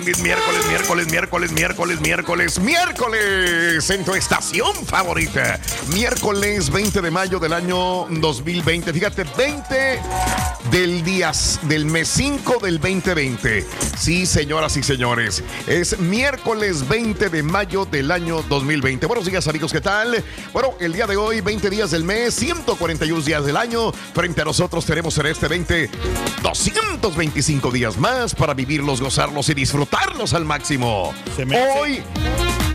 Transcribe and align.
Brindis. 0.00 0.22
Miércoles, 0.22 0.66
miércoles, 0.68 1.10
miércoles, 1.10 1.52
miércoles, 1.52 2.00
miércoles, 2.00 2.60
miércoles. 2.60 3.90
En 3.90 4.04
tu 4.04 4.14
estación 4.14 4.74
favorita. 4.86 5.58
Miércoles 5.94 6.70
20 6.70 7.00
de 7.00 7.10
mayo 7.10 7.38
del 7.38 7.52
año 7.52 8.06
2020. 8.10 8.92
Fíjate, 8.92 9.24
20 9.36 10.00
del 10.70 11.02
día, 11.04 11.32
del 11.62 11.84
mes 11.86 12.08
5 12.08 12.58
del 12.62 12.78
2020. 12.80 13.64
Sí, 13.98 14.26
señoras 14.26 14.76
y 14.76 14.82
señores. 14.82 15.42
Es 15.66 15.98
miércoles 15.98 16.86
20 16.88 17.28
de 17.28 17.42
mayo 17.42 17.84
del 17.84 18.10
año 18.10 18.42
2020. 18.48 19.06
Buenos 19.06 19.26
días, 19.26 19.46
amigos. 19.48 19.72
¿Qué 19.72 19.80
tal? 19.80 20.22
Bueno, 20.52 20.74
el 20.80 20.92
día 20.92 21.06
de 21.06 21.16
hoy, 21.16 21.40
20 21.40 21.70
días 21.70 21.90
del 21.90 22.04
mes, 22.04 22.34
141 22.34 23.22
días 23.22 23.44
del 23.44 23.56
año. 23.56 23.92
Frente 24.14 24.42
a 24.42 24.44
nosotros 24.44 24.84
tenemos 24.84 25.16
en 25.18 25.26
este 25.26 25.48
20 25.48 25.90
225 26.42 27.70
días 27.70 27.96
más 27.98 28.34
para 28.34 28.54
vivirlos, 28.54 29.00
gozarlos 29.00 29.48
y 29.48 29.54
disfrutarlos 29.54 30.34
al 30.34 30.44
máximo. 30.44 31.14
Se 31.36 31.44
me 31.44 31.56
hace- 31.56 31.78
Hoy. 31.80 32.02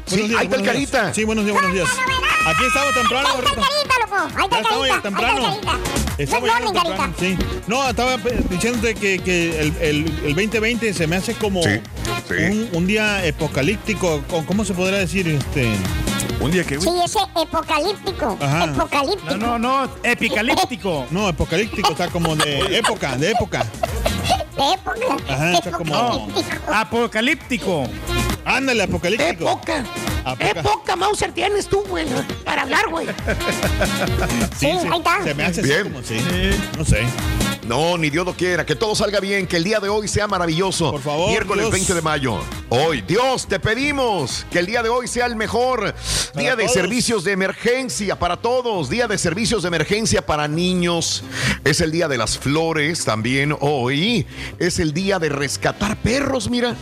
Buenos 0.09 0.25
Sí, 0.25 0.27
días, 0.27 0.39
ahí 0.41 0.45
está 0.45 0.55
el 0.57 0.61
buenos 0.63 0.77
días. 0.77 0.91
carita. 0.91 1.13
Sí, 1.13 1.23
buenos 1.23 1.45
días, 1.45 1.53
buenos 1.53 1.73
días. 1.73 1.89
Aquí 2.47 2.63
estamos 2.67 2.93
temprano, 2.93 3.27
Ahí 3.29 3.39
está 3.39 3.49
Rito. 3.49 3.61
Carita, 3.61 3.95
loco. 3.99 4.15
Ahí 4.35 4.43
está 4.43 4.55
Ya 4.55 4.61
estamos 4.61 4.81
Carita. 4.81 4.87
ya 4.87 4.93
Ahí 4.95 5.01
temprano. 5.01 5.37
está 5.37 5.71
Carita. 5.71 6.13
Estamos 6.17 6.49
llegando 6.49 6.73
morning, 6.73 6.81
temprano, 6.83 7.13
Carita. 7.17 7.43
sí. 7.45 7.61
No, 7.67 7.89
estaba 7.89 8.17
diciéndote 8.49 8.95
que, 8.95 9.19
que 9.19 9.59
el, 9.59 9.73
el, 9.79 10.05
el 10.25 10.35
2020 10.35 10.93
se 10.93 11.07
me 11.07 11.15
hace 11.15 11.33
como 11.35 11.63
Sí, 11.63 11.69
sí. 12.27 12.33
Un, 12.51 12.69
un 12.73 12.87
día 12.87 13.21
apocalíptico. 13.29 14.21
¿Cómo 14.45 14.65
se 14.65 14.73
podría 14.73 14.99
decir? 14.99 15.27
Este, 15.27 15.69
Un 16.41 16.51
día 16.51 16.63
que. 16.65 16.79
Sí, 16.81 16.89
ese 17.05 17.19
apocalíptico. 17.35 18.37
Ajá. 18.41 18.63
Apocalíptico. 18.63 19.37
No, 19.37 19.57
no, 19.59 19.85
no, 19.85 19.91
epicalíptico. 20.03 21.05
no, 21.11 21.27
apocalíptico, 21.27 21.93
o 21.93 21.95
sea, 21.97 22.07
como 22.07 22.35
de 22.35 22.77
época, 22.79 23.15
de 23.17 23.31
época. 23.31 23.65
De 24.57 24.73
época. 24.73 25.33
Ajá, 25.33 25.53
está 25.53 25.71
como- 25.71 25.95
Apocalíptico. 25.95 26.73
Apocalíptico. 26.73 27.83
Ándale, 28.45 28.83
apocalíptico. 28.83 29.43
Época. 29.49 29.85
Apoca- 30.23 30.49
Época, 30.59 30.95
Mauser, 30.95 31.31
tienes 31.31 31.67
tú, 31.67 31.83
güey, 31.87 32.05
para 32.43 32.63
hablar, 32.63 32.89
güey. 32.89 33.07
Sí, 34.57 34.67
ahí 34.67 34.77
está. 34.97 35.23
Se 35.23 35.33
me 35.33 35.43
hace 35.43 35.61
así 35.61 35.69
Bien. 35.69 35.83
como 35.83 36.03
sí. 36.03 36.17
No 36.77 36.85
sé. 36.85 37.03
No, 37.67 37.97
ni 37.97 38.09
Dios 38.09 38.25
lo 38.25 38.33
quiera. 38.33 38.65
Que 38.65 38.75
todo 38.75 38.95
salga 38.95 39.19
bien. 39.19 39.47
Que 39.47 39.57
el 39.57 39.63
día 39.63 39.79
de 39.79 39.87
hoy 39.89 40.07
sea 40.07 40.27
maravilloso. 40.27 40.91
Por 40.91 41.01
favor, 41.01 41.29
Miércoles 41.29 41.63
Dios. 41.63 41.71
20 41.71 41.93
de 41.95 42.01
mayo. 42.01 42.39
Hoy, 42.69 43.01
Dios, 43.01 43.47
te 43.47 43.59
pedimos 43.59 44.45
que 44.51 44.59
el 44.59 44.65
día 44.65 44.83
de 44.83 44.89
hoy 44.89 45.07
sea 45.07 45.25
el 45.25 45.35
mejor. 45.35 45.95
Día 46.35 46.55
de 46.55 46.63
todos. 46.63 46.73
servicios 46.73 47.23
de 47.23 47.31
emergencia 47.31 48.17
para 48.19 48.37
todos. 48.37 48.89
Día 48.89 49.07
de 49.07 49.17
servicios 49.17 49.61
de 49.63 49.67
emergencia 49.69 50.23
para 50.25 50.47
niños. 50.47 51.23
Es 51.63 51.81
el 51.81 51.91
día 51.91 52.07
de 52.07 52.17
las 52.17 52.37
flores 52.37 53.05
también 53.05 53.55
hoy. 53.59 54.27
Es 54.59 54.79
el 54.79 54.93
día 54.93 55.17
de 55.19 55.29
rescatar 55.29 55.97
perros, 55.97 56.49
mira. 56.49 56.75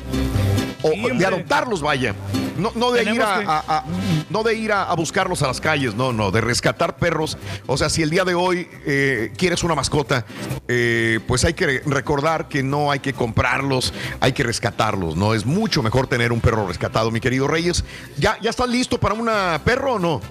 O 0.82 0.92
de 0.92 1.26
adoptarlos, 1.26 1.82
vaya. 1.82 2.16
No, 2.58 2.72
no 2.76 2.92
de 2.92 3.04
ir, 3.04 3.22
a, 3.22 3.40
que- 3.40 3.46
a- 3.48 3.64
a- 3.68 3.86
no 4.30 4.44
de 4.44 4.54
ir 4.56 4.72
a, 4.74 4.84
a 4.84 4.94
buscarlos 4.96 5.42
a 5.44 5.48
las 5.48 5.62
calles, 5.62 5.96
no, 5.96 6.12
no, 6.12 6.30
de 6.32 6.42
rescatar 6.42 6.98
perros. 6.98 7.38
O 7.68 7.78
sea, 7.78 7.90
si 7.90 8.02
el 8.02 8.10
día 8.10 8.26
de 8.26 8.36
hoy 8.36 8.68
eh, 8.86 9.32
quieres 9.38 9.64
una 9.64 9.76
mascota, 9.76 10.26
eh, 10.68 11.20
pues 11.28 11.46
hay 11.46 11.54
que 11.54 11.82
recordar 11.86 12.50
que 12.50 12.62
no 12.62 12.92
hay 12.92 13.00
que 13.00 13.14
comprarlos, 13.14 13.94
hay 14.20 14.34
que 14.34 14.44
rescatarlos, 14.44 15.16
¿no? 15.16 15.34
Es 15.34 15.46
mucho 15.46 15.82
mejor 15.82 16.08
tener 16.08 16.34
un 16.34 16.42
perro 16.42 16.68
rescatado, 16.68 17.12
mi 17.12 17.22
querido 17.22 17.48
Reyes. 17.48 17.86
¿Ya, 18.18 18.38
ya 18.42 18.50
estás 18.50 18.68
listo 18.70 19.00
para 19.00 19.16
una 19.16 19.62
perro 19.64 19.94
o 19.94 20.00
no? 20.00 20.22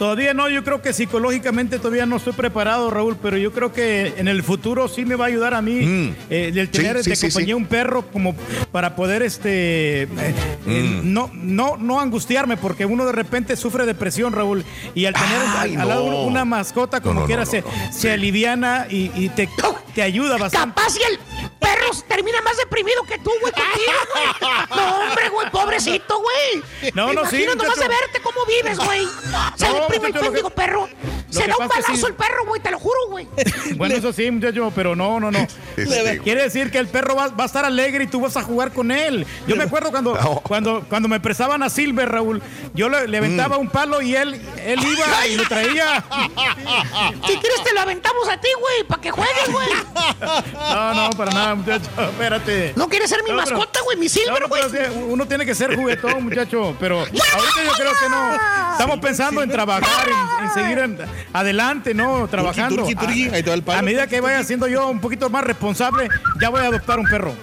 Todavía 0.00 0.32
no, 0.32 0.48
yo 0.48 0.64
creo 0.64 0.80
que 0.80 0.94
psicológicamente 0.94 1.78
todavía 1.78 2.06
no 2.06 2.16
estoy 2.16 2.32
preparado, 2.32 2.88
Raúl, 2.90 3.18
pero 3.20 3.36
yo 3.36 3.52
creo 3.52 3.70
que 3.70 4.14
en 4.16 4.28
el 4.28 4.42
futuro 4.42 4.88
sí 4.88 5.04
me 5.04 5.14
va 5.14 5.26
a 5.26 5.28
ayudar 5.28 5.52
a 5.52 5.60
mí 5.60 5.74
Mm. 5.82 6.14
eh, 6.30 6.52
el 6.56 6.70
tener 6.70 6.96
Sí, 6.96 7.04
sí, 7.04 7.10
de 7.10 7.16
sí, 7.16 7.26
compañía 7.28 7.54
un 7.54 7.66
perro 7.66 8.06
como 8.10 8.34
para 8.72 8.96
poder 8.96 9.20
este 9.22 10.04
eh, 10.04 10.08
eh, 10.66 11.00
Mm. 11.02 11.12
no, 11.12 11.30
no, 11.34 11.76
no 11.76 12.00
angustiarme, 12.00 12.56
porque 12.56 12.86
uno 12.86 13.04
de 13.04 13.12
repente 13.12 13.56
sufre 13.56 13.84
depresión, 13.84 14.32
Raúl, 14.32 14.64
y 14.94 15.04
al 15.04 15.12
tener 15.12 15.38
Ay, 15.58 15.74
al, 15.74 15.82
al 15.82 15.88
lado 15.88 16.22
una 16.24 16.46
mascota 16.46 17.02
como 17.02 17.12
No, 17.16 17.20
no, 17.20 17.26
quiera 17.26 17.44
se, 17.44 17.62
se 17.92 18.10
aliviana 18.10 18.86
y, 18.88 19.10
y 19.14 19.28
te, 19.28 19.50
te 20.00 20.04
ayuda 20.04 20.38
bastante. 20.38 20.80
Capaz 20.80 20.96
y 20.96 21.02
el 21.02 21.18
perro 21.58 21.90
termina 22.08 22.40
más 22.40 22.56
deprimido 22.56 23.02
que 23.02 23.18
tú, 23.18 23.30
güey, 23.40 23.52
contigo, 23.52 23.92
güey. 24.14 24.70
No, 24.70 24.96
hombre, 24.96 25.28
güey, 25.28 25.50
pobrecito, 25.50 26.18
güey. 26.20 26.92
No, 26.94 27.12
no, 27.12 27.26
sí, 27.28 27.42
imagino 27.42 27.54
nomás 27.62 27.78
de 27.78 27.88
verte 27.88 28.20
cómo 28.22 28.46
vives, 28.46 28.78
güey. 28.78 29.06
Se 29.56 29.68
No, 29.68 29.74
deprime 29.74 30.08
el 30.08 30.14
pendigo 30.14 30.48
perro. 30.48 30.88
Se 31.30 31.46
da 31.46 31.56
un 31.58 31.68
balazo 31.68 31.94
sí. 31.96 32.06
el 32.06 32.14
perro, 32.14 32.44
güey, 32.46 32.60
te 32.60 32.70
lo 32.70 32.78
juro, 32.78 32.98
güey. 33.08 33.28
Bueno, 33.76 33.94
eso 33.94 34.12
sí, 34.12 34.30
muchacho, 34.30 34.72
pero 34.74 34.94
no, 34.96 35.18
no, 35.20 35.30
no. 35.30 35.38
Este, 35.76 36.18
Quiere 36.18 36.42
decir 36.42 36.70
que 36.70 36.78
el 36.78 36.88
perro 36.88 37.14
va, 37.14 37.28
va 37.28 37.44
a 37.44 37.46
estar 37.46 37.64
alegre 37.64 38.04
y 38.04 38.06
tú 38.06 38.20
vas 38.20 38.36
a 38.36 38.42
jugar 38.42 38.72
con 38.72 38.90
él. 38.90 39.26
Yo 39.46 39.56
me 39.56 39.64
acuerdo 39.64 39.90
cuando, 39.90 40.14
No. 40.20 40.40
cuando, 40.40 40.84
cuando 40.88 41.08
me 41.08 41.20
prestaban 41.20 41.62
a 41.62 41.70
Silver, 41.70 42.08
Raúl, 42.08 42.42
yo 42.74 42.88
le, 42.88 43.06
le 43.08 43.18
aventaba 43.18 43.56
Mm. 43.56 43.60
un 43.60 43.68
palo 43.68 44.02
y 44.02 44.14
él, 44.14 44.34
él 44.64 44.80
iba 44.80 45.26
y 45.26 45.36
lo 45.36 45.44
traía. 45.48 46.04
Si 47.26 47.36
quieres 47.36 47.62
te 47.64 47.72
lo 47.74 47.80
aventamos 47.80 48.28
a 48.28 48.38
ti, 48.40 48.48
güey, 48.60 48.84
para 48.86 49.00
que 49.00 49.10
juegues, 49.10 49.50
güey. 49.50 49.68
No, 50.54 50.94
no, 50.94 51.10
para 51.10 51.30
nada, 51.32 51.54
muchacho. 51.54 51.88
Espérate. 51.98 52.72
No 52.76 52.88
quieres 52.88 53.08
ser 53.10 53.22
mi 53.22 53.30
No, 53.30 53.36
mascota, 53.36 53.80
güey, 53.82 53.96
mi 53.96 54.08
silver, 54.08 54.42
no, 54.42 54.48
güey. 54.48 54.62
uno 55.08 55.26
tiene 55.26 55.46
que 55.46 55.54
ser 55.54 55.74
juguetón, 55.76 56.24
muchacho. 56.24 56.76
Pero 56.80 57.00
ahorita 57.00 57.64
yo 57.64 57.72
creo 57.76 57.92
que 58.00 58.08
no. 58.08 58.34
Estamos 58.72 58.98
pensando 59.00 59.42
en 59.42 59.50
trabajar, 59.50 60.08
en, 60.08 60.44
en 60.46 60.54
seguir 60.54 60.78
en- 60.78 60.98
adelante, 61.32 61.94
¿no? 61.94 62.28
Trabajando. 62.28 62.76
turqui, 62.76 62.94
turqui, 62.94 63.24
ahí 63.28 63.42
te 63.42 63.50
va 63.50 63.54
el 63.54 63.62
palo. 63.62 63.78
A 63.78 63.82
medida 63.82 64.06
que 64.06 64.20
vaya 64.20 64.42
siendo 64.44 64.68
yo 64.68 64.88
un 64.88 65.00
poquito 65.00 65.30
más 65.30 65.44
responsable, 65.44 66.08
ya 66.40 66.48
voy 66.50 66.60
a 66.60 66.66
adoptar 66.66 66.98
un 66.98 67.06
perro. 67.06 67.34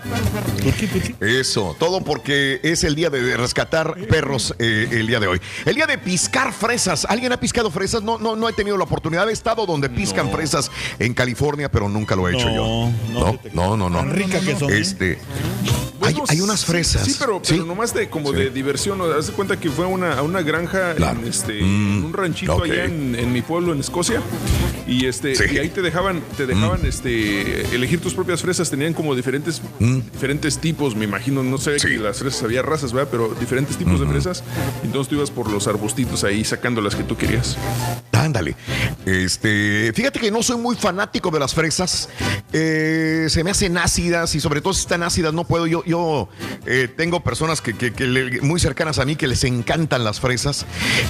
Eso, 1.20 1.76
todo 1.80 2.02
porque 2.04 2.60
es 2.64 2.84
el 2.84 2.96
día 2.96 3.10
de 3.10 3.38
rescatar 3.38 3.96
perros 4.10 4.54
eh, 4.60 4.88
el 4.92 5.08
día 5.08 5.20
de 5.20 5.28
hoy. 5.28 5.42
El 5.66 5.76
día 5.76 5.86
de 5.88 5.98
piscar 5.98 6.54
fresas. 6.54 7.06
¿Alguien 7.10 7.32
ha 7.32 7.40
piscado 7.40 7.72
fresas? 7.72 8.04
No, 8.04 8.18
no, 8.18 8.36
no 8.36 8.50
he 8.50 8.54
tenido 8.54 8.78
la 8.78 8.84
oportunidad. 8.84 9.30
He 9.30 9.34
estado 9.34 9.66
donde 9.66 9.90
piscan 9.90 10.30
fresas 10.32 10.70
en 11.00 11.14
California, 11.14 11.70
pero 11.72 11.90
nunca 11.90 12.16
lo 12.16 12.28
he 12.28 12.34
hecho 12.36 12.50
No, 12.50 12.56
yo. 12.56 12.92
no, 13.14 13.40
No, 13.54 13.78
no, 13.78 13.78
no, 13.78 13.90
no. 13.90 13.98
Tan 14.00 14.12
rica 14.12 14.40
que 14.40 14.56
son, 14.56 14.72
¿eh? 14.72 14.80
Este. 14.80 15.20
Hay, 16.02 16.14
Bueno, 16.14 16.24
hay 16.30 16.42
unas 16.42 16.64
fresas. 16.64 17.04
Sí, 17.06 17.16
pero, 17.20 17.42
pero 17.42 17.66
nomás 17.66 17.94
de 17.94 18.10
como 18.10 18.32
de 18.32 18.50
diversión. 18.50 18.98
¿no? 18.98 19.06
Haz 19.06 19.28
de 19.28 19.34
cuenta 19.34 19.60
que 19.60 19.70
fue 19.70 19.86
a 19.86 19.88
una, 19.88 20.14
a 20.18 20.22
una 20.22 20.42
granja 20.42 20.94
Claro. 20.96 21.20
en, 21.22 21.28
este, 21.28 21.62
Mm, 21.62 22.06
un 22.06 22.14
ranchito 22.14 22.64
allá 22.64 22.86
en, 22.86 23.16
en 23.16 23.34
mi 23.34 23.42
pueblo, 23.42 23.67
en 23.74 23.80
Escocia. 23.80 24.22
Y 24.88 25.06
este 25.06 25.36
Sí. 25.36 25.44
y 25.54 25.58
ahí 25.58 25.70
te 25.70 25.82
dejaban, 25.82 26.22
te 26.38 26.46
dejaban 26.48 26.86
este 26.86 27.76
elegir 27.76 28.00
tus 28.00 28.14
propias 28.14 28.42
fresas. 28.42 28.70
Tenían 28.70 28.94
como 28.94 29.16
diferentes, 29.16 29.62
diferentes 29.80 30.60
tipos, 30.60 30.96
me 30.96 31.06
imagino. 31.06 31.44
No 31.44 31.58
sé 31.58 31.78
Sí. 31.80 31.88
que 31.88 31.98
las 31.98 32.20
fresas 32.20 32.44
había 32.44 32.62
razas, 32.62 32.94
¿verdad? 32.94 33.10
Pero 33.12 33.36
diferentes 33.40 33.78
tipos 33.78 34.00
de 34.00 34.08
fresas. 34.08 34.44
Entonces 34.84 35.10
tú 35.10 35.16
ibas 35.16 35.32
por 35.32 35.52
los 35.52 35.68
arbustitos 35.68 36.24
ahí 36.24 36.44
sacando 36.46 36.82
las 36.82 36.96
que 36.96 37.04
tú 37.04 37.18
querías. 37.18 37.58
Ándale. 38.14 38.56
Este, 39.06 39.92
fíjate 39.94 40.20
que 40.20 40.32
no 40.32 40.42
soy 40.44 40.58
muy 40.58 40.76
fanático 40.76 41.30
de 41.32 41.40
las 41.40 41.54
fresas. 41.54 42.10
Eh, 42.54 43.28
se 43.30 43.44
me 43.44 43.52
hacen 43.52 43.78
ácidas 43.78 44.34
y 44.36 44.40
sobre 44.40 44.62
todo 44.62 44.74
si 44.74 44.82
están 44.82 45.04
ácidas 45.04 45.34
no 45.34 45.44
puedo. 45.46 45.68
Yo, 45.68 45.84
yo 45.86 46.30
eh, 46.66 46.90
tengo 46.96 47.22
personas 47.24 47.62
que, 47.62 47.74
que- 47.74 47.94
que 47.94 48.06
le- 48.06 48.42
muy 48.42 48.60
cercanas 48.60 49.00
a 49.00 49.06
mí 49.06 49.16
que 49.16 49.28
les 49.28 49.44
encantan 49.44 50.04
las 50.04 50.20
fresas. 50.20 50.66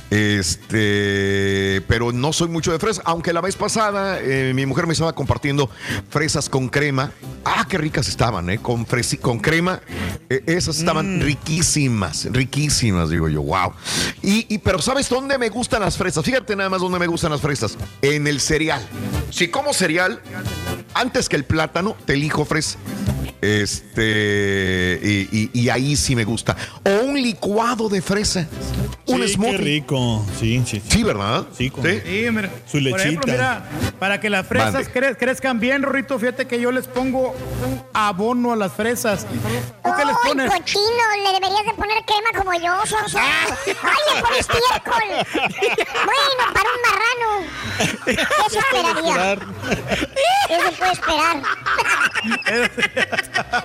Este, 0.10 1.82
pero 1.88 2.12
no 2.12 2.34
soy 2.34 2.47
mucho 2.50 2.72
de 2.72 2.80
fresas. 2.80 3.02
Aunque 3.06 3.34
la 3.34 3.42
vez 3.42 3.56
pasada 3.56 4.20
eh, 4.22 4.52
mi 4.56 4.66
mujer 4.66 4.88
me 4.88 4.94
estaba 4.94 5.14
compartiendo 5.14 5.70
fresas 6.10 6.50
con 6.50 6.70
crema. 6.70 7.12
Ah, 7.46 7.66
qué 7.70 7.78
ricas 7.78 8.08
estaban, 8.10 8.50
¿eh? 8.50 8.58
Con, 8.60 8.86
fresi- 8.86 9.20
con 9.20 9.40
crema. 9.40 9.82
Eh, 10.30 10.44
esas 10.48 10.80
estaban 10.80 11.22
riquísimas, 11.22 12.26
riquísimas, 12.32 13.10
digo 13.10 13.30
yo, 13.30 13.42
wow. 13.42 13.72
Y, 14.22 14.46
y- 14.54 14.58
pero 14.58 14.82
¿sabes 14.82 15.08
dónde 15.10 15.38
me 15.38 15.50
gustan 15.50 15.82
las 15.82 15.98
fresas? 15.98 16.26
Fíjate 16.26 16.56
nada 16.56 16.70
más 16.70 16.82
dónde 16.82 17.00
me 17.00 17.08
gustan 17.08 17.32
las 17.32 17.42
fresas. 17.42 17.78
En 18.02 18.28
el 18.28 18.40
cereal. 18.42 18.82
Si 19.30 19.48
como 19.50 19.74
cereal, 19.74 20.22
antes 20.94 21.30
que 21.30 21.36
el 21.38 21.46
plátano, 21.46 21.96
te 22.06 22.14
elijo 22.14 22.44
fresa. 22.46 22.78
Este, 23.40 25.00
y, 25.32 25.38
y- 25.38 25.50
y 25.54 25.70
ahí 25.70 25.96
sí 25.96 26.16
me 26.16 26.24
gusta. 26.26 26.56
O 26.84 27.06
un 27.06 27.22
licuado 27.22 27.88
de 27.90 28.02
fresa. 28.02 28.48
Un 29.06 29.22
Sí, 29.26 29.34
smoothie. 29.36 29.52
qué 29.58 29.64
rico. 29.64 30.26
Sí, 30.40 30.62
sí. 30.66 30.82
Sí, 30.90 31.04
¿verdad? 31.04 31.46
Sí, 31.58 31.72
¿Sí? 31.82 32.00
Sí, 32.06 32.30
mira. 32.38 32.50
Su 32.66 32.72
Por 32.74 32.82
lechita. 32.82 33.04
ejemplo, 33.04 33.34
mira, 33.34 33.64
para 34.00 34.20
que 34.20 34.30
las 34.30 34.46
fresas 34.48 34.90
cre- 34.94 35.18
crezcan 35.18 35.60
bien, 35.60 35.84
Rorrito, 35.84 36.18
fíjate 36.20 36.46
que 36.48 36.60
yo 36.60 36.72
les 36.72 36.88
pongo 36.88 37.36
abono 37.94 38.54
a 38.54 38.56
las 38.56 38.72
fresas. 38.74 39.26
¿Tú 39.28 39.92
qué 39.98 40.06
les 40.06 40.16
¡Ay, 40.24 40.30
pones? 40.30 40.52
cochino! 40.52 40.82
Le 41.24 41.34
deberías 41.34 41.66
de 41.66 41.74
poner 41.74 41.98
crema 42.06 42.32
como 42.38 42.54
yo, 42.54 42.86
Sonso. 42.86 43.18
¡Ay, 43.22 44.16
le 44.16 44.22
pones 44.22 44.40
estiércol! 44.40 45.04
Bueno, 46.06 46.54
para 46.54 46.70
un 46.70 46.82
marrano. 46.88 47.30
Eso 48.48 48.60
esperaría. 48.60 49.34
Eso 50.50 50.72
puede 50.78 50.92
esperar. 50.94 51.42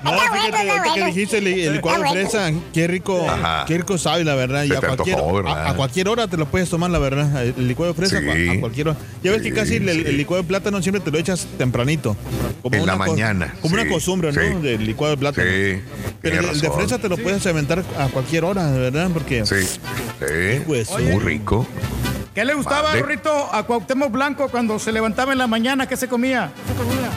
No, 0.02 0.12
Está 0.14 0.30
bueno, 0.30 0.56
fíjate, 0.56 0.94
que 1.00 1.04
dijiste 1.06 1.38
el, 1.38 1.46
el 1.46 1.72
licuado 1.74 2.02
de 2.02 2.08
Está 2.22 2.38
bueno. 2.40 2.52
fresa, 2.60 2.70
qué 2.72 2.86
rico, 2.86 3.26
Ajá. 3.28 3.64
qué 3.66 3.78
rico 3.78 3.98
sabe, 3.98 4.24
la 4.24 4.34
verdad. 4.34 4.64
Y 4.64 4.72
a 4.74 4.80
cualquier, 4.80 5.16
antojó, 5.16 5.34
¿verdad? 5.42 5.66
a, 5.66 5.70
a 5.70 5.74
cualquier 5.74 6.08
hora 6.08 6.28
te 6.28 6.36
lo 6.36 6.46
puedes 6.46 6.70
tomar, 6.70 6.90
la 6.90 6.98
verdad. 6.98 7.42
El 7.44 7.66
licuado 7.68 7.92
de 7.92 7.96
fresa 7.96 8.20
Sí. 8.20 8.48
a 8.48 8.60
cualquier 8.62 8.88
hora. 8.88 8.98
Ya 9.22 9.30
ves 9.30 9.42
que 9.42 9.48
Sí, 9.50 9.54
casi 9.54 9.76
el, 9.76 9.88
el 9.88 10.16
licuado 10.16 10.42
de 10.42 10.48
plátano 10.48 10.80
siempre 10.80 11.00
te 11.00 11.10
lo 11.10 11.18
echas 11.18 11.46
tempranito. 11.58 12.16
Como 12.62 12.74
En 12.76 12.86
la 12.86 12.94
una 12.94 13.04
co- 13.04 13.10
mañana, 13.12 13.54
Como 13.60 13.76
sí, 13.76 13.80
una 13.82 13.90
costumbre, 13.92 14.32
¿no? 14.32 14.40
sí. 14.40 14.62
Del 14.62 14.86
licuado 14.86 15.10
de 15.14 15.18
plátano. 15.18 15.46
Sí, 15.50 15.82
Pero 16.22 16.40
el, 16.40 16.44
el 16.48 16.60
de 16.60 16.70
fresa 16.70 16.98
te 16.98 17.08
lo 17.08 17.16
puedes 17.18 17.46
aventar 17.46 17.84
a 17.98 18.06
cualquier 18.08 18.44
hora, 18.44 18.70
de 18.70 18.78
verdad, 18.78 19.10
porque 19.12 19.44
Sí, 19.44 19.56
sí. 19.62 20.62
Pues, 20.66 20.90
muy 20.90 21.18
rico. 21.18 21.66
¿Qué 22.34 22.46
le 22.46 22.54
gustaba, 22.54 22.84
Mande. 22.84 23.00
Rorrito, 23.02 23.48
a 23.54 23.62
Cuauhtémoc 23.64 24.10
Blanco 24.10 24.48
cuando 24.48 24.78
se 24.78 24.90
levantaba 24.90 25.32
en 25.32 25.38
la 25.38 25.46
mañana? 25.46 25.86
¿Qué 25.86 25.98
se 25.98 26.08
comía? 26.08 26.50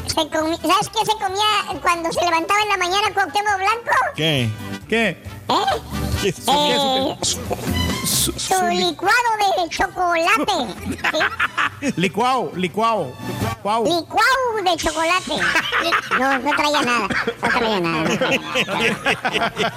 Se 0.07 0.19
comi- 0.23 0.59
¿Sabes 0.59 0.89
qué 0.89 1.05
se 1.05 1.13
comía 1.13 1.79
cuando 1.81 2.11
se 2.11 2.19
levantaba 2.19 2.59
en 2.63 2.69
la 2.69 2.77
mañana 2.77 3.07
Cuauhtémoc 3.13 3.55
Blanco? 3.55 3.95
¿qué? 4.17 4.49
¿Qué? 4.89 5.09
¿Eh? 5.09 5.17
¿Qué? 6.21 6.29
Eh, 6.29 7.15
su, 8.05 8.31
su 8.39 8.67
licuado 8.67 9.15
de 9.39 9.69
chocolate. 9.69 10.73
¿sí? 11.11 11.93
Licuao. 11.95 12.51
Licuao. 12.55 13.13
Licuado 13.83 14.63
de 14.63 14.77
chocolate. 14.77 15.33
No, 16.19 16.39
no 16.39 16.51
traía 16.55 16.81
nada. 16.81 17.07
No 17.41 17.49
traía 17.49 17.79
nada. 17.79 18.03
no 18.03 18.17
traía 18.17 18.49
nada. 18.49 19.73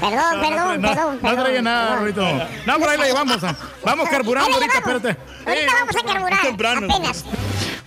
Perdón, 0.00 0.40
perdón, 0.40 0.80
no, 0.80 0.88
perdón. 0.88 1.18
no 1.22 1.30
traía 1.30 1.44
perdón, 1.44 1.64
nada, 1.64 1.98
perdón. 1.98 1.98
Rorrito. 1.98 2.48
No, 2.66 2.78
por 2.78 2.88
ahí 2.88 2.98
la 2.98 3.06
llevamos. 3.06 3.38
Vamos 3.84 4.08
carburando 4.08 4.54
ahorita, 4.54 4.78
espérate. 4.78 5.16
Ahorita 5.46 5.72
vamos 5.80 5.96
a 5.96 6.12
carburar. 6.12 6.42
temprano. 6.42 6.86
Apenas. 6.90 7.24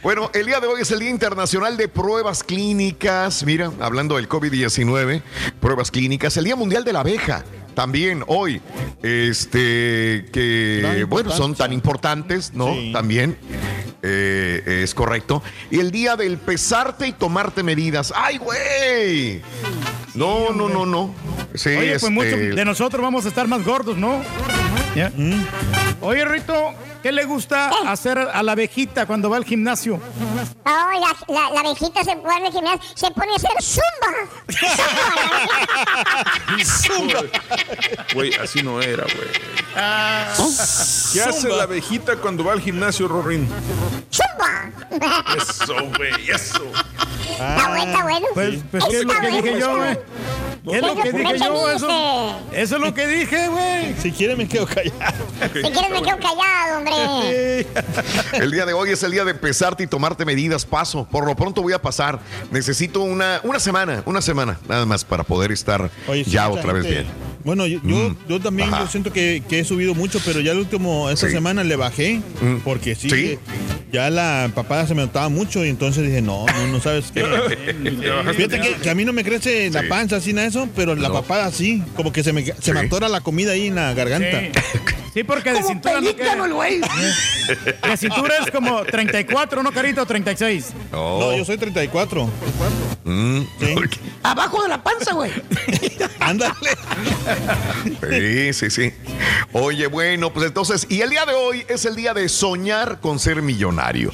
Bueno, 0.03 0.29
el 0.33 0.45
día 0.45 0.59
de 0.59 0.67
hoy 0.67 0.81
es 0.81 0.91
el 0.91 0.99
Día 0.99 1.09
Internacional 1.09 1.77
de 1.77 1.87
Pruebas 1.87 2.43
Clínicas. 2.43 3.43
Mira, 3.43 3.71
hablando 3.79 4.17
del 4.17 4.29
COVID-19, 4.29 5.23
pruebas 5.59 5.89
clínicas. 5.89 6.37
El 6.37 6.43
Día 6.45 6.55
Mundial 6.55 6.83
de 6.83 6.93
la 6.93 6.99
Abeja. 6.99 7.43
También 7.75 8.23
hoy, 8.27 8.61
este, 9.03 10.25
que, 10.31 11.05
bueno, 11.07 11.31
son 11.31 11.55
tan 11.55 11.73
importantes, 11.73 12.53
¿no? 12.53 12.73
Sí. 12.73 12.91
También, 12.93 13.37
eh, 14.01 14.81
es 14.83 14.95
correcto. 14.95 15.43
Y 15.69 15.79
el 15.79 15.91
día 15.91 16.15
del 16.15 16.37
pesarte 16.37 17.07
y 17.07 17.11
tomarte 17.11 17.63
medidas. 17.63 18.13
¡Ay, 18.15 18.37
güey! 18.37 19.41
No, 20.15 20.51
no, 20.51 20.69
no, 20.69 20.85
no. 20.85 21.13
Sí, 21.53 21.69
Oye, 21.69 21.99
pues 21.99 22.03
este, 22.03 22.09
muchos 22.09 22.55
de 22.55 22.65
nosotros 22.65 23.01
vamos 23.01 23.25
a 23.25 23.27
estar 23.27 23.47
más 23.47 23.63
gordos, 23.63 23.97
¿no? 23.97 24.21
Ya. 24.95 25.11
Oye, 26.01 26.23
Rito, 26.25 26.73
¿qué 27.05 27.11
le 27.11 27.23
gusta 27.23 27.69
hacer 27.85 28.17
a 28.17 28.41
la 28.41 28.53
abejita 28.53 29.05
cuando 29.05 29.29
va 29.29 29.37
al 29.37 29.45
gimnasio? 29.45 30.01
Oh, 30.65 30.69
la, 30.99 31.15
la, 31.27 31.51
la 31.51 31.59
abejita 31.59 32.03
se 32.03 32.15
pone 32.15 32.47
al 32.47 32.51
gimnasio, 32.51 32.81
se 32.95 33.11
pone 33.11 33.31
a 33.31 33.35
hacer 33.35 33.51
zumba. 33.61 34.11
Zumba. 36.65 37.21
Güey, 38.11 38.33
así 38.33 38.63
no 38.63 38.81
era, 38.81 39.03
güey. 39.03 39.27
Ah, 39.75 40.33
¿Qué 41.13 41.21
hace 41.21 41.49
la 41.49 41.63
abejita 41.63 42.15
cuando 42.15 42.43
va 42.43 42.53
al 42.53 42.61
gimnasio, 42.61 43.07
Rorín? 43.07 43.47
Zumba. 44.11 44.71
Eso, 45.37 45.75
güey, 45.97 46.31
eso. 46.31 46.63
Está 47.29 47.67
bueno, 47.67 47.85
está 47.85 48.01
bueno. 48.01 48.27
Pues, 48.33 48.63
pues 48.71 48.83
¿qué 48.85 48.97
es 48.97 49.05
lo 49.05 49.13
que 49.13 49.19
bueno, 49.19 49.41
dije 49.43 49.59
yo, 49.59 49.77
güey? 49.77 49.99
Bueno. 50.65 50.81
¿Qué 50.81 50.91
es 50.91 50.95
lo 50.95 51.03
que 51.03 51.11
¿Qué 51.11 51.33
dije 51.33 51.45
yo? 51.45 51.71
Eso, 51.71 52.39
eso 52.51 52.75
es 52.75 52.81
lo 52.81 52.93
que 52.93 53.07
dije, 53.07 53.47
güey. 53.47 53.95
Si 54.01 54.11
quieres 54.11 54.37
me 54.37 54.47
quedo 54.47 54.65
callado. 54.65 55.25
Si 55.53 55.61
quieres 55.61 55.91
me 55.91 56.01
quedo 56.01 56.17
callado, 56.19 56.77
hombre. 56.77 57.67
El 58.33 58.51
día 58.51 58.65
de 58.65 58.73
hoy 58.73 58.89
es 58.91 59.03
el 59.03 59.11
día 59.11 59.23
de 59.23 59.33
pesarte 59.33 59.83
y 59.83 59.87
tomarte 59.87 60.25
medidas. 60.25 60.65
Paso. 60.65 61.05
Por 61.09 61.25
lo 61.25 61.35
pronto 61.35 61.61
voy 61.61 61.73
a 61.73 61.81
pasar. 61.81 62.19
Necesito 62.51 63.01
una, 63.01 63.39
una 63.43 63.59
semana, 63.59 64.03
una 64.05 64.21
semana 64.21 64.59
nada 64.67 64.85
más 64.85 65.05
para 65.05 65.23
poder 65.23 65.51
estar 65.51 65.89
Oye, 66.07 66.23
ya 66.23 66.49
otra 66.49 66.73
vez 66.73 66.83
bien. 66.83 67.34
Bueno, 67.45 67.67
yo, 67.67 67.79
yo, 67.83 67.95
Mm. 68.09 68.17
yo 68.27 68.39
también 68.41 68.69
yo 68.71 68.87
siento 68.87 69.13
que, 69.13 69.43
que 69.47 69.59
he 69.59 69.63
subido 69.63 69.93
mucho, 69.95 70.19
pero 70.25 70.39
ya 70.41 70.51
el 70.51 70.57
último, 70.57 71.09
esta 71.11 71.27
Sí. 71.27 71.33
semana 71.33 71.63
le 71.63 71.75
bajé, 71.75 72.19
Mm. 72.41 72.55
porque 72.63 72.95
sí, 72.95 73.07
Sí. 73.09 73.39
ya 73.93 74.09
la 74.09 74.49
papada 74.55 74.87
se 74.87 74.95
me 74.95 75.03
notaba 75.03 75.29
mucho 75.29 75.63
y 75.63 75.69
entonces 75.69 76.03
dije, 76.07 76.21
no, 76.23 76.45
no, 76.47 76.67
no 76.67 76.79
sabes 76.81 77.11
qué. 77.13 77.23
Fíjate 78.35 78.59
que, 78.59 78.73
que 78.81 78.89
a 78.89 78.95
mí 78.95 79.05
no 79.05 79.13
me 79.13 79.23
crece 79.23 79.69
la 79.69 79.83
panza 79.87 80.15
así 80.17 80.33
nada 80.33 80.47
eso, 80.47 80.67
pero 80.75 80.95
la 80.95 81.07
No. 81.09 81.13
papada 81.13 81.51
sí, 81.51 81.83
como 81.95 82.11
que 82.11 82.23
se 82.23 82.33
me, 82.33 82.43
se 82.59 82.73
me 82.73 82.79
atora 82.81 83.07
la 83.09 83.21
comida 83.21 83.51
ahí 83.51 83.67
en 83.67 83.75
la 83.75 83.93
garganta. 83.93 84.41
Sí. 84.41 84.49
Sí, 85.13 85.23
porque 85.23 85.53
de 85.53 85.63
cintura 85.63 86.01
no 86.01 86.13
queda. 86.13 86.35
güey. 86.47 86.81
De 86.81 87.95
cintura 87.95 88.33
es 88.43 88.51
como 88.51 88.83
34, 88.83 89.63
¿no, 89.63 89.71
Carito? 89.71 90.05
36. 90.05 90.73
No, 90.91 91.33
yo 91.37 91.45
soy 91.45 91.57
34. 91.57 92.29
Mm. 93.05 93.39
Sí. 93.59 93.75
Abajo 94.23 94.61
de 94.63 94.67
la 94.69 94.83
panza, 94.83 95.13
güey. 95.13 95.31
Ándale. 96.19 96.53
Sí, 98.09 98.53
sí, 98.53 98.69
sí. 98.69 98.93
Oye, 99.53 99.87
bueno, 99.87 100.33
pues 100.33 100.47
entonces, 100.47 100.85
y 100.89 101.01
el 101.01 101.09
día 101.09 101.25
de 101.25 101.33
hoy 101.33 101.65
es 101.67 101.85
el 101.85 101.95
día 101.95 102.13
de 102.13 102.27
soñar 102.29 102.99
con 102.99 103.19
ser 103.19 103.41
millonario. 103.41 104.11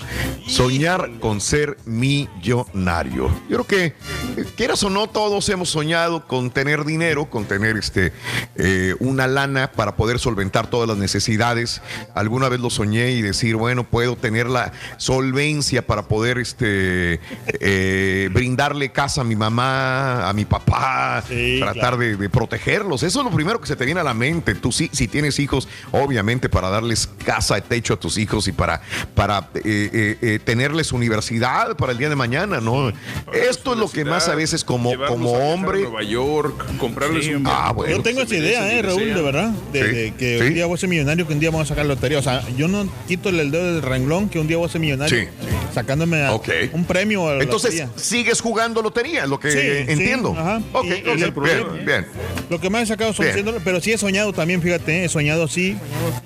Soñar 0.48 1.10
con 1.20 1.42
ser 1.42 1.78
millonario. 1.86 3.30
Yo 3.50 3.63
creo 3.63 3.68
que, 3.68 3.86
eh, 3.86 4.46
quieras 4.56 4.84
o 4.84 4.90
no, 4.90 5.08
todos 5.08 5.48
hemos 5.50 5.70
soñado 5.70 6.28
con 6.28 6.51
tener 6.51 6.86
dinero, 6.86 7.30
con 7.30 7.46
tener 7.46 7.78
este, 7.78 8.12
eh, 8.56 8.96
una 9.00 9.28
lana 9.28 9.72
para 9.72 9.96
poder 9.96 10.20
solventar 10.20 10.68
todas 10.70 10.88
las 10.88 10.98
necesidades. 10.98 11.82
Alguna 12.16 12.50
vez 12.50 12.60
lo 12.60 12.70
soñé 12.70 13.12
y 13.12 13.22
decir, 13.22 13.56
bueno, 13.56 13.84
puedo 13.86 14.16
tener 14.16 14.48
la 14.48 14.72
solvencia 14.98 15.86
para 15.86 16.08
poder 16.08 16.38
este, 16.38 17.20
eh, 17.60 18.30
brindarle 18.34 18.92
casa 18.92 19.22
a 19.22 19.24
mi 19.24 19.36
mamá, 19.36 20.28
a 20.28 20.34
mi 20.34 20.46
papá, 20.46 21.24
Sí, 21.28 21.58
tratar 21.60 21.74
claro. 21.96 21.98
de, 21.98 22.16
de 22.18 22.30
protegerlos. 22.30 23.04
Eso 23.12 23.20
es 23.20 23.25
lo 23.25 23.32
primero 23.32 23.60
que 23.60 23.68
se 23.68 23.75
te 23.75 23.84
viene 23.84 24.00
a 24.00 24.06
la 24.06 24.13
mente. 24.13 24.56
Tú 24.56 24.72
sí, 24.72 24.89
si 24.94 25.06
tienes 25.10 25.38
hijos, 25.39 25.68
obviamente 25.91 26.48
para 26.48 26.70
darles 26.70 27.10
casa, 27.25 27.60
techo 27.60 27.96
a 27.96 28.00
tus 28.00 28.18
hijos 28.18 28.48
y 28.48 28.53
para, 28.53 28.82
para 29.13 29.50
eh, 29.56 29.62
eh, 29.65 30.18
eh, 30.22 30.39
tenerles 30.41 30.94
universidad 30.94 31.75
para 31.75 31.91
el 31.91 31.98
día 31.98 32.08
de 32.08 32.15
mañana, 32.15 32.62
¿no? 32.62 32.88
Esto 33.34 33.74
es 33.74 33.80
lo 33.80 33.89
que 33.91 34.06
más 34.06 34.30
a 34.30 34.36
veces 34.36 34.63
como, 34.63 34.94
como 35.10 35.36
a 35.36 35.39
hombre. 35.39 35.82
Nueva 35.82 36.03
York, 36.03 36.77
comprarles 36.77 37.27
un 37.27 37.46
Ah, 37.48 37.74
bueno. 37.75 37.98
Yo 37.98 38.01
tengo 38.01 38.22
esa 38.22 38.30
se 38.30 38.38
idea, 38.38 38.74
eh, 38.74 38.80
y 38.80 38.82
Raúl, 38.82 39.13
de 39.13 39.22
verdad. 39.22 39.50
De, 39.74 39.82
Sí, 39.82 39.88
de 39.96 40.13
que 40.13 40.39
sí. 40.39 40.46
un 40.48 40.53
día 40.53 40.65
voy 40.68 40.75
a 40.75 40.77
ser 40.77 40.88
millonario, 40.88 41.27
que 41.27 41.34
un 41.34 41.39
día 41.41 41.50
vamos 41.51 41.68
a 41.68 41.70
sacar 41.74 41.86
lotería. 41.86 42.20
O 42.20 42.24
sea, 42.24 42.48
yo 42.56 42.70
no 42.70 42.88
quito 43.10 43.27
el 43.27 43.51
dedo 43.51 43.74
del 43.74 43.82
renglón, 43.82 44.30
que 44.30 44.39
un 44.39 44.48
día 44.48 44.56
voy 44.56 44.68
a 44.70 44.72
ser 44.72 44.80
millonario. 44.80 45.20
Sí. 45.20 45.27
Sacándome 45.74 46.24
a- 46.24 46.32
un 46.72 46.86
premio 46.86 47.27
a 47.27 47.34
la 47.36 47.44
Entonces, 47.44 47.74
lotería. 47.74 47.89
sigues 48.01 48.39
jugando 48.39 48.82
lotería, 48.82 49.27
lo 49.27 49.38
que 49.38 49.51
Sí, 49.51 49.58
sí, 49.60 49.91
entiendo. 49.91 50.34
ajá. 50.38 50.62
Ok, 50.72 50.86
Y- 50.86 50.89
y 50.89 50.94
ok, 50.94 51.08
el 51.08 51.15
bien, 51.18 51.34
problema, 51.34 51.74
bien. 51.74 52.06
Lo 52.50 52.60
que 52.62 52.70
más 52.70 52.84
sacado 53.01 53.13
son 53.13 53.25
Bien. 53.25 53.34
100 53.34 53.46
dólares, 53.46 53.62
pero 53.65 53.81
sí 53.81 53.91
he 53.91 53.98
soñado 53.98 54.34
también, 54.34 54.62
fíjate, 54.62 55.03
he 55.05 55.10
soñado 55.10 55.43
así. 55.46 55.75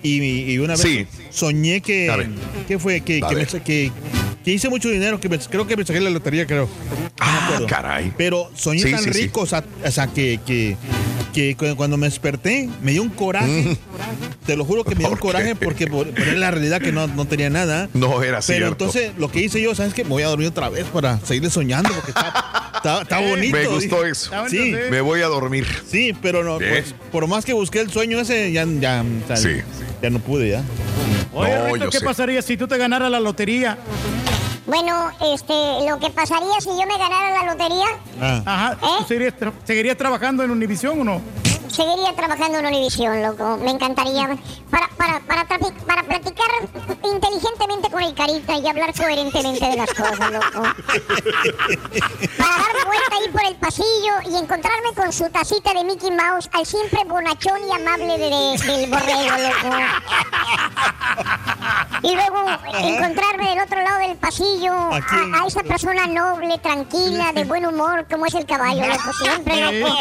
Y, 0.03 0.22
y 0.51 0.58
una 0.60 0.74
vez 0.74 0.82
Sí. 0.82 1.08
soñé 1.29 1.82
que. 1.82 2.12
¿Qué 2.67 2.77
fue? 2.79 3.01
Que, 3.01 3.22
me- 3.22 3.46
que- 3.63 3.91
que 4.46 4.52
hice 4.52 4.70
mucho 4.70 4.88
dinero, 4.90 5.20
que 5.20 5.28
me- 5.28 5.40
creo 5.40 5.66
que 5.68 5.75
me 5.75 5.84
saqué 5.86 6.00
la 6.00 6.10
lotería, 6.12 6.46
creo. 6.46 6.70
Ah, 7.20 7.60
caray. 7.68 8.14
Pero 8.16 8.50
soñé 8.56 8.84
Sí, 8.84 8.92
tan 8.92 9.04
sí, 9.04 9.12
sí. 9.12 9.22
rico, 9.24 9.42
o 9.42 9.46
sea, 9.46 9.64
o 9.84 9.92
sea, 9.92 10.08
que, 10.08 10.40
que, 10.46 10.78
que 11.34 11.56
cu- 11.56 11.75
cuando 11.75 11.98
me 11.98 12.06
desperté 12.08 12.70
me 12.82 12.92
dio 12.94 13.02
un 13.02 13.10
coraje. 13.10 13.75
Te 14.46 14.56
lo 14.56 14.64
juro 14.64 14.84
que 14.84 14.92
me 14.92 15.00
dio 15.00 15.08
un 15.10 15.16
Mm. 15.16 15.20
Coraje 15.20 15.56
porque 15.56 15.88
por, 15.88 16.08
por 16.12 16.28
la 16.34 16.52
realidad 16.52 16.80
que 16.80 16.92
no, 16.92 17.08
no 17.08 17.25
tenía 17.25 17.50
nada. 17.50 17.90
No 17.96 18.22
era 18.22 18.40
Pero 18.42 18.42
cierto. 18.42 18.68
entonces 18.86 19.12
lo 19.18 19.32
que 19.32 19.42
hice 19.42 19.60
yo, 19.60 19.74
¿sabes 19.74 19.94
qué? 19.96 20.04
Me 20.04 20.12
voy 20.12 20.22
a 20.24 20.28
dormir 20.28 20.48
otra 20.50 20.70
vez 20.70 20.86
para 20.86 21.20
seguirle 21.25 21.50
soñando 21.50 21.90
porque 21.96 22.12
está, 22.12 22.72
está, 22.75 23.02
está 23.02 23.20
bonito. 23.28 23.58
Me 23.58 23.66
gustó 23.66 23.98
dije. 24.02 24.12
eso. 24.12 24.32
Sí, 24.50 24.75
Me 24.92 25.02
voy 25.02 25.22
a 25.22 25.25
dormir. 25.28 25.66
sí, 25.90 26.14
pero 26.22 26.44
no, 26.44 26.60
Bien. 26.60 26.72
pues, 26.74 26.94
por 27.12 27.25
más 27.28 27.44
que 27.44 27.54
busqué 27.54 27.80
el 27.80 27.90
sueño 27.90 28.20
ese, 28.20 28.52
ya, 28.52 28.66
ya, 28.80 29.04
o 29.24 29.28
sea, 29.28 29.38
Sí. 29.38 29.50
ya 30.04 30.12
no 30.12 30.20
pude 30.20 30.50
ya. 30.52 30.64
Oye, 31.36 31.56
No, 31.58 31.74
Rito, 31.74 31.89
¿qué 31.89 32.00
sé. 32.00 32.06
pasaría 32.06 32.42
si 32.42 32.56
tú 32.58 32.68
te 32.68 32.77
ganaras 32.77 33.12
la 33.12 33.20
lotería? 33.20 33.77
Bueno, 34.65 35.12
este, 35.34 35.54
lo 35.88 36.00
que 36.00 36.10
pasaría 36.10 36.60
si 36.60 36.70
yo 36.70 36.88
me 36.88 36.98
ganara 36.98 37.44
la 37.44 37.51
lotería, 37.54 37.86
Ah. 38.20 38.42
Ajá. 38.46 38.74
¿Eh? 38.74 38.86
¿tú 39.00 39.06
seguirías, 39.08 39.34
tra- 39.39 39.54
seguirías 39.63 39.98
trabajando 39.98 40.44
en 40.44 40.50
Univisión 40.51 41.00
o 41.01 41.04
no? 41.04 41.22
Seguiría 41.75 42.15
trabajando 42.15 42.60
en 42.60 42.65
Univisión, 42.67 43.22
loco. 43.22 43.58
Me 43.58 43.72
encantaría. 43.72 44.27
Para, 44.72 44.88
para, 44.98 45.20
para, 45.22 45.46
para 45.46 46.03
platicar 46.03 46.48
inteligentemente 47.03 47.89
con 47.91 48.01
el 48.03 48.13
carita 48.15 48.55
y 48.58 48.67
hablar 48.67 48.94
coherentemente 48.94 49.65
de 49.65 49.75
las 49.77 49.94
cosas, 49.94 50.32
loco. 50.32 50.62
Para 52.38 52.55
darme 52.58 52.84
vuelta 52.86 53.15
ahí 53.15 53.29
por 53.32 53.46
el 53.46 53.55
pasillo 53.55 54.13
y 54.29 54.36
encontrarme 54.38 54.94
con 54.96 55.12
su 55.13 55.29
tacita 55.29 55.74
de 55.74 55.84
Mickey 55.84 56.12
Mouse 56.12 56.50
al 56.53 56.65
siempre 56.65 57.03
bonachón 57.05 57.60
y 57.67 57.72
amable 57.74 58.17
de- 58.17 58.29
de- 58.29 58.58
del 58.77 58.89
borrego, 58.89 59.38
loco. 59.38 59.75
Y 62.01 62.15
luego 62.15 62.46
encontrarme 62.79 63.50
del 63.50 63.60
otro 63.62 63.82
lado 63.82 64.00
del 64.00 64.17
pasillo 64.17 64.74
a, 64.74 64.98
a 65.41 65.48
esa 65.48 65.63
persona 65.63 66.08
noble, 66.08 66.58
tranquila, 66.60 67.32
de 67.34 67.44
buen 67.46 67.65
humor, 67.65 68.05
como 68.10 68.25
es 68.25 68.34
el 68.36 68.46
caballo, 68.46 68.86
loco. 68.88 69.13
Siempre, 69.13 69.79
loco. 69.82 69.96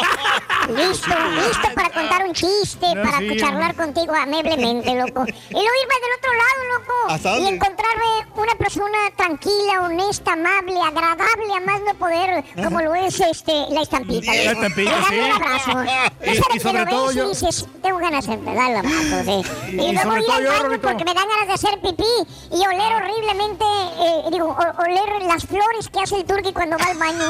Listo, 0.75 1.09
listo 1.35 1.64
para 1.73 1.89
contar 1.89 2.25
un 2.25 2.33
chiste, 2.33 2.85
No, 2.95 3.03
para 3.03 3.17
sí, 3.19 3.37
charlar 3.37 3.75
contigo 3.75 4.13
amablemente, 4.13 4.93
loco. 4.95 5.25
Y 5.27 5.53
luego 5.53 5.69
irme 5.81 5.95
del 6.01 6.13
otro 6.17 6.33
lado, 6.33 6.79
loco. 6.79 6.93
¿Hasta 7.09 7.37
Y 7.37 7.47
encontrarme 7.47 8.05
una 8.35 8.55
persona 8.55 8.97
tranquila, 9.15 9.81
honesta, 9.83 10.33
amable, 10.33 10.79
agradable, 10.81 11.53
a 11.55 11.59
más 11.61 11.81
no 11.81 11.93
poder, 11.95 12.43
como 12.63 12.81
lo 12.81 12.95
es 12.95 13.19
este, 13.19 13.65
la 13.69 13.81
estampita. 13.81 14.33
La 14.33 14.43
loco. 14.53 14.63
estampita, 14.65 15.03
sí. 15.09 15.15
un 15.19 15.31
abrazo. 15.31 15.71
Y- 16.25 16.29
Y, 16.31 16.35
sabes 16.37 16.55
y 16.55 16.59
sobre 16.59 16.73
que 16.79 16.85
lo 16.85 16.89
todo 16.91 17.05
ves 17.07 17.15
yo- 17.15 17.25
y 17.25 17.29
dices, 17.29 17.67
tengo 17.81 17.97
ganas 17.99 18.25
de 18.27 18.37
darle 18.37 18.71
el 18.71 18.77
abrazo, 18.77 19.23
sí. 19.25 19.71
Y, 19.71 19.81
Y 19.81 19.91
luego 19.93 20.17
ir 20.17 20.31
al 20.31 20.43
baño 20.47 20.81
porque 20.81 21.05
me 21.05 21.13
dan 21.13 21.27
ganas 21.27 21.47
de 21.47 21.53
hacer 21.53 21.79
pipí 21.81 22.03
y 22.51 22.65
oler 22.67 22.95
horriblemente, 22.95 23.65
eh, 23.65 24.23
digo, 24.31 24.47
o- 24.47 24.81
oler 24.81 25.21
las 25.27 25.45
flores 25.45 25.89
que 25.89 25.99
hace 25.99 26.15
el 26.17 26.25
turqui 26.25 26.51
cuando 26.53 26.77
va 26.77 26.85
al 26.85 26.97
baño. 26.97 27.29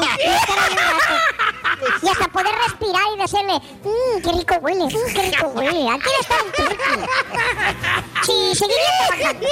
Y 2.02 2.08
hasta 2.08 2.28
poder 2.28 2.54
respirar 2.66 3.02
y 3.14 3.20
decirle, 3.20 3.54
mmm, 3.84 4.15
qué 4.22 4.32
rico 4.32 4.54
huele, 4.60 4.84
mmm, 4.84 5.12
qué 5.14 5.22
rico 5.30 5.46
huele. 5.48 5.88
Aquí 5.90 6.10
está 6.20 6.34
el 6.44 6.52
turqui. 6.52 6.94
Sí, 8.22 8.54
seguiría 8.54 8.92
trabajando. 9.08 9.46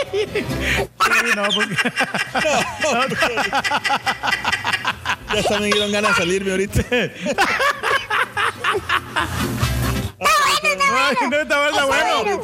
Sí, 1.02 1.28
no, 1.36 1.42
porque- 3.08 3.50
Ya 5.32 5.40
hasta 5.40 5.58
me 5.58 5.66
dieron 5.66 5.90
ganas 5.92 6.10
de 6.12 6.16
salirme 6.22 6.50
ahorita. 6.52 6.80
Ay, 10.20 11.16
no, 11.30 11.36
está 11.38 11.58
bueno, 11.58 11.70
está 11.70 11.84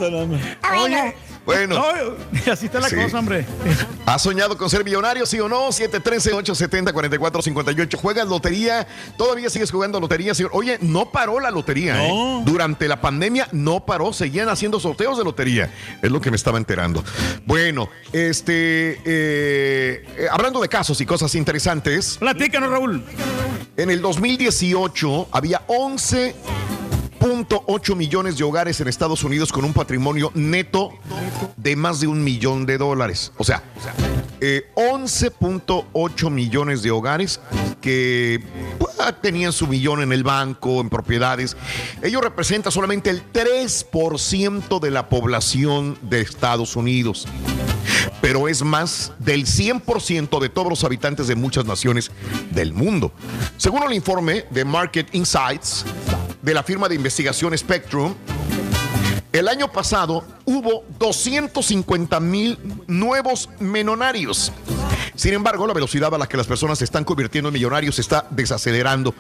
bueno. 0.09 0.39
Ah, 0.63 0.69
bueno. 0.77 0.97
Oye, 0.97 1.15
Bueno. 1.55 1.77
no, 1.77 1.85
así 2.53 2.67
está 2.67 2.81
la 2.81 2.89
Sí. 2.89 2.97
cosa, 2.97 3.19
hombre. 3.19 3.47
¿Has 4.07 4.23
soñado 4.23 4.57
con 4.59 4.69
ser 4.71 4.85
millonario, 4.85 5.25
sí 5.27 5.39
o 5.41 5.49
no? 5.49 5.69
713-870-4458. 5.69 7.97
¿Juegas 7.97 8.27
lotería? 8.29 8.87
¿Todavía 9.17 9.49
sigues 9.51 9.71
jugando 9.71 10.01
lotería, 10.01 10.35
señor? 10.35 10.51
Oye, 10.55 10.79
no 10.81 11.11
paró 11.13 11.39
la 11.41 11.51
lotería, 11.51 11.95
No. 11.97 12.41
¿eh? 12.41 12.43
Durante 12.45 12.89
la 12.89 13.01
pandemia 13.01 13.49
no 13.53 13.85
paró, 13.87 14.13
seguían 14.13 14.49
haciendo 14.49 14.81
sorteos 14.81 15.19
de 15.19 15.25
lotería. 15.25 15.73
Es 16.03 16.11
lo 16.11 16.21
que 16.21 16.31
me 16.31 16.37
estaba 16.37 16.59
enterando. 16.59 17.05
Bueno, 17.47 17.89
este, 18.13 19.01
eh, 19.05 20.05
eh, 20.17 20.27
hablando 20.31 20.61
de 20.61 20.69
casos 20.69 21.01
y 21.01 21.07
cosas 21.07 21.35
interesantes, 21.35 22.17
Platícanos, 22.19 22.71
Raúl. 22.71 23.05
en 23.77 23.91
el 23.91 24.01
2018 24.01 25.29
había 25.33 25.63
11.8 27.21 27.97
millones 27.97 28.39
de 28.39 28.45
hogares 28.45 28.81
en 28.81 28.89
Estados 28.89 29.23
Unidos 29.25 29.53
con 29.53 29.65
un 29.65 29.75
patrimonio 29.75 30.33
neto 30.35 30.91
de 31.57 31.77
más 31.77 32.01
de 32.01 32.07
un 32.07 32.25
millón 32.25 32.65
de 32.65 32.79
dólares. 32.79 33.31
O 33.37 33.45
sea, 33.45 33.63
eh, 34.41 34.71
11.8 34.75 36.31
millones 36.31 36.83
de 36.83 36.91
hogares 36.91 37.41
que 37.83 38.43
pues, 38.79 38.95
tenían 39.21 39.53
su 39.53 39.67
millón 39.67 40.01
en 40.01 40.13
el 40.13 40.23
banco, 40.23 40.81
en 40.81 40.89
propiedades. 40.89 41.59
Ello 42.03 42.23
representa 42.23 42.71
solamente 42.71 43.11
el 43.11 43.23
3% 43.33 44.81
de 44.81 44.91
la 44.91 45.11
población 45.11 45.99
de 46.03 46.23
Estados 46.23 46.75
Unidos 46.75 47.27
pero 48.21 48.49
es 48.49 48.63
más 48.63 49.13
del 49.19 49.47
100% 49.47 50.41
de 50.41 50.49
todos 50.49 50.69
los 50.69 50.85
habitantes 50.85 51.27
de 51.27 51.37
muchas 51.37 51.65
naciones 51.65 52.11
del 52.51 52.73
mundo. 52.73 53.13
Según 53.57 53.83
el 53.83 53.95
informe 53.95 54.45
de 54.51 54.65
Market 54.65 55.15
Insights 55.15 55.85
de 56.43 56.55
la 56.55 56.63
firma 56.63 56.89
de 56.89 56.95
investigación 56.95 57.57
Spectrum, 57.57 58.15
el 59.33 59.47
año 59.47 59.71
pasado 59.71 60.25
hubo 60.45 60.85
250 60.99 62.19
mil 62.21 62.59
nuevos 62.89 63.49
menonarios. 63.61 64.53
Sin 65.15 65.35
embargo, 65.35 65.67
la 65.67 65.75
velocidad 65.75 66.15
a 66.15 66.19
la 66.19 66.27
que 66.27 66.37
las 66.37 66.47
personas 66.47 66.79
se 66.79 66.85
están 66.85 67.05
convirtiendo 67.05 67.49
en 67.49 67.53
millonarios 67.53 67.99
está 67.99 68.27
desacelerando, 68.31 69.15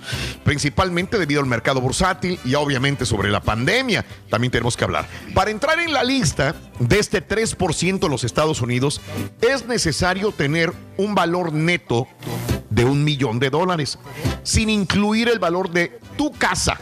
principalmente 0.44 1.18
debido 1.18 1.40
al 1.40 1.46
mercado 1.46 1.80
bursátil 1.80 2.40
y 2.44 2.54
obviamente 2.54 3.04
sobre 3.04 3.30
la 3.30 3.40
pandemia. 3.40 4.04
También 4.30 4.50
tenemos 4.50 4.76
que 4.76 4.84
hablar. 4.84 5.06
Para 5.34 5.50
entrar 5.50 5.78
en 5.78 5.92
la 5.92 6.02
lista 6.02 6.54
de 6.78 6.98
este 6.98 7.26
3% 7.26 8.04
en 8.04 8.10
los 8.10 8.24
Estados 8.24 8.62
Unidos, 8.62 9.00
es 9.42 9.66
necesario 9.66 10.32
tener 10.32 10.72
un 10.96 11.14
valor 11.14 11.52
neto 11.52 12.08
de 12.70 12.84
un 12.84 13.04
millón 13.04 13.38
de 13.38 13.50
dólares, 13.50 13.98
sin 14.42 14.70
incluir 14.70 15.28
el 15.28 15.38
valor 15.38 15.70
de 15.70 15.98
tu 16.16 16.32
casa, 16.32 16.78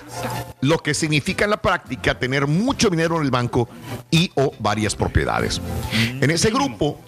lo 0.61 0.79
que 0.79 0.95
significa 0.95 1.45
en 1.45 1.51
la 1.51 1.63
práctica 1.63 2.19
tener 2.19 2.47
mucho 2.47 2.91
dinero 2.91 3.17
en 3.17 3.23
el 3.25 3.31
banco 3.31 3.69
y 4.11 4.31
o 4.35 4.53
varias 4.59 4.95
propiedades. 4.95 5.61
En 5.93 6.31
ese 6.31 6.51
grupo, 6.51 7.01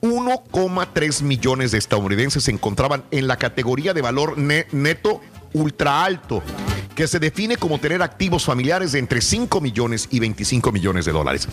1,3 0.00 1.22
millones 1.22 1.72
de 1.72 1.78
estadounidenses 1.78 2.44
se 2.44 2.50
encontraban 2.50 3.04
en 3.10 3.26
la 3.26 3.36
categoría 3.36 3.94
de 3.94 4.02
valor 4.02 4.38
ne- 4.38 4.66
neto 4.72 5.20
ultra 5.54 6.04
alto 6.04 6.42
que 6.94 7.06
se 7.08 7.18
define 7.18 7.56
como 7.56 7.78
tener 7.78 8.02
activos 8.02 8.44
familiares 8.44 8.92
de 8.92 8.98
entre 8.98 9.20
5 9.20 9.60
millones 9.60 10.08
y 10.10 10.20
25 10.20 10.72
millones 10.72 11.04
de 11.04 11.12
dólares, 11.12 11.48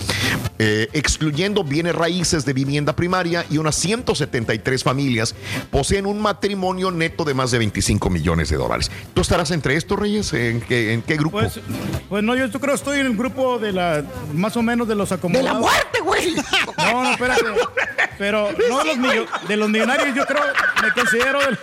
eh, 0.59 0.87
excluyendo 0.93 1.63
bienes 1.63 1.95
raíces 1.95 2.45
de 2.45 2.53
vivienda 2.53 2.95
primaria 2.95 3.45
y 3.49 3.57
unas 3.57 3.75
173 3.75 4.83
familias 4.83 5.35
poseen 5.71 6.05
un 6.05 6.21
matrimonio 6.21 6.91
neto 6.91 7.23
de 7.23 7.33
más 7.33 7.51
de 7.51 7.57
25 7.59 8.09
millones 8.09 8.49
de 8.49 8.57
dólares. 8.57 8.91
¿Tú 9.13 9.21
estarás 9.21 9.51
entre 9.51 9.75
estos, 9.75 9.97
Reyes? 9.97 10.33
¿En 10.33 10.61
qué, 10.61 10.93
en 10.93 11.01
qué 11.01 11.15
grupo? 11.15 11.39
Pues, 11.39 11.59
pues 12.09 12.23
no, 12.23 12.35
yo 12.35 12.49
creo 12.51 12.73
que 12.73 12.75
estoy 12.75 12.99
en 12.99 13.05
el 13.07 13.15
grupo 13.17 13.59
de 13.59 13.71
la, 13.71 14.03
más 14.33 14.55
o 14.57 14.61
menos 14.61 14.87
de 14.87 14.95
los 14.95 15.09
¡De 15.09 15.15
acomodados. 15.15 15.53
la 15.53 15.59
muerte, 15.59 15.99
güey! 16.03 16.35
No, 16.77 17.03
no, 17.03 17.11
espérate. 17.11 17.43
Pero 18.17 18.49
no 18.69 18.79
de 18.79 18.85
los, 18.85 18.97
millo- 18.97 19.27
de 19.47 19.55
los 19.57 19.69
millonarios, 19.69 20.13
yo 20.15 20.25
creo, 20.25 20.41
me 20.83 20.91
considero 20.91 21.39
de 21.39 21.51
la, 21.51 21.59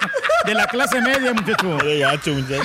de 0.47 0.54
la 0.54 0.66
clase 0.66 1.00
media, 1.02 1.35
muchacho. 1.35 1.78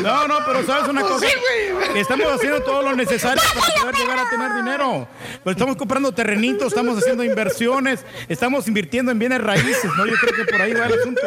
No, 0.01 0.27
no, 0.27 0.35
pero 0.45 0.65
sabes 0.65 0.87
una 0.89 1.00
cosa. 1.01 1.27
Sí, 1.27 2.00
estamos 2.00 2.27
haciendo 2.31 2.62
todo 2.62 2.81
lo 2.81 2.96
necesario 2.96 3.41
para 3.53 3.74
poder 3.81 3.96
llegar 3.96 4.20
a 4.20 4.29
tener 4.29 4.55
dinero. 4.55 5.08
Pues 5.43 5.55
estamos 5.55 5.75
comprando 5.75 6.12
terrenitos, 6.12 6.67
estamos 6.67 6.98
haciendo 6.98 7.24
inversiones, 7.24 8.05
estamos 8.29 8.67
invirtiendo 8.67 9.12
en 9.12 9.20
bienes 9.20 9.41
raíces, 9.41 9.91
¿no? 9.98 10.05
Yo 10.05 10.13
creo 10.22 10.36
que 10.36 10.51
por 10.51 10.62
ahí 10.62 10.74
va 10.74 10.86
el 10.86 11.00
asunto. 11.00 11.22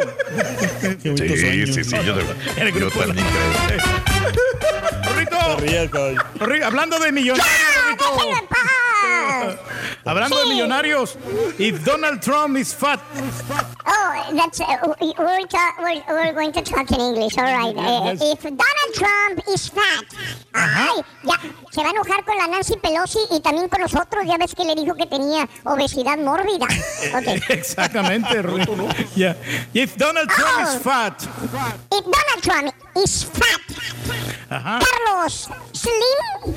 Sí, 1.03 1.67
sí, 1.67 1.83
sí, 1.83 1.95
yo, 2.05 2.15
yo 2.15 2.89
también 2.89 3.25
creo. 3.27 5.04
Rorrito. 5.15 6.15
Rorrito, 6.39 6.65
hablando 6.65 6.99
de 6.99 7.11
millonarios, 7.11 7.47
Rorrito. 7.83 8.05
¡Déjenlo 8.15 8.37
en 8.37 8.47
paz! 8.47 9.55
Hablando 10.07 10.37
de 10.39 10.45
millonarios, 10.45 11.17
if 11.57 11.83
Donald 11.83 12.21
Trump 12.21 12.57
is 12.57 12.73
fat, 12.75 12.99
Oh, 13.87 14.35
that's 14.35 14.59
uh, 14.59 14.65
we- 15.01 15.13
we're, 15.17 15.47
ta- 15.47 15.75
we're, 15.79 16.01
we're 16.09 16.33
going 16.33 16.51
to 16.51 16.61
talk 16.61 16.89
in 16.91 16.99
English, 16.99 17.37
all 17.37 17.43
right. 17.45 17.75
Uh, 17.75 18.11
Yes. 18.13 18.21
if 18.21 18.41
Donald 18.43 18.91
Trump 18.93 19.41
is 19.53 19.69
fat, 19.69 20.05
ay, 20.53 21.03
ya 21.23 21.37
se 21.71 21.81
va 21.83 21.89
a 21.89 21.91
enojar 21.91 22.23
con 22.25 22.37
la 22.37 22.47
Nancy 22.47 22.75
Pelosi 22.77 23.19
y 23.31 23.39
también 23.41 23.67
con 23.69 23.81
nosotros. 23.81 24.25
Ya 24.27 24.37
ves 24.37 24.53
que 24.55 24.63
le 24.63 24.75
dijo 24.75 24.95
que 24.95 25.05
tenía 25.07 25.47
obesidad 25.63 26.17
mórbida. 26.19 26.67
Okay. 27.15 27.41
exactamente, 27.49 28.41
Rorrito. 28.41 28.75
Yeah. 29.15 29.35
If 29.73 29.95
Donald 29.97 30.29
Trump 30.29 30.67
is 30.67 30.81
fat, 30.81 31.21
If 31.91 32.03
Donald 32.05 32.41
Trump 32.41 32.73
is 32.95 33.23
fat, 33.25 33.61
ajá. 34.49 34.79
Carlos 34.79 35.04
Slim. 35.73 36.19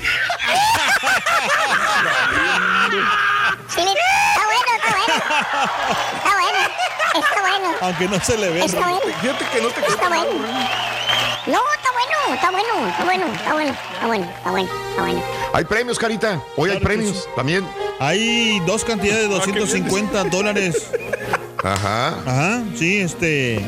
Slim. 3.69 3.97
Está 4.29 4.45
bueno, 4.45 4.71
está 4.75 4.91
bueno. 4.91 5.15
Está 6.17 6.33
bueno. 6.35 6.59
Está 7.15 7.41
bueno. 7.41 7.69
Aunque 7.81 8.09
no 8.09 8.21
se 8.21 8.37
le 8.39 8.51
ve. 8.51 8.65
Está 8.65 8.81
bueno. 8.81 9.01
Fíjate 9.21 9.45
que 9.47 9.61
no 9.63 9.69
te 9.69 9.81
Está 9.81 10.09
bueno. 10.09 10.31
No, 11.47 11.61
está 11.77 11.91
bueno, 11.93 12.35
está 12.35 12.51
bueno, 12.51 12.89
está 12.89 13.05
bueno, 13.05 13.27
está 13.27 13.53
bueno, 13.55 13.73
está 13.73 14.07
bueno, 14.07 14.25
está 14.25 14.51
bueno, 14.51 14.71
está 14.89 15.03
bueno. 15.03 15.23
Hay 15.55 15.65
premios, 15.65 15.99
Carita. 15.99 16.43
Hoy 16.57 16.71
hay 16.71 16.81
premios 16.81 17.17
sí. 17.17 17.29
también. 17.35 17.67
Hay 18.01 18.61
dos 18.61 18.85
cantidades 18.85 19.29
de 19.29 19.35
250 19.35 20.25
dólares. 20.25 20.91
Ajá. 21.65 22.19
Ajá, 22.27 22.63
sí, 22.77 22.99
este. 22.99 23.65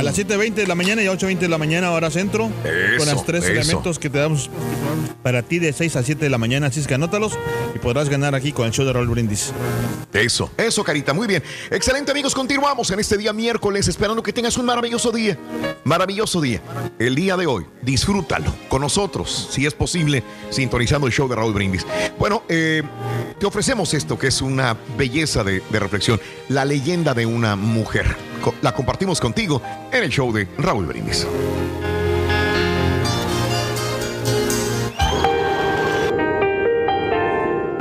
A 0.00 0.02
las 0.02 0.16
7.20 0.16 0.54
de 0.54 0.66
la 0.66 0.74
mañana 0.74 1.02
y 1.02 1.08
a 1.08 1.12
8.20 1.12 1.40
de 1.40 1.48
la 1.50 1.58
mañana, 1.58 1.90
hora 1.90 2.10
centro. 2.10 2.50
Eso, 2.64 3.04
con 3.04 3.14
los 3.14 3.26
tres 3.26 3.44
eso. 3.44 3.52
elementos 3.52 3.98
que 3.98 4.08
te 4.08 4.16
damos 4.16 4.48
para 5.22 5.42
ti 5.42 5.58
de 5.58 5.74
6 5.74 5.94
a 5.94 6.02
7 6.02 6.24
de 6.24 6.30
la 6.30 6.38
mañana. 6.38 6.68
Así 6.68 6.80
es 6.80 6.86
que 6.86 6.94
anótalos 6.94 7.38
y 7.74 7.78
podrás 7.80 8.08
ganar 8.08 8.34
aquí 8.34 8.50
con 8.52 8.64
el 8.64 8.72
show 8.72 8.86
de 8.86 8.94
Raúl 8.94 9.08
Brindis. 9.08 9.52
Eso, 10.14 10.50
eso, 10.56 10.82
Carita, 10.84 11.12
muy 11.12 11.26
bien. 11.26 11.42
Excelente, 11.70 12.12
amigos, 12.12 12.34
continuamos 12.34 12.90
en 12.90 12.98
este 12.98 13.18
día 13.18 13.34
miércoles, 13.34 13.88
esperando 13.88 14.22
que 14.22 14.32
tengas 14.32 14.56
un 14.56 14.64
maravilloso 14.64 15.12
día. 15.12 15.38
Maravilloso 15.84 16.40
día. 16.40 16.62
El 16.98 17.14
día 17.14 17.36
de 17.36 17.46
hoy, 17.46 17.66
disfrútalo 17.82 18.54
con 18.70 18.80
nosotros, 18.80 19.48
si 19.50 19.66
es 19.66 19.74
posible, 19.74 20.22
sintonizando 20.48 21.08
el 21.08 21.12
show 21.12 21.28
de 21.28 21.36
Raúl 21.36 21.52
Brindis. 21.52 21.84
Bueno, 22.18 22.42
eh, 22.48 22.82
te 23.38 23.44
ofrecemos 23.44 23.92
esto, 23.92 24.18
que 24.18 24.28
es 24.28 24.40
una 24.40 24.78
belleza 24.96 25.44
de, 25.44 25.62
de 25.70 25.78
reflexión, 25.78 26.18
la 26.48 26.64
leyenda 26.64 27.12
de 27.12 27.26
una 27.26 27.54
mujer. 27.54 28.29
La 28.62 28.72
compartimos 28.72 29.20
contigo 29.20 29.60
en 29.92 30.04
el 30.04 30.10
show 30.10 30.32
de 30.32 30.48
Raúl 30.58 30.86
Brindis. 30.86 31.26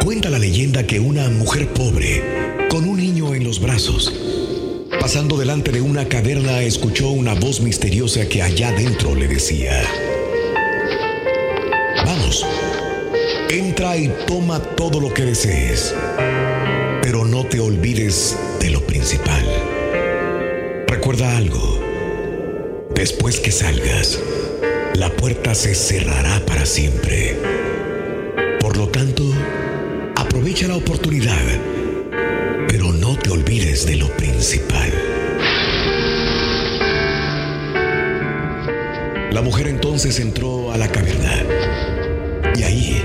Cuenta 0.04 0.30
la 0.30 0.40
leyenda 0.40 0.86
que 0.86 1.00
una 1.00 1.30
mujer 1.30 1.68
pobre, 1.70 2.68
con 2.70 2.88
un 2.88 2.98
niño 2.98 3.36
en 3.36 3.44
los 3.44 3.62
brazos, 3.62 4.14
pasando 5.00 5.38
delante 5.38 5.72
de 5.72 5.82
una 5.82 6.08
caverna, 6.08 6.62
escuchó 6.62 7.10
una 7.10 7.36
voz 7.36 7.62
misteriosa 7.62 8.28
que 8.28 8.42
allá 8.42 8.72
dentro 8.72 9.16
le 9.16 9.28
decía, 9.28 9.84
Vamos, 12.06 12.46
entra 13.50 13.98
y 13.98 14.08
toma 14.26 14.60
todo 14.60 15.00
lo 15.00 15.14
que 15.14 15.26
desees, 15.26 15.94
pero 17.02 17.24
no 17.26 17.46
te 17.46 17.60
olvides 17.60 18.38
de 18.60 18.72
lo 18.72 18.82
principal. 18.82 19.46
Recuerda 21.10 21.38
algo, 21.38 21.80
después 22.94 23.40
que 23.40 23.52
salgas, 23.52 24.20
la 24.94 25.10
puerta 25.10 25.56
se 25.56 25.74
cerrará 25.74 26.46
para 26.46 26.68
siempre. 26.68 27.36
Por 28.60 28.78
lo 28.78 28.90
tanto, 28.90 29.24
aprovecha 30.16 30.68
la 30.68 30.76
oportunidad, 30.76 31.42
pero 32.68 32.94
no 32.94 33.18
te 33.18 33.32
olvides 33.32 33.88
de 33.88 33.96
lo 33.96 34.08
principal. 34.18 34.94
La 39.32 39.42
mujer 39.42 39.66
entonces 39.66 40.20
entró 40.20 40.72
a 40.72 40.78
la 40.78 40.92
caverna 40.92 41.44
y 42.56 42.62
ahí 42.62 43.04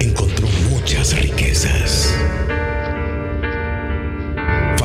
encontró 0.00 0.46
muchas 0.68 1.18
riquezas. 1.18 2.14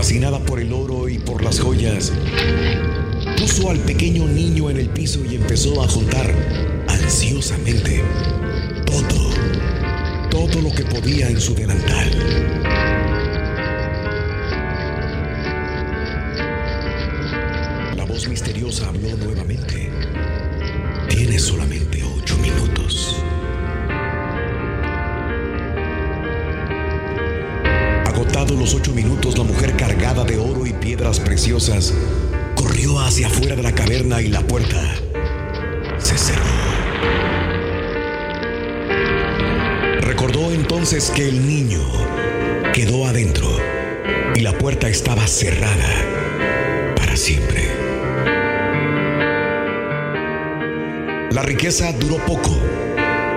Fascinada 0.05 0.37
por 0.37 0.59
el 0.59 0.71
oro 0.71 1.09
y 1.09 1.17
por 1.17 1.43
las 1.43 1.59
joyas, 1.59 2.13
puso 3.39 3.71
al 3.71 3.79
pequeño 3.79 4.27
niño 4.27 4.69
en 4.69 4.77
el 4.77 4.87
piso 4.89 5.25
y 5.25 5.33
empezó 5.33 5.81
a 5.81 5.87
juntar 5.87 6.31
ansiosamente 6.87 8.03
todo, 8.85 9.31
todo 10.29 10.61
lo 10.61 10.71
que 10.75 10.85
podía 10.85 11.27
en 11.27 11.41
su 11.41 11.55
delantal. 11.55 12.11
La 17.97 18.05
voz 18.05 18.27
misteriosa 18.27 18.89
habló 18.89 19.17
nuevamente. 19.17 19.89
Tienes 21.09 21.41
solamente 21.41 21.64
corrió 32.53 32.99
hacia 32.99 33.27
afuera 33.27 33.55
de 33.55 33.63
la 33.63 33.71
caverna 33.73 34.21
y 34.21 34.27
la 34.27 34.41
puerta 34.41 34.77
se 35.99 36.17
cerró. 36.17 36.41
Recordó 40.01 40.51
entonces 40.51 41.11
que 41.11 41.29
el 41.29 41.47
niño 41.47 41.79
quedó 42.73 43.07
adentro 43.07 43.47
y 44.35 44.41
la 44.41 44.51
puerta 44.57 44.89
estaba 44.89 45.25
cerrada 45.27 46.93
para 46.97 47.15
siempre. 47.15 47.69
La 51.31 51.41
riqueza 51.41 51.93
duró 51.93 52.17
poco 52.25 52.59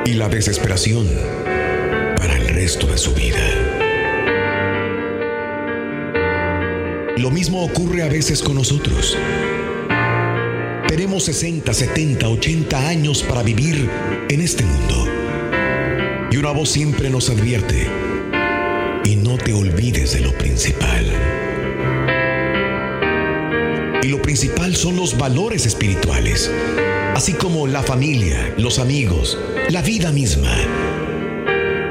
y 0.05 0.15
la 0.15 0.29
desesperación 0.29 1.07
para 2.17 2.37
el 2.37 2.49
resto 2.49 2.89
de 2.89 2.99
su 2.99 3.15
vida. 3.15 3.68
Lo 7.19 7.33
mismo 7.33 7.65
ocurre 7.65 8.05
a 8.05 8.09
veces 8.09 8.41
con 8.43 8.55
nosotros. 8.55 9.19
Tenemos 10.87 11.25
60, 11.25 11.75
70, 11.75 12.29
80 12.29 12.89
años 12.89 13.25
para 13.25 13.43
vivir 13.43 13.91
en 14.29 14.41
este 14.41 14.65
mundo. 14.65 15.09
Y 16.31 16.37
una 16.37 16.53
voz 16.53 16.69
siempre 16.69 17.11
nos 17.11 17.29
advierte, 17.29 17.89
y 19.05 19.17
no 19.17 19.37
te 19.37 19.53
olvides 19.53 20.13
de 20.13 20.21
lo 20.21 20.33
principal. 20.39 21.07
Y 24.01 24.07
lo 24.07 24.23
principal 24.23 24.77
son 24.77 24.95
los 24.95 25.19
valores 25.19 25.67
espirituales, 25.67 26.53
así 27.17 27.33
como 27.33 27.67
la 27.67 27.83
familia, 27.83 28.55
los 28.59 28.79
amigos, 28.79 29.37
la 29.71 29.83
vida 29.83 30.13
misma. 30.13 30.55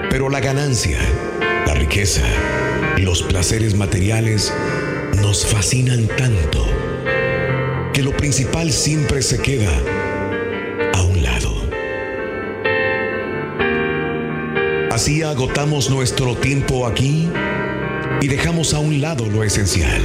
Pero 0.10 0.30
la 0.30 0.40
ganancia, 0.40 1.00
la 1.66 1.74
riqueza, 1.74 2.24
los 2.96 3.24
placeres 3.24 3.76
materiales 3.76 4.54
nos 5.38 5.46
fascinan 5.46 6.08
tanto 6.18 6.66
que 7.94 8.02
lo 8.02 8.12
principal 8.18 8.72
siempre 8.72 9.22
se 9.22 9.40
queda 9.40 9.72
a 10.96 11.04
un 11.04 11.22
lado. 11.22 11.54
Así 14.90 15.22
agotamos 15.22 15.92
nuestro 15.92 16.36
tiempo 16.38 16.88
aquí 16.88 17.30
y 18.20 18.28
dejamos 18.28 18.74
a 18.74 18.80
un 18.80 19.00
lado 19.00 19.28
lo 19.28 19.44
esencial, 19.44 20.02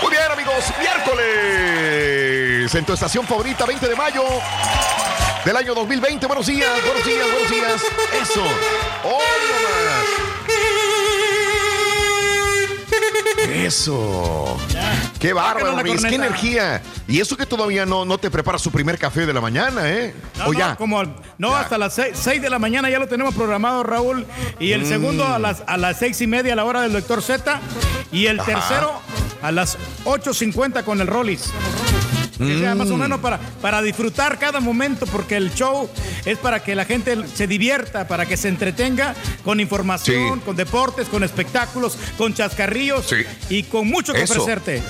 Muy 0.00 0.10
bien, 0.12 0.30
amigos, 0.30 0.64
miércoles 0.78 2.72
en 2.72 2.84
tu 2.84 2.92
estación 2.92 3.26
favorita, 3.26 3.66
20 3.66 3.88
de 3.88 3.96
mayo 3.96 4.22
del 5.44 5.56
año 5.56 5.74
2020. 5.74 6.24
Buenos 6.26 6.46
días, 6.46 6.70
buenos 6.84 7.04
días, 7.04 7.26
buenos 7.32 7.50
días. 7.50 7.82
Eso. 8.22 8.44
¡Oh, 9.02 9.18
no 9.18 9.56
más! 9.62 10.55
Eso. 13.48 14.56
Qué 15.18 15.32
bárbaro, 15.32 15.78
amigos, 15.78 16.02
qué 16.04 16.14
energía. 16.14 16.82
Y 17.08 17.20
eso 17.20 17.36
que 17.36 17.46
todavía 17.46 17.86
no, 17.86 18.04
no 18.04 18.18
te 18.18 18.30
preparas 18.30 18.60
su 18.62 18.70
primer 18.70 18.98
café 18.98 19.24
de 19.26 19.32
la 19.32 19.40
mañana, 19.40 19.88
¿eh? 19.90 20.14
No, 20.38 20.44
o 20.46 20.52
no, 20.52 20.58
ya. 20.58 20.76
como, 20.76 21.02
no 21.38 21.54
hasta 21.54 21.78
las 21.78 21.94
6 21.94 22.42
de 22.42 22.50
la 22.50 22.58
mañana 22.58 22.90
ya 22.90 22.98
lo 22.98 23.06
tenemos 23.08 23.34
programado, 23.34 23.82
Raúl. 23.82 24.26
Y 24.58 24.72
el 24.72 24.82
Mm. 24.82 24.86
segundo 24.88 25.26
a 25.26 25.38
las, 25.38 25.62
a 25.66 25.76
las 25.76 25.98
seis 25.98 26.20
y 26.20 26.26
media 26.26 26.52
a 26.52 26.56
la 26.56 26.64
hora 26.64 26.82
del 26.82 26.92
doctor 26.92 27.22
Z. 27.22 27.60
Y 28.12 28.26
el 28.26 28.40
Ajá. 28.40 28.52
tercero 28.52 28.92
a 29.42 29.52
las 29.52 29.78
8.50 30.04 30.82
con 30.84 31.00
el 31.00 31.06
Rollis. 31.06 31.50
Que 32.38 32.58
sea 32.58 32.74
más 32.74 32.90
o 32.90 32.96
Mm. 32.96 33.00
menos 33.00 33.20
para, 33.20 33.38
para 33.60 33.80
disfrutar 33.82 34.38
cada 34.38 34.60
momento, 34.60 35.06
porque 35.06 35.36
el 35.36 35.52
show 35.54 35.88
es 36.24 36.38
para 36.38 36.62
que 36.62 36.74
la 36.74 36.84
gente 36.84 37.16
se 37.34 37.46
divierta, 37.46 38.06
para 38.08 38.26
que 38.26 38.36
se 38.36 38.48
entretenga 38.48 39.14
con 39.44 39.60
información, 39.60 40.34
Sí. 40.38 40.40
con 40.44 40.56
deportes, 40.56 41.08
con 41.08 41.24
espectáculos, 41.24 41.96
con 42.18 42.34
chascarrillos 42.34 43.06
Sí. 43.06 43.16
y 43.48 43.62
con 43.64 43.86
mucho 43.88 44.12
que 44.12 44.22
Eso. 44.22 44.34
ofrecerte. 44.34 44.82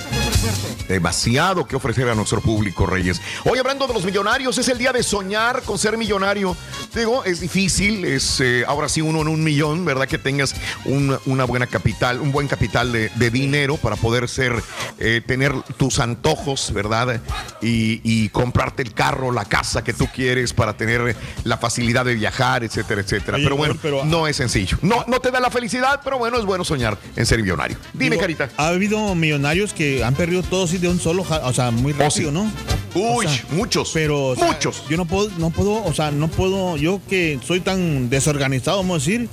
demasiado 0.87 1.67
que 1.67 1.75
ofrecer 1.75 2.07
a 2.07 2.15
nuestro 2.15 2.39
público, 2.41 2.85
Reyes. 2.85 3.19
Hoy 3.43 3.59
hablando 3.59 3.87
de 3.87 3.93
los 3.93 4.05
millonarios, 4.05 4.57
es 4.57 4.67
el 4.69 4.77
día 4.77 4.93
de 4.93 5.03
soñar 5.03 5.61
con 5.63 5.77
ser 5.77 5.97
millonario. 5.97 6.55
Digo, 6.95 7.25
es 7.25 7.41
difícil, 7.41 8.05
es 8.05 8.39
eh, 8.39 8.63
ahora 8.65 8.87
sí 8.87 9.01
uno 9.01 9.21
en 9.21 9.27
un 9.27 9.43
millón, 9.43 9.83
¿verdad? 9.83 10.07
Que 10.07 10.17
tengas 10.17 10.55
un- 10.85 11.17
una 11.25 11.43
buena 11.43 11.67
capital, 11.67 12.21
un 12.21 12.31
buen 12.31 12.47
capital 12.47 12.91
de, 12.91 13.09
de 13.15 13.29
dinero 13.29 13.75
para 13.77 13.95
poder 13.97 14.29
ser, 14.29 14.53
eh, 14.99 15.21
tener 15.25 15.53
tus 15.77 15.99
antojos, 15.99 16.71
¿verdad? 16.73 17.19
Y, 17.61 18.01
y 18.03 18.29
comprarte 18.29 18.83
el 18.83 18.93
carro, 18.93 19.31
la 19.31 19.45
casa 19.45 19.83
que 19.83 19.91
tú 19.93 20.07
quieres 20.13 20.53
para 20.53 20.77
tener 20.77 21.15
la 21.43 21.57
facilidad 21.57 22.05
de 22.05 22.13
viajar, 22.15 22.63
etcétera, 22.63 23.01
etcétera. 23.01 23.37
Oye, 23.37 23.43
pero 23.45 23.57
bueno, 23.57 23.75
pero- 23.81 24.05
no 24.05 24.27
es 24.27 24.35
sencillo. 24.35 24.77
No, 24.81 25.03
no 25.07 25.19
te 25.19 25.31
da 25.31 25.39
la 25.39 25.49
felicidad, 25.49 26.01
pero 26.03 26.17
bueno, 26.19 26.37
es 26.37 26.45
bueno 26.45 26.63
soñar 26.63 26.97
en 27.15 27.25
ser 27.25 27.41
millonario. 27.41 27.77
Dime, 27.93 28.11
Digo, 28.11 28.21
Carita. 28.21 28.49
Ha 28.57 28.67
habido 28.67 29.15
millonarios 29.15 29.73
que 29.73 30.03
han 30.03 30.13
perdido 30.13 30.43
todo 30.43 30.65
así 30.65 30.77
de 30.77 30.87
un 30.87 30.99
solo, 30.99 31.25
o 31.43 31.53
sea, 31.53 31.71
muy 31.71 31.93
rápido, 31.93 32.31
¿no? 32.31 32.51
Uy, 32.95 33.25
O 33.25 33.29
sea, 33.29 33.45
muchos. 33.51 33.91
Pero 33.93 34.27
o 34.27 34.35
sea, 34.35 34.47
muchos. 34.47 34.83
Yo 34.89 34.97
no 34.97 35.05
puedo, 35.05 35.29
no 35.37 35.49
puedo, 35.49 35.83
o 35.83 35.93
sea, 35.93 36.11
no 36.11 36.27
puedo, 36.29 36.77
yo 36.77 37.01
que 37.09 37.39
soy 37.45 37.59
tan 37.59 38.09
desorganizado, 38.09 38.77
vamos 38.77 39.01
a 39.01 39.05
decir. 39.05 39.29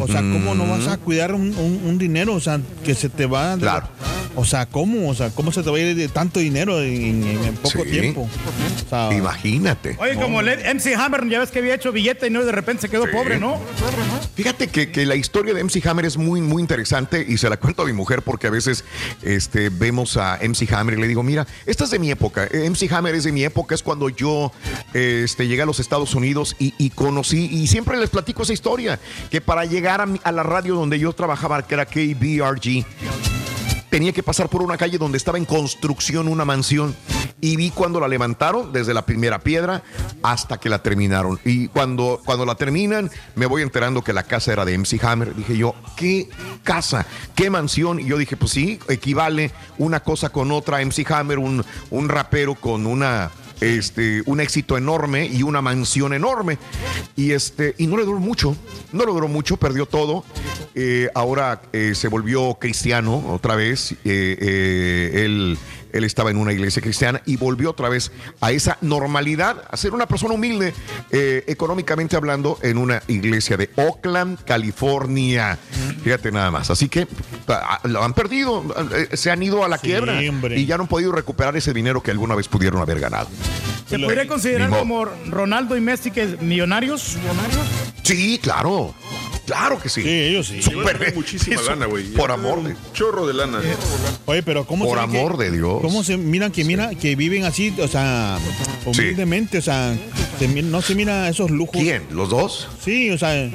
O 0.00 0.06
sea, 0.06 0.20
¿cómo 0.20 0.54
no 0.54 0.66
vas 0.66 0.86
a 0.88 0.96
cuidar 0.98 1.34
un, 1.34 1.56
un- 1.56 1.80
un 1.84 1.98
dinero? 1.98 2.34
O 2.34 2.40
sea, 2.40 2.60
que 2.84 2.94
se 2.94 3.08
te 3.08 3.26
va. 3.26 3.56
de- 3.56 3.62
Claro. 3.62 3.88
O 4.36 4.44
sea, 4.44 4.66
¿cómo? 4.66 5.08
O 5.08 5.14
sea, 5.14 5.30
¿cómo 5.30 5.50
se 5.50 5.62
te 5.64 5.70
va 5.70 5.76
a 5.76 5.80
ir 5.80 5.96
de 5.96 6.06
tanto 6.08 6.38
dinero 6.38 6.78
en, 7.10 7.22
en- 7.24 7.44
en 7.44 7.54
poco 7.56 7.82
Sí. 7.84 7.90
tiempo? 7.90 8.28
O 8.86 8.88
sea, 8.88 9.12
Imagínate. 9.16 9.96
Oye, 9.98 10.14
como 10.14 10.40
el 10.40 10.48
MC 10.48 10.94
Hammer, 10.96 11.28
ya 11.28 11.40
ves 11.40 11.50
que 11.50 11.58
había 11.60 11.74
hecho 11.74 11.92
billete 11.92 12.26
y 12.26 12.30
no 12.30 12.44
de 12.44 12.52
repente 12.52 12.82
se 12.82 12.88
quedó 12.88 13.04
Sí. 13.06 13.12
pobre, 13.12 13.38
¿no? 13.38 13.58
Fíjate 14.34 14.68
que, 14.68 14.90
que 14.90 15.04
la 15.06 15.14
historia 15.16 15.54
de 15.54 15.60
MC 15.64 15.86
Hammer 15.88 16.04
es 16.04 16.16
muy, 16.16 16.40
muy 16.40 16.62
interesante 16.62 17.24
y 17.28 17.36
se 17.38 17.48
la 17.50 17.56
cuento 17.56 17.82
a 17.82 17.86
mi 17.86 17.92
mujer 17.92 18.22
porque 18.22 18.46
a 18.46 18.50
veces 18.50 18.84
este, 19.22 19.68
vemos 19.70 20.16
a 20.16 20.38
MC 20.42 20.72
Hammer 20.72 20.98
y 20.98 21.00
le 21.00 21.08
digo, 21.08 21.22
mira, 21.22 21.46
esta 21.66 21.84
es 21.84 21.90
de 21.90 21.98
mi 21.98 22.10
época. 22.10 22.46
Eh, 22.50 22.68
MC 22.70 22.90
Hammer 22.92 23.14
es 23.14 23.24
de 23.24 23.32
mi 23.32 23.44
época, 23.44 23.74
es 23.74 23.82
cuando 23.82 24.08
yo 24.08 24.52
este, 24.94 25.46
llegué 25.46 25.62
a 25.62 25.66
los 25.66 25.80
Estados 25.80 26.14
Unidos 26.14 26.56
y, 26.58 26.74
y 26.78 26.90
conocí, 26.90 27.46
y 27.50 27.66
siempre 27.66 27.98
les 27.98 28.10
platico 28.10 28.42
esa 28.42 28.52
historia, 28.52 28.98
que 29.30 29.40
para 29.40 29.64
llegar 29.64 30.00
a, 30.00 30.06
mi- 30.06 30.20
a 30.24 30.32
la 30.32 30.42
radio 30.42 30.74
donde 30.74 30.98
yo 30.98 31.12
trabajaba, 31.12 31.66
que 31.66 31.74
era 31.74 31.86
KBRG, 31.86 32.84
tenía 33.90 34.12
que 34.12 34.22
pasar 34.22 34.48
por 34.48 34.62
una 34.62 34.76
calle 34.76 34.98
donde 34.98 35.18
estaba 35.18 35.38
en 35.38 35.44
construcción 35.44 36.28
una 36.28 36.44
mansión 36.44 36.94
y 37.40 37.56
vi 37.56 37.70
cuando 37.70 38.00
la 38.00 38.08
levantaron 38.08 38.72
desde 38.72 38.94
la 38.94 39.06
primera 39.06 39.38
piedra 39.38 39.82
hasta 40.22 40.58
que 40.58 40.68
la 40.68 40.82
terminaron. 40.82 41.38
Y 41.44 41.68
cuando, 41.68 42.20
cuando 42.24 42.44
la 42.44 42.54
terminan 42.54 43.10
me 43.34 43.46
voy 43.46 43.62
enterando 43.62 44.02
que 44.02 44.12
la 44.12 44.24
casa 44.24 44.52
era 44.52 44.64
de 44.64 44.76
MC 44.76 45.02
Hammer. 45.04 45.34
Dije 45.34 45.56
yo, 45.56 45.74
¿qué 45.96 46.28
casa? 46.64 47.06
¿Qué 47.34 47.50
mansión? 47.50 48.00
Y 48.00 48.06
yo 48.06 48.18
dije, 48.18 48.36
pues 48.36 48.52
sí, 48.52 48.78
equivale 48.88 49.52
una 49.78 50.00
cosa 50.00 50.30
con 50.30 50.50
otra. 50.52 50.84
MC 50.84 51.10
Hammer, 51.10 51.38
un, 51.38 51.64
un 51.90 52.08
rapero 52.08 52.54
con 52.54 52.86
una 52.86 53.30
este, 53.60 54.22
un 54.26 54.40
éxito 54.40 54.76
enorme 54.76 55.26
y 55.26 55.42
una 55.42 55.62
mansión 55.62 56.12
enorme. 56.12 56.58
Y, 57.16 57.32
este, 57.32 57.74
y 57.78 57.86
no 57.86 57.96
le 57.96 58.04
duró 58.04 58.18
mucho, 58.18 58.56
no 58.92 59.04
le 59.04 59.12
duró 59.12 59.28
mucho, 59.28 59.56
perdió 59.56 59.86
todo. 59.86 60.24
Eh, 60.74 61.08
ahora 61.14 61.62
eh, 61.72 61.94
se 61.94 62.08
volvió 62.08 62.54
cristiano 62.54 63.24
otra 63.28 63.56
vez. 63.56 63.94
Eh, 64.04 65.24
él, 65.24 65.58
él 65.92 66.04
estaba 66.04 66.30
en 66.30 66.36
una 66.36 66.52
iglesia 66.52 66.82
cristiana 66.82 67.22
y 67.26 67.36
volvió 67.36 67.70
otra 67.70 67.88
vez 67.88 68.12
a 68.40 68.50
esa 68.52 68.78
normalidad, 68.80 69.64
a 69.70 69.76
ser 69.76 69.94
una 69.94 70.06
persona 70.06 70.34
humilde, 70.34 70.74
eh, 71.10 71.44
económicamente 71.46 72.16
hablando, 72.16 72.58
en 72.62 72.78
una 72.78 73.02
iglesia 73.08 73.56
de 73.56 73.70
Oakland, 73.76 74.42
California. 74.44 75.58
Fíjate 76.02 76.32
nada 76.32 76.50
más. 76.50 76.70
Así 76.70 76.88
que 76.88 77.06
ah, 77.48 77.80
lo 77.84 78.02
han 78.02 78.14
perdido, 78.14 78.64
eh, 78.94 79.16
se 79.16 79.30
han 79.30 79.42
ido 79.42 79.64
a 79.64 79.68
la 79.68 79.78
Sí, 79.78 79.88
quiebra 79.88 80.18
hombre. 80.28 80.58
y 80.58 80.66
ya 80.66 80.76
no 80.76 80.84
han 80.84 80.88
podido 80.88 81.12
recuperar 81.12 81.56
ese 81.56 81.72
dinero 81.72 82.02
que 82.02 82.10
alguna 82.10 82.34
vez 82.34 82.48
pudieron 82.48 82.80
haber 82.80 83.00
ganado. 83.00 83.28
¿Se 83.88 83.98
podría 83.98 84.26
considerar 84.28 84.68
como 84.70 85.06
Ronaldo 85.30 85.76
y 85.76 85.80
Messi 85.80 86.10
que 86.10 86.26
millonarios? 86.40 87.16
Sí, 88.02 88.38
claro. 88.42 88.94
Claro 89.48 89.80
que 89.80 89.88
sí. 89.88 90.02
Sí, 90.02 90.08
ellos 90.08 90.46
sí. 90.46 90.60
Ganar 90.60 91.14
muchísima 91.14 91.60
lana, 91.62 91.86
güey. 91.86 92.04
Por 92.12 92.30
amor 92.30 92.62
de. 92.62 92.76
Chorro 92.92 93.26
de 93.26 93.32
lana. 93.34 93.60
Oye, 94.26 94.42
pero 94.42 94.64
¿cómo 94.66 94.84
Por 94.84 94.98
se 95.00 95.08
que- 95.08 95.18
amor 95.18 95.36
de 95.38 95.50
Dios. 95.50 95.78
¿Cómo 95.80 96.04
se 96.04 96.16
miran 96.18 96.52
que 96.52 96.64
mira 96.64 96.90
que 96.94 97.16
viven 97.16 97.44
así, 97.44 97.74
o 97.80 97.88
sea, 97.88 98.38
humildemente, 98.84 99.58
o 99.58 99.62
sea, 99.62 99.96
se 100.38 100.48
no 100.62 100.82
se 100.82 100.94
mira 100.94 101.28
esos 101.28 101.50
lujos? 101.50 101.80
¿Quién? 101.80 102.04
¿Los 102.10 102.28
dos? 102.30 102.68
Sí, 102.84 103.10
o 103.10 103.16
sea, 103.18 103.50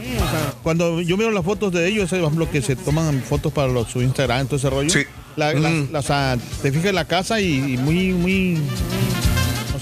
cuando 0.63 0.99
yo 1.01 1.15
miro 1.15 1.29
las 1.31 1.45
fotos 1.45 1.71
de 1.71 1.87
ellos, 1.87 2.11
eh, 2.11 2.15
por 2.17 2.25
ejemplo, 2.25 2.51
que 2.51 2.61
se 2.61 2.75
toman 2.75 3.21
fotos 3.21 3.53
para 3.53 3.67
los, 3.67 3.87
su 3.89 4.01
Instagram, 4.01 4.47
todo 4.47 4.57
ese 4.57 4.69
rollo. 4.69 4.89
Sí. 4.89 5.01
La, 5.35 5.53
la- 5.53 5.69
Mm. 5.69 5.89
la- 5.91 5.99
o 5.99 6.03
sea, 6.03 6.37
te 6.61 6.71
fijas 6.71 6.87
en 6.87 6.95
la 6.95 7.05
casa 7.05 7.39
y, 7.39 7.73
y 7.73 7.77
muy, 7.77 8.13
muy, 8.13 8.57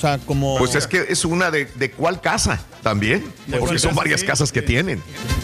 sea, 0.02 0.18
como... 0.20 0.58
Pues 0.58 0.76
es 0.76 0.88
que 0.88 1.06
es 1.10 1.24
una 1.26 1.52
de, 1.52 1.66
de 1.66 1.92
cuál 1.92 2.20
casa 2.22 2.60
también, 2.84 3.32
¿De 3.48 3.58
porque 3.60 3.78
son 3.80 3.92
casa? 3.92 4.00
varias 4.02 4.22
Sí, 4.22 4.26
casas 4.28 4.52
que 4.52 4.62
tienen. 4.62 5.02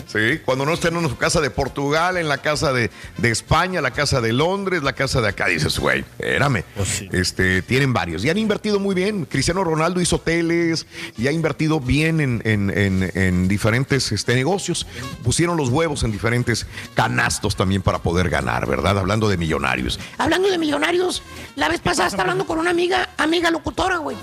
Sí, 0.07 0.39
cuando 0.45 0.65
no 0.65 0.73
estén 0.73 0.95
en 0.95 1.07
su 1.07 1.17
casa 1.17 1.39
de 1.41 1.49
Portugal, 1.49 2.17
en 2.17 2.27
la 2.27 2.39
casa 2.39 2.73
de, 2.73 2.89
de 3.17 3.29
España, 3.31 3.79
la 3.81 3.91
casa 3.91 4.21
de 4.21 4.33
Londres, 4.33 4.81
la 4.83 4.93
casa 4.93 5.21
de 5.21 5.27
acá, 5.29 5.47
dices, 5.47 5.77
güey, 5.79 5.99
espérame. 5.99 6.63
Este, 7.11 7.61
tienen 7.61 7.93
varios. 7.93 8.23
Y 8.25 8.29
han 8.29 8.37
invertido 8.37 8.79
muy 8.79 8.95
bien. 8.95 9.25
Cristiano 9.25 9.63
Ronaldo 9.63 10.01
hizo 10.01 10.15
hoteles 10.15 10.87
y 11.17 11.27
ha 11.27 11.31
invertido 11.31 11.79
bien 11.79 12.19
en, 12.21 12.41
en- 12.45 12.69
en- 12.75 13.11
en 13.15 13.47
diferentes 13.47 14.11
este, 14.11 14.33
negocios. 14.35 14.87
Pusieron 15.23 15.57
los 15.57 15.69
huevos 15.69 16.03
en 16.03 16.11
diferentes 16.11 16.65
canastos 16.95 17.55
también 17.55 17.81
para 17.81 17.99
poder 17.99 18.29
ganar, 18.29 18.65
¿verdad? 18.65 18.97
Hablando 18.97 19.29
de 19.29 19.37
millonarios. 19.37 19.99
Hablando 20.17 20.49
de 20.49 20.57
millonarios, 20.57 21.21
la 21.55 21.69
vez 21.69 21.81
pasada 21.81 22.07
estaba 22.07 22.23
hablando 22.23 22.47
con 22.47 22.57
una 22.59 22.71
amiga, 22.71 23.09
amiga 23.17 23.51
locutora, 23.51 23.97
güey. 23.97 24.17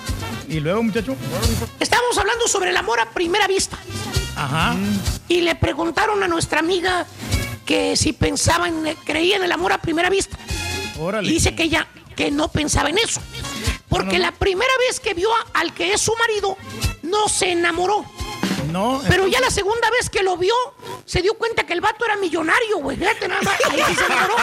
¿Y 0.48 0.60
luego, 0.60 0.82
muchacho? 0.82 1.16
Estábamos 1.80 2.16
hablando 2.18 2.46
sobre 2.48 2.70
el 2.70 2.76
amor 2.76 3.00
a 3.00 3.10
primera 3.10 3.46
vista. 3.46 3.78
Ajá. 4.36 4.74
Y 5.28 5.40
le 5.40 5.54
preguntaron 5.54 6.22
a 6.22 6.28
nuestra 6.28 6.60
amiga 6.60 7.06
que 7.64 7.96
si 7.96 8.12
pensaba 8.12 8.68
en, 8.68 8.94
creía 9.04 9.36
en 9.36 9.44
el 9.44 9.52
amor 9.52 9.72
a 9.72 9.78
primera 9.78 10.10
vista. 10.10 10.36
Órale. 10.98 11.28
Y 11.28 11.32
dice 11.34 11.54
que 11.54 11.64
ella 11.64 11.86
que 12.14 12.30
no 12.30 12.48
pensaba 12.48 12.90
en 12.90 12.98
eso. 12.98 13.20
Porque 13.88 14.18
la 14.18 14.32
primera 14.32 14.70
vez 14.88 15.00
que 15.00 15.14
vio 15.14 15.28
a- 15.32 15.58
al 15.60 15.72
que 15.72 15.92
es 15.92 16.00
su 16.00 16.12
marido, 16.16 16.56
no 17.02 17.28
se 17.28 17.52
enamoró. 17.52 18.04
No. 18.70 19.00
Pero 19.08 19.26
ya 19.26 19.40
la 19.40 19.50
segunda 19.50 19.90
vez 19.90 20.08
que 20.10 20.22
lo 20.22 20.36
vio, 20.36 20.54
se 21.04 21.22
dio 21.22 21.34
cuenta 21.34 21.64
que 21.64 21.72
el 21.72 21.80
vato 21.80 22.04
era 22.04 22.16
millonario, 22.16 22.78
güey. 22.78 22.96
Fíjate 22.96 23.28
nada 23.28 23.42
más. 23.42 23.54
Ahí 23.70 23.82
sí 23.88 23.94
se 23.94 24.04
enamoró. 24.06 24.34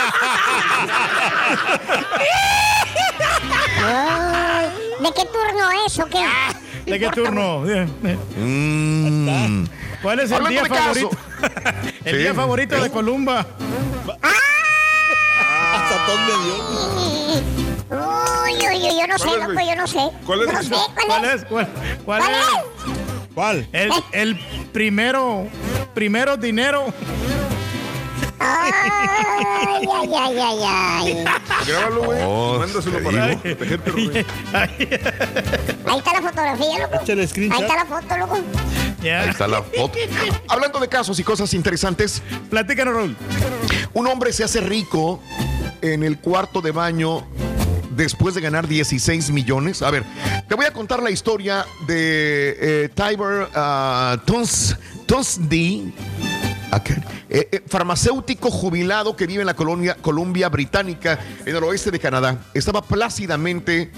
Ay, 3.84 4.70
¿De 5.00 5.12
qué 5.14 5.26
turno 5.26 5.70
es 5.86 6.00
o 6.00 6.06
qué? 6.06 6.26
¿De 6.86 7.00
qué 7.00 7.10
turno? 7.10 7.68
Eh, 7.70 7.88
eh. 8.04 8.18
Mm. 8.38 9.66
¿Cuál 10.02 10.20
es 10.20 10.32
el 10.32 10.46
día 10.48 10.66
favorito? 10.66 11.10
el 12.06 12.12
Sí. 12.16 12.18
día 12.18 12.34
favorito 12.34 12.82
de 12.82 12.90
Columba. 12.92 13.46
Hasta 15.74 16.06
dónde 16.08 16.34
dio. 16.44 16.56
Uy, 17.92 18.54
uy, 18.54 18.90
uy, 18.90 19.00
yo 19.00 19.08
no 19.08 19.18
sé, 19.18 19.26
¿Cuál 19.28 19.42
es, 19.42 19.48
loco, 19.48 19.62
yo 19.70 19.76
no 19.76 19.88
sé. 19.88 20.10
¿Cuál 20.26 20.42
es, 20.42 20.54
No 20.54 20.64
sé, 20.64 20.70
¿cuál, 20.70 21.08
¿Cuál 21.08 21.26
es? 21.26 21.34
es? 21.34 21.46
¿Cuál, 21.46 21.68
cuál 22.06 22.22
¿Cuál 22.22 22.34
es? 22.36 22.40
es? 22.40 23.21
¿Cuál? 23.34 23.68
El, 23.72 23.92
el 24.12 24.40
primero, 24.74 25.48
primero 25.94 26.38
dinero. 26.38 26.94
Ay, 28.44 28.72
ay, 29.92 30.10
ay, 30.18 30.40
ay, 30.40 30.60
ay. 30.66 31.26
Grábalo, 31.68 32.04
güey. 32.06 32.20
Oh, 32.26 32.58
Mándaselo 32.60 33.04
para 33.04 33.28
Rubén. 33.36 34.26
Ahí 34.54 35.98
está 35.98 36.14
la 36.14 36.22
fotografía, 36.22 36.80
loco. 36.80 36.96
Échale 37.04 37.22
Ahí 37.22 37.28
screenshot. 37.28 37.62
está 37.62 37.76
la 37.76 37.86
foto, 37.86 38.18
loco. 38.18 38.38
Ya. 39.04 39.22
Ahí 39.22 39.30
está 39.30 39.48
la 39.48 39.62
foto. 39.62 39.92
Hablando 40.48 40.80
de 40.80 40.88
casos 40.88 41.20
y 41.20 41.24
cosas 41.24 41.54
interesantes, 41.54 42.22
Platícanos, 42.50 42.96
Raúl. 42.96 43.16
un 43.94 44.08
hombre 44.08 44.34
se 44.34 44.44
hace 44.44 44.60
rico 44.62 45.22
en 45.82 46.04
el 46.04 46.18
cuarto 46.20 46.62
de 46.62 46.72
baño 46.72 47.24
después 47.96 48.36
de 48.36 48.42
ganar 48.42 48.68
16 48.68 49.32
millones. 49.32 49.82
A 49.82 49.92
ver, 49.92 50.04
te 50.48 50.56
voy 50.56 50.66
a 50.66 50.74
contar 50.74 51.02
la 51.02 51.12
historia 51.12 51.66
de 51.88 52.58
eh, 52.60 52.90
Tiber 52.94 53.50
uh, 53.56 54.18
Tons, 54.26 54.78
Tonsdi, 55.06 55.94
eh, 57.30 57.50
eh, 57.52 57.64
farmacéutico 57.68 58.50
jubilado 58.50 59.16
que 59.16 59.28
vive 59.28 59.42
en 59.42 59.46
la 59.46 59.56
colonia 59.56 59.96
Columbia 59.96 60.50
Británica, 60.50 61.20
en 61.46 61.56
el 61.56 61.64
oeste 61.64 61.92
de 61.92 62.00
Canadá. 62.00 62.46
Estaba 62.54 62.82
plácidamente 62.82 63.92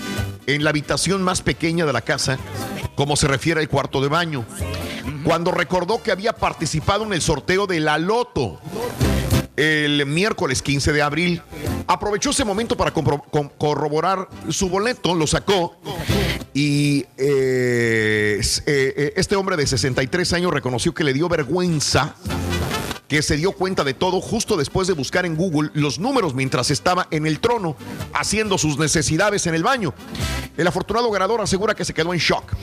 en 0.47 0.63
la 0.63 0.71
habitación 0.71 1.23
más 1.23 1.41
pequeña 1.41 1.85
de 1.85 1.93
la 1.93 2.01
casa, 2.01 2.37
como 2.95 3.15
se 3.15 3.27
refiere 3.27 3.61
al 3.61 3.69
cuarto 3.69 4.01
de 4.01 4.07
baño, 4.07 4.45
cuando 5.23 5.51
recordó 5.51 6.01
que 6.01 6.11
había 6.11 6.33
participado 6.33 7.03
en 7.03 7.13
el 7.13 7.21
sorteo 7.21 7.67
de 7.67 7.79
la 7.79 7.97
Loto 7.97 8.59
el 9.55 10.05
miércoles 10.05 10.61
15 10.61 10.93
de 10.93 11.01
abril. 11.01 11.41
Aprovechó 11.87 12.31
ese 12.31 12.45
momento 12.45 12.75
para 12.77 12.91
corroborar 12.91 14.27
su 14.49 14.69
boleto, 14.69 15.13
lo 15.15 15.27
sacó 15.27 15.75
y 16.53 17.05
eh, 17.17 18.39
eh, 18.39 18.93
eh, 18.97 19.13
este 19.15 19.35
hombre 19.35 19.57
de 19.57 19.65
63 19.65 20.33
años 20.33 20.53
reconoció 20.53 20.93
que 20.93 21.03
le 21.03 21.13
dio 21.13 21.27
vergüenza 21.27 22.15
que 23.13 23.21
se 23.21 23.37
dio 23.37 23.51
cuenta 23.51 23.83
de 23.83 23.93
todo 23.93 24.19
justo 24.19 24.57
después 24.57 24.87
de 24.87 24.95
buscar 24.95 25.23
en 25.27 25.35
Google 25.35 25.69
los 25.75 25.99
números 25.99 26.33
mientras 26.33 26.71
estaba 26.71 27.07
en 27.11 27.27
el 27.27 27.39
trono 27.39 27.75
haciendo 28.11 28.57
sus 28.57 28.79
necesidades 28.79 29.45
en 29.45 29.53
el 29.53 29.61
baño. 29.61 29.93
El 30.57 30.65
afortunado 30.65 31.11
ganador 31.11 31.39
asegura 31.39 31.75
que 31.75 31.85
se 31.85 31.93
quedó 31.93 32.11
en 32.11 32.19
shock. 32.19 32.53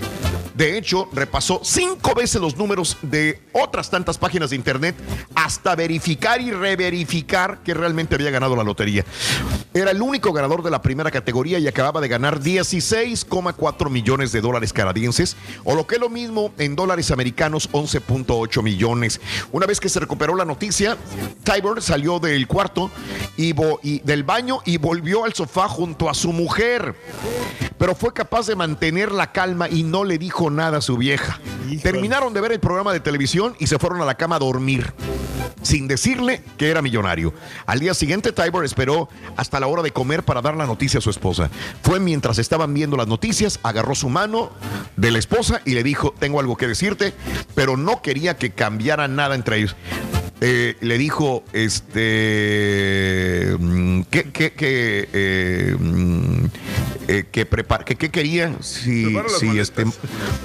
De 0.54 0.76
hecho, 0.76 1.08
repasó 1.12 1.60
cinco 1.62 2.14
veces 2.14 2.40
los 2.40 2.56
números 2.56 2.98
de 3.00 3.40
otras 3.52 3.88
tantas 3.88 4.18
páginas 4.18 4.50
de 4.50 4.56
internet 4.56 4.94
hasta 5.34 5.74
verificar 5.76 6.40
y 6.40 6.50
reverificar 6.50 7.62
que 7.62 7.72
realmente 7.72 8.16
había 8.16 8.30
ganado 8.30 8.56
la 8.56 8.64
lotería. 8.64 9.04
Era 9.72 9.92
el 9.92 10.02
único 10.02 10.32
ganador 10.32 10.62
de 10.62 10.70
la 10.70 10.82
primera 10.82 11.10
categoría 11.10 11.58
y 11.60 11.68
acababa 11.68 12.00
de 12.00 12.08
ganar 12.08 12.40
16,4 12.40 13.88
millones 13.88 14.32
de 14.32 14.40
dólares 14.40 14.72
canadienses, 14.72 15.36
o 15.64 15.76
lo 15.76 15.86
que 15.86 15.94
es 15.94 16.00
lo 16.00 16.10
mismo 16.10 16.52
en 16.58 16.76
dólares 16.76 17.10
americanos, 17.10 17.70
11.8 17.70 18.62
millones. 18.62 19.20
Una 19.52 19.66
vez 19.66 19.78
que 19.78 19.88
se 19.88 20.00
recuperó 20.00 20.34
la 20.40 20.44
noticia, 20.46 20.96
Tybor 21.44 21.82
salió 21.82 22.18
del 22.18 22.46
cuarto 22.46 22.90
y, 23.36 23.54
y 23.82 24.00
del 24.00 24.24
baño 24.24 24.60
y 24.64 24.78
volvió 24.78 25.24
al 25.24 25.34
sofá 25.34 25.68
junto 25.68 26.08
a 26.10 26.14
su 26.14 26.32
mujer. 26.32 26.94
Pero 27.78 27.94
fue 27.94 28.12
capaz 28.12 28.46
de 28.46 28.56
mantener 28.56 29.12
la 29.12 29.32
calma 29.32 29.68
y 29.68 29.82
no 29.82 30.04
le 30.04 30.18
dijo 30.18 30.50
nada 30.50 30.78
a 30.78 30.80
su 30.82 30.96
vieja. 30.96 31.40
Terminaron 31.82 32.34
de 32.34 32.40
ver 32.40 32.52
el 32.52 32.60
programa 32.60 32.92
de 32.92 33.00
televisión 33.00 33.54
y 33.58 33.66
se 33.66 33.78
fueron 33.78 34.02
a 34.02 34.04
la 34.04 34.16
cama 34.16 34.36
a 34.36 34.38
dormir, 34.38 34.92
sin 35.62 35.88
decirle 35.88 36.42
que 36.58 36.70
era 36.70 36.82
millonario. 36.82 37.32
Al 37.66 37.80
día 37.80 37.94
siguiente, 37.94 38.32
Tybor 38.32 38.64
esperó 38.64 39.08
hasta 39.36 39.60
la 39.60 39.66
hora 39.66 39.82
de 39.82 39.92
comer 39.92 40.24
para 40.24 40.42
dar 40.42 40.56
la 40.56 40.66
noticia 40.66 40.98
a 40.98 41.00
su 41.00 41.10
esposa. 41.10 41.50
Fue 41.82 42.00
mientras 42.00 42.38
estaban 42.38 42.74
viendo 42.74 42.96
las 42.96 43.06
noticias, 43.06 43.60
agarró 43.62 43.94
su 43.94 44.08
mano 44.08 44.50
de 44.96 45.10
la 45.10 45.18
esposa 45.18 45.62
y 45.64 45.74
le 45.74 45.82
dijo, 45.82 46.14
tengo 46.18 46.40
algo 46.40 46.56
que 46.56 46.66
decirte, 46.66 47.14
pero 47.54 47.76
no 47.76 48.02
quería 48.02 48.36
que 48.36 48.50
cambiara 48.50 49.08
nada 49.08 49.34
entre 49.34 49.58
ellos. 49.58 49.76
Eh, 50.42 50.76
le 50.80 50.96
dijo, 50.96 51.44
este, 51.52 51.90
que, 54.10 54.30
que, 54.32 54.52
que, 54.52 55.08
eh, 55.12 55.76
mm, 55.78 56.44
eh, 57.08 57.24
que, 57.30 57.44
prepara, 57.44 57.84
que, 57.84 57.96
que 57.96 58.10
quería, 58.10 58.54
si, 58.60 59.04
Prepara 59.04 59.28
las 59.28 59.38
si 59.38 59.58
este, 59.58 59.84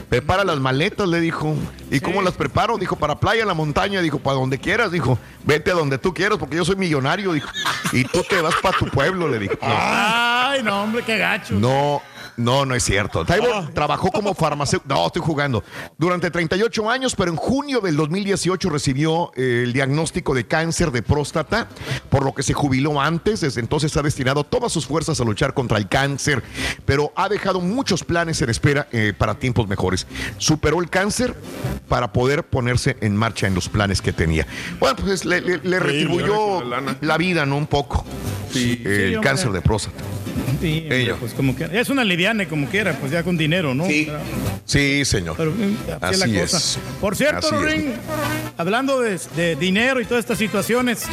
prepara 0.10 0.44
las 0.44 0.60
maletas, 0.60 1.08
le 1.08 1.22
dijo. 1.22 1.56
¿Y 1.92 2.02
cómo 2.02 2.22
las 2.22 2.34
preparo? 2.34 2.78
Dijo, 2.78 2.98
para 2.98 3.22
playa, 3.22 3.44
en 3.44 3.48
la 3.48 3.54
montaña, 3.54 4.02
dijo, 4.02 4.20
para 4.20 4.36
donde 4.36 4.58
quieras, 4.58 4.92
dijo, 4.92 5.18
vete 5.46 5.72
a 5.72 5.76
donde 5.76 5.98
tú 5.98 6.14
quieras, 6.14 6.38
porque 6.40 6.58
yo 6.58 6.66
soy 6.66 6.76
millonario, 6.76 7.32
dijo, 7.32 7.50
y 7.94 8.04
tú 8.04 8.22
te 8.30 8.42
vas 8.42 8.56
para 8.62 8.78
tu 8.78 8.88
pueblo, 8.88 9.30
le 9.30 9.40
dijo. 9.40 9.56
Ay, 9.62 10.62
no, 10.62 10.84
hombre, 10.84 11.04
qué 11.04 11.18
gacho. 11.18 11.54
No, 11.54 12.02
no, 12.38 12.66
no 12.66 12.76
es 12.76 12.84
cierto. 12.84 13.26
Tybor 13.26 13.70
trabajó 13.74 14.12
como 14.12 14.34
farmacéutico. 14.34 14.94
No, 14.94 15.08
estoy 15.08 15.22
jugando. 15.22 15.64
Durante 15.98 16.30
38 16.32 16.90
años, 16.90 17.16
pero 17.16 17.32
en 17.32 17.38
junio 17.38 17.80
del 17.82 17.96
2018 17.96 18.70
recibió 18.70 19.32
eh, 19.36 19.62
el 19.64 19.74
diagnóstico 19.74 20.34
de 20.34 20.46
cáncer 20.46 20.92
de 20.92 21.02
próstata, 21.02 21.68
por 22.10 22.24
lo 22.26 22.34
que 22.34 22.44
se 22.44 22.54
jubiló 22.54 23.00
antes. 23.02 23.42
Desde 23.42 23.62
entonces 23.62 23.96
ha 23.98 24.02
destinado 24.02 24.44
todas 24.44 24.72
sus 24.72 24.86
fuerzas 24.86 25.20
a 25.20 25.24
luchar 25.24 25.54
contra 25.54 25.78
el 25.78 25.88
cáncer, 25.88 26.44
pero 26.86 27.12
ha 27.16 27.30
dejado 27.30 27.62
muchos 27.62 28.04
planes 28.04 28.42
en 28.42 28.50
espera 28.50 28.88
eh, 28.92 29.14
para 29.18 29.36
tiempos 29.36 29.68
mejores. 29.68 30.08
Superó 30.38 30.82
el 30.82 30.90
cáncer 30.90 31.36
para 31.88 32.12
poder 32.14 32.44
ponerse 32.44 32.98
en 33.02 33.16
marcha 33.16 33.48
en 33.48 33.56
los 33.56 33.70
planes 33.70 34.02
que 34.02 34.12
tenía. 34.14 34.46
Bueno, 34.80 34.96
pues 34.98 35.26
le, 35.26 35.42
le- 35.42 35.60
le 35.60 35.80
retribuyó 35.80 36.62
la 37.02 37.18
vida, 37.18 37.46
¿no? 37.46 37.58
Un 37.58 37.68
poco. 37.68 38.06
Sí. 38.52 38.82
El 38.86 38.96
Sí, 39.10 39.16
hombre. 39.16 39.30
cáncer 39.30 39.52
de 39.52 39.62
próstata. 39.62 40.04
Sí, 40.62 40.88
Ello. 40.90 41.18
pues 41.20 41.34
como 41.34 41.56
que 41.56 41.68
es 41.72 41.90
una 41.90 42.04
liviane 42.04 42.48
como 42.48 42.68
quiera, 42.68 42.94
pues 42.94 43.12
ya 43.12 43.24
con 43.24 43.38
dinero, 43.38 43.74
¿no? 43.74 43.86
Sí. 43.86 44.04
Pero- 44.08 44.20
Sí, 44.66 45.06
señor. 45.06 45.36
pero, 45.38 45.52
eh, 45.52 45.76
así, 46.02 46.02
Así 46.02 46.14
es 46.14 46.20
la 46.36 46.42
cosa. 46.42 46.58
es. 46.58 46.80
Por 47.00 47.16
cierto, 47.16 47.48
Así 47.48 47.56
es. 47.56 47.62
Ring, 47.62 47.94
hablando 48.58 49.00
de, 49.00 49.20
de 49.36 49.56
dinero 49.56 50.02
y 50.02 50.06
todas 50.06 50.22
estas 50.24 50.38
situaciones, 50.40 51.04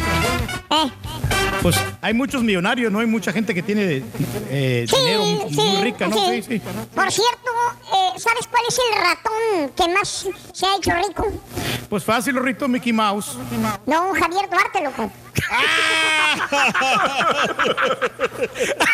pues 1.60 1.76
hay 2.00 2.14
muchos 2.14 2.42
millonarios, 2.42 2.90
¿no? 2.90 3.00
Hay 3.00 3.06
mucha 3.06 3.30
gente 3.32 3.54
que 3.54 3.62
tiene 3.62 4.02
eh, 4.50 4.86
sí, 4.88 4.96
dinero 4.96 5.24
muy, 5.24 5.50
sí, 5.54 5.60
muy 5.60 5.82
rica, 5.82 6.08
¿no? 6.08 6.16
sí. 6.16 6.42
Sí, 6.42 6.42
sí. 6.48 6.62
Por 6.94 7.12
cierto, 7.12 7.50
eh, 7.92 8.18
¿sabes 8.18 8.46
cuál 8.50 8.62
es 8.68 8.78
el 8.78 8.94
ratón 9.02 9.70
que 9.76 9.88
más 9.94 10.26
se 10.52 10.66
ha 10.66 10.76
hecho 10.76 10.90
rico? 11.08 11.30
Pues 11.90 12.02
fácil, 12.04 12.34
Rorrito, 12.34 12.66
Mickey 12.68 12.92
Mouse. 12.92 13.36
No, 13.86 14.12
Javier 14.14 14.48
Duarte, 14.50 14.82
loco. 14.82 15.12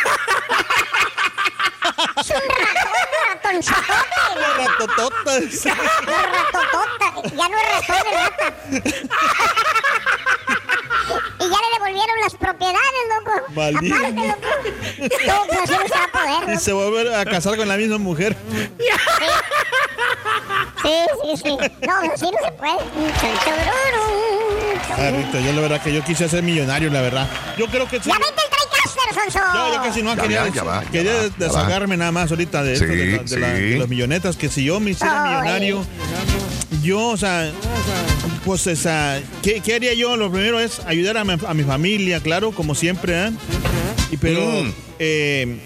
Es 2.16 2.30
un 2.30 2.36
ratón. 3.32 3.56
Los 4.36 4.56
ratototas. 4.58 5.64
Los 6.06 6.22
ratotota. 6.32 7.08
Ya 7.36 7.48
no 7.48 7.56
es 7.58 7.66
ratón, 7.72 8.06
es 8.06 8.14
rata. 8.14 8.46
Y 11.40 11.48
ya 11.48 11.56
le 11.56 11.68
devolvieron 11.74 12.20
las 12.22 12.34
propiedades, 12.34 13.02
loco. 13.16 13.32
Maldito. 13.54 13.94
Aparte, 13.94 14.26
loco. 14.28 14.48
No, 15.26 15.62
así 15.62 15.72
no 15.72 15.88
se 15.88 15.94
va 15.94 16.04
a 16.04 16.12
poder. 16.12 16.48
Y 16.48 16.54
¿no? 16.54 16.60
se 16.60 16.72
vuelve 16.72 17.16
a 17.16 17.24
casar 17.24 17.56
con 17.56 17.68
la 17.68 17.76
misma 17.76 17.98
mujer. 17.98 18.36
Sí, 20.82 20.92
sí, 21.22 21.36
sí. 21.42 21.58
No, 21.86 21.94
así 22.12 22.30
no 22.30 22.38
se 22.44 22.52
puede. 22.52 22.78
Ah, 24.90 25.10
Rito, 25.10 25.38
yo 25.40 25.52
la 25.52 25.60
verdad 25.62 25.82
que 25.82 25.92
yo 25.92 26.02
quise 26.04 26.28
ser 26.28 26.42
millonario, 26.42 26.90
la 26.90 27.00
verdad. 27.00 27.28
Yo 27.56 27.66
creo 27.66 27.88
que 27.88 28.00
sí. 28.00 28.08
¡Ya 28.08 28.18
vete 28.18 28.42
el 28.42 28.57
Yo, 29.34 29.74
yo 29.74 29.82
casi 29.82 30.02
no 30.02 30.14
Ya, 30.14 30.22
quería, 30.22 30.46
ya, 30.48 30.54
ya 30.54 30.62
va, 30.64 30.84
ya 30.84 30.90
quería 30.90 31.12
va, 31.14 31.28
desahogarme 31.38 31.96
nada 31.96 32.12
más 32.12 32.30
ahorita 32.30 32.62
de, 32.62 32.74
esto, 32.74 32.86
Sí, 32.86 32.94
de, 32.94 33.06
la- 33.16 33.22
de 33.22 33.38
la- 33.38 33.56
sí. 33.56 33.62
de 33.62 33.78
los 33.78 33.88
millonetas, 33.88 34.36
que 34.36 34.48
si 34.48 34.64
yo 34.64 34.80
me 34.80 34.92
hiciera 34.92 35.24
Ay. 35.24 35.30
millonario, 35.30 35.84
yo, 36.82 37.08
o 37.08 37.16
sea, 37.16 37.50
pues, 38.44 38.66
o 38.66 38.76
sea, 38.76 39.20
¿qué, 39.42 39.60
qué 39.60 39.74
haría 39.74 39.94
yo? 39.94 40.16
Lo 40.16 40.30
primero 40.30 40.60
es 40.60 40.80
ayudar 40.86 41.16
a 41.18 41.24
mi, 41.24 41.34
a 41.46 41.54
mi 41.54 41.64
familia, 41.64 42.20
claro, 42.20 42.52
como 42.52 42.74
siempre, 42.74 43.26
¿eh? 43.26 43.30
Y 44.10 44.16
pero, 44.16 44.40
Mm. 44.40 44.72
eh, 44.98 45.58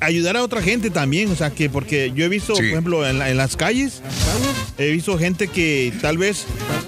ayudar 0.00 0.36
a 0.36 0.42
otra 0.42 0.62
gente 0.62 0.90
también, 0.90 1.30
o 1.30 1.36
sea, 1.36 1.50
que 1.50 1.68
porque 1.68 2.12
yo 2.14 2.24
he 2.24 2.28
visto, 2.28 2.54
Sí. 2.54 2.62
por 2.62 2.70
ejemplo, 2.70 3.08
en, 3.08 3.18
la- 3.18 3.30
en 3.30 3.36
las 3.36 3.56
calles, 3.56 4.00
he 4.78 4.90
visto 4.90 5.18
gente 5.18 5.48
que 5.48 5.92
tal 6.00 6.18
vez 6.18 6.44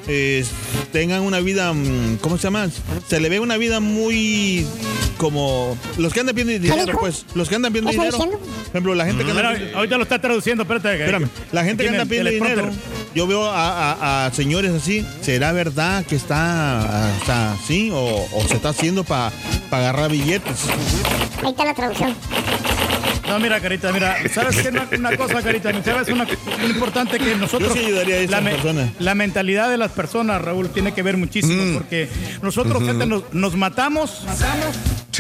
eh, 0.09 0.45
tengan 0.93 1.23
una 1.23 1.41
vida, 1.41 1.73
mm, 1.73 2.19
¿cómo 2.21 2.37
se 2.37 2.45
llama? 2.45 2.69
Se 3.09 3.21
le 3.21 3.29
ve 3.29 3.41
una 3.41 3.57
vida 3.57 3.81
muy 3.81 4.67
como 5.19 5.77
los 5.99 6.13
que 6.15 6.21
andan 6.21 6.35
pidiendo 6.35 6.63
dinero, 6.75 6.99
pues, 6.99 7.27
los 7.35 7.49
que 7.49 7.55
andan 7.57 7.73
pidiendo 7.73 7.91
¿Qué 7.91 7.97
está 7.97 8.17
dinero. 8.17 8.31
diciendo? 8.31 8.55
Por 8.65 8.69
ejemplo, 8.71 8.95
la 8.95 9.05
gente 9.07 9.25
que 9.25 9.31
anda 9.33 9.53
Mira, 9.53 9.77
ahorita 9.77 9.97
lo 9.99 10.03
está 10.05 10.19
traduciendo, 10.21 10.63
espérate. 10.63 10.89
que- 10.97 11.05
Espérame, 11.05 11.29
la 11.53 11.65
gente 11.65 11.83
que 11.85 11.89
anda 11.91 12.05
pidiendo 12.07 12.31
dinero, 12.31 12.71
yo 13.15 13.27
veo 13.27 13.45
a, 13.45 13.93
a- 13.93 14.27
a 14.27 14.33
señores 14.33 14.73
así, 14.73 15.05
¿será 15.21 15.53
verdad 15.53 16.05
que 16.07 16.17
está, 16.17 16.81
ah, 16.81 17.13
o 17.23 17.27
sea, 17.27 17.57
sí? 17.67 17.91
O, 17.93 18.27
o 18.33 18.49
se 18.49 18.55
está 18.55 18.71
haciendo 18.71 19.05
para 19.05 19.31
agarrar 19.71 20.11
billetes? 20.11 20.61
Ahí 21.45 21.51
está 21.51 21.65
la 21.65 21.75
traducción. 21.75 22.15
No, 23.31 23.39
mira, 23.39 23.61
Carita, 23.61 23.93
mira, 23.93 24.17
¿sabes 24.33 24.57
qué? 24.57 24.69
Una, 24.69 24.89
una 24.99 25.17
cosa, 25.17 25.41
Carita, 25.43 25.71
¿sabes? 25.85 26.09
Una, 26.09 26.25
muy 26.61 26.71
importante 26.71 27.19
que 27.19 27.37
nosotros... 27.37 27.73
Yo 27.75 27.81
sí 27.81 27.87
ayudaría 27.87 28.19
a 28.19 28.31
la, 28.31 28.41
me- 28.41 28.93
la 28.99 29.15
mentalidad 29.15 29.71
de 29.71 29.77
las 29.79 29.93
personas, 29.93 30.43
Raúl, 30.43 30.69
tiene 30.71 30.93
que 30.93 31.03
ver 31.03 31.17
muchísimo, 31.17 31.63
Mm. 31.65 31.75
porque 31.75 32.09
nosotros, 32.43 32.83
gente, 32.85 33.07
nos, 33.07 33.23
nos 33.33 33.55
matamos 33.57 34.25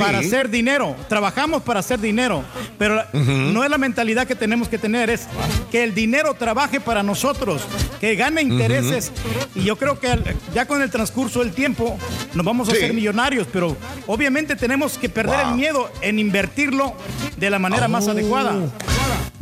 Sí. 0.01 0.05
para 0.13 0.19
hacer 0.19 0.51
dinero, 0.51 0.97
trabajamos 1.09 1.63
para 1.63 1.81
hacer 1.81 2.01
dinero, 2.01 2.43
pero 2.79 3.03
no 3.13 3.65
es 3.65 3.71
la 3.71 3.79
mentalidad 3.79 4.27
que 4.27 4.35
tenemos 4.35 4.69
que 4.69 4.79
tener, 4.79 5.11
es 5.11 5.27
que 5.71 5.85
el 5.85 5.95
dinero 5.95 6.35
trabaje 6.35 6.81
para 6.81 7.03
nosotros, 7.03 7.63
que 8.01 8.15
gane 8.17 8.43
intereses, 8.43 9.13
y 9.55 9.63
yo 9.65 9.77
creo 9.77 9.99
que 10.01 10.09
ya 10.55 10.67
con 10.67 10.83
el 10.83 10.91
transcurso 10.91 11.41
del 11.41 11.53
tiempo 11.53 11.99
nos 12.35 12.45
vamos 12.47 12.69
a 12.69 12.73
Sí. 12.73 12.79
hacer 12.79 12.95
millonarios, 12.95 13.47
pero 13.53 13.77
obviamente 14.07 14.57
tenemos 14.57 14.97
que 14.99 15.09
perder 15.09 15.37
Wow. 15.41 15.49
el 15.51 15.55
miedo 15.57 15.91
en 16.01 16.19
invertirlo 16.19 16.95
de 17.37 17.51
la 17.51 17.59
manera 17.59 17.89
más 17.89 18.07
Oh. 18.09 18.13
adecuada. 18.13 18.55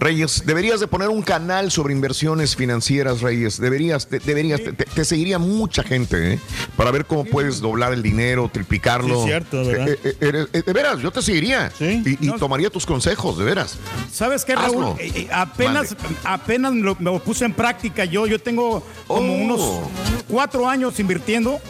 Reyes, 0.00 0.44
deberías 0.46 0.78
de 0.78 0.86
poner 0.86 1.08
un 1.08 1.22
canal 1.22 1.72
sobre 1.72 1.92
inversiones 1.92 2.54
financieras, 2.54 3.20
Reyes. 3.20 3.58
Deberías, 3.60 4.06
te- 4.06 4.20
deberías, 4.20 4.60
te, 4.62 4.72
te 4.72 5.04
seguiría 5.04 5.40
mucha 5.40 5.82
gente, 5.82 6.34
¿eh? 6.34 6.38
Para 6.76 6.92
ver 6.92 7.04
cómo 7.04 7.24
puedes 7.24 7.58
doblar 7.60 7.92
el 7.92 8.00
dinero, 8.02 8.48
triplicarlo. 8.52 9.14
Sí, 9.16 9.20
es 9.22 9.26
cierto, 9.26 9.64
¿verdad? 9.64 9.88
Eh, 9.88 9.98
eh, 10.04 10.16
eres- 10.20 10.44
eh, 10.44 10.47
de 10.52 10.72
veras, 10.72 10.98
yo 11.00 11.10
te 11.10 11.22
seguiría. 11.22 11.70
Sí. 11.76 12.02
Y, 12.04 12.24
y 12.26 12.28
No. 12.28 12.36
tomaría 12.36 12.70
tus 12.70 12.84
consejos, 12.86 13.38
de 13.38 13.44
veras. 13.44 13.78
¿Sabes 14.12 14.44
qué. 14.44 14.54
Raúl? 14.56 14.96
Eh, 14.98 15.12
eh, 15.14 15.28
apenas 15.32 15.94
apenas 16.24 16.74
lo, 16.74 16.94
me 16.96 17.10
lo 17.10 17.18
puse 17.22 17.44
en 17.44 17.52
práctica 17.52 18.04
yo. 18.04 18.26
Yo 18.26 18.40
tengo 18.40 18.82
como 19.06 19.32
Oh. 19.32 19.36
unos 19.36 19.80
cuatro 20.28 20.68
años 20.68 20.98
invirtiendo. 21.00 21.60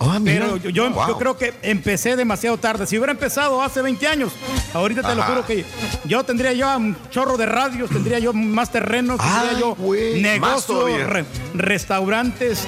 Ah. 0.00 0.18
Pero 0.24 0.56
yo, 0.56 0.70
yo- 0.70 0.90
Wow. 0.90 1.08
yo 1.08 1.18
creo 1.18 1.36
que 1.36 1.54
empecé 1.62 2.16
demasiado 2.16 2.56
tarde. 2.58 2.86
Si 2.86 2.96
hubiera 2.96 3.12
empezado 3.12 3.62
hace 3.62 3.82
20 3.82 4.06
años, 4.06 4.32
ahorita 4.74 5.02
te 5.02 5.14
lo 5.14 5.22
juro 5.22 5.44
que 5.46 5.64
yo 6.04 6.24
tendría 6.24 6.52
ya 6.52 6.76
un 6.76 6.96
chorro 7.10 7.36
de 7.36 7.46
radios, 7.46 7.90
tendría 7.90 8.18
yo 8.18 8.32
más 8.32 8.70
terrenos, 8.72 9.18
tendría 9.20 9.50
Ay, 9.50 9.60
yo 9.60 9.76
negocios, 10.20 11.06
re- 11.08 11.24
restaurantes. 11.54 12.64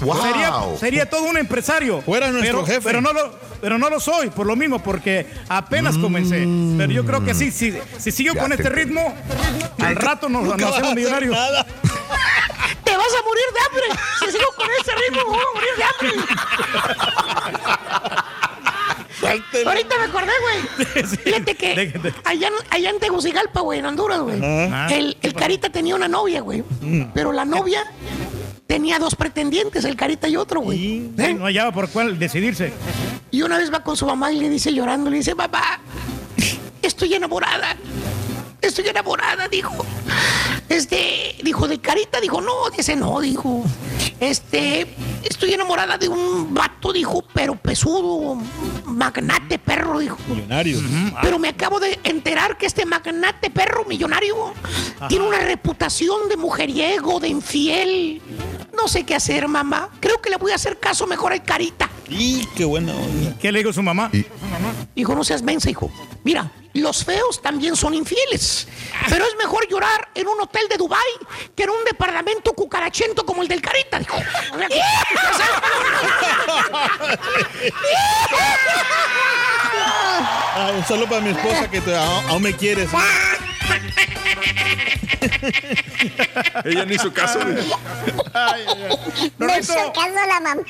Wow. 0.00 0.20
Sería, 0.22 0.52
sería 0.78 1.10
todo 1.10 1.24
un 1.24 1.36
empresario. 1.38 2.00
Fuera 2.02 2.30
nuestro 2.30 2.60
pero, 2.62 2.66
jefe. 2.66 2.80
Pero 2.82 3.00
no, 3.00 3.12
lo, 3.12 3.32
pero 3.60 3.78
no 3.78 3.88
lo 3.90 4.00
soy, 4.00 4.30
por 4.30 4.46
lo 4.46 4.56
mismo, 4.56 4.79
porque 4.80 5.26
apenas 5.48 5.96
comencé. 5.98 6.46
Pero 6.78 6.92
yo 6.92 7.04
creo 7.04 7.24
que 7.24 7.34
sí, 7.34 7.50
sí 7.50 7.74
si 7.98 8.10
sigo 8.12 8.32
Mm. 8.34 8.36
Ya 8.36 8.40
con 8.42 8.50
te 8.50 8.56
este 8.56 8.68
ritmo, 8.70 9.14
al 9.78 9.96
rato 9.96 10.28
nos, 10.28 10.44
nos 10.44 10.54
hacemos 10.54 10.78
hacer 10.78 10.94
millonarios. 10.94 11.36
¡Te 12.84 12.96
vas 12.96 13.06
a 13.06 13.22
morir 13.24 13.44
de 13.54 13.60
hambre! 13.66 14.00
Si 14.24 14.32
sigo 14.32 14.46
con 14.56 14.66
ese 14.80 14.92
ritmo, 14.92 15.22
me 15.30 15.36
voy 15.36 15.40
a 15.40 15.54
morir 15.54 15.70
de 15.76 15.84
hambre. 15.84 17.30
Suéltelo. 19.18 19.70
Ahorita 19.70 19.94
me 19.98 20.04
acordé, 20.04 20.32
güey. 20.42 21.06
Fíjate 21.24 21.54
que 21.54 22.12
allá, 22.24 22.48
en- 22.48 22.54
allá 22.70 22.90
en 22.90 22.98
Tegucigalpa, 23.00 23.60
güey, 23.60 23.78
en 23.80 23.86
Honduras, 23.86 24.20
güey. 24.20 24.40
Ah. 24.42 24.88
El, 24.90 25.16
el 25.20 25.34
Carita 25.34 25.68
tenía 25.70 25.94
una 25.94 26.08
novia, 26.08 26.40
güey. 26.40 26.64
Pero 27.14 27.32
la 27.32 27.44
novia 27.44 27.82
tenía 28.66 28.98
dos 28.98 29.14
pretendientes, 29.16 29.84
el 29.84 29.96
Carita 29.96 30.26
y 30.28 30.36
otro, 30.36 30.60
güey. 30.60 31.10
¿Eh? 31.18 31.34
No 31.34 31.44
hallaba 31.44 31.72
por 31.72 31.88
cuál 31.90 32.18
decidirse. 32.18 32.72
Y 33.30 33.42
una 33.42 33.58
vez 33.58 33.72
va 33.72 33.82
con 33.82 33.96
su 33.96 34.06
mamá 34.06 34.32
y 34.32 34.40
le 34.40 34.48
dice 34.48 34.72
llorando, 34.72 35.10
le 35.10 35.18
dice, 35.18 35.36
papá, 35.36 35.80
estoy 36.82 37.14
enamorada. 37.14 37.76
Estoy 38.60 38.88
enamorada, 38.88 39.48
dijo. 39.48 39.84
Este, 40.68 41.36
dijo, 41.42 41.66
de 41.66 41.78
Carita, 41.80 42.20
dijo, 42.20 42.40
no, 42.40 42.70
dice, 42.76 42.96
no, 42.96 43.20
dijo. 43.20 43.64
Este, 44.20 44.86
estoy 45.22 45.54
enamorada 45.54 45.96
de 45.96 46.08
un 46.08 46.52
vato, 46.52 46.92
dijo, 46.92 47.24
pero 47.32 47.56
pesudo, 47.56 48.36
magnate 48.84 49.58
perro, 49.58 49.98
dijo. 49.98 50.18
Millonario. 50.28 50.78
Pero 51.22 51.38
me 51.38 51.48
acabo 51.48 51.80
de 51.80 51.98
enterar 52.04 52.58
que 52.58 52.66
este 52.66 52.84
magnate 52.84 53.48
perro 53.48 53.86
millonario 53.86 54.52
tiene 55.08 55.26
una 55.26 55.40
reputación 55.40 56.28
de 56.28 56.36
mujeriego, 56.36 57.18
de 57.18 57.28
infiel. 57.28 58.20
No 58.76 58.88
sé 58.88 59.04
qué 59.04 59.14
hacer, 59.14 59.48
mamá. 59.48 59.88
Creo 60.00 60.20
que 60.20 60.28
le 60.28 60.36
voy 60.36 60.52
a 60.52 60.56
hacer 60.56 60.78
caso 60.78 61.06
mejor 61.06 61.32
al 61.32 61.42
Carita. 61.42 61.88
Y 62.08 62.44
qué 62.56 62.64
bueno. 62.64 62.92
¿Qué 63.40 63.50
le 63.50 63.60
dijo 63.60 63.72
su 63.72 63.82
mamá? 63.82 64.10
Dijo, 64.94 65.14
no 65.14 65.24
seas 65.24 65.42
mensa, 65.42 65.70
hijo. 65.70 65.90
Mira, 66.24 66.52
los 66.74 67.04
feos 67.04 67.42
también 67.42 67.74
son 67.76 67.94
infieles. 67.94 68.66
Pero 69.08 69.24
es 69.26 69.34
mejor 69.36 69.66
llorar 69.68 70.08
en 70.14 70.28
un 70.28 70.40
hotel 70.40 70.68
de 70.68 70.76
Dubai 70.76 71.00
que 71.56 71.64
en 71.64 71.70
un 71.70 71.84
departamento 71.84 72.52
cucarachento 72.52 73.24
como 73.24 73.42
el 73.42 73.48
del 73.48 73.60
Carita, 73.60 73.98
dijo. 73.98 74.16
Ah, 80.54 80.72
un 80.76 80.84
saludo 80.84 81.08
para 81.08 81.20
mi 81.20 81.30
esposa 81.30 81.70
que 81.70 81.80
te- 81.80 81.96
aún 81.96 82.24
aún 82.28 82.42
me 82.42 82.54
quieres. 82.54 82.90
Ella 86.64 86.84
ni 86.84 86.94
hizo 86.94 87.12
caso. 87.12 87.38
de- 87.38 87.62
Me 89.38 89.58
hizo 89.58 89.74
caso 89.92 90.26
la 90.28 90.40
mamá. 90.40 90.62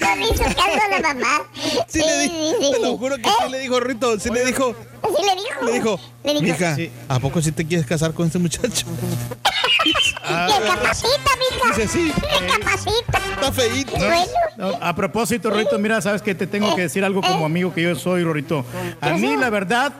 No 0.00 0.16
me 0.16 0.28
hizo 0.28 0.44
caso 0.44 0.88
la 0.90 1.00
mamá. 1.14 1.46
Sí, 1.88 2.00
le 2.00 2.28
sí, 2.28 2.54
te 2.72 2.78
lo 2.80 2.96
juro 2.96 3.16
que 3.16 3.24
sí 3.24 3.50
le 3.50 3.58
dijo 3.58 3.80
Rito, 3.80 4.18
sí 4.18 4.30
le 4.30 4.44
dijo, 4.44 4.74
Sí 5.02 5.24
le 5.24 5.34
dijo. 5.34 5.64
le 5.64 5.72
dijo, 5.72 6.00
Le 6.24 6.32
dijo. 6.34 6.42
mija, 6.42 6.76
¿a 7.08 7.18
poco 7.20 7.40
sí 7.42 7.52
te 7.52 7.66
quieres 7.66 7.86
casar 7.86 8.12
con 8.14 8.26
este 8.26 8.38
muchacho? 8.38 8.86
Recapacita, 10.22 11.30
mija. 11.38 11.76
Dice 11.76 11.88
sí, 11.88 12.12
Recapacita. 12.12 13.18
está 13.34 13.52
feíto. 13.52 13.92
Bueno. 13.96 14.24
No, 14.56 14.68
a 14.80 14.94
propósito, 14.94 15.50
Rorito, 15.50 15.78
mira, 15.78 16.00
sabes 16.00 16.22
que 16.22 16.34
te 16.34 16.46
tengo 16.46 16.74
que 16.74 16.82
decir 16.82 17.04
algo 17.04 17.22
como 17.22 17.46
amigo 17.46 17.72
que 17.72 17.82
yo 17.82 17.94
soy, 17.96 18.22
Rorito. 18.24 18.64
A 19.00 19.10
mí, 19.10 19.36
la 19.36 19.50
verdad, 19.50 19.92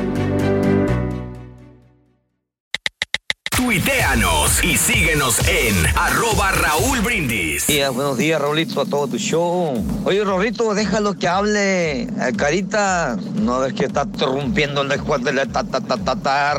Tuiteanos 3.71 4.61
y 4.65 4.75
síguenos 4.75 5.39
en 5.47 5.73
arroba 5.97 6.51
Raúl 6.51 6.99
Brindis. 6.99 7.67
Días, 7.67 7.93
buenos 7.93 8.17
días, 8.17 8.41
Raulito, 8.41 8.81
a 8.81 8.85
todo 8.85 9.07
tu 9.07 9.17
show. 9.17 9.81
Oye, 10.03 10.25
Rorrito, 10.25 10.73
déjalo 10.73 11.13
que 11.13 11.29
hable. 11.29 12.01
Eh, 12.01 12.09
Carita, 12.35 13.15
no 13.35 13.61
ves 13.61 13.71
que 13.71 13.85
está 13.85 14.05
rompiendo 14.19 14.81
el 14.81 14.89
después 14.89 15.23
de 15.23 15.31
la 15.31 15.45
ta 15.45 15.63
ta 15.63 15.79
ta 15.79 15.95
ta 15.95 16.17
tar. 16.17 16.57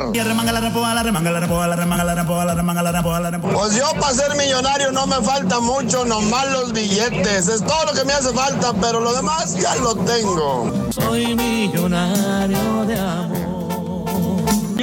Pues 3.53 3.75
yo 3.75 3.85
para 3.99 4.13
ser 4.15 4.35
millonario 4.35 4.91
no 4.91 5.05
me 5.05 5.17
falta 5.17 5.59
mucho, 5.59 6.05
nomás 6.05 6.51
los 6.51 6.73
billetes. 6.73 7.47
Es 7.47 7.63
todo 7.63 7.85
lo 7.85 7.93
que 7.93 8.05
me 8.05 8.13
hace 8.13 8.33
falta, 8.33 8.73
pero 8.81 8.99
lo 8.99 9.13
demás 9.13 9.55
ya 9.61 9.75
lo 9.75 9.93
tengo. 9.97 10.89
Soy 10.91 11.35
millonario 11.35 12.85
de 12.87 12.99
amor. 12.99 13.62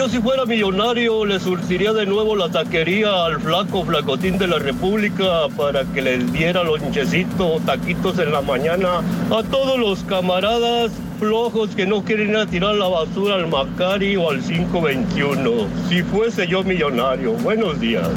Yo 0.01 0.09
si 0.09 0.19
fuera 0.19 0.47
millonario 0.47 1.27
le 1.27 1.39
surtiría 1.39 1.93
de 1.93 2.07
nuevo 2.07 2.35
la 2.35 2.49
taquería 2.49 3.27
al 3.27 3.39
flaco 3.39 3.85
flacotín 3.85 4.39
de 4.39 4.47
la 4.47 4.59
República 4.59 5.47
para 5.55 5.85
que 5.85 6.01
les 6.01 6.33
diera 6.33 6.65
lonchecito, 6.65 7.61
taquitos 7.67 8.19
en 8.19 8.33
la 8.33 8.41
mañana 8.41 9.01
a 9.31 9.43
todos 9.43 9.79
los 9.79 10.03
camaradas 10.05 10.91
flojos 11.19 11.77
que 11.77 11.85
no 11.85 12.03
quieren 12.03 12.31
ir 12.31 12.47
tirar 12.47 12.77
la 12.77 12.89
basura 12.89 13.35
al 13.35 13.49
Macari 13.49 14.17
o 14.17 14.31
al 14.31 14.41
521. 14.41 15.51
Si 15.91 16.03
fuese 16.03 16.47
yo 16.47 16.65
millonario. 16.65 17.33
Buenos 17.33 17.79
días. 17.79 18.09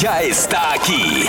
Ya 0.00 0.22
está 0.22 0.72
aquí. 0.72 1.28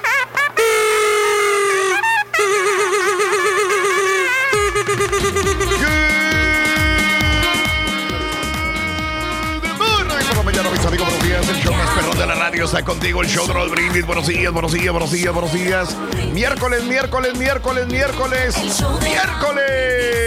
Está 12.65 12.83
contigo. 12.83 13.21
El 13.21 13.27
show 13.27 13.47
de 13.47 13.53
Raúl 13.53 13.69
Brindis. 13.69 14.05
Buenos 14.05 14.27
días, 14.27 14.51
buenos 14.51 14.71
días, 14.71 14.91
buenos 14.91 15.11
días, 15.11 15.33
buenos 15.33 15.53
días. 15.53 15.97
Miércoles, 16.33 16.83
miércoles, 16.83 17.35
miércoles, 17.35 17.87
miércoles. 17.87 18.55
Miércoles. 19.01 20.21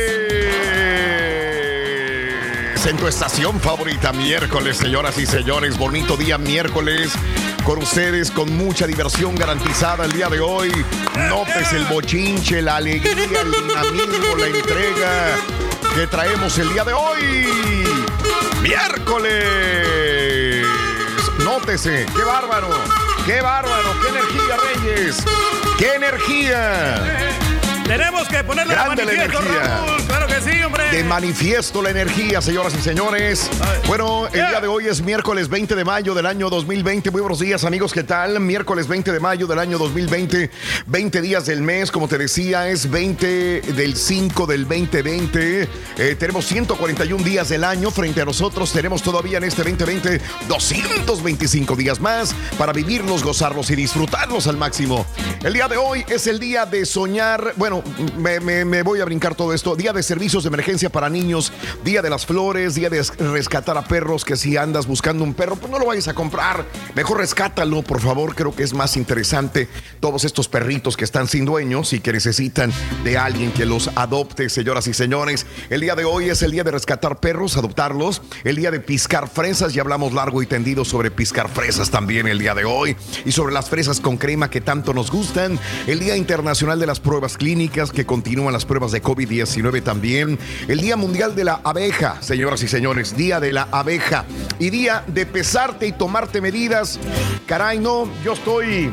En 2.87 2.97
tu 2.97 3.07
estación 3.07 3.61
favorita, 3.61 4.13
miércoles, 4.13 4.77
señoras 4.77 5.17
y 5.19 5.27
señores. 5.27 5.79
Bonito 5.79 6.17
día, 6.17 6.37
miércoles. 6.37 7.13
Con 7.65 7.79
ustedes, 7.79 8.31
con 8.31 8.55
mucha 8.57 8.87
diversión 8.87 9.35
garantizada 9.37 10.05
el 10.05 10.13
día 10.13 10.29
de 10.29 10.41
hoy. 10.41 10.71
Notes 11.29 11.73
el 11.73 11.85
bochinche, 11.87 12.61
la 12.61 12.77
alegría, 12.77 13.41
el 13.41 13.53
dinamismo, 13.53 14.37
la 14.37 14.47
entrega 14.47 15.37
que 15.95 16.07
traemos 16.09 16.59
el 16.59 16.73
día 16.73 16.85
de 16.85 16.93
hoy. 16.93 17.47
Miércoles. 18.61 19.84
Qué 21.55 22.25
bárbaro, 22.25 22.69
qué 23.25 23.41
bárbaro, 23.41 23.95
qué 24.03 24.09
energía, 24.09 24.57
Reyes, 24.57 25.25
qué 25.79 25.95
energía. 25.95 27.01
Tenemos 27.85 28.27
que 28.27 28.43
ponerle 28.43 28.75
la 28.75 28.93
energía. 28.93 29.61
Raúl. 29.63 30.03
Claro 30.03 30.24
sí, 30.45 30.63
hombre. 30.63 30.85
De 30.91 31.05
manifiesto 31.05 31.83
la 31.83 31.91
energía, 31.91 32.41
señoras 32.41 32.75
y 32.79 32.83
señores. 32.83 33.51
Bueno, 33.87 34.27
el 34.29 34.33
día 34.49 34.61
de 34.61 34.69
hoy 34.69 34.87
es 34.87 35.03
miércoles 35.03 35.49
20 35.49 35.75
de 35.75 35.85
mayo 35.85 36.15
del 36.15 36.27
año 36.27 36.49
2020. 36.51 37.11
Muy 37.11 37.21
buenos 37.21 37.41
días, 37.41 37.65
amigos. 37.65 37.93
¿Qué 37.93 38.03
tal? 38.05 38.39
Miércoles 38.41 38.87
20 38.87 39.13
de 39.13 39.21
mayo 39.21 39.47
del 39.47 39.59
año 39.59 39.79
2020. 39.79 40.51
20 40.87 41.21
días 41.21 41.47
del 41.47 41.63
mes, 41.63 41.91
como 41.91 42.07
te 42.09 42.19
decía, 42.19 42.69
es 42.69 42.91
20 42.91 43.63
del 43.75 43.97
5 43.97 44.47
del 44.47 44.63
2020. 44.69 45.69
Eh, 45.99 46.17
tenemos 46.19 46.45
141 46.47 47.25
días 47.25 47.49
del 47.49 47.65
año 47.65 47.91
frente 47.91 48.21
a 48.23 48.25
nosotros. 48.25 48.73
Tenemos 48.73 49.03
todavía 49.03 49.39
en 49.39 49.45
este 49.45 49.63
2020 49.65 50.21
225 50.49 51.77
días 51.77 52.01
más 52.01 52.35
para 52.59 52.73
vivirlos, 52.73 53.23
gozarlos 53.25 53.71
y 53.71 53.77
disfrutarlos 53.77 54.47
al 54.47 54.57
máximo. 54.57 55.07
El 55.43 55.53
día 55.55 55.69
de 55.69 55.77
hoy 55.77 56.05
es 56.09 56.27
el 56.27 56.39
día 56.39 56.67
de 56.67 56.87
soñar. 56.87 57.53
Bueno, 57.57 57.83
me, 58.17 58.41
me- 58.41 58.65
me 58.65 58.83
voy 58.83 59.01
a 59.01 59.05
brincar 59.05 59.35
todo 59.35 59.53
esto. 59.53 59.75
Día 59.77 59.93
de 59.93 60.03
de 60.43 60.49
emergencia 60.49 60.91
para 60.91 61.09
niños, 61.09 61.53
día 61.85 62.03
de 62.03 62.11
las 62.11 62.27
flores, 62.27 62.75
día 62.75 62.91
de 62.91 63.03
rescatar 63.19 63.79
a 63.79 63.85
perros. 63.85 64.25
Que 64.25 64.37
si 64.37 64.57
andas 64.57 64.87
buscando 64.87 65.23
un 65.23 65.35
perro, 65.35 65.57
pues 65.57 65.71
no 65.71 65.79
lo 65.79 65.87
vayas 65.87 66.09
a 66.09 66.15
comprar. 66.15 66.67
Mejor 66.95 67.19
rescátalo, 67.19 67.83
por 67.83 68.01
favor. 68.01 68.35
Creo 68.35 68.55
que 68.55 68.65
es 68.65 68.75
más 68.75 68.97
interesante 68.97 69.69
todos 70.01 70.25
estos 70.25 70.49
perritos 70.49 70.97
que 70.97 71.05
están 71.05 71.29
sin 71.29 71.45
dueños 71.45 71.93
y 71.93 72.01
que 72.01 72.13
necesitan 72.13 72.73
de 73.05 73.17
alguien 73.17 73.53
que 73.53 73.65
los 73.65 73.91
adopte, 73.95 74.49
señoras 74.49 74.87
y 74.89 74.95
señores. 74.95 75.47
El 75.71 75.81
día 75.81 75.95
de 75.95 76.05
hoy 76.05 76.31
es 76.31 76.43
el 76.43 76.51
día 76.51 76.65
de 76.65 76.73
rescatar 76.73 77.21
perros, 77.21 77.57
adoptarlos. 77.57 78.23
El 78.43 78.57
día 78.57 78.71
de 78.71 78.81
piscar 78.81 79.29
fresas. 79.29 79.73
Ya 79.75 79.83
hablamos 79.83 80.13
largo 80.13 80.43
y 80.43 80.47
tendido 80.47 80.85
sobre 80.85 81.11
piscar 81.11 81.49
fresas 81.49 81.91
también 81.91 82.27
el 82.27 82.39
día 82.39 82.55
de 82.55 82.65
hoy. 82.65 82.97
Y 83.25 83.33
sobre 83.33 83.55
las 83.55 83.71
fresas 83.71 84.01
con 84.01 84.17
crema 84.17 84.51
que 84.51 84.61
tanto 84.61 84.93
nos 84.95 85.11
gustan. 85.11 85.61
El 85.87 86.01
Día 86.01 86.17
Internacional 86.17 86.81
de 86.81 86.87
las 86.87 87.01
Pruebas 87.01 87.37
Clínicas, 87.37 87.93
que 87.93 88.07
continúan 88.07 88.53
las 88.53 88.65
pruebas 88.65 88.93
de 88.93 89.03
COVID-19 89.03 89.83
también. 89.83 90.14
El 90.23 90.81
Día 90.81 90.97
Mundial 90.97 91.35
de 91.35 91.45
la 91.45 91.61
Abeja, 91.65 92.21
señoras 92.23 92.63
y 92.63 92.69
señores, 92.69 93.17
Día 93.17 93.41
de 93.41 93.53
la 93.53 93.69
Abeja. 93.71 94.25
Y 94.59 94.71
día 94.71 95.05
de 95.07 95.27
pesarte 95.27 95.87
y 95.87 95.93
tomarte 95.93 96.41
medidas. 96.41 96.99
Caray, 97.47 97.79
no, 97.79 98.09
yo 98.25 98.33
estoy, 98.35 98.91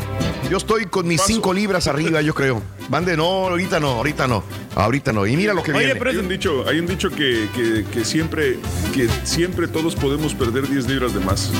yo 0.49 0.57
estoy 0.57 0.85
con 0.85 1.07
mis 1.07 1.21
cinco 1.21 1.53
libras 1.53 1.87
arriba, 1.87 2.21
yo 2.21 2.33
creo. 2.33 2.61
Mande, 2.89 3.15
no, 3.15 3.23
ahorita 3.47 3.79
no, 3.79 3.89
ahorita 3.91 4.27
no, 4.27 4.43
ahorita 4.75 5.13
no. 5.13 5.25
Y 5.25 5.37
mira 5.37 5.53
lo 5.53 5.63
que 5.63 5.71
Oye, 5.71 5.85
viene. 5.85 5.95
pero 5.99 6.09
hay 6.11 6.17
un 6.17 6.27
dicho, 6.27 6.65
hay 6.67 6.79
un 6.79 6.87
dicho 6.87 7.09
que, 7.09 7.47
que- 7.55 7.85
que 7.91 8.03
siempre, 8.03 8.57
que 8.93 9.07
siempre 9.23 9.67
todos 9.67 9.95
podemos 9.95 10.33
perder 10.33 10.67
10 10.67 10.87
libras 10.87 11.13
de 11.13 11.19
más. 11.21 11.51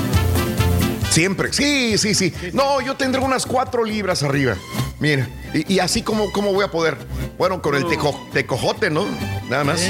Siempre, 1.12 1.52
sí, 1.52 1.98
sí, 1.98 2.16
sí. 2.16 2.34
No, 2.54 2.80
yo 2.82 2.96
tendré 2.96 3.22
unas 3.22 3.46
cuatro 3.46 3.84
libras 3.84 4.24
arriba. 4.24 4.56
Mira, 5.00 5.28
y, 5.54 5.74
y 5.76 5.80
así 5.80 6.02
como, 6.04 6.32
como 6.32 6.54
voy 6.54 6.64
a 6.64 6.70
poder. 6.72 6.98
Bueno, 7.38 7.62
con 7.62 7.76
el 7.76 7.84
teco- 7.86 8.18
tecojote, 8.32 8.90
¿no? 8.90 9.06
Nada 9.50 9.64
más. 9.66 9.82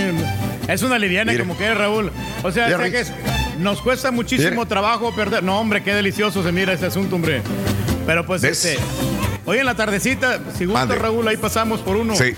Es 0.68 0.82
una 0.82 0.98
liviana 0.98 1.38
como 1.38 1.56
que 1.58 1.72
Raúl. 1.74 2.12
O 2.44 2.52
sea, 2.52 2.76
sé 2.78 2.92
que 2.92 3.00
es- 3.02 3.12
nos 3.60 3.82
cuesta 3.82 4.10
muchísimo 4.10 4.50
Mira. 4.52 4.66
trabajo 4.66 5.14
perder. 5.16 5.44
No, 5.44 5.60
hombre, 5.60 5.84
qué 5.84 5.94
delicioso 5.94 6.42
se 6.44 6.52
mira 6.52 6.74
ese 6.74 6.88
asunto, 6.88 7.16
hombre. 7.18 7.42
Pero 8.08 8.26
pues, 8.26 8.42
¿Ves? 8.42 8.66
este. 8.66 8.82
Hoy 9.46 9.58
en 9.58 9.66
la 9.66 9.76
tardecita, 9.76 10.40
si 10.58 10.66
gusta. 10.66 10.86
Raúl, 10.96 11.28
ahí 11.28 11.38
pasamos 11.38 11.80
por 11.82 11.96
uno. 11.96 12.16
Sí. 12.16 12.36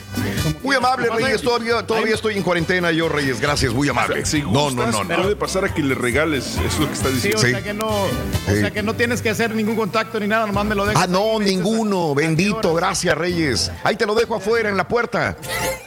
Muy 0.61 0.75
amable. 0.75 1.09
Reyes. 1.09 1.41
Todavía, 1.41 1.85
todavía 1.85 2.15
estoy 2.15 2.37
en 2.37 2.43
cuarentena 2.43 2.91
yo, 2.91 3.09
Reyes. 3.09 3.41
Gracias, 3.41 3.73
muy 3.73 3.89
amable. 3.89 4.25
Si 4.25 4.41
No, 4.41 4.71
no, 4.71 4.87
no, 4.87 5.03
no. 5.03 5.15
Puede 5.21 5.35
pasar 5.35 5.65
a 5.65 5.73
que 5.73 5.81
le 5.83 5.95
regales, 5.95 6.55
eso 6.57 6.61
es 6.65 6.79
lo 6.79 6.87
que 6.87 6.93
está 6.93 7.09
Sí, 7.09 7.15
diciendo. 7.15 7.37
o 7.39 7.41
sea 7.41 7.61
que 7.63 7.73
no, 7.73 7.87
o 7.87 8.07
Sí. 8.47 8.59
sea 8.61 8.71
que 8.71 8.83
no 8.83 8.93
tienes 8.95 9.21
que 9.21 9.29
hacer 9.29 9.53
ningún 9.53 9.75
contacto 9.75 10.19
ni 10.19 10.27
nada, 10.27 10.47
nomás 10.47 10.65
me 10.65 10.75
lo 10.75 10.85
dejas. 10.85 11.03
Ah, 11.03 11.07
no, 11.07 11.39
ninguno. 11.39 12.15
Bendito, 12.15 12.73
gracias, 12.73 13.17
Reyes. 13.17 13.71
Ahí 13.83 13.95
te 13.97 14.05
lo 14.05 14.15
dejo 14.15 14.35
afuera 14.35 14.69
en 14.69 14.77
la 14.77 14.87
puerta. 14.87 15.35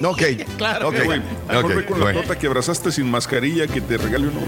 Ok. 0.04 0.22
Claro. 0.58 0.88
Ok. 0.88 0.94
Eh, 0.96 1.02
güey, 1.04 1.22
mejor 1.48 1.64
Ok, 1.64 1.74
ve 1.74 1.86
con 1.86 1.98
la 1.98 2.04
bueno. 2.06 2.20
torta 2.20 2.38
que 2.38 2.46
abrazaste 2.46 2.90
sin 2.92 3.10
mascarilla 3.10 3.66
que 3.66 3.80
te 3.80 3.96
regale 3.98 4.28
uno. 4.28 4.40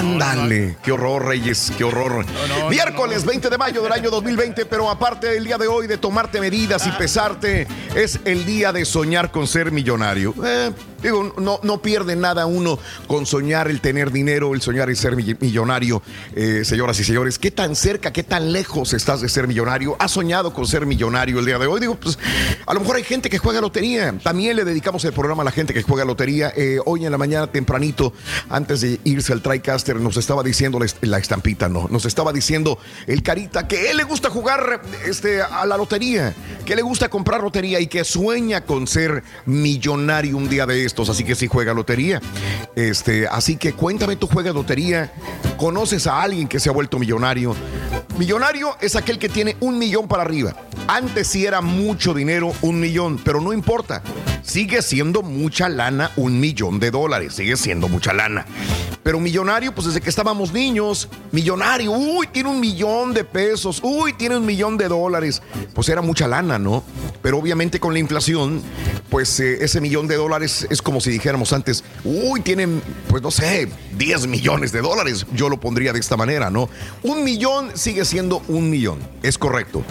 Ándale, 0.00 0.78
qué 0.82 0.92
horror, 0.92 1.26
Reyes, 1.26 1.70
qué 1.76 1.84
horror. 1.84 2.24
Miércoles 2.70 3.26
20 3.26 3.50
de 3.50 3.58
mayo 3.58 3.82
del 3.82 3.92
año 3.92 4.08
2020, 4.08 4.64
pero 4.64 4.88
aparte 4.88 5.26
del 5.26 5.44
día 5.44 5.58
de 5.58 5.66
hoy 5.66 5.86
de 5.86 5.98
tomarte 5.98 6.40
medidas 6.40 6.86
y 6.86 6.90
pesarte, 6.92 7.66
es 7.94 8.18
el 8.24 8.46
día 8.46 8.72
de 8.72 8.86
soñar 8.86 9.30
con 9.30 9.46
ser 9.46 9.72
millonario. 9.72 10.34
Eh, 10.42 10.70
digo, 11.02 11.34
no, 11.38 11.60
no 11.62 11.82
pierde 11.82 12.16
nada 12.16 12.46
uno 12.46 12.78
con 13.06 13.26
soñar 13.26 13.68
el 13.68 13.80
tener 13.80 14.10
dinero, 14.10 14.54
el 14.54 14.62
soñar 14.62 14.90
el 14.90 14.96
ser 14.96 15.16
mi- 15.16 15.36
millonario. 15.40 16.02
Eh, 16.34 16.62
señoras 16.64 16.98
y 17.00 17.04
señores, 17.04 17.38
¿qué 17.38 17.50
tan 17.50 17.74
cerca, 17.76 18.12
qué 18.12 18.22
tan 18.22 18.52
lejos 18.52 18.92
estás 18.92 19.20
de 19.20 19.28
ser 19.28 19.46
millonario? 19.48 19.96
¿Has 19.98 20.12
soñado 20.12 20.52
con 20.52 20.66
ser 20.66 20.86
millonario 20.86 21.38
el 21.38 21.46
día 21.46 21.58
de 21.58 21.66
hoy? 21.66 21.80
Digo, 21.80 21.96
pues 21.96 22.18
a 22.66 22.74
lo 22.74 22.80
mejor 22.80 22.96
hay 22.96 23.04
gente 23.04 23.30
que 23.30 23.38
juega 23.38 23.60
lotería. 23.60 24.14
También 24.22 24.56
le 24.56 24.64
dedicamos 24.64 25.04
el 25.04 25.12
programa 25.12 25.42
a 25.42 25.44
la 25.44 25.52
gente 25.52 25.74
que 25.74 25.82
juega 25.82 26.04
lotería. 26.04 26.52
Eh, 26.56 26.78
hoy 26.84 27.04
en 27.06 27.12
la 27.12 27.18
mañana 27.18 27.46
tempranito, 27.46 28.12
antes 28.48 28.80
de 28.80 29.00
irse 29.04 29.32
al 29.32 29.42
TriCaster, 29.42 29.96
nos 29.96 30.16
estaba 30.16 30.42
diciendo 30.42 30.78
la 31.00 31.18
estampita, 31.18 31.68
no, 31.68 31.88
nos 31.90 32.04
estaba 32.04 32.32
diciendo 32.32 32.78
el 33.06 33.22
Carita 33.22 33.66
que 33.68 33.90
él 33.90 33.96
le 33.96 34.04
gusta 34.04 34.30
jugar 34.30 34.82
este, 35.06 35.42
a 35.42 35.64
la 35.66 35.76
lotería, 35.76 36.34
que 36.64 36.76
le 36.76 36.82
gusta 36.82 37.08
comprar 37.08 37.42
lotería 37.42 37.80
y 37.80 37.86
que 37.86 38.04
sueña 38.04 38.62
con 38.64 38.86
ser 38.86 39.22
millonario 39.46 40.36
un 40.36 40.48
día 40.48 40.66
de 40.66 40.84
Así 41.08 41.24
que 41.24 41.34
sí 41.34 41.46
juega 41.46 41.72
lotería. 41.72 42.20
Este, 42.74 43.26
así 43.28 43.56
que 43.56 43.72
cuéntame, 43.72 44.16
tú 44.16 44.26
juegas 44.26 44.54
lotería, 44.54 45.12
conoces 45.56 46.06
a 46.06 46.22
alguien 46.22 46.48
que 46.48 46.60
se 46.60 46.68
ha 46.68 46.72
vuelto 46.72 46.98
millonario. 46.98 47.54
Millonario 48.18 48.76
es 48.80 48.96
aquel 48.96 49.18
que 49.18 49.28
tiene 49.28 49.56
un 49.60 49.78
millón 49.78 50.08
para 50.08 50.22
arriba. 50.22 50.54
Antes 50.88 51.28
sí 51.28 51.46
era 51.46 51.60
mucho 51.60 52.12
dinero, 52.12 52.52
un 52.62 52.80
millón, 52.80 53.20
pero 53.24 53.40
no 53.40 53.52
importa. 53.52 54.02
Sigue 54.42 54.82
siendo 54.82 55.22
mucha 55.22 55.68
lana, 55.68 56.10
un 56.16 56.40
millón 56.40 56.80
de 56.80 56.90
dólares. 56.90 57.34
Sigue 57.34 57.56
siendo 57.56 57.88
mucha 57.88 58.12
lana. 58.12 58.46
Pero 59.02 59.20
millonario, 59.20 59.74
pues 59.74 59.86
desde 59.86 60.00
que 60.00 60.10
estábamos 60.10 60.52
niños, 60.52 61.08
millonario, 61.32 61.92
uy, 61.92 62.26
tiene 62.26 62.50
un 62.50 62.60
millón 62.60 63.14
de 63.14 63.24
pesos, 63.24 63.80
uy, 63.82 64.12
tiene 64.12 64.36
un 64.36 64.44
millón 64.44 64.76
de 64.76 64.88
dólares. 64.88 65.40
Pues 65.74 65.88
era 65.88 66.02
mucha 66.02 66.28
lana, 66.28 66.58
¿no? 66.58 66.82
Pero 67.22 67.38
obviamente 67.38 67.80
con 67.80 67.94
la 67.94 67.98
inflación, 67.98 68.60
pues 69.08 69.40
eh, 69.40 69.64
ese 69.64 69.80
millón 69.80 70.06
de 70.06 70.16
dólares 70.16 70.66
es 70.68 70.79
como 70.82 71.00
si 71.00 71.10
dijéramos 71.10 71.52
antes, 71.52 71.84
uy, 72.04 72.40
tienen, 72.40 72.82
pues 73.08 73.22
no 73.22 73.30
sé, 73.30 73.68
10 73.96 74.26
millones 74.26 74.72
de 74.72 74.80
dólares. 74.80 75.26
Yo 75.34 75.48
lo 75.48 75.60
pondría 75.60 75.92
de 75.92 76.00
esta 76.00 76.16
manera, 76.16 76.50
¿no? 76.50 76.68
Un 77.02 77.24
millón 77.24 77.70
sigue 77.74 78.04
siendo 78.04 78.42
un 78.48 78.70
millón, 78.70 78.98
es 79.22 79.38
correcto. 79.38 79.82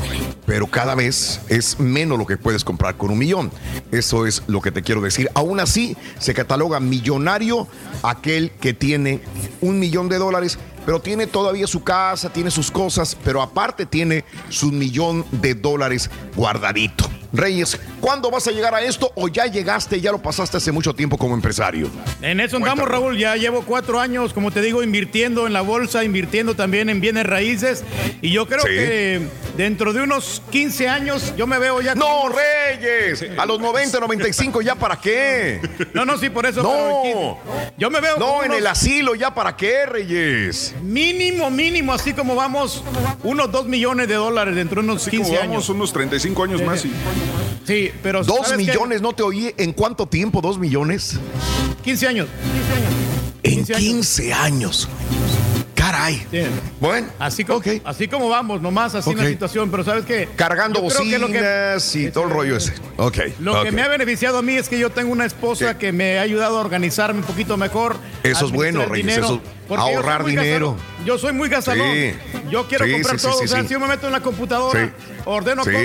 Pero 0.45 0.67
cada 0.67 0.95
vez 0.95 1.41
es 1.49 1.79
menos 1.79 2.17
lo 2.17 2.25
que 2.25 2.37
puedes 2.37 2.63
comprar 2.63 2.97
con 2.97 3.11
un 3.11 3.17
millón. 3.17 3.51
Eso 3.91 4.25
es 4.25 4.43
lo 4.47 4.61
que 4.61 4.71
te 4.71 4.81
quiero 4.81 5.01
decir. 5.01 5.29
Aún 5.33 5.59
así, 5.59 5.95
se 6.17 6.33
cataloga 6.33 6.79
millonario 6.79 7.67
aquel 8.03 8.51
que 8.59 8.73
tiene 8.73 9.21
un 9.61 9.79
millón 9.79 10.09
de 10.09 10.17
dólares, 10.17 10.57
pero 10.85 11.01
tiene 11.01 11.27
todavía 11.27 11.67
su 11.67 11.83
casa, 11.83 12.31
tiene 12.31 12.51
sus 12.51 12.71
cosas, 12.71 13.15
pero 13.23 13.41
aparte 13.41 13.85
tiene 13.85 14.25
su 14.49 14.71
millón 14.71 15.25
de 15.31 15.53
dólares 15.53 16.09
guardadito. 16.35 17.18
Reyes, 17.31 17.79
¿cuándo 18.01 18.31
vas 18.31 18.47
a 18.47 18.51
llegar 18.51 18.73
a 18.73 18.81
esto 18.81 19.11
o 19.15 19.27
ya 19.27 19.45
llegaste, 19.45 20.01
ya 20.01 20.11
lo 20.11 20.19
pasaste 20.19 20.57
hace 20.57 20.71
mucho 20.71 20.93
tiempo 20.95 21.17
como 21.17 21.35
empresario? 21.35 21.89
En 22.21 22.39
eso 22.39 22.57
andamos, 22.57 22.87
Raúl. 22.87 23.17
Ya 23.17 23.35
llevo 23.35 23.61
cuatro 23.63 23.99
años, 23.99 24.33
como 24.33 24.49
te 24.51 24.61
digo, 24.61 24.81
invirtiendo 24.81 25.45
en 25.45 25.53
la 25.53 25.61
bolsa, 25.61 26.03
invirtiendo 26.03 26.55
también 26.55 26.89
en 26.89 27.01
bienes 27.01 27.25
raíces. 27.25 27.83
Y 28.21 28.31
yo 28.31 28.47
creo 28.47 28.61
Sí. 28.61 28.67
que 28.69 29.21
dentro 29.57 29.93
de 29.93 30.01
unos 30.01 30.41
15 30.49 30.87
años 30.89 31.33
yo 31.37 31.45
me 31.45 31.59
veo 31.59 31.81
ya. 31.81 31.93
No, 31.95 32.29
Reyes, 32.29 33.23
a 33.37 33.45
los 33.45 33.59
90, 33.59 33.99
95, 33.99 34.61
¿ya 34.61 34.75
para 34.75 34.99
qué? 34.99 35.61
No, 35.93 36.05
no, 36.05 36.17
sí, 36.17 36.29
por 36.29 36.45
eso. 36.45 36.63
No. 36.63 37.37
yo 37.77 37.89
me 37.91 37.99
veo. 38.01 38.17
No, 38.17 38.43
en 38.43 38.53
el 38.53 38.65
asilo, 38.67 39.13
¿ya 39.15 39.33
para 39.33 39.55
qué, 39.55 39.85
Reyes? 39.85 40.73
Mínimo, 40.81 41.49
mínimo, 41.51 41.93
así 41.93 42.13
como 42.13 42.35
vamos, 42.35 42.83
unos 43.23 43.51
2 43.51 43.67
millones 43.67 44.07
de 44.07 44.15
dólares 44.15 44.55
dentro 44.55 44.81
de 44.81 44.87
unos 44.89 45.01
Así 45.03 45.11
15 45.11 45.29
como 45.29 45.39
años. 45.41 45.51
vamos 45.51 45.69
unos 45.69 45.93
35 45.93 46.43
años 46.43 46.61
más 46.63 46.83
y 46.85 46.91
Sí, 47.65 47.91
pero. 48.01 48.23
Dos 48.23 48.55
millones, 48.57 49.01
no 49.01 49.13
te 49.13 49.23
oí. 49.23 49.53
¿En 49.57 49.73
cuánto 49.73 50.07
tiempo? 50.07 50.41
¿Dos 50.41 50.57
millones? 50.57 51.19
15 51.83 52.07
años. 52.07 52.27
En 53.43 53.63
15 53.65 54.33
años. 54.33 54.89
Caray. 55.75 56.21
Sí. 56.29 56.41
Bueno, 56.81 57.07
Así 57.19 57.45
como, 57.45 57.61
así 57.85 58.07
como 58.09 58.27
vamos, 58.27 58.61
nomás 58.61 58.95
así 58.95 59.11
Ok. 59.11 59.17
la 59.17 59.27
situación, 59.27 59.71
pero 59.71 59.83
¿sabes 59.85 60.03
qué? 60.05 60.27
cargando 60.35 60.81
que 60.81 60.87
que- 60.89 60.93
bocinas 60.93 61.95
y 61.95 62.11
todo 62.11 62.25
el 62.25 62.29
rollo 62.31 62.57
ese. 62.57 62.73
Ok. 62.97 63.17
Lo 63.39 63.63
que 63.63 63.71
me 63.71 63.81
ha 63.81 63.87
beneficiado 63.87 64.39
a 64.39 64.41
mí 64.41 64.55
es 64.55 64.67
que 64.67 64.77
yo 64.77 64.89
tengo 64.89 65.11
una 65.13 65.25
esposa 65.25 65.71
Sí. 65.71 65.77
que 65.79 65.91
me 65.93 66.19
ha 66.19 66.23
ayudado 66.23 66.57
a 66.57 66.61
organizarme 66.61 67.21
un 67.21 67.25
poquito 67.25 67.55
mejor. 67.55 67.95
Eso 68.23 68.47
es 68.47 68.51
bueno, 68.51 68.85
Reyes, 68.85 69.05
dinero, 69.05 69.25
eso- 69.25 69.41
porque 69.69 69.83
ahorrar 69.95 70.25
dinero. 70.25 70.71
gastalón. 70.73 71.05
Yo 71.05 71.17
soy 71.17 71.31
muy 71.31 71.47
gastalón. 71.47 71.87
Sí. 71.93 72.11
Yo 72.49 72.67
quiero 72.67 72.83
Sí, 72.85 72.91
comprar 72.91 73.19
sí, 73.19 73.27
todo. 73.27 73.39
o 73.41 73.47
sea, 73.47 73.61
si 73.63 73.69
yo 73.69 73.79
me 73.79 73.87
meto 73.87 74.07
en 74.07 74.11
la 74.13 74.19
computadora, 74.19 74.93
ordeno 75.23 75.63
cosas 75.63 75.81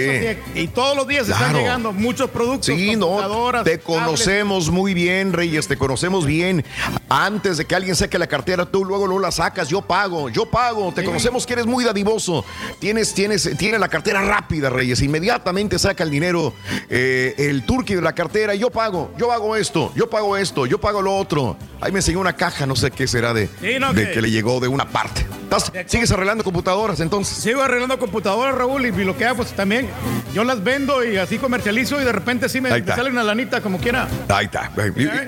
y, 0.55 0.61
y 0.61 0.69
todos 0.69 0.97
los 0.97 1.07
días 1.07 1.29
están 1.29 1.51
Claro. 1.51 1.59
llegando 1.59 1.93
muchos 1.93 2.31
productos. 2.31 2.67
Sí, 2.67 2.97
no, 2.97 3.19
te 3.63 3.79
tablets. 3.79 3.85
conocemos 3.85 4.71
muy 4.71 4.93
bien, 4.95 5.33
Reyes, 5.33 5.69
te 5.69 5.77
conocemos 5.77 6.27
bien. 6.27 6.65
Antes 7.09 7.59
de 7.59 7.65
que 7.67 7.75
alguien 7.77 7.95
saque 7.95 8.19
la 8.19 8.27
cartera, 8.27 8.67
tú 8.67 8.85
luego 8.85 9.07
no 9.07 9.19
la 9.21 9.31
sacas, 9.31 9.69
yo 9.69 9.83
pago, 9.83 10.31
yo 10.31 10.47
pago. 10.47 10.93
Te 10.93 11.05
conocemos 11.05 11.47
que 11.47 11.53
eres 11.53 11.67
muy 11.67 11.85
dadivoso. 11.85 12.45
Tienes, 12.81 13.15
tienes, 13.15 13.49
tienes 13.59 13.79
la 13.79 13.89
cartera 13.89 14.23
rápida, 14.23 14.71
Reyes. 14.71 15.01
Inmediatamente 15.03 15.79
saca 15.79 16.03
el 16.03 16.11
dinero, 16.11 16.55
eh, 16.89 17.35
el 17.39 17.65
turqui 17.67 17.95
de 17.95 18.03
la 18.03 18.15
cartera 18.15 18.55
y 18.55 18.59
yo 18.61 18.71
pago, 18.71 19.13
yo 19.19 19.31
hago 19.31 19.55
esto, 19.55 19.93
yo 19.95 20.09
pago 20.11 20.37
esto, 20.37 20.67
yo 20.67 20.81
pago 20.81 21.03
lo 21.03 21.15
otro. 21.17 21.57
Ahí 21.81 21.93
me 21.93 21.99
enseñó 21.99 22.21
una 22.21 22.35
caja, 22.35 22.65
no 22.67 22.75
sé 22.75 22.91
qué 22.91 23.07
será 23.07 23.35
de, 23.35 23.49
De 23.93 24.07
que- 24.07 24.13
que 24.13 24.23
le 24.23 24.31
llegó 24.31 24.61
de 24.61 24.69
una 24.69 24.87
parte. 24.87 25.27
¿Estás- 25.45 25.71
¿Sigues 25.87 26.11
arreglando 26.11 26.43
computadoras 26.43 26.99
entonces? 27.01 27.37
Sigo 27.37 27.63
arreglando 27.63 27.97
computadoras, 27.99 28.55
Raúl, 28.57 28.87
y 28.87 29.05
lo 29.05 29.17
que 29.17 29.25
hago, 29.25 29.37
pues 29.37 29.53
también 29.53 29.89
yo 30.33 30.43
las 30.43 30.65
vendo 30.65 31.05
y 31.05 31.17
así 31.17 31.39
comercializo 31.39 32.01
y 32.01 32.05
de 32.05 32.11
repente 32.13 32.49
sí 32.49 32.61
me, 32.61 32.71
sale 32.97 33.11
una 33.11 33.23
lanita 33.23 33.61
como 33.61 33.79
quiera. 33.79 34.09
Ahí 34.29 34.47
está. 34.47 34.73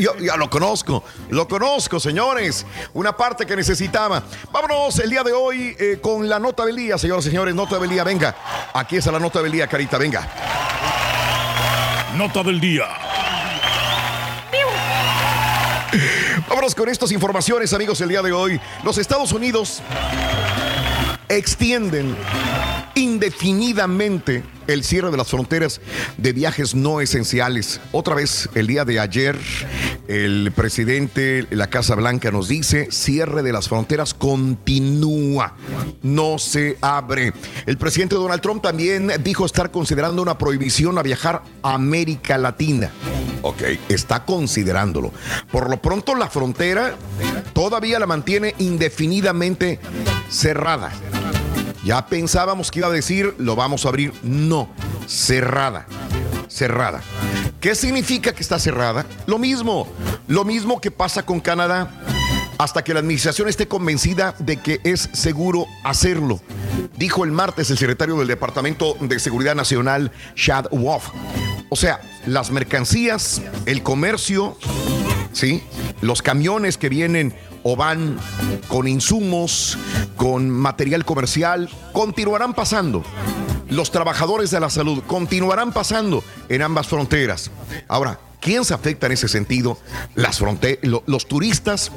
Yo 0.01 0.17
ya 0.19 0.37
lo 0.37 0.51
conozco, 0.51 1.05
lo 1.31 1.47
conozco, 1.47 2.01
señores. 2.01 2.67
Una 2.95 3.17
parte 3.17 3.47
que 3.47 3.55
necesitaba. 3.55 4.23
Vámonos 4.51 4.99
el 4.99 5.11
día 5.11 5.23
de 5.23 5.33
hoy 5.33 5.77
eh, 5.79 5.99
con 6.03 6.29
la 6.29 6.41
nota 6.41 6.65
del 6.65 6.75
día, 6.77 6.99
señoras 6.99 7.25
y 7.27 7.29
señores. 7.29 7.55
Nota 7.55 7.79
del 7.79 7.91
día, 7.91 8.03
venga. 8.03 8.35
Aquí 8.75 8.97
está 8.97 9.13
la 9.13 9.21
nota 9.21 9.41
del 9.43 9.53
día, 9.53 9.69
Carita, 9.69 9.97
venga. 9.99 10.29
Nota 12.17 12.43
del 12.43 12.61
día. 12.61 12.85
Con 16.75 16.89
estas 16.89 17.13
informaciones, 17.13 17.73
amigos, 17.73 18.01
el 18.01 18.09
día 18.09 18.23
de 18.23 18.33
hoy. 18.33 18.61
Los 18.83 18.99
Estados 18.99 19.31
Unidos 19.31 19.81
extienden 21.29 22.17
indefinidamente 22.97 24.43
el 24.67 24.83
cierre 24.83 25.11
de 25.11 25.17
las 25.17 25.29
fronteras 25.29 25.81
de 26.17 26.33
viajes 26.33 26.75
no 26.75 27.01
esenciales. 27.01 27.81
Otra 27.93 28.15
vez, 28.15 28.49
el 28.55 28.67
día 28.67 28.85
de 28.85 28.99
ayer, 28.99 29.39
el 30.09 30.51
presidente 30.57 31.43
de 31.43 31.57
la 31.57 31.69
Casa 31.69 31.95
Blanca 31.95 32.33
nos 32.33 32.49
dice, 32.49 32.89
cierre 32.91 33.43
de 33.43 33.53
las 33.53 33.69
fronteras 33.69 34.15
continúa, 34.15 35.55
no 36.03 36.39
se 36.39 36.79
abre. 36.81 37.33
El 37.67 37.79
presidente 37.79 38.17
Donald 38.17 38.41
Trump 38.41 38.63
también 38.63 39.13
dijo 39.23 39.47
estar 39.47 39.71
considerando 39.71 40.23
una 40.23 40.39
prohibición 40.39 40.99
a 40.99 41.03
viajar 41.03 41.43
a 41.63 41.75
América 41.75 42.39
Latina. 42.39 42.91
Ok, 43.43 43.63
está 43.89 44.25
considerándolo. 44.25 45.13
Por 45.53 45.71
lo 45.71 45.81
pronto 45.81 46.15
la 46.15 46.29
frontera 46.29 46.97
todavía 47.53 47.99
la 47.99 48.07
mantiene 48.07 48.55
indefinidamente 48.59 49.79
cerrada. 50.29 50.91
Ya 51.87 52.05
pensábamos 52.05 52.73
que 52.73 52.81
iba 52.81 52.89
a 52.89 52.91
decir, 52.91 53.37
lo 53.39 53.55
vamos 53.55 53.87
a 53.87 53.91
abrir. 53.91 54.13
No, 54.25 54.69
cerrada. 55.07 55.87
Cerrada. 56.49 57.01
¿Qué 57.61 57.77
significa 57.77 58.33
que 58.33 58.43
está 58.43 58.59
cerrada? 58.59 59.07
Lo 59.29 59.39
mismo, 59.39 59.87
lo 60.27 60.45
mismo 60.45 60.81
que 60.81 60.91
pasa 60.91 61.25
con 61.25 61.39
Canadá. 61.39 61.89
Hasta 62.59 62.83
que 62.83 62.93
la 62.93 62.99
administración 62.99 63.49
esté 63.49 63.69
convencida 63.69 64.35
de 64.41 64.57
que 64.57 64.81
es 64.83 65.11
seguro 65.13 65.67
hacerlo, 65.85 66.41
dijo 66.97 67.23
el 67.23 67.31
martes 67.31 67.71
el 67.71 67.79
secretario 67.79 68.17
del 68.17 68.27
Departamento 68.27 68.97
de 68.99 69.21
Seguridad 69.21 69.55
Nacional, 69.55 70.11
Chad 70.35 70.67
Wolf. 70.73 71.11
O 71.69 71.77
sea, 71.77 72.01
las 72.27 72.51
mercancías, 72.51 73.43
el 73.67 73.85
comercio, 73.85 74.59
¿sí? 75.33 75.63
Los 76.01 76.23
camiones 76.23 76.79
que 76.79 76.89
vienen 76.89 77.33
o 77.69 77.75
van 77.75 78.17
con 78.69 78.87
insumos, 78.87 79.77
con 80.17 80.49
material 80.49 81.05
comercial, 81.05 81.69
continuarán 81.93 82.55
pasando. 82.55 83.03
Los 83.69 83.91
trabajadores 83.91 84.53
de 84.53 84.61
la 84.61 84.71
salud 84.71 85.03
continuarán 85.05 85.73
pasando 85.73 86.23
en 86.49 86.63
ambas 86.63 86.87
fronteras. 86.87 87.51
Ahora, 87.89 88.21
¿quién 88.39 88.65
se 88.65 88.73
afecta 88.73 89.07
en 89.07 89.13
ese 89.13 89.27
sentido? 89.27 89.79
Las 90.15 90.41
los 90.81 91.27
turistas, 91.27 91.91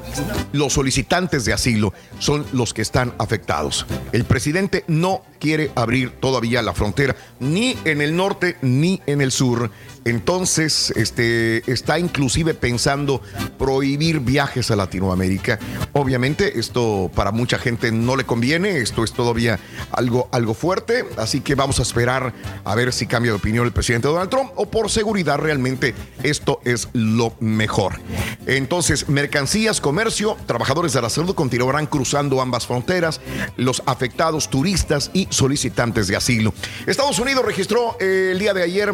los 0.53 0.73
solicitantes 0.73 1.45
de 1.45 1.53
asilo 1.53 1.93
son 2.17 2.47
los 2.51 2.73
que 2.73 2.81
están 2.81 3.13
afectados. 3.19 3.85
El 4.11 4.25
presidente 4.25 4.83
no 4.87 5.21
quiere 5.39 5.71
abrir 5.75 6.19
todavía 6.19 6.63
la 6.63 6.73
frontera, 6.73 7.15
ni 7.39 7.77
en 7.85 8.01
el 8.01 8.15
norte 8.15 8.57
ni 8.63 9.03
en 9.05 9.21
el 9.21 9.31
sur. 9.31 9.69
Entonces, 10.05 10.91
este, 10.95 11.69
está 11.71 11.99
inclusive 11.99 12.53
pensando 12.53 13.21
prohibir 13.57 14.19
viajes 14.19 14.71
a 14.71 14.75
Latinoamérica. 14.75 15.59
Obviamente, 15.93 16.59
esto 16.59 17.11
para 17.13 17.31
mucha 17.31 17.57
gente 17.57 17.91
no 17.91 18.15
le 18.15 18.23
conviene, 18.23 18.79
esto 18.79 19.03
es 19.03 19.13
todavía 19.13 19.59
algo, 19.91 20.29
algo 20.31 20.53
fuerte, 20.53 21.05
así 21.17 21.41
que 21.41 21.55
vamos 21.55 21.79
a 21.79 21.83
esperar 21.83 22.33
a 22.63 22.75
ver 22.75 22.93
si 22.93 23.07
cambia 23.07 23.31
de 23.31 23.37
opinión 23.37 23.65
el 23.65 23.71
presidente 23.71 24.07
Donald 24.07 24.29
Trump 24.29 24.51
o 24.55 24.69
por 24.69 24.89
seguridad 24.89 25.37
realmente 25.37 25.93
esto 26.23 26.59
es 26.65 26.87
lo 26.93 27.33
mejor. 27.39 27.99
Entonces, 28.45 29.09
mercancías, 29.09 29.81
comercio, 29.81 30.37
trabajadores 30.45 30.93
de 30.93 31.01
la 31.01 31.09
salud 31.09 31.35
continuarán 31.35 31.85
cruzando 31.85 32.41
ambas 32.41 32.65
fronteras, 32.67 33.21
los 33.57 33.83
afectados 33.85 34.49
turistas 34.49 35.11
y 35.13 35.27
solicitantes 35.29 36.07
de 36.07 36.15
asilo. 36.15 36.53
Estados 36.85 37.19
Unidos 37.19 37.45
registró 37.45 37.97
eh, 37.99 38.29
el 38.31 38.39
día 38.39 38.53
de 38.53 38.63
ayer 38.63 38.93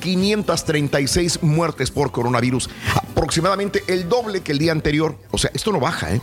1.536 0.00 1.42
muertes 1.42 1.90
por 1.90 2.10
coronavirus, 2.10 2.68
aproximadamente 2.94 3.82
el 3.86 4.08
doble 4.08 4.40
que 4.40 4.52
el 4.52 4.58
día 4.58 4.72
anterior. 4.72 5.16
O 5.30 5.38
sea, 5.38 5.50
esto 5.54 5.72
no 5.72 5.80
baja, 5.80 6.14
¿eh? 6.14 6.20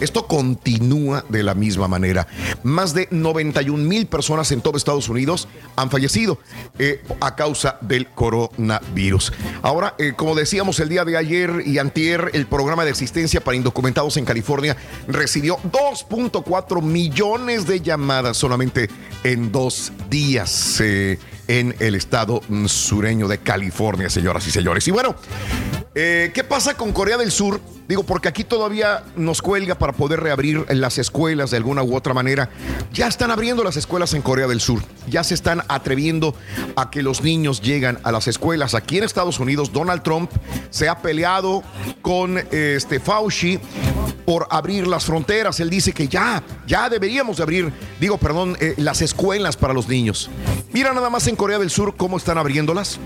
Esto 0.00 0.26
continúa 0.26 1.24
de 1.28 1.42
la 1.42 1.54
misma 1.54 1.88
manera. 1.88 2.28
Más 2.62 2.94
de 2.94 3.08
91 3.10 3.82
mil 3.82 4.06
personas 4.06 4.50
en 4.52 4.60
todo 4.60 4.76
Estados 4.76 5.08
Unidos 5.08 5.48
han 5.74 5.90
fallecido 5.90 6.38
eh, 6.78 7.02
a 7.20 7.34
causa 7.34 7.78
del 7.80 8.06
coronavirus. 8.06 9.32
Ahora, 9.62 9.94
eh, 9.98 10.12
como 10.16 10.36
decíamos 10.36 10.78
el 10.78 10.88
día 10.88 11.04
de 11.04 11.16
ayer 11.16 11.62
y 11.66 11.78
antier, 11.78 12.30
el 12.32 12.46
programa 12.46 12.84
de 12.84 12.92
asistencia 12.92 13.42
para 13.42 13.56
indocumentados 13.56 14.16
en 14.16 14.24
California 14.24 14.76
recibió 15.08 15.58
2.4 15.72 16.80
millones 16.80 17.66
de 17.66 17.80
llamadas 17.80 18.36
solamente 18.36 18.88
en 19.24 19.50
dos 19.50 19.92
días. 20.08 20.80
eh, 20.80 21.18
en 21.48 21.74
el 21.80 21.94
estado 21.94 22.42
mm, 22.48 22.66
sureño 22.66 23.26
de 23.26 23.38
California, 23.38 24.08
señoras 24.08 24.46
y 24.46 24.50
señores. 24.50 24.86
Y 24.86 24.92
bueno, 24.92 25.16
eh, 25.94 26.30
¿qué 26.32 26.44
pasa 26.44 26.76
con 26.76 26.92
Corea 26.92 27.16
del 27.16 27.32
Sur? 27.32 27.60
Digo, 27.88 28.04
porque 28.04 28.28
aquí 28.28 28.44
todavía 28.44 29.02
nos 29.16 29.40
cuelga 29.40 29.76
para 29.76 29.94
poder 29.94 30.20
reabrir 30.20 30.66
las 30.68 30.98
escuelas 30.98 31.50
de 31.50 31.56
alguna 31.56 31.82
u 31.82 31.96
otra 31.96 32.12
manera. 32.12 32.50
Ya 32.92 33.08
están 33.08 33.30
abriendo 33.30 33.64
las 33.64 33.78
escuelas 33.78 34.12
en 34.12 34.20
Corea 34.20 34.46
del 34.46 34.60
Sur. 34.60 34.82
Ya 35.08 35.24
se 35.24 35.32
están 35.32 35.62
atreviendo 35.68 36.34
a 36.76 36.90
que 36.90 37.02
los 37.02 37.22
niños 37.22 37.62
lleguen 37.62 37.98
a 38.02 38.12
las 38.12 38.28
escuelas. 38.28 38.74
Aquí 38.74 38.98
en 38.98 39.04
Estados 39.04 39.40
Unidos, 39.40 39.72
Donald 39.72 40.02
Trump 40.02 40.30
se 40.68 40.86
ha 40.86 41.00
peleado 41.00 41.62
con 42.02 42.36
este 42.52 43.00
Fauci 43.00 43.58
por 44.28 44.46
abrir 44.50 44.86
las 44.86 45.06
fronteras. 45.06 45.58
Él 45.58 45.70
dice 45.70 45.94
que 45.94 46.06
ya, 46.06 46.42
ya 46.66 46.90
deberíamos 46.90 47.38
de 47.38 47.42
abrir, 47.44 47.72
digo, 47.98 48.18
perdón, 48.18 48.58
eh, 48.60 48.74
las 48.76 49.00
escuelas 49.00 49.56
para 49.56 49.72
los 49.72 49.88
niños. 49.88 50.28
Mira 50.70 50.92
nada 50.92 51.08
más 51.08 51.26
en 51.28 51.34
Corea 51.38 51.60
del 51.60 51.70
Sur 51.70 51.94
cómo 51.96 52.16
están 52.16 52.36
abriéndolas. 52.36 52.98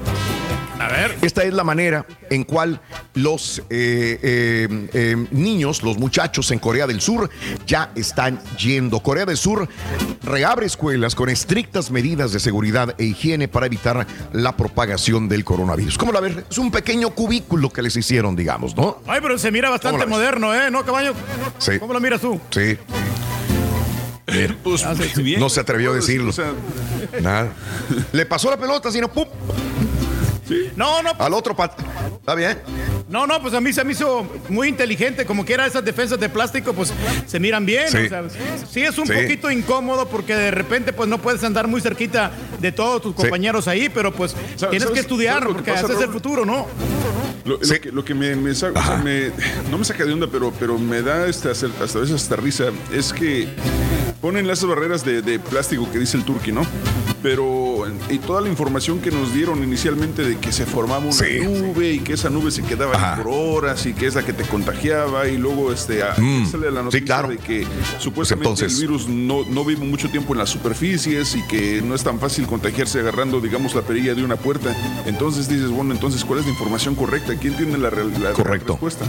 A 0.80 0.88
ver. 0.88 1.16
Esta 1.20 1.44
es 1.44 1.52
la 1.52 1.64
manera 1.64 2.06
en 2.30 2.44
cual 2.44 2.80
los 3.14 3.58
eh, 3.68 4.18
eh, 4.22 4.88
eh, 4.94 5.26
niños, 5.30 5.82
los 5.82 5.98
muchachos 5.98 6.50
en 6.50 6.58
Corea 6.58 6.86
del 6.86 7.02
Sur 7.02 7.28
ya 7.66 7.92
están 7.94 8.40
yendo. 8.58 9.00
Corea 9.00 9.26
del 9.26 9.36
Sur 9.36 9.68
reabre 10.22 10.64
escuelas 10.64 11.14
con 11.14 11.28
estrictas 11.28 11.90
medidas 11.90 12.32
de 12.32 12.40
seguridad 12.40 12.94
e 12.98 13.04
higiene 13.04 13.48
para 13.48 13.66
evitar 13.66 14.06
la 14.32 14.56
propagación 14.56 15.28
del 15.28 15.44
coronavirus. 15.44 15.98
¿Cómo 15.98 16.10
la 16.10 16.20
ves? 16.20 16.38
Es 16.50 16.56
un 16.56 16.70
pequeño 16.70 17.10
cubículo 17.10 17.68
que 17.70 17.82
les 17.82 17.94
hicieron, 17.94 18.34
digamos, 18.34 18.74
¿no? 18.74 19.02
Ay, 19.06 19.20
pero 19.22 19.36
se 19.36 19.52
mira 19.52 19.68
bastante 19.68 20.06
moderno, 20.06 20.54
¿eh? 20.54 20.70
¿No, 20.70 20.84
caballo? 20.86 21.12
Sí. 21.58 21.78
¿Cómo 21.78 21.92
lo 21.92 22.00
miras 22.00 22.22
tú? 22.22 22.40
Sí. 22.50 22.78
Mira, 24.32 24.56
Pues, 24.62 24.84
bien. 25.16 25.40
no 25.40 25.48
se 25.48 25.60
atrevió 25.60 25.92
a 25.92 25.94
decirlo. 25.94 26.30
O 26.30 26.32
sea, 26.32 26.52
Nada. 27.20 27.52
Le 28.12 28.26
pasó 28.26 28.50
la 28.50 28.56
pelota, 28.56 28.90
sino 28.90 29.08
¡pum! 29.12 29.26
No, 30.76 31.02
no. 31.02 31.10
Al 31.18 31.34
otro 31.34 31.54
pat. 31.56 31.72
¿Está 32.20 32.34
bien? 32.34 32.58
No, 33.08 33.26
no, 33.26 33.40
pues 33.42 33.52
a 33.54 33.60
mí 33.60 33.72
se 33.72 33.84
me 33.84 33.92
hizo 33.92 34.26
muy 34.48 34.68
inteligente. 34.68 35.26
Como 35.26 35.44
quiera 35.44 35.66
esas 35.66 35.84
defensas 35.84 36.18
de 36.20 36.28
plástico, 36.28 36.72
pues 36.72 36.92
se 37.26 37.40
miran 37.40 37.66
bien. 37.66 37.88
Sí. 37.88 37.96
o 37.98 38.08
sea, 38.08 38.22
sí 38.70 38.82
es 38.82 38.96
un 38.98 39.06
Sí. 39.06 39.12
poquito 39.12 39.50
incómodo 39.50 40.08
porque 40.08 40.34
de 40.34 40.50
repente 40.50 40.92
pues 40.92 41.08
no 41.08 41.18
puedes 41.18 41.42
andar 41.44 41.66
muy 41.68 41.80
cerquita 41.80 42.30
de 42.60 42.72
todos 42.72 43.02
tus 43.02 43.14
compañeros 43.14 43.68
ahí, 43.68 43.88
pero 43.88 44.12
pues 44.12 44.34
tienes 44.56 44.82
¿sabes- 44.82 44.90
que 44.94 45.00
estudiar 45.00 45.46
que 45.46 45.52
porque 45.52 45.72
pasa, 45.72 45.86
ese 45.86 45.94
es 45.94 46.00
el 46.00 46.10
futuro, 46.10 46.44
¿no? 46.46 46.66
Lo, 47.44 47.58
lo 47.60 47.80
que, 47.80 47.90
lo 47.90 48.04
que 48.04 48.14
me, 48.14 48.36
me 48.36 48.54
sa- 48.54 48.70
o 48.70 48.82
sea, 48.82 48.98
me- 49.02 49.30
no 49.70 49.76
me 49.78 49.84
saca 49.84 50.04
de 50.04 50.12
onda, 50.12 50.28
pero, 50.30 50.52
pero 50.60 50.78
me 50.78 51.02
da 51.02 51.26
este, 51.26 51.50
hasta, 51.50 51.66
hasta 51.82 51.98
a 51.98 52.02
veces 52.02 52.14
hasta 52.22 52.36
risa, 52.36 52.66
es 52.92 53.12
que 53.12 53.48
ponen 54.20 54.46
las 54.46 54.64
barreras 54.64 55.04
de, 55.04 55.22
de 55.22 55.40
plástico 55.40 55.90
que 55.90 55.98
dice 55.98 56.16
el 56.16 56.24
turqui, 56.24 56.52
¿no? 56.52 56.64
Pero 57.22 57.84
y 58.10 58.18
toda 58.18 58.40
la 58.40 58.48
información 58.48 59.00
que 59.00 59.10
nos 59.10 59.34
dieron 59.34 59.62
inicialmente 59.62 60.22
de 60.22 60.36
que 60.42 60.52
se 60.52 60.66
formaba 60.66 60.98
una 61.06 61.14
nube 61.44 61.92
y 61.94 61.98
que 62.00 62.12
esa 62.12 62.28
nube 62.28 62.50
se 62.50 62.62
quedaba 62.62 62.92
ahí 63.14 63.22
por 63.22 63.32
horas 63.32 63.86
y 63.86 63.94
que 63.94 64.06
es 64.06 64.14
la 64.14 64.22
que 64.26 64.34
te 64.34 64.42
contagiaba 64.44 65.26
y 65.28 65.38
luego 65.38 65.72
este 65.72 66.02
Mm, 66.18 66.50
sale 66.50 66.70
la 66.70 66.80
sí, 66.80 66.84
noticia 66.84 67.06
claro. 67.06 67.28
de 67.28 67.38
que 67.38 67.66
supuestamente 67.98 68.50
entonces- 68.50 68.74
el 68.74 68.80
virus 68.80 69.08
no, 69.08 69.44
no 69.48 69.64
vive 69.64 69.84
mucho 69.86 70.10
tiempo 70.10 70.34
en 70.34 70.38
las 70.40 70.50
superficies 70.50 71.34
y 71.36 71.42
que 71.46 71.80
no 71.82 71.94
es 71.94 72.02
tan 72.02 72.18
fácil 72.20 72.46
contagiarse 72.46 73.00
agarrando 73.00 73.40
digamos 73.40 73.74
la 73.74 73.80
perilla 73.82 74.14
de 74.14 74.22
una 74.24 74.36
puerta. 74.36 74.76
Entonces 75.06 75.48
dices, 75.48 75.70
bueno, 75.70 75.94
entonces 75.94 76.24
¿cuál 76.24 76.40
es 76.40 76.44
la 76.44 76.50
información 76.50 76.94
correcta? 76.94 77.34
¿Quién 77.40 77.56
tiene 77.56 77.78
la, 77.78 77.88
real- 77.88 78.12
la 78.22 78.32
Correcto. 78.32 78.72
respuesta? 78.72 79.06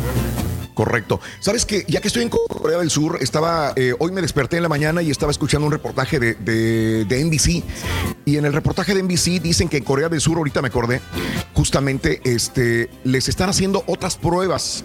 Correcto. 0.73 1.19
Sabes 1.39 1.65
que 1.65 1.85
ya 1.87 2.01
que 2.01 2.07
estoy 2.07 2.23
en 2.23 2.29
Corea 2.29 2.79
del 2.79 2.89
Sur, 2.89 3.19
estaba 3.21 3.73
eh, 3.75 3.93
hoy 3.99 4.11
me 4.11 4.21
desperté 4.21 4.57
en 4.57 4.63
la 4.63 4.69
mañana 4.69 5.01
y 5.01 5.11
estaba 5.11 5.31
escuchando 5.31 5.67
un 5.67 5.71
reportaje 5.71 6.19
de, 6.19 7.23
NBC 7.23 7.63
y 8.25 8.37
en 8.37 8.45
el 8.45 8.53
reportaje 8.53 8.95
de 8.95 9.03
NBC 9.03 9.41
dicen 9.41 9.69
que 9.69 9.77
en 9.77 9.83
Corea 9.83 10.09
del 10.09 10.19
Sur 10.19 10.37
ahorita 10.37 10.61
me 10.61 10.69
acordé 10.69 11.01
justamente 11.53 12.21
este 12.23 12.89
les 13.03 13.29
están 13.29 13.49
haciendo 13.49 13.83
otras 13.87 14.17
pruebas 14.17 14.83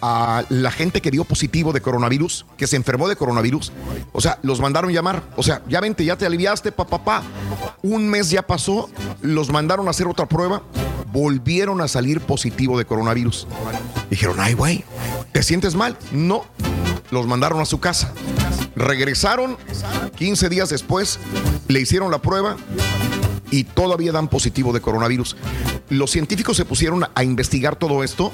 a 0.00 0.44
la 0.50 0.70
gente 0.70 1.00
que 1.00 1.10
dio 1.10 1.24
positivo 1.24 1.72
de 1.72 1.80
coronavirus, 1.80 2.46
que 2.56 2.66
se 2.66 2.76
enfermó 2.76 3.08
de 3.08 3.16
coronavirus. 3.16 3.72
O 4.12 4.20
sea, 4.20 4.38
los 4.42 4.60
mandaron 4.60 4.92
llamar. 4.92 5.22
O 5.36 5.42
sea, 5.42 5.62
ya 5.66 5.80
vente, 5.80 6.04
ya 6.04 6.16
te 6.16 6.26
aliviaste, 6.26 6.72
papá, 6.72 6.98
papá. 6.98 7.22
Un 7.82 8.08
mes 8.08 8.30
ya 8.30 8.42
pasó, 8.42 8.90
los 9.22 9.50
mandaron 9.50 9.88
a 9.88 9.90
hacer 9.90 10.06
otra 10.06 10.26
prueba, 10.26 10.62
volvieron 11.12 11.80
a 11.80 11.88
salir 11.88 12.20
positivo 12.20 12.76
de 12.76 12.84
coronavirus. 12.84 13.46
Dijeron, 14.10 14.36
ay, 14.40 14.54
güey, 14.54 14.84
¿te 15.34 15.42
sientes 15.42 15.74
mal? 15.74 15.98
No. 16.12 16.44
Los 17.10 17.26
mandaron 17.26 17.60
a 17.60 17.64
su 17.64 17.80
casa. 17.80 18.12
Regresaron 18.76 19.58
15 20.16 20.48
días 20.48 20.68
después, 20.70 21.18
le 21.66 21.80
hicieron 21.80 22.12
la 22.12 22.22
prueba 22.22 22.56
y 23.50 23.64
todavía 23.64 24.12
dan 24.12 24.28
positivo 24.28 24.72
de 24.72 24.80
coronavirus. 24.80 25.36
Los 25.90 26.12
científicos 26.12 26.56
se 26.56 26.64
pusieron 26.64 27.04
a 27.12 27.24
investigar 27.24 27.76
todo 27.76 28.04
esto 28.04 28.30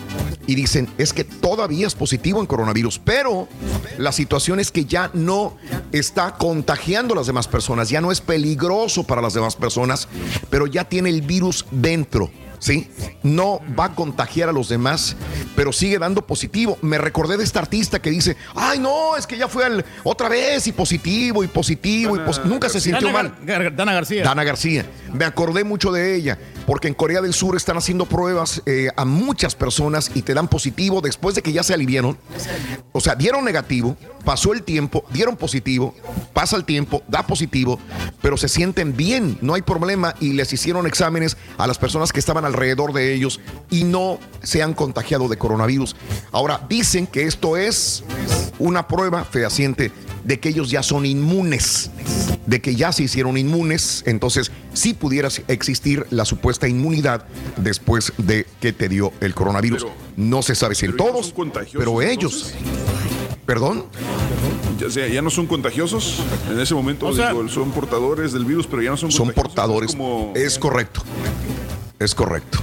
y 0.47 0.55
dicen, 0.55 0.89
es 0.99 1.15
que 1.15 1.25
todavía 1.25 1.87
es 1.87 1.95
positivo 1.95 2.39
en 2.41 2.47
coronavirus, 2.47 2.99
pero 2.99 3.49
la 3.97 4.13
situación 4.13 4.61
es 4.61 4.71
que 4.71 4.85
ya 4.85 5.11
no 5.15 5.57
está 5.93 6.35
contagiando 6.35 7.15
a 7.15 7.17
las 7.17 7.27
demás 7.27 7.49
personas, 7.49 7.89
ya 7.89 8.03
no 8.03 8.13
es 8.13 8.21
peligroso 8.21 9.05
para 9.05 9.23
las 9.23 9.33
demás 9.33 9.57
personas, 9.57 10.07
pero 10.51 10.67
ya 10.67 10.85
tiene 10.85 11.09
el 11.09 11.23
virus 11.23 11.65
dentro. 11.71 12.31
¿Sí? 12.61 12.89
No 13.25 13.61
va 13.79 13.87
a 13.87 13.95
contagiar 13.97 14.49
a 14.49 14.53
los 14.53 14.69
demás, 14.69 15.17
pero 15.57 15.73
sigue 15.73 15.99
dando 15.99 16.25
positivo. 16.25 16.79
Me 16.83 16.97
recordé 16.99 17.37
de 17.37 17.43
esta 17.43 17.59
artista 17.59 18.01
que 18.01 18.11
dice, 18.11 18.37
ay 18.55 18.79
no, 18.79 19.17
es 19.17 19.27
que 19.27 19.37
ya 19.37 19.49
fue 19.49 19.65
al, 19.65 19.85
otra 20.05 20.29
vez 20.29 20.69
y 20.69 20.73
positivo 20.73 21.43
y 21.43 21.49
positivo 21.49 22.15
y 22.15 22.21
pos-". 22.21 22.45
nunca 22.45 22.69
se 22.69 22.81
sintió 22.81 23.09
Dana 23.09 23.23
mal. 23.23 23.39
Gar- 23.45 23.75
Dana 23.75 23.93
García. 23.93 24.23
Dana 24.23 24.45
García. 24.45 24.87
Me 25.13 25.25
acordé 25.25 25.65
mucho 25.65 25.91
de 25.91 26.15
ella, 26.15 26.39
porque 26.67 26.87
en 26.87 26.95
Corea 26.95 27.21
del 27.21 27.35
Sur 27.35 27.57
están 27.57 27.77
haciendo 27.77 28.07
pruebas 28.07 28.63
eh, 28.67 28.89
a 28.97 29.05
muchas 29.05 29.57
personas 29.57 30.11
y 30.15 30.23
te 30.23 30.35
dan 30.35 30.47
positivo 30.47 31.01
después 31.01 31.35
de 31.35 31.43
que 31.43 31.53
ya 31.53 31.63
se 31.65 31.75
aliviaron. 31.75 32.17
O 32.93 33.01
sea, 33.01 33.15
dieron 33.17 33.45
negativo, 33.45 33.97
pasó 34.25 34.53
el 34.53 34.63
tiempo, 34.63 35.05
dieron 35.13 35.37
positivo, 35.37 35.95
pasa 36.35 36.57
el 36.57 36.65
tiempo, 36.65 37.03
da 37.09 37.27
positivo, 37.27 37.81
pero 38.23 38.37
se 38.37 38.49
sienten 38.49 38.97
bien, 38.97 39.39
no 39.41 39.55
hay 39.55 39.63
problema 39.63 40.15
y 40.21 40.35
les 40.35 40.53
hicieron 40.53 40.87
exámenes 40.87 41.37
a 41.59 41.67
las 41.67 41.79
personas 41.79 42.13
que 42.13 42.21
estaban 42.21 42.45
alrededor 42.51 42.93
de 42.93 43.15
ellos 43.15 43.41
y 43.71 43.85
no 43.85 44.19
se 44.43 44.63
han 44.63 44.75
contagiado 44.75 45.29
de 45.29 45.37
coronavirus. 45.39 45.97
Ahora, 46.33 46.67
dicen 46.69 47.07
que 47.07 47.25
esto 47.25 47.57
es 47.57 48.05
una 48.59 48.87
prueba 48.87 49.25
fehaciente 49.25 49.91
de 50.25 50.39
que 50.39 50.51
ellos 50.51 50.71
ya 50.71 50.83
son 50.83 51.07
inmunes, 51.07 51.91
de 52.47 52.61
que 52.61 52.77
ya 52.77 52.93
se 52.93 53.05
hicieron 53.05 53.39
inmunes, 53.39 54.03
entonces 54.07 54.53
sí 54.75 54.93
pudiera 54.93 55.29
existir 55.49 56.07
la 56.11 56.25
supuesta 56.27 56.69
inmunidad 56.69 57.25
después 57.57 58.13
de 58.19 58.47
que 58.61 58.73
te 58.75 58.89
dio 58.89 59.13
el 59.21 59.35
coronavirus. 59.35 59.87
no 60.17 60.43
se 60.43 60.55
sabe 60.55 60.75
si 60.75 60.85
en 60.87 60.97
todos, 60.97 61.33
son 61.35 61.53
pero 61.79 62.03
ellos. 62.03 62.53
¿Perdón? 63.47 63.87
Ya, 64.79 64.87
o 64.87 64.91
sea, 64.91 65.09
ya 65.09 65.23
no 65.23 65.31
son 65.31 65.47
contagiosos 65.47 66.19
en 66.51 66.61
ese 66.61 66.75
momento. 66.75 67.07
O 67.07 67.15
sea- 67.15 67.31
digo, 67.33 67.49
son 67.49 67.71
portadores 67.73 68.33
del 68.33 68.45
virus, 68.45 68.67
pero 68.67 68.83
ya 68.83 68.91
no 68.91 68.97
son 68.97 69.11
Son 69.11 69.27
contagiosos. 69.27 69.55
portadores. 69.55 69.91
Como- 69.93 70.33
Es 70.37 70.59
correcto. 70.59 71.03
Es 72.01 72.15
correcto. 72.15 72.61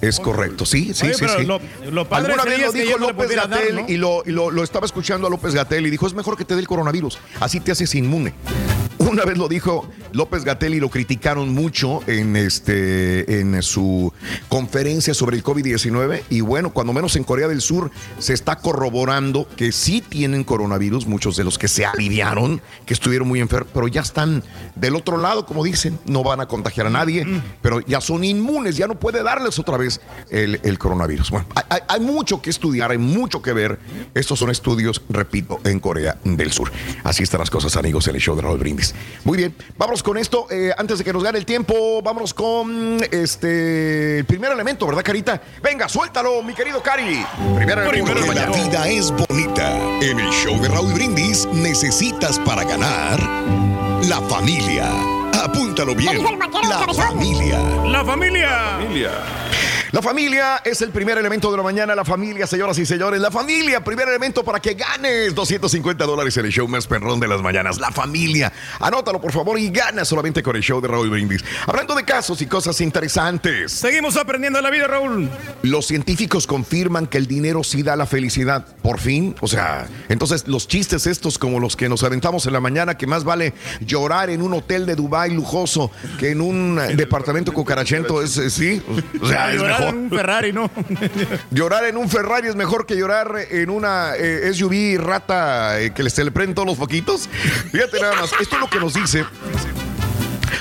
Es 0.00 0.20
correcto, 0.20 0.64
sí, 0.64 0.92
sí, 0.94 1.06
Oye, 1.06 1.14
sí, 1.14 1.24
sí. 1.38 1.44
lo- 1.44 1.60
lo 1.90 2.08
padre 2.08 2.32
Alguna 2.32 2.44
vez 2.44 2.60
lo 2.60 2.72
dijo 2.72 2.98
López 2.98 3.30
Gatel 3.34 3.74
¿no? 3.76 3.84
y, 3.88 3.96
lo, 3.96 4.22
y 4.24 4.30
lo- 4.30 4.50
lo 4.50 4.62
estaba 4.62 4.86
escuchando 4.86 5.26
a 5.26 5.30
López 5.30 5.54
Gatel 5.54 5.86
y 5.86 5.90
dijo, 5.90 6.06
es 6.06 6.14
mejor 6.14 6.36
que 6.36 6.44
te 6.44 6.54
dé 6.54 6.60
el 6.60 6.68
coronavirus, 6.68 7.18
así 7.40 7.58
te 7.60 7.72
haces 7.72 7.94
inmune. 7.94 8.32
Una 8.98 9.24
vez 9.24 9.38
lo 9.38 9.48
dijo 9.48 9.88
López 10.12 10.44
Gatel 10.44 10.74
y 10.74 10.80
lo 10.80 10.90
criticaron 10.90 11.54
mucho 11.54 12.00
en, 12.08 12.36
este, 12.36 13.40
en 13.40 13.62
su 13.62 14.12
conferencia 14.48 15.14
sobre 15.14 15.36
el 15.36 15.42
COVID-19 15.44 16.22
y 16.30 16.40
bueno, 16.42 16.70
cuando 16.72 16.92
menos 16.92 17.16
en 17.16 17.24
Corea 17.24 17.48
del 17.48 17.60
Sur 17.62 17.90
se 18.18 18.34
está 18.34 18.56
corroborando 18.56 19.48
que 19.56 19.72
sí 19.72 20.02
tienen 20.06 20.44
coronavirus, 20.44 21.06
muchos 21.06 21.36
de 21.36 21.44
los 21.44 21.58
que 21.58 21.68
se 21.68 21.86
aliviaron, 21.86 22.60
que 22.86 22.92
estuvieron 22.94 23.28
muy 23.28 23.40
enfermos, 23.40 23.70
pero 23.72 23.88
ya 23.88 24.02
están 24.02 24.42
del 24.74 24.94
otro 24.96 25.16
lado, 25.16 25.46
como 25.46 25.64
dicen, 25.64 25.98
no 26.04 26.22
van 26.22 26.40
a 26.40 26.46
contagiar 26.46 26.86
a 26.88 26.90
nadie, 26.90 27.24
pero 27.62 27.80
ya 27.80 28.00
son 28.00 28.24
inmunes, 28.24 28.76
ya 28.76 28.88
no 28.88 28.98
puede 28.98 29.22
darles 29.22 29.58
otra 29.58 29.76
vez 29.78 29.87
el, 30.30 30.60
el 30.62 30.78
coronavirus. 30.78 31.30
Bueno, 31.30 31.46
hay, 31.88 32.00
mucho 32.00 32.40
que 32.42 32.50
estudiar, 32.50 32.90
hay 32.90 32.98
mucho 32.98 33.42
que 33.42 33.52
ver. 33.52 33.78
Estos 34.14 34.38
son 34.38 34.50
estudios, 34.50 35.02
repito, 35.08 35.60
en 35.64 35.80
Corea 35.80 36.18
del 36.24 36.52
Sur. 36.52 36.70
Así 37.04 37.22
están 37.22 37.40
las 37.40 37.50
cosas, 37.50 37.76
amigos, 37.76 38.06
en 38.08 38.14
el 38.14 38.20
show 38.20 38.36
de 38.36 38.42
Raúl 38.42 38.58
Brindis. 38.58 38.94
Muy 39.24 39.38
bien, 39.38 39.54
vámonos 39.76 40.02
con 40.02 40.16
esto. 40.18 40.46
eh, 40.50 40.72
antes 40.76 40.98
de 40.98 41.04
que 41.04 41.12
nos 41.12 41.22
gane 41.22 41.38
el 41.38 41.44
tiempo, 41.44 42.02
vámonos 42.02 42.34
con 42.34 42.98
este 43.10 44.18
el 44.18 44.24
primer 44.24 44.52
elemento, 44.52 44.86
¿verdad, 44.86 45.02
Carita? 45.04 45.40
Venga, 45.62 45.88
suéltalo, 45.88 46.42
mi 46.42 46.54
querido 46.54 46.82
Cari. 46.82 47.24
Primer 47.56 47.78
elemento. 47.78 48.12
Porque 48.14 48.34
la 48.34 48.46
vida 48.46 48.88
es 48.88 49.10
bonita. 49.10 49.78
En 50.00 50.18
el 50.18 50.30
show 50.30 50.60
de 50.60 50.68
Raúl 50.68 50.92
Brindis 50.92 51.46
necesitas 51.52 52.38
para 52.40 52.64
ganar 52.64 53.20
la 54.08 54.20
familia. 54.28 54.88
Apúntalo 55.42 55.94
bien. 55.94 56.16
dijo 56.18 56.30
el 56.30 56.36
vaquero 56.36 56.68
La 56.68 56.92
familia. 56.94 57.58
La 57.86 58.04
familia. 58.04 58.78
La 59.90 60.02
familia 60.02 60.60
es 60.64 60.82
el 60.82 60.90
primer 60.90 61.16
elemento 61.16 61.50
de 61.50 61.56
la 61.56 61.62
mañana. 61.62 61.94
La 61.94 62.04
familia, 62.04 62.46
señoras 62.46 62.78
y 62.78 62.84
señores. 62.84 63.20
La 63.20 63.30
familia, 63.30 63.82
primer 63.82 64.06
elemento 64.08 64.44
para 64.44 64.60
que 64.60 64.74
ganes 64.74 65.34
250 65.34 66.04
dólares 66.04 66.36
en 66.36 66.44
el 66.44 66.52
show 66.52 66.68
más 66.68 66.86
perrón 66.86 67.18
de 67.20 67.26
las 67.26 67.40
mañanas. 67.40 67.78
La 67.78 67.90
familia. 67.90 68.52
Anótalo, 68.80 69.18
por 69.18 69.32
favor, 69.32 69.58
y 69.58 69.70
gana 69.70 70.04
solamente 70.04 70.42
con 70.42 70.56
el 70.56 70.62
show 70.62 70.80
de 70.82 70.88
Raúl 70.88 71.08
Brindis. 71.08 71.42
Hablando 71.66 71.94
de 71.94 72.04
casos 72.04 72.42
y 72.42 72.46
cosas 72.46 72.80
interesantes. 72.82 73.72
Seguimos 73.72 74.18
aprendiendo 74.18 74.60
la 74.60 74.70
vida, 74.70 74.86
Raúl. 74.86 75.30
Los 75.62 75.86
científicos 75.86 76.46
confirman 76.46 77.06
que 77.06 77.16
el 77.16 77.26
dinero 77.26 77.64
sí 77.64 77.82
da 77.82 77.96
la 77.96 78.04
felicidad. 78.04 78.66
Por 78.82 79.00
fin. 79.00 79.36
O 79.40 79.48
sea, 79.48 79.86
entonces 80.10 80.46
los 80.48 80.68
chistes 80.68 81.06
estos 81.06 81.38
como 81.38 81.60
los 81.60 81.76
que 81.76 81.88
nos 81.88 82.02
aventamos 82.02 82.44
en 82.44 82.52
la 82.52 82.60
mañana, 82.60 82.98
que 82.98 83.06
más 83.06 83.24
vale 83.24 83.54
llorar 83.80 84.28
en 84.28 84.42
un 84.42 84.52
hotel 84.52 84.84
de 84.84 84.96
Dubái 84.96 85.32
lujoso 85.32 85.90
que 86.18 86.30
en 86.30 86.42
un 86.42 86.76
departamento 86.94 87.52
cucarachento, 87.54 88.22
es, 88.22 88.32
sí. 88.52 88.82
O 89.20 89.26
sea, 89.26 89.52
es 89.52 89.77
Llorar 89.78 89.94
en 89.94 89.98
un 89.98 90.10
Ferrari, 90.10 90.52
¿no? 90.52 90.70
Llorar 91.50 91.84
en 91.84 91.96
un 91.96 92.08
Ferrari 92.08 92.48
es 92.48 92.56
mejor 92.56 92.86
que 92.86 92.96
llorar 92.96 93.34
en 93.50 93.70
una 93.70 94.14
eh, 94.16 94.52
SUV 94.52 94.98
rata 94.98 95.80
eh, 95.80 95.92
que 95.92 96.08
se 96.10 96.24
le 96.24 96.30
prenden 96.30 96.54
todos 96.54 96.68
los 96.68 96.78
foquitos. 96.78 97.28
Fíjate 97.70 98.00
nada 98.00 98.14
más, 98.14 98.32
esto 98.40 98.56
es 98.56 98.60
lo 98.60 98.68
que 98.68 98.80
nos 98.80 98.94
dice. 98.94 99.24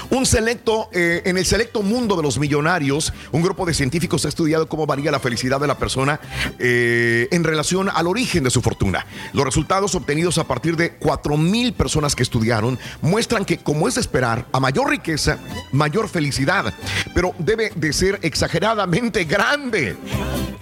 Un 0.10 0.26
selecto, 0.26 0.90
eh, 0.92 1.22
en 1.26 1.38
el 1.38 1.46
selecto 1.46 1.82
mundo 1.82 2.16
de 2.16 2.24
los 2.24 2.40
millonarios, 2.40 3.14
un 3.32 3.42
grupo 3.42 3.66
de 3.66 3.74
científicos 3.74 4.26
ha 4.26 4.30
estudiado 4.30 4.68
cómo 4.68 4.86
varía 4.86 5.12
la 5.12 5.20
felicidad 5.20 5.60
de 5.60 5.68
la 5.68 5.78
persona 5.78 6.20
eh, 6.60 7.28
en 7.32 7.44
relación 7.44 7.90
al 7.90 8.08
origen 8.08 8.44
de 8.44 8.50
su 8.50 8.62
fortuna. 8.62 9.06
Los 9.34 9.46
resultados 9.46 9.96
obtenidos 9.96 10.38
a 10.38 10.46
partir 10.46 10.76
de 10.76 10.92
4 10.92 11.38
mil 11.38 11.74
personas 11.74 12.16
que 12.16 12.24
estudiaron 12.24 12.80
muestran 13.02 13.46
que, 13.46 13.58
como 13.58 13.88
es 13.88 13.96
de 13.96 14.02
esperar, 14.02 14.48
a 14.52 14.60
mayor 14.60 14.90
riqueza, 14.90 15.38
mayor 15.72 16.10
felicidad, 16.10 16.74
pero 17.14 17.34
debe 17.40 17.72
de 17.76 17.94
ser 17.94 18.20
exageradamente 18.22 19.26
grande 19.26 19.96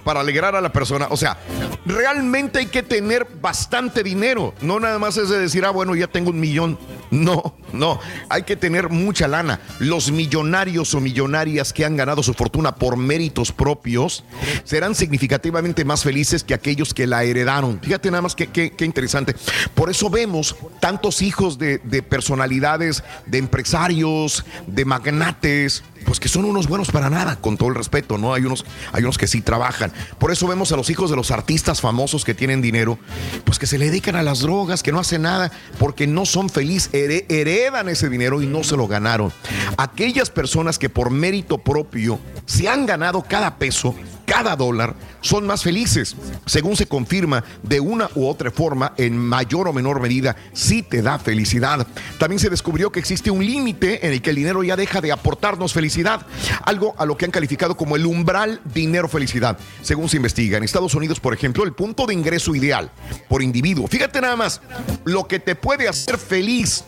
para 0.04 0.20
alegrar 0.20 0.54
a 0.54 0.60
la 0.60 0.72
persona. 0.72 1.08
O 1.10 1.16
sea, 1.16 1.36
realmente 1.84 2.60
hay 2.60 2.66
que 2.66 2.82
tener 2.82 3.26
bastante 3.40 4.02
dinero. 4.02 4.54
No 4.60 4.78
nada 4.78 4.98
más 4.98 5.16
es 5.16 5.28
de 5.28 5.38
decir, 5.38 5.64
ah, 5.64 5.70
bueno, 5.70 5.94
ya 5.96 6.06
tengo 6.06 6.30
un 6.30 6.38
millón. 6.38 6.78
No, 7.10 7.56
no. 7.72 7.98
Hay 8.28 8.44
que 8.44 8.56
tener 8.56 8.88
mucha 9.16 9.28
lana. 9.28 9.60
Los 9.78 10.10
millonarios 10.12 10.92
o 10.94 11.00
millonarias 11.00 11.72
que 11.72 11.86
han 11.86 11.96
ganado 11.96 12.22
su 12.22 12.34
fortuna 12.34 12.74
por 12.74 12.98
méritos 12.98 13.50
propios 13.50 14.24
serán 14.64 14.94
significativamente 14.94 15.86
más 15.86 16.02
felices 16.02 16.44
que 16.44 16.52
aquellos 16.52 16.92
que 16.92 17.06
la 17.06 17.24
heredaron. 17.24 17.80
Fíjate 17.82 18.10
nada 18.10 18.20
más 18.20 18.34
qué, 18.34 18.48
qué- 18.48 18.72
qué 18.72 18.84
interesante. 18.84 19.34
Por 19.74 19.88
eso 19.88 20.10
vemos 20.10 20.54
tantos 20.80 21.22
hijos 21.22 21.56
de, 21.56 21.78
de 21.78 22.02
personalidades, 22.02 23.02
de 23.24 23.38
empresarios, 23.38 24.44
de 24.66 24.84
magnates, 24.84 25.82
pues 26.06 26.18
que 26.20 26.28
son 26.28 26.44
unos 26.46 26.66
buenos 26.68 26.90
para 26.90 27.10
nada, 27.10 27.36
con 27.36 27.56
todo 27.58 27.68
el 27.68 27.74
respeto, 27.74 28.16
¿no? 28.16 28.32
Hay 28.32 28.44
unos, 28.44 28.64
hay 28.92 29.02
unos 29.02 29.18
que 29.18 29.26
sí 29.26 29.42
trabajan. 29.42 29.92
Por 30.18 30.30
eso 30.32 30.46
vemos 30.46 30.72
a 30.72 30.76
los 30.76 30.88
hijos 30.88 31.10
de 31.10 31.16
los 31.16 31.30
artistas 31.30 31.80
famosos 31.80 32.24
que 32.24 32.32
tienen 32.32 32.62
dinero, 32.62 32.98
pues 33.44 33.58
que 33.58 33.66
se 33.66 33.76
le 33.78 33.86
dedican 33.86 34.16
a 34.16 34.22
las 34.22 34.40
drogas, 34.40 34.82
que 34.82 34.92
no 34.92 35.00
hacen 35.00 35.22
nada, 35.22 35.50
porque 35.78 36.06
no 36.06 36.24
son 36.24 36.48
felices, 36.48 36.90
here- 36.92 37.26
heredan 37.28 37.88
ese 37.88 38.08
dinero 38.08 38.40
y 38.40 38.46
no 38.46 38.64
se 38.64 38.76
lo 38.76 38.86
ganaron. 38.88 39.32
Aquellas 39.76 40.30
personas 40.30 40.78
que 40.78 40.88
por 40.88 41.10
mérito 41.10 41.58
propio 41.58 42.18
se 42.46 42.68
han 42.68 42.86
ganado 42.86 43.22
cada 43.28 43.56
peso, 43.58 43.94
cada 44.26 44.56
dólar, 44.56 44.94
son 45.20 45.46
más 45.46 45.62
felices. 45.62 46.16
Según 46.44 46.76
se 46.76 46.86
confirma, 46.86 47.44
de 47.62 47.80
una 47.80 48.10
u 48.14 48.26
otra 48.26 48.50
forma, 48.50 48.92
en 48.98 49.16
mayor 49.16 49.68
o 49.68 49.72
menor 49.72 50.00
medida, 50.00 50.36
sí 50.52 50.82
te 50.82 51.00
da 51.00 51.18
felicidad. 51.18 51.86
También 52.18 52.38
se 52.38 52.50
descubrió 52.50 52.92
que 52.92 53.00
existe 53.00 53.30
un 53.30 53.44
límite 53.44 54.06
en 54.06 54.12
el 54.12 54.20
que 54.20 54.30
el 54.30 54.36
dinero 54.36 54.62
ya 54.62 54.76
deja 54.76 55.00
de 55.00 55.12
aportarnos 55.12 55.72
felicidad, 55.72 56.26
algo 56.64 56.94
a 56.98 57.06
lo 57.06 57.16
que 57.16 57.24
han 57.24 57.30
calificado 57.30 57.76
como 57.76 57.96
el 57.96 58.04
umbral 58.04 58.60
dinero-felicidad. 58.74 59.58
Según 59.82 60.08
se 60.08 60.16
investiga, 60.16 60.58
en 60.58 60.64
Estados 60.64 60.94
Unidos, 60.94 61.20
por 61.20 61.32
ejemplo, 61.32 61.64
el 61.64 61.72
punto 61.72 62.06
de 62.06 62.14
ingreso 62.14 62.54
ideal 62.54 62.90
por 63.28 63.42
individuo, 63.42 63.86
fíjate 63.86 64.20
nada 64.20 64.36
más, 64.36 64.60
lo 65.04 65.26
que 65.26 65.38
te 65.38 65.54
puede 65.54 65.88
hacer 65.88 66.18
feliz 66.18 66.84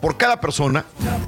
por 0.00 0.16
cada 0.16 0.40
persona, 0.40 0.84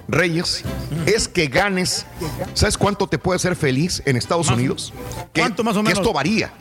Reyes, 0.09 0.65
es 1.07 1.29
que 1.29 1.47
ganes, 1.47 2.07
¿sabes 2.55 2.77
cuánto 2.77 3.07
te 3.07 3.19
puede 3.19 3.37
hacer 3.37 3.57
feliz 3.57 4.03
en 4.05 4.17
Estados 4.17 4.49
Unidos? 4.49 4.93
¿Cuánto 5.41 5.65
más 5.65 5.77
o 5.77 5.81
que 5.81 5.89
menos? 5.89 5.99
esto 6.01 6.13
varía. 6.13 6.53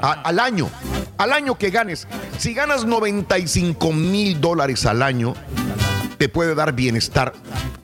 A- 0.00 0.12
al 0.22 0.38
año, 0.40 0.68
al 1.18 1.32
año 1.32 1.56
que 1.56 1.70
ganes. 1.70 2.06
Si 2.38 2.52
ganas 2.54 2.84
95 2.84 3.92
mil 3.92 4.40
dólares 4.40 4.84
al 4.86 5.02
año, 5.02 5.34
te 6.18 6.28
puede 6.28 6.54
dar 6.54 6.72
bienestar 6.72 7.32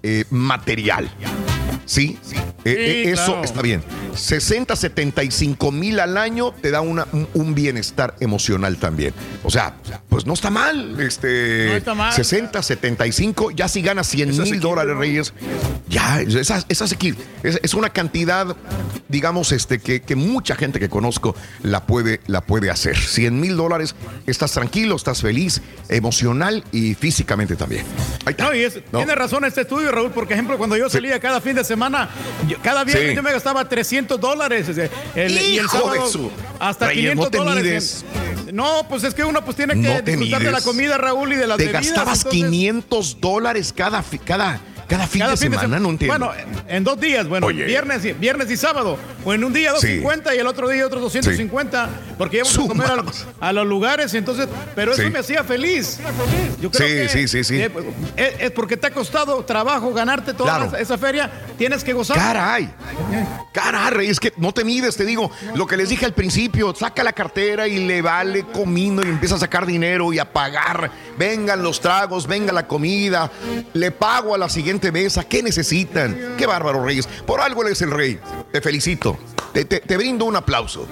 eh, 0.03 0.25
material. 0.31 1.11
¿Sí? 1.85 2.19
Eh, 2.65 3.05
eh, 3.07 3.11
eso 3.13 3.27
claro. 3.27 3.45
está 3.45 3.63
bien. 3.63 3.83
60, 4.15 4.77
75 4.77 5.73
mil 5.73 5.99
al 6.01 6.17
año 6.17 6.53
te 6.53 6.71
da 6.71 6.81
una, 6.81 7.07
un, 7.13 7.27
un 7.35 7.55
bienestar 7.55 8.15
emocional 8.21 8.77
también. 8.77 9.13
O 9.43 9.51
sea, 9.51 9.75
pues 10.09 10.27
no 10.27 10.35
está 10.35 10.51
mal. 10.51 11.01
Este, 11.01 11.67
No 11.69 11.77
está 11.77 11.95
mal. 11.95 12.13
60, 12.13 12.63
75, 12.63 13.51
ya 13.51 13.69
si 13.69 13.83
ganas 13.83 14.07
100 14.09 14.37
mil 14.43 14.61
dólares, 14.61 14.97
Reyes, 14.97 15.33
ya, 15.89 16.21
esa, 16.21 16.65
esa 16.69 16.85
es, 16.85 16.97
es- 17.43 17.61
es 17.63 17.75
una 17.75 17.91
cantidad, 17.91 18.57
digamos, 19.09 19.51
este, 19.53 19.79
que, 19.81 20.03
que 20.03 20.15
mucha 20.15 20.55
gente 20.55 20.79
que 20.79 20.89
conozco 20.89 21.35
la 21.63 21.87
puede, 21.87 22.21
la 22.27 22.43
puede 22.43 22.71
hacer. 22.71 22.97
100 22.97 23.41
mil 23.41 23.57
dólares, 23.57 23.95
estás 24.27 24.53
tranquilo, 24.53 24.95
estás 24.97 25.21
feliz, 25.21 25.61
emocional 25.89 26.65
y 26.73 26.95
físicamente 26.95 27.57
también. 27.57 27.85
Ahí 28.25 28.31
está. 28.33 28.45
No, 28.45 28.55
y 28.55 28.63
es- 28.63 28.77
¿No? 28.93 28.99
tiene 28.99 29.15
razón 29.15 29.45
este 29.45 29.63
estudio, 29.63 29.91
Raúl. 29.91 30.11
Por 30.13 30.31
ejemplo, 30.31 30.57
cuando 30.59 30.77
yo 30.77 30.89
salía 30.89 31.19
cada 31.21 31.41
fin 31.41 31.55
de 31.57 31.62
semana, 31.65 32.09
yo- 32.49 32.59
cada 32.63 32.85
viernes 32.85 33.11
Sí. 33.11 33.17
yo 33.17 33.23
me 33.23 33.33
gastaba 33.33 33.69
300 33.69 34.21
dólares. 34.21 34.69
ese, 34.69 34.91
el- 35.15 35.33
y 35.39 35.59
el 35.59 35.65
de 35.65 35.69
sábado 35.69 36.09
su- 36.09 36.31
hasta 36.59 36.87
Reyes, 36.89 37.01
500 37.13 37.25
no 37.27 37.31
te 37.31 37.39
dólares. 37.39 38.05
en- 38.49 38.57
no, 38.57 38.87
pues 38.89 39.05
es 39.05 39.15
que 39.15 39.25
uno 39.25 39.45
pues 39.45 39.57
tiene 39.57 39.75
que 39.75 39.81
No 39.81 40.03
te 40.05 40.11
disfrutar 40.13 40.43
de 40.43 40.51
la 40.53 40.61
comida, 40.61 40.99
Raúl, 40.99 41.33
y 41.33 41.37
de 41.37 41.47
las 41.47 41.57
Te 41.57 41.65
bebidas. 41.65 41.87
gastabas 41.87 42.19
entonces- 42.19 42.41
500 42.43 43.21
dólares 43.21 43.73
cada, 43.77 44.05
cada, 44.25 44.61
cada 44.93 45.07
fin 45.07 45.21
Cada 45.21 45.31
de 45.33 45.37
semana, 45.39 45.79
no 45.81 45.89
entiendo. 45.91 46.19
Bueno, 46.19 46.33
en 46.69 46.85
dos 46.85 47.01
días, 47.01 47.27
bueno, 47.27 47.47
Oye. 47.47 47.65
viernes, 47.65 48.05
y, 48.05 48.13
viernes 48.13 48.51
y 48.51 48.57
sábado. 48.57 48.99
O 49.25 49.33
en 49.33 49.43
un 49.45 49.53
día 49.53 49.71
Sí. 49.71 49.99
250 50.01 50.35
y 50.35 50.39
el 50.39 50.47
otro 50.47 50.69
día 50.69 50.87
otros 50.87 51.01
250. 51.03 51.89
Porque 52.19 52.39
íbamos 52.39 52.57
a 52.59 52.69
comer 52.69 52.87
a, 53.41 53.53
los 53.53 53.67
lugares, 53.67 54.13
entonces, 54.15 54.49
pero 54.75 54.93
eso 54.93 55.03
Sí. 55.03 55.11
me 55.11 55.19
hacía 55.21 55.43
feliz. 55.45 55.99
Yo 56.61 56.71
creo 56.71 56.89
Sí, 56.89 56.95
que, 56.95 57.09
sí, 57.09 57.29
sí, 57.29 57.45
sí. 57.45 57.61
eh, 57.61 57.71
es, 58.17 58.35
es 58.41 58.51
porque 58.51 58.77
te 58.77 58.87
ha 58.89 58.91
costado 58.91 59.45
trabajo 59.45 59.93
ganarte 59.95 60.35
toda 60.35 60.57
Claro. 60.57 60.67
esa, 60.67 60.79
esa 60.81 60.99
feria, 60.99 61.31
tienes 61.57 61.83
que 61.85 61.93
gozar. 61.93 62.17
Caray. 62.17 62.69
Caray, 63.53 64.09
es 64.09 64.19
que 64.21 64.33
no 64.37 64.53
te 64.53 64.65
mides, 64.65 64.97
te 64.97 65.05
digo. 65.05 65.31
Lo 65.55 65.67
que 65.67 65.77
les 65.77 65.89
dije 65.89 66.05
al 66.07 66.15
principio, 66.15 66.75
saca 66.75 67.03
la 67.05 67.13
cartera 67.13 67.69
y 67.69 67.85
le 67.87 68.03
vale 68.03 68.45
comiendo 68.53 69.03
y 69.05 69.09
empieza 69.09 69.35
a 69.37 69.39
sacar 69.39 69.67
dinero 69.67 70.13
y 70.13 70.19
a 70.19 70.33
pagar. 70.33 70.91
Vengan 71.19 71.63
los 71.63 71.81
tragos, 71.81 72.27
venga 72.27 72.53
la 72.53 72.67
comida. 72.67 73.31
Le 73.75 73.91
pago 73.91 74.35
a 74.35 74.39
la 74.39 74.49
siguiente 74.49 74.82
mesa. 74.91 75.23
¿Qué 75.25 75.43
necesitan? 75.43 76.35
Qué 76.37 76.47
bárbaro, 76.47 76.83
Reyes. 76.85 77.07
Por 77.27 77.41
algo 77.41 77.65
eres 77.65 77.81
el 77.83 77.91
rey. 77.91 78.19
Te 78.51 78.61
felicito. 78.61 79.19
Te, 79.53 79.65
te- 79.67 79.81
te 79.81 79.97
brindo 79.97 80.25
un 80.25 80.35
aplauso. 80.35 80.89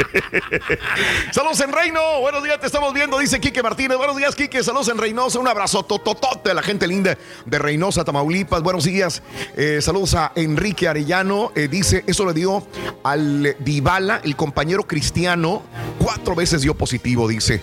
Saludos 1.32 1.60
en 1.60 1.72
Reino, 1.72 2.00
buenos 2.20 2.42
días, 2.42 2.60
te 2.60 2.66
estamos 2.66 2.92
viendo, 2.94 3.18
dice 3.18 3.40
Quique 3.40 3.62
Martínez. 3.62 3.96
Buenos 3.96 4.16
días, 4.16 4.34
Quique, 4.34 4.62
saludos 4.62 4.88
en 4.88 4.98
Reynosa, 4.98 5.38
un 5.38 5.48
abrazo 5.48 5.82
tototote 5.82 6.50
a 6.50 6.54
la 6.54 6.62
gente 6.62 6.86
linda 6.86 7.16
de 7.44 7.58
Reynosa, 7.58 8.04
Tamaulipas. 8.04 8.62
Buenos 8.62 8.84
días, 8.84 9.22
Eh, 9.56 9.80
saludos 9.82 10.14
a 10.14 10.32
Enrique 10.34 10.88
Arellano, 10.88 11.52
eh, 11.54 11.68
dice, 11.68 12.04
eso 12.06 12.24
le 12.26 12.32
dio 12.32 12.66
al 13.02 13.56
Dybala, 13.58 14.20
el 14.24 14.36
compañero 14.36 14.86
cristiano, 14.86 15.62
cuatro 15.98 16.34
veces 16.34 16.62
dio 16.62 16.74
positivo, 16.74 17.28
dice. 17.28 17.60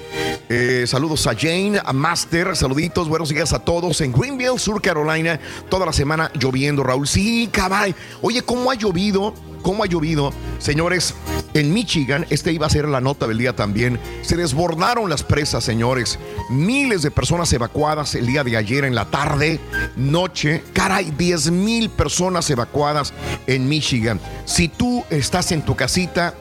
Eh, 0.49 0.85
saludos 0.87 1.27
a 1.27 1.35
Jane, 1.35 1.79
a 1.83 1.93
Master, 1.93 2.55
saluditos, 2.55 3.09
buenos 3.09 3.29
días 3.29 3.53
a 3.53 3.59
todos 3.59 4.01
en 4.01 4.13
Greenville, 4.13 4.59
Sur 4.59 4.81
Carolina, 4.81 5.39
toda 5.69 5.85
la 5.85 5.93
semana 5.93 6.31
lloviendo, 6.39 6.83
Raúl. 6.83 7.07
Sí, 7.07 7.49
cabal. 7.51 7.95
Oye, 8.21 8.41
¿cómo 8.41 8.71
ha 8.71 8.75
llovido? 8.75 9.33
¿Cómo 9.67 9.83
ha 9.83 9.87
llovido? 9.87 10.31
Señores, 10.59 11.13
en 11.53 11.73
Michigan, 11.73 12.25
este 12.29 12.53
iba 12.53 12.65
a 12.65 12.69
ser 12.69 12.87
la 12.87 13.01
nota 13.01 13.27
del 13.27 13.37
día 13.37 13.53
también, 13.53 13.99
se 14.21 14.37
desbordaron 14.37 15.09
las 15.09 15.23
presas, 15.23 15.61
señores. 15.61 16.19
Miles 16.49 17.01
de 17.01 17.11
personas 17.11 17.51
evacuadas 17.51 18.15
el 18.15 18.27
día 18.27 18.45
de 18.45 18.55
ayer 18.55 18.85
en 18.85 18.95
la 18.95 19.11
tarde, 19.11 19.59
noche. 19.97 20.63
Caray, 20.71 21.11
10 21.11 21.51
mil 21.51 21.89
personas 21.89 22.49
evacuadas 22.49 23.13
en 23.45 23.67
Michigan. 23.67 24.21
Si 24.45 24.69
tú 24.69 25.03
estás 25.09 25.51
en 25.51 25.61
tu 25.63 25.75
casita, 25.75 26.33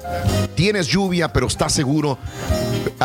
tienes 0.55 0.87
lluvia, 0.87 1.33
pero 1.33 1.49
estás 1.49 1.72
seguro, 1.72 2.18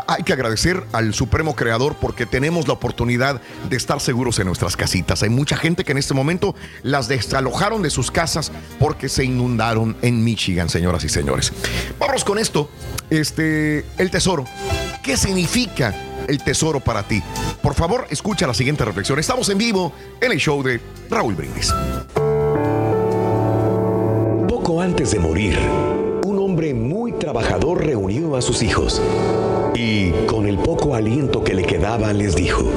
hay 0.08 0.24
que 0.24 0.34
agradecer 0.34 0.84
al 0.92 1.14
Supremo 1.14 1.56
Creador 1.56 1.96
porque 2.00 2.26
tenemos 2.26 2.68
la 2.68 2.74
oportunidad 2.74 3.42
de 3.70 3.78
estar 3.78 4.00
seguros 4.00 4.40
en 4.40 4.48
nuestras 4.48 4.78
casitas. 4.78 5.24
Hay 5.24 5.30
mucha 5.30 5.58
gente 5.58 5.84
que 5.84 5.92
en 5.92 5.98
este 5.98 6.14
momento 6.14 6.56
las 6.84 7.08
desalojaron 7.08 7.82
de 7.82 7.90
sus 7.90 8.12
casas 8.12 8.52
porque 8.80 9.10
se 9.10 9.24
inundaron 9.24 9.98
en 10.02 10.11
Michigan, 10.12 10.70
señoras 10.70 11.04
y 11.04 11.10
señores. 11.10 11.54
Vamos 12.00 12.24
con 12.24 12.38
esto. 12.38 12.70
Este, 13.10 13.86
el 13.98 14.12
tesoro. 14.12 14.46
¿Qué 15.04 15.18
significa 15.18 15.96
el 16.28 16.44
tesoro 16.44 16.80
para 16.80 17.04
ti? 17.04 17.22
Por 17.62 17.74
favor, 17.74 18.08
escucha 18.10 18.48
la 18.48 18.54
siguiente 18.54 18.86
reflexión. 18.86 19.20
Estamos 19.20 19.50
en 19.50 19.58
vivo 19.58 19.94
en 20.20 20.32
el 20.32 20.38
show 20.38 20.62
de 20.64 20.80
Raúl 21.10 21.36
Brindis. 21.36 21.74
Poco 24.48 24.82
antes 24.82 25.12
de 25.12 25.20
morir, 25.20 25.58
un 26.26 26.40
hombre 26.40 26.74
muy 26.74 27.14
trabajador 27.14 27.84
reunió 27.86 28.36
a 28.36 28.42
sus 28.42 28.62
hijos 28.62 29.02
y 29.74 30.12
con 30.28 30.48
el 30.48 30.58
poco 30.58 30.96
aliento 30.96 31.44
que 31.44 31.54
le 31.54 31.64
quedaba 31.64 32.14
les 32.14 32.36
dijo, 32.36 32.72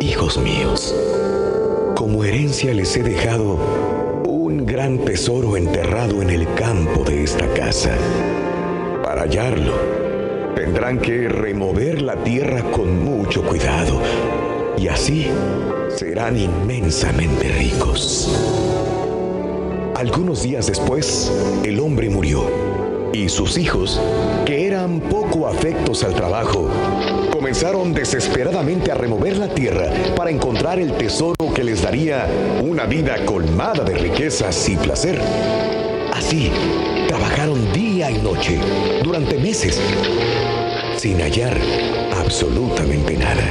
Hijos 0.00 0.36
míos, 0.38 0.94
como 1.96 2.24
herencia 2.24 2.74
les 2.74 2.94
he 2.96 3.02
dejado 3.02 3.58
un 4.54 4.66
gran 4.66 4.98
tesoro 4.98 5.56
enterrado 5.56 6.22
en 6.22 6.30
el 6.30 6.46
campo 6.54 7.02
de 7.02 7.24
esta 7.24 7.52
casa. 7.54 7.90
Para 9.02 9.22
hallarlo, 9.22 9.74
tendrán 10.54 11.00
que 11.00 11.28
remover 11.28 12.00
la 12.00 12.14
tierra 12.22 12.62
con 12.70 13.02
mucho 13.02 13.42
cuidado 13.42 14.00
y 14.78 14.86
así 14.86 15.26
serán 15.96 16.36
inmensamente 16.36 17.48
ricos. 17.48 18.30
Algunos 19.96 20.44
días 20.44 20.68
después, 20.68 21.32
el 21.64 21.80
hombre 21.80 22.08
murió 22.08 22.48
y 23.12 23.28
sus 23.30 23.58
hijos, 23.58 24.00
que 24.46 24.68
eran 24.68 25.00
poco 25.00 25.48
afectos 25.48 26.04
al 26.04 26.14
trabajo, 26.14 26.68
comenzaron 27.44 27.92
desesperadamente 27.92 28.90
a 28.90 28.94
remover 28.94 29.36
la 29.36 29.48
tierra 29.48 29.92
para 30.16 30.30
encontrar 30.30 30.78
el 30.78 30.94
tesoro 30.94 31.52
que 31.54 31.62
les 31.62 31.82
daría 31.82 32.26
una 32.62 32.86
vida 32.86 33.22
colmada 33.26 33.84
de 33.84 33.98
riquezas 33.98 34.66
y 34.70 34.76
placer. 34.76 35.20
Así, 36.14 36.50
trabajaron 37.06 37.70
día 37.74 38.10
y 38.10 38.16
noche 38.16 38.58
durante 39.02 39.36
meses, 39.36 39.78
sin 40.96 41.20
hallar 41.20 41.54
absolutamente 42.18 43.14
nada. 43.14 43.44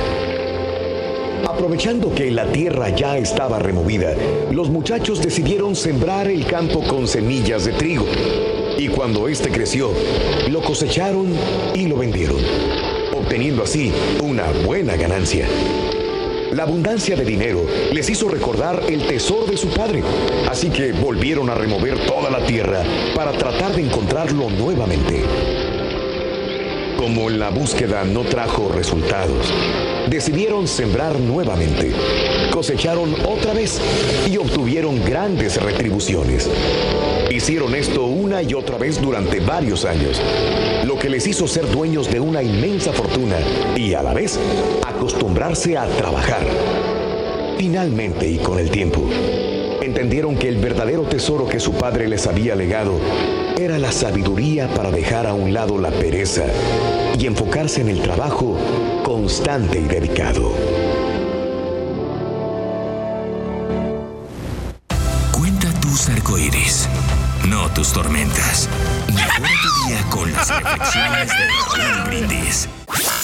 Aprovechando 1.48 2.16
que 2.16 2.32
la 2.32 2.52
tierra 2.52 2.90
ya 2.90 3.20
estaba 3.20 3.60
removida, 3.60 4.16
los 4.52 4.72
muchachos 4.72 5.22
decidieron 5.22 5.76
sembrar 5.76 6.30
el 6.30 6.48
campo 6.48 6.82
con 6.82 7.08
semillas 7.08 7.66
de 7.66 7.74
trigo. 7.74 8.08
Y 8.76 8.88
cuando 8.88 9.28
éste 9.28 9.52
creció, 9.52 9.92
lo 10.50 10.64
cosecharon 10.64 11.28
y 11.76 11.86
lo 11.86 11.98
vendieron, 11.98 12.40
obteniendo 13.24 13.64
así 13.64 13.92
una 14.22 14.44
buena 14.66 14.98
ganancia. 14.98 15.48
La 16.52 16.64
abundancia 16.64 17.16
de 17.16 17.24
dinero 17.24 17.66
les 17.92 18.10
hizo 18.10 18.28
recordar 18.28 18.84
el 18.90 19.08
tesoro 19.08 19.46
de 19.46 19.58
su 19.58 19.70
padre, 19.70 20.04
así 20.50 20.70
que 20.70 20.92
volvieron 20.92 21.50
a 21.50 21.56
remover 21.56 22.06
toda 22.06 22.30
la 22.30 22.46
tierra 22.46 22.84
para 23.16 23.32
tratar 23.32 23.74
de 23.76 23.82
encontrarlo 23.82 24.50
nuevamente. 24.50 25.63
Como 26.98 27.30
la 27.30 27.50
búsqueda 27.50 28.04
no 28.04 28.22
trajo 28.22 28.70
resultados, 28.70 29.54
decidieron 30.10 30.68
sembrar 30.68 31.20
nuevamente. 31.20 31.92
Cosecharon 32.52 33.16
otra 33.26 33.54
vez 33.54 33.82
y 34.32 34.38
obtuvieron 34.38 35.04
grandes 35.04 35.62
retribuciones. 35.62 36.50
Hicieron 37.30 37.76
esto 37.76 38.06
una 38.06 38.42
y 38.42 38.54
otra 38.54 38.78
vez 38.78 39.02
durante 39.02 39.40
varios 39.40 39.86
años, 39.86 40.22
lo 40.86 40.98
que 40.98 41.10
les 41.10 41.26
hizo 41.28 41.48
ser 41.48 41.70
dueños 41.70 42.10
de 42.12 42.20
una 42.20 42.44
inmensa 42.44 42.94
fortuna 42.94 43.38
y 43.76 43.94
a 43.94 44.04
la 44.04 44.14
vez 44.14 44.40
acostumbrarse 44.86 45.78
a 45.78 45.88
trabajar. 45.88 46.46
Finalmente 47.58 48.28
y 48.30 48.38
con 48.38 48.60
el 48.60 48.70
tiempo, 48.70 49.10
entendieron 49.82 50.36
que 50.36 50.48
el 50.48 50.58
verdadero 50.58 51.04
tesoro 51.04 51.48
que 51.48 51.60
su 51.60 51.74
padre 51.74 52.08
les 52.08 52.28
había 52.28 52.56
legado 52.56 53.00
era 53.58 53.78
la 53.78 53.92
sabiduría 53.92 54.68
para 54.74 54.92
dejar 54.92 55.28
a 55.28 55.34
un 55.34 55.54
lado 55.54 55.78
la 55.78 55.92
pereza 55.92 56.44
y 57.18 57.26
enfocarse 57.28 57.82
en 57.82 57.90
el 57.90 58.02
trabajo 58.02 58.58
constante 59.04 59.80
y 59.80 59.84
dedicado. 59.84 60.54
Cuenta 65.32 65.72
tus 65.80 66.10
arcoíris, 66.10 66.88
no 67.48 67.70
tus 67.74 67.94
tormentas. 67.94 68.70
Mejora 69.14 69.50
tu 69.62 69.88
día 69.88 70.02
con 70.10 70.32
las 70.32 70.50
reflexiones 70.50 71.30
de 71.30 71.78
Raúl 71.78 72.04
Brindis. 72.08 72.68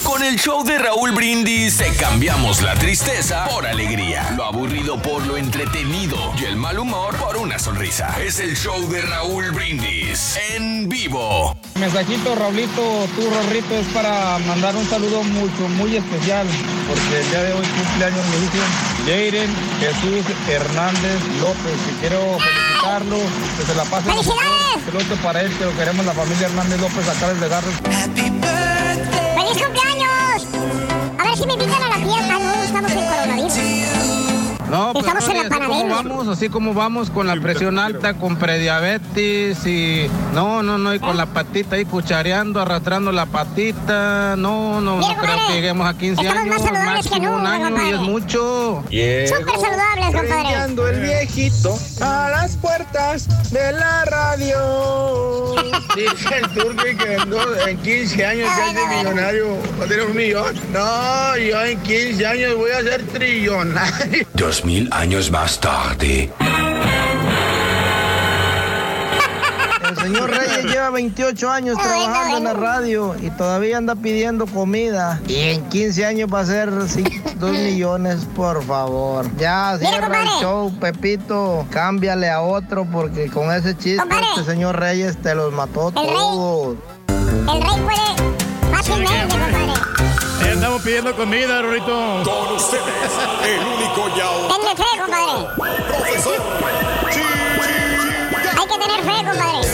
Con 0.09 0.23
el 0.23 0.39
show 0.39 0.63
de 0.63 0.79
Raúl 0.79 1.11
Brindis 1.11 1.77
te 1.77 1.93
cambiamos 1.93 2.63
la 2.63 2.73
tristeza 2.73 3.45
por 3.47 3.67
alegría, 3.67 4.33
lo 4.35 4.43
aburrido 4.43 4.99
por 4.99 5.23
lo 5.27 5.37
entretenido 5.37 6.17
y 6.35 6.45
el 6.45 6.55
mal 6.55 6.79
humor 6.79 7.15
por 7.17 7.37
una 7.37 7.59
sonrisa. 7.59 8.17
Es 8.19 8.39
el 8.39 8.57
show 8.57 8.89
de 8.89 9.03
Raúl 9.03 9.51
Brindis 9.51 10.35
en 10.55 10.89
vivo. 10.89 11.55
Mensajito, 11.75 12.33
Raulito, 12.33 13.07
tú, 13.15 13.29
Rorrito, 13.29 13.75
es 13.75 13.85
para 13.93 14.39
mandar 14.39 14.75
un 14.75 14.89
saludo 14.89 15.21
mucho, 15.21 15.69
muy 15.77 15.97
especial, 15.97 16.47
porque 16.87 17.19
el 17.19 17.29
día 17.29 17.43
de 17.43 17.53
hoy 17.53 17.67
cumpleaños 17.67 18.25
mi 18.25 18.45
hijo, 18.45 18.65
Jaden 19.05 19.55
Jesús 19.79 20.25
Hernández 20.49 21.21
López, 21.39 21.77
y 21.87 21.99
quiero 21.99 22.39
felicitar 22.39 22.81
Carlos, 22.81 23.21
que 23.59 23.63
se 23.63 23.75
la 23.75 23.83
pase. 23.83 24.09
¡Felicidades! 24.09 24.85
Saludos 24.85 25.19
para 25.21 25.41
él, 25.41 25.55
que 25.55 25.65
lo 25.65 25.77
queremos 25.77 26.03
la 26.03 26.13
familia 26.13 26.47
Hernández 26.47 26.81
López 26.81 27.07
acá 27.07 27.31
desde 27.31 27.47
Garros. 27.47 28.58
Si 31.39 31.45
me 31.47 31.53
invitan 31.53 31.81
a 31.81 31.89
la 31.89 32.05
fiesta. 32.05 32.38
No, 34.69 34.93
pues 34.93 35.05
Estamos 35.05 35.27
en 35.29 35.33
la 35.35 35.39
así 35.41 35.49
como 35.49 35.59
panadería. 35.67 35.95
vamos, 35.95 36.27
así 36.27 36.49
como 36.49 36.73
vamos 36.73 37.09
con 37.09 37.27
la 37.27 37.35
presión 37.37 37.79
alta, 37.79 38.13
con 38.13 38.35
prediabetes 38.37 39.65
y 39.65 40.07
no, 40.33 40.61
no, 40.63 40.77
no, 40.77 40.93
y 40.93 40.99
con 40.99 41.17
la 41.17 41.25
patita 41.25 41.75
ahí 41.75 41.85
cuchareando, 41.85 42.61
arrastrando 42.61 43.11
la 43.11 43.25
patita, 43.25 44.35
no, 44.37 44.79
no, 44.81 44.97
no 44.99 45.15
creo 45.17 45.35
que 45.47 45.53
lleguemos 45.53 45.87
a 45.87 45.97
15 45.97 46.21
estamos 46.21 46.41
años, 46.43 46.55
más 46.55 46.63
saludables 46.63 47.03
que 47.07 47.09
máximo 47.09 47.31
un 47.35 47.37
nunca, 47.43 47.51
año 47.53 47.65
y 47.67 47.71
compadre. 47.71 47.95
es 47.95 48.01
mucho. 48.01 48.83
Súper 48.85 49.55
saludables, 49.59 50.05
compadre. 50.05 50.89
El 50.89 51.01
viejito 51.01 51.77
a 52.01 52.29
las 52.29 52.55
puertas 52.57 53.27
de 53.51 53.71
la 53.73 54.05
radio. 54.05 55.55
Dice 55.95 56.35
el 56.37 56.49
turque 56.49 56.95
que 56.95 57.15
en, 57.15 57.29
dos- 57.29 57.67
en 57.67 57.77
15 57.77 58.25
años 58.25 58.49
ya 58.55 58.69
es 58.69 58.75
de 58.75 58.95
millonario. 58.97 59.57
Va 59.79 59.85
a 59.85 59.87
tener 59.87 60.05
un 60.05 60.15
millón. 60.15 60.55
No, 60.71 61.37
yo 61.37 61.61
en 61.61 61.79
15 61.81 62.25
años 62.27 62.55
voy 62.55 62.71
a 62.71 62.81
ser 62.81 63.03
trillonario. 63.07 64.27
Dos 64.59 64.65
mil 64.65 64.89
años 64.91 65.31
más 65.31 65.57
tarde. 65.61 66.29
El 69.89 69.95
señor 69.95 70.29
Reyes 70.37 70.65
lleva 70.65 70.89
28 70.89 71.49
años 71.49 71.77
trabajando 71.77 72.37
en 72.39 72.43
la 72.43 72.53
radio 72.53 73.15
y 73.21 73.29
todavía 73.29 73.77
anda 73.77 73.95
pidiendo 73.95 74.47
comida. 74.47 75.21
Y 75.29 75.35
en 75.35 75.69
15 75.69 76.05
años 76.05 76.29
va 76.33 76.41
a 76.41 76.45
ser 76.45 76.71
2 76.71 76.97
millones, 77.53 78.27
por 78.35 78.61
favor. 78.65 79.25
Ya, 79.37 79.77
cierra 79.79 80.23
el 80.23 80.27
show, 80.41 80.73
Pepito. 80.77 81.65
Cámbiale 81.69 82.29
a 82.29 82.41
otro 82.41 82.83
porque 82.83 83.29
con 83.29 83.53
ese 83.53 83.77
chiste 83.77 84.03
este 84.35 84.51
señor 84.51 84.77
Reyes 84.77 85.15
te 85.21 85.35
los 85.35 85.53
mató 85.53 85.89
todos. 85.91 86.75
El 87.07 87.61
rey 87.61 87.81
puede 87.85 88.73
fácilmente, 88.73 89.25
compadre. 89.29 89.98
Eh, 90.49 90.53
andamos 90.53 90.81
pidiendo 90.81 91.15
comida, 91.15 91.61
Rorito. 91.61 92.23
Con 92.23 92.55
ustedes, 92.55 92.81
el 93.45 93.59
único 93.67 94.09
y 94.09 94.19
Tenle 94.47 94.75
fe, 94.75 94.83
compadre. 94.99 95.47
profesor 95.87 96.41
Hay 98.57 98.67
que 98.67 98.77
tener 98.79 99.03
fe, 99.03 99.25
compadre. 99.29 99.68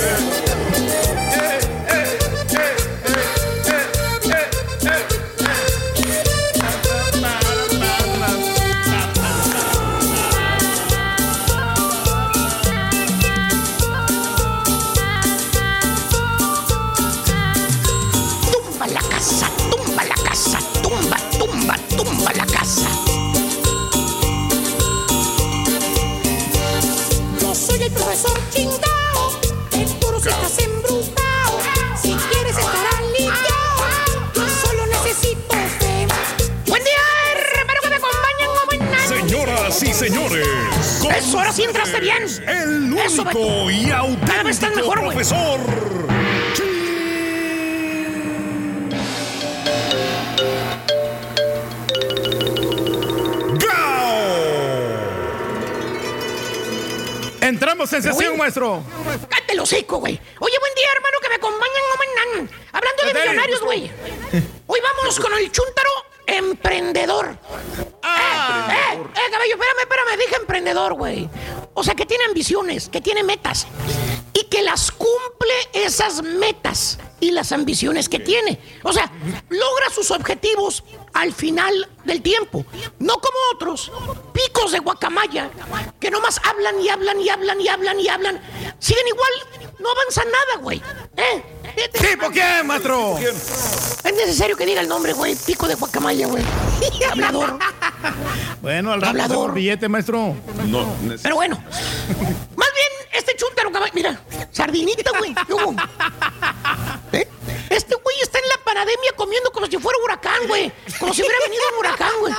Seguro 28.15 30.19
si 30.19 30.63
estás. 30.99 32.01
Si 32.01 32.13
quieres 32.13 32.57
estar 32.57 32.87
aliviado, 32.97 33.85
yo 34.33 34.47
solo 34.47 34.85
necesito 34.87 35.53
fe. 35.79 36.07
Buen 36.67 36.83
día, 36.83 36.97
hermano, 37.59 37.79
que 37.81 37.89
me 37.89 37.95
acompañan 37.95 38.49
como 38.57 38.71
en 38.71 38.79
Señoras 39.07 39.83
y 39.83 39.93
señores. 39.93 40.47
Eso, 41.17 41.39
ahora 41.39 41.51
sí 41.51 41.63
entraste 41.63 41.99
bien. 41.99 42.23
El 42.47 42.93
único 42.93 43.69
y 43.71 43.91
Cada 44.25 44.43
vez 44.43 44.55
estás 44.55 44.69
auténtico 44.69 44.75
mejor, 44.75 45.01
profesor. 45.01 45.59
Entramos 57.65 57.91
en 57.93 58.03
sesión, 58.03 58.27
Güey. 58.27 58.37
maestro. 58.37 58.83
Cállate 59.27 59.53
el 59.53 59.59
hocico, 59.59 59.97
güey. 59.97 60.13
Oye, 60.39 60.59
buen 60.59 60.75
día, 60.75 60.85
hermano, 60.95 61.17
que 61.19 61.29
me 61.29 61.35
acompañan 61.35 61.81
como 61.91 62.03
en 62.03 62.49
Hablando 62.71 63.03
de 63.07 63.13
millonarios, 63.19 63.61
güey. 63.61 63.91
Hoy 64.67 64.79
vamos 64.83 65.19
con 65.19 65.33
el 65.33 65.51
chúntaro 65.51 65.89
emprendedor. 66.27 67.35
Ah. 68.03 68.67
Eh, 68.69 68.97
eh, 68.97 69.01
eh, 69.01 69.31
caballo, 69.31 69.53
espérame, 69.55 69.79
espérame, 69.79 70.19
dije 70.19 70.35
emprendedor, 70.35 70.93
güey. 70.93 71.27
O 71.73 71.83
sea, 71.83 71.95
que 71.95 72.05
tiene 72.05 72.25
ambiciones, 72.25 72.87
que 72.87 73.01
tiene 73.01 73.23
metas. 73.23 73.65
Y 74.33 74.43
que 74.43 74.61
las 74.61 74.91
cumple 74.91 75.53
esas 75.73 76.21
metas 76.21 76.99
y 77.19 77.31
las 77.31 77.51
ambiciones 77.51 78.09
que 78.09 78.19
tiene. 78.19 78.59
O 78.83 78.93
sea, 78.93 79.11
logra 79.49 79.89
sus 79.93 80.11
objetivos 80.11 80.83
al 81.13 81.33
final 81.33 81.87
del 82.03 82.21
tiempo. 82.21 82.65
No 82.99 83.15
como 83.15 83.37
otros, 83.53 83.91
picos 84.33 84.71
de 84.71 84.79
guacamaya, 84.79 85.49
que 85.99 86.11
nomás 86.11 86.39
hablan 86.43 86.79
y 86.81 86.89
hablan 86.89 87.19
y 87.21 87.29
hablan 87.29 87.61
y 87.61 87.67
hablan 87.67 87.99
y 87.99 88.07
hablan. 88.07 88.41
Siguen 88.79 89.07
igual, 89.07 89.31
no 89.79 89.89
avanzan 89.89 90.25
nada, 90.27 90.61
güey. 90.61 90.81
¿Eh? 91.17 91.43
¿Tipo 91.93 92.29
quién, 92.31 92.67
maestro? 92.67 93.17
Es 93.17 94.13
necesario 94.13 94.55
que 94.55 94.65
diga 94.65 94.81
el 94.81 94.87
nombre, 94.87 95.13
güey. 95.13 95.35
Pico 95.35 95.67
de 95.67 95.75
guacamaya, 95.75 96.27
güey. 96.27 96.43
Hablador. 97.11 97.57
Bueno, 98.61 98.91
al 98.91 99.01
rato 99.01 99.11
Hablador. 99.11 99.35
hacemos 99.37 99.53
billete, 99.55 99.89
maestro. 99.89 100.35
No, 100.67 100.95
Pero 101.21 101.35
bueno, 101.35 101.57
más 102.55 102.69
bien 102.73 103.04
este 103.17 103.35
chúntaro 103.35 103.71
caballo. 103.71 103.91
Mira, 103.95 104.19
sardinita, 104.51 105.11
güey. 105.17 105.33
¿Eh? 107.11 107.27
Este 107.69 107.95
güey 107.95 108.15
está 108.21 108.39
en 108.39 108.47
la 108.49 108.63
panademia 108.63 109.11
comiendo 109.15 109.51
como 109.51 109.65
si 109.67 109.77
fuera 109.77 109.97
huracán, 110.03 110.47
güey. 110.47 110.71
Como 110.99 111.13
si 111.13 111.21
hubiera 111.21 111.37
venido 111.45 111.61
un 111.73 111.79
huracán, 111.79 112.11
güey. 112.19 112.33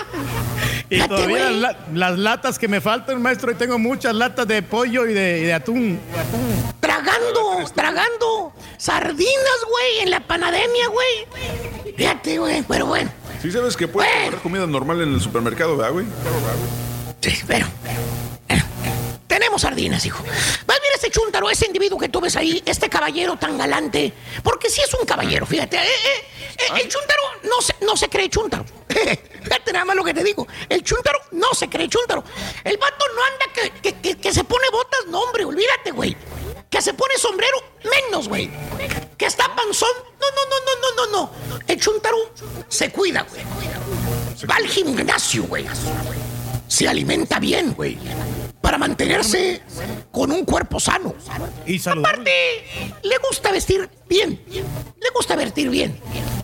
Y 0.89 1.01
todavía 1.09 1.51
la- 1.51 1.77
las 1.93 2.19
latas 2.19 2.59
que 2.59 2.69
me 2.69 2.81
faltan, 2.81 3.21
maestro, 3.21 3.51
y 3.51 3.55
tengo 3.57 3.79
muchas 3.79 4.15
latas 4.15 4.47
de 4.47 4.63
pollo 4.63 5.07
y 5.07 5.15
de, 5.15 5.41
y 5.41 5.45
de 5.45 5.55
atún. 5.55 6.01
Tragando, 6.81 7.65
tragando 7.75 8.53
sardinas, 8.79 9.59
güey, 9.69 9.99
en 10.03 10.11
la 10.11 10.21
panademia, 10.21 10.87
güey. 10.89 11.95
Fíjate, 11.97 12.39
güey, 12.39 12.63
pero 12.63 12.87
bueno. 12.87 13.11
Sí 13.43 13.51
sabes 13.51 13.77
que 13.77 13.89
puedes 13.89 14.11
comprar 14.23 14.43
comida 14.43 14.67
normal 14.67 15.01
en 15.03 15.15
el 15.15 15.21
supermercado, 15.21 15.77
¿verdad, 15.77 15.93
güey? 15.93 16.07
Sí, 17.21 17.37
pero. 17.47 17.67
Tenemos 19.27 19.63
sardinas, 19.63 20.05
hijo. 20.07 20.23
Más 20.25 20.81
bien 20.81 20.93
este 20.95 21.11
chúntaro, 21.11 21.51
ese 21.51 21.67
individuo 21.67 21.99
que 21.99 22.09
tú 22.09 22.21
ves 22.21 22.37
ahí, 22.37 22.63
este 22.65 22.89
caballero 22.89 23.37
tan 23.37 23.59
galante. 23.59 24.13
Porque 24.43 24.71
sí 24.71 24.81
es 24.81 24.95
un 24.95 25.05
caballero, 25.05 25.45
fíjate. 25.47 25.77
eh, 25.77 25.81
eh, 25.81 26.25
eh, 26.59 26.81
el 26.83 26.89
chúntaro 26.89 27.23
no 27.45 27.61
se, 27.61 27.75
no 27.85 27.97
se 27.97 28.09
cree 28.09 28.29
chúntaro. 28.31 28.65
Fíjate 29.47 29.73
nada 29.73 29.85
más 29.85 29.95
lo 29.97 30.03
que 30.05 30.13
te 30.15 30.25
digo. 30.25 30.47
El 30.69 30.83
chúntaro 30.83 31.21
no 31.33 31.53
se 31.55 31.69
cree 31.69 31.89
chúntaro. 31.89 32.25
El 32.65 32.77
vato 32.79 33.05
no 33.15 33.23
anda 33.25 33.47
que, 33.55 33.71
que- 33.81 34.01
que- 34.01 34.17
que 34.19 34.33
se 34.33 34.43
pone 34.45 34.65
botas, 34.73 35.01
no, 35.09 35.21
hombre, 35.21 35.45
olvídate, 35.45 35.91
güey. 35.93 36.17
Que 36.71 36.81
se 36.83 36.95
pone 36.95 37.17
sombrero, 37.19 37.59
menos, 37.85 38.29
güey. 38.29 38.51
Que 39.17 39.27
está 39.27 39.55
panzón, 39.55 39.89
no, 40.21 40.27
no, 40.31 40.43
no, 40.51 40.57
no, 40.67 41.07
no, 41.07 41.07
no, 41.07 41.13
no. 41.59 41.59
El 41.69 41.79
chúntaro 41.81 42.17
se 42.69 42.91
cuida, 42.91 43.23
güey. 43.31 43.43
Va 44.51 44.57
al 44.57 44.67
gimnasio, 44.67 45.45
güey. 45.45 45.65
Se 46.69 46.89
alimenta 46.89 47.39
bien, 47.39 47.73
güey. 47.75 47.99
Para 48.61 48.79
mantenerse 48.79 49.63
con 50.11 50.33
un 50.33 50.45
cuerpo 50.45 50.81
sano. 50.81 51.15
Y 51.67 51.79
saludable. 51.79 52.09
Aparte, 52.09 53.01
le 53.03 53.19
gusta 53.19 53.53
vestir 53.53 53.89
bien. 54.09 54.43
Le 54.49 55.11
gusta 55.15 55.37
vestir 55.37 55.71
bien. 55.71 56.01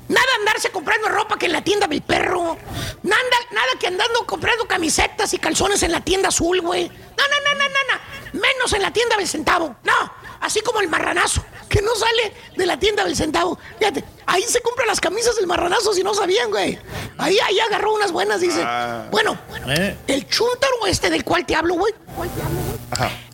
Nada 0.09 0.27
andarse 0.39 0.71
comprando 0.71 1.09
ropa 1.09 1.39
que 1.39 1.47
en 1.47 1.53
la 1.53 1.65
tienda 1.65 1.87
del 1.87 2.03
perro. 2.03 2.57
Nada, 3.03 3.23
nada 3.51 3.69
que 3.81 3.87
andando 3.87 4.27
comprando 4.27 4.67
camisetas 4.67 5.33
y 5.35 5.39
calzones 5.39 5.83
en 5.83 5.93
la 5.93 6.01
tienda 6.01 6.29
azul, 6.29 6.61
güey. 6.61 6.89
No, 6.89 6.93
no, 6.93 7.37
no, 7.45 7.55
no, 7.55 7.65
no, 7.65 7.95
no. 7.95 8.12
Menos 8.33 8.73
en 8.73 8.83
la 8.83 8.93
tienda 8.93 9.17
del 9.17 9.29
centavo. 9.29 9.77
No. 9.85 10.23
Así 10.41 10.61
como 10.61 10.81
el 10.81 10.89
marranazo, 10.89 11.45
que 11.69 11.81
no 11.83 11.95
sale 11.95 12.35
de 12.57 12.67
la 12.67 12.77
tienda 12.79 13.05
del 13.05 13.15
centavo. 13.15 13.59
Fíjate, 13.79 14.03
ahí 14.27 14.43
se 14.43 14.61
compran 14.61 14.89
las 14.89 15.01
camisas 15.01 15.37
del 15.37 15.47
marranazo 15.47 15.93
si 15.95 16.03
no 16.03 16.15
sabían, 16.15 16.51
güey. 16.51 16.79
Ahí, 17.19 17.39
ahí 17.47 17.61
agarró 17.61 17.95
unas 17.95 18.11
buenas, 18.11 18.41
dice. 18.41 18.61
Ah. 18.65 19.07
Bueno, 19.13 19.39
Eh. 19.69 19.97
el 20.09 20.27
chúntaro 20.27 20.87
este 20.89 21.11
del 21.11 21.23
cual 21.25 21.47
te 21.47 21.55
hablo, 21.55 21.75
güey. 21.75 21.95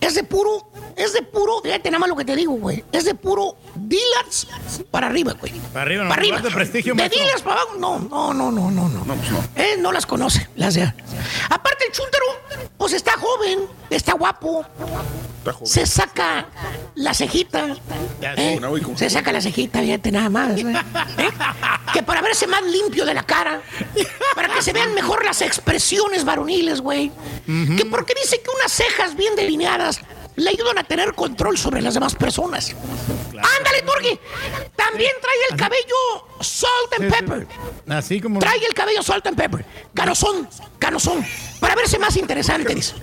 Es 0.00 0.14
de 0.14 0.24
puro, 0.24 0.70
es 0.98 1.12
de 1.12 1.22
puro, 1.22 1.60
fíjate 1.62 1.90
nada 1.90 2.00
más 2.00 2.08
lo 2.08 2.16
que 2.16 2.24
te 2.24 2.34
digo, 2.36 2.52
güey. 2.54 2.84
Es 2.92 3.04
de 3.04 3.14
puro 3.14 3.56
dealers 3.74 4.46
para 4.90 5.06
arriba, 5.06 5.34
güey. 5.40 5.52
Para 5.72 5.82
arriba, 5.82 6.02
no, 6.04 6.08
Para 6.10 6.20
arriba. 6.20 6.40
de 6.40 6.50
prestigio, 6.50 6.92
De 6.94 6.98
maestro. 6.98 7.22
dealers 7.22 7.42
para 7.42 7.60
abajo, 7.62 7.76
no, 7.78 7.98
no, 7.98 8.34
no, 8.34 8.50
no, 8.50 8.70
no, 8.70 8.88
no. 8.88 9.04
No, 9.04 9.14
pues 9.14 9.30
no. 9.30 9.44
Eh, 9.56 9.76
no 9.78 9.92
las 9.92 10.06
conoce, 10.06 10.48
las 10.56 10.74
de. 10.74 10.82
Aparte 11.50 11.84
el 11.86 11.92
chúntaro, 11.92 12.24
pues 12.76 12.92
está 12.92 13.12
joven, 13.18 13.60
está 13.90 14.12
guapo, 14.14 14.64
Está 15.38 15.52
joven. 15.52 15.66
se 15.66 15.86
saca 15.86 16.46
la 16.94 17.14
cejita. 17.14 17.76
¿eh? 18.22 18.54
Una, 18.58 18.68
güey, 18.68 18.82
como- 18.82 18.98
Se 18.98 19.08
saca 19.08 19.32
la 19.32 19.40
cejita, 19.40 19.80
fíjate 19.80 20.10
nada 20.12 20.28
más. 20.28 20.58
¿eh? 20.58 20.64
¿Eh? 21.18 21.28
Que 21.92 22.02
para 22.02 22.20
verse 22.20 22.46
más 22.46 22.62
limpio 22.64 23.04
de 23.06 23.14
la 23.14 23.22
cara, 23.22 23.62
para 24.34 24.48
que 24.52 24.60
se 24.62 24.72
vean 24.72 24.92
mejor 24.94 25.24
las 25.24 25.40
expresiones 25.42 26.24
varoniles, 26.24 26.80
güey. 26.80 27.10
Que 27.46 27.86
porque 27.86 28.14
dice 28.20 28.40
que 28.42 28.50
unas 28.50 28.72
cejas 28.72 29.16
bien 29.16 29.34
delineadas 29.36 30.00
le 30.38 30.50
ayudan 30.50 30.78
a 30.78 30.84
tener 30.84 31.14
control 31.14 31.58
sobre 31.58 31.82
las 31.82 31.94
demás 31.94 32.14
personas. 32.14 32.74
¡Ándale, 33.32 33.82
Turki! 33.82 34.18
También 34.76 35.10
trae 35.20 35.34
el 35.50 35.56
cabello 35.56 35.96
salt 36.40 36.92
and 36.98 37.12
pepper. 37.12 37.46
Así 37.88 38.20
como. 38.20 38.40
Trae 38.40 38.64
el 38.64 38.74
cabello 38.74 39.02
salt 39.02 39.26
and 39.26 39.36
pepper. 39.36 39.64
Canosón, 39.94 40.48
canosón. 40.78 41.24
Para 41.60 41.74
verse 41.74 41.98
más 41.98 42.16
interesante, 42.16 42.74
dice. 42.74 42.94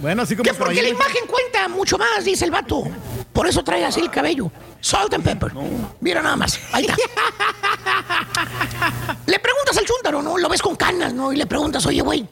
Bueno, 0.00 0.22
así 0.22 0.36
como. 0.36 0.44
Que 0.44 0.54
porque 0.54 0.82
la 0.82 0.88
imagen 0.88 1.26
cuenta 1.26 1.68
mucho 1.68 1.98
más, 1.98 2.24
dice 2.24 2.44
el 2.44 2.50
vato. 2.50 2.84
Por 3.32 3.48
eso 3.48 3.64
trae 3.64 3.84
así 3.84 4.00
el 4.00 4.10
cabello. 4.10 4.50
Salt 4.80 5.14
and 5.14 5.24
pepper. 5.24 5.52
Mira 6.00 6.22
nada 6.22 6.36
más. 6.36 6.60
Ahí 6.72 6.84
está. 6.84 6.96
le 9.26 9.38
preguntas 9.38 9.76
al 9.76 9.86
chúntaro, 9.86 10.22
¿no? 10.22 10.38
Lo 10.38 10.48
ves 10.48 10.62
con 10.62 10.76
canas, 10.76 11.12
¿no? 11.14 11.32
Y 11.32 11.36
le 11.36 11.46
preguntas, 11.46 11.84
oye, 11.86 12.02
güey. 12.02 12.26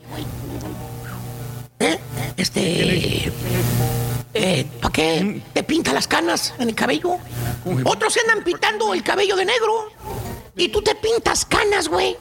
¿Eh? 1.81 1.99
Este. 2.37 3.33
Eh, 4.35 4.67
¿Para 4.81 4.93
qué 4.93 5.43
te 5.53 5.63
pinta 5.63 5.93
las 5.93 6.09
canas 6.09 6.55
en 6.59 6.69
el 6.69 6.75
cabello? 6.75 7.19
Otros 7.85 8.15
se 8.15 8.21
andan 8.21 8.43
pintando 8.43 8.95
el 8.95 9.03
cabello 9.03 9.37
de 9.37 9.45
negro. 9.45 9.91
Y 10.57 10.69
tú 10.69 10.83
te 10.83 10.95
pintas 10.95 11.45
canas, 11.45 11.89
güey. 11.89 12.17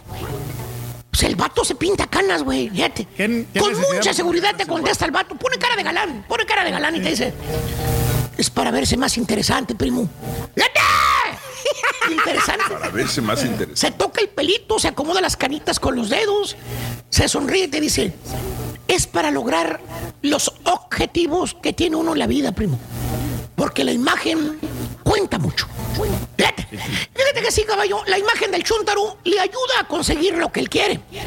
Pues 1.10 1.24
el 1.24 1.36
vato 1.36 1.64
se 1.66 1.76
pinta 1.76 2.08
canas, 2.08 2.44
güey. 2.44 2.70
Fíjate. 2.70 3.06
Con 3.06 3.48
necesidad? 3.72 3.96
mucha 3.96 4.14
seguridad 4.14 4.56
te 4.56 4.66
contesta 4.66 5.06
el 5.06 5.12
vato. 5.12 5.36
Pone 5.36 5.58
cara 5.58 5.76
de 5.76 5.84
galán. 5.84 6.26
Pone 6.28 6.46
cara 6.46 6.64
de 6.64 6.72
galán 6.72 6.96
y 6.96 7.02
te 7.02 7.10
dice. 7.10 7.34
Es 8.38 8.50
para 8.50 8.72
verse 8.72 8.98
más 8.98 9.18
interesante, 9.18 9.76
primo. 9.76 10.10
¡Fíjate! 10.56 10.80
Interesante. 12.12 12.64
Para 12.70 12.90
verse 12.90 13.22
más 13.22 13.44
interesante. 13.44 13.80
Se 13.80 13.92
toca 13.92 14.22
el 14.22 14.30
pelito, 14.30 14.80
se 14.80 14.88
acomoda 14.88 15.22
las 15.22 15.38
canitas 15.38 15.80
con 15.80 15.96
los 15.96 16.10
dedos, 16.10 16.58
se 17.10 17.28
sonríe 17.28 17.66
y 17.66 17.68
te 17.68 17.80
dice, 17.80 18.14
es 18.92 19.08
para 19.08 19.32
lograr 19.32 19.80
los 20.22 20.54
objetivos 20.66 21.56
que 21.62 21.72
tiene 21.72 21.96
uno 21.96 22.12
en 22.12 22.20
la 22.20 22.28
vida, 22.28 22.52
primo. 22.52 22.78
Porque 23.56 23.86
la 23.86 23.94
imagen 23.94 24.60
cuenta 25.04 25.40
mucho. 25.40 25.66
Fíjate, 26.38 26.68
fíjate 26.68 27.42
que 27.42 27.52
sí, 27.52 27.64
caballo, 27.64 28.04
la 28.08 28.18
imagen 28.18 28.52
del 28.52 28.64
chuntaro 28.64 29.18
le 29.24 29.40
ayuda 29.40 29.80
a 29.80 29.88
conseguir 29.88 30.36
lo 30.36 30.52
que 30.52 30.60
él 30.60 30.70
quiere. 30.70 31.00
Y 31.10 31.18
en 31.18 31.24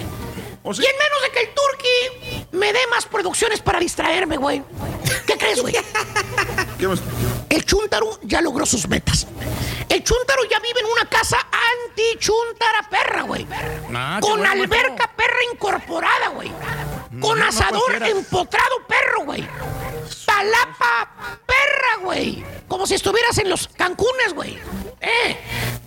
menos 0.72 1.22
de 1.22 1.30
que 1.32 1.40
el 1.40 1.48
turqui 1.54 2.48
me 2.52 2.72
dé 2.72 2.80
más 2.90 3.06
producciones 3.06 3.60
para 3.60 3.80
distraerme, 3.80 4.36
güey. 4.36 4.62
¿Qué 5.26 5.38
crees, 5.38 5.62
güey? 5.62 5.74
¿Qué 6.78 6.86
más? 6.86 7.00
El 7.48 7.64
chúntaro 7.64 8.18
ya 8.22 8.42
logró 8.42 8.66
sus 8.66 8.86
metas. 8.88 9.26
El 9.94 10.02
chúntaro 10.02 10.42
ya 10.50 10.58
vive 10.58 10.80
en 10.80 10.86
una 10.86 11.08
casa 11.08 11.36
anti-chúntara 11.38 12.88
perra, 12.90 13.22
güey. 13.22 13.46
Ah, 13.94 14.18
Con 14.20 14.38
bueno, 14.40 14.50
alberca 14.52 15.08
perra 15.16 15.38
incorporada, 15.52 16.28
güey. 16.30 16.50
Con 17.20 17.38
no 17.38 17.46
asador 17.46 18.02
empotrado 18.02 18.84
perro, 18.88 19.24
güey. 19.24 19.46
Palapa 20.26 21.38
perra, 21.46 22.02
güey. 22.02 22.44
Como 22.66 22.88
si 22.88 22.94
estuvieras 22.94 23.38
en 23.38 23.48
los 23.48 23.68
Cancunes, 23.68 24.34
güey. 24.34 24.58
Eh. 25.00 25.36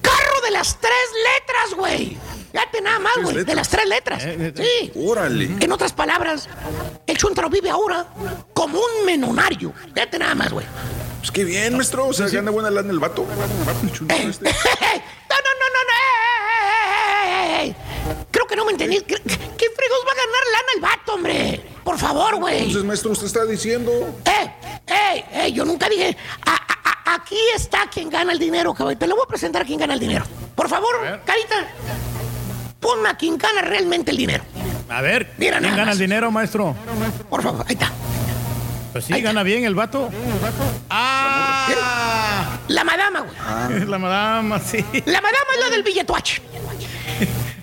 Carro 0.02 0.42
de 0.42 0.52
las 0.52 0.80
tres 0.80 1.10
letras, 1.34 1.74
güey. 1.76 2.18
Fíjate 2.54 2.80
nada 2.82 3.00
más, 3.00 3.14
¿Tres 3.16 3.26
güey. 3.34 3.44
De 3.44 3.56
las 3.56 3.68
tres 3.68 3.90
letras. 3.90 4.24
Eh, 4.24 4.54
Sí. 4.56 4.92
Órale. 4.96 5.50
En 5.60 5.72
otras 5.74 5.92
palabras, 5.92 6.48
el 7.06 7.18
chúntaro 7.18 7.50
vive 7.50 7.70
ahora 7.70 8.08
como 8.54 8.80
un 8.80 9.06
menonario. 9.06 9.74
Fíjate 9.94 10.18
nada 10.18 10.34
más, 10.34 10.54
güey. 10.54 10.66
Pues 11.28 11.36
qué 11.36 11.44
bien, 11.44 11.74
maestro. 11.76 12.08
O 12.08 12.14
sea, 12.14 12.28
gana 12.30 12.52
buena 12.52 12.70
lana 12.72 12.90
el 12.90 13.00
vato. 13.00 13.26
Este. 13.28 14.46
No, 14.46 15.36
no, 15.44 15.52
no, 15.60 15.68
no, 15.74 15.82
no. 15.84 15.94
ey, 16.00 17.34
ey, 17.34 17.60
ey, 17.60 17.68
ey. 17.68 17.76
Creo 18.32 18.48
que 18.48 18.56
no 18.56 18.64
me 18.64 18.72
entendí. 18.72 19.02
¿Qué, 19.02 19.16
qué 19.16 19.26
fregos 19.26 20.00
va 20.08 20.12
a 20.12 20.16
ganar 20.16 20.44
lana 20.54 20.72
el 20.76 20.82
vato, 20.82 21.14
hombre? 21.16 21.62
Por 21.84 21.98
favor, 21.98 22.38
güey. 22.38 22.60
Entonces, 22.60 22.86
maestro, 22.86 23.12
usted 23.12 23.26
está 23.26 23.44
diciendo. 23.44 23.92
¡Eh! 24.24 24.52
¡Eh! 24.88 25.26
¡Eh! 25.34 25.52
Yo 25.52 25.66
nunca 25.66 25.90
dije. 25.90 26.16
"A- 26.46 26.52
a- 26.56 27.12
a- 27.12 27.16
aquí 27.16 27.38
está 27.54 27.90
quien 27.94 28.10
gana 28.10 28.32
el 28.32 28.40
dinero, 28.40 28.74
cabrón. 28.74 28.98
Te 28.98 29.06
lo 29.06 29.16
voy 29.18 29.26
a 29.26 29.28
presentar 29.28 29.64
a 29.64 29.66
quien 29.66 29.80
gana 29.82 29.96
el 29.96 30.00
dinero. 30.00 30.24
Por 30.56 30.70
favor, 30.70 30.96
Carita. 31.26 31.68
Ponme 32.80 33.10
a 33.10 33.18
quien 33.18 33.38
gana 33.38 33.62
realmente 33.64 34.12
el 34.12 34.18
dinero. 34.18 34.46
A 34.88 35.02
ver, 35.02 35.34
Mira 35.38 35.58
¿quién 35.60 35.64
nada 35.64 35.76
gana 35.76 35.86
más. 35.88 35.96
el 35.96 36.00
dinero, 36.00 36.32
maestro? 36.32 36.74
Por 37.30 37.44
favor, 37.44 37.66
ahí 37.68 37.74
está. 37.74 37.92
Pues 38.92 39.06
sí, 39.06 39.22
gana 39.22 39.44
bien 39.44 39.64
el 39.66 39.76
vato. 39.76 40.10
¡Ah! 40.90 42.58
La 42.68 42.84
madama, 42.84 43.22
güey. 43.22 43.86
La 43.88 43.98
madama, 43.98 44.60
sí. 44.60 44.84
La 45.06 45.22
madama 45.22 45.48
es 45.56 45.60
la 45.60 45.70
del 45.70 45.84
billetuache. 45.84 46.42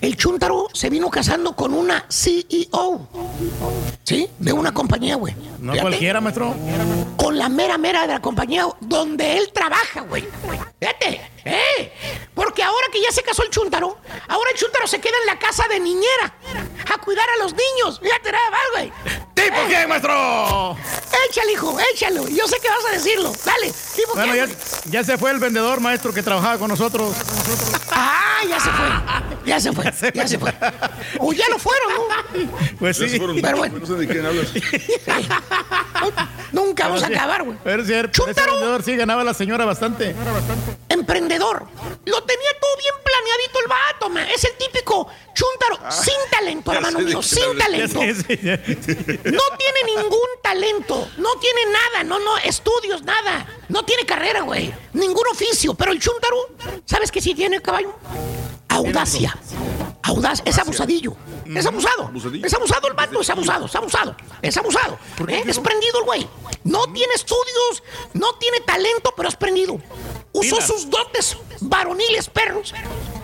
El 0.05 0.15
chúntaro 0.17 0.67
se 0.71 0.87
vino 0.91 1.09
casando 1.09 1.55
con 1.55 1.73
una 1.73 2.05
CEO. 2.09 3.07
¿Sí? 4.03 4.29
De 4.37 4.53
una 4.53 4.71
compañía, 4.71 5.15
güey. 5.15 5.33
No 5.57 5.71
Fíjate. 5.71 5.81
cualquiera, 5.81 6.21
maestro. 6.21 6.53
Con 7.17 7.39
la 7.39 7.49
mera 7.49 7.79
mera 7.79 8.01
de 8.05 8.13
la 8.13 8.21
compañía 8.21 8.67
donde 8.81 9.35
él 9.37 9.49
trabaja, 9.51 10.01
güey. 10.01 10.27
Fíjate. 10.79 11.21
¡Eh! 11.45 11.91
Porque 12.35 12.61
ahora 12.61 12.85
que 12.91 13.01
ya 13.01 13.11
se 13.11 13.23
casó 13.23 13.41
el 13.43 13.49
chúntaro, 13.49 13.97
ahora 14.27 14.49
el 14.53 14.59
chúntaro 14.59 14.85
se 14.87 14.99
queda 15.01 15.13
en 15.21 15.27
la 15.27 15.39
casa 15.39 15.67
de 15.67 15.79
niñera 15.79 16.35
a 16.93 16.97
cuidar 17.01 17.25
a 17.27 17.43
los 17.43 17.53
niños. 17.53 17.99
Fíjate 17.99 18.31
nada 18.31 18.49
más, 18.51 18.61
güey. 18.73 18.91
¿Tipo 19.33 19.57
Eh, 19.57 19.63
quién, 19.67 19.89
maestro? 19.89 20.77
Échale, 21.29 21.51
hijo, 21.53 21.77
échalo. 21.93 22.27
Yo 22.27 22.47
sé 22.47 22.57
que 22.61 22.69
vas 22.69 22.85
a 22.89 22.91
decirlo. 22.93 23.31
Dale. 23.43 23.73
¿Tipo 23.95 24.13
Bueno, 24.13 24.35
ya, 24.35 24.47
ya 24.85 25.03
se 25.03 25.17
fue 25.17 25.31
el 25.31 25.39
vendedor, 25.39 25.79
maestro, 25.81 26.13
que 26.13 26.21
trabajaba 26.21 26.59
con 26.59 26.67
nosotros. 26.69 27.15
Ah, 27.91 28.39
ya 28.47 28.59
se 28.59 28.69
fue. 28.69 28.87
Ya 29.45 29.59
se 29.59 29.71
fue. 29.71 29.85
Ya 30.13 30.27
se 30.27 30.37
fue. 30.39 30.53
O 31.19 31.33
ya 31.33 31.45
lo 31.49 31.59
fueron, 31.59 31.93
¿no? 31.93 32.57
Pues 32.79 32.97
sí. 32.97 33.17
fueron. 33.17 33.41
Pero 33.41 33.57
bueno. 33.57 33.79
No 33.79 33.85
sé 33.85 33.93
de 33.93 34.07
quién 34.07 34.25
hablas. 34.25 34.47
Nunca 36.51 36.87
vamos 36.87 37.03
a 37.03 37.07
acabar, 37.07 37.43
güey. 37.43 37.57
Pero 37.63 37.85
sí, 37.85 37.93
ese 37.93 38.11
Chúntaro. 38.11 38.53
vendedor 38.53 38.83
sí 38.83 38.95
ganaba 38.95 39.23
la 39.23 39.33
señora 39.33 39.65
bastante. 39.65 40.15
Emprendedor. 40.89 41.67
Lo 42.05 42.23
tenía 42.23 42.49
todo 42.59 42.77
bien 42.77 42.93
planeadito 43.03 43.59
el 43.59 43.67
vato, 43.67 44.09
man. 44.09 44.27
Es 44.33 44.43
el 44.43 44.53
típico 44.57 45.07
chúntaro 45.33 45.91
sin 45.91 46.13
talento, 46.31 46.71
hermano 46.71 46.99
mío. 46.99 47.21
Sin 47.21 47.57
talento. 47.57 47.99
Sí, 47.99 48.13
sí, 48.13 48.37
sí. 48.37 49.19
No 49.25 49.43
tiene 49.57 49.83
ningún 49.95 50.29
talento. 50.41 51.09
No 51.17 51.35
tiene 51.39 51.61
nada. 51.71 52.03
No, 52.03 52.19
no, 52.19 52.37
estudios, 52.37 53.03
nada. 53.03 53.45
No 53.69 53.83
tiene 53.83 54.05
carrera, 54.05 54.41
güey. 54.41 54.73
Ningún 54.93 55.25
oficio. 55.31 55.73
Pero 55.73 55.91
el 55.91 55.99
chúntaro, 55.99 56.37
¿sabes 56.85 57.11
qué 57.11 57.21
sí 57.21 57.33
tiene, 57.33 57.61
caballo? 57.61 57.93
Audacia. 58.69 59.35
Audaz, 60.05 60.41
es 60.45 60.57
abusadillo. 60.59 61.15
Es 61.45 61.65
abusado. 61.65 62.11
Es 62.43 62.53
abusado 62.53 62.87
el 62.87 62.93
vato, 62.93 63.21
es 63.21 63.29
abusado, 63.29 63.65
es 63.65 63.75
abusado. 63.75 64.15
Es 64.41 64.57
abusado. 64.57 64.99
¿Eh? 65.27 65.43
Es 65.47 65.59
prendido 65.59 65.99
el 65.99 66.05
güey. 66.05 66.27
No 66.63 66.83
tiene 66.93 67.13
estudios, 67.13 67.83
no 68.13 68.33
tiene 68.35 68.59
talento, 68.61 69.13
pero 69.15 69.29
es 69.29 69.35
prendido. 69.35 69.79
Usó 70.31 70.61
sus 70.61 70.89
dotes 70.89 71.37
varoniles 71.61 72.29
perros. 72.29 72.73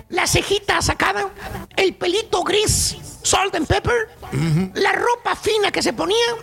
La 0.10 0.28
cejita 0.28 0.82
sacada, 0.82 1.30
el 1.78 1.96
pelito 1.96 2.44
gris, 2.44 2.98
salt 3.24 3.56
and 3.56 3.68
pepper, 3.68 4.10
la 4.74 4.92
ropa 4.92 5.36
fina 5.36 5.72
que 5.72 5.82
se 5.82 5.94
ponía, 5.94 6.36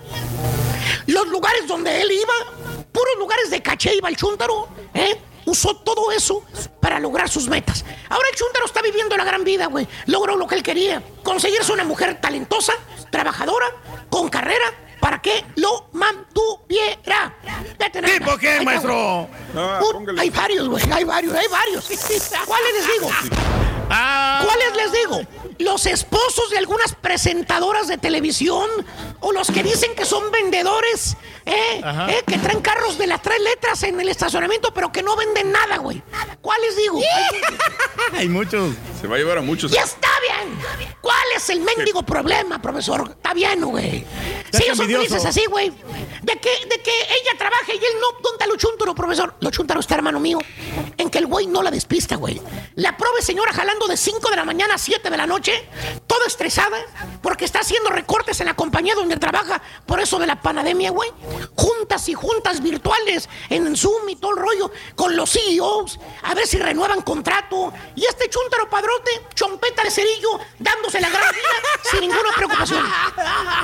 los 1.07 1.27
lugares 1.29 1.67
donde 1.67 2.01
él 2.01 2.11
iba, 2.13 2.85
puros 2.93 3.15
lugares 3.19 3.51
de 3.51 3.61
caché 3.61 3.95
iba 3.95 4.09
el 4.09 4.17
chúntaro, 4.17 4.69
¿eh? 4.95 5.21
Usó 5.49 5.75
todo 5.77 6.13
eso 6.13 6.43
para 6.79 7.01
lograr 7.01 7.31
sus 7.31 7.49
metas. 7.49 7.83
Ahora 8.11 8.29
el 8.31 8.37
chúntaro 8.37 8.67
está 8.67 8.83
viviendo 8.83 9.17
la 9.17 9.25
gran 9.25 9.45
vida, 9.45 9.65
güey. 9.65 9.89
Logró 10.05 10.37
lo 10.37 10.47
que 10.47 10.57
él 10.57 10.63
quería. 10.63 11.03
Conseguirse 11.23 11.73
una 11.73 11.85
mujer 11.85 12.21
talentosa, 12.21 12.75
trabajadora, 13.11 13.65
con 14.11 14.29
carrera, 14.29 14.67
para 15.01 15.23
que 15.23 15.47
lo 15.57 15.89
mantuviera. 15.93 17.35
¿Tipo 17.79 18.39
está, 18.39 18.63
maestro? 18.63 19.27
Ah, 19.57 19.81
hay 20.19 20.29
varios, 20.29 20.69
güey, 20.69 20.85
hay 20.93 21.05
varios, 21.05 21.35
hay 21.35 21.49
varios. 21.49 21.85
¿Cuáles 22.47 22.73
les 22.75 22.93
digo? 22.93 23.11
Ah, 23.89 24.45
¿Cuáles 24.45 24.77
les 24.77 24.93
digo? 24.93 25.21
Los 25.59 25.87
esposos 25.87 26.51
de 26.51 26.59
algunas 26.59 26.95
presentadoras 26.95 27.89
de 27.89 27.99
televisión 27.99 28.69
o 29.21 29.33
los 29.33 29.51
que 29.51 29.63
dicen 29.63 29.95
que 29.97 30.05
son 30.05 30.31
vendedores, 30.31 31.17
¿eh? 31.47 31.81
¿eh? 31.83 32.23
que 32.27 32.39
traen 32.39 32.61
carros 32.61 32.97
de 32.99 33.07
las 33.07 33.23
tres 33.23 33.41
letras 33.41 33.83
en 33.83 34.01
el 34.01 34.09
estacionamiento, 34.09 34.73
pero 34.73 34.93
que 34.93 35.03
no 35.03 35.17
venden 35.17 35.51
nada, 35.51 35.79
güey. 35.79 36.03
¿Cuáles 36.41 36.77
digo? 36.77 37.01
hay 38.13 38.29
muchos. 38.29 38.75
Se 39.01 39.07
va 39.07 39.17
a 39.17 39.19
llevar 39.19 39.39
a 39.39 39.43
muchos. 39.43 39.73
¡Ya 39.73 39.83
está 39.83 40.09
bien! 40.21 40.59
¿Cuál 41.01 41.27
es 41.37 41.51
el 41.51 41.61
mendigo 41.61 42.03
problema, 42.03 42.61
profesor? 42.61 43.11
Está 43.11 43.35
bien, 43.35 43.61
güey. 43.63 44.05
Si 44.53 44.65
ellos 44.65 44.77
son 44.77 44.87
felices 44.87 45.25
así, 45.25 45.45
güey. 45.47 45.71
De 46.23 46.35
que, 46.39 46.51
de 46.67 46.83
que 46.83 46.91
ella 46.91 47.39
trabaje 47.39 47.75
y 47.75 47.79
él 47.79 47.93
no. 48.01 48.13
¿Dónde 48.21 48.31
está 48.33 48.47
lo 48.47 48.57
chúntaro, 48.57 48.95
profesor? 48.95 49.35
Lo 49.41 49.51
chúntaro 49.51 49.81
está, 49.81 49.95
hermano 49.95 50.21
mío. 50.21 50.39
En 50.97 51.11
que 51.11 51.19
el 51.19 51.27
güey 51.27 51.47
no 51.47 51.63
la 51.63 51.71
despista, 51.71 52.17
güey. 52.17 52.41
La 52.75 52.97
prove 52.97 53.23
señora 53.23 53.53
jalando 53.53 53.87
de 53.87 53.97
5 53.97 54.31
de 54.31 54.37
la 54.37 54.45
mañana 54.45 54.75
a 54.75 54.79
7 54.79 55.09
de 55.09 55.17
la 55.17 55.27
noche, 55.27 55.48
toda 56.07 56.27
estresada, 56.27 56.79
porque 57.23 57.45
está 57.45 57.61
haciendo 57.61 57.91
recortes 57.91 58.41
en 58.41 58.47
la 58.47 58.55
compañía 58.55 58.95
donde 58.95 59.17
trabaja, 59.17 59.61
por 59.87 60.01
eso 60.01 60.19
de 60.19 60.27
la 60.27 60.41
pandemia, 60.41 60.91
güey. 60.91 61.11
Juntas 61.55 62.09
y 62.09 62.15
juntas 62.15 62.63
virtuales 62.63 63.29
en 63.51 63.77
Zoom 63.77 64.09
y 64.09 64.17
todo 64.17 64.33
el 64.33 64.39
rollo 64.39 64.71
con 64.95 65.17
los 65.17 65.31
CEOs, 65.31 65.99
a 66.23 66.35
ver 66.35 66.47
si 66.47 66.59
renuevan 66.59 67.03
contrato. 67.03 67.73
Y 67.95 68.05
este 68.05 68.29
chúntaro 68.29 68.69
padrote, 68.69 69.11
chompeta 69.35 69.83
de 69.83 69.91
cerillo, 69.91 70.41
dándose 70.59 71.01
la 71.01 71.09
gran 71.11 71.31
vida 71.31 71.91
sin 71.91 72.01
ninguna 72.01 72.31
preocupación. 72.35 72.85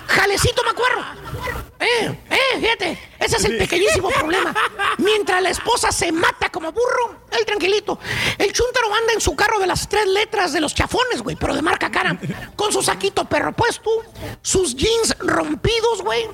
Jalecito 0.06 0.62
me 0.64 0.70
acuerdo. 0.70 1.04
Eh, 1.80 2.18
eh, 2.30 2.60
fíjate. 2.60 3.13
Ese 3.24 3.36
es 3.36 3.44
el 3.44 3.56
pequeñísimo 3.56 4.08
problema. 4.18 4.54
Mientras 4.98 5.42
la 5.42 5.50
esposa 5.50 5.90
se 5.90 6.12
mata 6.12 6.50
como 6.50 6.72
burro, 6.72 7.20
él 7.30 7.44
tranquilito. 7.46 7.98
El 8.38 8.52
chuntaro 8.52 8.94
anda 8.94 9.12
en 9.14 9.20
su 9.20 9.34
carro 9.34 9.58
de 9.58 9.66
las 9.66 9.88
tres 9.88 10.06
letras 10.06 10.52
de 10.52 10.60
los 10.60 10.74
chafones, 10.74 11.22
güey, 11.22 11.36
pero 11.36 11.54
de 11.54 11.62
marca 11.62 11.90
cara. 11.90 12.18
Con 12.56 12.72
su 12.72 12.82
saquito 12.82 13.24
perro 13.24 13.52
puesto, 13.52 13.90
sus 14.42 14.76
jeans 14.76 15.16
rompidos, 15.20 16.02
güey, 16.02 16.26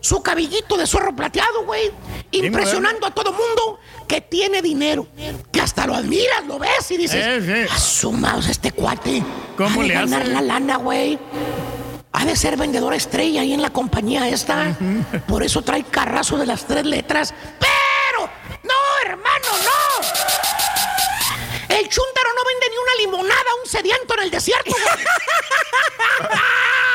su 0.00 0.22
cabellito 0.22 0.76
de 0.76 0.86
zorro 0.86 1.14
plateado, 1.14 1.64
güey, 1.64 1.90
impresionando 2.32 3.06
a 3.06 3.10
todo 3.12 3.32
mundo 3.32 3.78
que 4.08 4.20
tiene 4.20 4.60
dinero. 4.62 5.06
Que 5.52 5.60
hasta 5.60 5.86
lo 5.86 5.94
admiras, 5.94 6.44
lo 6.46 6.58
ves 6.58 6.90
y 6.90 6.96
dices, 6.96 7.70
asumaos 7.70 8.48
este 8.48 8.72
cuate. 8.72 9.22
¿Cómo 9.56 9.82
le 9.82 9.94
hace? 9.96 10.10
ganar 10.10 10.28
la 10.28 10.42
lana, 10.42 10.76
güey. 10.76 11.18
Ha 12.12 12.24
de 12.24 12.36
ser 12.36 12.56
vendedor 12.56 12.94
estrella 12.94 13.40
ahí 13.40 13.52
en 13.52 13.62
la 13.62 13.70
compañía 13.70 14.28
esta. 14.28 14.76
Por 15.26 15.42
eso 15.42 15.62
trae 15.62 15.82
carrazo 15.84 16.38
de 16.38 16.46
las 16.46 16.64
tres 16.66 16.84
letras. 16.84 17.34
Pero, 17.58 18.30
no, 18.62 18.74
hermano, 19.06 19.48
no. 19.64 20.06
El 21.74 21.88
chúntaro 21.88 22.28
no 22.36 22.44
vende 22.44 22.68
ni 22.70 22.76
una 22.76 22.94
limonada 23.00 23.50
a 23.50 23.54
un 23.62 23.68
sediento 23.68 24.14
en 24.14 24.20
el 24.24 24.30
desierto. 24.30 24.76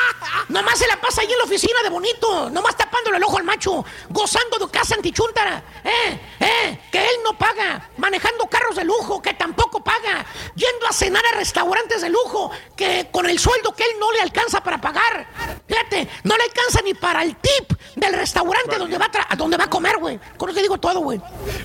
Nomás 0.48 0.78
se 0.78 0.86
la 0.86 1.00
pasa 1.00 1.22
ahí 1.22 1.30
en 1.30 1.38
la 1.38 1.44
oficina 1.44 1.82
de 1.82 1.90
bonito, 1.90 2.50
nomás 2.50 2.76
tapándole 2.76 3.18
el 3.18 3.24
ojo 3.24 3.38
al 3.38 3.44
macho, 3.44 3.84
gozando 4.08 4.58
de 4.58 4.70
casa 4.70 4.94
antichúntara. 4.94 5.62
Eh, 5.84 6.20
eh, 6.40 6.80
que 6.90 6.98
él 6.98 7.16
no 7.24 7.36
paga, 7.36 7.90
manejando 7.96 8.46
carros 8.46 8.76
de 8.76 8.84
lujo, 8.84 9.20
que 9.20 9.34
tampoco 9.34 9.82
paga, 9.82 10.24
yendo 10.54 10.86
a 10.88 10.92
cenar 10.92 11.24
a 11.32 11.36
restaurantes 11.36 12.02
de 12.02 12.08
lujo, 12.08 12.50
que 12.76 13.08
con 13.10 13.28
el 13.28 13.38
sueldo 13.38 13.72
que 13.72 13.84
él 13.84 13.90
no 13.98 14.10
le 14.12 14.20
alcanza 14.20 14.62
para 14.62 14.80
pagar. 14.80 15.26
Fíjate, 15.66 16.08
no 16.24 16.36
le 16.36 16.44
alcanza 16.44 16.80
ni 16.82 16.94
para 16.94 17.22
el 17.22 17.36
tip 17.36 17.72
del 17.96 18.14
restaurante 18.14 18.78
donde 18.78 18.98
va 18.98 19.10
a 19.28 19.36
donde 19.36 19.56
va 19.56 19.64
a 19.64 19.70
comer, 19.70 19.98
güey. 19.98 20.18
Con 20.36 20.48
eso 20.48 20.56
te 20.56 20.62
digo 20.62 20.78
todo, 20.78 21.00
güey. 21.00 21.20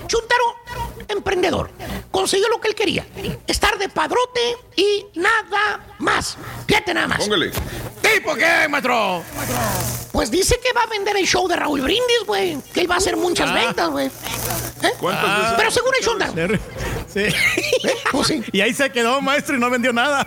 Chuntaro, 0.06 0.56
emprendedor, 1.08 1.70
consiguió 2.10 2.48
lo 2.48 2.60
que 2.60 2.68
él 2.68 2.74
quería, 2.74 3.06
estar 3.46 3.78
de 3.78 3.88
padrote 3.88 4.56
y 4.76 5.06
nada 5.14 5.80
más. 5.98 6.36
Fíjate 6.66 6.94
nada 6.94 7.08
más. 7.08 7.18
Póngale. 7.18 7.52
¿Tipo 8.14 8.34
qué, 8.34 8.68
maestro? 8.68 9.22
Pues 10.12 10.30
dice 10.30 10.58
que 10.62 10.72
va 10.72 10.82
a 10.82 10.86
vender 10.86 11.16
el 11.16 11.26
show 11.26 11.48
de 11.48 11.56
Raúl 11.56 11.80
Brindis, 11.80 12.24
güey. 12.26 12.56
Que 12.72 12.80
él 12.82 12.90
va 12.90 12.94
a 12.94 12.98
hacer 12.98 13.16
muchas 13.16 13.50
Ah. 13.50 13.54
ventas, 13.54 13.90
güey. 13.90 14.06
¿Eh? 14.06 14.92
¿Cuántas 15.00 15.24
Ah. 15.26 15.54
Pero 15.56 15.70
según 15.70 15.90
el 15.98 16.04
Chuntaro. 16.04 16.32
Sí. 17.12 17.24
Pues 18.12 18.28
sí. 18.28 18.42
Y 18.52 18.60
ahí 18.60 18.72
se 18.72 18.90
quedó, 18.90 19.20
maestro, 19.20 19.56
y 19.56 19.58
no 19.60 19.68
vendió 19.68 19.92
nada. 19.92 20.26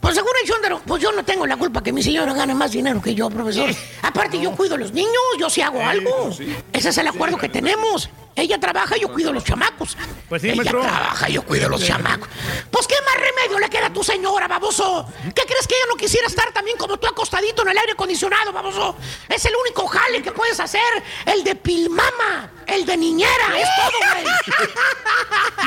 Pues 0.00 0.14
según 0.14 0.30
el 0.40 0.48
Chuntaro, 0.48 0.80
pues 0.86 1.02
yo 1.02 1.10
no 1.10 1.24
tengo 1.24 1.46
la 1.46 1.56
culpa 1.56 1.82
que 1.82 1.92
mi 1.92 2.00
señora 2.02 2.32
gane 2.32 2.54
más 2.54 2.70
dinero 2.70 3.02
que 3.02 3.12
yo, 3.14 3.28
profesor. 3.28 3.68
Aparte, 4.02 4.38
yo 4.40 4.52
cuido 4.52 4.76
a 4.76 4.78
los 4.78 4.92
niños, 4.92 5.10
yo 5.38 5.50
sí 5.50 5.62
hago 5.62 5.80
algo. 5.84 6.30
Ese 6.72 6.88
es 6.90 6.98
el 6.98 7.08
acuerdo 7.08 7.36
que 7.38 7.48
tenemos. 7.48 8.08
Ella 8.36 8.60
trabaja, 8.60 8.96
yo 8.98 9.08
cuido 9.12 9.30
a 9.30 9.32
los 9.32 9.42
chamacos. 9.44 9.96
Pues 10.28 10.42
sí, 10.42 10.48
Ella 10.48 10.56
maestro. 10.58 10.80
trabaja, 10.82 11.28
yo 11.28 11.42
cuido 11.42 11.66
a 11.66 11.70
los 11.70 11.82
chamacos. 11.84 12.28
Pues 12.70 12.86
qué 12.86 12.94
más 13.04 13.14
remedio 13.14 13.58
le 13.58 13.68
queda 13.70 13.86
a 13.86 13.92
tu 13.92 14.04
señora, 14.04 14.46
baboso. 14.46 15.06
¿Qué 15.34 15.42
crees 15.42 15.66
que 15.66 15.74
ella 15.74 15.86
no 15.88 15.96
quisiera 15.96 16.26
estar 16.28 16.52
también 16.52 16.75
como 16.76 16.98
tú 16.98 17.06
acostadito 17.06 17.62
en 17.62 17.68
el 17.68 17.78
aire 17.78 17.92
acondicionado, 17.92 18.52
baboso? 18.52 18.96
Es 19.28 19.44
el 19.44 19.54
único 19.56 19.86
jale 19.86 20.22
que 20.22 20.32
puedes 20.32 20.58
hacer, 20.60 20.80
el 21.26 21.44
de 21.44 21.54
pilmama, 21.54 22.50
el 22.66 22.84
de 22.84 22.96
niñera, 22.96 23.58
es 23.58 23.68
todo, 23.76 23.98
güey. 24.12 24.68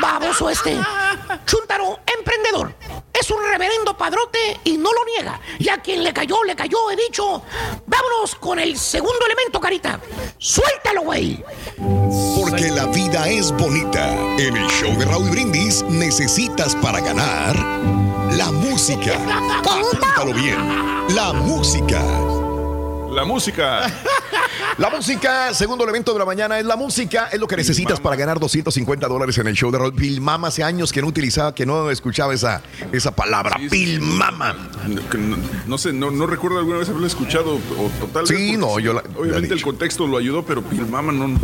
Baboso 0.00 0.50
este. 0.50 0.78
Chuntaro, 1.46 2.00
emprendedor. 2.18 2.74
Es 3.12 3.30
un 3.30 3.42
reverendo 3.42 3.96
padrote 3.96 4.60
y 4.64 4.76
no 4.78 4.92
lo 4.92 5.04
niega. 5.04 5.40
Y 5.58 5.68
a 5.68 5.78
quien 5.78 6.02
le 6.02 6.12
cayó, 6.12 6.42
le 6.44 6.56
cayó, 6.56 6.90
he 6.90 6.96
dicho. 6.96 7.42
Vámonos 7.86 8.34
con 8.36 8.58
el 8.58 8.78
segundo 8.78 9.26
elemento, 9.26 9.60
carita. 9.60 10.00
Suéltalo, 10.38 11.02
güey. 11.02 11.44
Porque 12.38 12.70
la 12.70 12.86
vida 12.86 13.28
es 13.28 13.52
bonita. 13.52 14.10
En 14.38 14.56
el 14.56 14.68
show 14.70 14.96
de 14.98 15.04
Raúl 15.04 15.30
Brindis 15.30 15.82
necesitas 15.82 16.74
para 16.76 17.00
ganar 17.00 17.56
la 18.30 18.50
música. 18.52 19.14
Apúntalo 19.64 20.34
bien. 20.34 20.58
La 21.14 21.32
música. 21.32 22.39
La 23.12 23.24
música. 23.24 23.82
La 24.78 24.88
música, 24.88 25.52
segundo 25.52 25.84
elemento 25.84 26.12
de 26.12 26.18
la 26.20 26.24
mañana, 26.24 26.58
es 26.58 26.64
la 26.64 26.76
música. 26.76 27.28
Es 27.32 27.38
lo 27.40 27.46
que 27.46 27.56
necesitas 27.56 27.98
para 28.00 28.14
ganar 28.16 28.38
250 28.38 29.08
dólares 29.08 29.36
en 29.38 29.46
el 29.48 29.54
show 29.54 29.70
de 29.70 29.78
Raúl. 29.78 29.92
Pilmama 29.94 30.48
hace 30.48 30.62
años 30.62 30.92
que 30.92 31.02
no 31.02 31.08
utilizaba, 31.08 31.54
que 31.54 31.66
no 31.66 31.90
escuchaba 31.90 32.32
esa, 32.32 32.62
esa 32.92 33.10
palabra. 33.14 33.56
Pilmama. 33.70 34.54
No, 34.86 35.08
que 35.08 35.18
no- 35.18 35.36
no 35.66 35.76
sé, 35.78 35.92
no, 35.92 36.10
no 36.10 36.26
recuerdo 36.26 36.58
alguna 36.58 36.78
vez 36.78 36.88
haberlo 36.88 37.06
escuchado 37.06 37.54
o 37.56 37.90
total. 38.00 38.26
Sí, 38.26 38.56
no, 38.56 38.78
yo 38.78 38.92
la- 38.94 39.02
Obviamente 39.18 39.48
la 39.48 39.54
el 39.56 39.62
contexto 39.62 40.06
lo 40.06 40.16
ayudó, 40.16 40.44
pero 40.44 40.62
Pilmama 40.62 41.12
no. 41.12 41.38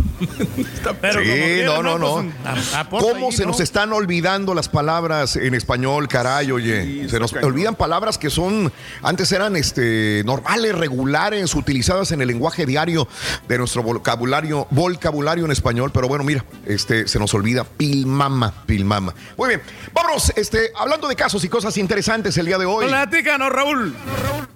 está 0.74 0.94
Pero 0.94 1.20
Sí, 1.20 1.26
quiera, 1.26 1.66
no, 1.74 1.82
no, 1.82 1.98
no. 1.98 2.32
Pues, 2.52 2.74
a- 2.74 2.88
¿Cómo 2.88 3.26
ahí, 3.28 3.32
se 3.32 3.42
¿no? 3.42 3.48
nos 3.50 3.60
están 3.60 3.92
olvidando 3.92 4.54
las 4.54 4.68
palabras 4.68 5.36
en 5.36 5.54
español, 5.54 6.06
caray, 6.08 6.50
oye? 6.52 6.84
Sí, 6.84 7.08
se 7.10 7.18
nos 7.18 7.32
cañón. 7.32 7.50
olvidan 7.52 7.74
palabras 7.74 8.18
que 8.18 8.30
son, 8.30 8.72
antes 9.02 9.30
eran 9.32 9.56
este, 9.56 10.22
normales, 10.24 10.74
regulares, 10.76 11.54
utilizadas 11.56 12.12
en 12.12 12.20
el 12.20 12.28
lenguaje 12.28 12.66
diario 12.66 13.08
de 13.48 13.58
nuestro 13.58 13.82
vocabulario, 13.82 14.66
vocabulario 14.70 15.44
en 15.44 15.50
español, 15.50 15.90
pero 15.92 16.08
bueno, 16.08 16.24
mira, 16.24 16.44
este, 16.66 17.08
se 17.08 17.18
nos 17.18 17.34
olvida 17.34 17.64
pilmama, 17.64 18.64
pilmama. 18.66 19.14
Muy 19.36 19.48
bien, 19.48 19.62
vámonos, 19.92 20.32
este, 20.36 20.72
hablando 20.76 21.08
de 21.08 21.16
casos 21.16 21.42
y 21.44 21.48
cosas 21.48 21.76
interesantes 21.76 22.36
el 22.36 22.46
día 22.46 22.58
de 22.58 22.66
hoy. 22.66 22.86
Platícanos, 22.86 23.50
Raúl. 23.50 23.94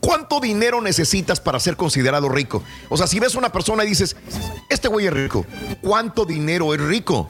¿Cuánto 0.01 0.41
dinero 0.41 0.81
necesitas 0.81 1.41
para 1.41 1.61
ser 1.61 1.77
considerado 1.77 2.29
rico? 2.29 2.63
O 2.89 2.97
sea, 2.97 3.07
si 3.07 3.21
ves 3.21 3.35
a 3.35 3.39
una 3.39 3.53
persona 3.53 3.85
y 3.85 3.89
dices, 3.89 4.17
este 4.69 4.89
güey 4.89 5.07
es 5.07 5.13
rico, 5.13 5.47
¿cuánto 5.81 6.25
dinero 6.25 6.75
es 6.75 6.81
rico? 6.81 7.29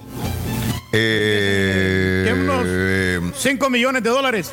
Eh, 0.93 2.25
¿Qué, 2.27 2.33
unos 2.33 3.37
5 3.37 3.71
millones 3.71 4.03
de 4.03 4.11
dólares. 4.11 4.53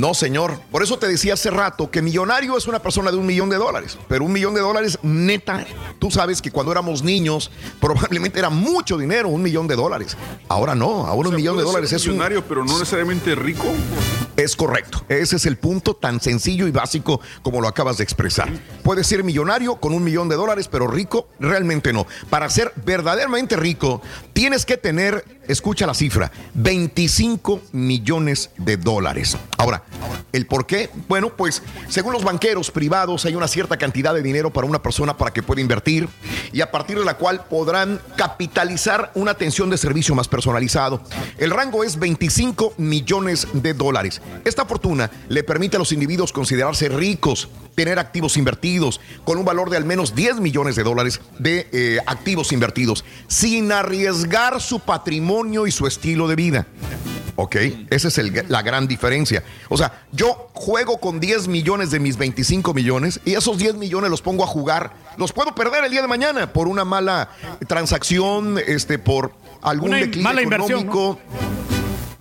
No, 0.00 0.14
señor. 0.14 0.60
Por 0.70 0.82
eso 0.82 0.98
te 0.98 1.08
decía 1.08 1.34
hace 1.34 1.50
rato 1.50 1.90
que 1.90 2.02
millonario 2.02 2.56
es 2.56 2.66
una 2.66 2.80
persona 2.80 3.10
de 3.10 3.16
un 3.16 3.26
millón 3.26 3.48
de 3.50 3.56
dólares. 3.56 3.98
Pero 4.08 4.24
un 4.24 4.32
millón 4.32 4.54
de 4.54 4.60
dólares, 4.60 4.98
neta, 5.02 5.66
tú 5.98 6.10
sabes 6.10 6.42
que 6.42 6.50
cuando 6.50 6.72
éramos 6.72 7.02
niños 7.02 7.50
probablemente 7.80 8.38
era 8.38 8.50
mucho 8.50 8.98
dinero, 8.98 9.28
un 9.28 9.42
millón 9.42 9.66
de 9.66 9.76
dólares. 9.76 10.16
Ahora 10.48 10.74
no, 10.74 11.06
ahora 11.06 11.30
un 11.30 11.36
millón 11.36 11.56
de 11.56 11.62
dólares 11.62 11.92
es 11.92 12.04
un... 12.06 12.12
millonario, 12.12 12.44
pero 12.46 12.64
no 12.64 12.78
necesariamente 12.78 13.34
rico. 13.34 13.66
Es 14.36 14.54
correcto. 14.54 15.02
Ese 15.08 15.36
es 15.36 15.46
el 15.46 15.56
punto 15.56 15.94
tan 15.94 16.20
sencillo 16.20 16.66
y 16.66 16.70
básico 16.70 17.20
como 17.42 17.62
lo 17.62 17.68
acabas 17.68 17.96
de 17.96 18.04
expresar. 18.04 18.50
Puedes 18.82 19.06
ser 19.06 19.24
millonario 19.24 19.76
con 19.76 19.94
un 19.94 20.04
millón 20.04 20.28
de 20.28 20.36
dólares, 20.36 20.68
pero 20.68 20.86
rico 20.86 21.28
realmente 21.40 21.92
no. 21.92 22.06
Para 22.28 22.50
ser 22.50 22.72
verdaderamente 22.84 23.56
rico, 23.56 24.02
tienes 24.34 24.66
que 24.66 24.76
tener, 24.76 25.24
escucha 25.48 25.86
la 25.86 25.94
cifra, 25.94 26.30
25 26.54 27.62
millones 27.72 28.50
de 28.56 28.76
dólares. 28.76 29.36
Ahora, 29.58 29.82
¿el 30.32 30.46
por 30.46 30.66
qué? 30.66 30.90
Bueno, 31.08 31.30
pues 31.36 31.62
según 31.88 32.12
los 32.12 32.24
banqueros 32.24 32.70
privados 32.70 33.24
hay 33.24 33.34
una 33.34 33.48
cierta 33.48 33.76
cantidad 33.76 34.14
de 34.14 34.22
dinero 34.22 34.52
para 34.52 34.66
una 34.66 34.82
persona 34.82 35.16
para 35.16 35.32
que 35.32 35.42
pueda 35.42 35.60
invertir 35.60 36.08
y 36.52 36.60
a 36.60 36.70
partir 36.70 36.98
de 36.98 37.04
la 37.04 37.16
cual 37.16 37.44
podrán 37.44 38.00
capitalizar 38.16 39.10
una 39.14 39.32
atención 39.32 39.70
de 39.70 39.78
servicio 39.78 40.14
más 40.14 40.28
personalizado. 40.28 41.02
El 41.38 41.50
rango 41.50 41.84
es 41.84 41.98
25 41.98 42.74
millones 42.78 43.48
de 43.52 43.74
dólares. 43.74 44.20
Esta 44.44 44.64
fortuna 44.64 45.10
le 45.28 45.44
permite 45.44 45.76
a 45.76 45.78
los 45.78 45.92
individuos 45.92 46.32
considerarse 46.32 46.88
ricos, 46.88 47.48
tener 47.74 47.98
activos 47.98 48.36
invertidos 48.36 49.00
con 49.24 49.38
un 49.38 49.44
valor 49.44 49.70
de 49.70 49.76
al 49.76 49.84
menos 49.84 50.14
10 50.14 50.40
millones 50.40 50.76
de 50.76 50.82
dólares 50.82 51.20
de 51.38 51.68
eh, 51.72 51.98
activos 52.06 52.52
invertidos, 52.52 53.04
sin 53.28 53.70
arriesgar 53.72 54.60
su 54.60 54.80
patrimonio 54.80 55.35
y 55.66 55.70
su 55.70 55.86
estilo 55.86 56.28
de 56.28 56.36
vida. 56.36 56.66
¿Ok? 57.38 57.56
Esa 57.90 58.08
es 58.08 58.16
el- 58.16 58.44
la 58.48 58.62
gran 58.62 58.88
diferencia. 58.88 59.42
O 59.68 59.76
sea, 59.76 60.04
yo 60.10 60.48
juego 60.54 60.98
con 60.98 61.20
10 61.20 61.48
millones 61.48 61.90
de 61.90 62.00
mis 62.00 62.16
25 62.16 62.72
millones 62.72 63.20
y 63.26 63.34
esos 63.34 63.58
10 63.58 63.74
millones 63.74 64.10
los 64.10 64.22
pongo 64.22 64.42
a 64.42 64.46
jugar. 64.46 64.94
Los 65.18 65.32
puedo 65.34 65.54
perder 65.54 65.84
el 65.84 65.90
día 65.90 66.00
de 66.00 66.08
mañana 66.08 66.50
por 66.52 66.66
una 66.66 66.86
mala 66.86 67.28
transacción, 67.68 68.58
este, 68.66 68.98
por 68.98 69.32
algún 69.60 69.90
Una 69.90 69.98
declive 69.98 70.22
mala 70.24 70.40
inversión, 70.42 70.80
económico. 70.88 71.18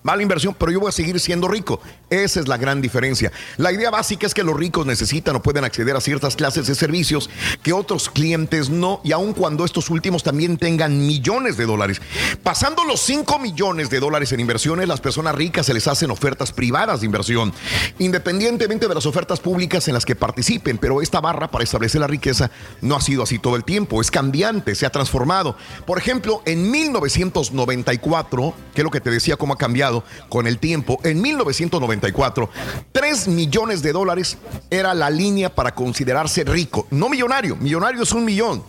Mala 0.05 0.21
inversión, 0.21 0.55
pero 0.55 0.71
yo 0.71 0.79
voy 0.79 0.89
a 0.89 0.91
seguir 0.91 1.19
siendo 1.19 1.47
rico. 1.47 1.81
Esa 2.11 2.39
es 2.39 2.47
la 2.47 2.57
gran 2.57 2.79
diferencia. 2.79 3.31
La 3.57 3.71
idea 3.71 3.89
básica 3.89 4.27
es 4.27 4.35
que 4.35 4.43
los 4.43 4.55
ricos 4.55 4.85
necesitan 4.85 5.35
o 5.35 5.41
pueden 5.41 5.63
acceder 5.63 5.95
a 5.95 5.99
ciertas 5.99 6.35
clases 6.35 6.67
de 6.67 6.75
servicios 6.75 7.27
que 7.63 7.73
otros 7.73 8.11
clientes 8.11 8.69
no, 8.69 9.01
y 9.03 9.13
aun 9.13 9.33
cuando 9.33 9.65
estos 9.65 9.89
últimos 9.89 10.21
también 10.21 10.57
tengan 10.57 11.07
millones 11.07 11.57
de 11.57 11.65
dólares. 11.65 12.03
Pasando 12.43 12.83
los 12.83 13.01
5 13.01 13.39
millones 13.39 13.89
de 13.89 13.99
dólares 13.99 14.31
en 14.31 14.41
inversiones, 14.41 14.87
las 14.87 15.01
personas 15.01 15.33
ricas 15.33 15.65
se 15.65 15.73
les 15.73 15.87
hacen 15.87 16.11
ofertas 16.11 16.51
privadas 16.51 16.99
de 16.99 17.07
inversión, 17.07 17.51
independientemente 17.97 18.87
de 18.87 18.93
las 18.93 19.07
ofertas 19.07 19.39
públicas 19.39 19.87
en 19.87 19.95
las 19.95 20.05
que 20.05 20.15
participen, 20.15 20.77
pero 20.77 21.01
esta 21.01 21.19
barra 21.19 21.49
para 21.49 21.63
establecer 21.63 21.99
la 21.99 22.05
riqueza 22.05 22.51
no 22.79 22.95
ha 22.95 23.01
sido 23.01 23.23
así 23.23 23.39
todo 23.39 23.55
el 23.55 23.63
tiempo, 23.63 24.01
es 24.01 24.11
cambiante, 24.11 24.75
se 24.75 24.85
ha 24.85 24.91
transformado. 24.91 25.57
Por 25.87 25.97
ejemplo, 25.97 26.43
en 26.45 26.69
1994, 26.69 28.53
que 28.75 28.81
es 28.81 28.85
lo 28.85 28.91
que 28.91 29.01
te 29.01 29.09
decía 29.09 29.35
cómo 29.35 29.55
ha 29.55 29.57
cambiado 29.57 29.94
con 30.29 30.47
el 30.47 30.59
tiempo, 30.59 30.99
en 31.03 31.21
1994, 31.21 32.49
3 32.91 33.27
millones 33.29 33.81
de 33.81 33.91
dólares 33.91 34.37
era 34.69 34.93
la 34.93 35.09
línea 35.09 35.53
para 35.53 35.73
considerarse 35.75 36.43
rico, 36.43 36.87
no 36.91 37.09
millonario, 37.09 37.55
millonario 37.55 38.03
es 38.03 38.11
un 38.11 38.25
millón, 38.25 38.63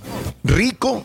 rico 0.45 1.05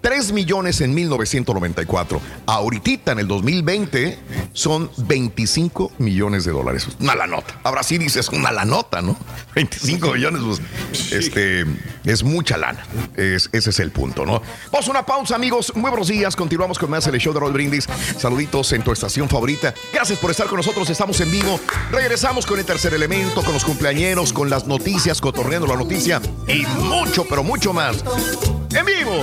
3 0.00 0.32
millones 0.32 0.80
en 0.80 0.92
1994. 0.94 2.20
Ahorita 2.46 3.12
en 3.12 3.20
el 3.20 3.28
2020 3.28 4.18
son 4.52 4.90
25 4.98 5.92
millones 5.98 6.44
de 6.44 6.50
dólares. 6.52 6.88
Una 7.00 7.14
la 7.14 7.26
nota. 7.26 7.58
Ahora 7.62 7.82
sí 7.82 7.98
dices 7.98 8.28
una 8.30 8.50
la 8.52 8.64
nota, 8.64 9.00
¿no? 9.00 9.16
25 9.54 10.12
millones, 10.14 10.42
pues, 10.44 11.12
este, 11.12 11.64
es 12.04 12.22
mucha 12.24 12.56
lana. 12.56 12.84
Es- 13.16 13.48
ese 13.52 13.70
es 13.70 13.80
el 13.80 13.90
punto, 13.92 14.26
¿no? 14.26 14.42
Vamos 14.72 14.88
a 14.88 14.90
una 14.90 15.06
pausa, 15.06 15.36
amigos. 15.36 15.72
Muy 15.76 15.90
buenos 15.90 16.08
días. 16.08 16.34
Continuamos 16.36 16.78
con 16.78 16.90
más 16.90 17.06
el 17.06 17.18
show 17.18 17.32
de 17.32 17.40
Roll 17.40 17.52
Brindis. 17.52 17.86
Saluditos 18.18 18.72
en 18.72 18.82
tu 18.82 18.92
estación 18.92 19.28
favorita. 19.28 19.51
Gracias 19.92 20.18
por 20.18 20.30
estar 20.30 20.46
con 20.46 20.56
nosotros. 20.56 20.88
Estamos 20.90 21.20
en 21.20 21.30
vivo. 21.30 21.60
Regresamos 21.90 22.46
con 22.46 22.58
el 22.58 22.64
tercer 22.64 22.94
elemento, 22.94 23.42
con 23.42 23.52
los 23.52 23.64
cumpleañeros, 23.64 24.32
con 24.32 24.50
las 24.50 24.66
noticias, 24.66 25.20
cotorreando 25.20 25.66
la 25.66 25.76
noticia 25.76 26.20
y 26.46 26.64
mucho, 26.80 27.24
pero 27.24 27.42
mucho 27.42 27.72
más. 27.72 28.02
En 28.74 28.86
vivo. 28.86 29.22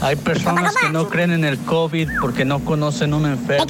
Hay 0.00 0.16
personas 0.16 0.74
que 0.76 0.90
no 0.90 1.08
creen 1.08 1.32
en 1.32 1.44
el 1.44 1.58
COVID 1.58 2.10
porque 2.20 2.44
no 2.44 2.60
conocen 2.60 3.14
un 3.14 3.26
enfermo. 3.26 3.66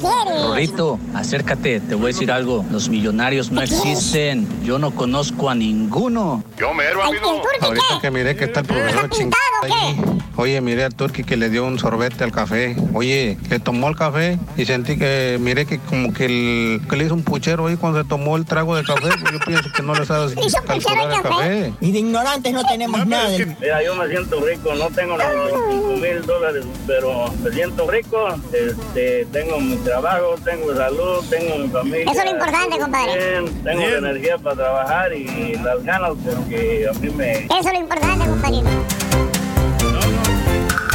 Rorrito, 0.47 0.99
acércate, 1.13 1.79
te 1.79 1.95
voy 1.95 2.05
a 2.05 2.07
decir 2.07 2.31
algo. 2.31 2.65
Los 2.71 2.89
millonarios 2.89 3.51
no 3.51 3.61
existen. 3.61 4.47
Yo 4.63 4.77
no 4.79 4.91
conozco 4.91 5.49
a 5.49 5.55
ninguno. 5.55 6.43
Yo 6.57 6.73
mero, 6.73 7.03
amigo. 7.03 7.41
Ahorita 7.61 7.99
que 8.01 8.11
miré 8.11 8.35
que 8.35 8.45
está 8.45 8.61
el 8.61 8.65
profesor 8.65 9.09
chingado 9.09 9.41
ahí. 9.63 10.01
Oye, 10.35 10.61
miré 10.61 10.83
al 10.83 10.93
turqui 10.93 11.23
que 11.23 11.35
le 11.35 11.49
dio 11.49 11.65
un 11.65 11.79
sorbete 11.79 12.23
al 12.23 12.31
café. 12.31 12.75
Oye, 12.93 13.37
le 13.49 13.59
tomó 13.59 13.89
el 13.89 13.95
café 13.95 14.37
y 14.55 14.65
sentí 14.65 14.97
que, 14.97 15.37
miré 15.41 15.65
que 15.65 15.79
como 15.79 16.13
que, 16.13 16.25
el, 16.25 16.87
que 16.87 16.95
le 16.95 17.05
hizo 17.05 17.15
un 17.15 17.23
puchero 17.23 17.65
ahí 17.67 17.75
cuando 17.75 18.03
se 18.03 18.07
tomó 18.07 18.37
el 18.37 18.45
trago 18.45 18.75
de 18.75 18.83
café. 18.83 19.09
Pues 19.19 19.33
yo 19.33 19.39
pienso 19.39 19.71
que 19.75 19.81
no 19.81 19.95
le 19.95 20.05
sabes 20.05 20.35
calcular 20.65 21.11
el 21.11 21.21
café. 21.21 21.73
Y 21.81 21.91
de 21.91 21.99
ignorantes 21.99 22.53
no 22.53 22.63
tenemos 22.65 23.07
nada. 23.07 23.29
Mira, 23.59 23.83
yo 23.83 23.95
me 23.95 24.07
siento 24.09 24.39
rico, 24.45 24.75
no 24.75 24.87
tengo 24.89 25.17
los 25.17 26.01
25 26.01 26.16
mil 26.17 26.25
dólares, 26.25 26.65
pero 26.85 27.31
me 27.43 27.51
siento 27.51 27.89
rico. 27.89 28.27
Este, 28.51 29.25
tengo 29.31 29.59
mi 29.59 29.75
trabajo, 29.77 30.35
tengo 30.43 30.75
salud, 30.75 31.23
tengo 31.29 31.57
mi 31.57 31.67
familia. 31.69 32.11
Eso 32.11 32.19
es 32.19 32.25
lo 32.25 32.31
importante, 32.31 32.79
compadre. 32.79 33.17
Bien, 33.17 33.63
tengo 33.63 33.81
la 33.81 33.97
energía 33.97 34.37
para 34.37 34.55
trabajar 34.55 35.13
y 35.13 35.55
las 35.63 35.83
ganas 35.83 36.11
porque 36.25 36.87
a 36.89 36.93
mí 36.99 37.09
me... 37.09 37.31
Eso 37.45 37.55
es 37.59 37.73
lo 37.73 37.79
importante, 37.79 38.25
compadrito. 38.25 38.69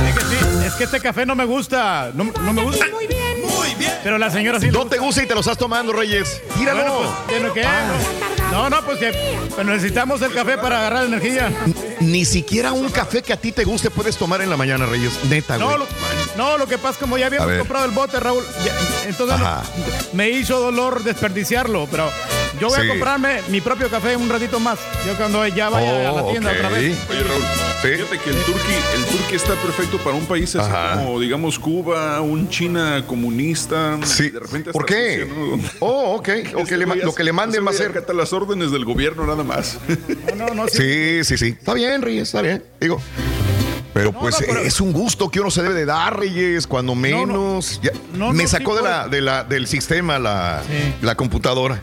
Es 0.07 0.15
que 0.15 0.25
sí, 0.25 0.37
es 0.67 0.75
que 0.75 0.85
este 0.85 1.01
café 1.01 1.27
no 1.27 1.35
me 1.35 1.45
gusta. 1.45 2.11
No, 2.15 2.25
no 2.25 2.53
me 2.53 2.65
gusta. 2.65 2.87
Muy 2.93 3.07
bien. 3.07 3.52
Bien. 3.83 3.93
Pero 4.03 4.19
la 4.19 4.31
señora 4.31 4.61
sí. 4.61 4.69
No 4.71 4.87
te 4.87 4.99
gusta 4.99 5.23
y 5.23 5.27
te 5.27 5.35
lo 5.35 5.41
estás 5.41 5.59
tomando, 5.59 5.93
Reyes. 5.93 6.41
Bueno, 6.57 6.99
pues, 6.99 7.11
¿tiene 7.29 7.53
que? 7.53 7.65
No, 8.51 8.69
no, 8.69 8.83
pues 8.85 8.99
que 8.99 9.13
pues 9.55 9.67
necesitamos 9.67 10.21
el 10.23 10.33
café 10.33 10.59
para 10.59 10.79
agarrar 10.81 11.05
energía. 11.07 11.51
Ni 12.01 12.25
siquiera 12.25 12.73
un 12.73 12.91
café 12.91 13.23
que 13.23 13.33
a 13.33 13.37
ti 13.37 13.51
te 13.53 13.65
guste 13.65 13.91
puedes 13.91 14.17
tomar 14.17 14.43
en 14.43 14.51
la 14.51 14.57
mañana, 14.57 14.85
Reyes. 14.87 15.13
Neta, 15.29 15.57
güey. 15.57 15.69
No 15.69 15.79
lo, 15.79 15.87
no, 16.37 16.59
lo 16.59 16.67
que 16.67 16.77
pasa 16.77 16.91
es 16.91 16.97
como 16.99 17.17
ya 17.17 17.27
habíamos 17.27 17.53
comprado 17.59 17.85
el 17.87 17.93
bote, 17.93 18.21
Raúl, 18.21 18.45
ya- 18.65 19.09
entonces 19.09 19.37
Ajá. 19.41 19.63
me 20.13 20.29
hizo 20.31 20.61
dolor 20.61 21.03
desperdiciarlo, 21.03 21.89
pero 21.91 22.11
yo 22.61 22.69
voy 22.69 22.81
Sí. 22.81 22.87
a 22.87 22.89
comprarme 22.89 23.41
mi 23.49 23.61
propio 23.63 23.89
café 23.89 24.17
un 24.17 24.29
ratito 24.29 24.61
más. 24.61 24.79
Yo 25.07 25.15
cuando 25.17 25.47
ya 25.47 25.71
vaya 25.71 26.11
a 26.11 26.13
la 26.13 26.23
Oh, 26.23 26.31
tienda 26.31 26.51
ok. 26.51 26.57
otra 26.59 26.69
vez. 26.69 26.97
Oye, 27.11 27.23
Raúl, 27.23 27.43
fíjate 27.81 28.19
que 28.19 28.31
el 28.31 28.37
turqui, 28.45 28.75
el 28.97 29.05
turqui 29.07 29.35
está 29.37 29.55
perfecto 29.55 29.97
para 29.99 30.15
un 30.17 30.27
país 30.27 30.55
así 30.55 30.71
como, 30.99 31.19
digamos, 31.21 31.59
Cuba, 31.59 32.21
un 32.21 32.49
China 32.51 33.03
comunista. 33.07 33.72
Sí. 34.05 34.31
De 34.31 34.41
repente 34.41 34.73
¿Por 34.73 34.85
qué? 34.87 35.27
¿no? 35.29 35.61
Oh, 35.81 36.17
ok. 36.17 36.29
O 36.57 36.65
que 36.65 36.77
le 36.77 36.87
ma- 36.87 36.95
lo 36.97 37.15
que 37.15 37.25
le 37.25 37.33
manden 37.33 37.67
va 37.67 37.71
a 37.71 37.75
ser. 37.75 37.91
Acata 37.91 38.13
las 38.13 38.33
órdenes 38.33 38.71
del 38.71 38.85
gobierno 38.85 39.27
nada 39.27 39.43
más. 39.45 39.79
Sí, 40.71 41.25
sí, 41.25 41.37
sí. 41.39 41.47
Está 41.59 41.75
bien, 41.75 42.03
Reyes, 42.03 42.29
está 42.29 42.43
bien. 42.43 42.63
Digo. 42.81 43.01
Pero 43.93 44.11
pues 44.13 44.41
es 44.41 44.81
un 44.81 44.93
gusto 44.93 45.29
que 45.31 45.39
uno 45.41 45.51
se 45.51 45.63
debe 45.63 45.75
de 45.75 45.85
dar, 45.85 46.19
Reyes, 46.19 46.67
cuando 46.67 46.95
menos. 46.95 47.79
Ya- 47.83 47.91
No, 48.15 48.33
me 48.33 48.45
no, 48.45 48.49
sacó 48.49 48.73
sí, 48.79 48.83
de 48.83 48.89
la, 48.91 49.09
de 49.09 49.21
la, 49.21 49.45
del 49.45 49.67
sistema 49.67 50.19
la, 50.19 50.63
la 51.03 51.15
computadora. 51.15 51.81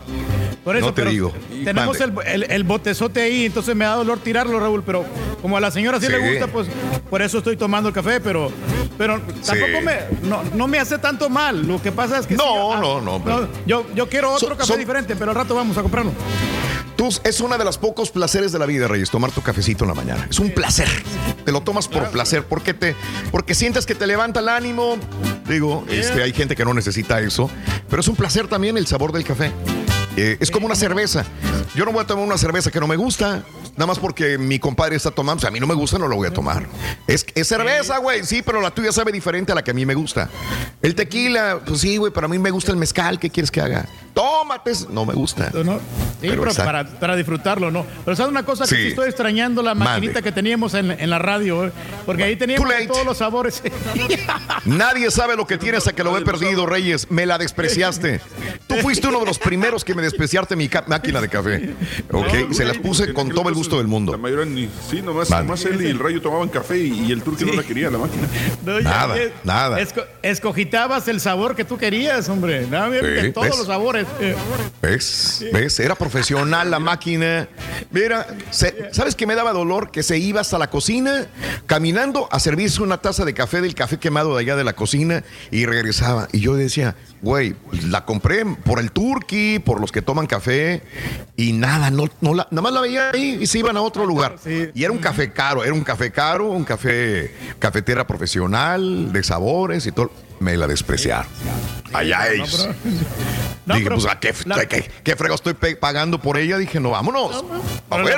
Por 0.64 0.76
eso, 0.76 0.86
no 0.86 0.92
te 0.94 1.04
digo. 1.06 1.32
Tenemos 1.64 2.00
el, 2.00 2.12
el- 2.26 2.42
el 2.50 2.64
botezote 2.64 3.22
ahí, 3.22 3.46
entonces 3.46 3.74
me 3.76 3.84
da 3.84 3.94
dolor 3.94 4.18
tirarlo, 4.18 4.58
Raúl, 4.60 4.82
pero 4.84 5.04
como 5.40 5.56
a 5.56 5.60
la 5.60 5.70
señora 5.70 6.00
sí, 6.00 6.06
Sí. 6.06 6.12
le 6.12 6.30
gusta, 6.30 6.48
pues 6.48 6.66
por 7.08 7.22
eso 7.22 7.38
estoy 7.38 7.56
tomando 7.56 7.88
el 7.88 7.94
café, 7.94 8.20
pero, 8.20 8.50
pero 8.98 9.20
tampoco 9.46 9.80
me, 9.82 10.28
no, 10.28 10.42
no 10.54 10.66
me 10.68 10.78
hace 10.78 10.98
tanto 10.98 11.30
mal. 11.30 11.66
Lo 11.66 11.80
que 11.80 11.92
pasa 11.92 12.18
es 12.18 12.26
que... 12.26 12.34
No, 12.34 12.42
sí, 12.74 12.80
no, 12.80 13.00
no, 13.00 13.22
pero- 13.24 13.48
yo, 13.66 13.86
yo 13.94 14.08
quiero 14.08 14.32
otro 14.32 14.56
café 14.56 14.76
diferente, 14.76 15.14
pero 15.16 15.30
al 15.30 15.36
rato 15.36 15.54
vamos 15.54 15.78
a 15.78 15.82
comprarlo. 15.82 16.12
Es 17.24 17.40
uno 17.40 17.56
de 17.56 17.64
los 17.64 17.78
pocos 17.78 18.10
placeres 18.10 18.52
de 18.52 18.58
la 18.58 18.66
vida, 18.66 18.86
Reyes, 18.86 19.10
tomar 19.10 19.30
tu 19.32 19.40
cafecito 19.40 19.84
en 19.84 19.88
la 19.88 19.94
mañana. 19.94 20.26
Es 20.28 20.38
un 20.38 20.50
placer. 20.50 20.86
Te 21.46 21.50
lo 21.50 21.62
tomas 21.62 21.88
por 21.88 22.10
placer, 22.10 22.44
porque 22.44 22.74
te, 22.74 22.94
porque 23.30 23.54
sientes 23.54 23.86
que 23.86 23.94
te 23.94 24.06
levanta 24.06 24.40
el 24.40 24.50
ánimo. 24.50 24.98
Digo, 25.48 25.86
este, 25.88 26.22
hay 26.22 26.34
gente 26.34 26.54
que 26.54 26.62
no 26.62 26.74
necesita 26.74 27.18
eso, 27.20 27.50
pero 27.88 28.00
es 28.00 28.08
un 28.08 28.16
placer 28.16 28.48
también 28.48 28.76
el 28.76 28.86
sabor 28.86 29.12
del 29.12 29.24
café. 29.24 29.50
Eh, 30.18 30.36
es 30.40 30.50
como 30.50 30.66
una 30.66 30.74
cerveza. 30.74 31.24
Yo 31.74 31.86
no 31.86 31.92
voy 31.92 32.02
a 32.02 32.06
tomar 32.06 32.22
una 32.22 32.36
cerveza 32.36 32.70
que 32.70 32.80
no 32.80 32.86
me 32.86 32.96
gusta, 32.96 33.44
nada 33.80 33.86
más 33.86 33.98
porque 33.98 34.36
mi 34.36 34.58
compadre 34.58 34.94
está 34.96 35.10
tomando. 35.10 35.38
O 35.38 35.40
sea, 35.40 35.48
a 35.48 35.50
mí 35.50 35.58
no 35.58 35.66
me 35.66 35.72
gusta, 35.74 35.98
no 35.98 36.06
lo 36.06 36.16
voy 36.16 36.28
a 36.28 36.32
tomar. 36.32 36.66
Es, 37.06 37.24
es 37.34 37.48
cerveza, 37.48 37.96
güey, 37.98 38.24
sí, 38.24 38.42
pero 38.42 38.60
la 38.60 38.70
tuya 38.70 38.92
sabe 38.92 39.10
diferente 39.10 39.52
a 39.52 39.54
la 39.54 39.64
que 39.64 39.70
a 39.70 39.74
mí 39.74 39.86
me 39.86 39.94
gusta. 39.94 40.28
El 40.82 40.94
tequila, 40.94 41.60
pues 41.64 41.80
sí, 41.80 41.96
güey, 41.96 42.12
pero 42.12 42.26
a 42.26 42.28
mí 42.28 42.38
me 42.38 42.50
gusta 42.50 42.70
el 42.72 42.76
mezcal. 42.76 43.18
¿Qué 43.18 43.30
quieres 43.30 43.50
que 43.50 43.62
haga? 43.62 43.86
Tómate. 44.12 44.72
No 44.90 45.06
me 45.06 45.14
gusta. 45.14 45.50
No, 45.54 45.78
Sí, 46.20 46.28
pero, 46.28 46.44
para, 46.54 46.84
para 46.86 47.16
disfrutarlo, 47.16 47.70
¿no? 47.70 47.86
Pero 48.04 48.14
sabes 48.14 48.30
una 48.30 48.44
cosa 48.44 48.64
que 48.66 48.74
Sí. 48.76 48.86
estoy 48.88 49.08
extrañando 49.08 49.62
la 49.62 49.74
maquinita 49.74 50.20
que 50.20 50.32
teníamos 50.32 50.74
en, 50.74 50.90
en 50.90 51.08
la 51.08 51.18
radio, 51.18 51.66
¿eh? 51.66 51.72
porque 52.04 52.24
ahí 52.24 52.36
teníamos 52.36 52.68
todos 52.86 53.06
los 53.06 53.16
sabores. 53.16 53.62
Nadie 54.66 55.10
sabe 55.10 55.36
lo 55.36 55.46
que 55.46 55.56
tiene 55.56 55.78
hasta 55.78 55.92
que 55.94 56.04
lo 56.04 56.16
he 56.18 56.22
perdido, 56.22 56.66
Reyes. 56.66 57.10
Me 57.10 57.24
la 57.24 57.38
despreciaste. 57.38 58.20
Tú 58.66 58.76
fuiste 58.76 59.08
uno 59.08 59.20
de 59.20 59.26
los 59.26 59.38
primeros 59.38 59.84
que 59.84 59.94
me 59.94 60.02
despreciaste 60.02 60.56
mi 60.56 60.68
máquina 60.86 61.20
de 61.20 61.28
café. 61.28 61.74
Ok, 62.12 62.52
se 62.52 62.64
las 62.64 62.76
puse 62.78 63.14
con 63.14 63.30
todo 63.30 63.48
el 63.48 63.54
gusto 63.54 63.69
del 63.78 63.86
mundo. 63.86 64.12
La 64.12 64.18
mayoría 64.18 64.44
ni. 64.44 64.68
Sí, 64.88 65.02
nomás, 65.02 65.30
nomás 65.30 65.64
él 65.64 65.80
y 65.82 65.86
el 65.86 65.98
rayo 65.98 66.20
tomaban 66.20 66.48
café 66.48 66.78
y, 66.78 67.06
y 67.06 67.12
el 67.12 67.22
turqui 67.22 67.44
no 67.44 67.52
la 67.54 67.62
quería, 67.62 67.90
la 67.90 67.98
máquina. 67.98 68.26
No, 68.64 68.78
ya 68.78 68.84
Nada, 68.90 69.16
nada. 69.44 69.80
esco- 69.80 70.04
escogitabas 70.22 71.08
el 71.08 71.20
sabor 71.20 71.54
que 71.56 71.64
tú 71.64 71.78
querías, 71.78 72.28
hombre. 72.28 72.66
Nada, 72.66 72.90
Sí, 73.22 73.32
todos 73.32 73.48
¿ves? 73.48 73.58
los 73.58 73.66
sabores. 73.66 74.06
eh. 74.20 74.34
¿Ves? 74.82 75.44
¿Ves? 75.52 75.80
Era 75.80 75.94
profesional 75.94 76.70
la 76.70 76.78
máquina. 76.78 77.48
Mira, 77.90 78.26
se- 78.50 78.88
¿sabes 78.92 79.14
qué 79.14 79.26
me 79.26 79.34
daba 79.34 79.52
dolor? 79.52 79.90
Que 79.90 80.02
se 80.02 80.18
iba 80.18 80.40
hasta 80.40 80.58
la 80.58 80.70
cocina 80.70 81.26
caminando 81.66 82.28
a 82.30 82.38
servirse 82.40 82.82
una 82.82 82.98
taza 82.98 83.24
de 83.24 83.34
café 83.34 83.60
del 83.60 83.74
café 83.74 83.98
quemado 83.98 84.34
de 84.34 84.40
allá 84.40 84.56
de 84.56 84.64
la 84.64 84.74
cocina 84.74 85.24
y 85.50 85.66
regresaba. 85.66 86.28
Y 86.32 86.40
yo 86.40 86.54
decía, 86.54 86.96
güey, 87.22 87.54
la 87.88 88.04
compré 88.04 88.44
por 88.44 88.78
el 88.78 88.92
turqui, 88.92 89.58
por 89.58 89.80
los 89.80 89.92
que 89.92 90.02
toman 90.02 90.26
café 90.26 90.82
y 91.36 91.52
nada, 91.52 91.90
no, 91.90 92.04
no 92.20 92.34
la, 92.34 92.48
nada 92.50 92.62
más 92.62 92.72
la 92.72 92.80
veía 92.80 93.10
ahí 93.10 93.38
y 93.40 93.46
se 93.46 93.58
iban 93.58 93.76
a 93.76 93.82
otro 93.82 94.06
lugar. 94.06 94.36
Y 94.74 94.82
era 94.82 94.92
un 94.92 94.98
café 94.98 95.32
caro, 95.32 95.64
era 95.64 95.72
un 95.74 95.84
café 95.84 96.10
caro, 96.10 96.50
un 96.50 96.64
café, 96.64 97.34
cafetera 97.58 98.06
profesional, 98.06 99.12
de 99.12 99.22
sabores 99.22 99.86
y 99.86 99.92
todo. 99.92 100.10
Me 100.40 100.56
la 100.56 100.66
despreciaron. 100.66 101.26
Allá 101.92 102.28
ellos. 102.32 102.68
Dije, 103.66 103.90
pues, 103.90 104.06
¿a 104.06 104.18
qué, 104.18 104.34
qué, 104.68 104.90
qué 105.04 105.16
frego 105.16 105.34
estoy 105.36 105.54
pagando 105.54 106.20
por 106.20 106.38
ella? 106.38 106.58
Dije, 106.58 106.80
no, 106.80 106.90
vámonos. 106.90 107.44
La 107.90 108.02
puedes 108.02 108.16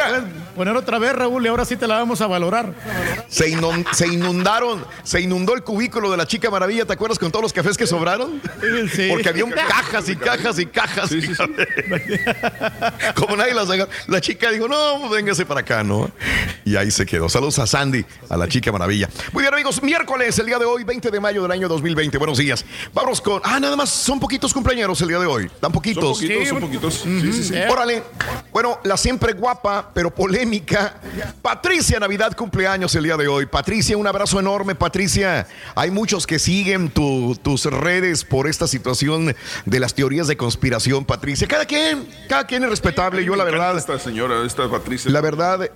poner 0.56 0.76
otra 0.76 0.98
vez, 0.98 1.12
Raúl, 1.14 1.44
y 1.44 1.48
ahora 1.48 1.64
sí 1.64 1.76
te 1.76 1.86
la 1.86 1.96
vamos 1.96 2.20
a 2.22 2.26
valorar. 2.26 2.72
Se, 3.28 3.48
inun- 3.50 3.86
se 3.92 4.06
inundaron, 4.06 4.84
se 5.02 5.20
inundó 5.20 5.54
el 5.54 5.62
cubículo 5.62 6.10
de 6.10 6.16
la 6.16 6.26
chica 6.26 6.50
maravilla, 6.50 6.86
¿te 6.86 6.92
acuerdas 6.92 7.18
con 7.18 7.30
todos 7.30 7.42
los 7.42 7.52
cafés 7.52 7.76
que 7.76 7.86
sobraron? 7.86 8.40
Sí. 8.94 9.08
Porque 9.10 9.28
había 9.28 9.44
cajas 9.68 10.08
y 10.08 10.16
cajas 10.16 10.58
y 10.58 10.66
cajas. 10.66 11.10
Como 13.14 13.36
nadie 13.36 13.54
las 13.54 13.68
agarró. 13.70 13.90
La 14.06 14.20
chica 14.20 14.50
dijo, 14.50 14.68
no, 14.68 14.98
pues, 15.00 15.10
véngase 15.12 15.46
para 15.46 15.60
acá, 15.60 15.82
¿no? 15.82 16.10
Y 16.64 16.76
ahí 16.76 16.90
se 16.90 17.06
quedó. 17.06 17.28
Saludos 17.28 17.58
a 17.58 17.66
Sandy, 17.66 18.04
a 18.28 18.36
la 18.36 18.48
chica 18.48 18.70
maravilla. 18.72 19.08
Muy 19.32 19.42
bien, 19.42 19.52
amigos, 19.52 19.82
miércoles, 19.82 20.38
el 20.38 20.46
día 20.46 20.58
de 20.58 20.64
hoy, 20.64 20.84
20 20.84 21.10
de 21.10 21.20
mayo 21.20 21.42
del 21.42 21.52
año 21.52 21.68
2020. 21.68 22.11
2020. 22.12 22.18
Buenos 22.18 22.38
días. 22.38 22.64
Vamos 22.92 23.20
con. 23.20 23.40
Ah, 23.44 23.58
nada 23.60 23.76
más, 23.76 23.88
son 23.88 24.20
poquitos 24.20 24.52
cumpleaños 24.52 25.00
el 25.00 25.08
día 25.08 25.18
de 25.18 25.26
hoy. 25.26 25.50
Tan 25.60 25.72
poquitos. 25.72 26.18
Son 26.18 26.28
poquitos, 26.28 26.48
son 26.48 26.60
poquitos. 26.60 26.94
Sí, 27.02 27.32
sí, 27.32 27.44
sí. 27.44 27.54
Órale. 27.70 28.02
Bueno, 28.52 28.78
la 28.84 28.96
siempre 28.96 29.32
guapa, 29.32 29.90
pero 29.94 30.14
polémica. 30.14 30.94
Patricia 31.40 31.98
Navidad 31.98 32.36
cumpleaños 32.36 32.94
el 32.94 33.04
día 33.04 33.16
de 33.16 33.28
hoy. 33.28 33.46
Patricia, 33.46 33.96
un 33.96 34.06
abrazo 34.06 34.38
enorme, 34.38 34.74
Patricia. 34.74 35.46
Hay 35.74 35.90
muchos 35.90 36.26
que 36.26 36.38
siguen 36.38 36.90
tu- 36.90 37.36
tus 37.42 37.64
redes 37.64 38.24
por 38.24 38.46
esta 38.48 38.66
situación 38.66 39.34
de 39.64 39.80
las 39.80 39.94
teorías 39.94 40.26
de 40.28 40.36
conspiración, 40.36 41.04
Patricia. 41.04 41.46
Cada 41.48 41.64
quien, 41.64 42.06
cada 42.28 42.46
quien 42.46 42.62
es 42.64 42.70
respetable. 42.70 43.24
Yo, 43.24 43.36
la 43.36 43.44
verdad. 43.44 43.76
Esta 43.76 43.98
señora, 43.98 44.44
esta 44.44 44.68
Patricia. 44.70 45.10
La 45.10 45.20
verdad, 45.20 45.70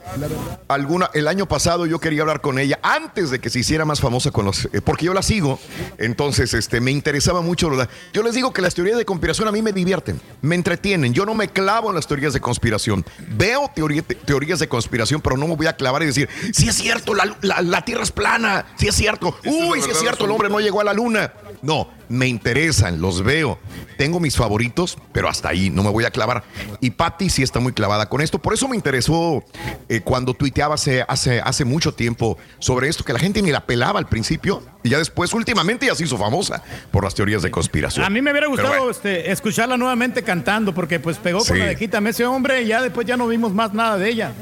alguna, 0.68 1.10
el 1.14 1.28
año 1.28 1.46
pasado 1.46 1.86
yo 1.86 1.98
quería 1.98 2.22
hablar 2.22 2.40
con 2.40 2.58
ella 2.58 2.78
antes 2.82 3.30
de 3.30 3.38
que 3.40 3.50
se 3.50 3.60
hiciera 3.60 3.84
más 3.84 4.00
famosa 4.00 4.30
con 4.30 4.44
los, 4.46 4.66
eh, 4.72 4.80
porque 4.84 5.06
yo 5.06 5.14
la 5.14 5.22
sigo, 5.22 5.58
entonces 5.98 6.25
este, 6.28 6.80
me 6.80 6.90
interesaba 6.90 7.40
mucho. 7.40 7.70
Yo 8.12 8.22
les 8.22 8.34
digo 8.34 8.52
que 8.52 8.62
las 8.62 8.74
teorías 8.74 8.96
de 8.98 9.04
conspiración 9.04 9.48
a 9.48 9.52
mí 9.52 9.62
me 9.62 9.72
divierten, 9.72 10.20
me 10.42 10.54
entretienen. 10.54 11.12
Yo 11.14 11.24
no 11.26 11.34
me 11.34 11.48
clavo 11.48 11.88
en 11.90 11.94
las 11.94 12.06
teorías 12.06 12.32
de 12.32 12.40
conspiración. 12.40 13.04
Veo 13.36 13.70
teoría- 13.74 14.02
te- 14.02 14.14
teorías 14.14 14.58
de 14.58 14.68
conspiración, 14.68 15.20
pero 15.20 15.36
no 15.36 15.46
me 15.46 15.56
voy 15.56 15.66
a 15.66 15.74
clavar 15.76 16.02
y 16.02 16.06
decir, 16.06 16.28
si 16.52 16.68
es 16.68 16.76
cierto, 16.76 17.14
la, 17.14 17.36
la- 17.42 17.62
la 17.62 17.84
Tierra 17.84 18.02
es 18.02 18.12
plana, 18.12 18.66
si 18.76 18.88
es 18.88 18.94
cierto, 18.94 19.36
es 19.42 19.52
la 19.54 19.58
uy, 19.66 19.72
si 19.74 19.78
es 19.80 19.86
verdad 19.88 20.00
cierto, 20.00 20.24
el 20.24 20.30
hombre 20.30 20.48
no 20.48 20.60
llegó 20.60 20.80
a 20.80 20.84
la 20.84 20.92
luna. 20.94 21.32
No, 21.62 21.88
me 22.08 22.26
interesan, 22.28 23.00
los 23.00 23.22
veo. 23.22 23.58
Tengo 23.98 24.20
mis 24.20 24.36
favoritos, 24.36 24.98
pero 25.12 25.28
hasta 25.28 25.48
ahí 25.48 25.70
no 25.70 25.82
me 25.82 25.90
voy 25.90 26.04
a 26.04 26.10
clavar. 26.10 26.44
Y 26.80 26.90
Patty 26.90 27.30
sí 27.30 27.42
está 27.42 27.60
muy 27.60 27.72
clavada 27.72 28.08
con 28.08 28.20
esto. 28.20 28.38
Por 28.38 28.52
eso 28.54 28.68
me 28.68 28.76
interesó 28.76 29.42
eh, 29.88 30.00
cuando 30.00 30.34
tuiteaba 30.34 30.74
hace, 30.74 31.04
hace, 31.08 31.40
hace 31.40 31.64
mucho 31.64 31.94
tiempo 31.94 32.36
sobre 32.58 32.88
esto, 32.88 33.04
que 33.04 33.12
la 33.12 33.18
gente 33.18 33.40
ni 33.42 33.50
la 33.50 33.64
pelaba 33.64 33.98
al 33.98 34.06
principio. 34.08 34.62
Y 34.82 34.90
ya 34.90 34.98
después, 34.98 35.32
últimamente, 35.34 35.86
ya 35.86 35.94
se 35.94 36.04
hizo 36.04 36.16
famosa 36.16 36.62
por 36.92 37.02
las 37.04 37.14
teorías 37.14 37.42
de 37.42 37.50
conspiración. 37.50 38.04
A 38.04 38.10
mí 38.10 38.22
me 38.22 38.30
hubiera 38.30 38.46
gustado 38.46 38.68
bueno. 38.68 38.90
este, 38.90 39.32
escucharla 39.32 39.76
nuevamente 39.76 40.22
cantando, 40.22 40.72
porque 40.74 41.00
pues 41.00 41.16
pegó 41.18 41.38
con 41.38 41.46
Sí. 41.48 41.58
la 41.58 41.66
de 41.66 41.76
Quítame 41.76 42.10
ese 42.10 42.24
hombre 42.26 42.62
y 42.62 42.66
ya 42.68 42.80
después 42.82 43.06
ya 43.06 43.16
no 43.16 43.26
vimos 43.26 43.52
más 43.52 43.72
nada 43.74 43.96
de 43.98 44.08
ella. 44.10 44.32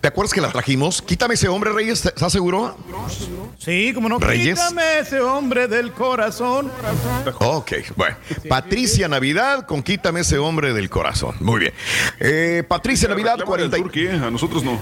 ¿Te 0.00 0.08
acuerdas 0.08 0.34
que 0.34 0.40
la 0.40 0.50
trajimos? 0.52 1.00
Quítame 1.00 1.34
ese 1.34 1.48
hombre, 1.48 1.72
Reyes, 1.72 2.04
¿estás 2.04 2.32
seguro? 2.32 2.76
Sí, 3.58 3.92
como 3.94 4.08
no. 4.08 4.18
Reyes. 4.18 4.58
Quítame 4.58 4.98
ese 4.98 5.20
hombre 5.20 5.66
del 5.68 5.92
corazón. 5.92 6.70
Ok, 7.40 7.72
bueno. 7.96 8.16
Patricia 8.48 9.08
Navidad 9.08 9.66
con 9.66 9.82
Quítame 9.82 10.20
ese 10.20 10.38
hombre 10.38 10.72
del 10.72 10.88
corazón. 10.90 11.34
Muy 11.40 11.60
bien. 11.60 11.72
Eh, 12.20 12.64
Patricia 12.66 13.08
Navidad, 13.08 13.38
40 13.44 13.76
y- 13.78 14.06
A 14.08 14.30
nosotros 14.30 14.62
no. 14.64 14.78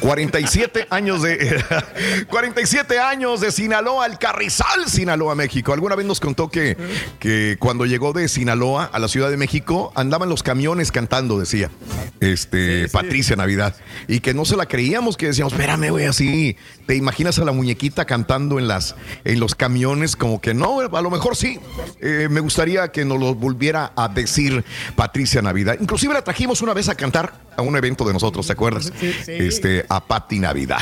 47 0.00 0.86
años 0.90 1.22
de 1.22 1.62
47 2.28 2.98
años 2.98 3.40
de 3.40 3.52
Sinaloa 3.52 4.04
al 4.04 4.18
Carrizal, 4.18 4.86
Sinaloa, 4.86 5.34
México. 5.34 5.72
Alguna 5.72 5.96
vez 5.96 6.06
nos 6.06 6.20
contó 6.20 6.48
que, 6.48 6.76
que 7.18 7.56
cuando 7.58 7.86
llegó 7.86 8.12
de 8.12 8.28
Sinaloa 8.28 8.90
a 8.92 8.98
la 8.98 9.08
Ciudad 9.08 9.30
de 9.30 9.36
México 9.36 9.92
andaban 9.94 10.28
los 10.28 10.42
camiones 10.42 10.92
cantando, 10.92 11.38
decía 11.38 11.70
este 12.20 12.88
Patricia 12.88 13.36
Navidad, 13.36 13.76
y 14.08 14.20
que 14.20 14.34
no 14.34 14.44
se 14.44 14.56
la 14.56 14.66
creíamos, 14.66 15.16
que 15.16 15.26
decíamos, 15.26 15.52
espérame, 15.52 15.90
güey, 15.90 16.06
así 16.06 16.56
te 16.86 16.96
imaginas 16.96 17.38
a 17.38 17.44
la 17.44 17.52
muñequita 17.52 18.04
cantando 18.04 18.58
en 18.58 18.68
las 18.68 18.96
en 19.24 19.40
los 19.40 19.54
camiones, 19.54 20.16
como 20.16 20.40
que 20.40 20.54
no, 20.54 20.80
a 20.80 21.02
lo 21.02 21.10
mejor 21.10 21.36
sí. 21.36 21.58
Eh, 22.00 22.28
me 22.30 22.40
gustaría 22.40 22.88
que 22.92 23.04
nos 23.04 23.18
lo 23.18 23.34
volviera 23.34 23.92
a 23.96 24.08
decir 24.08 24.64
Patricia 24.94 25.42
Navidad. 25.42 25.76
Inclusive 25.80 26.14
la 26.14 26.22
trajimos 26.22 26.62
una 26.62 26.74
vez 26.74 26.88
a 26.88 26.94
cantar 26.94 27.46
a 27.56 27.62
un 27.62 27.76
evento 27.76 28.04
de 28.04 28.12
nosotros, 28.12 28.46
¿te 28.46 28.52
acuerdas? 28.52 28.92
Este, 29.26 29.85
a 29.88 30.00
Patti 30.04 30.38
Navidad. 30.38 30.80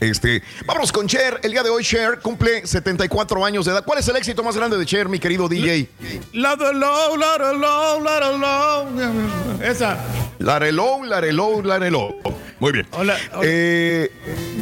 Este, 0.00 0.42
vámonos 0.66 0.92
con 0.92 1.06
Cher. 1.06 1.40
El 1.42 1.52
día 1.52 1.62
de 1.62 1.70
hoy 1.70 1.82
Cher 1.82 2.20
cumple 2.20 2.66
74 2.66 3.44
años 3.44 3.64
de 3.64 3.72
edad. 3.72 3.84
¿Cuál 3.84 3.98
es 4.00 4.08
el 4.08 4.16
éxito 4.16 4.42
más 4.42 4.56
grande 4.56 4.76
de 4.76 4.84
Cher, 4.84 5.08
mi 5.08 5.18
querido 5.18 5.48
DJ? 5.48 5.88
La 6.34 6.56
de 6.56 6.72
low, 6.74 7.16
la 7.16 7.38
de 7.38 7.58
low, 7.58 8.02
la 8.02 8.20
de 8.30 8.38
low. 8.38 9.62
Esa. 9.62 9.98
Larelo, 10.38 11.02
Larelo, 11.04 11.62
Larelo. 11.62 12.14
Muy 12.58 12.72
bien. 12.72 12.86
Hola, 12.92 13.16
hola. 13.32 13.42
Eh, 13.44 14.10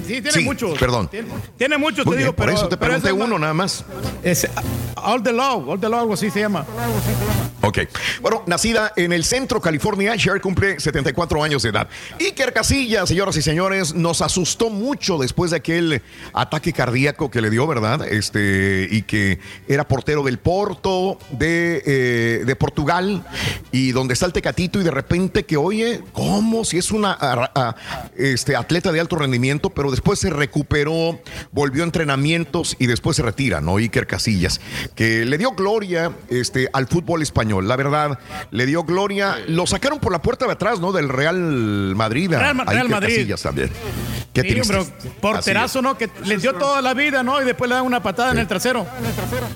Sí, 0.05 0.21
tiene 0.21 0.33
sí, 0.33 0.41
muchos. 0.45 0.79
Perdón. 0.79 1.09
Tiene, 1.09 1.29
tiene 1.57 1.79
muchos, 1.79 2.05
Muy 2.05 2.15
te 2.15 2.19
bien, 2.19 2.27
digo, 2.27 2.37
por 2.37 2.47
pero. 2.47 2.59
eso 2.59 2.69
te 2.69 2.77
pregunté 2.77 3.09
es 3.09 3.15
uno 3.15 3.39
nada 3.39 3.55
más. 3.55 3.85
Es 4.23 4.47
All 4.97 5.23
the 5.23 5.33
Love, 5.33 5.67
All 5.69 5.81
the 5.81 5.89
Love, 5.89 6.01
algo 6.01 6.15
así 6.15 6.31
se 6.31 6.41
llama. 6.41 6.67
Ok. 7.63 7.79
Bueno, 8.21 8.43
nacida 8.47 8.93
en 8.97 9.13
el 9.15 9.25
centro 9.25 9.61
California, 9.63 10.15
Cher 10.19 10.41
cumple 10.43 10.79
74 10.79 11.43
años 11.43 11.63
de 11.63 11.71
edad. 11.71 11.89
Iker 12.21 12.53
Casillas, 12.53 13.09
señoras 13.09 13.37
y 13.37 13.43
señores, 13.43 13.84
nos 13.93 14.23
asustó 14.23 14.71
mucho 14.71 15.19
después 15.19 15.51
de 15.51 15.59
aquel 15.59 16.01
ataque 16.33 16.73
cardíaco 16.73 17.31
que 17.31 17.41
le 17.43 17.51
dio, 17.51 17.67
¿verdad? 17.67 18.07
Este, 18.09 18.89
y 18.91 19.03
que 19.03 19.39
era 19.69 19.87
portero 19.87 20.23
del 20.23 20.39
Porto, 20.39 21.19
de, 21.33 21.83
eh, 21.85 22.45
de 22.47 22.57
Portugal, 22.57 23.25
y 23.73 23.93
donde 23.93 24.15
está 24.15 24.27
el 24.27 24.33
Tecatito, 24.33 24.81
y 24.81 24.85
de 24.85 24.91
repente 24.93 25.45
que, 25.45 25.57
oye, 25.57 26.01
¿cómo? 26.13 26.65
Si 26.65 26.79
es 26.79 26.91
una 26.93 27.13
a- 27.13 27.51
a- 27.55 27.77
este, 28.17 28.57
atleta 28.57 28.93
de 28.93 29.01
alto 29.01 29.17
rendimiento, 29.17 29.71
pero 29.71 29.91
después 29.91 30.19
se 30.21 30.31
recuperó, 30.31 31.21
volvió 31.53 31.83
a 31.83 31.87
entrenamientos 31.87 32.77
y 32.79 32.87
después 32.87 33.17
se 33.17 33.23
retira, 33.23 33.61
¿no? 33.61 33.77
Iker 33.79 34.07
Casillas, 34.07 34.61
que 34.95 35.25
le 35.25 35.37
dio 35.37 35.51
gloria 35.53 36.13
este, 36.31 36.69
al 36.73 36.87
fútbol 36.87 37.23
español, 37.23 37.67
la 37.67 37.75
verdad, 37.77 38.19
le 38.53 38.67
dio 38.67 38.85
gloria. 38.85 39.37
Lo 39.49 39.67
sacaron 39.67 39.99
por 39.99 40.13
la 40.13 40.23
puerta 40.23 40.47
de 40.47 40.53
atrás, 40.53 40.79
¿no? 40.81 40.93
Del 40.93 41.09
Real 41.09 41.95
Madrid. 41.97 42.33
a- 42.35 42.39
Real 42.39 42.67
Real 42.67 42.89
Madrid. 42.89 43.15
Casillas 43.17 43.43
también. 43.43 43.71
Qué 44.33 44.43
Sí, 44.43 44.61
hombre, 44.61 44.85
porterazo, 45.21 45.81
¿no? 45.81 45.97
Que 45.97 46.11
les 46.25 46.43
dio 46.43 46.55
toda 46.55 46.83
la 46.83 46.93
vida, 46.93 47.23
¿no? 47.23 47.41
Y 47.41 47.45
después 47.45 47.69
le 47.69 47.77
dan 47.77 47.85
una 47.85 48.03
patada 48.03 48.33
en 48.33 48.39
el 48.39 48.49
trasero. 48.49 48.85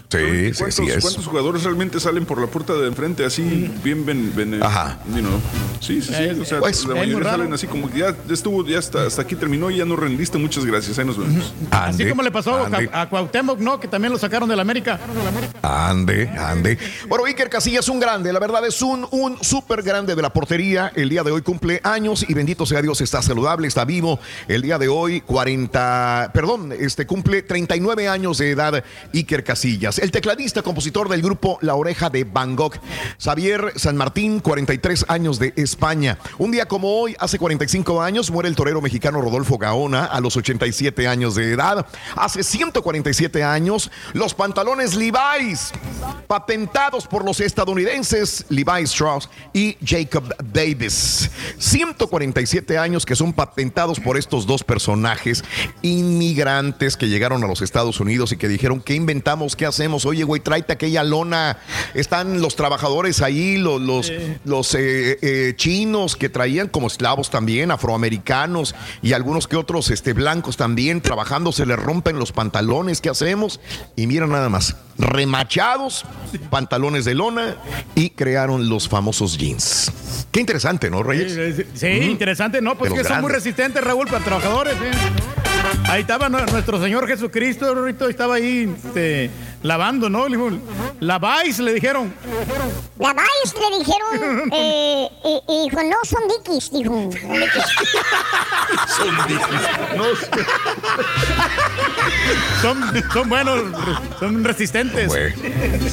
Sí, 0.08 0.52
sí, 0.52 0.52
¿Cuántos, 0.58 0.74
sí 0.76 0.90
es. 0.90 1.02
cuántos 1.02 1.26
jugadores 1.26 1.64
realmente 1.64 1.98
salen 1.98 2.24
por 2.24 2.40
la 2.40 2.46
puerta 2.46 2.74
de 2.74 2.86
enfrente 2.86 3.24
así, 3.24 3.68
bien, 3.82 4.06
ben, 4.06 4.32
ben- 4.36 4.62
Ajá. 4.62 4.98
you 5.14 5.18
know? 5.20 5.40
Sí, 5.80 6.00
sí, 6.00 6.14
sí. 6.14 6.22
Es- 6.24 6.38
o 6.38 6.44
sea, 6.44 6.60
pues, 6.60 6.84
la 6.86 6.94
mayoría 6.94 7.28
salen 7.30 7.52
así 7.52 7.66
como 7.66 7.90
que 7.90 7.98
ya, 7.98 8.14
estuvo, 8.30 8.64
ya 8.64 8.78
hasta, 8.78 9.04
hasta 9.06 9.22
aquí 9.22 9.34
terminó 9.34 9.68
y 9.70 9.78
ya 9.78 9.84
no 9.84 9.96
rendiste. 9.96 10.38
Muchas 10.38 10.64
gracias. 10.64 10.96
Ahí 10.98 11.04
nos 11.04 11.18
vemos. 11.18 11.52
Así 11.72 12.08
como 12.08 12.22
le 12.22 12.30
pasó 12.30 12.64
ande. 12.64 12.88
a, 12.92 13.02
a 13.02 13.08
Cuauhtémoc, 13.08 13.58
¿no? 13.58 13.80
Que 13.80 13.88
también 13.88 14.12
lo 14.12 14.18
sacaron 14.18 14.48
del 14.48 14.60
América. 14.60 15.00
Ande, 15.62 16.28
ande. 16.38 16.78
Bueno, 17.08 17.24
Iker 17.24 17.50
Casillas, 17.50 17.88
un 17.88 17.98
grande, 17.98 18.32
la 18.32 18.38
verdad 18.38 18.64
es 18.64 18.80
un, 18.80 19.06
un 19.10 19.42
súper 19.42 19.82
grande 19.82 20.14
de 20.14 20.22
la 20.22 20.32
portería. 20.32 20.92
El 20.94 21.08
día 21.08 21.24
de 21.24 21.32
hoy 21.32 21.42
cumple 21.42 21.80
años 21.82 22.24
y 22.28 22.32
bendito 22.34 22.64
sea 22.64 22.80
Dios, 22.80 23.00
está 23.00 23.22
saludable, 23.22 23.66
está 23.66 23.84
vivo. 23.84 24.07
El 24.46 24.62
día 24.62 24.78
de 24.78 24.88
hoy, 24.88 25.20
40, 25.20 26.30
perdón, 26.32 26.72
este 26.72 27.06
cumple 27.06 27.42
39 27.42 28.08
años 28.08 28.38
de 28.38 28.50
edad 28.50 28.84
Iker 29.12 29.44
Casillas. 29.44 29.98
El 29.98 30.10
tecladista, 30.10 30.62
compositor 30.62 31.08
del 31.08 31.22
grupo 31.22 31.58
La 31.60 31.74
Oreja 31.74 32.10
de 32.10 32.24
Van 32.24 32.56
Gogh. 32.56 32.74
Xavier 33.18 33.72
San 33.76 33.96
Martín, 33.96 34.40
43 34.40 35.06
años 35.08 35.38
de 35.38 35.52
España. 35.56 36.18
Un 36.38 36.50
día 36.50 36.66
como 36.66 37.00
hoy, 37.00 37.16
hace 37.18 37.38
45 37.38 38.00
años, 38.02 38.30
muere 38.30 38.48
el 38.48 38.56
torero 38.56 38.80
mexicano 38.80 39.20
Rodolfo 39.20 39.58
Gaona 39.58 40.04
a 40.04 40.20
los 40.20 40.36
87 40.36 41.08
años 41.08 41.34
de 41.34 41.52
edad. 41.52 41.86
Hace 42.16 42.42
147 42.42 43.42
años, 43.42 43.90
los 44.12 44.34
pantalones 44.34 44.94
Levi's, 44.94 45.72
patentados 46.26 47.06
por 47.06 47.24
los 47.24 47.40
estadounidenses 47.40 48.44
Levi 48.48 48.82
Strauss 48.82 49.28
y 49.52 49.76
Jacob 49.84 50.34
Davis. 50.52 51.30
147 51.58 52.78
años 52.78 53.04
que 53.04 53.16
son 53.16 53.32
patentados 53.32 53.97
por 54.00 54.16
estos 54.16 54.46
dos 54.46 54.64
personajes 54.64 55.44
inmigrantes 55.82 56.96
que 56.96 57.08
llegaron 57.08 57.44
a 57.44 57.46
los 57.46 57.62
Estados 57.62 58.00
Unidos 58.00 58.32
y 58.32 58.36
que 58.36 58.48
dijeron, 58.48 58.80
¿qué 58.80 58.94
inventamos? 58.94 59.56
¿Qué 59.56 59.66
hacemos? 59.66 60.04
Oye, 60.06 60.24
güey, 60.24 60.40
tráete 60.40 60.72
aquella 60.72 61.04
lona. 61.04 61.58
Están 61.94 62.40
los 62.40 62.56
trabajadores 62.56 63.22
ahí, 63.22 63.56
los, 63.56 63.80
los, 63.80 64.12
los 64.44 64.74
eh, 64.74 65.18
eh, 65.22 65.54
chinos 65.56 66.16
que 66.16 66.28
traían 66.28 66.68
como 66.68 66.86
esclavos 66.86 67.30
también, 67.30 67.70
afroamericanos 67.70 68.74
y 69.02 69.12
algunos 69.12 69.48
que 69.48 69.56
otros 69.56 69.90
este, 69.90 70.12
blancos 70.12 70.56
también 70.56 71.00
trabajando, 71.00 71.52
se 71.52 71.66
les 71.66 71.78
rompen 71.78 72.18
los 72.18 72.32
pantalones. 72.32 73.00
¿Qué 73.00 73.10
hacemos? 73.10 73.60
Y 73.96 74.06
mira 74.06 74.26
nada 74.26 74.48
más, 74.48 74.76
remachados, 74.98 76.04
pantalones 76.50 77.04
de 77.04 77.14
lona 77.14 77.56
y 77.94 78.10
crearon 78.10 78.68
los 78.68 78.88
famosos 78.88 79.38
jeans. 79.38 79.92
Qué 80.30 80.40
interesante, 80.40 80.90
¿no, 80.90 81.02
Reyes? 81.02 81.56
Sí, 81.56 81.64
sí, 81.74 81.86
interesante, 81.86 82.60
¿no? 82.60 82.76
Pues 82.76 82.92
que 82.92 83.04
son 83.04 83.20
muy 83.20 83.30
resistentes, 83.30 83.82
Raúl, 83.82 84.06
para 84.08 84.24
trabajadores. 84.24 84.74
¿eh? 84.74 84.90
Ahí 85.88 86.02
estaba 86.02 86.28
nu- 86.28 86.44
nuestro 86.52 86.80
Señor 86.80 87.06
Jesucristo, 87.06 87.74
Rorrito, 87.74 88.08
estaba 88.08 88.34
ahí 88.36 88.72
este, 88.84 89.30
lavando, 89.62 90.08
¿no? 90.10 90.28
Le 90.28 90.36
dijo, 90.36 90.50
Laváis, 91.00 91.58
le 91.60 91.72
dijeron. 91.74 92.12
La 92.98 93.12
Vice 93.14 93.54
le 93.58 93.78
dijeron, 93.78 94.50
eh, 94.52 95.08
y- 95.24 95.42
y 95.52 95.64
dijo, 95.70 95.82
no, 95.84 95.96
son 96.04 96.22
dikis, 96.28 96.70
dijo. 96.72 97.10
Son 98.98 99.16
dikis. 99.28 99.38
Son 102.60 102.80
No, 102.80 102.84
son, 102.92 103.04
son 103.12 103.28
buenos, 103.28 103.60
son 104.18 104.44
resistentes. 104.44 105.10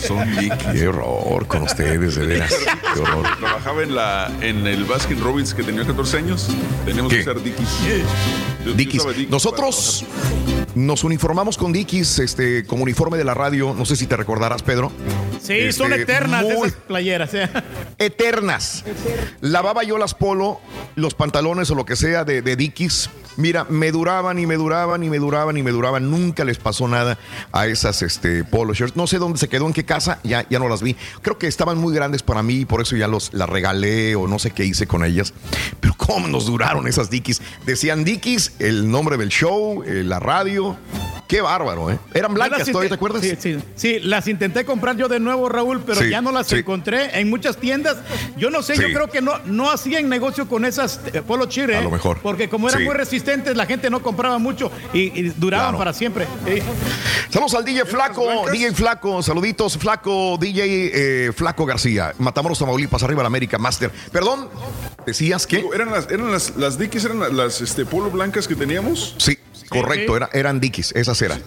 Son 0.05 0.25
Qué 0.73 0.87
horror 0.87 1.47
con 1.47 1.61
ustedes, 1.63 2.15
de 2.15 2.25
veras. 2.25 2.53
Qué 2.93 2.99
horror. 2.99 3.25
Trabajaba 3.39 3.83
en, 3.83 3.95
la, 3.95 4.31
en 4.41 4.65
el 4.67 4.83
Baskin 4.85 5.21
Robbins 5.23 5.53
que 5.53 5.63
tenía 5.63 5.85
14 5.85 6.17
años. 6.17 6.47
Teníamos 6.85 7.13
que 7.13 7.21
usar 7.21 7.41
Dickies. 7.41 7.69
Yo- 8.65 8.73
Dickies. 8.73 9.03
Dickies 9.05 9.29
Nosotros 9.29 9.54
nos 10.75 11.03
uniformamos 11.03 11.57
con 11.57 11.71
Dickies, 11.71 12.19
este, 12.19 12.65
como 12.65 12.83
uniforme 12.83 13.17
de 13.17 13.23
la 13.23 13.33
radio. 13.33 13.73
No 13.73 13.85
sé 13.85 13.95
si 13.95 14.07
te 14.07 14.17
recordarás, 14.17 14.61
Pedro. 14.63 14.91
Sí, 15.41 15.71
son 15.71 15.91
Este, 15.93 16.03
eternas 16.03 16.43
muy 16.43 16.67
esas 16.67 16.81
playeras. 16.87 17.33
¿eh? 17.33 17.49
Eternas. 17.97 18.83
Lavaba 19.41 19.83
yo 19.83 19.97
las 19.97 20.13
polo, 20.13 20.59
los 20.95 21.13
pantalones 21.13 21.69
o 21.71 21.75
lo 21.75 21.85
que 21.85 21.95
sea 21.95 22.23
de, 22.25 22.41
de 22.41 22.55
Dickies. 22.55 23.09
Mira, 23.37 23.65
me 23.69 23.91
duraban 23.91 24.39
y 24.39 24.45
me 24.45 24.55
duraban 24.55 25.03
y 25.03 25.09
me 25.09 25.17
duraban 25.17 25.57
y 25.57 25.63
me 25.63 25.71
duraban. 25.71 26.09
Nunca 26.09 26.45
les 26.45 26.57
pasó 26.57 26.87
nada 26.87 27.17
a 27.51 27.67
esas 27.67 28.01
este, 28.01 28.43
polo 28.43 28.73
shirts. 28.73 28.95
No 28.95 29.07
sé 29.07 29.17
dónde 29.17 29.37
se 29.37 29.49
quedó, 29.49 29.67
en 29.67 29.73
qué 29.73 29.85
casa, 29.85 30.19
ya, 30.23 30.47
ya 30.49 30.59
no 30.59 30.69
las 30.69 30.81
vi. 30.81 30.95
Creo 31.21 31.37
que 31.37 31.47
estaban 31.47 31.77
muy 31.77 31.93
grandes 31.93 32.23
para 32.23 32.43
mí 32.43 32.61
y 32.61 32.65
por 32.65 32.81
eso 32.81 32.95
ya 32.95 33.07
los, 33.07 33.33
las 33.33 33.49
regalé 33.49 34.15
o 34.15 34.27
no 34.27 34.39
sé 34.39 34.51
qué 34.51 34.65
hice 34.65 34.87
con 34.87 35.03
ellas. 35.03 35.33
Pero 35.79 35.95
cómo 35.97 36.27
nos 36.27 36.45
duraron 36.45 36.87
esas 36.87 37.09
Dickies. 37.09 37.41
Decían 37.65 38.03
Dickies, 38.03 38.53
el 38.59 38.89
nombre 38.89 39.17
del 39.17 39.29
show, 39.29 39.83
eh, 39.83 40.03
la 40.03 40.19
radio. 40.19 40.77
Qué 41.27 41.41
bárbaro, 41.41 41.89
¿eh? 41.89 41.97
Eran 42.13 42.33
blancas, 42.35 42.65
¿todavía 42.67 42.89
te 42.89 42.95
acuerdas? 42.95 43.21
Sí, 43.23 43.35
sí, 43.39 43.57
sí, 43.75 43.99
las 43.99 44.27
intenté 44.27 44.63
comprar 44.63 44.95
yo 44.95 45.07
de 45.07 45.19
nuevo, 45.19 45.49
Raúl, 45.49 45.81
pero 45.85 45.99
Sí, 46.01 46.09
ya 46.09 46.21
no 46.21 46.31
las 46.31 46.47
sí. 46.47 46.57
encontré 46.57 47.19
en 47.19 47.29
muchas 47.31 47.57
tiendas. 47.57 47.97
Yo 48.37 48.49
no 48.51 48.61
sé, 48.61 48.75
Sí. 48.75 48.81
yo 48.83 48.87
creo 48.89 49.07
que 49.09 49.21
no, 49.21 49.39
no 49.45 49.71
hacían 49.71 50.07
negocio 50.07 50.47
con 50.47 50.65
esas 50.65 50.99
eh, 51.13 51.21
Polo 51.23 51.45
Chire. 51.47 51.77
A 51.77 51.81
lo 51.81 51.89
mejor. 51.89 52.19
Porque 52.21 52.47
como 52.47 52.67
eran 52.69 52.81
Sí. 52.81 52.85
muy 52.85 52.93
resistentes, 52.95 53.57
la 53.57 53.65
gente 53.65 53.89
no 53.89 54.01
compraba 54.03 54.37
mucho 54.37 54.71
y, 54.93 55.19
y 55.19 55.29
duraban 55.35 55.65
Claro. 55.69 55.77
para 55.79 55.93
siempre. 55.93 56.27
Saludos 57.29 57.55
al 57.55 57.65
DJ 57.65 57.85
Flaco, 57.85 58.23
DJ 58.51 58.73
Flaco, 58.73 59.21
saluditos, 59.23 59.77
Flaco, 59.77 60.37
DJ 60.39 60.91
eh, 61.27 61.31
Flaco 61.33 61.65
García, 61.65 62.13
Matamoros, 62.19 62.59
Tamaulipas, 62.59 63.01
arriba 63.03 63.23
la 63.23 63.27
América 63.27 63.57
Master. 63.57 63.91
Perdón, 64.11 64.47
¿decías 65.05 65.47
que? 65.47 65.65
Eran 65.73 65.91
las, 65.91 66.09
eran 66.11 66.31
las, 66.31 66.55
las 66.55 66.77
Dickies, 66.77 67.05
eran 67.05 67.19
las, 67.19 67.33
las, 67.33 67.61
este, 67.61 67.85
polo 67.85 68.09
blancas 68.11 68.47
que 68.47 68.55
teníamos. 68.55 69.15
Sí, 69.17 69.37
correcto, 69.69 70.15
era- 70.15 70.29
eran 70.33 70.59
Dickies, 70.59 70.91
esas 70.95 71.21
eran. 71.21 71.41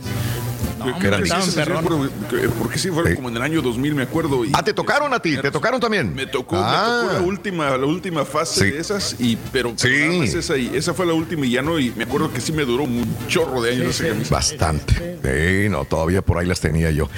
Que 0.78 1.26
sí, 1.26 2.48
Porque 2.58 2.78
sí, 2.78 2.90
fueron 2.90 3.14
como 3.16 3.28
en 3.28 3.36
el 3.36 3.42
año 3.42 3.62
2000, 3.62 3.94
me 3.94 4.02
acuerdo. 4.02 4.44
y- 4.44 4.52
Ah, 4.54 4.62
¿te 4.62 4.72
tocaron 4.72 5.12
a 5.12 5.20
ti? 5.20 5.36
¿Te 5.36 5.50
tocaron 5.50 5.80
también? 5.80 6.14
Me 6.14 6.26
tocó, 6.26 6.56
Ah. 6.56 7.00
me 7.02 7.08
tocó 7.08 7.20
la 7.20 7.26
última, 7.26 7.76
la 7.76 7.86
última 7.86 8.24
fase 8.24 8.60
Sí. 8.64 8.70
de 8.72 8.80
esas, 8.80 9.16
y, 9.18 9.36
pero, 9.52 9.74
pero 9.80 10.06
nada 10.06 10.18
más 10.20 10.34
esa, 10.34 10.56
y 10.56 10.70
esa 10.74 10.94
fue 10.94 11.06
la 11.06 11.12
última 11.14 11.46
y 11.46 11.50
ya 11.50 11.62
no, 11.62 11.78
y 11.78 11.90
me 11.90 12.04
acuerdo 12.04 12.32
que 12.32 12.40
sí 12.40 12.52
me 12.52 12.64
duró 12.64 12.84
un 12.84 13.06
chorro 13.28 13.60
de 13.62 13.72
años 13.72 14.00
esa 14.00 14.08
camisa. 14.08 14.34
Bastante. 14.34 15.18
Sí, 15.22 15.68
no, 15.68 15.84
todavía 15.84 16.22
por 16.22 16.38
ahí 16.38 16.46
las 16.46 16.60
tenía 16.60 16.90
yo. 16.90 17.08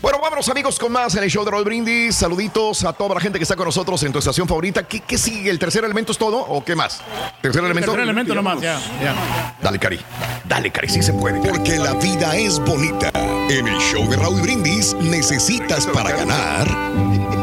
Bueno, 0.00 0.18
vámonos 0.22 0.48
amigos 0.48 0.78
con 0.78 0.92
más 0.92 1.14
en 1.14 1.22
el 1.24 1.30
show 1.30 1.44
de 1.44 1.50
Roll 1.50 1.64
Brindis. 1.64 2.14
Saluditos 2.16 2.84
a 2.84 2.92
toda 2.92 3.14
la 3.14 3.20
gente 3.20 3.38
que 3.38 3.42
está 3.44 3.56
con 3.56 3.66
nosotros 3.66 4.02
en 4.02 4.12
tu 4.12 4.18
estación 4.18 4.48
favorita. 4.48 4.82
¿Qué, 4.86 5.00
qué 5.00 5.18
sigue? 5.18 5.50
¿El 5.50 5.58
tercer 5.58 5.84
elemento 5.84 6.12
es 6.12 6.18
todo 6.18 6.38
o 6.38 6.64
qué 6.64 6.74
más? 6.74 7.00
¿Tercer 7.42 7.62
elemento? 7.64 7.90
Tercer 7.92 8.02
elemento 8.04 8.34
nomás, 8.34 8.60
ya, 8.60 8.80
ya. 9.02 9.56
Dale, 9.62 9.78
Cari. 9.78 10.00
Dale, 10.48 10.70
Cari, 10.70 10.88
sí 10.88 11.02
se 11.02 11.12
puede. 11.12 11.38
Porque 11.40 11.76
la 11.78 11.94
vida 11.94 12.36
es 12.36 12.58
bonita. 12.60 13.09
En 13.14 13.66
el 13.66 13.78
show 13.78 14.08
de 14.08 14.16
Raúl 14.16 14.40
Brindis 14.40 14.94
necesitas 14.94 15.86
para 15.86 16.10
ganar 16.10 16.68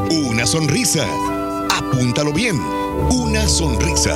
una 0.09 0.45
sonrisa. 0.45 1.05
Apúntalo 1.69 2.31
bien. 2.31 2.59
Una 3.09 3.47
sonrisa. 3.47 4.15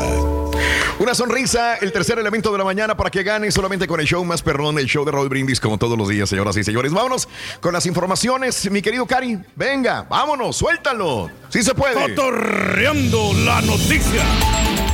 Una 1.00 1.16
sonrisa, 1.16 1.78
el 1.78 1.92
tercer 1.92 2.20
elemento 2.20 2.52
de 2.52 2.58
la 2.58 2.64
mañana 2.64 2.96
para 2.96 3.10
que 3.10 3.24
gane 3.24 3.52
solamente 3.52 3.88
con 3.88 4.00
el 4.00 4.06
show 4.06 4.24
más 4.24 4.42
perrón, 4.42 4.78
el 4.78 4.86
show 4.86 5.04
de 5.04 5.12
Raúl 5.12 5.30
Brindis, 5.30 5.60
como 5.60 5.78
todos 5.78 5.98
los 5.98 6.08
días, 6.08 6.30
señoras 6.30 6.56
y 6.58 6.64
señores. 6.64 6.94
Vámonos 6.94 7.28
con 7.60 7.74
las 7.74 7.86
informaciones, 7.86 8.70
mi 8.70 8.82
querido 8.82 9.06
Cari. 9.06 9.40
Venga, 9.56 10.04
vámonos, 10.04 10.56
suéltalo. 10.56 11.30
Sí 11.50 11.64
se 11.64 11.74
puede. 11.74 12.16
Cotorreando 12.16 13.34
la 13.34 13.62
noticia. 13.62 14.91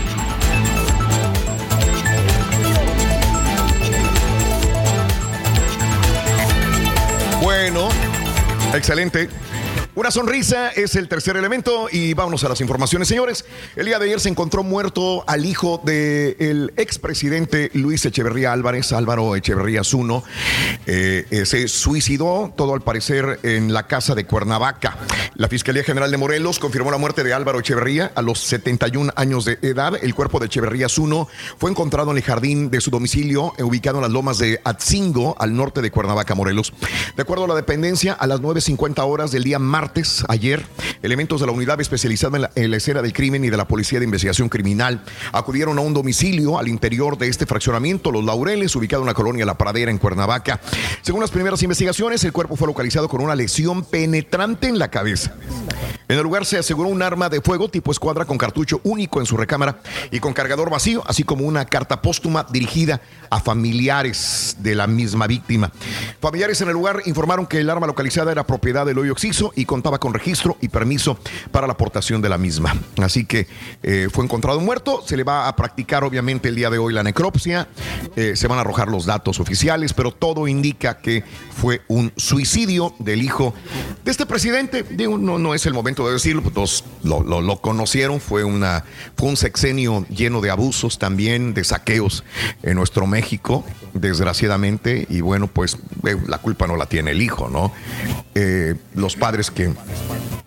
Bueno, 7.47 7.87
excelente. 8.73 9.29
Una 9.97 10.11
sonrisa 10.11 10.69
es 10.69 10.95
el 10.95 11.09
tercer 11.09 11.37
elemento 11.37 11.87
y 11.91 12.13
vámonos 12.13 12.43
a 12.43 12.49
las 12.49 12.61
informaciones, 12.61 13.07
señores. 13.07 13.45
El 13.75 13.87
día 13.87 13.97
de 13.97 14.05
ayer 14.05 14.19
se 14.19 14.29
encontró 14.29 14.61
muerto 14.61 15.23
al 15.25 15.43
hijo 15.43 15.81
del 15.83 16.71
expresidente 16.77 17.71
Luis 17.73 18.05
Echeverría 18.05 18.53
Álvarez, 18.53 18.91
Álvaro 18.91 19.35
Echeverría 19.35 19.83
Zuno. 19.83 20.23
Eh, 20.85 21.25
eh, 21.31 21.47
se 21.47 21.67
suicidó, 21.67 22.53
todo 22.55 22.75
al 22.75 22.81
parecer, 22.81 23.39
en 23.41 23.73
la 23.73 23.87
casa 23.87 24.13
de 24.13 24.27
Cuernavaca. 24.27 24.99
La 25.33 25.47
Fiscalía 25.47 25.83
General 25.83 26.11
de 26.11 26.17
Morelos 26.17 26.59
confirmó 26.59 26.91
la 26.91 26.99
muerte 26.99 27.23
de 27.23 27.33
Álvaro 27.33 27.59
Echeverría 27.59 28.11
a 28.13 28.21
los 28.21 28.37
71 28.41 29.13
años 29.15 29.45
de 29.45 29.57
edad. 29.63 29.93
El 29.99 30.13
cuerpo 30.13 30.39
de 30.39 30.45
Echeverría 30.45 30.89
Zuno 30.89 31.27
fue 31.57 31.71
encontrado 31.71 32.11
en 32.11 32.17
el 32.17 32.23
jardín 32.23 32.69
de 32.69 32.81
su 32.81 32.91
domicilio, 32.91 33.53
eh, 33.57 33.63
ubicado 33.63 33.97
en 33.97 34.03
las 34.03 34.11
lomas 34.11 34.37
de 34.37 34.61
Atzingo, 34.63 35.35
al 35.39 35.55
norte 35.55 35.81
de 35.81 35.89
Cuernavaca, 35.89 36.35
Morelos. 36.35 36.71
De 37.15 37.23
acuerdo 37.23 37.45
a 37.45 37.47
la 37.47 37.55
dependencia, 37.55 38.13
a 38.13 38.27
las 38.27 38.41
9.50 38.41 39.03
horas 39.03 39.31
del 39.31 39.43
día 39.43 39.57
martes, 39.57 39.86
ayer, 40.27 40.65
elementos 41.01 41.41
de 41.41 41.47
la 41.47 41.51
unidad 41.51 41.79
especializada 41.81 42.37
en 42.37 42.41
la, 42.43 42.51
en 42.55 42.71
la 42.71 42.77
escena 42.77 43.01
del 43.01 43.13
crimen 43.13 43.43
y 43.43 43.49
de 43.49 43.57
la 43.57 43.67
Policía 43.67 43.99
de 43.99 44.05
Investigación 44.05 44.49
Criminal 44.49 45.01
acudieron 45.31 45.77
a 45.77 45.81
un 45.81 45.93
domicilio 45.93 46.57
al 46.57 46.67
interior 46.67 47.17
de 47.17 47.27
este 47.27 47.45
fraccionamiento, 47.45 48.11
Los 48.11 48.23
Laureles, 48.23 48.75
ubicado 48.75 49.03
en 49.03 49.07
la 49.07 49.13
colonia 49.13 49.45
La 49.45 49.57
Pradera, 49.57 49.91
en 49.91 49.97
Cuernavaca. 49.97 50.59
Según 51.01 51.21
las 51.21 51.31
primeras 51.31 51.61
investigaciones, 51.63 52.23
el 52.23 52.33
cuerpo 52.33 52.55
fue 52.55 52.67
localizado 52.67 53.07
con 53.07 53.21
una 53.21 53.35
lesión 53.35 53.83
penetrante 53.83 54.67
en 54.67 54.79
la 54.79 54.89
cabeza. 54.89 55.35
En 56.09 56.17
el 56.17 56.23
lugar 56.23 56.45
se 56.45 56.57
aseguró 56.57 56.87
un 56.87 57.01
arma 57.01 57.27
de 57.27 57.41
fuego 57.41 57.67
tipo 57.67 57.91
escuadra 57.91 58.23
con 58.23 58.37
cartucho 58.37 58.79
único 58.85 59.19
en 59.19 59.25
su 59.25 59.35
recámara 59.35 59.79
y 60.09 60.21
con 60.21 60.33
cargador 60.33 60.69
vacío, 60.69 61.03
así 61.05 61.23
como 61.23 61.45
una 61.45 61.65
carta 61.65 62.01
póstuma 62.01 62.45
dirigida 62.49 63.01
a 63.29 63.41
familiares 63.41 64.55
de 64.59 64.73
la 64.75 64.87
misma 64.87 65.27
víctima. 65.27 65.69
Familiares 66.21 66.61
en 66.61 66.69
el 66.69 66.75
lugar 66.75 67.01
informaron 67.05 67.45
que 67.45 67.59
el 67.59 67.69
arma 67.69 67.87
localizada 67.87 68.31
era 68.31 68.47
propiedad 68.47 68.85
del 68.85 68.99
hoyo 68.99 69.11
Oxiso 69.11 69.51
y 69.53 69.65
contaba 69.67 69.99
con 69.99 70.15
registro 70.15 70.57
y 70.61 70.69
permiso 70.69 71.19
para 71.51 71.67
la 71.67 71.73
aportación 71.73 72.21
de 72.21 72.29
la 72.29 72.39
misma. 72.39 72.75
Así 72.97 73.25
que 73.25 73.47
eh, 73.83 74.07
fue 74.11 74.25
encontrado 74.25 74.59
muerto. 74.59 75.03
Se 75.05 75.15
le 75.15 75.23
va 75.23 75.47
a 75.47 75.55
practicar 75.55 76.03
obviamente 76.03 76.49
el 76.49 76.55
día 76.55 76.71
de 76.71 76.79
hoy 76.79 76.93
la 76.93 77.03
necropsia. 77.03 77.67
Eh, 78.15 78.35
se 78.35 78.47
van 78.47 78.57
a 78.57 78.61
arrojar 78.61 78.87
los 78.87 79.05
datos 79.05 79.39
oficiales, 79.39 79.93
pero 79.93 80.11
todo 80.11 80.47
indica 80.47 80.97
que 80.97 81.23
fue 81.51 81.81
un 81.87 82.11
suicidio 82.15 82.95
del 82.97 83.21
hijo 83.21 83.53
de 84.03 84.11
este 84.11 84.25
presidente. 84.25 84.83
Digo, 84.89 85.17
no, 85.17 85.53
es 85.53 85.65
el 85.65 85.73
momento 85.73 86.07
de 86.07 86.13
decirlo, 86.13 86.41
pues 86.41 86.83
lo, 87.03 87.61
conocieron. 87.61 88.19
Fue, 88.19 88.43
una, 88.43 88.85
fue 89.15 89.29
un 89.29 89.37
sexenio 89.37 90.05
lleno 90.09 90.41
de 90.41 90.49
abusos 90.49 90.97
también, 90.97 91.53
de 91.53 91.63
saqueos 91.63 92.23
en 92.63 92.75
nuestro 92.75 93.05
México, 93.05 93.63
desgraciadamente. 93.93 95.05
Y 95.09 95.21
bueno, 95.21 95.47
pues 95.47 95.77
eh, 96.05 96.15
la 96.27 96.37
culpa 96.39 96.67
no 96.67 96.77
la 96.77 96.85
tiene 96.87 97.11
el 97.11 97.21
hijo, 97.21 97.49
¿no? 97.49 97.73
Los 98.93 99.15
padres 99.15 99.49
que 99.57 99.73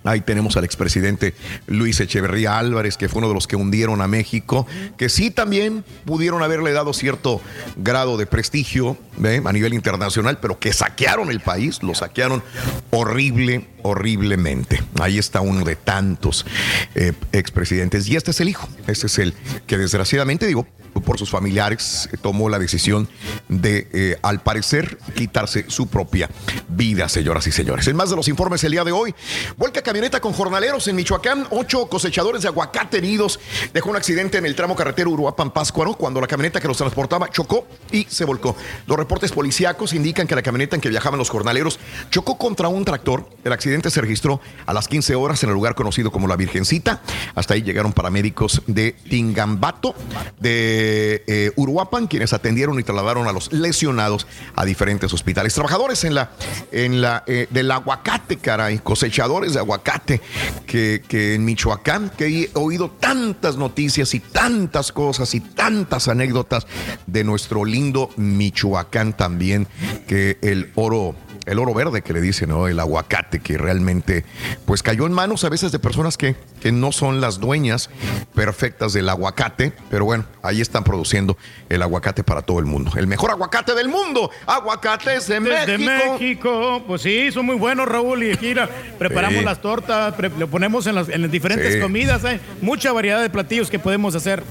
Ahí 0.03 0.23
tenemos 0.23 0.57
al 0.57 0.65
expresidente 0.65 1.35
Luis 1.67 2.01
Echeverría 2.01 2.59
Álvarez, 2.59 2.97
que 2.97 3.09
fue 3.09 3.19
uno 3.19 3.29
de 3.29 3.35
los 3.35 3.47
que 3.47 3.57
hundieron 3.57 4.01
a 4.01 4.07
México, 4.09 4.67
que 4.97 5.11
sí 5.11 5.31
también 5.31 5.85
pudieron 6.07 6.43
haberle 6.43 6.73
dado 6.73 6.95
cierto 6.95 7.43
grado 7.77 8.17
de 8.17 8.25
prestigio 8.25 8.97
a 9.45 9.53
nivel 9.53 9.75
internacional, 9.75 10.39
pero 10.41 10.59
que 10.59 10.73
saquearon 10.73 11.31
el 11.31 11.41
país, 11.41 11.83
lo 11.83 11.95
saquearon 11.95 12.43
horrible, 12.89 13.67
horriblemente. 13.83 14.83
Ahí 14.99 15.19
está 15.19 15.43
uno 15.43 15.67
de 15.67 15.77
tantos 15.77 16.47
eh, 16.95 17.13
expresidentes. 17.33 18.09
Y 18.09 18.17
este 18.17 18.31
es 18.31 18.41
el 18.41 18.49
hijo, 18.49 18.69
este 18.87 19.07
es 19.07 19.19
el 19.19 19.35
que 19.67 19.77
desgraciadamente, 19.77 20.47
digo, 20.47 20.67
por 21.01 21.19
sus 21.19 21.31
familiares, 21.31 22.09
eh, 22.13 22.17
tomó 22.21 22.49
la 22.49 22.59
decisión 22.59 23.09
de, 23.49 23.89
eh, 23.93 24.19
al 24.23 24.43
parecer, 24.43 24.99
quitarse 25.15 25.65
su 25.69 25.89
propia 25.89 26.29
vida, 26.69 27.09
señoras 27.09 27.47
y 27.47 27.53
señores. 27.53 27.87
En 27.89 27.97
más 27.97 28.11
de 28.11 28.17
los 28.17 28.29
informes 28.29 28.63
el 28.65 28.73
día 28.73 28.85
de 28.85 28.93
hoy, 28.93 29.15
vuelca 29.57 29.83
camioneta 29.83 30.21
con 30.21 30.33
jornaleros 30.33 30.87
en 30.89 30.97
Michoacán, 30.97 31.47
ocho 31.51 31.87
cosechadores 31.89 32.43
de 32.43 32.49
aguacate 32.49 32.99
heridos, 32.99 33.41
dejó 33.73 33.91
un 33.91 33.97
accidente 33.97 34.39
en 34.39 34.47
el 34.47 34.55
tramo 34.55 34.77
carretero 34.77 35.11
Uruapan-Páscuaro 35.11 35.95
cuando 35.95 36.21
la 36.21 36.27
camioneta 36.27 36.61
que 36.61 36.69
los 36.69 36.77
transportaba 36.77 37.29
chocó 37.31 37.67
y 37.91 38.05
se 38.09 38.25
volcó. 38.25 38.57
Los 38.87 38.97
reportes 38.97 39.33
policíacos 39.33 39.93
indican 39.93 40.27
que 40.27 40.35
la 40.35 40.43
camioneta 40.43 40.77
en 40.77 40.81
que 40.81 40.89
viajaban 40.89 41.19
los 41.19 41.31
jornaleros 41.31 41.79
chocó 42.11 42.39
contra 42.39 42.69
un 42.69 42.85
tractor. 42.85 43.29
El 43.45 43.53
accidente 43.53 43.91
se 43.91 44.01
registró 44.01 44.41
a 44.67 44.73
las 44.73 44.89
15 44.89 45.15
horas 45.15 45.43
en 45.43 45.51
el 45.51 45.55
lugar 45.55 45.75
conocido 45.75 46.11
como 46.11 46.29
La 46.29 46.37
Virgencita. 46.37 47.03
Hasta 47.35 47.55
ahí 47.55 47.63
llegaron 47.63 47.93
paramédicos 47.93 48.63
de 48.67 48.93
Tingambato, 49.09 49.95
de 50.39 50.90
de 50.91 51.25
eh, 51.27 51.53
Uruapan, 51.57 52.07
quienes 52.07 52.33
atendieron 52.33 52.79
y 52.79 52.83
trasladaron 52.83 53.29
a 53.29 53.33
los 53.33 53.53
lesionados 53.53 54.27
a 54.57 54.65
diferentes 54.65 55.13
hospitales. 55.13 55.55
Trabajadores 55.55 56.05
en 56.05 56.15
la, 56.15 56.33
en 56.73 57.01
la, 57.01 57.23
eh, 57.27 57.47
del 57.51 57.71
aguacate, 57.71 58.39
caray, 58.39 58.79
cosechadores 58.79 59.55
de 59.55 59.61
aguacate, 59.61 60.21
que 60.67 61.35
en 61.35 61.45
Michoacán, 61.45 62.11
que 62.17 62.27
he 62.27 62.51
oído 62.55 62.91
tantas 62.91 63.57
noticias 63.57 64.15
y 64.15 64.21
tantas 64.21 64.93
cosas 64.93 65.35
y 65.35 65.41
tantas 65.41 66.09
anécdotas 66.09 66.67
de 67.07 67.25
nuestro 67.25 67.65
lindo 67.65 68.11
Michoacán 68.17 69.13
también, 69.17 69.67
que 70.07 70.39
el 70.43 70.73
oro 70.75 71.15
el 71.47 71.59
oro 71.59 71.75
verde 71.75 72.03
que 72.03 72.13
le 72.13 72.21
dicen, 72.21 72.51
¿no? 72.51 72.69
El 72.69 72.79
aguacate 72.81 73.41
que 73.41 73.57
realmente 73.59 74.25
pues 74.67 74.83
cayó 74.83 75.07
en 75.07 75.13
manos 75.13 75.45
a 75.45 75.49
veces 75.49 75.73
de 75.73 75.79
personas 75.79 76.17
que, 76.17 76.37
que 76.61 76.71
no 76.73 76.93
son 76.93 77.21
las 77.21 77.41
dueñas 77.41 77.91
perfectas 78.35 78.93
del 78.93 79.09
aguacate, 79.09 79.73
pero 79.91 80.05
bueno, 80.05 80.25
ahí 80.43 80.61
están 80.61 80.85
produciendo 80.85 81.37
el 81.69 81.83
aguacate 81.83 82.23
para 82.25 82.43
todo 82.43 82.59
el 82.59 82.67
mundo. 82.67 82.93
El 82.97 83.07
mejor 83.07 83.31
aguacate 83.31 83.75
del 83.75 83.89
mundo, 83.89 84.31
aguacates 84.47 85.27
de 85.29 85.41
Desde 85.41 85.79
México. 85.79 86.13
México. 86.19 86.85
Pues 86.87 87.03
sí, 87.03 87.31
son 87.33 87.47
muy 87.47 87.57
buenos, 87.57 87.89
Raúl. 87.89 88.23
Y 88.23 88.55
la- 88.55 88.69
preparamos 88.99 89.39
Sí. 89.41 89.45
las 89.45 89.61
tortas, 89.63 90.15
pre- 90.15 90.31
le 90.39 90.47
ponemos 90.47 90.87
en 90.87 90.95
las, 90.95 91.09
en 91.09 91.23
las 91.23 91.31
diferentes 91.31 91.75
Sí. 91.75 91.81
comidas. 91.81 92.25
Hay 92.25 92.41
mucha 92.61 92.93
variedad 92.93 93.21
de 93.23 93.31
platillos 93.31 93.71
que 93.71 93.79
podemos 93.79 94.15
hacer. 94.15 94.43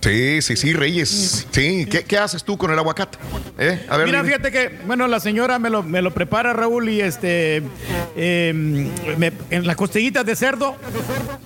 Sí, 0.00 0.40
sí, 0.42 0.56
sí, 0.56 0.72
Reyes. 0.72 1.46
Sí, 1.50 1.86
¿qué, 1.90 2.04
qué 2.04 2.18
haces 2.18 2.44
tú 2.44 2.56
con 2.56 2.70
el 2.70 2.78
aguacate? 2.78 3.18
¿Eh? 3.58 3.84
A 3.88 3.96
ver, 3.96 4.06
Mira, 4.06 4.22
dime. 4.22 4.34
fíjate 4.36 4.52
que, 4.52 4.78
bueno, 4.86 5.08
la 5.08 5.18
señora 5.18 5.58
me 5.58 5.68
lo, 5.68 5.82
me 5.82 6.00
lo 6.00 6.05
prepara, 6.12 6.52
Raúl, 6.52 6.88
y 6.88 7.00
este, 7.00 7.62
eh, 8.16 8.52
me- 9.18 9.32
en 9.50 9.66
las 9.66 9.76
costillitas 9.76 10.24
de 10.26 10.36
cerdo, 10.36 10.76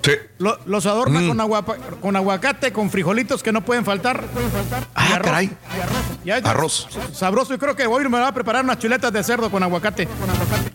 Sí. 0.03 0.13
lo- 0.39 0.59
los 0.67 0.87
adorna 0.87 1.21
Mm. 1.21 1.29
con, 1.29 1.41
agua- 1.41 1.65
con 2.01 2.17
aguacate, 2.17 2.73
con 2.73 2.91
frijolitos 2.91 3.43
que 3.43 3.53
no 3.53 3.61
pueden 3.65 3.85
faltar. 3.85 4.25
Ah, 4.95 5.19
caray. 5.23 5.51
Ya, 6.25 6.37
Arroz. 6.37 6.89
Sabroso, 7.13 7.55
y 7.55 7.59
creo 7.59 7.75
que 7.77 7.87
hoy 7.87 8.09
me 8.09 8.19
va 8.19 8.29
a 8.29 8.35
preparar 8.35 8.65
unas 8.65 8.79
chuletas 8.79 9.13
de 9.13 9.23
cerdo 9.25 9.51
con 9.51 9.63
aguacate. 9.63 10.07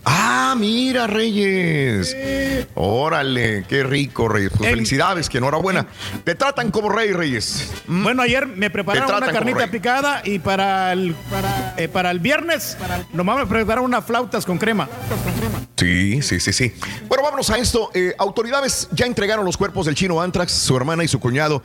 Ah, 0.04 0.54
mira, 0.58 1.06
Reyes. 1.06 2.16
Órale, 2.74 3.64
qué 3.68 3.82
rico, 3.84 4.28
Reyes. 4.28 4.52
Pues 4.56 4.70
felicidades, 4.70 5.28
que 5.28 5.38
enhorabuena. 5.38 5.86
Te 6.24 6.34
tratan 6.34 6.70
como 6.70 6.88
rey, 6.88 7.12
Reyes. 7.12 7.70
Bueno, 7.86 8.22
ayer 8.22 8.46
me 8.46 8.70
prepararon 8.70 9.14
una 9.14 9.32
carnita 9.32 9.66
picada 9.68 10.22
y 10.24 10.38
para 10.38 10.92
el, 10.92 11.14
para, 11.30 11.74
eh, 11.76 11.88
para 11.88 12.10
el 12.10 12.20
viernes 12.20 12.76
nomás 13.12 13.38
me 13.38 13.46
prepararon 13.46 13.75
unas 13.82 14.04
flautas 14.04 14.44
con 14.44 14.58
crema. 14.58 14.88
Sí, 15.76 16.22
sí, 16.22 16.40
sí, 16.40 16.52
sí. 16.52 16.72
Bueno, 17.08 17.22
vámonos 17.22 17.50
a 17.50 17.58
esto. 17.58 17.90
Eh, 17.94 18.14
autoridades 18.18 18.88
ya 18.92 19.06
entregaron 19.06 19.44
los 19.44 19.56
cuerpos 19.56 19.86
del 19.86 19.94
chino 19.94 20.20
Antrax, 20.20 20.52
su 20.52 20.76
hermana 20.76 21.04
y 21.04 21.08
su 21.08 21.20
cuñado, 21.20 21.62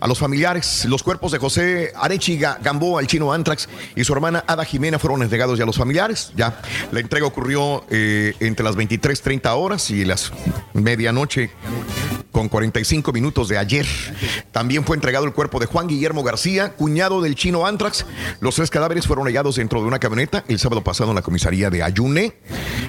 a 0.00 0.06
los 0.06 0.18
familiares. 0.18 0.84
Los 0.86 1.02
cuerpos 1.02 1.32
de 1.32 1.38
José 1.38 1.92
Arechiga 1.94 2.58
Gamboa, 2.62 3.00
el 3.00 3.06
chino 3.06 3.32
Antrax, 3.32 3.68
y 3.94 4.04
su 4.04 4.12
hermana 4.12 4.44
Ada 4.46 4.64
Jimena 4.64 4.98
fueron 4.98 5.22
entregados 5.22 5.58
ya 5.58 5.64
a 5.64 5.66
los 5.66 5.76
familiares. 5.76 6.32
Ya 6.36 6.60
la 6.90 7.00
entrega 7.00 7.26
ocurrió 7.26 7.84
eh, 7.90 8.34
entre 8.40 8.64
las 8.64 8.76
23.30 8.76 9.56
horas 9.56 9.90
y 9.90 10.04
las 10.04 10.32
medianoche 10.72 11.50
con 12.32 12.48
45 12.48 13.12
minutos 13.12 13.48
de 13.48 13.58
ayer. 13.58 13.86
También 14.50 14.84
fue 14.84 14.96
entregado 14.96 15.26
el 15.26 15.32
cuerpo 15.32 15.60
de 15.60 15.66
Juan 15.66 15.86
Guillermo 15.86 16.24
García, 16.24 16.72
cuñado 16.72 17.20
del 17.20 17.36
chino 17.36 17.66
Antrax. 17.66 18.06
Los 18.40 18.56
tres 18.56 18.70
cadáveres 18.70 19.06
fueron 19.06 19.26
hallados 19.26 19.56
dentro 19.56 19.80
de 19.80 19.86
una 19.86 19.98
camioneta 19.98 20.44
el 20.48 20.58
sábado 20.58 20.82
pasado 20.82 21.10
en 21.10 21.16
la 21.16 21.22
comisaría 21.22 21.70
de 21.70 21.82
Ayuné. 21.82 22.34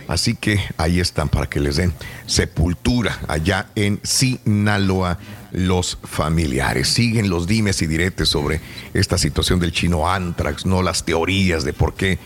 Así 0.07 0.35
que 0.35 0.59
ahí 0.77 0.99
están 0.99 1.29
para 1.29 1.47
que 1.47 1.59
les 1.59 1.75
den 1.75 1.93
sepultura 2.25 3.19
allá 3.27 3.67
en 3.75 3.99
Sinaloa 4.03 5.19
los 5.53 5.97
familiares. 6.03 6.89
Siguen 6.89 7.30
los 7.30 7.47
dimes 7.47 7.81
y 7.81 7.88
diretes 7.88 8.27
sobre 8.27 8.59
esta 8.93 9.17
situación 9.17 9.59
del 9.59 9.71
chino 9.71 10.09
Antrax, 10.09 10.65
no 10.65 10.81
las 10.81 11.05
teorías 11.05 11.63
de 11.63 11.73
por 11.73 11.93
qué 11.93 12.19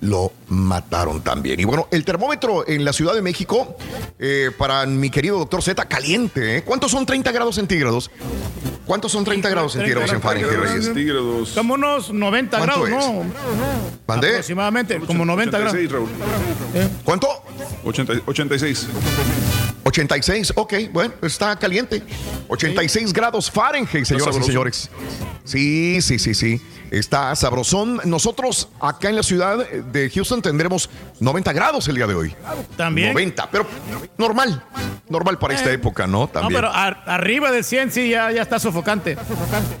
lo 0.00 0.32
mataron 0.48 1.22
también. 1.22 1.60
Y 1.60 1.64
bueno, 1.64 1.86
el 1.90 2.04
termómetro 2.04 2.66
en 2.66 2.84
la 2.84 2.92
Ciudad 2.92 3.14
de 3.14 3.22
México, 3.22 3.76
eh, 4.18 4.50
para 4.56 4.84
mi 4.86 5.10
querido 5.10 5.38
doctor 5.38 5.62
Z, 5.62 5.84
caliente. 5.86 6.58
¿eh? 6.58 6.62
¿Cuántos 6.64 6.90
son 6.90 7.06
30 7.06 7.30
grados 7.30 7.54
centígrados? 7.54 8.10
¿Cuántos 8.86 9.12
son 9.12 9.24
30 9.24 9.48
grados 9.48 9.72
centígrados 9.72 10.12
en 10.12 10.20
Fahrenheit, 10.20 10.58
Reyes? 10.58 11.50
Como 11.54 11.74
unos 11.74 12.12
90 12.12 12.58
¿Cuánto 12.58 12.82
grados, 12.82 13.04
es? 13.04 13.12
¿no? 13.12 13.32
¿Mandé? 14.06 14.28
Aproximadamente, 14.30 14.98
como 15.00 15.24
90 15.24 15.58
grados. 15.58 15.74
86, 15.74 15.92
Raúl. 15.92 16.08
¿Cuánto? 17.04 17.28
80 17.84 18.12
86. 18.26 18.88
86, 19.84 20.52
ok, 20.56 20.74
bueno, 20.92 21.14
está 21.22 21.56
caliente. 21.56 22.02
86 22.48 23.12
grados 23.12 23.50
Fahrenheit, 23.50 24.04
señoras 24.04 24.36
y 24.38 24.42
señores. 24.42 24.90
Sí, 25.44 26.00
sí, 26.02 26.18
sí, 26.18 26.34
sí. 26.34 26.60
Está 26.92 27.34
sabrosón. 27.36 28.00
Nosotros 28.04 28.68
acá 28.80 29.08
en 29.08 29.16
la 29.16 29.22
ciudad 29.22 29.66
de 29.66 30.10
Houston 30.10 30.42
tendremos 30.42 30.90
90 31.20 31.52
grados 31.54 31.88
el 31.88 31.94
día 31.96 32.06
de 32.06 32.14
hoy. 32.14 32.34
También. 32.76 33.08
90, 33.14 33.48
pero 33.50 33.66
normal. 34.18 34.62
Normal 35.08 35.38
para 35.38 35.54
esta 35.54 35.70
Eh, 35.70 35.74
época, 35.74 36.06
¿no? 36.06 36.12
No, 36.20 36.28
También. 36.28 36.54
pero 36.60 36.72
ar- 36.72 37.02
arriba 37.06 37.50
de 37.50 37.62
100 37.62 37.90
sí, 37.90 38.10
ya, 38.10 38.30
ya 38.30 38.42
está 38.42 38.58
sofocante. 38.58 39.16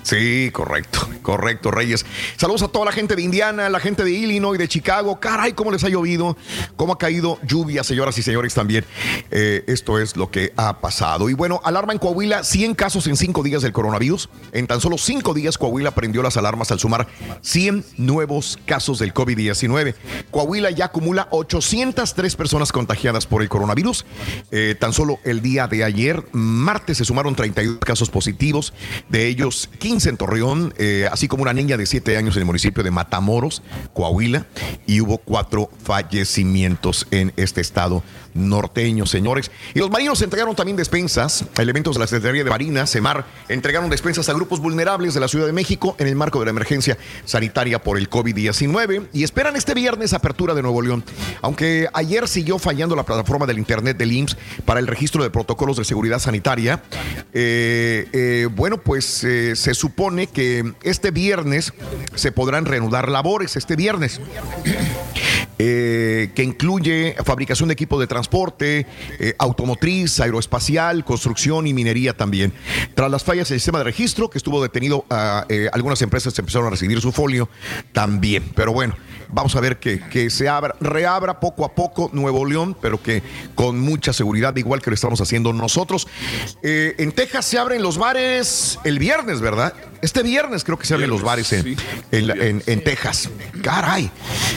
Sí, 0.02 0.50
correcto, 0.52 1.08
correcto, 1.22 1.70
Reyes. 1.70 2.04
Saludos 2.36 2.62
a 2.62 2.68
toda 2.68 2.86
la 2.86 2.92
gente 2.92 3.14
de 3.16 3.22
Indiana, 3.22 3.68
la 3.68 3.78
gente 3.80 4.02
de 4.04 4.10
Illinois, 4.10 4.58
de 4.58 4.66
Chicago. 4.68 5.20
Caray, 5.20 5.52
cómo 5.52 5.70
les 5.70 5.84
ha 5.84 5.88
llovido, 5.88 6.36
cómo 6.76 6.94
ha 6.94 6.98
caído 6.98 7.38
lluvia, 7.46 7.84
señoras 7.84 8.16
y 8.18 8.22
señores, 8.22 8.54
también. 8.54 8.84
Eh, 9.30 9.62
esto 9.68 9.98
es 9.98 10.16
lo 10.16 10.30
que 10.30 10.52
ha 10.56 10.80
pasado. 10.80 11.28
Y 11.30 11.34
bueno, 11.34 11.60
alarma 11.64 11.92
en 11.92 11.98
Coahuila, 11.98 12.42
100 12.44 12.74
casos 12.74 13.06
en 13.06 13.16
5 13.16 13.42
días 13.42 13.60
del 13.62 13.72
coronavirus. 13.72 14.28
En 14.52 14.66
tan 14.66 14.80
solo 14.80 14.96
5 14.98 15.34
días, 15.34 15.58
Coahuila 15.58 15.90
prendió 15.92 16.22
las 16.22 16.36
alarmas 16.38 16.70
al 16.72 16.80
sumar 16.80 17.01
100 17.40 17.84
nuevos 17.98 18.58
casos 18.66 18.98
del 18.98 19.14
COVID-19. 19.14 19.94
Coahuila 20.30 20.70
ya 20.70 20.86
acumula 20.86 21.28
803 21.30 22.36
personas 22.36 22.72
contagiadas 22.72 23.26
por 23.26 23.42
el 23.42 23.48
coronavirus. 23.48 24.04
Eh, 24.50 24.76
tan 24.78 24.92
solo 24.92 25.18
el 25.24 25.42
día 25.42 25.66
de 25.66 25.84
ayer, 25.84 26.24
martes, 26.32 26.98
se 26.98 27.04
sumaron 27.04 27.34
32 27.34 27.78
casos 27.78 28.10
positivos, 28.10 28.72
de 29.08 29.28
ellos 29.28 29.68
15 29.78 30.10
en 30.10 30.16
Torreón, 30.16 30.74
eh, 30.78 31.08
así 31.10 31.28
como 31.28 31.42
una 31.42 31.52
niña 31.52 31.76
de 31.76 31.86
7 31.86 32.16
años 32.16 32.36
en 32.36 32.42
el 32.42 32.46
municipio 32.46 32.82
de 32.82 32.90
Matamoros, 32.90 33.62
Coahuila, 33.94 34.46
y 34.86 35.00
hubo 35.00 35.18
cuatro 35.18 35.70
fallecimientos 35.82 37.06
en 37.10 37.32
este 37.36 37.60
estado 37.60 38.02
norteño, 38.34 39.06
señores. 39.06 39.50
Y 39.74 39.78
los 39.78 39.90
marinos 39.90 40.22
entregaron 40.22 40.54
también 40.54 40.76
despensas, 40.76 41.44
elementos 41.58 41.94
de 41.94 42.00
la 42.00 42.06
Secretaría 42.06 42.44
de 42.44 42.50
Marina, 42.50 42.86
CEMAR, 42.86 43.24
entregaron 43.48 43.90
despensas 43.90 44.28
a 44.28 44.32
grupos 44.32 44.60
vulnerables 44.60 45.14
de 45.14 45.20
la 45.20 45.28
Ciudad 45.28 45.46
de 45.46 45.52
México 45.52 45.96
en 45.98 46.06
el 46.06 46.16
marco 46.16 46.38
de 46.38 46.46
la 46.46 46.50
emergencia 46.50 46.96
sanitaria 47.24 47.82
por 47.82 47.98
el 47.98 48.08
COVID-19 48.08 49.08
y 49.12 49.24
esperan 49.24 49.56
este 49.56 49.74
viernes 49.74 50.12
apertura 50.12 50.54
de 50.54 50.62
Nuevo 50.62 50.82
León. 50.82 51.04
Aunque 51.40 51.88
ayer 51.92 52.28
siguió 52.28 52.58
fallando 52.58 52.96
la 52.96 53.04
plataforma 53.04 53.46
del 53.46 53.58
Internet 53.58 53.96
del 53.96 54.12
IMSS 54.12 54.36
para 54.64 54.80
el 54.80 54.86
registro 54.86 55.22
de 55.22 55.30
protocolos 55.30 55.76
de 55.76 55.84
seguridad 55.84 56.18
sanitaria, 56.18 56.82
eh, 57.32 58.08
eh, 58.12 58.48
bueno, 58.54 58.78
pues 58.78 59.24
eh, 59.24 59.56
se 59.56 59.74
supone 59.74 60.26
que 60.26 60.72
este 60.82 61.10
viernes 61.10 61.72
se 62.14 62.32
podrán 62.32 62.64
reanudar 62.64 63.08
labores, 63.08 63.56
este 63.56 63.76
viernes. 63.76 64.20
Eh, 65.64 66.32
que 66.34 66.42
incluye 66.42 67.14
fabricación 67.24 67.68
de 67.68 67.74
equipos 67.74 68.00
de 68.00 68.08
transporte, 68.08 68.84
eh, 69.20 69.36
automotriz, 69.38 70.18
aeroespacial, 70.18 71.04
construcción 71.04 71.68
y 71.68 71.72
minería 71.72 72.16
también. 72.16 72.52
Tras 72.96 73.08
las 73.08 73.22
fallas 73.22 73.48
del 73.48 73.60
sistema 73.60 73.78
de 73.78 73.84
registro, 73.84 74.28
que 74.28 74.38
estuvo 74.38 74.60
detenido, 74.60 75.04
eh, 75.48 75.68
algunas 75.72 76.02
empresas 76.02 76.36
empezaron 76.36 76.66
a 76.66 76.70
recibir 76.70 77.00
su 77.00 77.12
folio 77.12 77.48
también. 77.92 78.50
Pero 78.56 78.72
bueno, 78.72 78.96
vamos 79.32 79.56
a 79.56 79.60
ver 79.60 79.78
que, 79.78 79.98
que 79.98 80.30
se 80.30 80.48
abra, 80.48 80.74
reabra 80.80 81.40
poco 81.40 81.64
a 81.64 81.74
poco 81.74 82.10
Nuevo 82.12 82.44
León, 82.44 82.76
pero 82.80 83.02
que 83.02 83.22
con 83.54 83.80
mucha 83.80 84.12
seguridad, 84.12 84.54
igual 84.56 84.80
que 84.82 84.90
lo 84.90 84.94
estamos 84.94 85.20
haciendo 85.20 85.52
nosotros. 85.52 86.06
Eh, 86.62 86.94
en 86.98 87.12
Texas 87.12 87.44
se 87.46 87.58
abren 87.58 87.82
los 87.82 87.98
bares 87.98 88.78
el 88.84 88.98
viernes, 88.98 89.40
¿verdad? 89.40 89.72
Este 90.02 90.22
viernes 90.22 90.64
creo 90.64 90.78
que 90.78 90.86
se 90.86 90.94
abren 90.94 91.10
los 91.10 91.22
bares 91.22 91.52
en, 91.52 91.76
en 92.10 92.30
en- 92.30 92.62
en 92.66 92.84
Texas. 92.84 93.30
Caray, 93.62 94.10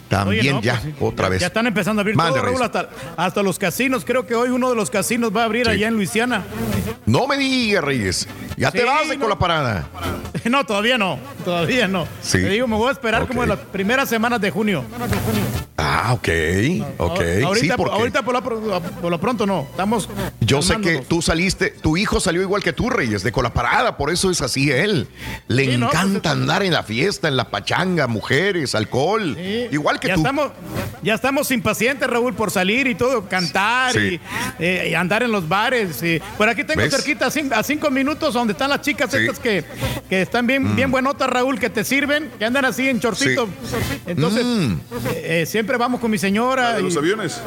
también 0.08 0.40
Oye, 0.42 0.52
no, 0.54 0.62
ya, 0.62 0.80
pues 0.82 0.84
sí. 0.96 0.96
otra 1.02 1.30
vez. 1.30 1.42
Ya 1.42 1.48
están 1.48 1.68
empezando 1.68 2.00
a 2.00 2.02
abrir 2.02 2.16
todo, 2.18 2.42
Raúl, 2.42 2.62
hasta, 2.64 2.90
hasta 3.16 3.44
los 3.44 3.60
casinos. 3.60 4.04
Creo 4.06 4.26
que 4.26 4.34
hoy 4.36 4.50
uno 4.50 4.70
de 4.70 4.76
los 4.76 4.90
casinos 4.90 5.32
va 5.36 5.42
a 5.44 5.46
abrir 5.46 5.70
allá 5.70 5.88
en 5.88 5.94
Luisiana. 5.96 6.44
No 7.06 7.28
me 7.28 7.38
digas, 7.38 7.84
Reyes. 7.84 8.28
Ya 8.58 8.72
te 8.72 8.84
vas 8.84 9.08
de 9.08 9.16
no. 9.16 9.22
con 9.22 9.30
la 9.30 9.38
parada. 9.40 9.88
No, 10.46 10.64
todavía 10.64 10.96
no. 11.00 11.18
Todavía 11.44 11.88
no. 11.88 12.08
Te 12.32 12.38
digo, 12.50 12.68
me 12.68 12.76
voy 12.76 12.90
a 12.90 12.92
esperar 12.92 13.26
como 13.26 13.42
en 13.42 13.50
las 13.50 13.58
primeras 13.58 14.08
semanas 14.10 14.40
de 14.40 14.52
junio. 14.52 14.65
Ah, 15.78 16.14
ok, 16.14 16.30
ok. 16.98 17.20
ahorita, 17.44 17.56
sí, 17.56 17.70
porque 17.76 17.94
ahorita 17.96 18.24
por, 18.24 18.34
lo, 18.34 18.42
por 18.82 19.12
lo 19.12 19.20
pronto 19.20 19.46
no. 19.46 19.68
Estamos. 19.70 20.10
yo 20.40 20.62
sé 20.62 20.78
que 20.82 21.00
tú 21.00 21.22
saliste, 21.22 21.70
tu 21.70 21.98
hijo 21.98 22.20
salió 22.20 22.42
igual 22.42 22.64
que 22.64 22.74
tú, 22.74 22.90
Reyes, 22.90 23.24
de 23.24 23.32
con 23.32 23.44
la 23.44 23.54
parada, 23.54 23.98
por 23.98 24.10
eso 24.12 24.32
es 24.32 24.42
así 24.42 24.72
él. 24.72 25.08
Le 25.48 25.66
Sí, 25.66 25.78
no, 25.78 25.90
pues, 25.90 26.00
encanta 26.02 26.32
andar 26.32 26.64
en 26.64 26.74
la 26.74 26.84
fiesta, 26.84 27.28
en 27.28 27.36
la 27.38 27.50
pachanga, 27.50 28.08
mujeres, 28.08 28.74
alcohol. 28.76 29.38
Igual 29.38 30.00
que 30.00 30.08
ya 30.08 30.16
tú. 30.16 30.22
Estamos, 30.22 30.52
ya 31.04 31.14
estamos 31.16 31.52
impacientes, 31.52 32.10
Raúl, 32.10 32.34
por 32.34 32.52
salir 32.52 32.88
y 32.88 32.96
todo, 32.96 33.28
cantar 33.28 33.94
Sí. 33.94 34.20
y, 34.60 34.64
eh, 34.64 34.90
y 34.92 34.94
andar 34.96 35.24
en 35.24 35.32
los 35.32 35.48
bares. 35.48 36.02
y- 36.04 36.22
por 36.38 36.48
aquí 36.50 36.64
tengo 36.64 36.82
¿Ves? 36.82 36.92
cerquita, 36.96 37.28
a 37.28 37.30
cin- 37.32 37.52
a 37.54 37.64
cinco 37.64 37.90
minutos, 37.92 38.34
donde 38.34 38.54
están 38.54 38.70
las 38.70 38.82
chicas 38.82 39.14
estas 39.14 39.40
que, 39.40 39.64
que 40.10 40.22
están 40.22 40.48
bien, 40.48 40.76
bien 40.76 40.90
buenotas, 40.92 41.30
Raúl, 41.30 41.60
que 41.60 41.70
te 41.70 41.84
sirven, 41.84 42.32
que 42.40 42.46
andan 42.46 42.66
así 42.66 42.88
en 42.90 43.00
chorcito. 43.00 43.48
Entonces, 44.06 44.46
Mm. 44.56 44.74
eh, 45.12 45.42
eh, 45.42 45.46
siempre 45.46 45.78
vamos 45.78 46.00
con 46.00 46.10
mi 46.12 46.18
señora. 46.18 46.74
¿De 46.74 46.82
los 46.82 46.96
aviones? 46.98 47.42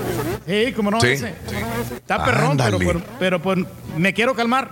Sí, 0.47 0.72
como 0.72 0.90
no. 0.90 1.01
Sí. 1.01 1.09
ese. 1.09 1.35
Está 1.97 2.24
perrón, 2.24 2.56
pero, 2.56 2.76
Ándale. 2.76 2.86
pero, 2.86 3.02
pero, 3.18 3.43
pues 3.43 3.59
me 3.97 4.12
quiero 4.12 4.35
calmar. 4.35 4.70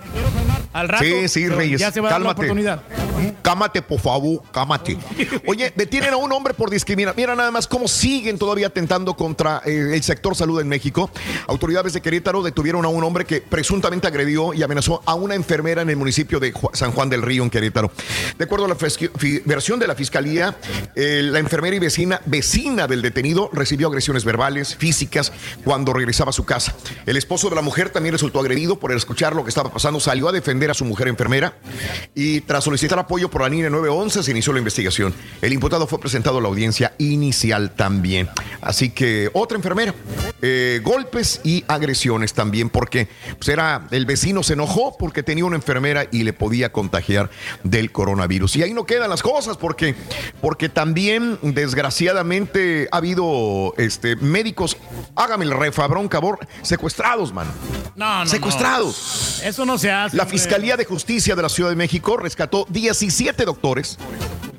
Al 0.72 0.88
rato. 0.88 1.04
Sí, 1.04 1.28
sí, 1.28 1.48
Reyes. 1.48 1.80
Ya 1.80 1.90
se 1.90 2.00
va 2.00 2.08
a 2.08 2.12
dar 2.12 2.20
la 2.20 2.26
cálmate. 2.26 2.40
oportunidad. 2.42 2.82
Cámate, 3.40 3.80
por 3.80 3.98
favor, 3.98 4.42
cámate. 4.52 4.98
Oye, 5.46 5.72
detienen 5.74 6.12
a 6.12 6.16
un 6.18 6.30
hombre 6.32 6.52
por 6.52 6.68
discriminar. 6.68 7.14
Mira 7.16 7.34
nada 7.34 7.50
más 7.50 7.66
cómo 7.66 7.88
siguen 7.88 8.36
todavía 8.38 8.66
atentando 8.66 9.14
contra 9.14 9.62
eh, 9.64 9.92
el 9.94 10.02
sector 10.02 10.36
salud 10.36 10.60
en 10.60 10.68
México. 10.68 11.10
Autoridades 11.46 11.94
de 11.94 12.02
Querétaro 12.02 12.42
detuvieron 12.42 12.84
a 12.84 12.88
un 12.88 13.02
hombre 13.04 13.24
que 13.24 13.40
presuntamente 13.40 14.06
agredió 14.06 14.52
y 14.52 14.62
amenazó 14.62 15.00
a 15.06 15.14
una 15.14 15.34
enfermera 15.34 15.80
en 15.80 15.88
el 15.88 15.96
municipio 15.96 16.40
de 16.40 16.52
San 16.74 16.92
Juan 16.92 17.08
del 17.08 17.22
Río, 17.22 17.42
en 17.42 17.48
Querétaro. 17.50 17.90
De 18.36 18.44
acuerdo 18.44 18.66
a 18.66 18.68
la 18.68 18.76
versión 19.46 19.78
de 19.78 19.86
la 19.86 19.94
fiscalía, 19.94 20.56
eh, 20.94 21.20
la 21.22 21.38
enfermera 21.38 21.74
y 21.74 21.78
vecina, 21.78 22.20
vecina 22.26 22.86
del 22.86 23.02
detenido 23.02 23.50
recibió 23.52 23.88
agresiones 23.88 24.24
verbales, 24.24 24.76
físicas, 24.76 25.32
cuando 25.64 25.92
regresaba 25.92 26.30
a 26.30 26.32
su 26.32 26.44
casa. 26.44 26.74
El 27.06 27.16
esposo 27.16 27.48
de 27.48 27.56
la 27.56 27.62
mujer 27.62 27.90
también 27.90 28.12
resultó 28.12 28.40
agredido 28.40 28.78
por 28.78 28.92
escuchar 28.92 29.34
lo 29.34 29.44
que 29.44 29.50
estaba 29.50 29.72
pasando. 29.72 30.00
Salió 30.00 30.28
a 30.28 30.32
defender 30.32 30.70
a 30.70 30.74
su 30.74 30.84
mujer 30.84 31.08
enfermera 31.08 31.54
y 32.14 32.40
tras 32.42 32.64
solicitar 32.64 32.98
apoyo 32.98 33.30
por 33.30 33.42
la 33.42 33.48
línea 33.48 33.70
911 33.70 34.22
se 34.22 34.30
inició 34.30 34.52
la 34.52 34.58
investigación. 34.58 35.14
El 35.40 35.52
imputado 35.52 35.86
fue 35.86 36.00
presentado 36.00 36.38
a 36.38 36.40
la 36.40 36.48
audiencia 36.48 36.94
inicial 36.98 37.74
también. 37.74 38.28
Así 38.60 38.90
que 38.90 39.30
otra 39.32 39.56
enfermera, 39.56 39.94
eh, 40.42 40.80
golpes 40.82 41.40
y 41.44 41.64
agresiones 41.68 42.34
también 42.34 42.68
porque 42.68 43.08
pues, 43.38 43.48
era 43.48 43.86
el 43.90 44.06
vecino 44.06 44.42
se 44.42 44.54
enojó 44.54 44.96
porque 44.98 45.22
tenía 45.22 45.44
una 45.44 45.56
enfermera 45.56 46.06
y 46.10 46.24
le 46.24 46.32
podía 46.32 46.72
contagiar 46.72 47.30
del 47.62 47.92
coronavirus. 47.92 48.56
Y 48.56 48.62
ahí 48.62 48.74
no 48.74 48.84
quedan 48.84 49.10
las 49.10 49.22
cosas 49.22 49.56
porque 49.56 49.94
porque 50.40 50.68
también 50.68 51.38
desgraciadamente 51.42 52.15
ha 52.18 52.96
habido 52.96 53.74
este 53.76 54.16
médicos, 54.16 54.76
hágame 55.14 55.44
el 55.44 55.50
refabrón 55.52 56.08
cabor, 56.08 56.38
secuestrados, 56.62 57.32
man. 57.32 57.46
No, 57.94 58.24
no, 58.24 58.30
Secuestrados. 58.30 59.40
no. 59.42 59.48
Eso 59.48 59.64
no 59.64 59.78
se 59.78 59.90
hace. 59.90 60.16
La. 60.16 60.26
Fiscalía 60.26 60.76
de 60.76 60.84
Justicia 60.84 61.34
de 61.34 61.42
la 61.42 61.48
Ciudad 61.48 61.70
de 61.70 61.76
México 61.76 62.16
rescató 62.16 62.66
17 62.68 63.44
doctores 63.44 63.98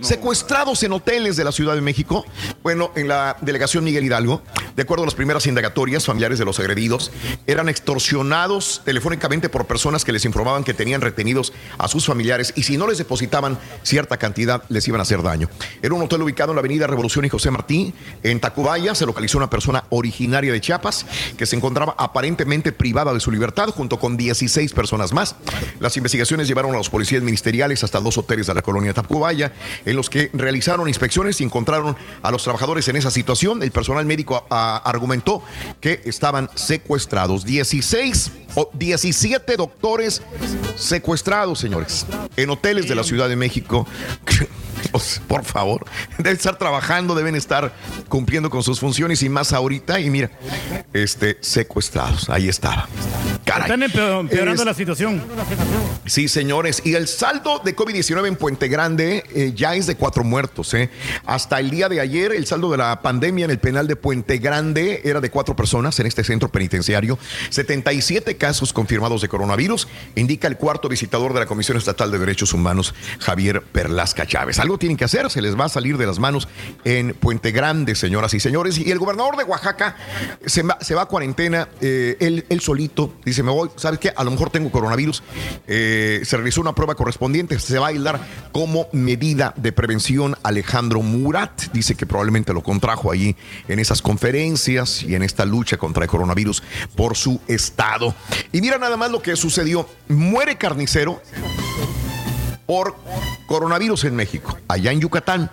secuestrados 0.02 0.84
en 0.84 0.92
hoteles 0.92 1.38
de 1.38 1.44
la 1.44 1.52
Ciudad 1.52 1.76
de 1.76 1.82
México. 1.82 2.26
Bueno, 2.64 2.92
en 2.96 3.08
la 3.08 3.38
delegación 3.42 3.84
Miguel 3.84 4.04
Hidalgo, 4.06 4.42
de 4.76 4.84
acuerdo 4.84 5.04
a 5.04 5.08
las 5.08 5.16
primeras 5.16 5.48
indagatorias, 5.48 6.06
familiares 6.06 6.40
de 6.40 6.46
los 6.46 6.60
agredidos 6.60 7.12
eran 7.48 7.68
extorsionados 7.70 8.82
telefónicamente 8.86 9.50
por 9.50 9.66
personas 9.66 10.06
que 10.06 10.12
les 10.12 10.26
informaban 10.26 10.64
que 10.64 10.74
tenían 10.74 11.02
retenidos 11.02 11.54
a 11.78 11.88
sus 11.88 12.06
familiares 12.06 12.54
y 12.56 12.64
si 12.64 12.78
no 12.78 12.88
les 12.88 12.98
depositaban 13.00 13.58
cierta 13.84 14.18
cantidad 14.18 14.64
les 14.70 14.88
iban 14.88 15.00
a 15.00 15.04
hacer 15.04 15.24
daño. 15.24 15.50
Era 15.82 15.94
un 15.94 16.02
hotel 16.04 16.22
ubicado 16.22 16.52
en 16.52 16.58
la 16.58 16.60
avenida 16.60 16.88
Revolución 16.88 17.26
y 17.26 17.30
José 17.38 17.52
Martí, 17.52 17.94
en 18.24 18.40
Tacubaya, 18.40 18.96
se 18.96 19.06
localizó 19.06 19.38
una 19.38 19.48
persona 19.48 19.84
originaria 19.92 20.52
de 20.52 20.60
Chiapas 20.60 21.06
que 21.38 21.46
se 21.46 21.56
encontraba 21.56 21.94
aparentemente 22.00 22.72
privada 22.72 23.14
de 23.14 23.20
su 23.20 23.30
libertad 23.30 23.70
junto 23.70 24.00
con 24.00 24.18
16 24.18 24.74
personas 24.74 25.14
más. 25.14 25.36
Las 25.80 25.96
investigaciones 25.98 26.48
llevaron 26.48 26.74
a 26.74 26.78
los 26.78 26.90
policías 26.90 27.22
ministeriales 27.22 27.84
hasta 27.84 28.00
dos 28.00 28.18
hoteles 28.18 28.48
de 28.48 28.56
la 28.56 28.64
colonia 28.64 28.92
Tacubaya, 28.92 29.54
en 29.86 29.96
los 29.96 30.10
que 30.10 30.32
realizaron 30.34 30.88
inspecciones 30.88 31.40
y 31.40 31.44
encontraron 31.44 31.96
a 32.24 32.32
los 32.32 32.42
trabajadores 32.42 32.88
en 32.88 32.96
esa 32.96 33.12
situación. 33.12 33.62
El 33.62 33.70
personal 33.70 34.08
médico 34.08 34.48
ah, 34.50 34.82
argumentó 34.84 35.44
que 35.80 36.02
estaban 36.06 36.50
secuestrados. 36.56 37.46
16 37.46 38.32
o 38.56 38.72
17 38.74 39.58
doctores 39.58 40.24
secuestrados, 40.76 41.60
señores, 41.60 42.08
en 42.36 42.50
hoteles 42.50 42.88
de 42.90 42.96
la 42.96 43.04
Ciudad 43.04 43.30
de 43.30 43.36
México. 43.36 43.86
Sea, 44.28 45.22
Por 45.28 45.44
favor, 45.44 45.86
deben 46.18 46.34
estar 46.34 46.58
trabajando, 46.58 47.16
deben 47.28 47.36
estar 47.38 47.74
cumpliendo 48.08 48.50
con 48.50 48.64
sus 48.64 48.80
funciones 48.80 49.22
y 49.22 49.28
más 49.30 49.52
ahorita. 49.52 50.00
Y 50.00 50.10
mira, 50.10 50.32
este, 50.94 51.38
secuestrados, 51.42 52.30
ahí 52.30 52.48
estaba. 52.48 52.88
Caray. 53.44 53.64
Están 53.64 53.82
empeor- 53.84 54.20
empeorando 54.22 54.62
Es- 54.62 54.66
la 54.66 54.74
situación. 54.74 55.22
Sí, 56.06 56.28
señores. 56.30 56.82
Y 56.86 56.94
el 56.96 57.08
saldo 57.08 57.60
de 57.64 57.76
COVID-19 57.76 58.28
en 58.28 58.36
Puente 58.38 58.68
Grande 58.70 59.24
eh, 59.34 59.52
ya 59.56 59.76
es 59.76 59.88
de 59.88 59.96
cuatro 59.96 60.24
muertos. 60.24 60.74
¿eh? 60.74 60.90
Hasta 61.26 61.60
el 61.60 61.70
día 61.70 61.90
de 61.90 62.00
ayer, 62.00 62.32
el 62.32 62.46
saldo 62.46 62.72
de 62.72 62.78
la 62.78 63.02
pandemia 63.02 63.46
en 63.46 63.52
el 63.52 63.60
penal 63.60 63.88
de 63.88 63.96
Puente 63.98 64.38
Grande 64.38 65.02
era 65.04 65.20
de 65.22 65.30
cuatro 65.30 65.56
personas 65.56 66.00
en 66.00 66.08
este 66.08 66.24
centro 66.24 66.50
penitenciario. 66.50 67.18
77 67.50 68.38
casos 68.38 68.72
confirmados 68.74 69.22
de 69.22 69.28
coronavirus, 69.28 69.88
indica 70.16 70.48
el 70.48 70.58
cuarto 70.58 70.88
visitador 70.90 71.34
de 71.34 71.42
la 71.42 71.46
Comisión 71.46 71.78
Estatal 71.78 72.12
de 72.12 72.20
Derechos 72.20 72.54
Humanos, 72.54 72.94
Javier 73.20 73.62
Perlasca 73.62 74.26
Chávez. 74.26 74.60
Algo 74.60 74.78
tienen 74.78 74.96
que 74.98 75.06
hacer, 75.06 75.30
se 75.30 75.42
les 75.42 75.58
va 75.60 75.66
a 75.66 75.70
salir 75.70 75.98
de 75.98 76.06
las 76.06 76.20
manos 76.20 76.48
en 76.86 77.14
Puente 77.18 77.52
Grande, 77.52 77.96
señoras 77.96 78.34
y 78.34 78.40
señores. 78.40 78.78
Y 78.78 78.92
el 78.92 79.00
gobernador 79.00 79.38
de 79.38 79.44
Oaxaca 79.44 79.96
se 80.46 80.64
va, 80.64 80.78
se 80.82 80.96
va 80.96 81.04
a 81.04 81.06
cuarentena, 81.08 81.68
eh, 81.82 82.18
él, 82.20 82.46
él 82.50 82.62
solito, 82.62 83.14
dice, 83.26 83.44
me 83.44 83.52
voy, 83.52 83.70
¿sabes 83.76 84.00
qué? 84.00 84.14
A 84.16 84.24
lo 84.24 84.32
mejor 84.32 84.50
tengo 84.50 84.72
coronavirus. 84.72 85.24
Eh, 85.68 86.22
se 86.24 86.38
realizó 86.38 86.62
una 86.62 86.74
prueba 86.74 86.96
correspondiente, 86.96 87.60
se 87.60 87.80
va 87.80 87.88
a 87.88 87.90
aislar 87.90 88.20
como 88.52 88.88
medida 88.92 89.54
de 89.58 89.72
prevención. 89.72 90.36
Alejandro 90.44 91.02
Murat 91.02 91.72
dice 91.74 91.96
que 91.96 92.06
probablemente 92.06 92.54
lo 92.54 92.64
contrajo 92.64 93.12
allí 93.12 93.36
en 93.68 93.80
esas 93.80 94.02
conferencias 94.02 95.04
y 95.04 95.16
en 95.16 95.24
esta 95.24 95.46
lucha 95.46 95.78
contra 95.78 96.04
el 96.04 96.10
coronavirus 96.10 96.64
por 96.96 97.16
su 97.16 97.42
estado. 97.48 98.16
Y 98.52 98.62
mira 98.62 98.78
nada 98.78 98.98
más 98.98 99.12
lo 99.12 99.22
que 99.22 99.36
sucedió. 99.36 99.88
Muere 100.08 100.58
carnicero 100.58 101.22
por 102.68 102.96
coronavirus 103.48 104.04
en 104.04 104.16
México, 104.16 104.56
allá 104.68 104.92
en 104.92 105.02
Yucatán. 105.02 105.50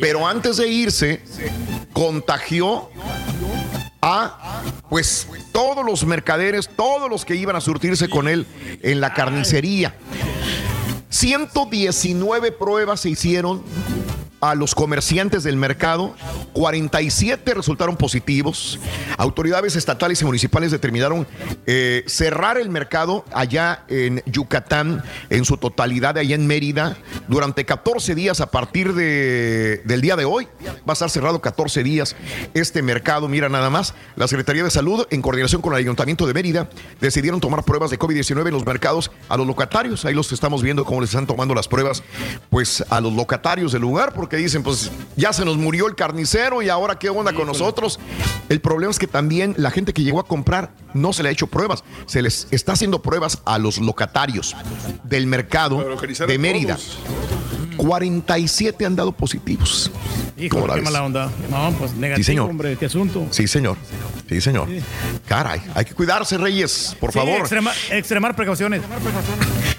Pero 0.00 0.28
antes 0.28 0.58
de 0.58 0.68
irse, 0.68 1.22
contagió 1.94 2.90
a 4.02 4.62
pues 4.90 5.28
todos 5.52 5.84
los 5.86 6.04
mercaderes, 6.04 6.68
todos 6.68 7.08
los 7.08 7.24
que 7.24 7.36
iban 7.36 7.56
a 7.56 7.60
surtirse 7.60 8.10
con 8.10 8.28
él 8.28 8.46
en 8.82 9.00
la 9.00 9.14
carnicería. 9.14 9.94
119 11.08 12.52
pruebas 12.52 13.00
se 13.00 13.10
hicieron 13.10 13.62
a 14.40 14.54
los 14.54 14.74
comerciantes 14.74 15.42
del 15.42 15.56
mercado, 15.56 16.14
47 16.54 17.54
resultaron 17.54 17.96
positivos. 17.96 18.78
Autoridades 19.18 19.76
estatales 19.76 20.22
y 20.22 20.24
municipales 20.24 20.70
determinaron 20.70 21.26
eh, 21.66 22.04
cerrar 22.06 22.56
el 22.58 22.70
mercado 22.70 23.24
allá 23.32 23.84
en 23.88 24.22
Yucatán, 24.26 25.02
en 25.28 25.44
su 25.44 25.56
totalidad, 25.56 26.16
allá 26.18 26.34
en 26.34 26.46
Mérida, 26.46 26.96
durante 27.28 27.64
14 27.66 28.14
días 28.14 28.40
a 28.40 28.50
partir 28.50 28.94
de- 28.94 29.82
del 29.84 30.00
día 30.00 30.16
de 30.16 30.24
hoy. 30.24 30.48
Va 30.88 30.90
a 30.90 30.92
estar 30.92 31.10
cerrado 31.10 31.40
14 31.40 31.82
días 31.82 32.16
este 32.54 32.82
mercado. 32.82 33.28
Mira 33.28 33.48
nada 33.48 33.68
más, 33.70 33.94
la 34.16 34.28
Secretaría 34.28 34.64
de 34.64 34.70
Salud, 34.70 35.06
en 35.10 35.22
coordinación 35.22 35.60
con 35.62 35.72
el 35.74 35.78
Ayuntamiento 35.80 36.26
de 36.26 36.34
Mérida, 36.34 36.68
decidieron 37.00 37.40
tomar 37.40 37.64
pruebas 37.64 37.90
de 37.90 37.98
COVID-19 37.98 38.46
en 38.48 38.54
los 38.54 38.64
mercados 38.66 39.10
a 39.28 39.36
los 39.36 39.46
locatarios. 39.46 40.04
Ahí 40.04 40.14
los 40.14 40.32
estamos 40.32 40.62
viendo 40.62 40.84
cómo 40.84 41.00
les 41.00 41.10
están 41.10 41.26
tomando 41.26 41.54
las 41.54 41.68
pruebas, 41.68 42.02
pues 42.48 42.84
a 42.90 43.00
los 43.00 43.12
locatarios 43.12 43.72
del 43.72 43.82
lugar, 43.82 44.12
porque 44.14 44.29
dicen, 44.36 44.62
pues 44.62 44.90
ya 45.16 45.32
se 45.32 45.44
nos 45.44 45.56
murió 45.56 45.86
el 45.88 45.94
carnicero 45.94 46.62
y 46.62 46.68
ahora 46.68 46.98
qué 46.98 47.08
onda 47.10 47.32
con 47.32 47.46
nosotros. 47.46 47.98
El 48.48 48.60
problema 48.60 48.90
es 48.90 48.98
que 48.98 49.06
también 49.06 49.54
la 49.58 49.70
gente 49.70 49.92
que 49.92 50.02
llegó 50.02 50.20
a 50.20 50.26
comprar 50.26 50.72
no 50.94 51.12
se 51.12 51.22
le 51.22 51.28
ha 51.28 51.32
hecho 51.32 51.46
pruebas, 51.46 51.84
se 52.06 52.22
les 52.22 52.46
está 52.50 52.72
haciendo 52.72 53.02
pruebas 53.02 53.38
a 53.44 53.58
los 53.58 53.78
locatarios 53.78 54.56
del 55.04 55.26
mercado 55.26 55.84
de 56.26 56.38
Mérida. 56.38 56.76
47 57.76 58.84
han 58.84 58.94
dado 58.96 59.12
positivos. 59.12 59.90
Híjole, 60.36 60.48
¿Cómo 60.50 60.66
la 60.66 60.74
qué 60.74 60.80
ves? 60.80 60.84
mala 60.90 61.04
onda. 61.04 61.30
No, 61.50 61.72
pues 61.78 61.94
negativo, 61.94 62.24
señor. 62.26 62.50
hombre, 62.50 62.76
asunto. 62.84 63.26
Sí, 63.30 63.46
señor. 63.46 63.76
Sí, 64.28 64.40
señor. 64.40 64.68
Caray, 65.26 65.60
hay 65.74 65.84
que 65.84 65.94
cuidarse, 65.94 66.36
Reyes, 66.38 66.96
por 67.00 67.12
Sí, 67.12 67.18
favor. 67.18 67.40
extrema- 67.40 67.72
extremar 67.90 68.36
precauciones. 68.36 68.82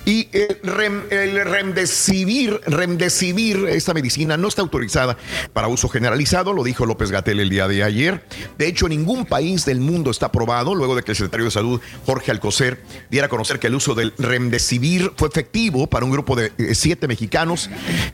Y 0.04 0.30
el, 0.32 0.62
rem- 0.64 1.04
el 1.12 1.46
remdesivir, 1.46 2.60
remdesivir, 2.66 3.68
esta 3.70 3.94
medicina 3.94 4.36
no 4.36 4.48
está 4.48 4.64
autorizada 4.64 5.16
para 5.54 5.68
uso 5.68 5.90
generalizado, 5.90 6.54
lo 6.54 6.64
dijo 6.64 6.88
López 6.88 7.12
Gatel 7.12 7.40
el 7.40 7.50
día 7.50 7.68
de 7.68 7.84
ayer. 7.84 8.26
De 8.58 8.68
hecho, 8.68 8.90
ningún 8.90 9.26
país 9.26 9.64
del 9.64 9.80
mundo 9.80 10.10
está 10.10 10.26
aprobado, 10.28 10.74
luego 10.74 10.96
de 10.96 11.04
que 11.04 11.12
el 11.12 11.16
secretario 11.16 11.46
de 11.46 11.52
Salud, 11.52 11.80
Jorge 12.06 12.32
Alcocer, 12.32 12.82
diera 13.12 13.28
a 13.28 13.30
conocer 13.30 13.60
que 13.60 13.68
el 13.68 13.76
uso 13.76 13.94
del 13.94 14.14
remdesivir 14.18 15.12
fue 15.16 15.28
efectivo 15.28 15.88
para 15.88 16.04
un 16.04 16.12
grupo 16.12 16.36
de 16.36 16.52
eh, 16.58 16.74
siete 16.74 17.08
mexicanos 17.08 17.70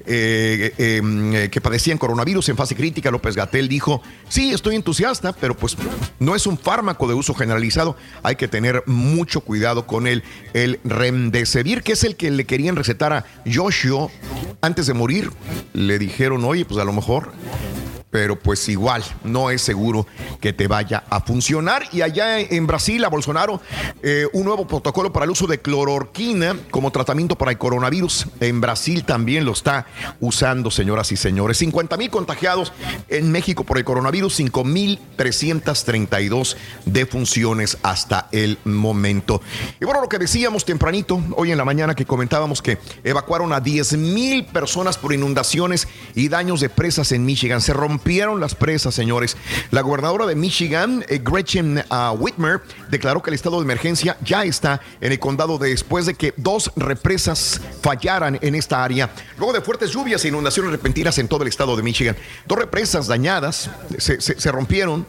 eh, 0.05 0.73
eh, 0.77 1.01
eh, 1.03 1.49
que 1.49 1.61
padecían 1.61 1.97
coronavirus 1.97 2.49
en 2.49 2.57
fase 2.57 2.76
crítica. 2.76 3.11
López 3.11 3.35
Gatel 3.35 3.69
dijo, 3.69 4.01
sí, 4.27 4.51
estoy 4.51 4.76
entusiasta, 4.76 5.31
pero 5.34 5.55
pues 5.55 5.77
no 6.19 6.35
es 6.35 6.47
un 6.47 6.57
fármaco 6.57 7.07
de 7.07 7.14
uso 7.14 7.34
generalizado, 7.34 7.95
hay 8.23 8.35
que 8.35 8.49
tener 8.49 8.84
mucho 8.88 9.39
cuidado 9.39 9.88
con 9.88 10.05
el, 10.05 10.23
el 10.53 10.80
remdesivir, 10.84 11.76
que 11.83 11.93
es 11.93 12.03
el 12.03 12.15
que 12.15 12.31
le 12.31 12.45
querían 12.45 12.75
recetar 12.75 13.13
a 13.13 13.25
Joshua 13.51 14.09
antes 14.61 14.87
de 14.87 14.93
morir. 14.93 15.31
Le 15.73 15.99
dijeron, 15.99 16.43
oye, 16.43 16.65
pues 16.65 16.79
a 16.79 16.85
lo 16.85 16.93
mejor 16.93 17.31
pero 18.18 18.35
pues 18.35 18.68
igual 18.68 19.03
no 19.23 19.52
es 19.52 19.61
seguro 19.61 20.07
que 20.41 20.52
te 20.52 20.68
vaya 20.68 21.03
a 21.07 21.22
funcionar. 21.22 21.84
Y 21.91 22.02
allá 22.02 22.39
en 22.39 22.65
Brasil, 22.65 23.06
a 23.06 23.10
Bolsonaro, 23.10 23.61
eh, 24.02 24.26
un 24.34 24.44
nuevo 24.44 24.65
protocolo 24.65 25.14
para 25.14 25.26
el 25.26 25.30
uso 25.30 25.45
de 25.45 25.61
clororquina 25.61 26.57
como 26.72 26.89
tratamiento 26.89 27.38
para 27.38 27.52
el 27.52 27.60
coronavirus. 27.60 28.26
En 28.39 28.60
Brasil 28.60 29.03
también 29.03 29.45
lo 29.45 29.52
está 29.52 29.85
usando, 30.19 30.72
señoras 30.72 31.11
y 31.11 31.15
señores. 31.15 31.60
50 31.60 31.95
mil 31.95 32.10
contagiados 32.10 32.73
en 33.07 33.31
México 33.31 33.64
por 33.64 33.77
el 33.77 33.84
coronavirus, 33.85 34.34
5 34.34 34.64
mil 34.64 34.99
332 35.15 36.57
defunciones 36.85 37.77
hasta 37.84 38.30
el 38.31 38.57
momento. 38.64 39.44
Y 39.80 39.85
bueno, 39.85 40.02
lo 40.02 40.10
que 40.10 40.18
decíamos 40.18 40.65
tempranito, 40.65 41.22
hoy 41.35 41.52
en 41.52 41.57
la 41.60 41.65
mañana 41.65 41.94
que 41.94 42.06
comentábamos 42.06 42.64
que 42.64 42.80
evacuaron 43.03 43.53
a 43.53 43.60
10 43.60 43.95
mil 43.98 44.44
personas 44.45 44.98
por 44.98 45.14
inundaciones 45.14 45.88
y 46.15 46.30
daños 46.30 46.61
de 46.61 46.69
presas 46.69 47.11
en 47.11 47.23
Michigan. 47.23 47.61
Se 47.61 47.73
rompieron 48.07 48.39
las 48.39 48.55
presas, 48.55 48.95
señores. 48.95 49.35
La 49.69 49.81
gobernadora 49.81 50.25
de 50.25 50.34
Michigan, 50.34 51.03
eh, 51.09 51.19
Gretchen 51.21 51.84
uh, 51.91 52.11
Whitmer, 52.17 52.61
declaró 52.89 53.21
que 53.21 53.31
el 53.31 53.34
estado 53.34 53.57
de 53.57 53.63
emergencia 53.63 54.15
ya 54.23 54.45
está 54.45 54.79
en 55.01 55.11
el 55.11 55.19
condado 55.19 55.57
después 55.57 56.05
de 56.05 56.13
que 56.13 56.34
dos 56.38 56.71
represas 56.77 57.59
fallaran 57.81 58.39
en 58.41 58.55
esta 58.55 58.81
área. 58.81 59.09
Luego 59.38 59.51
de 59.51 59.59
fuertes 59.59 59.91
lluvias 59.91 60.23
e 60.23 60.29
inundaciones 60.29 60.71
repentinas 60.71 61.17
en 61.17 61.27
todo 61.27 61.41
el 61.41 61.49
estado 61.49 61.75
de 61.75 61.84
Michigan. 61.84 62.15
Dos 62.47 62.57
represas 62.57 63.07
dañadas 63.07 63.69
se, 63.97 64.21
se- 64.21 64.39
se 64.39 64.51
rompieron. 64.53 65.05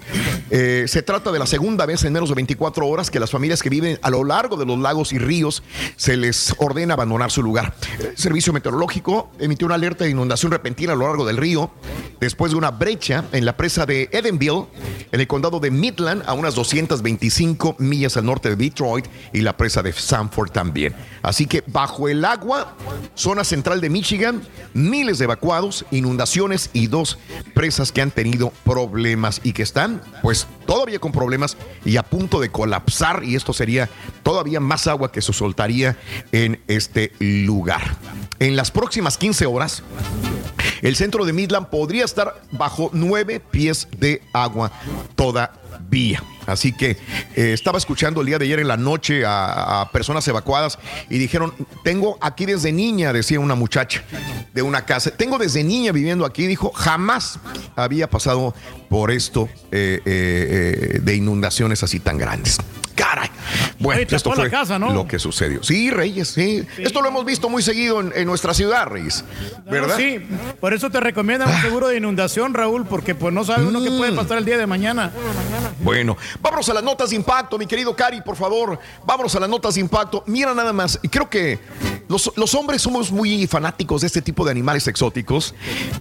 Eh, 0.50 0.86
se 0.88 1.02
trata 1.02 1.30
de 1.30 1.38
la 1.38 1.46
segunda 1.46 1.86
vez 1.86 2.02
en 2.02 2.12
menos 2.12 2.30
de 2.30 2.34
24 2.34 2.84
horas 2.84 3.12
que 3.12 3.20
las 3.20 3.30
familias 3.30 3.62
que 3.62 3.70
viven 3.70 4.00
a 4.02 4.10
lo 4.10 4.24
largo 4.24 4.56
de 4.56 4.66
los 4.66 4.76
lagos 4.76 5.12
y 5.12 5.18
ríos 5.18 5.62
se 5.94 6.16
les 6.16 6.52
ordena 6.58 6.94
abandonar 6.94 7.30
su 7.30 7.44
lugar. 7.44 7.74
El 8.00 8.18
Servicio 8.18 8.52
Meteorológico 8.52 9.30
emitió 9.38 9.66
una 9.66 9.76
alerta 9.76 10.02
de 10.02 10.10
inundación 10.10 10.50
repentina 10.50 10.94
a 10.94 10.96
lo 10.96 11.06
largo 11.06 11.24
del 11.24 11.36
río 11.36 11.70
después 12.18 12.50
de 12.50 12.58
una 12.58 12.72
brecha 12.78 13.24
en 13.32 13.44
la 13.44 13.56
presa 13.56 13.86
de 13.86 14.08
Edenville, 14.12 14.66
en 15.12 15.20
el 15.20 15.26
condado 15.26 15.60
de 15.60 15.70
Midland, 15.70 16.22
a 16.26 16.32
unas 16.32 16.54
225 16.54 17.76
millas 17.78 18.16
al 18.16 18.26
norte 18.26 18.50
de 18.50 18.56
Detroit, 18.56 19.06
y 19.32 19.40
la 19.40 19.56
presa 19.56 19.82
de 19.82 19.92
Sanford 19.92 20.50
también. 20.50 20.94
Así 21.22 21.46
que 21.46 21.62
bajo 21.66 22.08
el 22.08 22.24
agua, 22.24 22.76
zona 23.14 23.44
central 23.44 23.80
de 23.80 23.90
Michigan, 23.90 24.42
miles 24.74 25.18
de 25.18 25.24
evacuados, 25.24 25.84
inundaciones 25.90 26.70
y 26.72 26.86
dos 26.86 27.18
presas 27.54 27.92
que 27.92 28.02
han 28.02 28.10
tenido 28.10 28.52
problemas 28.64 29.40
y 29.42 29.52
que 29.52 29.62
están, 29.62 30.00
pues, 30.22 30.46
todavía 30.66 30.98
con 30.98 31.12
problemas 31.12 31.56
y 31.84 31.96
a 31.96 32.02
punto 32.02 32.40
de 32.40 32.50
colapsar. 32.50 33.24
Y 33.24 33.34
esto 33.34 33.52
sería 33.52 33.88
todavía 34.22 34.60
más 34.60 34.86
agua 34.86 35.10
que 35.12 35.22
se 35.22 35.32
soltaría 35.32 35.96
en 36.32 36.60
este 36.68 37.12
lugar. 37.18 37.96
En 38.38 38.54
las 38.56 38.70
próximas 38.70 39.18
15 39.18 39.46
horas, 39.46 39.82
el 40.82 40.96
centro 40.96 41.24
de 41.24 41.32
Midland 41.32 41.68
podría 41.68 42.04
estar 42.04 42.42
bajo 42.52 42.90
nueve 42.92 43.40
pies 43.40 43.88
de 43.98 44.22
agua 44.32 44.70
todavía. 45.14 46.22
Así 46.48 46.72
que 46.72 46.96
eh, 47.36 47.52
estaba 47.52 47.76
escuchando 47.78 48.22
el 48.22 48.26
día 48.26 48.38
de 48.38 48.46
ayer 48.46 48.58
en 48.58 48.68
la 48.68 48.76
noche 48.78 49.24
a, 49.24 49.82
a 49.82 49.90
personas 49.92 50.26
evacuadas 50.26 50.78
y 51.10 51.18
dijeron, 51.18 51.52
tengo 51.84 52.16
aquí 52.20 52.46
desde 52.46 52.72
niña, 52.72 53.12
decía 53.12 53.38
una 53.38 53.54
muchacha 53.54 54.02
de 54.54 54.62
una 54.62 54.84
casa, 54.86 55.10
tengo 55.10 55.38
desde 55.38 55.62
niña 55.62 55.92
viviendo 55.92 56.24
aquí, 56.24 56.46
dijo, 56.46 56.72
jamás 56.72 57.38
había 57.76 58.08
pasado 58.08 58.54
por 58.88 59.10
esto 59.10 59.48
eh, 59.70 60.00
eh, 60.06 61.00
de 61.02 61.14
inundaciones 61.14 61.82
así 61.82 62.00
tan 62.00 62.16
grandes. 62.16 62.58
Caray. 62.98 63.30
Bueno, 63.78 64.02
Oye, 64.04 64.16
esto 64.16 64.32
fue 64.32 64.50
casa, 64.50 64.76
¿no? 64.76 64.92
lo 64.92 65.06
que 65.06 65.20
sucedió. 65.20 65.62
Sí, 65.62 65.88
Reyes, 65.88 66.28
sí. 66.28 66.66
Esto 66.78 67.00
lo 67.00 67.06
hemos 67.08 67.24
visto 67.24 67.48
muy 67.48 67.62
seguido 67.62 68.00
en, 68.00 68.12
en 68.12 68.26
nuestra 68.26 68.52
ciudad, 68.54 68.86
Reyes. 68.88 69.24
¿Verdad? 69.70 69.94
Ah. 69.94 69.96
Sí, 69.96 70.26
por 70.60 70.74
eso 70.74 70.90
te 70.90 70.98
recomiendan 70.98 71.48
un 71.48 71.62
seguro 71.62 71.86
de 71.86 71.96
inundación, 71.96 72.54
Raúl, 72.54 72.86
porque 72.86 73.14
pues 73.14 73.32
no 73.32 73.44
sabes 73.44 73.70
lo 73.70 73.80
que 73.80 73.92
puede 73.92 74.10
pasar 74.12 74.38
el 74.38 74.44
día 74.44 74.58
de 74.58 74.66
mañana. 74.66 75.12
Bueno, 75.80 76.16
vámonos 76.40 76.68
a 76.68 76.74
las 76.74 76.82
notas 76.82 77.10
de 77.10 77.16
impacto, 77.16 77.58
mi 77.58 77.66
querido 77.66 77.94
Cari, 77.94 78.20
por 78.20 78.36
favor. 78.36 78.78
Vámonos 79.04 79.34
a 79.34 79.40
las 79.40 79.48
notas 79.48 79.74
de 79.74 79.80
impacto. 79.80 80.22
Mira 80.26 80.54
nada 80.54 80.72
más, 80.72 80.98
creo 81.10 81.28
que 81.28 81.58
los, 82.08 82.54
hombres 82.54 82.82
somos 82.82 83.10
muy 83.12 83.46
fanáticos 83.46 84.00
de 84.00 84.06
este 84.06 84.22
tipo 84.22 84.44
de 84.44 84.50
animales 84.50 84.86
exóticos. 84.88 85.54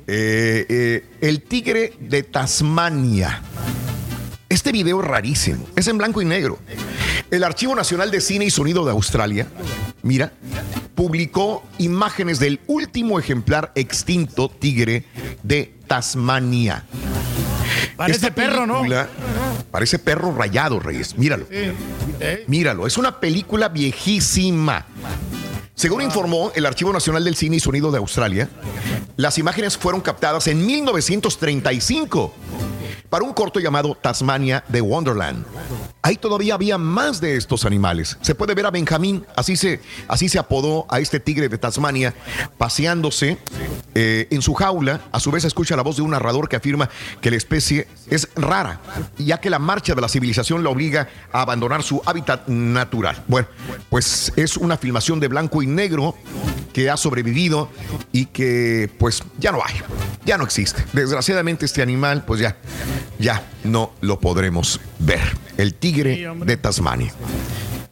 Eh, 0.07 0.65
eh, 0.69 1.05
el 1.21 1.41
tigre 1.43 1.93
de 1.99 2.23
Tasmania. 2.23 3.41
Este 4.49 4.71
video 4.71 5.01
es 5.01 5.07
rarísimo, 5.07 5.67
es 5.75 5.87
en 5.87 5.97
blanco 5.97 6.21
y 6.21 6.25
negro. 6.25 6.57
El 7.29 7.43
Archivo 7.43 7.75
Nacional 7.75 8.09
de 8.11 8.21
Cine 8.21 8.45
y 8.45 8.49
Sonido 8.49 8.85
de 8.85 8.91
Australia, 8.91 9.47
mira, 10.03 10.31
publicó 10.95 11.63
imágenes 11.77 12.39
del 12.39 12.61
último 12.67 13.19
ejemplar 13.19 13.73
extinto 13.75 14.49
tigre 14.49 15.03
de 15.43 15.76
Tasmania. 15.87 16.83
Parece 17.95 18.31
perro, 18.31 18.67
¿no? 18.67 18.83
Parece 19.71 19.99
perro 19.99 20.33
rayado, 20.35 20.79
Reyes. 20.79 21.17
Míralo. 21.17 21.47
Míralo. 22.47 22.87
Es 22.87 22.97
una 22.97 23.19
película 23.19 23.69
viejísima. 23.69 24.85
Según 25.73 26.01
informó 26.01 26.51
el 26.55 26.65
Archivo 26.65 26.91
Nacional 26.91 27.23
del 27.23 27.35
Cine 27.35 27.57
y 27.57 27.59
Sonido 27.59 27.91
de 27.91 27.99
Australia, 27.99 28.49
las 29.15 29.37
imágenes 29.37 29.77
fueron 29.77 30.01
captadas 30.01 30.47
en 30.47 30.65
1935 30.65 32.33
para 33.09 33.23
un 33.23 33.33
corto 33.33 33.59
llamado 33.59 33.95
Tasmania 33.95 34.63
de 34.67 34.81
Wonderland. 34.81 35.45
Ahí 36.01 36.15
todavía 36.15 36.53
había 36.53 36.77
más 36.77 37.19
de 37.19 37.35
estos 37.35 37.65
animales. 37.65 38.17
Se 38.21 38.35
puede 38.35 38.53
ver 38.53 38.65
a 38.65 38.71
Benjamín, 38.71 39.25
así 39.35 39.57
se, 39.57 39.81
así 40.07 40.29
se 40.29 40.39
apodó 40.39 40.85
a 40.89 40.99
este 40.99 41.19
tigre 41.19 41.49
de 41.49 41.57
Tasmania, 41.57 42.13
paseándose 42.57 43.37
eh, 43.95 44.27
en 44.31 44.41
su 44.41 44.53
jaula. 44.53 45.01
A 45.11 45.19
su 45.19 45.31
vez 45.31 45.43
escucha 45.43 45.75
la 45.75 45.83
voz 45.83 45.97
de 45.97 46.01
un 46.03 46.11
narrador 46.11 46.47
que 46.47 46.55
afirma 46.55 46.89
que 47.21 47.31
la 47.31 47.37
especie 47.37 47.87
es 48.09 48.29
rara, 48.35 48.79
ya 49.17 49.39
que 49.39 49.49
la 49.49 49.59
marcha 49.59 49.95
de 49.95 50.01
la 50.01 50.09
civilización 50.09 50.63
la 50.63 50.69
obliga 50.69 51.09
a 51.31 51.41
abandonar 51.41 51.83
su 51.83 52.01
hábitat 52.05 52.47
natural. 52.47 53.23
Bueno, 53.27 53.47
pues 53.89 54.31
es 54.35 54.57
una 54.57 54.77
filmación 54.77 55.19
de 55.19 55.27
blanco 55.27 55.61
y 55.61 55.67
negro 55.67 56.15
que 56.73 56.89
ha 56.89 56.97
sobrevivido 56.97 57.69
y 58.11 58.27
que 58.27 58.89
pues 58.99 59.23
ya 59.39 59.51
no 59.51 59.59
hay, 59.65 59.75
ya 60.25 60.37
no 60.37 60.43
existe. 60.43 60.85
Desgraciadamente 60.93 61.65
este 61.65 61.81
animal 61.81 62.23
pues 62.25 62.39
ya, 62.39 62.55
ya 63.19 63.43
no 63.63 63.91
lo 64.01 64.19
podremos 64.19 64.79
ver. 64.99 65.21
El 65.57 65.73
tigre 65.73 66.27
de 66.45 66.57
Tasmania. 66.57 67.13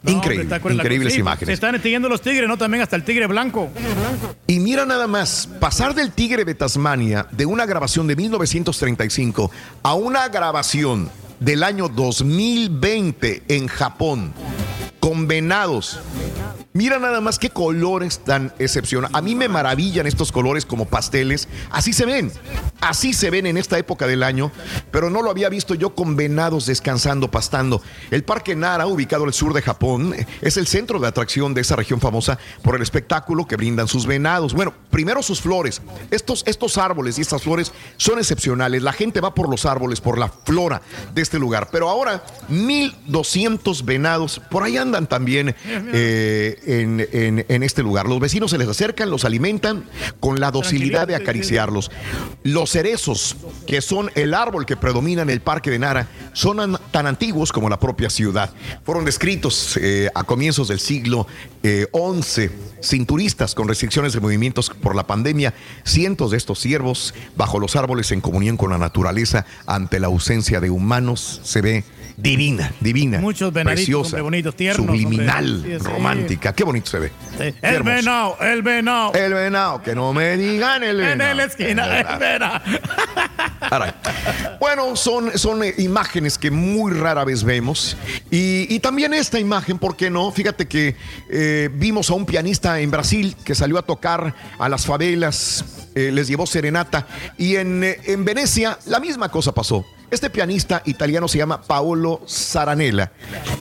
No, 0.03 0.11
Increíble, 0.11 0.55
increíbles 0.71 1.13
sí, 1.13 1.15
Se 1.15 1.21
imágenes. 1.21 1.53
están 1.55 1.73
extinguiendo 1.73 2.07
los 2.09 2.21
tigres, 2.21 2.47
¿no? 2.47 2.57
También 2.57 2.83
hasta 2.83 2.95
el 2.95 3.03
tigre 3.03 3.25
blanco. 3.25 3.69
Y 4.45 4.59
mira 4.59 4.85
nada 4.85 5.07
más, 5.07 5.49
pasar 5.59 5.95
del 5.95 6.11
tigre 6.11 6.45
de 6.45 6.53
Tasmania 6.53 7.25
de 7.31 7.47
una 7.47 7.65
grabación 7.65 8.05
de 8.05 8.15
1935 8.15 9.49
a 9.81 9.93
una 9.95 10.27
grabación 10.29 11.09
del 11.39 11.63
año 11.63 11.89
2020 11.89 13.43
en 13.47 13.67
Japón 13.67 14.31
con 15.05 15.27
venados. 15.27 15.99
Mira 16.73 16.97
nada 16.97 17.21
más 17.21 17.37
qué 17.37 17.51
colores 17.51 18.19
tan 18.25 18.51
excepcionales. 18.57 19.15
A 19.15 19.21
mí 19.21 19.35
me 19.35 19.47
maravillan 19.47 20.07
estos 20.07 20.31
colores 20.31 20.65
como 20.65 20.85
pasteles. 20.85 21.47
Así 21.69 21.93
se 21.93 22.05
ven. 22.05 22.31
Así 22.81 23.13
se 23.13 23.29
ven 23.29 23.45
en 23.45 23.55
esta 23.55 23.77
época 23.77 24.07
del 24.07 24.23
año. 24.23 24.51
Pero 24.91 25.11
no 25.11 25.21
lo 25.21 25.29
había 25.29 25.47
visto 25.47 25.75
yo 25.75 25.93
con 25.93 26.15
venados 26.15 26.65
descansando, 26.65 27.29
pastando. 27.29 27.83
El 28.09 28.23
Parque 28.23 28.55
Nara, 28.55 28.87
ubicado 28.87 29.25
al 29.25 29.33
sur 29.33 29.53
de 29.53 29.61
Japón, 29.61 30.15
es 30.41 30.57
el 30.57 30.65
centro 30.65 30.99
de 30.99 31.07
atracción 31.07 31.53
de 31.53 31.61
esa 31.61 31.75
región 31.75 32.01
famosa 32.01 32.39
por 32.63 32.75
el 32.75 32.81
espectáculo 32.81 33.45
que 33.45 33.55
brindan 33.55 33.87
sus 33.87 34.07
venados. 34.07 34.53
Bueno, 34.53 34.73
primero 34.89 35.21
sus 35.21 35.39
flores. 35.39 35.83
Estos, 36.09 36.43
estos 36.47 36.77
árboles 36.79 37.19
y 37.19 37.21
estas 37.21 37.43
flores 37.43 37.71
son 37.97 38.17
excepcionales. 38.17 38.81
La 38.81 38.91
gente 38.91 39.21
va 39.21 39.35
por 39.35 39.49
los 39.49 39.65
árboles, 39.67 40.01
por 40.01 40.17
la 40.17 40.29
flora 40.29 40.81
de 41.13 41.21
este 41.21 41.39
lugar. 41.39 41.69
Pero 41.71 41.89
ahora, 41.89 42.25
1200 42.49 43.85
venados 43.85 44.41
por 44.49 44.63
ahí 44.63 44.75
andan 44.75 44.94
también 45.07 45.55
eh, 45.93 46.57
en, 46.65 47.07
en- 47.11 47.45
en 47.47 47.63
este 47.63 47.83
lugar. 47.83 48.07
Los 48.07 48.19
vecinos 48.19 48.51
se 48.51 48.57
les 48.57 48.67
acercan, 48.67 49.09
los 49.09 49.25
alimentan 49.25 49.85
con 50.19 50.39
la 50.39 50.51
docilidad 50.51 51.07
de 51.07 51.15
acariciarlos. 51.15 51.91
Los 52.43 52.71
cerezos, 52.71 53.35
que 53.67 53.81
son 53.81 54.09
el 54.15 54.33
árbol 54.33 54.65
que 54.65 54.77
predomina 54.77 55.21
en 55.21 55.29
el 55.29 55.41
Parque 55.41 55.69
de 55.69 55.79
Nara, 55.79 56.07
son 56.33 56.59
an- 56.59 56.77
tan 56.91 57.07
antiguos 57.07 57.51
como 57.51 57.69
la 57.69 57.79
propia 57.79 58.09
ciudad. 58.09 58.51
Fueron 58.85 59.05
descritos 59.05 59.77
eh, 59.81 60.09
a 60.15 60.23
comienzos 60.23 60.67
del 60.69 60.79
siglo 60.79 61.27
eh, 61.63 61.87
XI. 61.93 62.49
Sin 62.81 63.05
turistas, 63.07 63.55
con 63.55 63.67
restricciones 63.67 64.13
de 64.13 64.19
movimientos 64.19 64.69
por 64.69 64.95
la 64.95 65.07
pandemia, 65.07 65.53
cientos 65.83 66.29
de 66.31 66.37
estos 66.37 66.59
ciervos 66.59 67.15
bajo 67.35 67.59
los 67.59 67.75
árboles 67.75 68.11
en 68.11 68.21
comunión 68.21 68.57
con 68.57 68.69
la 68.69 68.77
naturaleza 68.77 69.45
ante 69.65 69.99
la 69.99 70.05
ausencia 70.07 70.59
de 70.59 70.69
humanos 70.69 71.41
se 71.43 71.61
ve 71.61 71.83
divina, 72.17 72.71
divina, 72.79 73.19
Muchos 73.19 73.51
venaditos, 73.51 73.85
preciosa, 73.85 74.21
bonitos, 74.21 74.55
tiernos, 74.55 74.85
subliminal, 74.85 75.55
hombre. 75.55 75.77
Romántica. 75.79 76.53
Qué 76.53 76.63
bonito 76.63 76.89
se 76.89 76.99
ve. 76.99 77.11
El 77.61 77.83
venado, 77.83 78.37
el 78.41 78.61
venado. 78.61 79.13
El 79.13 79.33
venado, 79.33 79.81
que 79.81 79.95
no 79.95 80.13
me 80.13 80.37
digan 80.37 80.83
el 80.83 80.99
En 80.99 81.17
venado. 81.17 81.35
la 81.35 81.43
esquina, 81.43 81.99
el 81.99 82.19
venado. 82.19 82.61
Bueno, 84.59 84.95
son, 84.95 85.37
son 85.37 85.63
eh, 85.63 85.73
imágenes 85.77 86.37
que 86.37 86.51
muy 86.51 86.93
rara 86.93 87.23
vez 87.23 87.43
vemos. 87.43 87.97
Y, 88.31 88.67
y 88.73 88.79
también 88.79 89.13
esta 89.13 89.39
imagen, 89.39 89.79
¿por 89.79 89.95
qué 89.95 90.09
no? 90.09 90.31
Fíjate 90.31 90.67
que 90.67 90.95
eh, 91.29 91.69
vimos 91.73 92.09
a 92.09 92.13
un 92.13 92.25
pianista 92.25 92.79
en 92.79 92.91
Brasil 92.91 93.35
que 93.43 93.55
salió 93.55 93.77
a 93.77 93.81
tocar 93.81 94.35
a 94.59 94.69
las 94.69 94.85
favelas, 94.85 95.89
eh, 95.95 96.11
les 96.11 96.27
llevó 96.27 96.45
serenata. 96.45 97.07
Y 97.37 97.55
en, 97.55 97.83
en 97.83 98.25
Venecia 98.25 98.77
la 98.85 98.99
misma 98.99 99.29
cosa 99.29 99.53
pasó. 99.53 99.85
Este 100.15 100.29
pianista 100.29 100.81
italiano 100.85 101.27
se 101.27 101.39
llama 101.39 101.61
Paolo 101.61 102.21
Saranella. 102.25 103.11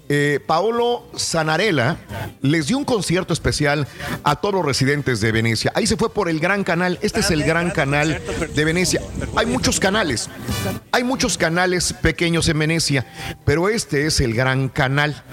Eh, 0.08 0.38
Paolo 0.46 1.10
Sanarella 1.16 1.96
les 2.42 2.68
dio 2.68 2.78
un 2.78 2.84
concierto 2.84 3.32
especial 3.32 3.88
a 4.22 4.36
todos 4.36 4.54
los 4.54 4.64
residentes 4.64 5.20
de 5.20 5.32
Venecia. 5.32 5.72
Ahí 5.74 5.88
se 5.88 5.96
fue 5.96 6.14
por 6.14 6.28
el 6.28 6.38
Gran 6.38 6.62
Canal. 6.62 6.96
Este 7.02 7.20
es 7.20 7.32
el 7.32 7.42
Gran 7.42 7.72
Canal 7.72 8.22
de 8.54 8.64
Venecia. 8.64 9.02
Hay 9.34 9.46
muchos 9.46 9.80
canales. 9.80 10.30
Hay 10.92 11.02
muchos 11.02 11.36
canales 11.36 11.92
pequeños 11.92 12.48
en 12.48 12.60
Venecia, 12.60 13.04
pero 13.44 13.68
este 13.68 14.06
es 14.06 14.20
el 14.20 14.32
Gran 14.32 14.68
Canal. 14.68 15.24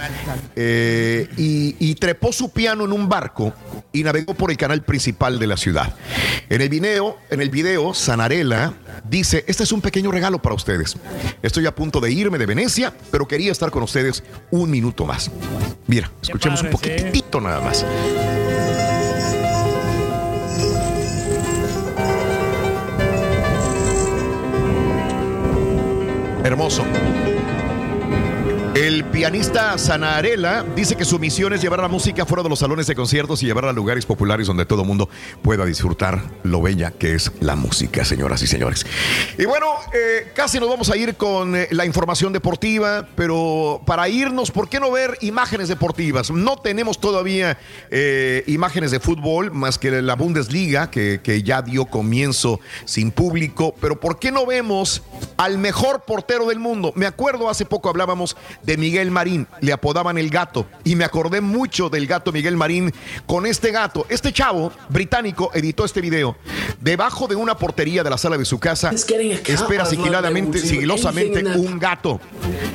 Eh, 0.55 1.29
y, 1.37 1.75
y 1.77 1.93
trepó 1.95 2.33
su 2.33 2.49
piano 2.49 2.85
en 2.85 2.93
un 2.93 3.07
barco 3.07 3.53
y 3.93 4.03
navegó 4.03 4.33
por 4.33 4.49
el 4.49 4.57
canal 4.57 4.81
principal 4.83 5.37
de 5.37 5.45
la 5.45 5.57
ciudad. 5.57 5.93
En 6.49 6.61
el 6.61 6.69
video, 6.69 7.19
en 7.29 7.41
el 7.41 7.51
video, 7.51 7.93
Sanarella 7.93 8.73
dice: 9.07 9.45
Este 9.47 9.63
es 9.63 9.71
un 9.71 9.81
pequeño 9.81 10.11
regalo 10.11 10.41
para 10.41 10.55
ustedes. 10.55 10.97
Estoy 11.41 11.65
a 11.65 11.75
punto 11.75 11.99
de 11.99 12.11
irme 12.11 12.37
de 12.37 12.45
Venecia, 12.45 12.93
pero 13.11 13.27
quería 13.27 13.51
estar 13.51 13.71
con 13.71 13.83
ustedes 13.83 14.23
un 14.51 14.69
minuto 14.69 15.05
más. 15.05 15.31
Mira, 15.87 16.11
escuchemos 16.21 16.61
un 16.63 16.69
poquitito 16.69 17.41
nada 17.41 17.61
más. 17.61 17.85
Hermoso. 26.43 26.83
El 29.01 29.07
pianista 29.07 29.79
Sanarela 29.79 30.63
dice 30.75 30.95
que 30.95 31.05
su 31.05 31.17
misión 31.17 31.53
es 31.53 31.61
llevar 31.63 31.79
la 31.79 31.87
música 31.87 32.23
fuera 32.23 32.43
de 32.43 32.49
los 32.49 32.59
salones 32.59 32.85
de 32.85 32.93
conciertos 32.93 33.41
y 33.41 33.47
llevarla 33.47 33.71
a 33.71 33.73
lugares 33.73 34.05
populares 34.05 34.45
donde 34.45 34.63
todo 34.67 34.81
el 34.81 34.87
mundo 34.87 35.09
pueda 35.41 35.65
disfrutar 35.65 36.21
lo 36.43 36.61
bella 36.61 36.91
que 36.91 37.15
es 37.15 37.31
la 37.39 37.55
música, 37.55 38.05
señoras 38.05 38.43
y 38.43 38.47
señores. 38.47 38.85
Y 39.39 39.45
bueno, 39.45 39.65
eh, 39.91 40.31
casi 40.35 40.59
nos 40.59 40.69
vamos 40.69 40.91
a 40.91 40.97
ir 40.97 41.15
con 41.15 41.55
eh, 41.55 41.67
la 41.71 41.87
información 41.87 42.31
deportiva, 42.31 43.07
pero 43.15 43.81
para 43.87 44.07
irnos, 44.07 44.51
¿por 44.51 44.69
qué 44.69 44.79
no 44.79 44.91
ver 44.91 45.17
imágenes 45.21 45.67
deportivas? 45.67 46.29
No 46.29 46.57
tenemos 46.57 47.01
todavía 47.01 47.57
eh, 47.89 48.43
imágenes 48.45 48.91
de 48.91 48.99
fútbol 48.99 49.49
más 49.49 49.79
que 49.79 50.03
la 50.03 50.15
Bundesliga, 50.15 50.91
que, 50.91 51.21
que 51.23 51.41
ya 51.41 51.63
dio 51.63 51.87
comienzo 51.87 52.59
sin 52.85 53.09
público, 53.09 53.73
pero 53.81 53.99
¿por 53.99 54.19
qué 54.19 54.31
no 54.31 54.45
vemos 54.45 55.01
al 55.37 55.57
mejor 55.57 56.03
portero 56.05 56.45
del 56.45 56.59
mundo? 56.59 56.93
Me 56.95 57.07
acuerdo, 57.07 57.49
hace 57.49 57.65
poco 57.65 57.89
hablábamos 57.89 58.37
de 58.61 58.77
Miguel 58.77 58.90
Marín, 59.11 59.47
le 59.61 59.73
apodaban 59.73 60.17
el 60.17 60.29
gato, 60.29 60.65
y 60.83 60.95
me 60.95 61.05
acordé 61.05 61.41
mucho 61.41 61.89
del 61.89 62.07
gato 62.07 62.31
Miguel 62.31 62.57
Marín 62.57 62.93
con 63.25 63.45
este 63.45 63.71
gato. 63.71 64.05
Este 64.09 64.31
chavo 64.33 64.71
británico 64.89 65.51
editó 65.53 65.85
este 65.85 66.01
video 66.01 66.35
debajo 66.79 67.27
de 67.27 67.35
una 67.35 67.57
portería 67.57 68.03
de 68.03 68.09
la 68.09 68.17
sala 68.17 68.37
de 68.37 68.45
su 68.45 68.59
casa. 68.59 68.91
Espera 68.91 69.85
sigiladamente, 69.85 70.59
sigilosamente 70.59 71.43
un 71.45 71.79
gato. 71.79 72.19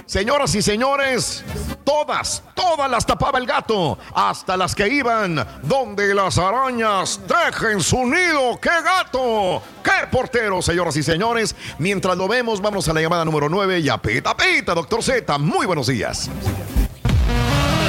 Señoras 0.07 0.55
y 0.55 0.63
señores, 0.63 1.45
todas, 1.85 2.43
todas 2.55 2.91
las 2.91 3.05
tapaba 3.05 3.39
el 3.39 3.47
gato, 3.47 3.99
hasta 4.15 4.57
las 4.57 4.75
que 4.75 4.89
iban 4.89 5.45
donde 5.63 6.15
las 6.15 6.39
arañas 6.39 7.21
dejen 7.27 7.81
su 7.81 8.07
nido. 8.07 8.59
¡Qué 8.61 8.71
gato! 8.71 9.63
¡Qué 9.83 10.07
portero, 10.11 10.63
señoras 10.63 10.97
y 10.97 11.03
señores! 11.03 11.55
Mientras 11.79 12.17
lo 12.17 12.29
vemos, 12.29 12.61
vamos 12.61 12.89
a 12.89 12.93
la 12.93 13.01
llamada 13.01 13.25
número 13.25 13.49
9 13.49 13.81
y 13.81 13.89
a 13.89 13.99
pita 13.99 14.37
pita, 14.37 14.75
doctor 14.75 15.03
Z. 15.03 15.39
Muy 15.39 15.67
buenos 15.67 15.87
días. 15.87 15.96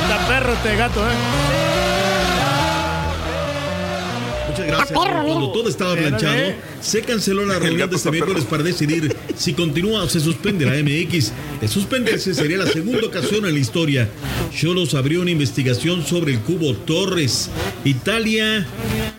Está 0.01 0.27
perro 0.27 0.53
este 0.53 0.75
gato, 0.75 1.01
¿eh? 1.01 1.13
Muchas 4.49 4.65
gracias. 4.67 4.91
Cuando 4.91 5.51
todo 5.51 5.69
estaba 5.69 5.95
planchado, 5.95 6.33
se 6.81 7.01
canceló 7.01 7.45
la 7.45 7.59
reunión 7.59 7.89
de 7.89 7.95
este 7.95 8.11
miércoles 8.11 8.45
para 8.45 8.63
decidir 8.63 9.15
si 9.35 9.53
continúa 9.53 10.03
o 10.03 10.09
se 10.09 10.19
suspende 10.19 10.65
la 10.65 10.73
MX. 10.73 11.31
De 11.61 11.67
suspenderse 11.67 12.33
sería 12.33 12.57
la 12.57 12.67
segunda 12.67 13.07
ocasión 13.07 13.45
en 13.45 13.53
la 13.53 13.59
historia. 13.59 14.09
Cholos 14.55 14.93
abrió 14.93 15.21
una 15.21 15.31
investigación 15.31 16.05
sobre 16.05 16.33
el 16.33 16.39
cubo 16.39 16.73
Torres. 16.75 17.49
Italia 17.83 18.65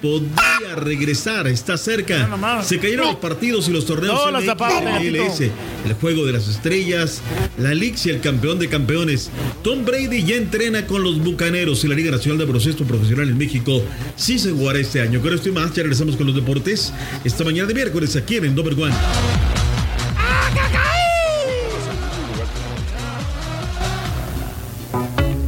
podría 0.02 0.74
regresar, 0.76 1.46
está 1.46 1.76
cerca. 1.76 2.28
Se 2.62 2.78
cayeron 2.78 3.06
los 3.06 3.16
partidos 3.16 3.68
y 3.68 3.72
los 3.72 3.86
torneos 3.86 4.14
No, 4.14 4.38
MX, 4.38 4.48
MLS, 4.48 5.40
el 5.40 5.94
juego 6.00 6.26
de 6.26 6.32
las 6.32 6.48
estrellas, 6.48 7.22
la 7.58 7.74
y 7.74 8.08
el 8.10 8.20
campeón 8.20 8.58
de 8.58 8.68
campeones. 8.68 9.30
Tom 9.62 9.84
Brady 9.84 10.24
ya 10.24 10.36
entrena 10.36 10.86
con 10.86 11.02
los 11.02 11.22
Bucaneros 11.22 11.84
y 11.84 11.88
la 11.88 11.94
Liga 11.94 12.10
Nacional 12.10 12.38
de 12.38 12.44
Baloncesto 12.44 12.84
Profesional 12.84 13.28
en 13.28 13.38
México 13.38 13.82
sí 14.16 14.38
se 14.38 14.50
jugará 14.50 14.78
este 14.78 15.00
año. 15.00 15.20
Con 15.20 15.32
esto 15.32 15.48
y 15.48 15.52
más, 15.52 15.72
ya 15.74 15.82
regresamos 15.82 16.16
con 16.16 16.26
los 16.26 16.34
deportes 16.34 16.92
esta 17.24 17.44
mañana 17.48 17.66
de 17.66 17.72
miércoles 17.72 18.14
aquí 18.14 18.36
en 18.36 18.54
Number 18.54 18.74
One. 18.74 18.94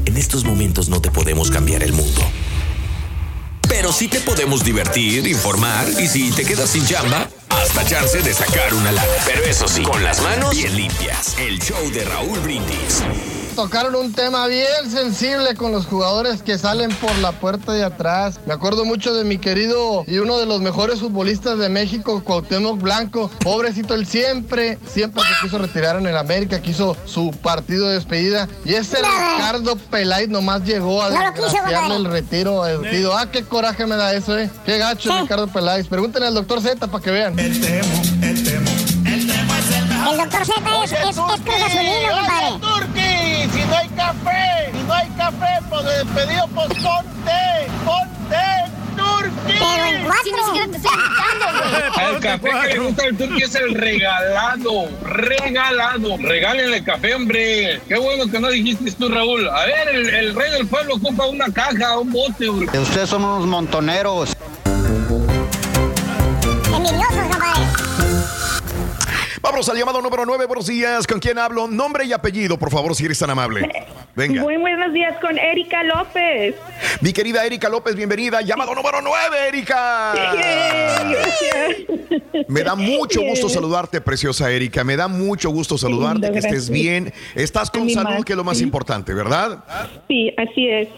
En 0.07 0.17
estos 0.17 0.45
momentos 0.45 0.89
no 0.89 1.03
te 1.03 1.11
podemos 1.11 1.51
cambiar 1.51 1.83
el 1.83 1.93
mundo. 1.93 2.23
Pero 3.69 3.93
sí 3.93 4.09
te 4.09 4.19
podemos 4.21 4.65
divertir, 4.65 5.27
informar 5.27 5.87
y 6.01 6.09
si 6.09 6.31
te 6.31 6.47
quedas 6.47 6.71
sin 6.71 6.87
chamba, 6.87 7.29
hasta 7.51 7.85
chance 7.85 8.23
de 8.23 8.33
sacar 8.33 8.73
una 8.73 8.93
lana. 8.93 9.07
Pero 9.27 9.45
eso 9.45 9.69
sí, 9.69 9.83
con 9.83 10.03
las 10.03 10.23
manos 10.23 10.53
bien 10.53 10.75
limpias. 10.75 11.37
El 11.39 11.61
show 11.61 11.91
de 11.91 12.03
Raúl 12.07 12.39
Brindis. 12.39 13.03
Tocaron 13.61 13.95
un 13.95 14.15
tema 14.15 14.47
bien 14.47 14.91
sensible 14.91 15.55
con 15.55 15.71
los 15.71 15.85
jugadores 15.85 16.43
que 16.43 16.57
salen 16.57 16.91
por 16.95 17.15
la 17.19 17.33
puerta 17.33 17.73
de 17.73 17.85
atrás. 17.85 18.41
Me 18.47 18.55
acuerdo 18.55 18.87
mucho 18.87 19.13
de 19.13 19.23
mi 19.23 19.37
querido 19.37 20.03
y 20.07 20.17
uno 20.17 20.39
de 20.39 20.47
los 20.47 20.63
mejores 20.63 21.01
futbolistas 21.01 21.59
de 21.59 21.69
México, 21.69 22.25
Cuauhtémoc 22.25 22.81
Blanco. 22.81 23.31
Pobrecito, 23.45 23.93
él 23.93 24.07
siempre, 24.07 24.79
siempre 24.91 25.23
se 25.25 25.43
quiso 25.43 25.59
retirar 25.59 25.97
en 25.97 26.07
el 26.07 26.17
América, 26.17 26.63
quiso 26.63 26.97
su 27.05 27.33
partido 27.33 27.87
de 27.89 27.97
despedida. 27.97 28.49
Y 28.65 28.73
ese 28.73 28.97
Ricardo 28.97 29.77
Peláez 29.77 30.31
nomás 30.31 30.65
llegó 30.65 31.03
a 31.03 31.11
No 31.11 31.97
el 31.97 32.07
retiro. 32.07 32.65
digo, 32.91 33.13
ah, 33.13 33.31
qué 33.31 33.45
coraje 33.45 33.85
me 33.85 33.97
da 33.97 34.15
eso, 34.15 34.39
eh. 34.39 34.49
Qué 34.65 34.79
gacho, 34.79 35.21
Ricardo 35.21 35.49
Peláez. 35.49 35.87
Pregúntenle 35.87 36.29
al 36.29 36.35
doctor 36.35 36.63
Z 36.63 36.87
para 36.87 37.05
que 37.05 37.11
vean. 37.11 37.39
El 37.39 37.61
doctor 40.17 40.47
Z 40.47 40.55
es, 40.83 40.93
es, 40.93 40.99
es 41.03 41.19
Azulino, 41.19 42.09
compadre. 42.17 42.90
Si 43.49 43.65
no 43.65 43.75
hay 43.77 43.89
café, 43.91 44.71
si 44.73 44.83
no 44.83 44.93
hay 44.93 45.09
café, 45.11 45.65
pues 45.71 45.85
de 45.85 46.05
despedido, 46.05 46.47
pues 46.55 46.69
ponte, 46.69 47.71
ponte, 47.87 48.37
Turki. 48.97 49.59
Pero 49.59 49.85
en 49.87 50.05
cuatro. 50.05 50.31
El 52.07 52.21
café 52.21 52.51
que 52.51 52.75
le 52.75 52.79
gusta 52.81 53.05
al 53.05 53.17
Turki 53.17 53.43
es 53.43 53.55
el 53.55 53.75
regalado, 53.75 54.89
regalado. 55.03 56.17
Regálenle 56.19 56.77
el 56.79 56.85
café, 56.85 57.15
hombre. 57.15 57.81
Qué 57.89 57.97
bueno 57.99 58.31
que 58.31 58.41
no 58.41 58.51
dijiste 58.51 58.93
tú, 58.93 59.09
Raúl. 59.09 59.49
A 59.49 59.65
ver, 59.65 59.89
el, 59.89 60.09
el 60.11 60.35
rey 60.35 60.51
del 60.53 60.67
pueblo 60.67 60.97
ocupa 60.97 61.27
una 61.27 61.47
caja, 61.51 61.99
un 61.99 62.13
bote, 62.13 62.49
hombre. 62.49 62.79
Ustedes 62.79 63.09
son 63.09 63.25
unos 63.25 63.47
montoneros. 63.47 64.37
Envidiosos. 66.75 67.30
Vamos 69.51 69.69
al 69.69 69.77
llamado 69.77 70.01
número 70.01 70.25
9. 70.25 70.47
Buenos 70.47 70.69
días. 70.69 71.09
¿Con 71.09 71.19
quién 71.19 71.37
hablo? 71.37 71.67
Nombre 71.67 72.05
y 72.05 72.13
apellido, 72.13 72.57
por 72.57 72.71
favor, 72.71 72.95
si 72.95 73.05
eres 73.05 73.19
tan 73.19 73.31
amable. 73.31 73.69
Venga. 74.15 74.43
Muy 74.43 74.57
buenos 74.59 74.93
días 74.93 75.19
con 75.21 75.37
Erika 75.37 75.83
López. 75.83 76.55
Mi 77.01 77.13
querida 77.13 77.45
Erika 77.45 77.69
López, 77.69 77.97
bienvenida. 77.97 78.43
Llamado 78.43 78.77
número 78.77 79.03
9, 79.03 79.49
Erika. 79.49 80.15
Me 82.47 82.63
da 82.63 82.77
mucho 82.77 83.23
gusto 83.23 83.49
saludarte, 83.49 84.01
preciosa 84.01 84.49
Erika. 84.53 84.85
Me 84.85 84.97
da 84.97 85.09
mucho 85.09 85.51
gusto 85.51 85.77
saludarte, 85.77 86.29
Lindo, 86.29 86.33
que 86.33 86.39
estés 86.39 86.69
gracias. 86.69 86.71
bien. 86.71 87.13
Estás 87.35 87.73
con 87.73 87.91
salud, 87.91 88.25
que 88.25 88.35
es 88.35 88.37
lo 88.37 88.45
más 88.45 88.61
importante, 88.61 89.13
¿verdad? 89.13 89.65
Sí, 90.07 90.33
así 90.37 90.69
es. 90.69 90.89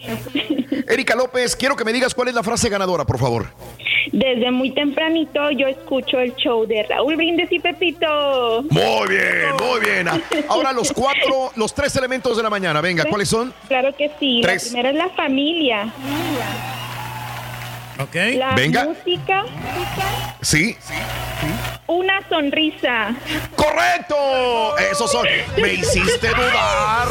Erika 0.87 1.15
López, 1.15 1.55
quiero 1.55 1.75
que 1.75 1.83
me 1.83 1.91
digas 1.91 2.13
cuál 2.13 2.27
es 2.27 2.35
la 2.35 2.43
frase 2.43 2.69
ganadora, 2.69 3.03
por 3.03 3.17
favor. 3.17 3.47
Desde 4.11 4.51
muy 4.51 4.71
tempranito 4.71 5.49
yo 5.51 5.67
escucho 5.67 6.19
el 6.19 6.35
show 6.35 6.67
de 6.67 6.83
Raúl 6.83 7.15
Brindis 7.15 7.51
y 7.51 7.59
Pepito. 7.59 8.42
Muy 8.69 9.07
bien, 9.07 9.55
muy 9.59 9.79
bien. 9.79 10.07
Ahora 10.47 10.71
los 10.73 10.91
cuatro, 10.93 11.51
los 11.55 11.73
tres 11.73 11.95
elementos 11.95 12.37
de 12.37 12.43
la 12.43 12.49
mañana. 12.49 12.81
Venga, 12.81 13.05
¿cuáles 13.05 13.29
son? 13.29 13.53
Claro 13.67 13.95
que 13.95 14.11
sí. 14.19 14.39
Tres. 14.41 14.65
La 14.65 14.69
primera 14.81 14.89
es 14.89 14.95
la 14.95 15.09
familia. 15.15 15.93
Ok. 18.03 18.15
La 18.35 18.55
Venga. 18.55 18.85
música. 18.85 19.43
Sí. 20.41 20.75
Una 21.87 22.27
sonrisa. 22.27 23.15
¡Correcto! 23.55 24.15
Esos 24.91 25.11
son. 25.11 25.25
Me 25.61 25.73
hiciste 25.73 26.27
dudar. 26.29 27.07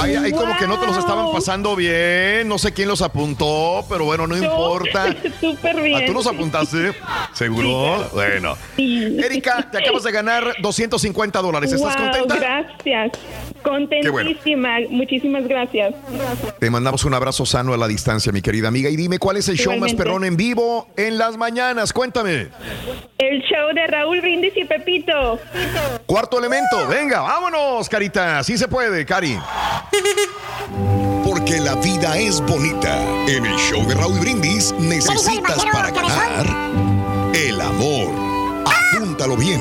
Ay, 0.00 0.16
ay, 0.16 0.32
como 0.32 0.56
que 0.56 0.66
no 0.66 0.78
te 0.78 0.86
los 0.86 0.96
estaban 0.96 1.30
pasando 1.32 1.76
bien. 1.76 2.48
No 2.48 2.58
sé 2.58 2.72
quién 2.72 2.88
los 2.88 3.00
apuntó, 3.02 3.84
pero 3.88 4.04
bueno, 4.04 4.26
no 4.26 4.36
importa. 4.36 5.14
Súper 5.40 5.76
¿Ah, 5.78 5.82
bien. 5.82 6.06
¿Tú 6.06 6.12
los 6.12 6.26
apuntaste? 6.26 6.92
¿Seguro? 7.32 8.08
Bueno. 8.12 8.56
Erika, 8.76 9.68
te 9.70 9.78
acabas 9.78 10.02
de 10.02 10.12
ganar 10.12 10.54
250 10.60 11.40
dólares. 11.40 11.72
¿Estás 11.72 11.96
Wow, 11.96 12.04
contenta? 12.10 12.36
Gracias. 12.36 13.12
Contentísima. 13.62 14.78
Muchísimas 14.90 15.46
gracias. 15.46 15.94
Te 16.58 16.68
mandamos 16.70 17.04
un 17.04 17.14
abrazo 17.14 17.46
sano 17.46 17.72
a 17.72 17.76
la 17.76 17.86
distancia, 17.86 18.32
mi 18.32 18.42
querida 18.42 18.68
amiga. 18.68 18.90
Y 18.90 18.96
dime 18.96 19.18
cuál 19.18 19.36
es 19.36 19.48
el 19.48 19.56
show 19.56 19.76
más 19.78 19.94
En 20.12 20.36
vivo 20.36 20.88
en 20.96 21.16
las 21.16 21.38
mañanas. 21.38 21.90
Cuéntame. 21.90 22.48
El 23.16 23.40
show 23.42 23.74
de 23.74 23.86
Raúl 23.86 24.20
Brindis 24.20 24.52
y 24.54 24.64
Pepito. 24.64 25.40
Cuarto 26.04 26.38
elemento. 26.38 26.86
Venga, 26.86 27.22
vámonos, 27.22 27.88
Carita. 27.88 28.44
Sí 28.44 28.58
se 28.58 28.68
puede, 28.68 29.06
Cari. 29.06 29.38
Porque 31.24 31.58
la 31.60 31.74
vida 31.76 32.18
es 32.18 32.42
bonita. 32.42 33.02
En 33.26 33.46
el 33.46 33.56
show 33.56 33.86
de 33.88 33.94
Raúl 33.94 34.20
Brindis 34.20 34.72
necesitas 34.78 35.64
para 35.72 35.90
ganar 35.90 36.46
el 37.34 37.58
amor. 37.58 38.12
Apúntalo 38.66 39.34
bien. 39.36 39.60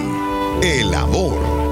El 0.61 0.93
amor. 0.93 1.70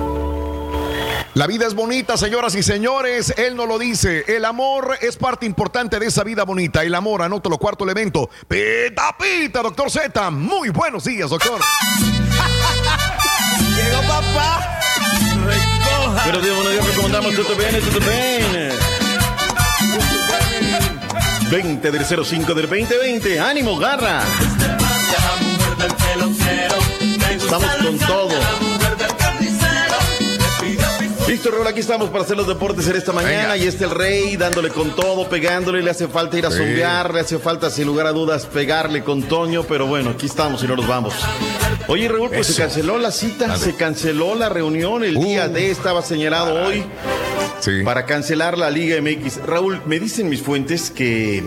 La 1.39 1.47
vida 1.47 1.65
es 1.65 1.73
bonita, 1.73 2.17
señoras 2.17 2.53
y 2.55 2.63
señores. 2.63 3.33
Él 3.37 3.55
no 3.55 3.65
lo 3.65 3.79
dice. 3.79 4.25
El 4.27 4.43
amor 4.43 4.97
es 4.99 5.15
parte 5.15 5.45
importante 5.45 5.97
de 5.97 6.07
esa 6.07 6.25
vida 6.25 6.43
bonita. 6.43 6.83
El 6.83 6.93
amor, 6.93 7.21
anótalo, 7.21 7.57
cuarto 7.57 7.85
elemento. 7.85 8.29
Pita, 8.45 9.15
pita, 9.17 9.61
doctor 9.61 9.89
Z. 9.89 10.31
Muy 10.31 10.67
buenos 10.67 11.05
días, 11.05 11.29
doctor. 11.29 11.61
Llegó 13.73 14.01
papá. 14.01 14.81
Buenos 16.25 16.43
días, 16.43 16.55
buenos 16.57 16.73
días, 16.73 16.87
recomendamos 16.87 17.33
todo 17.33 17.55
bien, 17.55 17.79
todo 17.89 17.99
bien. 18.01 18.71
20 21.49 21.91
del 21.91 22.05
05 22.05 22.53
del 22.53 22.67
2020. 22.67 23.39
¡Ánimo, 23.39 23.77
garra! 23.77 24.23
Estamos 27.31 27.75
con 27.77 27.97
todo. 27.97 28.78
Listo, 31.29 31.51
Raúl, 31.51 31.67
aquí 31.67 31.79
estamos 31.81 32.09
para 32.09 32.23
hacer 32.23 32.35
los 32.35 32.47
deportes 32.47 32.87
en 32.87 32.95
esta 32.95 33.11
mañana. 33.13 33.55
Y 33.55 33.67
este 33.67 33.83
el 33.85 33.91
rey 33.91 34.35
dándole 34.35 34.69
con 34.69 34.95
todo, 34.95 35.29
pegándole. 35.29 35.83
Le 35.83 35.91
hace 35.91 36.07
falta 36.07 36.35
ir 36.39 36.45
a 36.47 36.49
Sí. 36.51 36.57
zombear, 36.57 37.13
le 37.13 37.19
hace 37.19 37.37
falta, 37.37 37.69
sin 37.69 37.85
lugar 37.85 38.07
a 38.07 38.11
dudas, 38.13 38.47
pegarle 38.47 39.03
con 39.03 39.21
Toño. 39.21 39.63
Pero 39.63 39.85
bueno, 39.85 40.09
aquí 40.09 40.25
estamos 40.25 40.63
y 40.63 40.67
no 40.67 40.75
nos 40.75 40.87
vamos. 40.87 41.13
Oye, 41.87 42.07
Raúl, 42.07 42.31
pues 42.31 42.47
se 42.47 42.55
canceló 42.55 42.97
la 42.97 43.11
cita, 43.11 43.55
se 43.57 43.75
canceló 43.75 44.33
la 44.33 44.49
reunión. 44.49 45.03
El 45.03 45.15
día 45.19 45.47
D 45.47 45.69
estaba 45.69 46.01
señalado 46.01 46.65
hoy 46.65 46.83
para 47.83 48.05
cancelar 48.05 48.57
la 48.57 48.69
Liga 48.71 48.97
MX. 49.01 49.45
Raúl, 49.45 49.81
me 49.85 49.99
dicen 49.99 50.29
mis 50.29 50.41
fuentes 50.41 50.89
que 50.89 51.43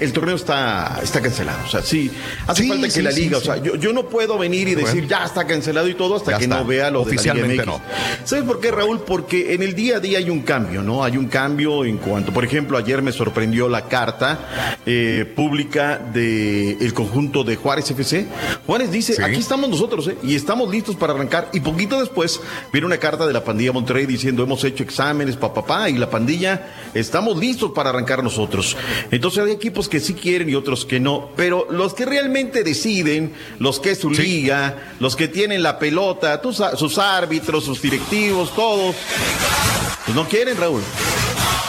el 0.00 0.12
torneo 0.12 0.36
está, 0.36 0.98
está 1.02 1.20
cancelado. 1.22 1.58
O 1.66 1.70
sea, 1.70 1.80
sí, 1.82 2.10
hace 2.46 2.62
Sí, 2.64 2.68
falta 2.68 2.84
que 2.86 2.90
sí, 2.90 3.02
la 3.02 3.12
sí, 3.12 3.20
Liga, 3.22 3.38
sí. 3.38 3.42
o 3.48 3.54
sea, 3.54 3.62
yo, 3.62 3.76
yo 3.76 3.92
no 3.94 4.04
puedo 4.08 4.36
venir 4.38 4.68
y 4.68 4.74
decir 4.74 5.02
Bueno. 5.04 5.08
ya 5.08 5.24
está 5.24 5.46
cancelado 5.46 5.88
y 5.88 5.94
todo 5.94 6.16
hasta 6.16 6.32
Ya 6.32 6.38
que 6.38 6.44
está. 6.44 6.56
no 6.58 6.64
vea 6.66 6.90
lo 6.90 7.04
de 7.04 7.04
la 7.06 7.10
Liga 7.22 7.32
Oficialmente 7.32 7.56
MX. 7.62 7.66
no. 7.66 7.80
¿Sabes 8.24 8.44
por 8.44 8.60
qué, 8.60 8.70
Raúl? 8.70 9.00
Porque 9.00 9.21
en 9.30 9.62
el 9.62 9.74
día 9.74 9.96
a 9.96 10.00
día 10.00 10.18
hay 10.18 10.30
un 10.30 10.40
cambio, 10.42 10.82
¿no? 10.82 11.04
Hay 11.04 11.16
un 11.16 11.26
cambio 11.26 11.84
en 11.84 11.98
cuanto, 11.98 12.32
por 12.32 12.44
ejemplo, 12.44 12.76
ayer 12.78 13.02
me 13.02 13.12
sorprendió 13.12 13.68
la 13.68 13.86
carta 13.88 14.78
eh, 14.86 15.30
pública 15.36 15.98
del 15.98 16.92
conjunto 16.94 17.44
de 17.44 17.56
Juárez 17.56 17.90
FC. 17.90 18.26
Juárez 18.66 18.90
dice, 18.90 19.22
aquí 19.22 19.36
estamos 19.40 19.68
nosotros, 19.70 20.08
¿eh? 20.08 20.16
Y 20.22 20.34
estamos 20.34 20.70
listos 20.70 20.96
para 20.96 21.12
arrancar. 21.12 21.48
Y 21.52 21.60
poquito 21.60 21.98
después 22.00 22.40
viene 22.72 22.86
una 22.86 22.98
carta 22.98 23.26
de 23.26 23.32
la 23.32 23.44
pandilla 23.44 23.72
Monterrey 23.72 24.06
diciendo, 24.06 24.42
hemos 24.42 24.62
hecho 24.64 24.82
exámenes, 24.82 25.36
papá, 25.36 25.62
papá, 25.62 25.90
y 25.90 25.94
la 25.98 26.10
pandilla, 26.10 26.68
estamos 26.94 27.36
listos 27.38 27.72
para 27.72 27.90
arrancar 27.90 28.22
nosotros. 28.22 28.76
Entonces 29.10 29.44
hay 29.44 29.52
equipos 29.52 29.88
que 29.88 30.00
sí 30.00 30.14
quieren 30.14 30.48
y 30.48 30.54
otros 30.54 30.84
que 30.84 31.00
no. 31.00 31.30
Pero 31.36 31.66
los 31.70 31.94
que 31.94 32.04
realmente 32.04 32.62
deciden, 32.64 33.32
los 33.58 33.80
que 33.80 33.90
es 33.92 33.98
su 33.98 34.10
liga, 34.10 34.94
los 35.00 35.16
que 35.16 35.28
tienen 35.28 35.62
la 35.62 35.78
pelota, 35.78 36.40
tus- 36.40 36.62
sus 36.76 36.98
árbitros, 36.98 37.64
sus 37.64 37.80
directivos, 37.82 38.54
todos, 38.54 38.94
pues 40.04 40.14
no 40.16 40.28
quieren, 40.28 40.56
Raúl. 40.56 40.82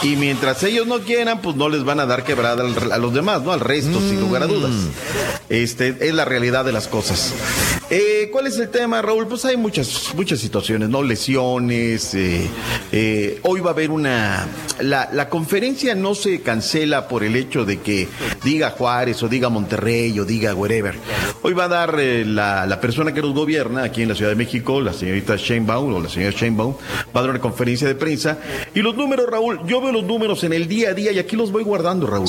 Y 0.02 0.16
mientras 0.16 0.62
ellos 0.62 0.86
no 0.86 1.00
quieran, 1.00 1.40
pues 1.40 1.56
no 1.56 1.68
les 1.68 1.82
van 1.84 1.98
a 1.98 2.06
dar 2.06 2.24
quebrada 2.24 2.62
a 2.62 2.98
los 2.98 3.14
demás, 3.14 3.42
¿no? 3.42 3.52
Al 3.52 3.60
resto, 3.60 4.00
sin 4.00 4.20
lugar 4.20 4.42
a 4.42 4.46
dudas. 4.46 4.72
Este 5.48 5.96
es 6.08 6.14
la 6.14 6.26
realidad 6.26 6.64
de 6.64 6.72
las 6.72 6.88
cosas. 6.88 7.32
Eh, 7.96 8.28
¿Cuál 8.32 8.48
es 8.48 8.58
el 8.58 8.70
tema, 8.70 9.00
Raúl? 9.02 9.28
Pues 9.28 9.44
hay 9.44 9.56
muchas, 9.56 10.12
muchas 10.16 10.40
situaciones, 10.40 10.88
¿no? 10.88 11.00
Lesiones. 11.00 12.12
eh, 12.14 12.50
eh, 12.90 13.38
hoy 13.42 13.60
va 13.60 13.70
a 13.70 13.72
haber 13.72 13.92
una. 13.92 14.48
La, 14.80 15.08
la 15.12 15.28
conferencia 15.28 15.94
no 15.94 16.16
se 16.16 16.40
cancela 16.42 17.06
por 17.06 17.22
el 17.22 17.36
hecho 17.36 17.64
de 17.64 17.78
que 17.78 18.08
diga 18.42 18.70
Juárez 18.70 19.22
o 19.22 19.28
diga 19.28 19.48
Monterrey 19.48 20.18
o 20.18 20.24
diga 20.24 20.54
wherever. 20.54 20.96
Hoy 21.42 21.52
va 21.52 21.66
a 21.66 21.68
dar 21.68 21.94
eh, 22.00 22.24
la, 22.24 22.80
persona 22.80 23.14
que 23.14 23.22
nos 23.22 23.32
gobierna 23.32 23.84
aquí 23.84 24.02
en 24.02 24.08
la 24.08 24.16
Ciudad 24.16 24.32
de 24.32 24.36
México, 24.36 24.80
la 24.80 24.92
señorita 24.92 25.36
Sheinbaum 25.36 25.94
o 25.94 26.00
la 26.00 26.08
señora 26.08 26.36
Sheinbaum, 26.36 26.74
va 27.14 27.20
a 27.20 27.22
dar 27.22 27.30
una 27.30 27.40
conferencia 27.40 27.86
de 27.86 27.94
prensa. 27.94 28.38
Y 28.74 28.80
los 28.80 28.96
números, 28.96 29.26
Raúl, 29.30 29.60
yo 29.68 29.80
veo 29.80 29.92
los 29.92 30.02
números 30.02 30.42
en 30.42 30.52
el 30.52 30.66
día 30.66 30.90
a 30.90 30.94
día 30.94 31.12
y 31.12 31.20
aquí 31.20 31.36
los 31.36 31.52
voy 31.52 31.62
guardando, 31.62 32.08
Raúl. 32.08 32.26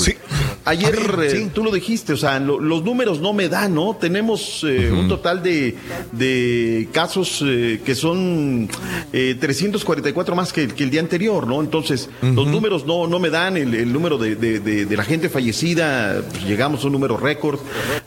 Ayer 0.65 0.95
eh, 1.21 1.49
tú 1.53 1.63
lo 1.63 1.71
dijiste, 1.71 2.13
o 2.13 2.17
sea, 2.17 2.39
lo- 2.39 2.59
los 2.59 2.83
números 2.83 3.19
no 3.21 3.33
me 3.33 3.49
dan, 3.49 3.75
¿no? 3.75 3.95
Tenemos 3.95 4.63
eh, 4.67 4.91
un 4.91 5.07
total 5.07 5.43
de, 5.43 5.75
de 6.11 6.87
casos 6.91 7.43
eh, 7.45 7.81
que 7.85 7.93
son 7.95 8.67
eh, 9.13 9.35
344 9.39 10.35
más 10.35 10.51
que, 10.51 10.67
que 10.67 10.83
el 10.83 10.89
día 10.89 11.01
anterior, 11.01 11.45
¿no? 11.47 11.61
Entonces, 11.61 12.09
los 12.21 12.47
números 12.47 12.85
no, 12.85 13.07
no 13.07 13.19
me 13.19 13.29
dan, 13.29 13.57
el, 13.57 13.73
el 13.75 13.93
número 13.93 14.17
de, 14.17 14.35
de- 14.35 14.59
de- 14.59 14.85
de 14.85 14.97
la 14.97 15.03
gente 15.03 15.29
fallecida, 15.29 16.21
pues, 16.31 16.43
llegamos 16.45 16.83
a 16.83 16.87
un 16.87 16.93
número 16.93 17.17
récord. 17.17 17.59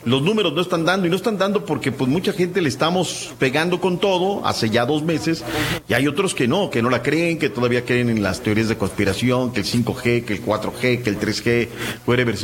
Los 0.05 0.21
números 0.21 0.53
no 0.53 0.61
están 0.61 0.85
dando 0.85 1.07
y 1.07 1.09
no 1.09 1.15
están 1.15 1.37
dando 1.37 1.63
porque 1.65 1.91
pues 1.91 2.09
mucha 2.09 2.33
gente 2.33 2.61
le 2.61 2.69
estamos 2.69 3.31
pegando 3.39 3.79
con 3.79 3.99
todo 3.99 4.45
hace 4.45 4.69
ya 4.69 4.85
dos 4.85 5.03
meses 5.03 5.43
y 5.87 5.93
hay 5.93 6.07
otros 6.07 6.35
que 6.35 6.47
no, 6.47 6.69
que 6.69 6.81
no 6.81 6.89
la 6.89 7.01
creen, 7.03 7.37
que 7.37 7.49
todavía 7.49 7.85
creen 7.85 8.09
en 8.09 8.21
las 8.23 8.41
teorías 8.41 8.67
de 8.69 8.77
conspiración, 8.77 9.51
que 9.53 9.61
el 9.61 9.65
5G, 9.65 10.25
que 10.25 10.33
el 10.33 10.43
4G, 10.45 11.03
que 11.03 11.09
el 11.09 11.19
3G, 11.19 11.67
whatever 12.05 12.35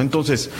Entonces, 0.00 0.50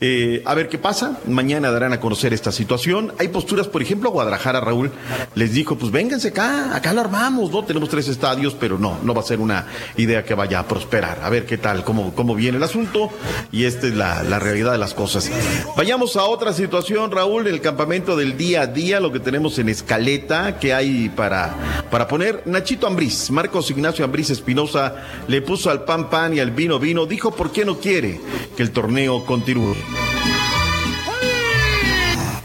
eh, 0.00 0.42
a 0.44 0.54
ver 0.54 0.68
qué 0.68 0.78
pasa. 0.78 1.18
Mañana 1.26 1.70
darán 1.70 1.92
a 1.92 2.00
conocer 2.00 2.32
esta 2.32 2.52
situación. 2.52 3.12
Hay 3.18 3.28
posturas, 3.28 3.68
por 3.68 3.82
ejemplo, 3.82 4.10
Guadalajara, 4.10 4.60
Raúl, 4.60 4.90
les 5.34 5.52
dijo, 5.52 5.76
pues 5.76 5.92
vénganse 5.92 6.28
acá, 6.28 6.74
acá 6.74 6.92
lo 6.92 7.00
armamos, 7.00 7.50
¿no? 7.50 7.64
Tenemos 7.64 7.88
tres 7.88 8.08
estadios, 8.08 8.54
pero 8.58 8.78
no, 8.78 8.98
no 9.02 9.14
va 9.14 9.20
a 9.20 9.24
ser 9.24 9.40
una 9.40 9.66
idea 9.96 10.24
que 10.24 10.34
vaya 10.34 10.60
a 10.60 10.68
prosperar. 10.68 11.20
A 11.22 11.30
ver 11.30 11.46
qué 11.46 11.58
tal, 11.58 11.84
cómo, 11.84 12.14
cómo 12.14 12.34
viene 12.34 12.56
el 12.58 12.62
asunto 12.62 13.10
y 13.52 13.64
esta 13.64 13.86
es 13.86 13.94
la, 13.94 14.22
la 14.22 14.38
realidad 14.38 14.72
de 14.72 14.78
las 14.78 14.94
cosas. 14.94 15.30
Vayamos 15.76 16.16
a 16.16 16.24
otra 16.24 16.52
situación, 16.52 17.10
Raúl, 17.10 17.46
el 17.46 17.60
campamento 17.60 18.16
del 18.16 18.36
día 18.36 18.62
a 18.62 18.66
día, 18.66 19.00
lo 19.00 19.12
que 19.12 19.20
tenemos 19.20 19.58
en 19.58 19.68
escaleta, 19.68 20.58
que 20.58 20.74
hay 20.74 21.08
para, 21.08 21.84
para 21.90 22.08
poner. 22.08 22.42
Nachito 22.46 22.86
Ambriz, 22.86 23.30
Marcos 23.30 23.70
Ignacio 23.70 24.04
Ambriz 24.04 24.30
Espinosa, 24.30 24.94
le 25.28 25.42
puso 25.42 25.70
al 25.70 25.84
pan 25.84 26.10
pan 26.10 26.34
y 26.34 26.40
al 26.40 26.50
vino 26.50 26.78
vino, 26.78 27.06
dijo 27.06 27.30
por 27.30 27.52
qué 27.52 27.64
no 27.64 27.78
quiere 27.78 28.20
que 28.56 28.62
el 28.62 28.70
torneo 28.70 29.24
continúe. 29.24 29.74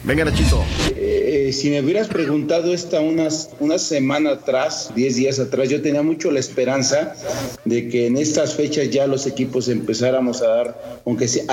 Venga, 0.03 0.25
Nachito. 0.25 0.63
Eh, 0.95 1.40
si 1.51 1.69
me 1.69 1.81
hubieras 1.81 2.07
preguntado 2.07 2.73
esta 2.73 2.99
unas, 3.01 3.49
una 3.59 3.77
semana 3.77 4.31
atrás, 4.31 4.91
10 4.95 5.15
días 5.15 5.39
atrás, 5.39 5.69
yo 5.69 5.81
tenía 5.81 6.03
mucho 6.03 6.31
la 6.31 6.39
esperanza 6.39 7.15
de 7.65 7.89
que 7.89 8.07
en 8.07 8.17
estas 8.17 8.55
fechas 8.55 8.89
ya 8.89 9.07
los 9.07 9.25
equipos 9.27 9.67
empezáramos 9.67 10.41
a 10.41 10.47
dar, 10.47 11.01
aunque 11.05 11.27
sea, 11.27 11.45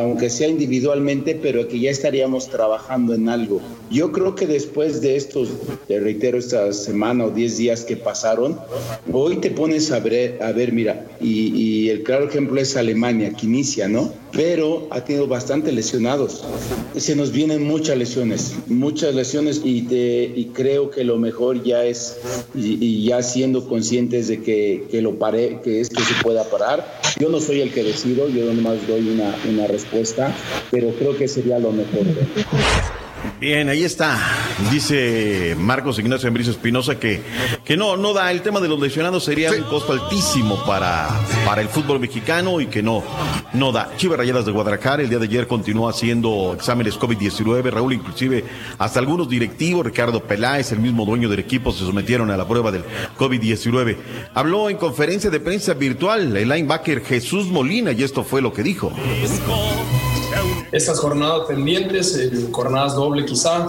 aunque 0.00 0.30
sea 0.30 0.48
individualmente, 0.48 1.34
pero 1.34 1.68
que 1.68 1.80
ya 1.80 1.90
estaríamos 1.90 2.48
trabajando 2.48 3.14
en 3.14 3.28
algo. 3.28 3.60
Yo 3.90 4.12
creo 4.12 4.34
que 4.34 4.46
después 4.46 5.00
de 5.00 5.16
estos, 5.16 5.48
te 5.88 5.98
reitero, 6.00 6.38
esta 6.38 6.72
semana 6.72 7.26
o 7.26 7.30
10 7.30 7.56
días 7.56 7.84
que 7.84 7.96
pasaron, 7.96 8.58
hoy 9.12 9.36
te 9.36 9.50
pones 9.50 9.90
a 9.90 10.00
ver, 10.00 10.38
a 10.42 10.52
ver 10.52 10.72
mira, 10.72 11.06
y, 11.20 11.54
y 11.54 11.90
el 11.90 12.02
claro 12.02 12.28
ejemplo 12.28 12.60
es 12.60 12.76
Alemania, 12.76 13.32
que 13.32 13.46
inicia, 13.46 13.88
¿no? 13.88 14.12
Pero 14.32 14.88
ha 14.90 15.04
tenido 15.04 15.26
bastantes 15.26 15.74
lesionados. 15.74 16.44
Se 16.96 17.14
nos 17.14 17.32
vienen 17.32 17.64
muchas 17.64 17.98
lesiones, 17.98 18.54
muchas 18.66 19.14
lesiones 19.14 19.41
y, 19.64 19.82
te, 19.82 20.32
y 20.34 20.50
creo 20.52 20.90
que 20.90 21.04
lo 21.04 21.18
mejor 21.18 21.62
ya 21.62 21.84
es, 21.84 22.18
y, 22.54 22.84
y 22.84 23.04
ya 23.06 23.22
siendo 23.22 23.66
conscientes 23.66 24.28
de 24.28 24.42
que, 24.42 24.84
que 24.90 25.02
lo 25.02 25.16
pare, 25.16 25.60
que 25.62 25.80
esto 25.80 26.00
se 26.02 26.14
pueda 26.22 26.44
parar. 26.44 27.00
Yo 27.18 27.28
no 27.28 27.40
soy 27.40 27.60
el 27.60 27.72
que 27.72 27.82
decido, 27.82 28.28
yo 28.28 28.52
nomás 28.52 28.86
doy 28.86 29.08
una, 29.08 29.34
una 29.48 29.66
respuesta, 29.66 30.34
pero 30.70 30.90
creo 30.98 31.16
que 31.16 31.28
sería 31.28 31.58
lo 31.58 31.72
mejor. 31.72 32.06
Bien, 33.42 33.68
ahí 33.68 33.82
está. 33.82 34.20
Dice 34.70 35.56
Marcos 35.58 35.98
Ignacio 35.98 36.28
Ambriz 36.28 36.46
Espinosa 36.46 37.00
que, 37.00 37.20
que 37.64 37.76
no, 37.76 37.96
no 37.96 38.12
da. 38.12 38.30
El 38.30 38.40
tema 38.40 38.60
de 38.60 38.68
los 38.68 38.78
lesionados 38.78 39.24
sería 39.24 39.50
un 39.50 39.64
costo 39.64 39.94
altísimo 39.94 40.64
para, 40.64 41.08
para 41.44 41.60
el 41.60 41.68
fútbol 41.68 41.98
mexicano 41.98 42.60
y 42.60 42.66
que 42.66 42.84
no, 42.84 43.02
no 43.52 43.72
da. 43.72 43.90
Chivas 43.96 44.18
Rayadas 44.18 44.46
de 44.46 44.52
Guadalajara 44.52 45.02
el 45.02 45.08
día 45.08 45.18
de 45.18 45.24
ayer 45.24 45.48
continuó 45.48 45.88
haciendo 45.88 46.54
exámenes 46.54 46.96
COVID-19. 46.96 47.68
Raúl, 47.68 47.94
inclusive 47.94 48.44
hasta 48.78 49.00
algunos 49.00 49.28
directivos, 49.28 49.86
Ricardo 49.86 50.22
Peláez, 50.22 50.70
el 50.70 50.78
mismo 50.78 51.04
dueño 51.04 51.28
del 51.28 51.40
equipo, 51.40 51.72
se 51.72 51.80
sometieron 51.80 52.30
a 52.30 52.36
la 52.36 52.46
prueba 52.46 52.70
del 52.70 52.84
COVID-19. 53.18 53.96
Habló 54.34 54.70
en 54.70 54.76
conferencia 54.76 55.30
de 55.30 55.40
prensa 55.40 55.74
virtual 55.74 56.36
el 56.36 56.48
linebacker 56.48 57.04
Jesús 57.04 57.46
Molina 57.46 57.90
y 57.90 58.04
esto 58.04 58.22
fue 58.22 58.40
lo 58.40 58.52
que 58.52 58.62
dijo. 58.62 58.92
Estas 60.70 60.98
jornadas 60.98 61.46
pendientes, 61.46 62.16
eh, 62.16 62.48
jornadas 62.50 62.94
doble 62.94 63.24
quizá, 63.24 63.66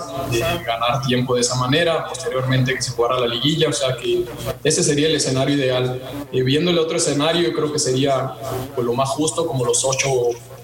ganar 0.66 1.02
tiempo 1.06 1.36
de 1.36 1.42
esa 1.42 1.56
manera, 1.56 2.08
posteriormente 2.08 2.74
que 2.74 2.82
se 2.82 2.92
jugara 2.92 3.20
la 3.20 3.28
liguilla, 3.28 3.70
o 3.70 3.74
sea 3.74 3.96
que 3.98 4.26
ese 4.64 4.84
sería 4.84 5.08
el 5.08 5.16
escenario 5.16 5.56
ideal. 5.56 6.02
Eh, 6.32 6.44
viendo 6.44 6.72
el 6.72 6.80
otro 6.80 6.98
escenario, 6.98 7.42
yo 7.42 7.54
creo 7.54 7.72
que 7.72 7.80
sería 7.80 8.34
pues, 8.76 8.86
lo 8.86 8.94
más 8.94 9.10
justo, 9.10 9.46
como 9.46 9.66
los 9.66 9.84
ocho 9.84 10.10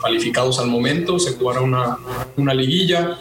calificados 0.02 0.60
al 0.60 0.68
momento, 0.68 1.20
se 1.20 1.34
jugara 1.34 1.62
una, 1.62 1.98
una 2.38 2.54
liguilla, 2.54 3.18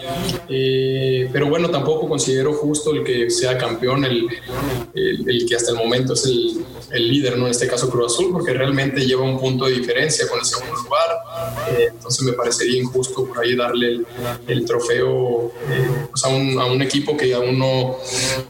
eh, 0.49 1.29
pero 1.33 1.49
bueno, 1.49 1.71
tampoco 1.71 2.09
considero 2.09 2.53
justo 2.53 2.93
el 2.93 3.05
que 3.05 3.31
sea 3.31 3.59
campeón, 3.59 4.05
el, 4.05 4.29
el, 4.95 5.29
el 5.29 5.47
que 5.47 5.57
hasta 5.57 5.73
el 5.73 5.77
momento 5.77 6.15
es 6.15 6.25
el, 6.25 6.65
el 6.93 7.09
líder, 7.09 7.37
¿no? 7.37 7.47
en 7.47 7.51
este 7.51 7.67
caso 7.69 7.91
Cruz 7.91 8.15
Azul, 8.15 8.33
porque 8.33 8.53
realmente 8.53 9.05
lleva 9.05 9.23
un 9.23 9.39
punto 9.39 9.67
de 9.67 9.73
diferencia 9.73 10.27
con 10.29 10.39
el 10.39 10.45
segundo 10.45 10.75
lugar, 10.75 11.11
eh, 11.71 11.89
entonces 11.91 12.23
me 12.23 12.33
parecería 12.33 12.81
injusto 12.81 13.27
por 13.27 13.41
ahí 13.41 13.57
darle 13.57 14.01
el, 14.47 14.65
trofeo 14.65 15.53
eh, 15.71 15.89
pues 16.11 16.25
a, 16.25 16.29
un, 16.29 16.59
a 16.59 16.67
un 16.67 16.83
equipo 16.83 17.17
que 17.17 17.35
aún 17.35 17.59
no, 17.59 17.97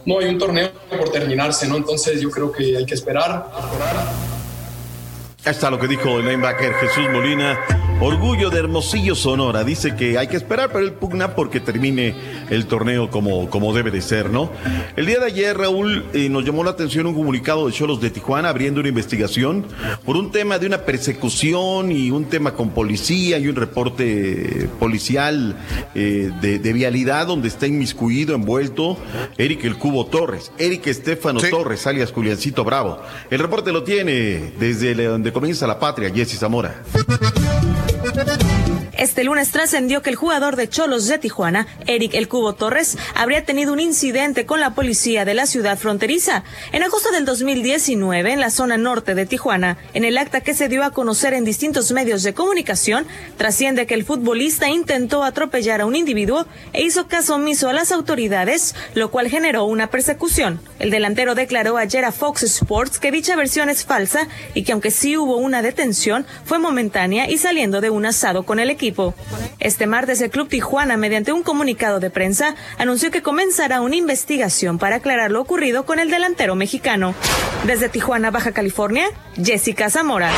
no 0.04 0.18
hay 0.18 0.26
un 0.26 0.38
torneo 0.38 0.70
por 0.90 1.10
terminarse, 1.10 1.66
¿no? 1.66 1.76
entonces 1.76 2.20
yo 2.20 2.30
creo 2.30 2.52
que 2.52 2.76
hay 2.76 2.84
que 2.84 2.94
esperar. 2.94 3.50
Está 5.44 5.70
lo 5.70 5.78
que 5.78 5.86
dijo 5.86 6.18
el 6.18 6.26
linebacker 6.26 6.74
Jesús 6.74 7.08
Molina. 7.10 7.87
Orgullo 8.00 8.48
de 8.50 8.60
Hermosillo, 8.60 9.16
Sonora. 9.16 9.64
Dice 9.64 9.96
que 9.96 10.18
hay 10.18 10.28
que 10.28 10.36
esperar, 10.36 10.70
pero 10.72 10.84
él 10.84 10.92
pugna 10.92 11.34
porque 11.34 11.58
termine 11.58 12.14
el 12.48 12.66
torneo 12.66 13.10
como, 13.10 13.50
como 13.50 13.74
debe 13.74 13.90
de 13.90 14.00
ser, 14.02 14.30
¿no? 14.30 14.52
El 14.94 15.06
día 15.06 15.18
de 15.18 15.26
ayer, 15.26 15.58
Raúl, 15.58 16.04
eh, 16.12 16.28
nos 16.28 16.44
llamó 16.44 16.62
la 16.62 16.70
atención 16.70 17.06
un 17.06 17.14
comunicado 17.14 17.66
de 17.66 17.72
Cholos 17.72 18.00
de 18.00 18.10
Tijuana 18.10 18.50
abriendo 18.50 18.78
una 18.78 18.88
investigación 18.88 19.66
por 20.04 20.16
un 20.16 20.30
tema 20.30 20.60
de 20.60 20.66
una 20.68 20.82
persecución 20.82 21.90
y 21.90 22.12
un 22.12 22.26
tema 22.26 22.54
con 22.54 22.70
policía 22.70 23.36
y 23.38 23.48
un 23.48 23.56
reporte 23.56 24.68
policial 24.78 25.56
eh, 25.96 26.30
de, 26.40 26.60
de 26.60 26.72
vialidad 26.72 27.26
donde 27.26 27.48
está 27.48 27.66
inmiscuido, 27.66 28.36
envuelto 28.36 28.96
Eric 29.38 29.64
El 29.64 29.76
Cubo 29.76 30.06
Torres, 30.06 30.52
Eric 30.56 30.86
Estefano 30.86 31.40
Torres, 31.40 31.84
alias 31.88 32.12
Juliancito 32.12 32.62
Bravo. 32.62 33.00
El 33.28 33.40
reporte 33.40 33.72
lo 33.72 33.82
tiene 33.82 34.52
desde 34.60 34.94
donde 34.94 35.32
comienza 35.32 35.66
la 35.66 35.80
patria, 35.80 36.12
Jesse 36.14 36.38
Zamora. 36.38 36.80
Música 37.96 38.77
Este 38.98 39.22
lunes 39.22 39.52
trascendió 39.52 40.02
que 40.02 40.10
el 40.10 40.16
jugador 40.16 40.56
de 40.56 40.68
Cholos 40.68 41.06
de 41.06 41.18
Tijuana, 41.18 41.68
Eric 41.86 42.14
El 42.14 42.26
Cubo 42.26 42.54
Torres, 42.54 42.98
habría 43.14 43.44
tenido 43.44 43.72
un 43.72 43.78
incidente 43.78 44.44
con 44.44 44.58
la 44.58 44.74
policía 44.74 45.24
de 45.24 45.34
la 45.34 45.46
ciudad 45.46 45.78
fronteriza 45.78 46.42
en 46.72 46.82
agosto 46.82 47.12
del 47.12 47.24
2019 47.24 48.32
en 48.32 48.40
la 48.40 48.50
zona 48.50 48.76
norte 48.76 49.14
de 49.14 49.24
Tijuana. 49.24 49.78
En 49.94 50.02
el 50.02 50.18
acta 50.18 50.40
que 50.40 50.52
se 50.52 50.68
dio 50.68 50.82
a 50.82 50.90
conocer 50.90 51.32
en 51.32 51.44
distintos 51.44 51.92
medios 51.92 52.24
de 52.24 52.34
comunicación, 52.34 53.06
trasciende 53.36 53.86
que 53.86 53.94
el 53.94 54.04
futbolista 54.04 54.68
intentó 54.68 55.22
atropellar 55.22 55.80
a 55.80 55.86
un 55.86 55.94
individuo 55.94 56.46
e 56.72 56.82
hizo 56.82 57.06
caso 57.06 57.36
omiso 57.36 57.68
a 57.68 57.74
las 57.74 57.92
autoridades, 57.92 58.74
lo 58.94 59.12
cual 59.12 59.28
generó 59.28 59.64
una 59.66 59.90
persecución. 59.90 60.60
El 60.80 60.90
delantero 60.90 61.36
declaró 61.36 61.76
ayer 61.76 62.04
a 62.04 62.10
Fox 62.10 62.42
Sports 62.42 62.98
que 62.98 63.12
dicha 63.12 63.36
versión 63.36 63.70
es 63.70 63.84
falsa 63.84 64.26
y 64.54 64.64
que 64.64 64.72
aunque 64.72 64.90
sí 64.90 65.16
hubo 65.16 65.36
una 65.36 65.62
detención, 65.62 66.26
fue 66.44 66.58
momentánea 66.58 67.30
y 67.30 67.38
saliendo 67.38 67.80
de 67.80 67.90
un 67.90 68.04
asado 68.04 68.42
con 68.42 68.58
el 68.58 68.70
equipo. 68.70 68.87
Este 69.58 69.86
martes 69.86 70.20
el 70.20 70.30
Club 70.30 70.48
Tijuana, 70.48 70.96
mediante 70.96 71.32
un 71.32 71.42
comunicado 71.42 72.00
de 72.00 72.10
prensa, 72.10 72.54
anunció 72.78 73.10
que 73.10 73.22
comenzará 73.22 73.80
una 73.80 73.96
investigación 73.96 74.78
para 74.78 74.96
aclarar 74.96 75.30
lo 75.30 75.40
ocurrido 75.40 75.84
con 75.84 75.98
el 75.98 76.10
delantero 76.10 76.54
mexicano. 76.54 77.14
Desde 77.66 77.88
Tijuana, 77.88 78.30
Baja 78.30 78.52
California, 78.52 79.06
Jessica 79.36 79.90
Zamora. 79.90 80.30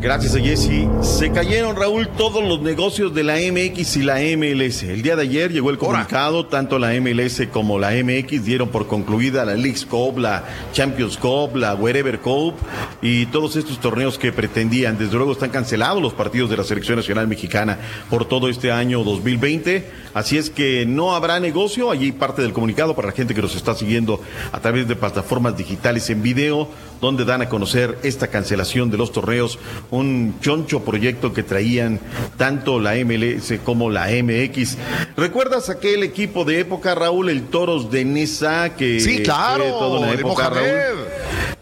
Gracias 0.00 0.34
a 0.34 0.38
Jesse. 0.38 0.86
Se 1.00 1.30
cayeron, 1.32 1.76
Raúl, 1.76 2.08
todos 2.08 2.42
los 2.44 2.60
negocios 2.60 3.14
de 3.14 3.24
la 3.24 3.36
MX 3.36 3.96
y 3.96 4.02
la 4.02 4.16
MLS. 4.16 4.82
El 4.82 5.00
día 5.00 5.16
de 5.16 5.22
ayer 5.22 5.50
llegó 5.50 5.70
el 5.70 5.78
comunicado, 5.78 6.46
tanto 6.46 6.78
la 6.78 6.92
MLS 7.00 7.42
como 7.50 7.78
la 7.78 7.92
MX 7.92 8.44
dieron 8.44 8.68
por 8.68 8.86
concluida 8.86 9.46
la 9.46 9.54
Leagues 9.54 9.86
Cup, 9.86 10.18
la 10.18 10.44
Champions 10.72 11.16
Cup, 11.16 11.56
la 11.56 11.74
Wherever 11.74 12.18
Cup 12.20 12.54
y 13.00 13.26
todos 13.26 13.56
estos 13.56 13.80
torneos 13.80 14.18
que 14.18 14.30
pretendían. 14.30 14.98
Desde 14.98 15.16
luego 15.16 15.32
están 15.32 15.50
cancelados 15.50 16.02
los 16.02 16.12
partidos 16.12 16.50
de 16.50 16.58
la 16.58 16.64
Selección 16.64 16.96
Nacional 16.96 17.26
Mexicana 17.26 17.73
por 18.10 18.26
todo 18.26 18.48
este 18.48 18.72
año 18.72 19.04
2020. 19.04 19.90
Así 20.14 20.38
es 20.38 20.50
que 20.50 20.86
no 20.86 21.14
habrá 21.14 21.40
negocio. 21.40 21.90
Allí 21.90 22.12
parte 22.12 22.42
del 22.42 22.52
comunicado 22.52 22.94
para 22.94 23.08
la 23.08 23.12
gente 23.12 23.34
que 23.34 23.42
nos 23.42 23.56
está 23.56 23.74
siguiendo 23.74 24.20
a 24.52 24.60
través 24.60 24.86
de 24.88 24.96
plataformas 24.96 25.56
digitales 25.56 26.08
en 26.10 26.22
video, 26.22 26.68
donde 27.04 27.24
dan 27.24 27.42
a 27.42 27.48
conocer 27.48 27.98
esta 28.02 28.28
cancelación 28.28 28.90
de 28.90 28.96
los 28.96 29.12
torneos 29.12 29.58
un 29.90 30.36
choncho 30.40 30.80
proyecto 30.84 31.32
que 31.32 31.42
traían 31.42 32.00
tanto 32.36 32.80
la 32.80 32.94
MLS 33.04 33.52
como 33.64 33.90
la 33.90 34.06
MX. 34.08 34.78
¿Recuerdas 35.16 35.68
aquel 35.70 36.02
equipo 36.02 36.44
de 36.44 36.60
época, 36.60 36.94
Raúl, 36.94 37.28
el 37.28 37.42
Toros 37.42 37.90
de 37.90 38.04
Nesa? 38.04 38.74
Que 38.74 39.00
Sí, 39.00 39.22
claro, 39.22 39.64
fue 39.64 39.72
toda 39.72 39.98
una 40.00 40.12
de 40.12 40.14
época. 40.14 40.50
Raúl, 40.50 40.64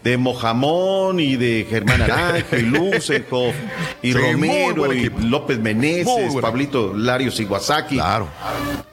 de 0.03 0.17
Mojamón 0.17 1.19
y 1.19 1.37
de 1.37 1.65
Germán 1.69 1.99
Naranjo 1.99 2.57
y 2.57 2.61
Lucejo 2.63 3.53
y 4.01 4.11
Sí, 4.11 4.13
Romero 4.13 4.93
y. 4.93 5.09
López 5.21 5.59
Meneses. 5.59 6.33
Pablito 6.41 6.93
Larios 6.93 7.39
Iwasaki. 7.39 7.95
Claro. 7.95 8.27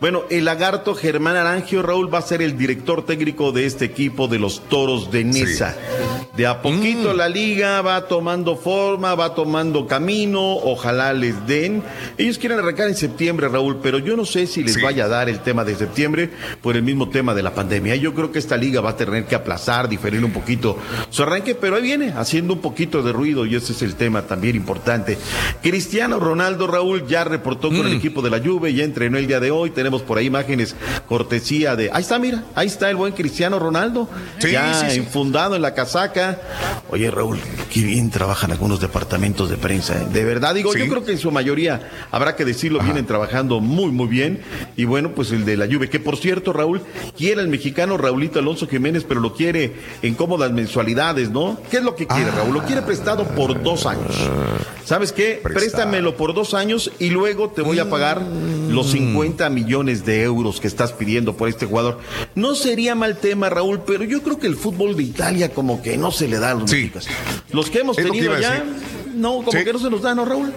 Bueno, 0.00 0.22
el 0.30 0.44
lagarto 0.44 0.94
Germán 0.94 1.36
Arangio, 1.36 1.82
Raúl, 1.82 2.12
va 2.12 2.18
a 2.18 2.22
ser 2.22 2.42
el 2.42 2.56
director 2.56 3.04
técnico 3.04 3.50
de 3.52 3.66
este 3.66 3.84
equipo 3.84 4.28
de 4.28 4.38
los 4.38 4.62
Toros 4.68 5.10
de 5.10 5.24
Nesa. 5.24 5.76
De 6.40 6.46
a 6.46 6.54
Mm. 6.54 6.62
poquito 6.62 7.12
la 7.12 7.28
liga 7.28 7.82
va 7.82 8.08
tomando 8.08 8.56
forma, 8.56 9.14
va 9.14 9.34
tomando 9.34 9.86
camino, 9.86 10.54
ojalá 10.56 11.12
les 11.12 11.46
den. 11.46 11.82
Ellos 12.16 12.38
quieren 12.38 12.58
arrancar 12.58 12.88
en 12.88 12.94
septiembre, 12.94 13.46
Raúl, 13.46 13.80
pero 13.82 13.98
yo 13.98 14.16
no 14.16 14.24
sé 14.24 14.46
si 14.46 14.62
les 14.64 14.80
vaya 14.80 15.04
a 15.04 15.08
dar 15.08 15.28
el 15.28 15.40
tema 15.40 15.64
de 15.66 15.74
septiembre 15.76 16.30
por 16.62 16.76
el 16.76 16.82
mismo 16.82 17.10
tema 17.10 17.34
de 17.34 17.42
la 17.42 17.52
pandemia. 17.52 17.94
Yo 17.96 18.14
creo 18.14 18.32
que 18.32 18.38
esta 18.38 18.56
liga 18.56 18.80
va 18.80 18.90
a 18.90 18.96
tener 18.96 19.26
que 19.26 19.34
aplazar, 19.34 19.86
diferir 19.86 20.24
un 20.24 20.32
poquito 20.32 20.78
su 21.10 21.24
arranque, 21.24 21.54
pero 21.54 21.76
ahí 21.76 21.82
viene, 21.82 22.14
haciendo 22.16 22.54
un 22.54 22.60
poquito 22.60 23.02
de 23.02 23.12
ruido 23.12 23.44
y 23.44 23.54
ese 23.56 23.72
es 23.74 23.82
el 23.82 23.96
tema 23.96 24.22
también 24.22 24.56
importante. 24.56 25.18
Cristiano 25.62 26.18
Ronaldo, 26.18 26.66
Raúl, 26.66 27.06
ya 27.06 27.22
reportó 27.22 27.68
con 27.68 27.82
Mm. 27.82 27.86
el 27.88 27.92
equipo 27.96 28.22
de 28.22 28.30
la 28.30 28.38
Juve, 28.40 28.72
ya 28.72 28.84
entrenó 28.84 29.18
el 29.18 29.26
día 29.26 29.40
de 29.40 29.50
hoy, 29.50 29.72
tenemos 29.72 30.00
por 30.00 30.16
ahí 30.16 30.24
imágenes 30.28 30.74
cortesía 31.06 31.76
de... 31.76 31.90
Ahí 31.92 32.00
está, 32.00 32.18
mira, 32.18 32.44
ahí 32.54 32.66
está 32.66 32.88
el 32.88 32.96
buen 32.96 33.12
Cristiano 33.12 33.58
Ronaldo, 33.58 34.08
Sí, 34.38 34.52
ya 34.52 34.72
sí, 34.88 35.04
en 35.04 35.62
la 35.62 35.74
casaca. 35.74 36.19
Oye, 36.90 37.10
Raúl, 37.10 37.38
qué 37.72 37.82
bien 37.82 38.10
trabajan 38.10 38.50
algunos 38.52 38.80
departamentos 38.80 39.48
de 39.50 39.56
prensa. 39.56 39.94
¿eh? 40.00 40.06
De 40.12 40.24
verdad, 40.24 40.54
digo, 40.54 40.72
Sí. 40.72 40.80
yo 40.80 40.88
creo 40.88 41.04
que 41.04 41.12
en 41.12 41.18
su 41.18 41.30
mayoría, 41.30 41.88
habrá 42.10 42.36
que 42.36 42.44
decirlo, 42.44 42.80
vienen 42.80 43.06
trabajando 43.06 43.60
muy, 43.60 43.90
muy 43.92 44.08
bien. 44.08 44.40
Y 44.76 44.84
bueno, 44.84 45.12
pues 45.14 45.30
el 45.32 45.44
de 45.44 45.56
la 45.56 45.66
Juve, 45.66 45.88
que 45.88 46.00
por 46.00 46.16
cierto, 46.16 46.52
Raúl, 46.52 46.82
quiere 47.16 47.40
el 47.40 47.48
mexicano 47.48 47.96
Raulito 47.96 48.38
Alonso 48.38 48.66
Jiménez, 48.66 49.04
pero 49.06 49.20
lo 49.20 49.34
quiere 49.34 49.72
en 50.02 50.14
cómodas 50.14 50.52
mensualidades, 50.52 51.30
¿no? 51.30 51.58
¿Qué 51.70 51.78
es 51.78 51.82
lo 51.82 51.94
que 51.94 52.06
quiere, 52.06 52.30
Raúl? 52.30 52.54
Lo 52.54 52.62
quiere 52.64 52.82
prestado 52.82 53.24
por 53.24 53.62
dos 53.62 53.86
años. 53.86 54.28
¿Sabes 54.84 55.12
qué? 55.12 55.40
Préstamelo 55.42 56.16
por 56.16 56.34
dos 56.34 56.54
años 56.54 56.90
y 56.98 57.10
luego 57.10 57.50
te 57.50 57.62
voy 57.62 57.78
a 57.78 57.88
pagar 57.88 58.20
los 58.68 58.90
50 58.90 59.48
millones 59.50 60.04
de 60.04 60.22
euros 60.22 60.60
que 60.60 60.66
estás 60.66 60.92
pidiendo 60.92 61.36
por 61.36 61.48
este 61.48 61.66
jugador. 61.66 62.00
No 62.34 62.54
sería 62.54 62.94
mal 62.94 63.16
tema, 63.18 63.48
Raúl, 63.50 63.82
pero 63.86 64.04
yo 64.04 64.22
creo 64.22 64.38
que 64.38 64.46
el 64.46 64.56
fútbol 64.56 64.96
de 64.96 65.02
Italia 65.04 65.52
como 65.52 65.82
que 65.82 65.96
no 65.96 66.09
se 66.12 66.28
le 66.28 66.38
da 66.38 66.50
a 66.50 66.54
los 66.54 66.70
mexicanos. 66.70 67.08
Los 67.52 67.70
que 67.70 67.80
hemos 67.80 67.98
Es 67.98 68.04
que 68.04 68.10
tenido 68.10 68.34
a 68.34 68.40
ya. 68.40 68.64
No, 69.14 69.36
como 69.36 69.52
Sí. 69.52 69.64
que 69.64 69.72
no 69.72 69.78
se 69.78 69.90
nos 69.90 70.02
da, 70.02 70.14
¿no, 70.14 70.24
Raúl? 70.24 70.52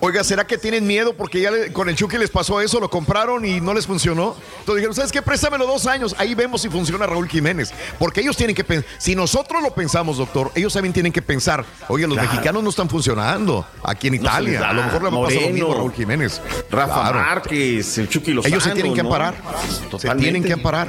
Oiga, 0.00 0.24
¿será 0.24 0.46
que 0.46 0.58
tienen 0.58 0.86
miedo 0.86 1.14
porque 1.14 1.40
ya 1.40 1.50
le- 1.50 1.72
con 1.72 1.88
el 1.88 1.96
Chucky 1.96 2.18
les 2.18 2.30
pasó 2.30 2.60
eso, 2.60 2.80
lo 2.80 2.88
compraron 2.90 3.44
y 3.44 3.60
no 3.60 3.74
les 3.74 3.86
funcionó? 3.86 4.34
Entonces 4.60 4.76
dijeron, 4.76 4.94
¿sabes 4.94 5.12
qué? 5.12 5.22
Préstamelo 5.22 5.66
dos 5.66 5.86
años, 5.86 6.14
ahí 6.18 6.34
vemos 6.34 6.62
si 6.62 6.68
funciona 6.68 7.06
Raúl 7.06 7.28
Jiménez. 7.28 7.72
Porque 7.98 8.20
ellos 8.20 8.36
tienen 8.36 8.54
que 8.56 8.64
pensar, 8.64 8.88
si 8.98 9.14
nosotros 9.14 9.62
lo 9.62 9.74
pensamos, 9.74 10.18
doctor, 10.18 10.50
ellos 10.54 10.72
también 10.72 10.92
tienen 10.92 11.12
que 11.12 11.22
pensar, 11.22 11.64
oye, 11.88 12.06
los 12.06 12.16
Claro. 12.16 12.30
mexicanos 12.30 12.62
no 12.62 12.70
están 12.70 12.88
funcionando 12.88 13.66
aquí 13.82 14.08
en 14.08 14.14
No 14.16 14.20
Italia. 14.22 14.60
da. 14.60 14.70
a 14.70 14.72
lo 14.72 14.82
mejor 14.84 15.02
le 15.04 15.10
va 15.10 15.18
a 15.18 15.22
pasar 15.24 15.42
lo 15.42 15.48
mismo 15.48 15.64
a 15.64 15.68
Moreno, 15.68 15.74
Raúl 15.78 15.92
Jiménez. 15.92 16.40
Rafa 16.70 16.94
Claro. 17.02 17.18
Márquez, 17.20 17.98
el 17.98 18.08
Chucky 18.08 18.32
Lozano. 18.32 18.54
Ellos 18.54 18.64
se 18.64 18.70
tienen 18.72 18.94
que 18.94 19.02
¿no? 19.02 19.08
amparar. 19.08 19.34
Se 19.68 19.86
Totalmente. 19.86 20.22
tienen 20.22 20.44
que 20.44 20.52
amparar. 20.52 20.88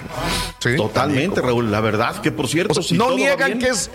Sí, 0.59 0.75
Totalmente, 0.75 1.35
también, 1.41 1.45
Raúl. 1.45 1.71
La 1.71 1.81
verdad 1.81 2.21
que, 2.21 2.31
por 2.31 2.47
cierto, 2.47 2.71
O 2.71 2.75
sea, 2.75 2.83
si 2.83 2.95
no 2.97 3.15
niegan 3.15 3.59
que 3.59 3.67
es 3.67 3.89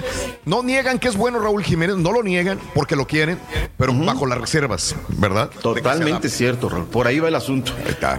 no 0.45 0.63
niegan 0.63 0.99
que 0.99 1.09
es 1.09 1.17
bueno 1.17 1.39
Raúl 1.39 1.63
Jiménez, 1.65 1.97
no 1.97 2.13
lo 2.13 2.23
niegan 2.23 2.59
porque 2.75 2.95
lo 2.97 3.07
quieren, 3.09 3.39
pero 3.77 3.93
bajo 3.93 4.27
las 4.27 4.39
reservas, 4.39 4.95
¿verdad? 5.09 5.51
Totalmente 5.61 6.29
cierto, 6.29 6.69
Raúl. 6.69 6.87
Por 6.87 7.09
ahí 7.09 7.19
va 7.19 7.29
el 7.29 7.35
asunto. 7.35 7.73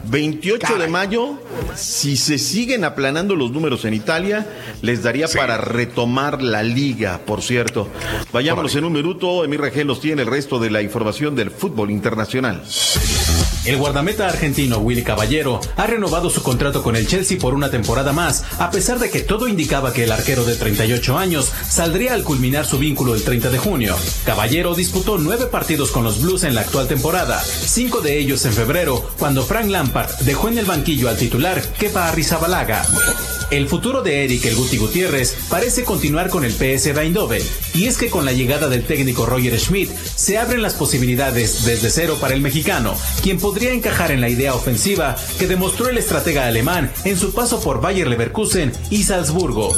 28 0.05 0.77
de 0.77 0.87
mayo, 0.87 1.39
si 1.75 2.17
se 2.17 2.37
siguen 2.37 2.83
aplanando 2.83 3.35
los 3.35 3.51
números 3.51 3.85
en 3.85 3.93
Italia, 3.93 4.45
les 4.81 5.03
daría 5.03 5.27
para 5.27 5.57
retomar 5.57 6.41
la 6.41 6.63
liga, 6.63 7.21
por 7.25 7.41
cierto. 7.41 7.87
Vayámonos 8.33 8.75
en 8.75 8.83
un 8.83 8.93
minuto. 8.93 9.45
Emir 9.45 9.61
Rangel 9.61 9.87
nos 9.87 10.01
tiene 10.01 10.23
el 10.23 10.27
resto 10.27 10.59
de 10.59 10.69
la 10.69 10.81
información 10.81 11.35
del 11.35 11.51
fútbol 11.51 11.91
internacional. 11.91 12.63
El 13.65 13.77
guardameta 13.77 14.27
argentino 14.27 14.77
Willy 14.79 15.03
Caballero 15.03 15.59
ha 15.75 15.85
renovado 15.85 16.29
su 16.29 16.41
contrato 16.41 16.81
con 16.81 16.95
el 16.95 17.07
Chelsea 17.07 17.37
por 17.37 17.53
una 17.53 17.69
temporada 17.69 18.13
más, 18.13 18.45
a 18.57 18.71
pesar 18.71 18.99
de 18.99 19.09
que 19.09 19.19
todo 19.19 19.47
indicaba 19.47 19.91
que 19.91 20.05
el 20.05 20.11
arquero 20.11 20.45
de 20.45 20.55
38 20.55 21.17
años 21.17 21.51
saldría 21.67 22.13
al 22.13 22.23
culminar 22.23 22.65
su 22.65 22.79
vínculo 22.79 23.13
el 23.13 23.23
30 23.23 23.49
de 23.49 23.57
junio. 23.57 23.95
Caballero 24.25 24.73
disputó 24.79 25.17
nueve 25.17 25.47
partidos 25.47 25.91
con 25.91 26.05
los 26.05 26.21
Blues 26.21 26.45
en 26.45 26.55
la 26.55 26.61
actual 26.61 26.87
temporada, 26.87 27.43
cinco 27.43 27.99
de 27.99 28.17
ellos 28.17 28.45
en 28.45 28.53
febrero, 28.53 29.05
cuando 29.19 29.43
Frank 29.43 29.67
Lampard 29.67 30.09
dejó 30.21 30.47
en 30.47 30.57
el 30.57 30.63
banquillo 30.63 31.09
al 31.09 31.17
titular 31.17 31.61
Kepa 31.77 32.07
Arrizabalaga. 32.07 32.85
El 33.51 33.67
futuro 33.67 34.03
de 34.03 34.23
Eric 34.23 34.45
El 34.45 34.55
Guti 34.55 34.77
Gutiérrez 34.77 35.35
parece 35.49 35.83
continuar 35.83 36.29
con 36.29 36.45
el 36.45 36.53
PS 36.53 36.97
Eindhoven, 36.97 37.43
y 37.73 37.87
es 37.87 37.97
que 37.97 38.09
con 38.09 38.23
la 38.23 38.31
llegada 38.31 38.69
del 38.69 38.85
técnico 38.85 39.25
Roger 39.25 39.59
Schmidt 39.59 39.89
se 39.91 40.37
abren 40.37 40.61
las 40.61 40.75
posibilidades 40.75 41.65
desde 41.65 41.89
cero 41.89 42.17
para 42.21 42.33
el 42.33 42.41
mexicano, 42.41 42.95
quien 43.21 43.37
podría 43.37 43.73
encajar 43.73 44.11
en 44.11 44.21
la 44.21 44.29
idea 44.29 44.53
ofensiva 44.53 45.17
que 45.39 45.47
demostró 45.47 45.89
el 45.89 45.97
estratega 45.97 46.47
alemán 46.47 46.89
en 47.03 47.17
su 47.17 47.33
paso 47.33 47.59
por 47.59 47.81
Bayer 47.81 48.07
Leverkusen 48.07 48.71
y 48.91 49.03
Salzburgo. 49.03 49.75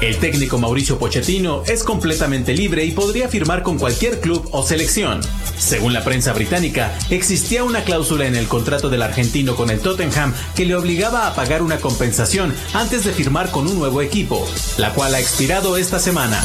El 0.00 0.16
técnico 0.16 0.56
Mauricio 0.56 0.98
Pochettino 0.98 1.62
es 1.66 1.84
completamente 1.84 2.54
libre 2.54 2.86
y 2.86 2.92
podría 2.92 3.28
firmar 3.28 3.62
con 3.62 3.76
cualquier 3.76 4.20
club 4.20 4.29
o 4.30 4.62
selección. 4.62 5.20
Según 5.58 5.92
la 5.92 6.04
prensa 6.04 6.32
británica, 6.32 6.96
existía 7.10 7.64
una 7.64 7.84
cláusula 7.84 8.26
en 8.26 8.36
el 8.36 8.48
contrato 8.48 8.88
del 8.88 9.02
argentino 9.02 9.56
con 9.56 9.70
el 9.70 9.80
Tottenham 9.80 10.34
que 10.54 10.64
le 10.64 10.74
obligaba 10.74 11.26
a 11.26 11.34
pagar 11.34 11.62
una 11.62 11.78
compensación 11.78 12.54
antes 12.72 13.04
de 13.04 13.12
firmar 13.12 13.50
con 13.50 13.66
un 13.66 13.78
nuevo 13.78 14.00
equipo, 14.02 14.46
la 14.78 14.94
cual 14.94 15.14
ha 15.14 15.20
expirado 15.20 15.76
esta 15.76 15.98
semana. 15.98 16.42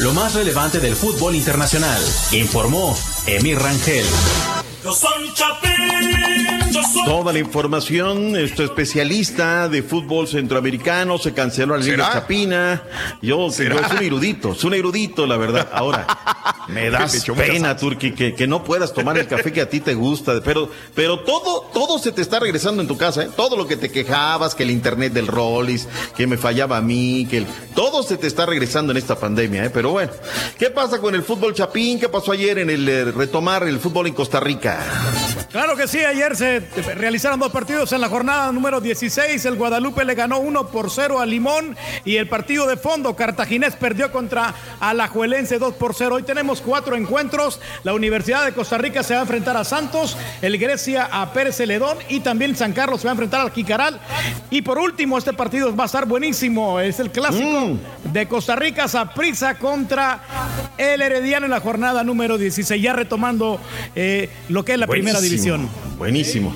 Lo 0.00 0.12
más 0.12 0.34
relevante 0.34 0.80
del 0.80 0.96
fútbol 0.96 1.34
internacional, 1.34 2.02
informó 2.32 2.96
Emir 3.26 3.58
Rangel. 3.58 4.04
Yo 4.84 4.92
soy 4.92 5.32
Chapín, 5.34 6.72
yo 6.72 6.80
soy... 6.92 7.04
Toda 7.04 7.32
la 7.32 7.38
información, 7.40 8.36
este 8.36 8.64
especialista 8.64 9.68
de 9.68 9.82
fútbol 9.82 10.28
centroamericano, 10.28 11.18
se 11.18 11.32
canceló 11.34 11.76
la 11.76 11.84
Liga. 11.84 12.10
Chapina. 12.12 12.82
Yo, 13.20 13.48
yo, 13.48 13.48
es 13.48 13.90
un 13.92 14.02
erudito, 14.02 14.52
es 14.52 14.62
un 14.64 14.74
erudito, 14.74 15.26
la 15.26 15.36
verdad. 15.36 15.68
Ahora, 15.72 16.06
me 16.68 16.90
das 16.90 17.24
pena. 17.36 17.76
Turki, 17.76 18.12
que, 18.12 18.34
que 18.34 18.46
no 18.46 18.62
puedas 18.62 18.92
tomar 18.94 19.18
el 19.18 19.26
café 19.26 19.52
que 19.52 19.60
a 19.62 19.68
ti 19.68 19.80
te 19.80 19.94
gusta, 19.94 20.40
pero, 20.44 20.70
pero 20.94 21.20
todo, 21.20 21.62
todo 21.74 21.98
se 21.98 22.12
te 22.12 22.22
está 22.22 22.38
regresando 22.38 22.80
en 22.80 22.88
tu 22.88 22.96
casa, 22.96 23.24
¿eh? 23.24 23.30
Todo 23.36 23.56
lo 23.56 23.66
que 23.66 23.76
te 23.76 23.90
quejabas, 23.90 24.54
que 24.54 24.62
el 24.62 24.70
internet 24.70 25.12
del 25.12 25.26
Rollis, 25.26 25.88
que 26.16 26.26
me 26.28 26.36
fallaba 26.36 26.76
a 26.76 26.80
mí, 26.82 27.26
que 27.28 27.38
el- 27.38 27.46
todo 27.74 28.02
se 28.04 28.16
te 28.16 28.26
está 28.28 28.46
regresando 28.46 28.92
en 28.92 28.98
esta 28.98 29.18
pandemia, 29.18 29.64
¿eh? 29.64 29.70
Pero 29.70 29.90
bueno, 29.90 30.12
¿qué 30.58 30.70
pasa 30.70 30.98
con 31.00 31.14
el 31.16 31.22
fútbol 31.24 31.52
Chapín? 31.54 31.98
¿Qué 31.98 32.08
pasó 32.08 32.30
ayer 32.32 32.58
en 32.58 32.70
el 32.70 32.88
eh, 32.88 33.04
retomar 33.06 33.64
el 33.66 33.80
fútbol 33.80 34.06
en 34.06 34.14
Costa 34.14 34.38
Rica? 34.38 34.67
Claro 35.50 35.76
que 35.76 35.88
sí, 35.88 35.98
ayer 35.98 36.36
se 36.36 36.60
realizaron 36.94 37.40
dos 37.40 37.50
partidos 37.50 37.92
en 37.92 38.02
la 38.02 38.08
jornada 38.08 38.52
número 38.52 38.82
16. 38.82 39.42
El 39.46 39.56
Guadalupe 39.56 40.04
le 40.04 40.14
ganó 40.14 40.38
1 40.40 40.68
por 40.68 40.90
0 40.90 41.20
a 41.20 41.26
Limón 41.26 41.74
y 42.04 42.16
el 42.16 42.28
partido 42.28 42.66
de 42.66 42.76
fondo, 42.76 43.16
Cartaginés 43.16 43.74
perdió 43.74 44.12
contra 44.12 44.54
Alajuelense 44.80 45.58
2 45.58 45.74
por 45.74 45.94
0. 45.94 46.16
Hoy 46.16 46.22
tenemos 46.22 46.60
cuatro 46.60 46.96
encuentros. 46.96 47.60
La 47.82 47.94
Universidad 47.94 48.44
de 48.44 48.52
Costa 48.52 48.76
Rica 48.76 49.02
se 49.02 49.14
va 49.14 49.20
a 49.20 49.22
enfrentar 49.22 49.56
a 49.56 49.64
Santos, 49.64 50.18
el 50.42 50.58
Grecia 50.58 51.08
a 51.10 51.32
Pérez 51.32 51.56
Celedón 51.56 51.96
y 52.10 52.20
también 52.20 52.54
San 52.54 52.74
Carlos 52.74 53.00
se 53.00 53.06
va 53.06 53.12
a 53.12 53.14
enfrentar 53.14 53.40
al 53.40 53.52
Jicaral. 53.52 54.00
Y 54.50 54.62
por 54.62 54.78
último, 54.78 55.16
este 55.16 55.32
partido 55.32 55.74
va 55.74 55.84
a 55.84 55.86
estar 55.86 56.06
buenísimo. 56.06 56.78
Es 56.78 57.00
el 57.00 57.10
clásico 57.10 57.78
de 58.04 58.28
Costa 58.28 58.54
Rica, 58.54 58.86
Saprissa 58.86 59.54
contra 59.54 60.20
el 60.76 61.00
Herediano 61.00 61.46
en 61.46 61.52
la 61.52 61.60
jornada 61.60 62.04
número 62.04 62.36
16. 62.36 62.82
Ya 62.82 62.92
retomando 62.92 63.60
eh, 63.94 64.28
lo 64.58 64.64
que 64.64 64.72
es 64.72 64.78
la 64.78 64.86
primera 64.88 65.20
Buenísimo, 65.20 65.56
división. 65.56 65.87
Buenísimo. 65.98 66.54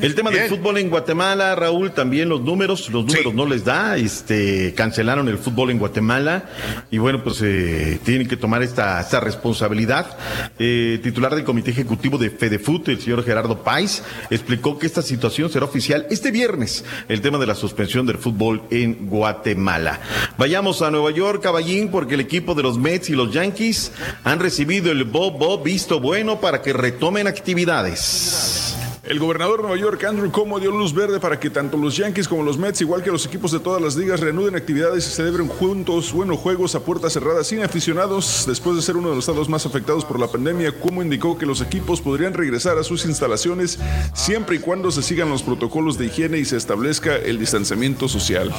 El 0.00 0.14
tema 0.14 0.30
del 0.30 0.48
fútbol 0.48 0.78
en 0.78 0.88
Guatemala, 0.88 1.54
Raúl, 1.54 1.92
también 1.92 2.30
los 2.30 2.40
números, 2.40 2.88
los 2.88 3.04
números 3.04 3.34
no 3.34 3.44
les 3.44 3.62
da, 3.62 3.98
este, 3.98 4.72
cancelaron 4.74 5.28
el 5.28 5.36
fútbol 5.36 5.70
en 5.70 5.78
Guatemala 5.78 6.48
y 6.90 6.96
bueno, 6.96 7.22
pues 7.22 7.42
eh, 7.42 8.00
tienen 8.02 8.26
que 8.26 8.38
tomar 8.38 8.62
esta, 8.62 8.98
esta 8.98 9.20
responsabilidad. 9.20 10.16
Eh, 10.58 11.00
titular 11.02 11.34
del 11.34 11.44
Comité 11.44 11.70
Ejecutivo 11.70 12.16
de 12.16 12.30
FedeFut, 12.30 12.88
el 12.88 12.98
señor 12.98 13.24
Gerardo 13.24 13.62
Pais, 13.62 14.02
explicó 14.30 14.78
que 14.78 14.86
esta 14.86 15.02
situación 15.02 15.50
será 15.50 15.66
oficial 15.66 16.06
este 16.08 16.30
viernes, 16.30 16.86
el 17.10 17.20
tema 17.20 17.36
de 17.36 17.46
la 17.46 17.54
suspensión 17.54 18.06
del 18.06 18.16
fútbol 18.16 18.62
en 18.70 19.06
Guatemala. 19.06 20.00
Vayamos 20.38 20.80
a 20.80 20.90
Nueva 20.90 21.10
York, 21.10 21.42
Caballín, 21.42 21.90
porque 21.90 22.14
el 22.14 22.20
equipo 22.20 22.54
de 22.54 22.62
los 22.62 22.78
Mets 22.78 23.10
y 23.10 23.12
los 23.12 23.34
Yankees 23.34 23.92
han 24.24 24.40
recibido 24.40 24.90
el 24.90 25.04
Bob 25.04 25.38
Bob 25.38 25.62
visto 25.62 26.00
bueno 26.00 26.40
para 26.40 26.62
que 26.62 26.72
retomen 26.72 27.26
actividades. 27.26 28.77
El 29.08 29.18
gobernador 29.20 29.56
de 29.56 29.68
Nueva 29.68 29.78
York, 29.78 30.04
Andrew 30.04 30.30
Cuomo, 30.30 30.60
dio 30.60 30.70
luz 30.70 30.92
verde 30.92 31.18
para 31.18 31.40
que 31.40 31.48
tanto 31.48 31.78
los 31.78 31.96
Yankees 31.96 32.28
como 32.28 32.42
los 32.42 32.58
Mets, 32.58 32.82
igual 32.82 33.02
que 33.02 33.10
los 33.10 33.24
equipos 33.24 33.52
de 33.52 33.58
todas 33.58 33.80
las 33.80 33.96
ligas, 33.96 34.20
reanuden 34.20 34.54
actividades 34.54 35.06
y 35.06 35.10
celebren 35.10 35.48
juntos 35.48 36.12
buenos 36.12 36.38
juegos 36.38 36.74
a 36.74 36.80
puertas 36.80 37.14
cerradas 37.14 37.46
sin 37.46 37.62
aficionados. 37.62 38.44
Después 38.46 38.76
de 38.76 38.82
ser 38.82 38.98
uno 38.98 39.08
de 39.08 39.14
los 39.14 39.26
estados 39.26 39.48
más 39.48 39.64
afectados 39.64 40.04
por 40.04 40.20
la 40.20 40.26
pandemia, 40.26 40.72
Cuomo 40.72 41.00
indicó 41.00 41.38
que 41.38 41.46
los 41.46 41.62
equipos 41.62 42.02
podrían 42.02 42.34
regresar 42.34 42.76
a 42.76 42.84
sus 42.84 43.06
instalaciones 43.06 43.78
siempre 44.12 44.56
y 44.56 44.58
cuando 44.58 44.90
se 44.90 45.00
sigan 45.00 45.30
los 45.30 45.42
protocolos 45.42 45.96
de 45.96 46.04
higiene 46.04 46.36
y 46.36 46.44
se 46.44 46.58
establezca 46.58 47.16
el 47.16 47.38
distanciamiento 47.38 48.08
social. 48.08 48.52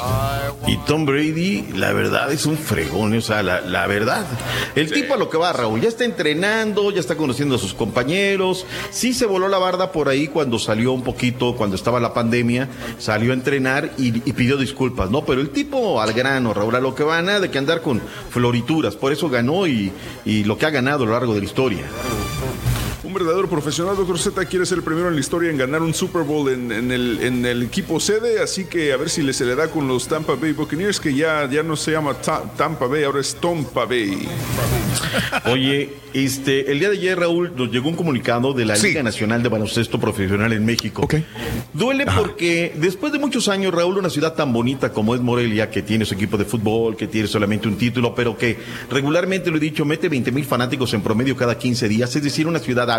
Y 0.65 0.77
Tom 0.77 1.05
Brady, 1.05 1.73
la 1.76 1.93
verdad, 1.93 2.31
es 2.31 2.47
un 2.47 2.57
fregón, 2.57 3.15
o 3.15 3.21
sea, 3.21 3.43
la, 3.43 3.61
la 3.61 3.85
verdad. 3.85 4.26
El 4.73 4.91
tipo 4.91 5.13
a 5.13 5.17
lo 5.17 5.30
que 5.30 5.38
va, 5.38 5.53
Raúl, 5.53 5.80
ya 5.80 5.89
está 5.89 6.05
entrenando, 6.05 6.89
ya 6.89 7.01
está 7.01 7.15
conociendo 7.15 7.53
a 7.53 7.59
sus 7.59 7.76
compañeros. 7.76 8.65
Sí 8.89 9.13
se 9.13 9.27
voló 9.27 9.47
la 9.47 9.59
barda 9.59 9.91
por 9.91 10.09
ahí 10.09 10.27
cuando 10.27 10.39
salió 10.60 10.94
un 10.94 11.03
poquito, 11.03 11.56
cuando 11.56 11.76
estaba 11.76 11.99
la 11.99 12.14
pandemia, 12.14 12.70
salió 12.98 13.32
a 13.32 13.34
entrenar 13.34 13.91
y, 13.98 14.11
pidió 14.11 14.57
disculpas, 14.57 15.10
¿no? 15.10 15.26
Pero 15.26 15.41
el 15.41 15.49
tipo 15.49 16.02
al 16.02 16.14
grano, 16.14 16.53
Raúl, 16.53 16.76
a 16.76 16.80
lo 16.80 16.95
que 16.95 17.03
va, 17.03 17.22
nada 17.22 17.41
de 17.41 17.52
que 17.52 17.57
andar 17.57 17.82
con 17.82 18.02
florituras. 18.30 18.95
Por 18.95 19.11
eso 19.11 19.30
ganó 19.30 19.68
y, 19.68 19.91
y 20.26 20.44
lo 20.45 20.57
que 20.57 20.66
ha 20.66 20.70
ganado 20.70 21.03
a 21.03 21.07
lo 21.07 21.14
largo 21.14 21.34
de 21.34 21.40
la 21.40 21.45
historia. 21.45 21.86
Un 23.10 23.15
verdadero 23.15 23.49
profesional, 23.49 23.95
Dr. 23.98 24.19
Z 24.19 24.45
quiere 24.45 24.68
ser 24.68 24.77
el 24.77 24.84
primero 24.84 25.07
en 25.07 25.15
la 25.15 25.19
historia 25.19 25.49
en 25.49 25.57
ganar 25.57 25.81
un 25.81 25.95
Super 25.95 26.22
Bowl 26.22 26.48
en, 26.48 26.72
en 26.72 26.91
el, 26.91 27.19
en 27.23 27.44
el 27.44 27.64
equipo 27.64 27.99
sede, 27.99 28.40
así 28.40 28.65
que 28.65 28.94
a 28.94 28.98
ver 28.98 29.10
si 29.10 29.23
le 29.23 29.34
se 29.34 29.45
le 29.45 29.56
da 29.56 29.68
con 29.72 29.88
los 29.88 30.07
Tampa 30.07 30.36
Bay 30.36 30.52
Buccaneers, 30.52 30.99
que 30.99 31.15
ya, 31.15 31.49
ya 31.49 31.64
no 31.64 31.76
se 31.76 31.90
llama 31.94 32.14
Ta- 32.22 32.44
Tampa 32.56 32.86
Bay, 32.86 33.03
ahora 33.06 33.19
es 33.22 33.34
Tompa 33.34 33.86
Bay. 33.86 34.27
Oye, 35.45 35.90
este, 36.14 36.72
el 36.72 36.80
día 36.80 36.90
de 36.91 36.98
ayer, 36.98 37.19
Raúl, 37.19 37.52
nos 37.56 37.72
llegó 37.72 37.90
un 37.90 37.95
comunicado 37.95 38.53
de 38.53 38.65
la 38.65 38.76
Liga 38.90 39.02
Nacional 39.02 39.41
de 39.41 39.49
Baloncesto 39.49 39.99
Profesional 39.99 40.53
en 40.53 40.64
México. 40.64 41.02
Duele 41.73 42.06
porque 42.06 42.73
después 42.76 43.11
de 43.11 43.18
muchos 43.18 43.48
años, 43.48 43.73
Raúl, 43.73 43.98
una 43.98 44.10
ciudad 44.11 44.36
tan 44.36 44.53
bonita 44.53 44.91
como 44.91 45.15
es 45.15 45.22
Morelia, 45.22 45.72
que 45.72 45.81
tiene 45.81 46.06
su 46.06 46.14
equipo 46.14 46.38
de 46.38 46.45
fútbol, 46.45 46.95
que 46.95 47.07
tiene 47.07 47.27
solamente 47.27 47.68
un 47.68 47.76
título, 47.76 48.14
pero 48.14 48.38
que 48.38 48.57
regularmente, 48.91 49.49
lo 49.49 49.57
he 49.57 49.60
dicho, 49.60 49.84
mete 49.84 50.10
20 50.10 50.31
mil 50.31 50.45
fanáticos 50.45 50.94
en 50.94 51.02
promedio 51.02 51.36
cada 51.36 51.57
15 51.57 51.88
días, 51.88 52.15
es 52.15 52.23
decir, 52.23 52.45
una 52.45 52.60
ciudad 52.60 52.91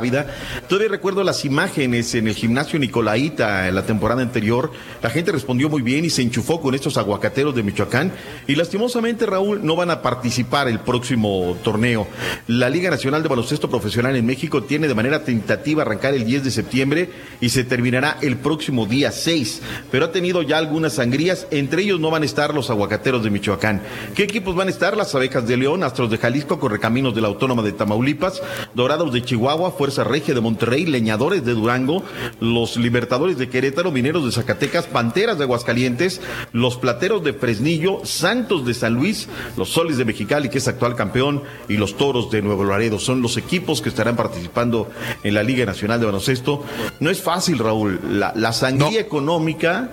Todavía 0.69 0.89
recuerdo 0.89 1.23
las 1.25 1.45
imágenes 1.45 2.15
en 2.15 2.29
el 2.29 2.35
gimnasio 2.35 2.79
Nicolaita 2.79 3.69
en 3.69 3.75
la 3.75 3.85
temporada 3.85 4.23
anterior. 4.23 4.73
La 5.03 5.11
gente 5.11 5.33
respondió 5.33 5.69
muy 5.69 5.83
bien 5.83 6.05
y 6.05 6.11
se 6.11 6.23
enchufó 6.23 6.61
con 6.61 6.75
estos 6.75 6.97
aguacateros 6.97 7.55
de 7.55 7.63
Michoacán. 7.63 8.13
Y 8.47 8.55
lastimosamente, 8.55 9.27
Raúl, 9.27 9.65
no 9.65 9.77
van 9.77 9.91
a 9.91 10.03
participar 10.03 10.69
el 10.69 10.81
próximo 10.81 11.57
torneo. 11.63 12.07
La 12.47 12.71
Liga 12.71 12.91
Nacional 12.91 13.23
de 13.23 13.29
Baloncesto 13.29 13.69
Profesional 13.69 14.17
en 14.17 14.27
México 14.27 14.63
tiene 14.63 14.89
de 14.89 14.95
manera 14.95 15.25
tentativa 15.25 15.83
arrancar 15.83 16.15
el 16.15 16.25
10 16.25 16.45
de 16.45 16.51
septiembre 16.51 17.11
y 17.41 17.51
se 17.51 17.65
terminará 17.65 18.17
el 18.23 18.37
próximo 18.39 18.87
día 18.87 19.13
6. 19.13 19.63
Pero 19.91 20.07
ha 20.07 20.13
tenido 20.13 20.43
ya 20.43 20.59
algunas 20.59 20.95
sangrías, 20.95 21.47
entre 21.51 21.83
ellos 21.83 22.01
no 22.01 22.11
van 22.11 22.23
a 22.23 22.27
estar 22.27 22.55
los 22.55 22.71
aguacateros 22.71 23.23
de 23.23 23.31
Michoacán. 23.31 23.83
¿Qué 24.15 24.23
equipos 24.23 24.55
van 24.55 24.69
a 24.69 24.71
estar? 24.71 24.97
Las 24.97 25.15
abejas 25.15 25.47
de 25.47 25.57
León, 25.57 25.83
Astros 25.83 26.11
de 26.11 26.19
Jalisco, 26.19 26.59
Correcaminos 26.59 27.15
de 27.15 27.21
la 27.21 27.29
Autónoma 27.29 27.63
de 27.63 27.73
Tamaulipas, 27.73 28.43
Dorados 28.75 29.13
de 29.13 29.23
Chihuahua, 29.23 29.73
Fuerza 29.73 29.90
Regia 29.99 30.35
de 30.35 30.41
Monterrey, 30.41 30.87
Leñadores 30.87 31.45
de 31.45 31.55
Durango, 31.55 32.03
los 32.41 32.77
Libertadores 32.77 33.39
de 33.39 33.49
Querétaro, 33.49 33.91
Mineros 33.91 34.25
de 34.25 34.33
Zacatecas, 34.33 34.87
Panteras 34.87 35.39
de 35.39 35.45
Aguascalientes, 35.45 36.21
los 36.53 36.77
Plateros 36.77 37.23
de 37.25 37.33
Fresnillo, 37.33 38.01
Santos 38.05 38.67
de 38.67 38.75
San 38.75 38.95
Luis, 38.95 39.29
los 39.57 39.71
Soles 39.71 39.97
de 39.97 40.05
Mexicali, 40.05 40.49
que 40.49 40.59
es 40.59 40.69
actual 40.69 40.97
campeón, 40.97 41.43
y 41.69 41.77
los 41.77 41.97
Toros 41.97 42.31
de 42.31 42.43
Nuevo 42.43 42.65
Laredo. 42.65 42.99
Son 42.99 43.23
los 43.23 43.37
equipos 43.37 43.81
que 43.81 43.89
estarán 43.89 44.17
participando 44.17 44.91
en 45.23 45.35
la 45.35 45.43
Liga 45.43 45.67
Nacional 45.67 46.01
de 46.01 46.07
Baloncesto. 46.07 46.65
No 47.01 47.11
es 47.11 47.21
fácil, 47.21 47.59
Raúl. 47.59 48.01
La, 48.11 48.33
la 48.35 48.53
sangría 48.53 49.01
económica 49.01 49.91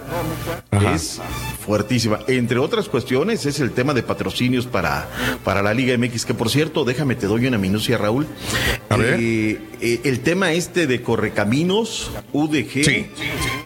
es 0.94 1.22
fuertísima. 1.68 2.19
Entre 2.27 2.57
otras 2.57 2.88
cuestiones 2.88 3.45
es 3.45 3.60
el 3.60 3.72
tema 3.72 3.94
de 3.94 4.02
patrocinios 4.02 4.65
para, 4.65 5.10
para 5.44 5.61
la 5.61 5.73
Liga 5.73 5.98
MX, 5.98 6.26
que 6.26 6.34
por 6.34 6.49
cierto, 6.49 6.85
déjame 6.85 7.15
te 7.15 7.27
doy 7.27 7.45
una 7.45 7.57
minucia, 7.57 7.98
Raúl. 7.98 8.26
Eh, 8.89 9.60
eh, 9.81 10.02
el 10.06 10.22
tema 10.22 10.53
este 10.53 10.88
de 10.88 11.02
Correcaminos, 11.02 12.10
UDG 12.31 13.10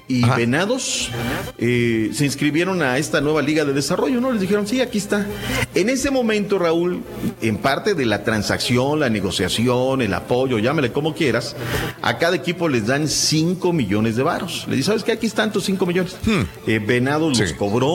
y 0.07 0.25
Venados 0.35 1.09
eh, 1.57 2.09
se 2.13 2.25
inscribieron 2.25 2.81
a 2.81 2.97
esta 2.97 3.21
nueva 3.21 3.41
liga 3.41 3.63
de 3.63 3.73
desarrollo, 3.73 4.19
¿no? 4.19 4.31
Les 4.31 4.41
dijeron, 4.41 4.67
sí, 4.67 4.81
aquí 4.81 4.97
está. 4.97 5.25
En 5.73 5.89
ese 5.89 6.11
momento, 6.11 6.59
Raúl, 6.59 7.01
en 7.41 7.57
parte 7.57 7.93
de 7.93 8.05
la 8.05 8.23
transacción, 8.23 8.99
la 8.99 9.09
negociación, 9.09 10.01
el 10.01 10.13
apoyo, 10.13 10.59
llámele 10.59 10.91
como 10.91 11.15
quieras, 11.15 11.55
a 12.01 12.17
cada 12.17 12.35
equipo 12.35 12.67
les 12.67 12.87
dan 12.87 13.07
5 13.07 13.71
millones 13.71 14.15
de 14.15 14.23
varos. 14.23 14.65
Le 14.67 14.75
dicen, 14.75 14.91
¿sabes 14.91 15.03
qué? 15.03 15.13
Aquí 15.13 15.27
están 15.27 15.51
tus 15.53 15.63
5 15.65 15.85
millones. 15.85 16.17
Eh, 16.67 16.79
Venados 16.79 17.39
los 17.39 17.53
cobró, 17.53 17.90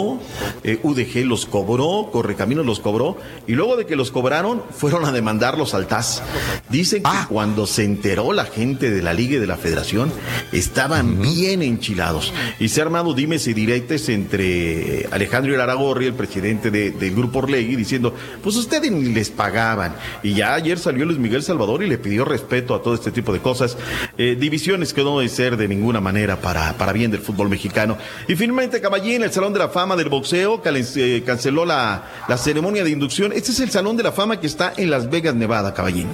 eh, 0.64 0.78
UDG 0.82 1.24
los 1.27 1.47
cobró, 1.47 2.10
Correcaminos 2.12 2.64
los 2.66 2.81
cobró, 2.81 3.16
y 3.47 3.52
luego 3.52 3.77
de 3.77 3.86
que 3.86 3.97
los 3.97 4.10
cobraron, 4.10 4.62
fueron 4.77 5.05
a 5.05 5.12
demandarlos 5.12 5.74
al 5.74 5.86
TAS. 5.86 6.23
Dicen 6.68 7.02
que 7.02 7.09
cuando 7.28 7.66
se 7.66 7.85
enteró 7.85 8.32
la 8.32 8.44
gente 8.44 8.90
de 8.90 9.02
la 9.02 9.12
liga 9.12 9.36
y 9.36 9.39
de 9.39 9.47
la 9.47 9.56
federación, 9.56 10.10
estaban 10.52 11.20
bien 11.20 11.62
enchilados. 11.62 12.32
Y 12.59 12.68
se 12.68 12.81
ha 12.81 12.85
armado 12.85 13.14
dimes 13.14 13.47
y 13.47 13.55
directes 13.55 14.09
entre 14.09 15.06
Alejandro 15.10 15.52
Iraragorri, 15.52 16.06
el 16.06 16.14
presidente 16.14 16.70
de- 16.70 16.90
del 16.90 17.14
Grupo 17.14 17.39
Orlegui, 17.40 17.77
diciendo, 17.77 18.14
pues 18.43 18.56
ustedes 18.56 18.90
ni 18.90 19.12
les 19.12 19.31
pagaban. 19.31 19.94
Y 20.23 20.35
ya 20.35 20.55
ayer 20.55 20.78
salió 20.78 21.05
Luis 21.05 21.18
Miguel 21.18 21.43
Salvador 21.43 21.82
y 21.82 21.89
le 21.89 21.98
pidió 21.98 22.24
respeto 22.24 22.74
a 22.74 22.82
todo 22.82 22.94
este 22.94 23.10
tipo 23.12 23.32
de 23.32 23.40
cosas. 23.40 23.77
Eh, 24.18 24.36
divisiones 24.39 24.93
que 24.93 25.02
no 25.02 25.18
deben 25.18 25.31
ser 25.31 25.56
de 25.56 25.68
ninguna 25.68 26.01
manera 26.01 26.40
para, 26.40 26.73
para 26.74 26.93
bien 26.93 27.10
del 27.10 27.20
fútbol 27.20 27.48
mexicano. 27.48 27.97
Y 28.28 28.35
finalmente 28.35 28.81
Caballín, 28.81 29.23
el 29.23 29.31
Salón 29.32 29.52
de 29.52 29.59
la 29.60 29.68
Fama 29.68 29.86
del 29.95 30.09
Boxeo, 30.09 30.61
eh, 30.65 31.23
canceló 31.25 31.65
la, 31.65 32.25
la 32.27 32.39
ceremonia 32.39 32.83
de 32.83 32.91
inducción. 32.91 33.33
Este 33.33 33.53
es 33.53 33.61
el 33.61 33.71
Salón 33.71 33.97
de 33.97 34.03
la 34.03 34.11
Fama 34.13 34.41
que 34.41 34.47
está 34.47 34.73
en 34.77 34.91
Las 34.91 35.09
Vegas, 35.09 35.35
Nevada, 35.35 35.75
Caballín. 35.75 36.09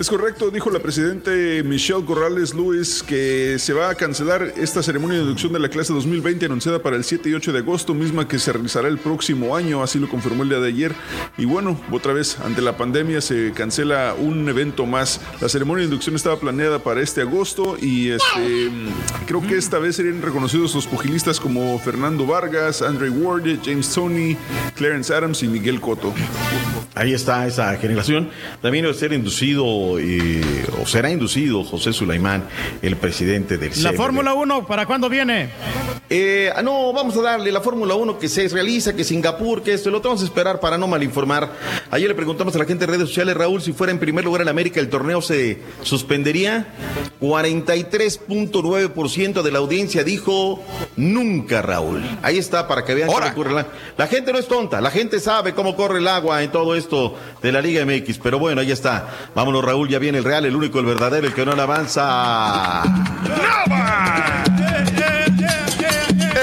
Es 0.00 0.08
correcto, 0.08 0.50
dijo 0.50 0.70
la 0.70 0.78
presidente 0.78 1.62
Michelle 1.62 2.02
Corrales 2.06 2.54
Lewis 2.54 3.02
que 3.02 3.58
se 3.58 3.74
va 3.74 3.90
a 3.90 3.94
cancelar 3.94 4.54
esta 4.56 4.82
ceremonia 4.82 5.18
de 5.18 5.24
inducción 5.24 5.52
de 5.52 5.58
la 5.58 5.68
clase 5.68 5.92
2020 5.92 6.46
anunciada 6.46 6.82
para 6.82 6.96
el 6.96 7.04
7 7.04 7.28
y 7.28 7.34
8 7.34 7.52
de 7.52 7.58
agosto, 7.58 7.92
misma 7.92 8.26
que 8.26 8.38
se 8.38 8.50
realizará 8.50 8.88
el 8.88 8.96
próximo 8.96 9.54
año, 9.54 9.82
así 9.82 9.98
lo 9.98 10.08
confirmó 10.08 10.42
el 10.42 10.48
día 10.48 10.58
de 10.58 10.68
ayer. 10.68 10.94
Y 11.36 11.44
bueno, 11.44 11.78
otra 11.92 12.14
vez, 12.14 12.38
ante 12.40 12.62
la 12.62 12.78
pandemia 12.78 13.20
se 13.20 13.52
cancela 13.54 14.14
un 14.18 14.48
evento 14.48 14.86
más. 14.86 15.20
La 15.38 15.50
ceremonia 15.50 15.80
de 15.82 15.88
inducción 15.88 16.16
estaba 16.16 16.40
planeada 16.40 16.78
para 16.78 17.02
este 17.02 17.20
agosto 17.20 17.76
y 17.78 18.08
este, 18.08 18.70
creo 19.26 19.42
que 19.42 19.58
esta 19.58 19.78
vez 19.78 19.96
serían 19.96 20.22
reconocidos 20.22 20.74
los 20.74 20.86
pugilistas 20.86 21.38
como 21.38 21.78
Fernando 21.78 22.24
Vargas, 22.26 22.80
Andre 22.80 23.10
Ward, 23.10 23.44
James 23.62 23.92
Tony, 23.92 24.34
Clarence 24.76 25.12
Adams 25.12 25.42
y 25.42 25.48
Miguel 25.48 25.78
Cotto. 25.78 26.14
Ahí 26.94 27.14
está 27.14 27.46
esa 27.46 27.76
generación. 27.76 28.30
También 28.60 28.84
debe 28.84 28.96
ser 28.96 29.12
inducido, 29.12 29.89
eh, 29.98 30.42
o 30.80 30.86
será 30.86 31.10
inducido 31.10 31.64
José 31.64 31.92
Sulaimán, 31.92 32.44
el 32.82 32.96
presidente 32.96 33.58
del 33.58 33.70
La 33.82 33.90
CBD. 33.90 33.96
Fórmula 33.96 34.34
1, 34.34 34.66
¿para 34.66 34.86
cuándo 34.86 35.08
viene? 35.08 35.50
Eh, 36.12 36.50
ah, 36.54 36.62
no, 36.62 36.92
vamos 36.92 37.16
a 37.16 37.22
darle 37.22 37.52
la 37.52 37.60
Fórmula 37.60 37.94
1 37.94 38.18
que 38.18 38.28
se 38.28 38.48
realiza, 38.48 38.96
que 38.96 39.04
Singapur, 39.04 39.62
que 39.62 39.74
esto, 39.74 39.90
lo 39.90 40.00
vamos 40.00 40.22
a 40.22 40.24
esperar 40.24 40.58
para 40.58 40.76
no 40.76 40.88
malinformar. 40.88 41.52
Ayer 41.90 42.08
le 42.08 42.16
preguntamos 42.16 42.56
a 42.56 42.58
la 42.58 42.64
gente 42.64 42.84
de 42.84 42.90
redes 42.92 43.06
sociales, 43.08 43.36
Raúl, 43.36 43.62
si 43.62 43.72
fuera 43.72 43.92
en 43.92 44.00
primer 44.00 44.24
lugar 44.24 44.42
en 44.42 44.48
América, 44.48 44.80
el 44.80 44.88
torneo 44.88 45.22
se 45.22 45.60
suspendería. 45.82 46.66
43.9% 47.20 49.42
de 49.42 49.52
la 49.52 49.58
audiencia 49.58 50.02
dijo 50.02 50.64
nunca, 50.96 51.62
Raúl. 51.62 52.02
Ahí 52.22 52.38
está, 52.38 52.66
para 52.66 52.84
que 52.84 52.94
vean 52.94 53.08
cómo 53.08 53.24
ocurre 53.26 53.52
la... 53.52 53.68
La 53.96 54.08
gente 54.08 54.32
no 54.32 54.38
es 54.38 54.48
tonta, 54.48 54.80
la 54.80 54.90
gente 54.90 55.20
sabe 55.20 55.54
cómo 55.54 55.76
corre 55.76 55.98
el 55.98 56.08
agua 56.08 56.42
en 56.42 56.50
todo 56.50 56.74
esto 56.74 57.14
de 57.42 57.52
la 57.52 57.60
Liga 57.60 57.84
MX, 57.84 58.18
pero 58.18 58.38
bueno, 58.38 58.62
ahí 58.62 58.72
está. 58.72 59.10
Vámonos, 59.34 59.62
Raúl, 59.64 59.69
ya 59.88 59.98
viene 59.98 60.18
el 60.18 60.24
Real, 60.24 60.44
el 60.44 60.56
único, 60.56 60.80
el 60.80 60.86
verdadero, 60.86 61.26
el 61.26 61.34
que 61.34 61.44
no 61.44 61.54
le 61.54 61.62
avanza. 61.62 62.82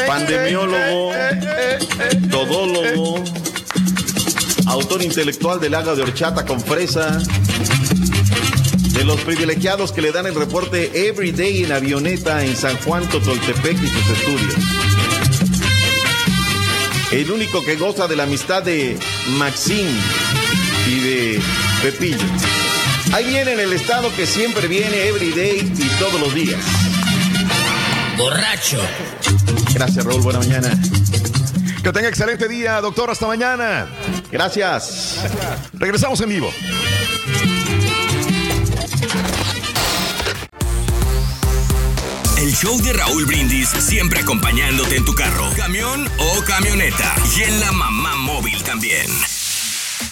Pandemiólogo, 0.08 1.12
todólogo, 2.32 3.24
autor 4.68 5.04
intelectual 5.04 5.60
del 5.60 5.74
lago 5.74 5.96
de 5.96 6.04
horchata 6.04 6.46
con 6.46 6.62
fresa, 6.62 7.20
de 8.94 9.04
los 9.04 9.20
privilegiados 9.22 9.92
que 9.92 10.02
le 10.02 10.12
dan 10.12 10.26
el 10.26 10.36
reporte 10.36 11.08
Everyday 11.08 11.66
en 11.66 11.74
avioneta 11.74 12.46
en 12.46 12.56
San 12.56 12.78
Juan, 12.78 13.08
Totoltepec 13.10 13.78
y 13.84 13.88
sus 13.88 14.10
estudios. 14.10 14.56
El 17.12 17.32
único 17.32 17.64
que 17.64 17.76
goza 17.76 18.08
de 18.08 18.16
la 18.16 18.24
amistad 18.24 18.64
de 18.64 18.98
Maxine 19.38 20.00
y 20.88 21.00
de 21.00 21.42
Pepillo. 21.82 22.67
Ahí 23.14 23.26
viene 23.26 23.54
en 23.54 23.60
el 23.60 23.74
estado 23.74 24.14
que 24.16 24.28
siempre 24.28 24.68
viene 24.68 25.08
Everyday 25.08 25.60
y 25.60 25.90
todos 26.00 26.20
los 26.20 26.34
días. 26.34 26.60
Borracho. 28.18 28.80
Gracias, 29.74 30.06
Raúl. 30.06 30.22
Buena 30.22 30.40
mañana. 30.40 30.70
Que 31.84 31.92
tenga 31.92 32.10
excelente 32.10 32.48
día, 32.48 32.82
doctor. 32.82 33.10
Hasta 33.10 33.28
mañana. 33.28 33.88
Gracias. 34.32 35.20
Regresamos 35.74 36.20
en 36.22 36.30
vivo. 36.30 36.52
El 42.38 42.56
show 42.56 42.80
de 42.82 42.94
Raúl 42.94 43.26
Brindis 43.26 43.70
siempre 43.70 44.20
acompañándote 44.20 44.96
en 44.96 45.06
tu 45.06 45.14
carro, 45.14 45.50
camión 45.56 46.08
o 46.20 46.44
camioneta. 46.44 47.16
Y 47.36 47.44
en 47.44 47.60
la 47.60 47.72
mamá 47.72 48.16
móvil 48.16 48.62
también. 48.64 49.08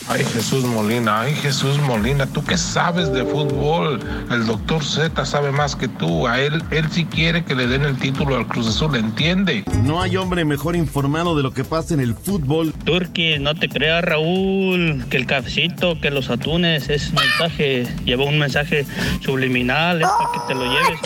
Ay 0.08 0.24
Jesús 0.24 0.64
Molina, 0.66 1.22
ay 1.22 1.34
Jesús 1.34 1.80
Molina, 1.80 2.28
tú 2.28 2.44
que 2.44 2.58
sabes 2.58 3.12
de 3.12 3.26
fútbol, 3.26 4.00
el 4.30 4.46
doctor 4.46 4.84
Z 4.84 5.26
sabe 5.26 5.52
más 5.52 5.76
que 5.76 5.88
tú, 5.88 6.28
a 6.28 6.40
él, 6.40 6.64
él 6.70 6.86
sí 6.92 7.06
quiere 7.06 7.44
que 7.44 7.56
le 7.56 7.66
den 7.66 7.84
el 7.84 7.98
título 7.98 8.36
al 8.36 8.46
Cruz 8.46 8.68
Azul, 8.68 8.96
¿entiende? 8.96 9.64
No 9.82 10.04
hay 10.04 10.16
hombre 10.18 10.46
mejor 10.46 10.76
informado 10.76 11.36
de 11.36 11.42
lo 11.42 11.52
que 11.52 11.64
pasa 11.64 11.96
en 11.96 12.02
el 12.02 12.14
fútbol. 12.14 12.72
Turki, 12.84 13.40
no 13.40 13.56
te 13.56 13.68
creas, 13.68 14.04
Raúl, 14.04 15.04
que 15.10 15.18
el 15.18 15.26
cafecito, 15.26 16.00
que 16.00 16.12
los 16.12 16.30
atunes, 16.30 16.88
es 16.90 17.12
mensaje, 17.12 17.88
lleva 18.06 18.26
un 18.26 18.38
mensaje 18.38 18.86
subliminal, 19.24 20.04
es 20.04 20.08
para 20.08 20.32
que 20.34 20.40
te 20.48 20.54
lo 20.54 20.66
lleves. 20.66 21.00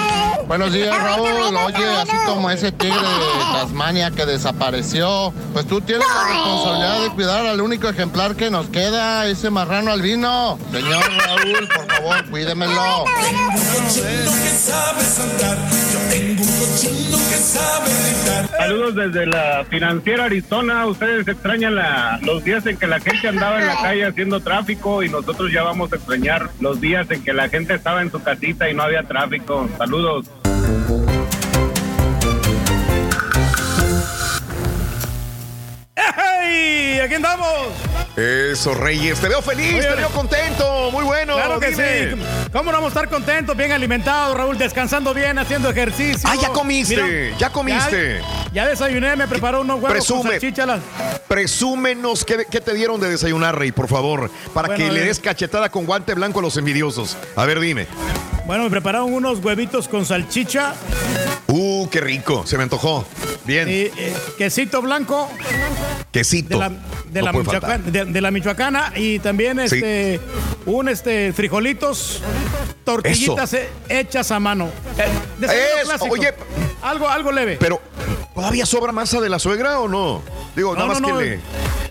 Buenos 0.46 0.72
días, 0.72 0.96
Raúl. 1.02 1.56
Oye, 1.56 1.86
así 2.00 2.16
como 2.24 2.48
ese 2.50 2.70
tigre 2.70 2.96
de 2.96 3.44
Tasmania 3.52 4.10
que 4.12 4.24
desapareció, 4.26 5.32
pues 5.52 5.66
tú 5.66 5.80
tienes 5.80 6.06
la 6.06 6.28
responsabilidad 6.28 7.00
de 7.02 7.10
cuidar 7.10 7.46
al 7.46 7.60
único 7.60 7.88
ejemplar 7.88 8.36
que 8.36 8.50
nos 8.50 8.66
queda, 8.68 9.26
ese 9.26 9.50
marrano 9.50 9.90
albino. 9.90 10.58
Señor 10.70 11.02
Raúl, 11.18 11.68
por 11.74 11.86
favor, 11.92 12.30
cuídemelo. 12.30 13.04
Saludos 18.58 18.94
desde 18.94 19.26
la 19.26 19.64
financiera 19.68 20.24
Arizona. 20.24 20.86
Ustedes 20.86 21.26
extrañan 21.28 21.74
la- 21.74 22.18
los 22.22 22.42
días 22.44 22.66
en 22.66 22.76
que 22.76 22.86
la 22.86 23.00
gente 23.00 23.28
andaba 23.28 23.60
en 23.60 23.66
la 23.66 23.76
calle 23.76 24.06
haciendo 24.06 24.40
tráfico 24.40 25.02
y 25.02 25.08
nosotros 25.08 25.50
ya 25.52 25.62
vamos 25.62 25.92
a 25.92 25.96
extrañar 25.96 26.50
los 26.60 26.80
días 26.80 27.10
en 27.10 27.22
que 27.22 27.32
la 27.32 27.48
gente 27.48 27.74
estaba 27.74 28.02
en 28.02 28.10
su 28.10 28.22
casita 28.22 28.68
y 28.68 28.74
no 28.74 28.82
había 28.82 29.02
tráfico. 29.02 29.68
Saludos. 29.78 30.26
¡Aquí 37.06 37.14
andamos! 37.14 37.95
Eso, 38.16 38.74
Reyes. 38.74 39.20
Te 39.20 39.28
veo 39.28 39.42
feliz, 39.42 39.74
Oye, 39.74 39.82
te 39.88 39.94
veo 39.94 40.08
contento. 40.10 40.90
Muy 40.90 41.04
bueno. 41.04 41.34
Claro 41.34 41.60
que 41.60 41.70
dime. 41.70 42.10
sí. 42.12 42.22
¿Cómo 42.52 42.64
no 42.72 42.78
vamos 42.78 42.86
a 42.86 43.00
estar 43.00 43.08
contentos, 43.10 43.54
bien 43.56 43.72
alimentados, 43.72 44.36
Raúl, 44.36 44.56
descansando 44.56 45.12
bien, 45.12 45.38
haciendo 45.38 45.68
ejercicio? 45.68 46.28
Ah, 46.30 46.34
ya 46.40 46.48
comiste, 46.48 47.34
ya 47.38 47.50
comiste. 47.50 48.20
Ya, 48.52 48.64
ya 48.64 48.66
desayuné, 48.68 49.16
me 49.16 49.28
preparó 49.28 49.60
unos 49.60 49.76
huevos 49.76 49.90
Presume. 49.90 50.40
con 50.40 50.66
las- 50.66 50.80
Presúmenos 51.28 52.24
qué, 52.24 52.46
qué 52.50 52.60
te 52.60 52.72
dieron 52.72 53.00
de 53.00 53.10
desayunar, 53.10 53.58
Rey, 53.58 53.72
por 53.72 53.88
favor, 53.88 54.30
para 54.54 54.68
Bueno, 54.68 54.86
que 54.86 54.92
le 54.92 55.00
des 55.04 55.20
cachetada 55.20 55.68
con 55.70 55.84
guante 55.84 56.14
blanco 56.14 56.38
a 56.38 56.42
los 56.42 56.56
envidiosos. 56.56 57.16
A 57.36 57.44
ver, 57.44 57.60
dime. 57.60 57.86
Bueno, 58.46 58.64
me 58.64 58.70
prepararon 58.70 59.12
unos 59.12 59.40
huevitos 59.44 59.88
con 59.88 60.06
salchicha. 60.06 60.72
Uh, 61.48 61.88
qué 61.90 62.00
rico, 62.00 62.46
se 62.46 62.56
me 62.56 62.62
antojó. 62.62 63.04
Bien. 63.44 63.68
Y 63.68 63.72
eh, 63.72 64.14
quesito 64.38 64.80
blanco 64.82 65.28
Quesito. 66.10 66.48
de 66.50 66.56
la, 66.58 66.68
de, 66.68 67.20
No 67.20 67.26
la 67.26 67.32
Michoacán-. 67.32 67.85
De- 67.86 68.04
de 68.04 68.20
la 68.20 68.30
Michoacana 68.30 68.92
y 68.96 69.18
también 69.20 69.58
Sí. 69.68 69.76
este 69.76 70.20
un 70.66 70.88
este 70.88 71.32
frijolitos, 71.32 72.20
tortillitas 72.84 73.52
eh, 73.54 73.68
hechas 73.88 74.30
a 74.30 74.40
mano. 74.40 74.68
Eh, 74.98 75.82
oye. 76.10 76.34
algo, 76.82 77.08
algo 77.08 77.32
leve. 77.32 77.56
Pero, 77.58 77.80
¿todavía 78.34 78.66
sobra 78.66 78.92
masa 78.92 79.20
de 79.20 79.28
la 79.28 79.38
suegra 79.38 79.80
o 79.80 79.88
no? 79.88 80.22
Digo, 80.54 80.74
nada 80.74 80.86
No, 80.86 80.92
más 80.92 81.00
no, 81.00 81.08
no. 81.08 81.18
que 81.18 81.24
le. 81.24 81.40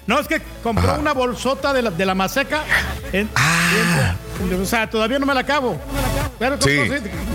No, 0.07 0.19
es 0.19 0.27
que 0.27 0.41
compró 0.61 0.91
Ajá. 0.91 0.99
una 0.99 1.13
bolsota 1.13 1.73
de 1.73 1.81
la, 1.81 1.91
de 1.91 2.05
la 2.05 2.13
maseca. 2.15 2.63
en- 3.11 3.29
Ah. 3.35 4.15
O 4.61 4.65
sea, 4.65 4.89
todavía 4.89 5.19
no 5.19 5.25
me 5.25 5.33
la 5.33 5.41
acabo. 5.41 5.77
Pero 6.37 6.59
Sí. 6.61 6.77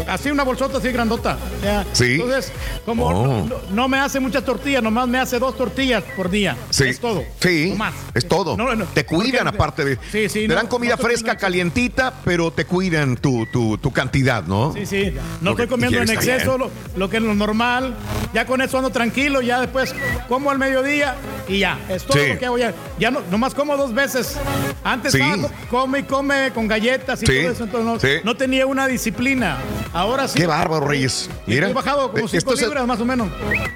así, 0.06 0.30
una 0.30 0.42
bolsota 0.44 0.78
así 0.78 0.90
grandota. 0.92 1.38
ya. 1.64 1.84
Sí. 1.92 2.14
Entonces, 2.14 2.52
como 2.84 3.06
Oh. 3.06 3.26
no, 3.26 3.46
no- 3.46 3.56
no 3.70 3.88
me 3.88 3.98
hace 3.98 4.20
muchas 4.20 4.44
tortillas, 4.44 4.82
nomás 4.82 5.08
me 5.08 5.18
hace 5.18 5.38
dos 5.38 5.56
tortillas 5.56 6.02
por 6.16 6.28
día. 6.30 6.56
Sí. 6.70 6.84
Es 6.84 7.00
todo. 7.00 7.24
Sí. 7.40 7.68
No 7.70 7.76
más. 7.76 7.94
Es 8.14 8.28
todo. 8.28 8.56
No, 8.56 8.66
te 8.86 9.06
cuidan 9.06 9.44
porque- 9.44 9.56
aparte 9.56 9.84
de. 9.84 9.98
Sí, 10.12 10.28
sí, 10.28 10.46
te 10.48 10.54
dan 10.54 10.66
comida 10.66 10.96
fresca, 10.98 11.36
calientita, 11.36 12.12
pero 12.24 12.50
te 12.50 12.64
cuidan 12.66 13.16
tu, 13.16 13.46
tu, 13.46 13.78
tu 13.78 13.90
cantidad, 13.90 14.44
¿no? 14.44 14.72
Sí, 14.74 14.84
sí. 14.86 15.14
No 15.40 15.50
estoy 15.52 15.66
comiendo 15.66 15.98
en 16.02 16.10
exceso, 16.10 16.58
lo 16.96 17.08
que 17.10 17.16
es 17.16 17.22
lo 17.22 17.34
normal. 17.34 17.94
Ya 18.34 18.44
con 18.46 18.60
eso 18.60 18.76
ando 18.78 18.90
tranquilo, 18.90 19.40
ya 19.40 19.60
después 19.60 19.94
como 20.28 20.50
al 20.50 20.58
mediodía 20.58 21.14
y 21.48 21.58
ya. 21.60 21.78
Es 21.88 22.04
todo 22.04 22.18
Sí. 22.22 22.28
lo 22.28 22.38
que 22.38 22.46
hago 22.46 22.58
ya. 22.58 22.74
Ya 22.98 23.10
no, 23.10 23.20
nomás 23.30 23.54
como 23.54 23.76
dos 23.76 23.92
veces. 23.94 24.36
Antes 24.84 25.12
Sí. 25.12 25.20
estaba 25.20 25.48
co- 25.48 25.50
come 25.70 25.98
y 26.00 26.02
come 26.04 26.50
con 26.54 26.68
galletas 26.68 27.22
y 27.22 27.26
Sí. 27.26 27.32
todo 27.42 27.52
eso, 27.52 27.64
entonces 27.64 27.86
no, 27.86 28.00
Sí. 28.00 28.20
no 28.24 28.36
tenía 28.36 28.66
una 28.66 28.86
disciplina. 28.86 29.58
Ahora 29.92 30.28
sí. 30.28 30.38
Qué 30.38 30.46
bárbaro, 30.46 30.86
Reyes. 30.86 31.28
Mira. 31.46 31.68
He 31.68 31.72
bajado 31.72 32.10
como 32.12 32.24
Eh, 32.24 32.28
5 32.28 32.36
esto 32.38 32.54
es- 32.54 32.60
libras 32.62 32.86
más 32.86 33.00
o 33.00 33.04
menos. 33.04 33.28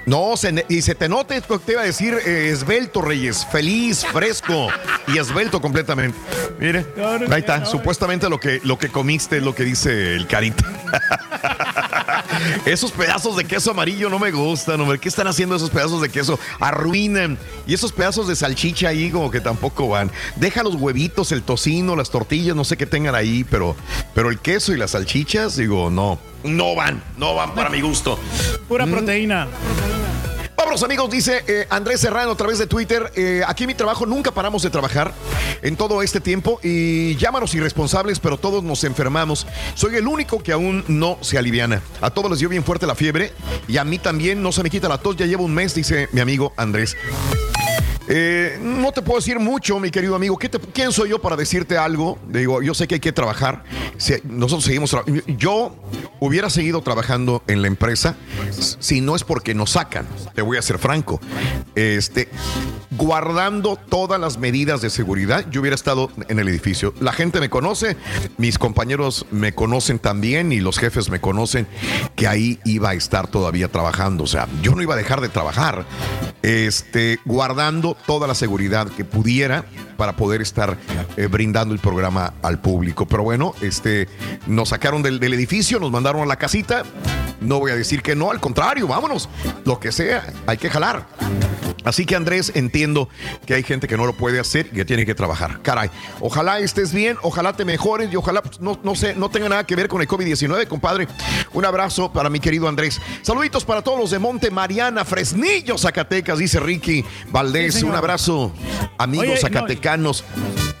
No, 0.05 0.37
se 0.37 0.65
y 0.69 0.81
se 0.81 0.95
te 0.95 1.09
nota 1.09 1.35
esto 1.35 1.59
que 1.59 1.65
te 1.65 1.71
iba 1.73 1.81
a 1.81 1.85
decir, 1.85 2.13
eh, 2.25 2.49
esbelto, 2.51 3.01
Reyes. 3.01 3.45
Feliz, 3.51 4.05
fresco 4.13 4.67
y 5.07 5.17
esbelto 5.17 5.59
completamente. 5.61 6.17
Mire, 6.59 6.85
ahí 7.31 7.39
está. 7.39 7.65
Supuestamente 7.65 8.29
lo 8.29 8.39
que, 8.39 8.61
lo 8.63 8.77
que 8.77 8.89
comiste 8.89 9.37
es 9.37 9.43
lo 9.43 9.53
que 9.55 9.63
dice 9.63 10.15
el 10.15 10.27
carita. 10.27 10.63
esos 12.65 12.91
pedazos 12.91 13.35
de 13.37 13.45
queso 13.45 13.71
amarillo 13.71 14.09
no 14.09 14.19
me 14.19 14.31
gustan, 14.31 14.79
hombre. 14.81 14.99
¿Qué 14.99 15.09
están 15.09 15.27
haciendo 15.27 15.55
esos 15.55 15.69
pedazos 15.69 16.01
de 16.01 16.09
queso? 16.09 16.39
Arruinan. 16.59 17.37
Y 17.67 17.73
esos 17.73 17.91
pedazos 17.91 18.27
de 18.27 18.35
salchicha 18.35 18.89
ahí 18.89 19.09
como 19.09 19.31
que 19.31 19.41
tampoco 19.41 19.87
van. 19.87 20.11
Deja 20.35 20.63
los 20.63 20.75
huevitos, 20.75 21.31
el 21.31 21.43
tocino, 21.43 21.95
las 21.95 22.09
tortillas, 22.09 22.55
no 22.55 22.63
sé 22.63 22.77
qué 22.77 22.85
tengan 22.85 23.15
ahí, 23.15 23.43
pero, 23.43 23.75
pero 24.13 24.29
el 24.29 24.39
queso 24.39 24.73
y 24.73 24.77
las 24.77 24.91
salchichas, 24.91 25.57
digo, 25.57 25.89
no. 25.89 26.19
No 26.43 26.75
van, 26.75 27.01
no 27.17 27.33
van 27.33 27.55
para 27.55 27.69
mi 27.69 27.81
gusto. 27.81 28.19
Pura 28.67 28.85
proteína. 28.85 29.47
Vámonos 30.65 30.81
amigos, 30.81 31.11
dice 31.11 31.43
eh, 31.47 31.67
Andrés 31.69 32.01
Serrano 32.01 32.31
a 32.31 32.35
través 32.35 32.57
de 32.57 32.65
Twitter. 32.65 33.11
eh, 33.15 33.43
aquí 33.47 33.65
en 33.65 33.67
mi 33.67 33.75
trabajo 33.75 34.07
nunca 34.07 34.31
paramos 34.31 34.63
de 34.63 34.71
trabajar 34.71 35.13
en 35.61 35.77
todo 35.77 36.01
este 36.01 36.19
tiempo 36.19 36.59
y 36.63 37.15
llámanos 37.17 37.53
irresponsables, 37.53 38.19
pero 38.19 38.37
todos 38.37 38.63
nos 38.63 38.83
enfermamos. 38.83 39.45
Soy 39.75 39.95
el 39.95 40.07
único 40.07 40.41
que 40.41 40.53
aún 40.53 40.83
no 40.87 41.19
se 41.21 41.37
aliviana. 41.37 41.83
A 42.01 42.09
todos 42.09 42.31
les 42.31 42.39
dio 42.39 42.49
bien 42.49 42.63
fuerte 42.63 42.87
la 42.87 42.95
fiebre 42.95 43.31
y 43.67 43.77
a 43.77 43.83
mí 43.83 43.99
también 43.99 44.41
no 44.41 44.51
se 44.51 44.63
me 44.63 44.71
quita 44.71 44.89
la 44.89 44.97
tos. 44.97 45.15
Ya 45.17 45.27
llevo 45.27 45.43
un 45.43 45.53
mes, 45.53 45.75
dice 45.75 46.09
mi 46.13 46.19
amigo 46.19 46.51
Andrés. 46.57 46.97
Eh, 48.07 48.59
no 48.61 48.91
te 48.91 49.01
puedo 49.01 49.19
decir 49.19 49.39
mucho, 49.39 49.79
mi 49.79 49.89
querido 49.89 50.15
amigo. 50.15 50.37
¿Qué 50.37 50.47
te- 50.49 50.59
¿Quién 50.59 50.91
soy 50.91 51.09
yo 51.09 51.19
para 51.21 51.35
decirte 51.35 51.77
algo? 51.77 52.19
Digo, 52.27 52.61
yo 52.61 52.73
sé 52.73 52.87
que 52.87 52.95
hay 52.95 52.99
que 53.01 53.11
trabajar. 53.11 53.63
Si- 53.97 54.15
nosotros 54.25 54.63
seguimos. 54.65 54.95
Yo 55.27 55.75
hubiera 56.19 56.49
seguido 56.49 56.81
trabajando 56.81 57.41
en 57.47 57.61
la 57.61 57.67
empresa 57.67 58.15
si 58.79 59.01
no 59.01 59.15
es 59.15 59.23
porque 59.23 59.53
nos 59.55 59.71
sacan. 59.71 60.05
Te 60.35 60.41
voy 60.43 60.57
a 60.57 60.61
ser 60.61 60.77
franco. 60.77 61.19
Este, 61.75 62.29
guardando 62.91 63.75
todas 63.75 64.19
las 64.21 64.37
medidas 64.37 64.81
de 64.81 64.89
seguridad, 64.89 65.45
yo 65.49 65.61
hubiera 65.61 65.75
estado 65.75 66.11
en 66.29 66.39
el 66.39 66.47
edificio. 66.47 66.93
La 66.99 67.11
gente 67.11 67.39
me 67.39 67.49
conoce, 67.49 67.97
mis 68.37 68.57
compañeros 68.59 69.25
me 69.31 69.53
conocen 69.53 69.99
también 69.99 70.51
y 70.51 70.59
los 70.59 70.77
jefes 70.77 71.09
me 71.09 71.19
conocen 71.19 71.67
que 72.15 72.27
ahí 72.27 72.59
iba 72.65 72.89
a 72.91 72.93
estar 72.93 73.27
todavía 73.27 73.67
trabajando. 73.67 74.23
O 74.23 74.27
sea, 74.27 74.47
yo 74.61 74.75
no 74.75 74.81
iba 74.81 74.93
a 74.93 74.97
dejar 74.97 75.21
de 75.21 75.29
trabajar. 75.29 75.85
Este, 76.43 77.19
guardando 77.25 77.94
toda 78.05 78.27
la 78.27 78.35
seguridad 78.35 78.87
que 78.87 79.05
pudiera 79.05 79.65
para 79.97 80.15
poder 80.15 80.41
estar 80.41 80.77
eh, 81.17 81.27
brindando 81.27 81.73
el 81.73 81.79
programa 81.79 82.33
al 82.41 82.59
público. 82.59 83.05
Pero 83.07 83.23
bueno, 83.23 83.53
este, 83.61 84.07
nos 84.47 84.69
sacaron 84.69 85.01
del, 85.01 85.19
del 85.19 85.33
edificio, 85.33 85.79
nos 85.79 85.91
mandaron 85.91 86.21
a 86.21 86.25
la 86.25 86.37
casita. 86.37 86.83
No 87.41 87.59
voy 87.59 87.71
a 87.71 87.75
decir 87.75 88.01
que 88.01 88.15
no, 88.15 88.31
al 88.31 88.39
contrario, 88.39 88.87
vámonos. 88.87 89.29
Lo 89.65 89.79
que 89.79 89.91
sea, 89.91 90.25
hay 90.47 90.57
que 90.57 90.69
jalar. 90.69 91.05
Así 91.85 92.05
que 92.05 92.15
Andrés, 92.15 92.51
entiendo 92.55 93.07
que 93.45 93.53
hay 93.53 93.63
gente 93.63 93.87
que 93.87 93.95
no 93.95 94.07
lo 94.07 94.13
puede 94.13 94.39
hacer 94.39 94.67
y 94.71 94.75
que 94.75 94.85
tiene 94.85 95.05
que 95.05 95.13
trabajar. 95.13 95.61
Caray, 95.61 95.91
ojalá 96.19 96.59
estés 96.59 96.91
bien, 96.91 97.15
ojalá 97.21 97.53
te 97.53 97.63
mejores 97.63 98.11
y 98.11 98.15
ojalá 98.15 98.41
pues, 98.41 98.59
no, 98.59 98.79
no 98.83 98.95
sé, 98.95 99.13
no 99.13 99.29
tenga 99.29 99.49
nada 99.49 99.65
que 99.65 99.75
ver 99.75 99.87
con 99.87 100.01
el 100.01 100.07
COVID-19, 100.07 100.67
compadre. 100.67 101.07
Un 101.53 101.63
abrazo 101.63 102.11
para 102.11 102.29
mi 102.29 102.39
querido 102.39 102.67
Andrés. 102.67 102.99
Saluditos 103.21 103.63
para 103.65 103.83
todos 103.83 103.99
los 103.99 104.09
de 104.09 104.17
Monte 104.17 104.49
Mariana, 104.49 105.05
Fresnillo, 105.05 105.77
Zacatecas, 105.77 106.39
dice 106.39 106.59
Ricky 106.59 107.05
Valdés. 107.29 107.75
Sí. 107.75 107.85
Un 107.85 107.93
abrazo, 107.93 108.51
amigos 108.97 109.25
Oye, 109.27 109.35
no, 109.35 109.67
zacatecanos. 109.85 110.23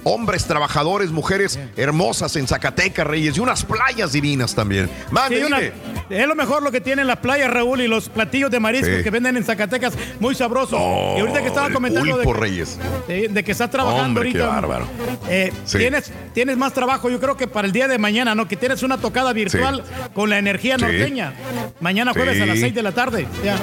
Hombres 0.07 0.45
trabajadores, 0.45 1.09
mujeres 1.09 1.57
hermosas 1.75 2.35
en 2.35 2.47
Zacatecas, 2.47 3.07
Reyes, 3.07 3.37
y 3.37 3.39
unas 3.39 3.63
playas 3.65 4.11
divinas 4.11 4.53
también. 4.53 4.87
Mande, 5.09 5.37
Sí, 5.39 5.43
una- 5.43 5.59
es 5.61 6.27
lo 6.27 6.35
mejor 6.35 6.61
lo 6.61 6.71
que 6.71 6.79
tienen 6.79 7.07
las 7.07 7.17
playas, 7.17 7.49
Raúl, 7.49 7.81
y 7.81 7.87
los 7.87 8.09
platillos 8.09 8.51
de 8.51 8.59
mariscos 8.59 8.97
Sí. 8.97 9.03
que 9.03 9.09
venden 9.09 9.35
en 9.35 9.43
Zacatecas, 9.43 9.93
muy 10.19 10.35
sabrosos. 10.35 10.79
y 10.79 11.19
ahorita 11.21 11.41
que 11.41 11.47
estaba 11.47 11.71
comentando 11.71 12.17
de, 12.17 12.23
pulpo, 12.23 12.33
que- 12.33 12.39
Reyes. 12.39 12.77
de, 13.07 13.29
de 13.29 13.43
que 13.43 13.51
estás 13.51 13.71
trabajando 13.71 14.19
Hombre, 14.19 14.31
qué 14.31 14.37
ahorita. 14.43 14.55
bárbaro. 14.55 14.87
eh, 15.27 15.51
Sí. 15.65 15.79
tienes, 15.79 16.11
tienes 16.35 16.55
más 16.55 16.71
trabajo, 16.73 17.09
yo 17.09 17.19
creo 17.19 17.35
que 17.35 17.47
para 17.47 17.65
el 17.65 17.73
día 17.73 17.87
de 17.87 17.97
mañana, 17.97 18.35
¿no? 18.35 18.47
Que 18.47 18.55
tienes 18.55 18.83
una 18.83 18.99
tocada 18.99 19.33
virtual 19.33 19.83
con 20.13 20.29
la 20.29 20.37
energía 20.37 20.77
norteña. 20.77 21.33
Mañana 21.79 22.13
jueves 22.13 22.39
a 22.41 22.45
las 22.45 22.55
Sí. 22.57 22.61
6 22.61 22.75
de 22.75 22.83
la 22.83 22.91
tarde. 22.91 23.27
Ya. 23.43 23.57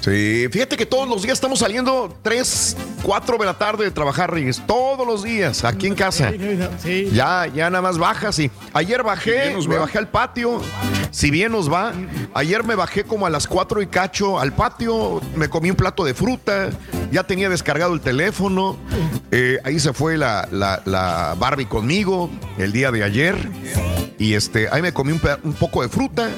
Sí, 0.00 0.46
fíjate 0.52 0.76
que 0.76 0.86
todos 0.86 1.08
los 1.08 1.22
días 1.22 1.34
estamos 1.34 1.58
saliendo 1.58 2.16
3, 2.22 2.76
4 3.02 3.36
de 3.36 3.46
la 3.46 3.58
tarde 3.58 3.84
de 3.84 3.90
trabajar, 3.90 4.30
Reyes. 4.32 4.62
Todos 4.64 4.87
los 4.96 5.22
días, 5.22 5.64
aquí 5.64 5.86
en 5.86 5.94
casa. 5.94 6.32
Sí. 6.82 7.10
Ya, 7.12 7.46
ya 7.46 7.70
nada 7.70 7.82
más 7.82 7.98
bajas 7.98 8.38
y 8.38 8.50
ayer 8.72 9.02
bajé, 9.02 9.56
me 9.68 9.78
bajé 9.78 9.98
al 9.98 10.08
patio, 10.08 10.60
si 11.10 11.30
bien 11.30 11.52
nos 11.52 11.72
va, 11.72 11.92
ayer 12.34 12.64
me 12.64 12.74
bajé 12.74 13.04
como 13.04 13.26
a 13.26 13.30
las 13.30 13.46
4 13.46 13.82
y 13.82 13.86
cacho 13.86 14.38
al 14.38 14.52
patio, 14.54 15.20
me 15.36 15.48
comí 15.48 15.70
un 15.70 15.76
plato 15.76 16.04
de 16.04 16.14
fruta, 16.14 16.70
ya 17.10 17.24
tenía 17.24 17.48
descargado 17.48 17.94
el 17.94 18.00
teléfono, 18.00 18.76
eh, 19.30 19.58
ahí 19.64 19.78
se 19.78 19.92
fue 19.92 20.16
la, 20.16 20.48
la- 20.50 20.82
la 20.84 21.34
Barbie 21.38 21.66
conmigo 21.66 22.30
el 22.58 22.72
día 22.72 22.90
de 22.90 23.02
ayer 23.04 23.36
y 24.18 24.34
este, 24.34 24.68
ahí 24.70 24.82
me 24.82 24.92
comí 24.92 25.12
un, 25.12 25.20
poco 25.54 25.82
de 25.82 25.88
fruta, 25.88 26.28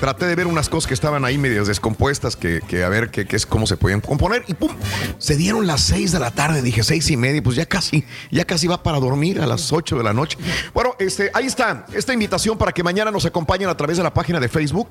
traté 0.00 0.26
de 0.26 0.34
ver 0.34 0.46
unas 0.48 0.68
cosas 0.68 0.88
que 0.88 0.94
estaban 0.94 1.24
ahí 1.24 1.38
medias 1.38 1.68
descompuestas, 1.68 2.34
que, 2.34 2.60
que 2.66 2.82
a 2.82 2.88
ver 2.88 3.10
qué, 3.10 3.24
es, 3.30 3.46
cómo 3.46 3.66
se 3.68 3.76
podían 3.76 4.00
componer 4.00 4.42
y 4.48 4.54
pum, 4.54 4.70
se 5.18 5.36
dieron 5.36 5.66
las 5.66 5.80
6 5.82 6.10
de 6.10 6.18
la 6.18 6.30
tarde, 6.32 6.60
dije 6.62 6.82
seis 6.82 7.08
y 7.10 7.16
media, 7.16 7.40
pues 7.42 7.54
ya 7.56 7.66
casi, 7.66 8.04
ya 8.32 8.44
casi 8.44 8.66
va 8.66 8.82
para 8.82 8.98
dormir 8.98 9.40
a 9.40 9.46
las 9.46 9.72
8 9.72 9.96
de 9.96 10.02
la 10.02 10.12
noche. 10.12 10.38
Bueno, 10.74 10.96
este, 10.98 11.30
ahí 11.34 11.46
está, 11.46 11.86
esta 11.92 12.12
invitación 12.12 12.58
para 12.58 12.72
que 12.72 12.82
mañana 12.82 13.10
nos 13.12 13.24
acompañen 13.26 13.68
a 13.68 13.76
través 13.76 13.96
de 13.96 14.02
la 14.02 14.09
página 14.12 14.40
de 14.40 14.48
Facebook. 14.48 14.90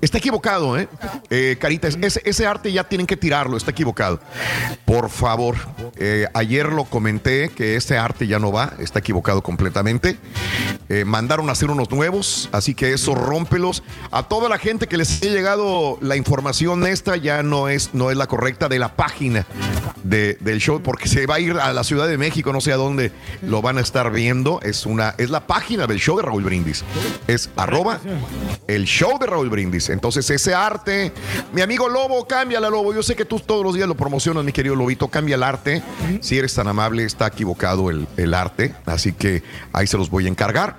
Está 0.00 0.18
equivocado, 0.18 0.78
¿eh? 0.78 0.86
Eh, 1.30 1.56
Carita, 1.58 1.88
es- 1.88 1.96
ese, 2.00 2.20
ese 2.26 2.46
arte 2.46 2.70
ya 2.70 2.84
tienen 2.84 3.06
que 3.06 3.16
tirarlo, 3.16 3.56
está 3.56 3.70
equivocado. 3.70 4.20
Por 4.84 5.08
favor, 5.08 5.56
eh, 5.96 6.26
ayer 6.34 6.66
lo 6.70 6.84
comenté 6.84 7.48
que 7.48 7.76
este 7.76 7.96
arte 7.96 8.26
ya 8.26 8.38
no 8.38 8.52
va, 8.52 8.74
está 8.78 8.98
equivocado 8.98 9.42
completamente. 9.42 10.18
Eh, 10.90 11.06
mandaron 11.06 11.48
a 11.48 11.52
hacer 11.52 11.70
unos 11.70 11.90
nuevos, 11.90 12.50
así 12.52 12.74
que 12.74 12.92
eso 12.92 13.14
rómpelos. 13.14 13.82
A 14.10 14.24
toda 14.24 14.50
la 14.50 14.58
gente 14.58 14.86
que 14.88 14.98
les 14.98 15.22
ha 15.22 15.26
llegado 15.26 15.96
la 16.02 16.16
información 16.16 16.86
esta 16.86 17.16
ya 17.16 17.42
no 17.42 17.68
es, 17.68 17.94
no 17.94 18.10
es 18.10 18.16
la 18.18 18.26
correcta 18.26 18.68
de 18.68 18.78
la 18.78 18.94
página 18.96 19.46
de- 20.02 20.36
del 20.40 20.58
show, 20.60 20.82
porque 20.82 21.08
se 21.08 21.24
va 21.26 21.36
a 21.36 21.40
ir 21.40 21.52
a 21.58 21.72
la 21.72 21.82
Ciudad 21.82 22.06
de 22.06 22.18
México, 22.18 22.52
no 22.52 22.60
sé 22.60 22.72
a 22.72 22.76
dónde 22.76 23.10
lo 23.40 23.62
van 23.62 23.78
a 23.78 23.80
estar 23.80 24.10
viendo. 24.12 24.60
Es 24.60 24.84
una, 24.84 25.14
es 25.16 25.30
la 25.30 25.46
página 25.46 25.86
del 25.86 25.98
show 25.98 26.16
de 26.18 26.24
Raúl 26.24 26.44
Brindis. 26.44 26.84
Es 27.26 27.48
arroba 27.56 28.00
el 28.66 28.84
show 28.84 29.18
de 29.18 29.26
Raúl 29.26 29.50
Brindis. 29.50 29.90
Entonces, 29.90 30.28
ese 30.30 30.54
arte, 30.54 31.12
mi 31.52 31.60
amigo 31.60 31.88
Lobo, 31.88 32.26
cámbiala, 32.26 32.70
Lobo. 32.70 32.94
Yo 32.94 33.02
sé 33.02 33.14
que 33.14 33.24
tú 33.24 33.40
todos 33.40 33.64
los 33.64 33.74
días 33.74 33.88
lo 33.88 33.94
promocionas, 33.94 34.44
mi 34.44 34.52
querido 34.52 34.74
Lobito. 34.74 35.08
Cambia 35.08 35.36
el 35.36 35.42
arte. 35.42 35.82
Si 36.20 36.38
eres 36.38 36.54
tan 36.54 36.68
amable, 36.68 37.04
está 37.04 37.26
equivocado 37.26 37.90
el, 37.90 38.06
el 38.16 38.34
arte. 38.34 38.74
Así 38.86 39.12
que 39.12 39.42
ahí 39.72 39.86
se 39.86 39.98
los 39.98 40.10
voy 40.10 40.26
a 40.26 40.28
encargar. 40.28 40.76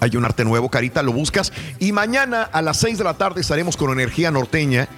Hay 0.00 0.16
un 0.16 0.24
arte 0.24 0.44
nuevo, 0.44 0.70
Carita, 0.70 1.02
lo 1.02 1.12
buscas. 1.12 1.52
Y 1.78 1.92
mañana 1.92 2.42
a 2.42 2.62
las 2.62 2.78
6 2.78 2.98
de 2.98 3.04
la 3.04 3.14
tarde 3.14 3.40
estaremos 3.40 3.76
con 3.76 3.90
Energía 3.92 4.30
Norteña. 4.30 4.88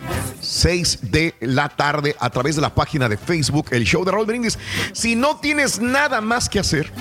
6 0.40 0.98
de 1.10 1.34
la 1.40 1.68
tarde 1.68 2.16
a 2.20 2.30
través 2.30 2.56
de 2.56 2.62
la 2.62 2.74
página 2.74 3.08
de 3.08 3.16
Facebook, 3.16 3.68
el 3.70 3.84
show 3.84 4.04
de 4.04 4.12
Raúl 4.12 4.26
Brindis. 4.26 4.58
Si 4.92 5.16
no 5.16 5.36
tienes 5.38 5.80
nada 5.80 6.20
más 6.20 6.48
que 6.48 6.58
hacer, 6.60 6.92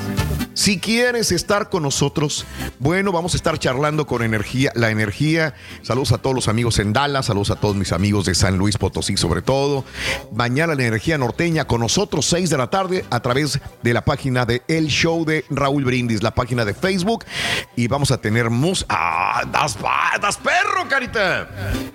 si 0.54 0.80
quieres 0.80 1.32
estar 1.32 1.70
con 1.70 1.84
nosotros, 1.84 2.46
bueno, 2.80 3.12
vamos 3.12 3.34
a 3.34 3.38
estar 3.38 3.58
charlando 3.58 4.06
con 4.06 4.24
energía, 4.24 4.72
la 4.76 4.90
energía. 4.90 5.56
Saludos 5.82 6.12
a 6.12 6.18
todos 6.20 6.36
los 6.36 6.48
amigos 6.48 6.80
en 6.80 6.94
Dallas, 6.94 7.26
saludos 7.26 7.52
a 7.52 7.56
todos 7.56 7.76
mis 7.76 7.92
amigos 7.92 8.26
de 8.26 8.36
San 8.36 8.58
Luis 8.58 8.78
Potosí, 8.78 9.18
sobre 9.18 9.42
todo. 9.42 9.84
Mañana 10.32 10.76
la 10.76 10.84
energía 10.84 11.18
norteña 11.18 11.66
con 11.66 11.82
nosotros, 11.82 12.26
6 12.28 12.50
de 12.50 12.58
la 12.58 12.70
tarde, 12.70 13.06
a 13.10 13.20
través 13.20 13.60
de 13.82 13.94
la 13.94 14.06
página 14.06 14.46
de 14.46 14.62
El 14.68 14.88
Show 14.88 15.26
de 15.26 15.46
Raúl 15.50 15.86
Brindis, 15.86 16.24
la 16.24 16.36
página 16.36 16.66
de 16.66 16.74
Facebook. 16.74 17.26
Y 17.76 17.88
vamos 17.88 18.12
a 18.12 18.18
tener 18.20 18.50
mus. 18.50 18.86
¡Ah! 18.90 19.44
¡Das, 19.52 19.78
das 20.22 20.38
perro, 20.38 20.88
carita! 20.88 21.50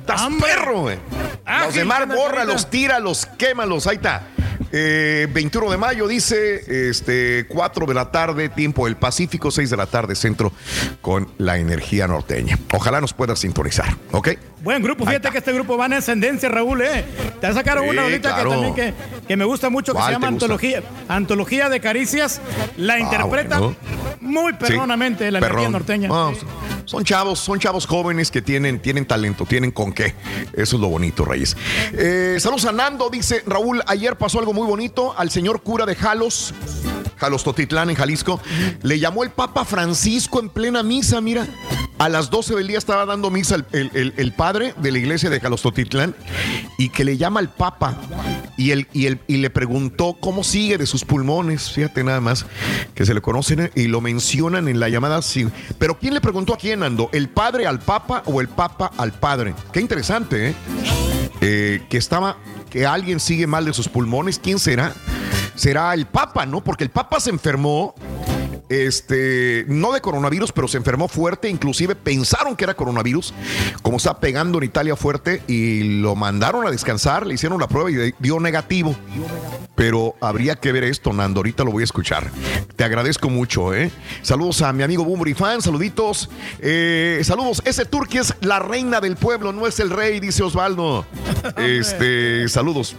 ¡Das 0.06 0.23
perro, 0.40 0.82
güey! 0.82 0.98
Ah, 1.44 1.65
los 1.66 1.74
demás, 1.74 2.06
bórralos, 2.06 2.69
tíralos, 2.69 3.27
quémalos, 3.39 3.86
ahí 3.86 3.97
está. 3.97 4.28
Eh, 4.70 5.27
21 5.31 5.70
de 5.70 5.77
mayo 5.78 6.06
dice, 6.06 6.89
este, 6.90 7.47
4 7.48 7.86
de 7.86 7.94
la 7.94 8.10
tarde, 8.10 8.27
tiempo 8.48 8.86
del 8.86 8.96
Pacífico, 8.96 9.50
6 9.50 9.70
de 9.70 9.76
la 9.76 9.86
tarde, 9.86 10.14
centro, 10.14 10.52
con 11.00 11.28
la 11.38 11.59
energía 11.59 12.06
norteña. 12.06 12.59
Ojalá 12.72 13.00
nos 13.00 13.12
pueda 13.12 13.36
sintonizar, 13.36 13.96
¿ok? 14.12 14.28
Buen 14.62 14.82
grupo, 14.82 15.06
fíjate 15.06 15.30
que 15.30 15.39
este 15.39 15.52
grupo 15.52 15.76
va 15.78 15.86
en 15.86 15.93
ascendencia, 15.94 16.48
Raúl, 16.48 16.82
¿eh? 16.82 17.05
Te 17.40 17.52
sacaron 17.55 17.85
Sí, 17.85 17.90
una 17.90 18.02
ahorita 18.02 18.35
claro. 18.35 18.51
que 18.51 18.56
también 18.56 18.74
que, 18.74 18.94
que 19.28 19.36
me 19.36 19.44
gusta 19.44 19.70
mucho, 19.70 19.93
que 19.93 19.98
se 19.98 20.02
¿Cuál 20.02 20.12
llama 20.14 20.30
gusta? 20.30 20.44
Antología, 20.47 20.82
Antología 21.09 21.68
de 21.68 21.80
Caricias. 21.80 22.40
La 22.76 22.98
interpreta 22.98 23.56
Ah, 23.56 23.60
bueno. 23.60 23.76
muy 24.20 24.52
perronamente 24.55 25.30
la 25.30 25.39
energía 25.39 25.68
norteña. 25.68 26.09
No, 26.09 26.32
son 26.86 27.05
chavos, 27.05 27.39
son 27.39 27.60
chavos 27.60 27.86
jóvenes 27.86 28.30
que 28.32 28.43
tienen, 28.43 28.80
tienen 28.80 29.06
talento, 29.06 29.44
tienen 29.47 29.70
con 29.70 29.93
qué. 29.93 30.14
Eso 30.55 30.76
es 30.76 30.80
lo 30.82 30.89
bonito, 30.89 31.24
Reyes. 31.24 31.56
Eh, 31.93 32.36
saludos 32.40 32.64
a 32.64 32.72
Nando, 32.72 33.10
dice 33.10 33.43
Raúl, 33.47 33.82
ayer 33.86 34.16
pasó 34.16 34.40
algo 34.40 34.52
muy 34.52 34.66
bonito 34.66 35.14
al 35.16 35.30
señor 35.30 35.62
cura 35.62 35.86
de 35.86 35.94
Jalos. 35.94 36.52
Jalos 37.16 37.43
Totitlán 37.43 37.90
en 37.90 37.97
Jalisco, 37.97 38.40
le 38.82 38.98
llamó 39.01 39.24
el 39.24 39.30
Papa 39.30 39.64
Francisco 39.64 40.39
en 40.40 40.48
plena 40.51 40.85
misa, 40.85 41.20
mira. 41.20 41.47
A 41.98 42.09
las 42.09 42.30
12 42.30 42.55
del 42.55 42.68
día 42.68 42.78
estaba 42.78 43.06
dando 43.06 43.28
misa 43.28 43.56
el, 43.56 43.64
el- 43.72 43.90
el- 43.93 44.14
el 44.16 44.32
padre 44.49 44.73
de 44.79 44.91
la 44.91 44.97
iglesia 44.97 45.29
de 45.29 45.41
Jalos 45.41 45.61
Totitlán 45.61 46.15
y 46.79 46.89
que 46.89 47.05
le 47.05 47.19
llama 47.19 47.39
al 47.39 47.51
Papa 47.51 47.99
y, 48.57 48.70
el, 48.70 48.89
y, 48.95 49.05
el, 49.05 49.20
y 49.27 49.37
le 49.37 49.51
preguntó 49.51 50.16
cómo 50.19 50.43
sigue 50.43 50.79
de 50.79 50.87
sus 50.87 51.05
pulmones, 51.05 51.70
fíjate 51.70 52.03
nada 52.03 52.23
más, 52.23 52.47
que 52.95 53.05
se 53.05 53.12
le 53.12 53.20
conocen 53.20 53.70
y 53.75 53.89
lo 53.89 54.01
mencionan 54.01 54.66
en 54.69 54.81
la 54.81 54.89
llamada. 54.89 55.20
Pero 55.79 55.99
¿quién 55.99 56.15
le 56.15 56.23
preguntó 56.23 56.55
a 56.55 56.57
quién, 56.57 56.83
Ando? 56.83 57.11
¿El 57.12 57.29
padre 57.29 57.66
al 57.66 57.79
Papa 57.81 58.23
o 58.25 58.41
el 58.41 58.49
Papa 58.49 58.91
al 58.97 59.12
padre? 59.12 59.55
Qué 59.70 59.81
interesante, 59.81 60.49
¿eh? 60.49 60.55
Eh, 61.43 61.83
que 61.91 61.99
estaba, 61.99 62.39
que 62.70 62.87
alguien 62.87 63.20
sigue 63.20 63.47
mal 63.47 63.66
de 63.66 63.75
sus 63.75 63.87
pulmones, 63.87 64.39
¿quién 64.39 64.59
será? 64.59 64.95
Será 65.57 65.93
el 65.93 66.07
Papa, 66.07 66.47
¿no? 66.47 66.65
Porque 66.65 66.85
el 66.85 66.91
Papa 66.91 67.20
se 67.20 67.29
enfermó, 67.29 67.95
este, 68.69 69.65
no 69.69 69.93
de 69.93 70.01
coronavirus, 70.01 70.53
pero 70.53 70.69
se 70.69 70.77
enfermó 70.77 71.09
fuerte, 71.09 71.49
inclusive 71.49 71.95
pensaron 71.95 72.57
que 72.57 72.65
era 72.65 72.74
coronavirus, 72.74 73.35
como 73.82 73.97
está 73.97 74.19
pegando 74.20 74.59
en 74.59 74.65
Italia 74.65 74.97
fuerte, 74.97 75.43
y 75.47 76.01
lo 76.01 76.15
mandaron 76.15 76.66
a 76.66 76.70
descansar, 76.70 77.27
le 77.27 77.35
hicieron 77.35 77.61
la 77.61 77.69
prueba 77.69 77.90
y 77.90 78.15
dio 78.19 78.40
negativo. 78.40 78.97
Pero 79.74 80.16
habría 80.20 80.57
que 80.57 80.73
ver 80.73 80.85
esto, 80.85 81.12
Nando, 81.12 81.39
ahorita 81.39 81.62
lo 81.62 81.70
voy 81.70 81.82
a 81.82 81.85
escuchar. 81.85 82.31
Te 82.74 82.85
agradezco 82.85 83.31
mucho, 83.31 83.73
¿eh? 83.74 83.90
Saludos 84.23 84.62
a 84.62 84.73
mi 84.73 84.82
amigo 84.82 85.05
Bumburi 85.05 85.35
Fan, 85.35 85.62
saluditos. 85.62 86.28
Eh, 86.59 87.20
saludos, 87.23 87.62
ese 87.65 87.85
Turquía 87.85 88.23
es 88.23 88.35
la 88.40 88.59
reina 88.59 89.01
del 89.01 89.16
pueblo, 89.16 89.53
no 89.53 89.66
es 89.66 89.78
el 89.78 89.90
rey, 89.90 90.20
dice 90.20 90.43
Osvaldo. 90.43 91.07
Este, 91.57 92.49
saludos. 92.49 92.97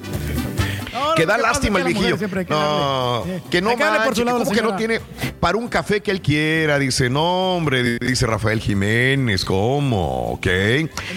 No, 0.94 1.16
que 1.16 1.26
da 1.26 1.36
que 1.36 1.42
lástima 1.42 1.80
el 1.80 1.86
viejillo. 1.86 2.18
que 2.18 2.46
No. 2.50 3.24
Sí. 3.26 3.44
que 3.50 3.62
no 3.62 3.70
Hay 3.72 3.76
que 3.78 3.84
manche, 3.84 4.16
su 4.16 4.26
lado 4.26 4.38
a 4.38 4.40
la 4.40 4.46
¿cómo 4.46 4.56
que 4.56 4.62
no 4.62 4.76
tiene 4.76 5.02
para 5.40 5.58
un 5.58 5.68
café 5.68 6.02
que 6.02 6.12
él 6.12 6.22
quiera? 6.22 6.80
Dice, 6.80 7.10
no, 7.10 7.56
hombre, 7.56 7.98
dice 8.00 8.26
Rafael 8.26 8.60
Jiménez, 8.60 9.46
¿cómo? 9.46 10.32
Ok. 10.32 10.48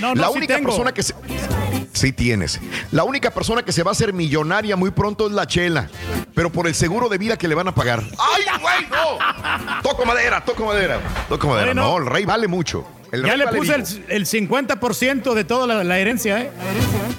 No, 0.01 0.15
la 0.15 0.31
única 0.31 0.59
persona 0.59 0.93
que 0.93 1.03
se... 1.03 1.15
Sí 1.93 2.13
tienes. 2.13 2.61
La 2.91 3.05
única 3.05 3.31
persona 3.31 3.63
que 3.63 3.73
se 3.73 3.83
va 3.83 3.91
a 3.91 3.93
hacer 3.93 4.13
millonaria 4.13 4.77
muy 4.77 4.91
pronto 4.91 5.27
es 5.27 5.33
la 5.33 5.47
Chela, 5.47 5.89
pero 6.35 6.51
por 6.51 6.67
el 6.67 6.75
seguro 6.75 7.09
de 7.09 7.19
vida 7.19 7.37
que 7.37 7.49
le 7.49 7.55
van 7.55 7.69
a 7.69 7.75
pagar. 7.75 8.03
¡Ay, 8.03 8.45
güey, 8.61 8.87
no! 8.91 9.83
Toco 9.83 10.05
madera, 10.07 10.45
toco 10.45 10.65
madera, 10.65 11.01
toco 11.29 11.49
madera. 11.49 11.67
Bueno. 11.67 11.83
no, 11.83 11.99
el 11.99 12.07
rey 12.07 12.25
vale 12.25 12.49
mucho. 12.49 12.87
El 13.13 13.27
ya 13.27 13.37
le 13.37 13.47
puse 13.49 13.75
el, 13.75 13.85
el 14.09 14.25
50% 14.27 15.35
de 15.35 15.45
toda 15.45 15.67
la, 15.67 15.85
la 15.85 15.99
herencia, 15.99 16.41
¿eh? 16.41 16.51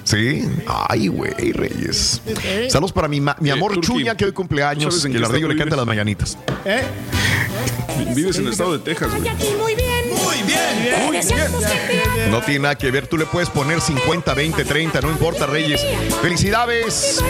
Sí. 0.02 0.44
Ay, 0.66 1.06
güey, 1.06 1.52
Reyes. 1.52 2.20
Saludos 2.68 2.92
para 2.92 3.06
mi, 3.06 3.20
mi 3.20 3.50
amor 3.50 3.74
Turki, 3.74 3.86
Chuya, 3.86 4.16
que 4.16 4.24
hoy 4.24 4.32
cumpleaños, 4.32 4.92
¿sabes 4.92 5.04
en 5.04 5.12
que 5.12 5.18
radio 5.18 5.36
estado 5.36 5.52
le 5.52 5.56
canta 5.56 5.76
las 5.76 5.86
mañanitas. 5.86 6.36
¿Eh? 6.64 6.82
Vives 8.14 8.36
en 8.38 8.46
el 8.46 8.52
estado 8.52 8.72
de 8.76 8.80
Texas, 8.80 9.08
güey. 9.14 9.28
Aquí 9.28 9.46
muy 9.56 9.76
bien. 9.76 10.03
Muy 10.34 10.42
bien. 10.42 11.20
Te 11.20 11.34
haga 11.34 12.28
No 12.28 12.42
tiene 12.42 12.60
nada 12.60 12.74
que 12.76 12.90
ver, 12.90 13.06
tú 13.06 13.16
le 13.16 13.26
puedes 13.26 13.48
poner 13.50 13.80
50, 13.80 14.34
20, 14.34 14.64
30, 14.64 15.00
no 15.00 15.10
importa, 15.10 15.46
Reyes. 15.46 15.84
Felicidades. 16.20 17.22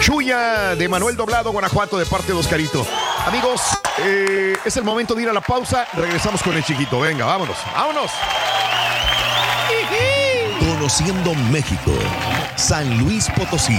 Chuya 0.00 0.74
de 0.76 0.88
Manuel 0.88 1.16
Doblado, 1.16 1.50
Guanajuato, 1.52 1.98
de 1.98 2.06
parte 2.06 2.32
de 2.32 2.38
Oscarito. 2.38 2.86
Amigos, 3.26 3.60
eh, 3.98 4.56
es 4.64 4.76
el 4.76 4.84
momento 4.84 5.14
de 5.14 5.22
ir 5.22 5.28
a 5.28 5.32
la 5.32 5.40
pausa. 5.40 5.86
Regresamos 5.94 6.42
con 6.42 6.56
el 6.56 6.64
chiquito. 6.64 7.00
Venga, 7.00 7.24
vámonos, 7.24 7.56
vámonos. 7.74 8.10
Conociendo 10.60 11.34
México, 11.50 11.92
San 12.56 12.98
Luis 12.98 13.28
Potosí. 13.36 13.78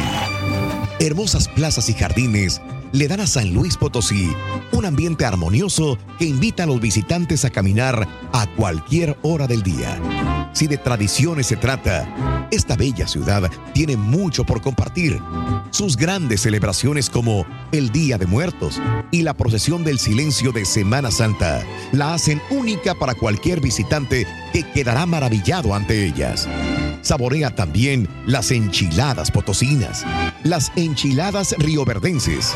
Hermosas 1.00 1.48
plazas 1.48 1.90
y 1.90 1.94
jardines 1.94 2.62
le 2.94 3.08
dan 3.08 3.20
a 3.20 3.28
San 3.28 3.54
Luis 3.54 3.76
Potosí 3.76 4.32
un 4.72 4.86
ambiente 4.86 5.26
armonioso 5.26 5.98
que 6.18 6.26
invita 6.26 6.64
a 6.64 6.66
los 6.68 6.80
visitantes 6.80 7.44
a 7.44 7.50
caminar 7.50 8.08
a 8.32 8.48
cualquier 8.56 9.18
hora 9.24 9.48
del 9.48 9.64
día. 9.64 10.00
Si 10.54 10.68
de 10.68 10.78
tradiciones 10.78 11.48
se 11.48 11.58
trata, 11.58 12.48
esta 12.52 12.76
bella 12.76 13.08
ciudad 13.08 13.50
tiene 13.74 13.98
mucho 13.98 14.44
por 14.44 14.62
compartir. 14.62 15.20
Sus 15.72 15.98
grandes 15.98 16.42
celebraciones 16.42 17.10
como 17.10 17.48
el 17.72 17.92
Día 17.92 18.20
de 18.20 18.28
Muertos 18.28 18.80
y 19.10 19.24
la 19.24 19.34
procesión 19.34 19.84
del 19.84 19.98
silencio 19.98 20.52
de 20.52 20.64
Semana 20.66 21.10
Santa 21.10 21.64
la 21.92 22.14
hacen 22.14 22.40
única 22.52 22.94
para 22.94 23.16
cualquier 23.16 23.60
visitante 23.60 24.28
que 24.52 24.64
quedará 24.72 25.08
maravillado 25.08 25.74
ante 25.74 26.06
ellas. 26.06 26.48
Saborea 27.02 27.54
también 27.54 28.08
las 28.26 28.52
enchiladas 28.52 29.32
potosinas, 29.32 30.06
las 30.44 30.72
enchiladas 30.76 31.56
rioverdenses, 31.58 32.54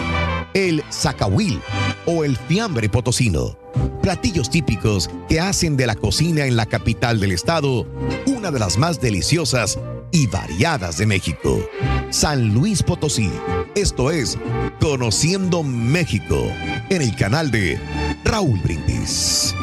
el 0.53 0.83
zacahuil 0.91 1.61
o 2.05 2.23
el 2.23 2.37
fiambre 2.37 2.89
potosino. 2.89 3.57
Platillos 4.01 4.49
típicos 4.49 5.09
que 5.27 5.39
hacen 5.39 5.77
de 5.77 5.85
la 5.85 5.95
cocina 5.95 6.45
en 6.45 6.55
la 6.55 6.65
capital 6.65 7.19
del 7.19 7.31
estado 7.31 7.85
una 8.25 8.51
de 8.51 8.59
las 8.59 8.77
más 8.77 8.99
deliciosas 8.99 9.79
y 10.11 10.27
variadas 10.27 10.97
de 10.97 11.05
México. 11.05 11.59
San 12.09 12.53
Luis 12.53 12.83
Potosí. 12.83 13.29
Esto 13.75 14.11
es 14.11 14.37
Conociendo 14.79 15.63
México 15.63 16.47
en 16.89 17.01
el 17.01 17.15
canal 17.15 17.51
de 17.51 17.79
Raúl 18.23 18.59
Brindis. 18.59 19.53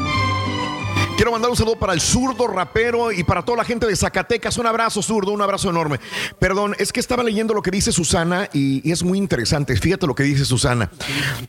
Quiero 1.16 1.30
mandar 1.30 1.48
un 1.50 1.56
saludo 1.56 1.76
para 1.76 1.92
el 1.94 2.00
zurdo 2.00 2.48
rapero 2.48 3.12
y 3.12 3.22
para 3.22 3.42
toda 3.42 3.58
la 3.58 3.64
gente 3.64 3.86
de 3.86 3.94
Zacatecas. 3.94 4.58
Un 4.58 4.66
abrazo 4.66 5.00
zurdo, 5.00 5.30
un 5.30 5.40
abrazo 5.40 5.70
enorme. 5.70 6.00
Perdón, 6.40 6.74
es 6.78 6.92
que 6.92 6.98
estaba 6.98 7.22
leyendo 7.22 7.54
lo 7.54 7.62
que 7.62 7.70
dice 7.70 7.92
Susana 7.92 8.48
y, 8.52 8.86
y 8.86 8.90
es 8.92 9.04
muy 9.04 9.16
interesante. 9.16 9.76
Fíjate 9.76 10.08
lo 10.08 10.14
que 10.16 10.24
dice 10.24 10.44
Susana. 10.44 10.90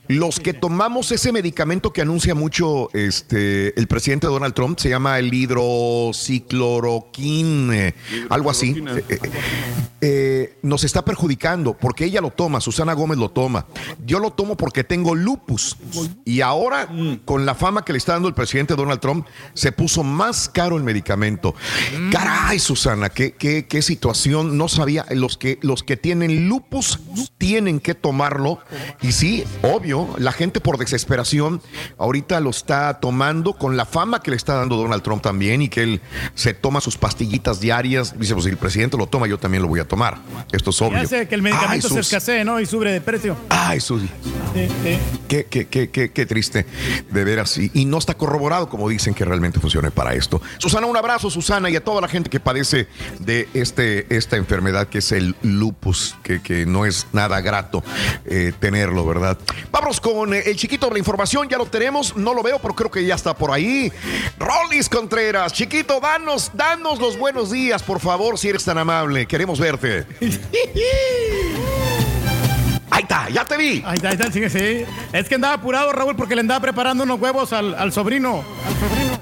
Los 0.07 0.39
que 0.39 0.53
tomamos 0.53 1.11
ese 1.11 1.31
medicamento 1.31 1.91
que 1.91 2.03
anuncia 2.03 2.35
mucho 2.35 2.89
este, 2.93 3.77
el 3.77 3.87
presidente 3.87 4.27
Donald 4.27 4.53
Trump, 4.53 4.77
se 4.79 4.89
llama 4.89 5.17
el 5.17 5.33
hidrocicloroquín, 5.33 7.73
eh, 7.73 7.95
algo 8.29 8.51
así. 8.51 8.75
eh, 8.87 9.03
eh, 9.09 9.19
eh, 10.01 10.59
nos 10.61 10.83
está 10.83 11.03
perjudicando 11.03 11.73
porque 11.73 12.05
ella 12.05 12.21
lo 12.21 12.29
toma, 12.29 12.61
Susana 12.61 12.93
Gómez 12.93 13.17
lo 13.17 13.29
toma. 13.29 13.65
Yo 14.05 14.19
lo 14.19 14.29
tomo 14.31 14.55
porque 14.55 14.83
tengo 14.83 15.15
lupus. 15.15 15.75
Y 16.23 16.41
ahora, 16.41 16.87
con 17.25 17.47
la 17.47 17.55
fama 17.55 17.83
que 17.83 17.93
le 17.93 17.97
está 17.97 18.13
dando 18.13 18.27
el 18.27 18.35
presidente 18.35 18.75
Donald 18.75 18.99
Trump, 18.99 19.25
se 19.55 19.71
puso 19.71 20.03
más 20.03 20.47
caro 20.47 20.77
el 20.77 20.83
medicamento. 20.83 21.55
Caray, 22.11 22.59
Susana, 22.59 23.09
qué, 23.09 23.31
qué, 23.33 23.65
qué 23.67 23.81
situación. 23.81 24.57
No 24.57 24.67
sabía. 24.67 25.05
Los 25.11 25.37
que, 25.37 25.57
los 25.61 25.81
que 25.83 25.97
tienen 25.97 26.47
lupus 26.47 26.99
tienen 27.39 27.79
que 27.79 27.95
tomarlo. 27.95 28.59
Y 29.01 29.11
sí, 29.13 29.43
obvio, 29.63 30.13
la 30.19 30.31
gente 30.31 30.59
por 30.61 30.77
desesperación 30.77 31.61
ahorita 31.97 32.39
lo 32.41 32.49
está 32.51 32.99
tomando 32.99 33.53
con 33.53 33.77
la 33.77 33.85
fama 33.85 34.21
que 34.21 34.31
le 34.31 34.37
está 34.37 34.53
dando 34.55 34.75
Donald 34.75 35.01
Trump 35.01 35.21
también 35.23 35.61
y 35.61 35.69
que 35.69 35.83
él 35.83 36.01
se 36.35 36.53
toma 36.53 36.81
sus 36.81 36.97
pastillitas 36.97 37.59
diarias. 37.59 38.13
Dice, 38.19 38.33
pues 38.33 38.43
si 38.45 38.51
el 38.51 38.57
presidente 38.57 38.97
lo 38.97 39.07
toma, 39.07 39.27
yo 39.27 39.37
también 39.39 39.63
lo 39.63 39.69
voy 39.69 39.79
a 39.79 39.87
tomar. 39.87 40.17
Esto 40.51 40.69
es 40.71 40.81
Y 40.81 40.83
obvio. 40.83 40.99
hace 40.99 41.27
que 41.27 41.35
el 41.35 41.45
Ay, 41.45 41.51
medicamento 41.53 41.87
se 41.87 41.95
Sus. 41.95 42.05
escasee, 42.07 42.43
¿no? 42.43 42.59
Y 42.59 42.65
sube 42.65 42.91
de 42.91 43.01
precio. 43.01 43.37
Ay, 43.49 43.79
Susi. 43.79 44.07
Sí, 44.53 44.67
sí. 44.83 44.97
Qué, 45.27 45.45
qué, 45.45 45.67
qué, 45.67 45.89
qué, 45.89 46.11
qué 46.11 46.25
triste, 46.25 46.65
de 47.09 47.23
veras. 47.23 47.57
Y, 47.57 47.71
y 47.73 47.85
no 47.85 47.97
está 47.97 48.13
corroborado 48.15 48.69
como 48.69 48.89
dicen 48.89 49.13
que 49.13 49.23
realmente 49.25 49.44
funcione 49.53 49.91
para 49.91 50.13
esto. 50.13 50.41
Susana, 50.57 50.87
un 50.87 50.97
abrazo, 50.97 51.29
Susana, 51.29 51.69
y 51.69 51.75
a 51.75 51.83
toda 51.83 52.01
la 52.01 52.07
gente 52.07 52.29
que 52.29 52.39
padece 52.39 52.87
de 53.19 53.47
este, 53.53 54.05
esta 54.15 54.37
enfermedad 54.37 54.87
que 54.87 54.99
es 54.99 55.11
el 55.11 55.35
lupus, 55.41 56.15
que, 56.23 56.41
que 56.41 56.65
no 56.65 56.85
es 56.85 57.07
nada 57.13 57.41
grato 57.41 57.83
eh, 58.25 58.53
tenerlo, 58.59 59.05
¿verdad? 59.05 59.37
Vamos 59.71 59.99
con 59.99 60.33
eh, 60.33 60.43
el 60.45 60.55
chiquito 60.55 60.87
de 60.87 60.93
la 60.93 60.99
información, 60.99 61.47
ya 61.49 61.57
lo 61.57 61.65
tenemos, 61.65 62.15
no 62.15 62.33
lo 62.33 62.43
veo, 62.43 62.59
pero 62.59 62.73
creo 62.73 62.91
que 62.91 63.05
ya 63.05 63.15
está 63.15 63.35
por 63.35 63.51
ahí. 63.51 63.91
Rolis 64.37 64.89
Contreras, 64.89 65.53
chiquito, 65.53 65.99
danos, 65.99 66.51
danos 66.53 66.99
los 66.99 67.17
buenos 67.17 67.51
días, 67.51 67.83
por 67.83 67.99
favor, 67.99 68.37
si 68.37 68.49
eres 68.49 68.63
tan 68.63 68.77
amable. 68.77 69.25
Queremos 69.25 69.59
verte. 69.59 70.05
Ahí 72.95 73.01
está, 73.03 73.29
ya 73.29 73.43
te 73.45 73.57
vi. 73.57 73.83
Ahí 73.85 73.95
está, 73.95 74.09
ahí 74.09 74.15
está, 74.15 74.31
sí, 74.31 74.49
sí. 74.49 74.85
Es 75.11 75.27
que 75.27 75.35
andaba 75.35 75.55
apurado, 75.55 75.91
Raúl, 75.91 76.15
porque 76.15 76.33
le 76.35 76.41
andaba 76.41 76.61
preparando 76.61 77.03
unos 77.03 77.19
huevos 77.19 77.51
al, 77.53 77.75
al 77.75 77.91
sobrino. 77.91 78.43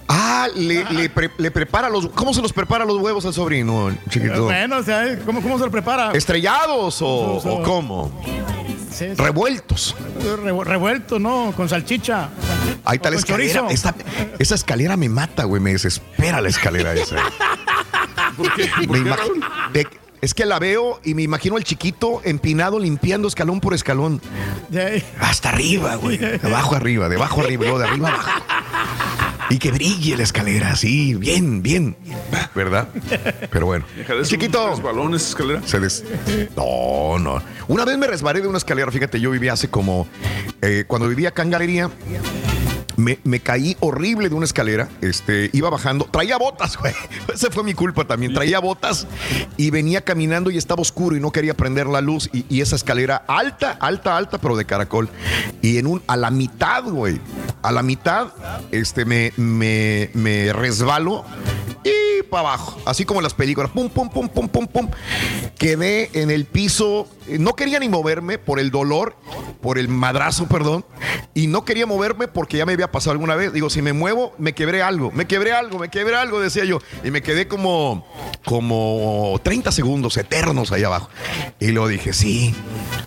Ah, 0.07 0.19
Ah, 0.43 0.47
le, 0.55 0.83
le 0.91 1.09
pre- 1.09 1.31
le 1.37 1.51
prepara 1.51 1.89
los. 1.89 2.09
¿Cómo 2.09 2.33
se 2.33 2.41
los 2.41 2.51
prepara 2.51 2.83
los 2.83 2.97
huevos 3.01 3.25
al 3.25 3.33
sobrino, 3.33 3.95
chiquito? 4.09 4.43
Bueno, 4.45 4.77
o 4.79 4.83
sea, 4.83 5.17
¿cómo, 5.25 5.41
cómo 5.41 5.57
se 5.57 5.63
lo 5.65 5.71
prepara? 5.71 6.11
¿Estrellados 6.11 6.97
o, 7.01 7.61
cómo? 7.63 8.11
Sí, 8.91 9.05
sí. 9.07 9.13
Revueltos. 9.15 9.95
Revu- 10.43 10.65
Revuelto, 10.65 11.17
¿no? 11.17 11.53
Con 11.55 11.69
salchicha. 11.69 12.29
Ahí 12.83 12.97
está 12.97 13.09
la 13.09 13.15
escalera. 13.17 13.67
Esta- 13.69 13.95
esa 14.37 14.55
escalera 14.55 14.97
me 14.97 15.07
mata, 15.07 15.45
güey. 15.45 15.61
Me 15.61 15.71
desespera 15.71 16.41
la 16.41 16.49
escalera 16.49 16.93
esa. 16.93 17.15
Me 18.89 18.99
imag- 18.99 19.71
de- 19.71 19.87
es 20.23 20.33
que 20.33 20.45
la 20.45 20.57
veo 20.57 21.01
y 21.03 21.15
me 21.15 21.21
imagino 21.21 21.57
al 21.57 21.65
chiquito 21.65 22.21
empinado 22.23 22.79
limpiando 22.79 23.27
escalón 23.27 23.59
por 23.59 23.73
escalón. 23.73 24.21
Hasta 25.19 25.49
arriba, 25.49 25.95
güey. 25.95 26.17
De 26.17 26.39
abajo 26.43 26.75
arriba, 26.75 27.09
de 27.09 27.17
abajo 27.17 27.41
arriba, 27.41 27.63
luego 27.63 27.77
de 27.79 27.87
arriba 27.87 28.07
abajo. 28.07 28.29
Y 29.49 29.57
que 29.59 29.71
brille 29.71 30.15
la 30.15 30.23
escalera, 30.23 30.71
así, 30.71 31.13
bien, 31.15 31.61
bien. 31.61 31.97
¿Verdad? 32.55 32.87
Pero 33.51 33.65
bueno. 33.65 33.85
Chiquito. 34.23 34.77
balones, 34.77 35.27
escalera? 35.27 35.61
Se 35.65 35.79
des- 35.81 36.05
No, 36.55 37.19
no. 37.19 37.43
Una 37.67 37.83
vez 37.83 37.97
me 37.97 38.07
resbalé 38.07 38.39
de 38.41 38.47
una 38.47 38.57
escalera, 38.59 38.89
fíjate, 38.91 39.19
yo 39.19 39.29
vivía 39.29 39.51
hace 39.53 39.67
como... 39.69 40.07
eh, 40.61 40.85
cuando 40.87 41.09
vivía 41.09 41.29
acá 41.29 41.43
en 41.43 41.49
Galería, 41.51 41.89
me, 42.97 43.39
caí 43.39 43.77
horrible 43.79 44.29
de 44.29 44.35
una 44.35 44.45
escalera. 44.45 44.89
Este, 45.01 45.49
iba 45.53 45.69
bajando. 45.69 46.05
Traía 46.05 46.37
botas, 46.37 46.77
güey. 46.79 46.93
Esa 47.33 47.51
fue 47.51 47.63
mi 47.63 47.73
culpa 47.73 48.05
también. 48.05 48.33
Traía 48.33 48.59
botas 48.59 49.07
y 49.57 49.69
venía 49.69 50.01
caminando 50.01 50.51
y 50.51 50.57
estaba 50.57 50.81
oscuro 50.81 51.15
y 51.15 51.19
no 51.19 51.31
quería 51.31 51.55
prender 51.55 51.87
la 51.87 52.01
luz. 52.01 52.29
Y, 52.31 52.61
esa 52.63 52.75
escalera 52.77 53.23
alta, 53.27 53.71
alta, 53.79 54.15
alta, 54.15 54.37
pero 54.37 54.55
de 54.55 54.65
caracol. 54.65 55.09
Y 55.61 55.77
en 55.77 55.87
un, 55.87 56.01
a 56.07 56.15
la 56.15 56.31
mitad, 56.31 56.83
güey. 56.83 57.19
A 57.61 57.71
la 57.71 57.83
mitad, 57.83 58.29
este, 58.71 59.05
me, 59.05 59.33
me, 59.37 60.09
me 60.13 60.53
resbalo 60.53 61.25
y 61.83 62.23
para 62.23 62.49
abajo. 62.49 62.81
Así 62.85 63.05
como 63.05 63.21
las 63.21 63.33
películas. 63.33 63.71
Pum, 63.71 63.89
pum, 63.89 64.09
pum, 64.09 64.29
pum, 64.29 64.47
pum, 64.47 64.67
pum. 64.67 64.89
Quedé 65.57 66.09
en 66.13 66.31
el 66.31 66.45
piso. 66.45 67.07
No 67.27 67.55
quería 67.55 67.79
ni 67.79 67.89
moverme 67.89 68.37
por 68.37 68.59
el 68.59 68.71
dolor, 68.71 69.15
por 69.61 69.77
el 69.77 69.87
madrazo, 69.87 70.47
perdón. 70.47 70.85
Y 71.33 71.47
no 71.47 71.65
quería 71.65 71.85
moverme 71.85 72.27
porque 72.27 72.57
ya 72.57 72.65
me 72.65 72.73
había 72.73 72.91
pasado 72.91 73.11
alguna 73.11 73.35
vez. 73.35 73.53
Digo, 73.53 73.69
si 73.69 73.81
me 73.81 73.93
muevo, 73.93 74.33
me 74.37 74.53
quebré 74.53 74.81
algo, 74.81 75.11
me 75.11 75.25
quebré 75.25 75.53
algo, 75.53 75.79
me 75.79 75.89
quebré 75.89 76.15
algo, 76.15 76.39
decía 76.39 76.65
yo. 76.65 76.79
Y 77.03 77.11
me 77.11 77.21
quedé 77.21 77.47
como, 77.47 78.05
como 78.45 79.39
30 79.43 79.71
segundos 79.71 80.17
eternos 80.17 80.71
ahí 80.71 80.83
abajo. 80.83 81.09
Y 81.59 81.67
luego 81.67 81.87
dije, 81.87 82.13
sí, 82.13 82.53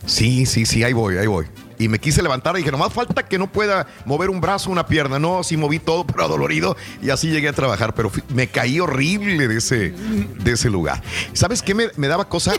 sí, 0.06 0.46
sí, 0.46 0.66
sí, 0.66 0.82
ahí 0.82 0.92
voy, 0.92 1.18
ahí 1.18 1.26
voy. 1.26 1.46
Y 1.78 1.88
me 1.88 1.98
quise 1.98 2.22
levantar 2.22 2.54
y 2.56 2.58
dije, 2.58 2.70
nomás 2.70 2.92
falta 2.92 3.22
que 3.24 3.38
no 3.38 3.46
pueda 3.50 3.86
mover 4.04 4.30
un 4.30 4.40
brazo, 4.40 4.70
una 4.70 4.86
pierna. 4.86 5.18
No, 5.18 5.42
sí 5.44 5.56
moví 5.56 5.78
todo, 5.78 6.06
pero 6.06 6.24
adolorido. 6.24 6.76
Y 7.02 7.10
así 7.10 7.28
llegué 7.30 7.48
a 7.48 7.52
trabajar. 7.52 7.94
Pero 7.94 8.10
fui- 8.10 8.22
me 8.30 8.48
caí 8.48 8.80
horrible 8.80 9.48
de 9.48 9.58
ese, 9.58 9.90
de 9.90 10.52
ese 10.52 10.70
lugar. 10.70 11.02
¿Sabes 11.32 11.62
qué 11.62 11.74
me, 11.74 11.88
me 11.96 12.08
daba 12.08 12.28
cosa? 12.28 12.52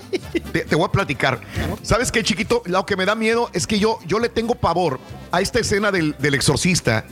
Te, 0.51 0.61
te 0.61 0.75
voy 0.75 0.85
a 0.85 0.91
platicar. 0.91 1.39
¿Sabes 1.81 2.11
qué, 2.11 2.23
chiquito? 2.23 2.61
Lo 2.65 2.85
que 2.85 2.95
me 2.95 3.05
da 3.05 3.15
miedo 3.15 3.49
es 3.53 3.65
que 3.67 3.79
yo, 3.79 3.99
yo 4.05 4.19
le 4.19 4.29
tengo 4.29 4.55
pavor 4.55 4.99
a 5.31 5.41
esta 5.41 5.59
escena 5.59 5.91
del, 5.91 6.15
del 6.19 6.35
exorcista, 6.35 7.03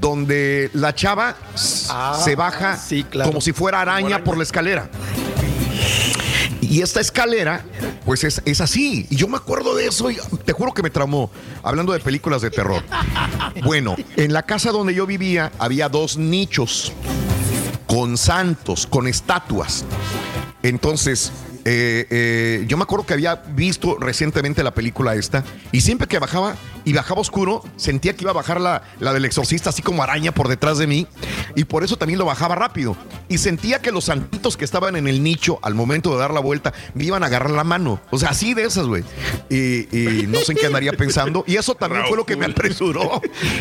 donde 0.00 0.70
la 0.72 0.94
chava 0.94 1.36
s- 1.54 1.88
se 2.24 2.36
baja 2.36 2.76
como 3.26 3.40
si 3.40 3.52
fuera 3.52 3.80
araña 3.80 4.22
por 4.24 4.36
la 4.36 4.42
escalera. 4.44 4.88
Y 6.60 6.82
esta 6.82 7.00
escalera, 7.00 7.64
pues 8.04 8.24
es, 8.24 8.42
es 8.44 8.60
así. 8.60 9.06
Y 9.10 9.16
yo 9.16 9.28
me 9.28 9.36
acuerdo 9.36 9.74
de 9.74 9.86
eso 9.86 10.10
y 10.10 10.18
te 10.44 10.52
juro 10.52 10.72
que 10.72 10.82
me 10.82 10.90
traumó, 10.90 11.30
hablando 11.62 11.92
de 11.92 12.00
películas 12.00 12.42
de 12.42 12.50
terror. 12.50 12.82
Bueno, 13.64 13.96
en 14.16 14.32
la 14.32 14.42
casa 14.42 14.70
donde 14.70 14.94
yo 14.94 15.06
vivía 15.06 15.52
había 15.58 15.88
dos 15.88 16.16
nichos 16.16 16.92
con 17.86 18.16
santos, 18.16 18.86
con 18.86 19.08
estatuas. 19.08 19.84
Entonces, 20.62 21.32
eh, 21.64 22.06
eh, 22.10 22.64
yo 22.68 22.76
me 22.76 22.84
acuerdo 22.84 23.04
que 23.04 23.14
había 23.14 23.34
visto 23.34 23.96
recientemente 23.98 24.62
la 24.62 24.72
película 24.72 25.14
esta 25.14 25.44
y 25.72 25.80
siempre 25.80 26.06
que 26.06 26.18
bajaba 26.18 26.56
y 26.90 26.92
bajaba 26.92 27.20
oscuro, 27.20 27.62
sentía 27.76 28.16
que 28.16 28.24
iba 28.24 28.32
a 28.32 28.34
bajar 28.34 28.60
la, 28.60 28.82
la 28.98 29.12
del 29.12 29.24
exorcista 29.24 29.70
así 29.70 29.80
como 29.80 30.02
araña 30.02 30.32
por 30.32 30.48
detrás 30.48 30.76
de 30.78 30.88
mí 30.88 31.06
y 31.54 31.62
por 31.62 31.84
eso 31.84 31.96
también 31.96 32.18
lo 32.18 32.24
bajaba 32.24 32.56
rápido. 32.56 32.96
Y 33.28 33.38
sentía 33.38 33.80
que 33.80 33.92
los 33.92 34.06
santitos 34.06 34.56
que 34.56 34.64
estaban 34.64 34.96
en 34.96 35.06
el 35.06 35.22
nicho 35.22 35.60
al 35.62 35.76
momento 35.76 36.10
de 36.12 36.18
dar 36.18 36.32
la 36.34 36.40
vuelta 36.40 36.72
me 36.94 37.04
iban 37.04 37.22
a 37.22 37.26
agarrar 37.26 37.52
la 37.52 37.62
mano. 37.62 38.00
O 38.10 38.18
sea, 38.18 38.30
así 38.30 38.54
de 38.54 38.64
esas, 38.64 38.86
güey. 38.88 39.04
Y, 39.48 39.86
y 39.96 40.26
no 40.26 40.40
sé 40.40 40.50
en 40.52 40.58
qué 40.58 40.66
andaría 40.66 40.92
pensando. 40.94 41.44
Y 41.46 41.56
eso 41.56 41.76
también 41.76 42.02
fue 42.08 42.16
lo 42.16 42.26
que 42.26 42.34
me 42.36 42.46
apresuró. 42.46 43.20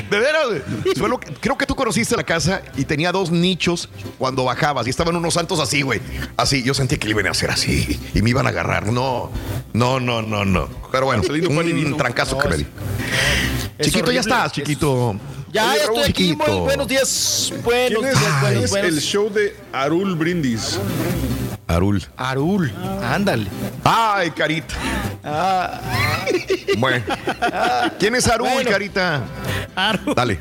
De 0.10 0.18
veras, 0.20 0.48
güey. 0.48 0.96
Fue 0.96 1.08
lo 1.08 1.20
que- 1.20 1.32
creo 1.34 1.56
que 1.56 1.68
tú 1.68 1.76
conociste 1.76 2.16
la 2.18 2.24
casa 2.24 2.64
y 2.78 2.86
tenía 2.86 3.12
dos 3.12 3.30
nichos 3.30 3.90
cuando 4.18 4.44
bajabas 4.46 4.88
y 4.88 4.90
estaban 4.90 5.16
unos 5.16 5.36
santos 5.36 5.60
así, 5.60 5.84
güey. 5.84 6.02
Así, 6.36 6.64
yo 6.64 6.74
sentía 6.74 6.98
que 6.98 7.06
le 7.06 7.12
iban 7.12 7.28
a 7.28 7.32
hacer 7.32 7.52
así 7.52 8.00
y 8.16 8.22
me 8.24 8.32
iban 8.32 8.48
a 8.48 8.50
agarrar. 8.50 8.92
No, 8.92 9.30
no, 9.74 10.00
no, 10.00 10.24
no, 10.24 10.46
no. 10.46 10.68
Pero 10.92 11.06
bueno, 11.06 11.22
un 11.92 11.98
trancazo 11.98 12.38
que 12.40 12.48
me 12.48 12.58
di. 12.58 12.66
Chiquito, 13.82 14.12
ya 14.12 14.20
estás, 14.20 14.52
chiquito. 14.52 15.16
Ya, 15.52 15.76
ya 15.76 15.84
estoy 15.84 16.04
aquí. 16.04 16.36
Muy 16.36 16.60
buenos 16.60 16.88
días. 16.88 17.54
Buenos 17.64 18.00
¿Quién 18.04 18.14
es, 18.14 18.20
días, 18.20 18.32
quién 18.32 18.42
buenos, 18.42 18.64
es 18.66 18.70
buenos. 18.72 18.92
el 18.92 19.02
show 19.02 19.30
de 19.30 19.56
Arul 19.74 20.16
Brindis? 20.16 20.80
Arul. 21.68 22.04
Arul, 22.18 22.74
ándale. 23.04 23.48
Ay, 23.84 24.32
carita. 24.32 24.74
Ah. 25.24 25.80
Bueno. 26.78 27.04
¿Quién 28.00 28.16
es 28.16 28.28
Arul, 28.28 28.50
Bueno. 28.50 28.70
carita? 28.72 29.22
Dale. 30.16 30.38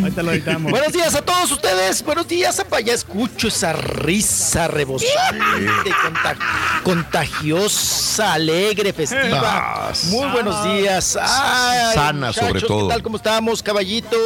Ahorita 0.00 0.22
lo 0.22 0.32
editamos. 0.32 0.70
Buenos 0.70 0.92
días 0.92 1.14
a 1.14 1.22
todos 1.22 1.50
ustedes. 1.52 2.02
Buenos 2.04 2.26
días, 2.28 2.58
apa. 2.60 2.80
Ya 2.80 2.94
escucho 2.94 3.48
esa 3.48 3.72
risa 3.72 4.68
rebosante, 4.68 5.90
conta- 6.02 6.36
contagiosa, 6.82 8.34
alegre, 8.34 8.92
festiva. 8.92 9.40
Ah, 9.42 9.92
Muy 10.04 10.28
buenos 10.30 10.64
días. 10.64 11.18
Ay, 11.20 11.94
Sana, 11.94 12.32
sobre 12.32 12.60
todo. 12.60 12.88
¿Qué 12.88 12.94
tal? 12.94 13.02
¿Cómo 13.02 13.16
estamos, 13.16 13.59
caballito? 13.62 14.16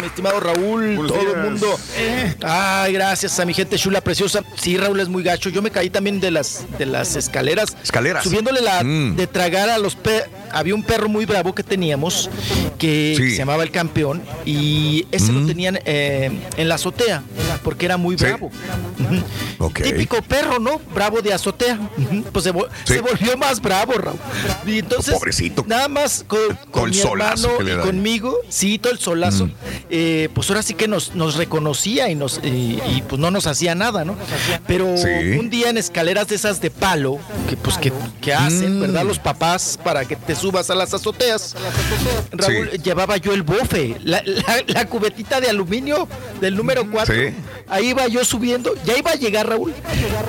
Mi 0.00 0.06
estimado 0.06 0.40
Raúl, 0.40 0.96
Buenos 0.96 1.12
todo 1.12 1.34
el 1.34 1.42
mundo. 1.50 1.78
Ay, 2.42 2.92
gracias 2.92 3.38
a 3.40 3.44
mi 3.44 3.54
gente 3.54 3.76
chula, 3.78 4.00
preciosa. 4.00 4.42
Sí, 4.56 4.76
Raúl 4.76 5.00
es 5.00 5.08
muy 5.08 5.22
gacho. 5.22 5.48
Yo 5.50 5.62
me 5.62 5.70
caí 5.70 5.90
también 5.90 6.20
de 6.20 6.30
las, 6.30 6.64
de 6.78 6.86
las 6.86 7.16
escaleras. 7.16 7.76
Escaleras. 7.82 8.24
Subiéndole 8.24 8.60
la 8.60 8.82
Mm. 8.82 9.16
de 9.16 9.26
tragar 9.26 9.68
a 9.70 9.78
los 9.78 9.94
perros. 9.96 10.28
Había 10.52 10.74
un 10.74 10.82
perro 10.82 11.08
muy 11.08 11.26
bravo 11.26 11.54
que 11.54 11.62
teníamos 11.62 12.30
que 12.78 13.14
Sí. 13.16 13.30
se 13.32 13.36
llamaba 13.36 13.62
el 13.62 13.70
campeón 13.70 14.22
y 14.44 15.06
ese 15.10 15.32
lo 15.32 15.40
Mm. 15.40 15.46
tenían 15.46 15.78
eh, 15.84 16.30
en 16.56 16.68
la 16.68 16.76
azotea 16.76 17.22
porque 17.62 17.84
era 17.86 17.96
muy 17.96 18.16
Sí. 18.18 18.24
bravo. 18.24 18.50
Ok. 19.58 19.82
Típico 19.82 20.22
perro, 20.22 20.58
¿no? 20.58 20.80
Bravo 20.94 21.20
de 21.22 21.32
azotea. 21.32 21.78
Pues 22.32 22.44
se, 22.44 22.52
vol- 22.52 22.68
Sí. 22.84 22.94
se 22.94 23.00
volvió 23.00 23.36
más 23.36 23.60
bravo, 23.60 23.92
Raúl. 23.94 24.18
Y 24.66 24.78
entonces, 24.78 25.14
Pobrecito. 25.14 25.64
nada 25.66 25.88
más 25.88 26.24
con, 26.26 26.40
con 26.70 26.88
el 26.90 26.94
mi 26.94 27.00
hermano 27.00 27.48
y 27.60 27.76
conmigo, 27.86 28.36
sí, 28.48 28.75
el 28.84 28.98
solazo, 28.98 29.48
eh, 29.90 30.28
pues 30.34 30.48
ahora 30.50 30.62
sí 30.62 30.74
que 30.74 30.88
nos, 30.88 31.14
nos 31.14 31.36
reconocía 31.36 32.08
y, 32.10 32.14
nos, 32.14 32.40
y, 32.44 32.80
y, 32.96 33.02
pues 33.08 33.20
no 33.20 33.30
nos 33.30 33.46
hacía 33.46 33.74
nada, 33.74 34.04
¿no? 34.04 34.16
Pero 34.66 34.96
Sí. 34.96 35.38
un 35.38 35.50
día 35.50 35.70
en 35.70 35.78
escaleras 35.78 36.28
de 36.28 36.36
esas 36.36 36.60
de 36.60 36.70
palo, 36.70 37.18
que 37.48 37.56
pues 37.56 37.78
que, 37.78 37.92
que 38.20 38.32
hacen, 38.34 38.78
Mm. 38.78 38.80
¿verdad? 38.80 39.04
Los 39.04 39.18
papás 39.18 39.78
para 39.82 40.04
que 40.04 40.16
te 40.16 40.34
subas 40.34 40.70
a 40.70 40.74
las 40.74 40.92
azoteas. 40.94 41.54
Raúl, 42.32 42.70
Sí. 42.72 42.78
llevaba 42.82 43.16
yo 43.16 43.32
el 43.32 43.42
bofe, 43.42 43.96
la, 44.04 44.22
la- 44.24 44.62
la 44.66 44.84
cubetita 44.86 45.40
de 45.40 45.48
aluminio 45.50 46.08
del 46.40 46.56
número 46.56 46.90
4. 46.90 47.14
Sí. 47.14 47.34
Ahí 47.68 47.88
iba 47.88 48.06
yo 48.08 48.24
subiendo, 48.24 48.74
ya 48.84 48.96
iba 48.98 49.10
a 49.12 49.16
llegar 49.16 49.48
Raúl. 49.48 49.72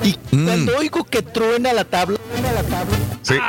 Y 0.02 0.16
Mm. 0.34 0.44
cuando 0.46 0.76
oigo 0.78 1.04
que 1.04 1.22
truena 1.22 1.72
la 1.72 1.84
tabla, 1.84 2.18
Sí. 3.22 3.34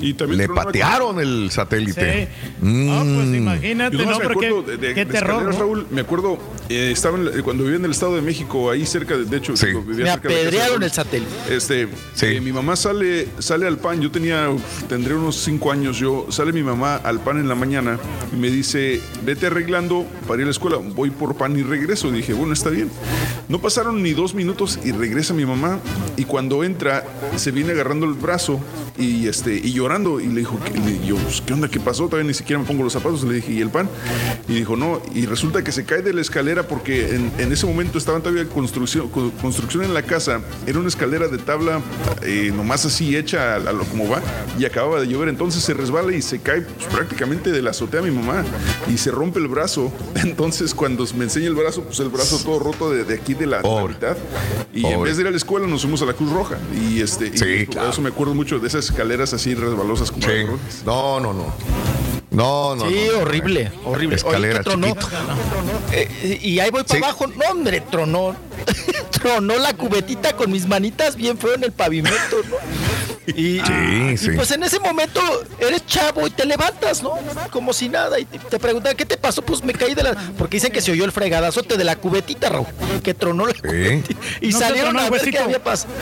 Y 0.00 0.14
también 0.14 0.38
Le 0.38 0.46
una- 0.46 0.64
patearon 0.64 1.20
el 1.20 1.48
satélite. 1.52 2.28
Sí. 2.28 2.46
No, 2.60 2.98
pues 3.04 3.28
Mm. 3.28 3.34
imagínate, 3.36 3.96
no, 3.98 4.18
me 4.18 4.18
qué, 4.18 4.26
acuerdo 4.32 4.62
de, 4.62 4.76
de- 4.76 4.94
qué 4.94 5.04
de 5.04 5.12
terror. 5.12 5.54
Raúl. 5.54 5.86
Me 5.92 6.00
acuerdo, 6.00 6.38
eh, 6.68 6.90
estaba 6.92 7.18
en 7.18 7.40
cuando 7.42 7.62
vivía 7.62 7.78
en 7.78 7.84
el 7.84 7.92
Estado 7.92 8.16
de 8.16 8.20
México, 8.22 8.68
ahí 8.72 8.84
cerca, 8.84 9.16
de, 9.16 9.26
de 9.26 9.36
hecho, 9.36 9.56
Sí. 9.56 9.66
vivía 9.66 9.82
me 9.84 9.94
cerca 9.94 10.02
de 10.04 10.04
casa 10.14 10.28
de 10.28 10.34
apedrearon 10.40 10.70
Raúl. 10.72 10.82
el 10.82 10.90
satélite. 10.90 11.30
Este, 11.50 11.88
Sí. 12.14 12.26
eh, 12.26 12.40
mi 12.40 12.50
mamá 12.52 12.74
sale, 12.74 13.28
sale 13.38 13.64
al 13.68 13.78
pan. 13.78 14.00
Yo 14.00 14.10
tenía, 14.10 14.48
tendré 14.88 15.14
unos 15.14 15.36
cinco 15.36 15.70
años. 15.70 15.98
Yo 15.98 16.26
sale 16.30 16.52
mi 16.52 16.64
mamá 16.64 16.96
al 16.96 17.20
pan 17.20 17.38
en 17.38 17.48
la 17.48 17.54
mañana 17.54 17.96
y 18.32 18.36
me 18.36 18.50
dice, 18.50 19.00
vete 19.24 19.46
arreglando 19.46 20.04
para 20.26 20.38
ir 20.40 20.42
a 20.42 20.46
la 20.46 20.50
escuela. 20.50 20.78
Voy 20.78 21.10
por 21.10 21.36
pan 21.36 21.56
y 21.56 21.62
regreso. 21.62 22.10
dije, 22.10 22.32
bueno, 22.32 22.54
está 22.54 22.70
bien. 22.70 22.90
No 23.48 23.60
pasaron 23.60 24.02
ni 24.02 24.14
dos 24.14 24.34
minutos 24.34 24.80
y 24.84 24.90
regresa 24.90 25.32
mi 25.32 25.46
mamá 25.46 25.78
y 26.16 26.24
cuando 26.24 26.64
entra 26.64 27.04
se 27.36 27.52
viene 27.52 27.70
agarrando 27.72 28.04
el 28.06 28.14
brazo 28.14 28.51
y 28.98 29.26
este 29.28 29.54
y 29.54 29.72
llorando. 29.72 30.20
Y 30.20 30.26
le 30.26 30.40
dijo, 30.40 30.58
¿qué, 30.64 30.78
le- 30.78 31.04
yo, 31.06 31.16
pues, 31.16 31.40
¿qué 31.40 31.52
onda? 31.52 31.68
¿Qué 31.68 31.80
pasó? 31.80 32.06
Todavía 32.06 32.26
ni 32.28 32.34
siquiera 32.34 32.60
me 32.60 32.66
pongo 32.66 32.82
los 32.84 32.92
zapatos. 32.92 33.22
Le 33.24 33.34
dije, 33.34 33.52
¿y 33.52 33.60
el 33.60 33.70
pan? 33.70 33.88
Y 34.48 34.54
dijo, 34.54 34.76
no. 34.76 35.00
Y 35.14 35.26
resulta 35.26 35.62
que 35.64 35.72
se 35.72 35.84
cae 35.84 36.02
de 36.02 36.12
la 36.12 36.20
escalera 36.20 36.66
porque 36.68 37.14
en, 37.14 37.32
en 37.38 37.52
ese 37.52 37.66
momento 37.66 37.98
estaban 37.98 38.22
todavía 38.22 38.44
construcción, 38.48 39.08
co- 39.08 39.30
construcción 39.40 39.84
en 39.84 39.94
la 39.94 40.02
casa. 40.02 40.40
Era 40.66 40.78
una 40.78 40.88
escalera 40.88 41.28
de 41.28 41.38
tabla, 41.38 41.80
eh, 42.22 42.52
nomás 42.54 42.84
así 42.84 43.16
hecha 43.16 43.54
a, 43.54 43.56
a 43.56 43.72
lo 43.72 43.84
como 43.84 44.08
va. 44.08 44.22
Y 44.58 44.64
acababa 44.64 45.00
de 45.00 45.06
llover. 45.08 45.28
Entonces 45.28 45.62
se 45.62 45.74
resbala 45.74 46.12
y 46.12 46.22
se 46.22 46.38
cae 46.40 46.62
pues, 46.62 46.86
prácticamente 46.88 47.50
de 47.52 47.62
la 47.62 47.70
azotea 47.70 48.00
a 48.00 48.02
mi 48.02 48.10
mamá. 48.10 48.44
Y 48.92 48.98
se 48.98 49.10
rompe 49.10 49.38
el 49.38 49.48
brazo. 49.48 49.92
Entonces 50.16 50.74
cuando 50.74 51.06
me 51.16 51.24
enseña 51.24 51.46
el 51.48 51.54
brazo, 51.54 51.82
pues 51.84 51.98
el 52.00 52.08
brazo 52.08 52.38
todo 52.44 52.58
roto 52.58 52.90
de, 52.90 53.04
de 53.04 53.14
aquí 53.14 53.34
de 53.34 53.46
la, 53.46 53.62
de 53.62 53.68
la 53.68 53.84
mitad. 53.86 54.16
Y 54.74 54.86
en 54.86 55.02
vez 55.02 55.16
de 55.16 55.22
ir 55.22 55.28
a 55.28 55.30
la 55.30 55.36
escuela 55.36 55.66
nos 55.66 55.82
fuimos 55.82 56.00
a 56.02 56.06
la 56.06 56.14
Cruz 56.14 56.30
Roja. 56.32 56.56
Y 56.74 57.00
este, 57.00 57.26
y 57.28 57.36
Sí, 57.38 57.64
por 57.66 57.74
claro. 57.74 57.90
eso 57.90 58.00
me 58.02 58.08
acuerdo 58.08 58.31
mucho 58.34 58.58
de 58.58 58.68
esas 58.68 58.86
escaleras 58.86 59.32
así 59.32 59.54
resbalosas 59.54 60.10
como 60.10 60.26
Sí. 60.26 60.44
No, 60.84 61.20
no, 61.20 61.32
no. 61.32 61.52
No, 62.30 62.74
no. 62.74 62.88
Sí, 62.88 63.04
no, 63.06 63.12
no. 63.12 63.18
horrible, 63.18 63.70
horrible. 63.84 64.16
Oye, 64.16 64.26
Escalera 64.26 64.58
¿qué 64.58 64.64
tronó? 64.64 64.86
chiquito. 64.88 65.08
Eh, 65.92 66.38
y 66.42 66.58
ahí 66.60 66.70
voy 66.70 66.82
para 66.84 66.98
abajo. 67.06 67.26
No, 67.26 67.44
hombre, 67.50 67.82
tronó. 67.82 68.34
tronó 69.10 69.58
la 69.58 69.74
cubetita 69.74 70.34
con 70.34 70.50
mis 70.50 70.66
manitas 70.66 71.16
bien 71.16 71.36
feo 71.36 71.54
en 71.54 71.64
el 71.64 71.72
pavimento, 71.72 72.36
¿no? 72.48 72.56
Y, 73.26 73.60
Sí, 73.60 73.62
y 74.12 74.18
sí. 74.18 74.30
pues 74.34 74.50
en 74.50 74.62
ese 74.64 74.80
momento 74.80 75.20
eres 75.60 75.86
chavo 75.86 76.26
y 76.26 76.30
te 76.30 76.44
levantas, 76.44 77.02
¿no? 77.02 77.14
Como 77.50 77.72
si 77.72 77.88
nada. 77.88 78.18
Y 78.18 78.24
te, 78.24 78.38
te 78.38 78.58
preguntan, 78.58 78.96
¿qué 78.96 79.04
te 79.06 79.16
pasó? 79.16 79.42
Pues 79.42 79.62
me 79.62 79.72
caí 79.72 79.94
de 79.94 80.02
la. 80.02 80.14
Porque 80.36 80.56
dicen 80.56 80.72
que 80.72 80.80
se 80.80 80.90
oyó 80.92 81.04
el 81.04 81.12
fregadazote 81.12 81.76
de 81.76 81.84
la 81.84 81.96
cubetita, 81.96 82.48
Raúl. 82.48 82.66
Que 83.02 83.14
tronó 83.14 83.46
la 83.46 83.54
cubetita. 83.54 84.14
Y 84.40 84.48
¿No 84.48 84.58
te 84.58 84.64
salieron 84.64 84.98
a 84.98 85.08
ver 85.10 85.22
qué 85.30 85.38
había 85.38 85.62
pasado. 85.62 85.92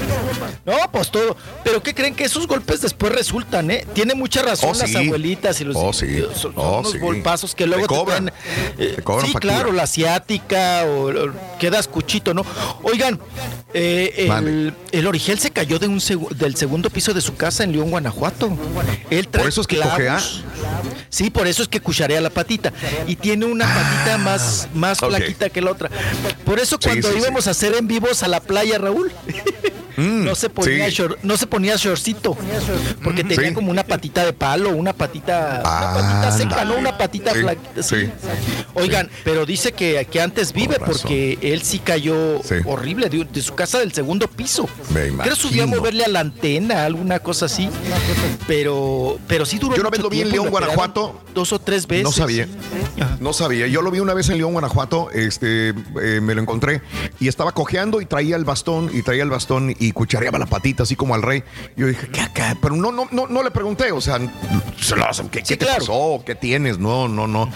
No, 0.64 0.74
pues 0.90 1.10
todo. 1.10 1.36
Pero 1.64 1.82
¿qué 1.82 1.94
creen 1.94 2.14
que 2.14 2.24
esos 2.24 2.46
golpes 2.46 2.80
después 2.80 3.12
resultan, 3.12 3.70
eh? 3.70 3.86
Tiene 3.92 4.14
mucha 4.14 4.42
razón 4.42 4.70
Oh, 4.74 4.78
las 4.78 4.94
abuelitas 4.94 5.60
y 5.60 5.64
los. 5.64 5.76
Oh. 5.76 5.92
Son, 5.92 6.52
Oh, 6.56 6.80
unos 6.80 6.96
golpazos 6.98 7.54
que 7.54 7.66
luego 7.66 7.82
Te 7.82 7.88
cobran. 7.88 8.26
te 8.26 8.32
traen, 8.32 8.74
eh, 8.78 8.92
Te 8.96 9.02
cobran 9.02 9.26
sí, 9.26 9.32
factura. 9.32 9.54
claro, 9.54 9.72
la 9.72 9.82
asiática 9.82 10.84
o, 10.86 11.10
o 11.10 11.32
quedas 11.58 11.86
cuchito, 11.88 12.34
¿no? 12.34 12.44
Oigan, 12.82 13.18
eh, 13.74 14.26
el, 14.28 14.74
el 14.92 15.06
Origel 15.06 15.38
se 15.38 15.50
cayó 15.50 15.78
de 15.78 15.86
un 15.86 15.98
segu- 16.00 16.30
del 16.30 16.56
segundo 16.56 16.90
piso 16.90 17.09
de 17.14 17.20
su 17.20 17.36
casa 17.36 17.64
en 17.64 17.72
León, 17.72 17.90
Guanajuato. 17.90 18.56
Él 19.10 19.28
trae 19.28 19.42
Por 19.44 19.48
eso 19.48 19.60
es 19.60 19.66
que 19.66 19.76
clavos. 19.76 19.92
cojea. 19.94 20.18
Sí, 21.08 21.30
por 21.30 21.46
eso 21.46 21.62
es 21.62 21.68
que 21.68 21.80
cucharea 21.80 22.20
la 22.20 22.30
patita. 22.30 22.72
Y 23.06 23.16
tiene 23.16 23.46
una 23.46 23.66
patita 23.66 24.18
más, 24.18 24.68
más 24.74 25.02
ok. 25.02 25.08
flaquita 25.10 25.48
que 25.50 25.60
la 25.60 25.70
otra. 25.72 25.90
Por 26.44 26.58
eso 26.58 26.78
cuando 26.78 27.10
sí, 27.10 27.18
íbamos 27.18 27.46
a 27.46 27.50
hacer 27.50 27.74
en 27.74 27.86
vivos 27.88 28.22
a 28.22 28.28
la 28.28 28.40
playa, 28.40 28.78
Raúl, 28.78 29.10
no 30.00 30.34
se 30.34 30.48
ponía 30.50 30.86
sí. 30.86 30.92
short- 30.96 31.18
no 31.22 31.36
se 31.36 31.46
ponía 31.46 31.76
shortcito. 31.76 32.36
Porque 33.02 33.24
tenía 33.24 33.48
Sí. 33.48 33.54
como 33.54 33.70
una 33.70 33.84
patita 33.84 34.24
de 34.24 34.32
palo, 34.32 34.70
una 34.70 34.92
patita, 34.92 35.60
una 35.64 35.94
patita 35.94 36.32
seca, 36.32 36.64
¿no? 36.64 36.76
Una 36.76 36.96
patita 36.98 37.32
Sí, 37.32 37.40
flaquita. 37.40 37.82
sí. 37.82 37.96
sí. 38.06 38.10
Oigan, 38.74 39.10
pero 39.24 39.46
dice 39.46 39.72
que, 39.72 40.06
que 40.10 40.20
antes 40.20 40.52
vive 40.52 40.78
porque 40.84 41.38
él 41.42 41.62
sí 41.62 41.78
cayó 41.78 42.42
Sí. 42.42 42.56
horrible 42.64 43.08
de, 43.08 43.24
de 43.24 43.42
su 43.42 43.54
casa 43.54 43.78
del 43.78 43.92
segundo 43.92 44.28
piso. 44.28 44.68
Me 44.94 45.08
Creo 45.08 45.34
que 45.34 45.40
subía 45.40 45.64
a 45.64 45.66
moverle 45.66 46.04
a 46.04 46.08
la 46.08 46.20
antena, 46.20 46.84
alguna 46.84 47.18
cosa 47.18 47.46
así. 47.46 47.68
Pero, 48.46 49.18
pero 49.26 49.44
sí 49.46 49.58
duró 49.58 49.74
Yo 49.76 49.80
una 49.82 49.90
vez 49.90 50.00
lo 50.00 50.10
vi 50.10 50.20
en 50.22 50.30
León, 50.30 50.48
Guanajuato. 50.50 51.20
Dos 51.34 51.52
o 51.52 51.58
tres 51.60 51.86
veces. 51.86 52.04
No 52.04 52.12
sabía. 52.12 52.48
No 53.20 53.32
sabía. 53.32 53.66
Yo 53.66 53.82
lo 53.82 53.90
vi 53.90 54.00
una 54.00 54.14
vez 54.14 54.28
en 54.28 54.38
León, 54.38 54.52
Guanajuato. 54.52 55.10
Este, 55.10 55.68
eh, 55.70 56.20
me 56.22 56.34
lo 56.34 56.42
encontré 56.42 56.82
y 57.18 57.28
estaba 57.28 57.52
cojeando 57.52 58.00
y 58.00 58.06
traía 58.06 58.36
el 58.36 58.44
bastón 58.44 58.90
y 58.92 59.02
traía 59.02 59.22
el 59.22 59.30
bastón 59.30 59.74
y 59.78 59.92
cuchareaba 59.92 60.38
la 60.38 60.46
patita 60.46 60.82
así 60.82 60.96
como 60.96 61.14
al 61.14 61.22
rey. 61.22 61.42
Yo 61.76 61.86
dije, 61.86 62.08
¿qué 62.08 62.20
acá? 62.20 62.56
Pero 62.60 62.76
no, 62.76 62.92
no, 62.92 63.08
no, 63.10 63.26
no 63.26 63.42
le 63.42 63.50
pregunté. 63.50 63.92
O 63.92 64.00
sea, 64.00 64.18
se 64.80 64.96
lo 64.96 65.06
hacen, 65.06 65.28
¿qué, 65.28 65.42
qué 65.42 65.56
te 65.56 65.66
pasó? 65.66 66.22
¿Qué 66.24 66.34
tienes? 66.34 66.78
No, 66.78 67.08
no, 67.08 67.26
no. 67.26 67.50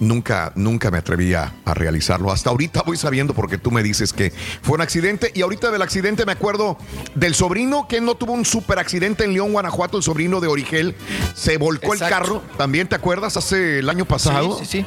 Nunca, 0.00 0.52
nunca 0.54 0.90
me 0.90 0.98
atreví 0.98 1.34
a, 1.34 1.52
a 1.64 1.74
realizarlo. 1.74 2.32
Hasta 2.32 2.50
ahorita 2.50 2.82
voy 2.82 2.96
sabiendo 2.96 3.34
porque 3.34 3.58
tú 3.58 3.70
me 3.70 3.82
dices 3.82 4.12
que 4.12 4.32
fue 4.62 4.74
un 4.74 4.80
accidente 4.80 5.30
y 5.34 5.42
ahorita 5.42 5.70
del 5.70 5.82
accidente 5.82 6.24
me 6.26 6.32
acuerdo 6.32 6.78
del 7.14 7.34
sobrino 7.34 7.86
que 7.88 8.00
no 8.00 8.14
tuvo 8.14 8.32
un 8.32 8.44
super 8.44 8.78
accidente 8.78 9.24
en 9.24 9.32
León, 9.32 9.52
Guanajuato, 9.52 9.96
el 9.96 10.02
sobrino 10.02 10.40
de 10.40 10.48
Origel. 10.48 10.94
Se 11.34 11.56
volcó 11.58 11.94
el 11.94 12.00
carro. 12.00 12.42
¿También 12.56 12.88
te 12.88 12.94
acuerdas 12.94 13.36
hace 13.36 13.80
el 13.80 13.88
año 13.88 14.04
pasado? 14.04 14.58
Sí, 14.58 14.66
sí, 14.66 14.79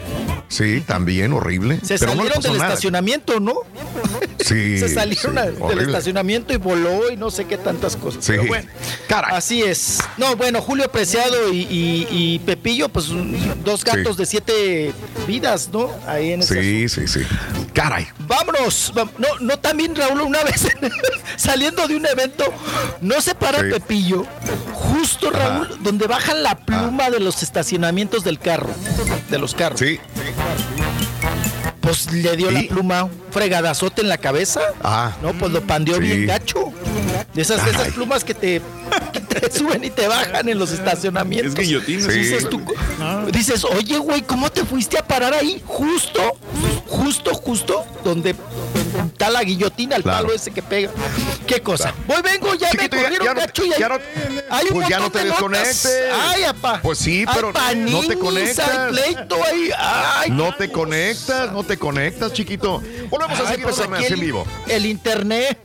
sí. 0.49 0.63
Sí, 0.63 0.81
también 0.81 1.33
horrible. 1.33 1.79
Se 1.83 1.97
pero 1.99 2.13
salieron 2.13 2.41
del 2.41 2.53
nada. 2.53 2.67
estacionamiento, 2.69 3.39
¿no? 3.39 3.55
Sí, 4.39 4.77
Se 4.79 4.89
salieron 4.89 5.35
sí, 5.35 5.41
del 5.41 5.61
horrible. 5.61 5.83
estacionamiento 5.85 6.53
y 6.53 6.57
voló 6.57 7.11
y 7.11 7.17
no 7.17 7.31
sé 7.31 7.45
qué 7.45 7.57
tantas 7.57 7.95
cosas. 7.95 8.23
Sí. 8.23 8.33
Pero 8.33 8.45
bueno, 8.47 8.69
así 9.31 9.61
es. 9.63 9.99
No, 10.17 10.35
bueno, 10.35 10.61
Julio 10.61 10.89
Preciado 10.91 11.51
y, 11.51 11.61
y- 11.69 12.07
y 12.11 12.39
Pepillo, 12.39 12.89
pues 12.89 13.07
dos 13.63 13.83
gatos 13.83 14.15
Sí. 14.15 14.21
de 14.21 14.25
siete 14.25 14.93
vidas, 15.27 15.69
¿no? 15.71 15.89
Ahí 16.07 16.31
en 16.33 16.43
Sí, 16.43 16.87
sí, 16.89 17.07
sí. 17.07 17.21
Caray. 17.73 18.07
Vámonos. 18.27 18.93
No, 18.95 19.27
no 19.39 19.57
también, 19.59 19.95
Raúl, 19.95 20.21
una 20.21 20.43
vez 20.43 20.67
saliendo 21.37 21.87
de 21.87 21.95
un 21.95 22.05
evento, 22.05 22.45
no 23.01 23.21
se 23.21 23.33
para. 23.35 23.53
Pepillo, 23.63 24.25
justo, 24.73 25.29
Raúl, 25.31 25.69
donde 25.81 26.05
bajan 26.07 26.43
la 26.43 26.51
Ah. 26.51 26.59
pluma 26.65 27.09
de 27.09 27.19
los 27.19 27.41
estacionamientos 27.43 28.23
del 28.23 28.39
carro, 28.39 28.69
de 29.29 29.37
los 29.39 29.53
carros. 29.55 29.79
Sí. 29.83 29.99
Pues 31.81 32.09
le 32.13 32.37
dio 32.37 32.49
la 32.51 32.61
pluma, 32.61 33.09
fregadazote 33.33 34.01
en 34.01 34.09
la 34.09 34.17
cabeza. 34.17 34.61
Ah. 34.83 35.11
No, 35.21 35.33
pues 35.33 35.51
lo 35.51 35.61
pandeó 35.61 35.95
Sí. 35.95 36.01
bien 36.01 36.27
gacho. 36.27 36.71
De 37.33 37.41
esas, 37.41 37.63
de 37.65 37.71
esas 37.71 37.85
Ay. 37.87 37.91
plumas 37.91 38.23
que 38.23 38.33
te, 38.33 38.61
que 39.11 39.19
te 39.19 39.51
suben 39.57 39.83
y 39.83 39.89
te 39.89 40.07
bajan 40.07 40.47
en 40.47 40.59
los 40.59 40.71
estacionamientos. 40.71 41.53
Es 41.53 41.59
guillotina, 41.67 42.11
Sí. 42.11 42.19
Dices, 42.19 42.49
tú- 42.49 42.61
dices, 43.31 43.63
oye, 43.65 43.97
güey, 43.97 44.21
¿cómo 44.21 44.51
te 44.51 44.63
fuiste 44.65 44.97
a 44.99 45.05
parar 45.07 45.33
ahí? 45.33 45.61
Justo, 45.65 46.21
justo, 46.87 47.33
justo, 47.33 47.85
donde 48.03 48.35
está 49.11 49.29
la 49.31 49.43
guillotina, 49.43 49.95
el 49.95 50.03
Claro. 50.03 50.27
palo 50.27 50.35
ese 50.35 50.51
que 50.51 50.61
pega. 50.61 50.91
¿Qué 51.47 51.61
cosa? 51.61 51.93
Voy, 52.07 52.21
vengo, 52.21 52.53
ya 52.55 52.69
Chiquito, 52.69 52.95
me 52.95 53.01
ya- 53.01 53.07
corrieron 53.07 53.27
ya 53.27 53.33
no- 53.33 53.39
gacho 53.41 53.65
y 53.65 53.73
hay, 53.73 53.79
ya 53.79 53.89
no- 53.89 53.99
hay 54.49 54.65
un 54.67 54.73
pues 54.73 54.87
ya 54.89 54.99
no 54.99 55.09
te 55.11 55.19
de 55.19 55.25
notas. 55.29 55.89
Ay, 56.29 56.43
apá. 56.43 56.79
Pues 56.83 56.97
sí, 56.99 57.25
pero 57.33 57.51
no 57.87 58.01
te 58.07 58.17
conectas. 58.17 58.69
Hay 58.69 58.91
pleito 58.91 59.43
ahí. 59.43 59.69
Ay, 59.77 60.29
No 60.31 60.55
te 60.55 60.69
conectas, 60.71 61.51
no 61.51 61.63
te 61.63 61.77
conectas, 61.77 62.31
chiquito. 62.33 62.81
Volvemos 63.27 63.49
a 63.49 63.83
esta 63.83 63.95
aquí 63.95 64.13
en 64.13 64.19
vivo. 64.19 64.45
El 64.67 64.85
internet. 64.85 65.59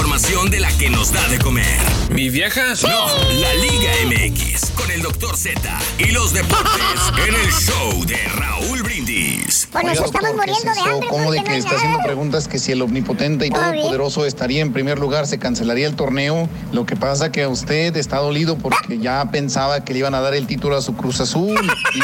Información 0.00 0.50
de 0.50 0.60
la 0.60 0.72
que 0.78 0.88
nos 0.88 1.12
da 1.12 1.28
de 1.28 1.38
comer. 1.38 1.78
¿Mi 2.10 2.30
vieja? 2.30 2.72
No, 2.84 3.06
la 3.34 3.54
Liga 3.54 3.92
MX 4.06 4.70
con 4.70 4.90
el 4.90 5.02
Dr. 5.02 5.36
Z 5.36 5.60
y 5.98 6.06
los 6.06 6.32
deportes 6.32 7.12
en 7.28 7.34
el 7.34 7.52
show 7.52 8.06
de 8.06 8.16
Raúl 8.34 8.82
Brindis. 8.82 9.68
Pues 9.70 9.84
nos 9.84 9.92
estamos 9.92 10.12
doctor, 10.12 10.22
¿qué 10.22 10.28
es 10.30 10.36
muriendo 10.36 10.72
de 10.72 10.90
hambre. 10.90 11.08
¿Cómo 11.10 11.30
de 11.30 11.44
que 11.44 11.56
está 11.58 11.76
haciendo 11.76 11.98
preguntas 11.98 12.48
que 12.48 12.58
si 12.58 12.72
el 12.72 12.80
omnipotente 12.80 13.46
y 13.46 13.50
todopoderoso 13.50 14.24
estaría 14.24 14.62
en 14.62 14.72
primer 14.72 14.98
lugar, 14.98 15.26
se 15.26 15.38
cancelaría 15.38 15.86
el 15.86 15.96
torneo? 15.96 16.48
Lo 16.72 16.86
que 16.86 16.96
pasa 16.96 17.30
que 17.30 17.42
a 17.42 17.50
usted 17.50 17.94
está 17.94 18.16
dolido 18.16 18.56
porque 18.56 18.98
ya 18.98 19.30
pensaba 19.30 19.84
que 19.84 19.92
le 19.92 19.98
iban 19.98 20.14
a 20.14 20.22
dar 20.22 20.32
el 20.32 20.46
título 20.46 20.78
a 20.78 20.80
su 20.80 20.96
Cruz 20.96 21.20
Azul 21.20 21.58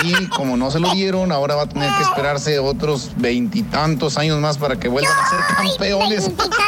y 0.04 0.26
como 0.28 0.58
no 0.58 0.70
se 0.70 0.80
lo 0.80 0.92
dieron, 0.92 1.32
ahora 1.32 1.54
va 1.54 1.62
a 1.62 1.68
tener 1.68 1.90
que 1.96 2.02
esperarse 2.02 2.58
otros 2.58 3.12
veintitantos 3.16 4.18
años 4.18 4.38
más 4.38 4.58
para 4.58 4.78
que 4.78 4.88
vuelvan 4.88 5.14
a 5.18 5.30
ser 5.30 5.38
campeones. 5.56 6.26
Veintitantos 6.26 6.58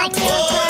años. 0.00 0.69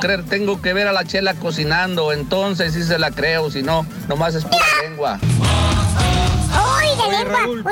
Creer, 0.00 0.24
tengo 0.24 0.60
que 0.60 0.72
ver 0.72 0.88
a 0.88 0.92
la 0.92 1.04
chela 1.04 1.34
cocinando. 1.34 2.12
Entonces 2.12 2.74
sí 2.74 2.82
se 2.82 2.98
la 2.98 3.10
creo, 3.10 3.50
si 3.50 3.62
no, 3.62 3.86
nomás 4.08 4.34
es 4.34 4.44
pura 4.44 4.64
lengua. 4.82 5.18
¡Ay, 6.52 6.88
de 6.96 7.02
Oye, 7.02 7.18
lengua! 7.18 7.38
Raúl, 7.40 7.64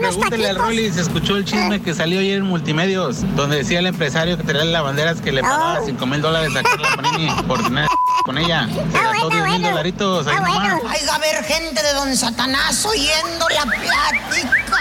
al. 0.47 0.57
Rolly 0.57 0.91
se 0.91 1.03
escuchó 1.03 1.37
el 1.37 1.45
chisme 1.45 1.81
que 1.83 1.95
salió 1.95 2.21
ayer 2.21 2.39
en 2.39 2.45
Multimedios, 2.45 3.25
donde 3.37 3.57
decía 3.59 3.79
el 3.81 3.87
empresario 3.87 4.37
que 4.37 4.45
traía 4.45 4.65
las 4.65 4.83
banderas 4.83 5.21
que 5.21 5.33
le 5.33 5.43
pagaba 5.43 5.81
5 5.85 6.07
mil 6.07 6.23
dólares 6.23 6.57
a 6.57 6.63
Carla 6.63 6.89
Panini 6.97 7.31
por 7.47 7.63
tener 7.63 7.87
con 8.25 8.39
ella. 8.39 8.67
Se 8.91 9.03
gastó 9.03 9.29
10 9.29 9.45
mil 9.49 9.63
dolaritos. 9.63 10.27
ahí 10.27 10.35
nomás. 10.37 10.81
Oiga, 10.83 11.15
a 11.15 11.19
ver, 11.19 11.45
gente 11.45 11.83
de 11.83 11.93
Don 11.93 12.17
Satanás 12.17 12.85
oyendo 12.87 13.49
la 13.51 13.65
plática. 13.65 14.81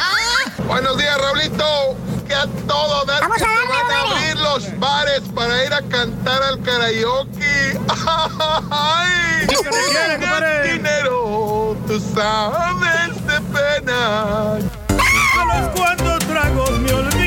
Buenos 0.65 0.97
días, 0.97 1.17
Raulito. 1.17 1.97
Que 2.25 2.35
a 2.35 2.47
todo 2.65 3.03
dar 3.03 3.21
Vamos 3.21 3.37
que 3.37 3.43
a 3.43 3.47
se 3.47 3.53
darle, 3.53 3.67
van 3.67 3.91
a 3.91 4.17
abrir 4.17 4.37
los 4.37 4.79
bares 4.79 5.21
para 5.35 5.65
ir 5.65 5.73
a 5.73 5.81
cantar 5.81 6.41
al 6.41 6.61
karaoke. 6.61 7.79
¡Ay! 8.71 9.47
¿Qué 9.49 9.55
quiere, 9.55 10.19
compadre? 10.19 10.61
¡Qué 10.63 10.73
dinero! 10.73 11.77
Tú 11.85 12.01
sabes 12.15 13.27
de 13.27 13.41
pena. 13.41 14.53
A 14.53 15.59
los 15.59 15.69
cuantos 15.77 16.19
tragos 16.19 16.71
me 16.79 16.93
ella. 16.93 17.22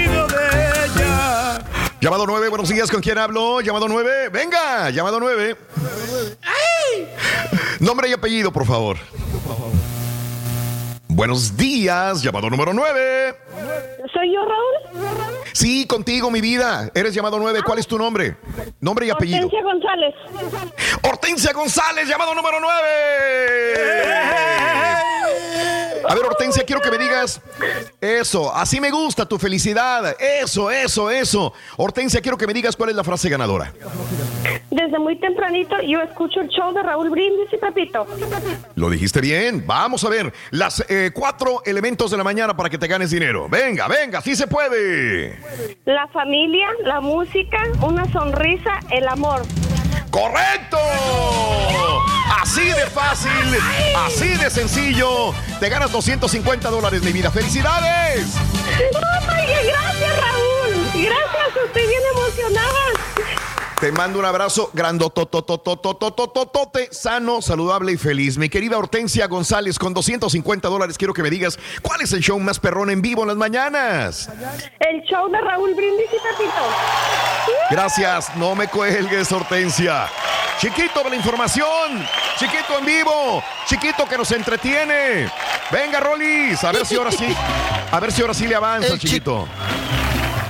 Llamado 2.07 2.25
9, 2.25 2.51
buenos 2.51 2.69
días, 2.69 2.89
¿con 2.89 3.01
quién 3.01 3.19
hablo? 3.19 3.61
Llamado 3.61 3.89
9, 3.89 4.29
venga, 4.29 4.91
llamado 4.91 5.19
9. 5.19 5.57
Nombre 7.81 8.09
y 8.09 8.13
apellido, 8.13 8.53
por 8.53 8.65
favor. 8.65 8.97
Buenos 11.17 11.57
días, 11.57 12.23
llamado 12.23 12.51
número 12.51 12.75
9. 12.75 13.35
¿Soy 14.13 14.35
yo, 14.35 14.41
Raúl? 14.45 14.75
Sí, 15.55 15.87
contigo, 15.87 16.31
mi 16.31 16.43
vida. 16.43 16.91
Eres 16.95 17.15
llamado 17.15 17.39
9. 17.39 17.63
¿Cuál 17.65 17.79
es 17.79 17.87
tu 17.87 17.97
nombre? 17.97 18.37
Nombre 18.83 19.07
y 19.07 19.11
apellido. 19.11 19.47
Hortensia 19.47 19.63
González. 19.63 20.15
Hortensia 21.03 21.53
González, 21.55 22.07
llamado 22.07 22.35
número 22.35 22.59
9. 22.61 22.77
A 26.07 26.15
ver, 26.15 26.25
Hortensia, 26.25 26.65
quiero 26.65 26.83
que 26.83 26.91
me 26.91 26.99
digas 26.99 27.41
eso. 27.99 28.55
Así 28.55 28.79
me 28.79 28.91
gusta 28.91 29.27
tu 29.27 29.39
felicidad. 29.39 30.15
Eso, 30.21 30.71
eso, 30.71 31.11
eso. 31.11 31.55
Hortensia, 31.79 32.21
quiero 32.21 32.37
que 32.37 32.47
me 32.47 32.53
digas 32.53 32.77
cuál 32.77 32.91
es 32.91 32.97
la 32.97 33.05
frase 33.05 33.31
ganadora. 33.31 33.73
Desde 34.71 34.99
muy 34.99 35.19
tempranito 35.19 35.75
yo 35.83 36.01
escucho 36.01 36.41
el 36.41 36.49
show 36.49 36.73
de 36.73 36.83
Raúl 36.83 37.11
Brindis 37.11 37.53
y 37.53 37.57
Pepito. 37.57 38.07
Lo 38.75 38.91
dijiste 38.91 39.21
bien. 39.21 39.65
Vamos 39.67 40.05
a 40.05 40.09
ver 40.09 40.33
las 40.51 40.85
eh, 40.89 41.06
cuatro 41.13 41.63
elementos 41.65 42.11
de 42.11 42.17
la 42.17 42.25
mañana 42.25 42.57
para 42.57 42.71
que 42.71 42.79
te 42.79 42.87
ganes 42.87 43.11
dinero. 43.11 43.49
Venga, 43.49 43.89
venga, 43.89 44.21
sí 44.21 44.37
se 44.37 44.47
puede. 44.47 45.39
La 45.85 46.07
familia, 46.09 46.69
la 46.85 47.01
música, 47.01 47.59
una 47.83 48.11
sonrisa, 48.13 48.79
el 48.91 49.07
amor. 49.09 49.43
¡Correcto! 50.11 50.79
Así 52.41 52.65
de 52.65 52.87
fácil, 52.87 53.31
así 54.07 54.29
de 54.29 54.51
sencillo. 54.51 55.35
Te 55.61 55.69
ganas 55.69 55.93
250 55.93 56.71
dólares, 56.71 57.03
mi 57.03 57.13
vida. 57.13 57.31
¡Felicidades! 57.31 58.27
¡Ay, 59.29 59.47
gracias, 59.67 60.17
Raúl! 60.21 60.87
Gracias, 60.95 61.67
estoy 61.67 61.87
bien 61.87 62.03
emocionada. 62.15 63.16
Te 63.81 63.91
mando 63.93 64.19
un 64.19 64.25
abrazo 64.25 64.71
grandotototototototote, 64.73 66.89
sano, 66.93 67.43
saludable 67.43 67.93
y 67.93 67.99
feliz. 67.99 68.39
Mi 68.39 68.49
querida 68.49 68.79
Hortensia 68.79 69.27
González, 69.27 69.79
con 69.79 69.93
250 69.93 70.67
dólares, 70.69 70.97
quiero 70.97 71.13
que 71.13 71.23
me 71.23 71.29
digas 71.29 71.59
cuál 71.83 72.01
es 72.01 72.11
el 72.15 72.21
show 72.21 72.41
más 72.41 72.59
perrón 72.59 72.89
en 72.89 73.03
vivo 73.03 73.21
en 73.23 73.29
las 73.29 73.37
mañanas. 73.37 74.31
El 74.81 75.03
show 75.03 75.29
de 75.31 75.39
Raúl 75.43 75.75
Brindis 75.75 76.07
y 76.07 76.17
Pepito. 76.17 76.55
Gracias, 77.71 78.35
no 78.37 78.55
me 78.55 78.67
cuelgues, 78.69 79.31
Hortensia. 79.31 80.07
Chiquito, 80.59 81.07
la 81.07 81.15
información. 81.15 82.03
Chiquito 82.39 82.79
en 82.79 82.87
vivo. 82.87 83.43
Chiquito 83.67 84.09
que 84.09 84.17
nos 84.17 84.33
entretiene. 84.33 85.31
Venga, 85.71 86.01
Rolis, 86.01 86.65
a 86.65 86.73
ver 86.73 86.87
si 86.87 86.97
ahora 86.97 87.13
sí. 87.13 87.27
A 87.93 88.01
ver 88.01 88.11
si 88.11 88.23
ahora 88.23 88.33
sí 88.33 88.47
le 88.47 88.55
avanza, 88.55 88.95
El 88.95 88.99
chi- 88.99 89.09
chiquito. 89.09 89.47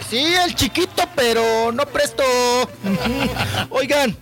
Sí, 0.08 0.18
el 0.44 0.54
chiquito, 0.54 1.02
pero 1.16 1.72
no 1.72 1.84
presto. 1.86 2.22
Oigan, 3.70 4.16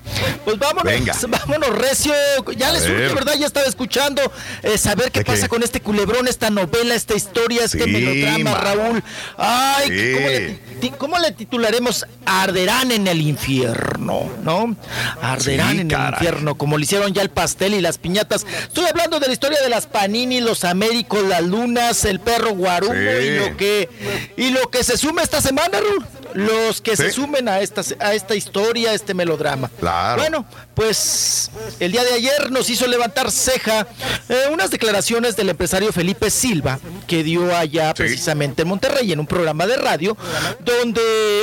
pues 0.45 0.59
vámonos, 0.59 0.85
Venga. 0.85 1.15
vámonos 1.29 1.69
recio. 1.77 2.15
Ya 2.57 2.71
A 2.71 2.73
les 2.73 2.89
ver. 2.89 3.15
¿verdad? 3.15 3.35
Ya 3.39 3.47
estaba 3.47 3.67
escuchando 3.67 4.23
eh, 4.63 4.79
saber 4.79 5.13
qué 5.13 5.23
pasa 5.25 5.47
con 5.49 5.63
este 5.63 5.81
culebrón, 5.81 6.27
esta 6.27 6.49
novela, 6.49 6.95
esta 6.95 7.15
historia, 7.15 7.65
este 7.65 7.85
Sí, 7.85 7.91
melodrama, 7.91 8.51
ma. 8.53 8.57
Raúl. 8.59 9.05
Ay, 9.37 9.89
Sí. 9.89 10.13
¿cómo, 10.15 10.29
le, 10.29 10.59
cómo 10.99 11.19
le 11.19 11.33
titularemos? 11.33 12.07
Arderán 12.27 12.93
en 12.93 13.07
el 13.07 13.21
infierno, 13.21 14.31
¿no? 14.43 14.77
Arderán 15.21 15.73
Sí, 15.73 15.81
en 15.81 15.89
caray. 15.89 16.07
el 16.09 16.15
infierno, 16.15 16.55
como 16.57 16.79
le 16.79 16.85
hicieron 16.85 17.13
ya 17.13 17.23
el 17.23 17.31
pastel 17.31 17.75
y 17.75 17.81
las 17.81 17.99
piñatas. 17.99 18.47
Estoy 18.69 18.85
hablando 18.87 19.21
de 19.21 19.27
la 19.29 19.33
historia 19.33 19.61
de 19.63 19.69
las 19.69 19.87
Panini, 19.87 20.41
los 20.41 20.65
Américos, 20.65 21.23
las 21.25 21.43
Lunas, 21.43 22.05
el 22.05 22.21
perro 22.21 22.51
Guarumo 22.55 22.93
Sí. 22.95 22.99
y 23.27 23.39
lo 23.39 23.57
que 23.57 23.89
y 24.37 24.51
lo 24.51 24.71
que 24.71 24.85
se 24.85 24.97
suma 24.97 25.23
esta 25.23 25.41
semana, 25.41 25.79
Raúl. 25.81 26.07
Los 26.35 26.81
que 26.81 26.97
se 26.97 27.11
sumen 27.11 27.49
a 27.49 27.61
esta, 27.61 27.83
a 28.01 28.15
esta 28.15 28.35
historia, 28.35 28.91
a 28.91 28.95
este 28.95 29.15
melodrama. 29.15 29.71
Claro. 29.81 30.21
Bueno, 30.21 30.47
pues 30.75 31.51
el 31.81 31.93
día 31.93 32.05
de 32.05 32.15
ayer 32.15 32.51
nos 32.51 32.69
hizo 32.69 32.87
levantar 32.87 33.31
ceja 33.31 33.87
eh, 34.29 34.49
unas 34.53 34.71
declaraciones 34.71 35.37
del 35.37 35.49
empresario 35.49 35.93
Felipe 35.93 36.31
Silva 36.31 36.79
que 37.07 37.23
dio 37.23 37.55
allá 37.57 37.95
precisamente 37.95 38.63
en 38.63 38.69
Monterrey 38.69 39.13
en 39.13 39.21
un 39.21 39.27
programa 39.27 39.67
de 39.67 39.77
radio 39.77 40.17
donde 40.61 41.03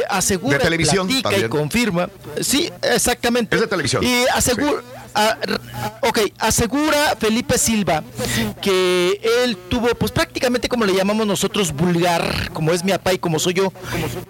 asegura, 0.10 0.58
De 0.58 0.64
televisión 0.64 1.08
platica 1.08 1.38
y 1.38 1.50
confirma. 1.50 2.10
Sí, 2.42 2.72
exactamente. 2.82 3.56
Es 3.56 3.62
de 3.62 3.68
televisión. 3.68 4.04
Y 4.04 4.26
asegura. 4.34 4.82
Ok, 6.02 6.20
asegura 6.40 7.16
Felipe 7.20 7.58
Silva 7.58 8.04
que 8.62 9.20
él 9.44 9.58
tuvo, 9.70 9.88
pues 9.90 10.12
prácticamente 10.12 10.70
como 10.70 10.86
le 10.86 10.94
llamamos 10.94 11.26
nosotros, 11.28 11.72
vulgar, 11.74 12.50
como 12.54 12.72
es 12.72 12.84
mi 12.84 12.92
papá 12.92 13.14
y 13.14 13.18
como 13.20 13.40
soy 13.40 13.54
yo, 13.56 13.74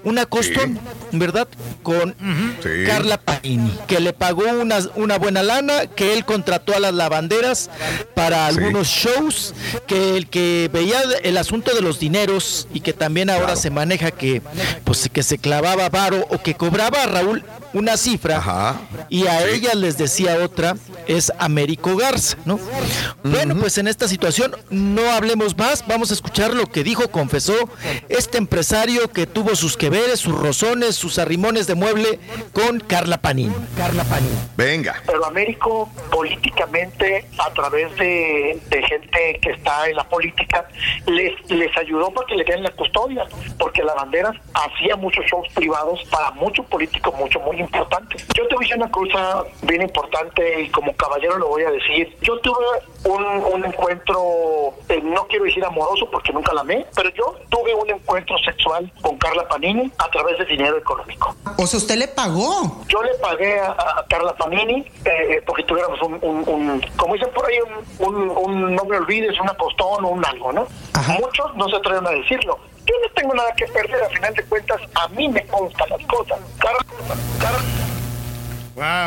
una 0.03 0.25
costón, 0.25 0.79
¿verdad? 1.11 1.47
Con 1.83 2.15
Sí. 2.63 2.69
Carla 2.85 3.17
Panini, 3.19 3.71
que 3.87 3.99
le 3.99 4.13
pagó 4.13 4.43
una, 4.59 4.79
una 4.95 5.17
buena 5.17 5.43
lana, 5.43 5.87
que 5.87 6.13
él 6.13 6.25
contrató 6.25 6.75
a 6.75 6.79
las 6.79 6.93
lavanderas 6.93 7.69
para 8.15 8.47
algunos 8.47 8.87
shows, 8.87 9.53
que 9.87 10.17
el 10.17 10.27
que 10.27 10.69
veía 10.71 11.01
el 11.23 11.37
asunto 11.37 11.73
de 11.73 11.81
los 11.81 11.99
dineros 11.99 12.67
y 12.73 12.81
que 12.81 12.93
también 12.93 13.29
ahora 13.29 13.55
se 13.55 13.69
maneja 13.69 14.11
que, 14.11 14.41
pues, 14.83 15.09
que 15.11 15.23
se 15.23 15.37
clavaba 15.37 15.89
varo 15.89 16.25
o 16.29 16.41
que 16.41 16.55
cobraba 16.55 17.03
a 17.03 17.07
Raúl 17.07 17.43
una 17.73 17.97
cifra 17.97 18.41
y 19.09 19.27
a 19.27 19.45
ella 19.47 19.73
les 19.73 19.97
decía 19.97 20.37
otra, 20.43 20.75
es 21.07 21.31
Américo 21.39 21.95
Garza, 21.95 22.37
¿no? 22.45 22.59
Bueno, 23.23 23.55
pues 23.55 23.77
en 23.77 23.87
esta 23.87 24.07
situación 24.07 24.55
no 24.69 25.11
hablemos 25.11 25.57
más, 25.57 25.85
vamos 25.87 26.11
a 26.11 26.13
escuchar 26.13 26.53
lo 26.53 26.65
que 26.67 26.83
dijo, 26.83 27.09
confesó 27.09 27.53
este 28.09 28.37
empresario 28.37 29.09
que 29.09 29.27
tuvo 29.27 29.55
sus 29.55 29.77
que 29.77 29.89
veres, 29.89 30.19
sus 30.19 30.37
rozones, 30.37 30.95
sus 30.95 31.19
arrimones 31.19 31.67
de 31.67 31.75
mueble 31.75 32.19
con 32.53 32.79
Carla 32.79 33.17
Panini. 33.19 33.53
Carla 33.77 34.03
Panini. 34.03 34.35
Venga. 34.57 35.01
Pero 35.05 35.25
Américo 35.25 35.89
políticamente, 36.11 37.25
a 37.37 37.51
través 37.53 37.95
de, 37.97 38.59
de 38.69 38.83
gente 38.83 39.39
que 39.41 39.51
está 39.51 39.87
en 39.89 39.95
la 39.95 40.03
política, 40.03 40.67
les, 41.07 41.33
les 41.49 41.75
ayudó 41.77 42.11
para 42.11 42.27
que 42.27 42.35
le 42.35 42.43
den 42.43 42.63
la 42.63 42.71
custodia, 42.71 43.25
porque 43.57 43.83
la 43.83 43.93
bandera 43.93 44.33
hacía 44.53 44.95
muchos 44.95 45.25
shows 45.25 45.47
privados 45.53 46.01
para 46.09 46.31
muchos 46.31 46.65
políticos, 46.65 47.13
mucho, 47.17 47.39
muy 47.39 47.60
importantes. 47.61 48.25
Yo 48.35 48.47
te 48.47 48.55
voy 48.55 48.65
a 48.65 48.67
decir 48.67 48.77
una 48.77 48.91
cosa 48.91 49.43
bien 49.63 49.81
importante 49.81 50.61
y 50.63 50.69
como 50.69 50.93
caballero 50.95 51.37
lo 51.37 51.47
voy 51.47 51.63
a 51.63 51.71
decir. 51.71 52.15
Yo 52.21 52.37
tuve 52.39 52.65
un, 53.05 53.23
un 53.25 53.65
encuentro, 53.65 54.73
eh, 54.89 54.99
no 55.03 55.25
quiero 55.27 55.45
decir 55.45 55.63
amoroso 55.63 56.09
porque 56.11 56.31
nunca 56.33 56.53
la 56.53 56.61
amé, 56.61 56.85
pero 56.95 57.09
yo 57.11 57.35
tuve 57.49 57.73
un 57.73 57.89
encuentro 57.89 58.37
sexual 58.39 58.91
con 59.01 59.17
Carla 59.17 59.47
Panini 59.47 59.91
a 59.97 60.09
través 60.09 60.37
de 60.39 60.45
dinero 60.45 60.77
económico. 60.77 61.35
O 61.57 61.65
sea, 61.67 61.77
usted 61.77 61.95
le 61.95 62.07
pagó. 62.07 62.81
Yo 62.87 63.01
le 63.03 63.13
pagué 63.15 63.59
a, 63.59 63.71
a 63.71 64.05
Carla 64.09 64.33
Panini 64.35 64.85
eh, 65.05 65.41
porque 65.45 65.63
tuviéramos 65.63 66.01
un, 66.01 66.13
un, 66.21 66.43
un- 66.47 66.81
como 66.97 67.13
dicen 67.13 67.29
por 67.33 67.45
ahí, 67.47 67.57
un, 67.99 68.07
un, 68.15 68.29
un- 68.29 68.75
no 68.75 68.83
me 68.85 68.97
olvides, 68.97 69.39
un 69.39 69.49
apostón 69.49 70.03
o 70.05 70.09
un 70.09 70.25
algo, 70.25 70.51
¿no? 70.51 70.67
Muchos 71.19 71.55
no 71.55 71.67
se 71.69 71.75
atreven 71.77 72.05
a 72.07 72.11
decirlo. 72.11 72.59
Yo 72.91 72.97
no 73.07 73.13
tengo 73.15 73.33
nada 73.33 73.53
que 73.55 73.65
perder, 73.67 74.03
a 74.03 74.09
final 74.09 74.33
de 74.33 74.43
cuentas, 74.43 74.81
a 74.95 75.07
mí 75.09 75.29
me 75.29 75.45
constan 75.47 75.87
las 75.91 76.05
cosas. 76.07 76.37
Carla, 76.59 76.85
Carla- 77.39 77.61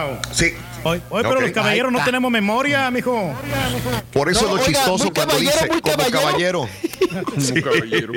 Wow. 0.08 0.18
Sí. 0.32 0.56
Hoy, 0.84 1.00
hoy 1.10 1.22
pero 1.22 1.40
los 1.40 1.50
caballeros 1.52 1.90
no 1.90 2.04
tenemos 2.04 2.30
memoria, 2.30 2.90
mijo. 2.90 3.32
Por 4.12 4.30
eso 4.30 4.42
No, 4.42 4.48
es 4.48 4.54
lo 4.54 4.62
oiga, 4.62 4.66
chistoso 4.66 5.10
cuando 5.14 5.36
dice 5.38 5.66
como 5.68 5.80
caballero. 6.10 6.68
Como 7.14 7.62
caballero. 7.62 8.12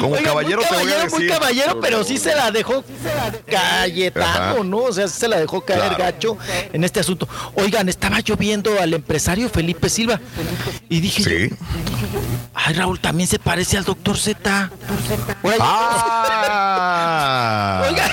como 0.00 0.14
Oiga, 0.14 0.22
caballero 0.30 0.60
muy 0.60 0.68
te 0.68 0.74
voy 0.74 0.82
a 0.92 0.94
caballero, 0.94 1.02
decir. 1.02 1.18
muy 1.18 1.28
caballero, 1.28 1.80
pero 1.80 2.04
sí 2.04 2.18
se 2.18 2.36
la 2.36 2.52
dejó 2.52 2.84
Cayetano, 3.50 4.26
Ajá. 4.28 4.54
¿no? 4.64 4.76
O 4.78 4.92
sea, 4.92 5.08
sí 5.08 5.18
se 5.18 5.26
la 5.26 5.40
dejó 5.40 5.64
caer 5.64 5.80
Claro. 5.80 5.96
gacho 5.98 6.38
en 6.72 6.84
este 6.84 7.00
asunto. 7.00 7.28
Oigan, 7.54 7.88
estaba 7.88 8.20
yo 8.20 8.36
viendo 8.36 8.80
al 8.80 8.94
empresario 8.94 9.48
Felipe 9.48 9.88
Silva 9.88 10.20
y 10.88 11.00
dije 11.00 11.48
yo, 11.48 11.56
ay 12.54 12.74
Raúl, 12.74 13.00
también 13.00 13.28
se 13.28 13.40
parece 13.40 13.76
al 13.76 13.84
doctor 13.84 14.16
Z. 14.16 14.70
Ah. 15.60 17.82
Oiga, 17.88 18.08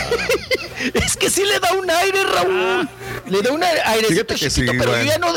es 1.06 1.17
que 1.17 1.30
sí 1.30 1.43
le 1.45 1.59
da 1.59 1.74
un 1.74 1.90
aire, 1.90 2.24
Raúl. 2.24 2.90
Le 3.27 3.36
da 3.41 3.51
un 3.51 3.64
aire, 3.64 3.82
airecito 3.85 4.33
chiquito, 4.35 4.72
sí, 4.72 4.77
pero 4.77 4.91
bueno. 4.91 5.03
yo 5.03 5.09
ya 5.11 5.17
no, 5.19 5.27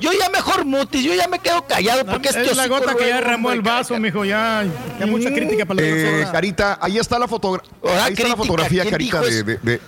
yo 0.00 0.10
ya 0.18 0.28
mejor 0.30 0.64
mutis, 0.64 1.04
yo 1.04 1.14
ya 1.14 1.28
me 1.28 1.38
quedo 1.38 1.66
callado 1.66 2.04
porque 2.06 2.28
este 2.28 2.42
es 2.42 2.56
la 2.56 2.62
hocico 2.64 2.78
gota 2.80 2.94
que 2.94 3.08
ya 3.08 3.16
derramó 3.16 3.52
el 3.52 3.60
vaso, 3.62 3.98
mijo. 3.98 4.24
Ya, 4.24 4.64
ya 4.98 5.06
mucha 5.06 5.32
crítica 5.32 5.64
para 5.66 5.80
la 5.80 5.86
Eh. 5.88 6.26
Carita, 6.32 6.78
ahí 6.80 6.98
está 6.98 7.18
la 7.18 7.28
fotografía. 7.28 7.70
Ahora, 7.82 8.04
Ahí 8.04 8.12
está 8.14 8.28
la 8.28 8.36
fotografía, 8.36 8.82
¿quién 8.82 8.92
Carita, 8.92 9.20
de, 9.20 9.28
eso? 9.28 9.44
de- 9.44 9.58
de- 9.62 9.80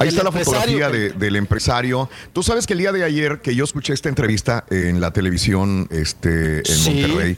Ahí 0.00 0.08
está 0.08 0.22
la 0.22 0.30
fotografía 0.32 0.88
de- 0.90 1.10
del 1.10 1.36
empresario. 1.36 2.08
Tú 2.32 2.42
sabes 2.42 2.66
que 2.66 2.72
el 2.74 2.78
día 2.78 2.92
de 2.92 3.02
ayer 3.04 3.40
que 3.40 3.54
yo 3.54 3.64
escuché 3.64 3.92
esta 3.92 4.08
entrevista 4.08 4.64
en 4.70 5.00
la 5.00 5.10
televisión 5.12 5.88
este, 5.90 6.58
en 6.58 6.64
Sí. 6.64 6.90
Monterrey, 7.02 7.36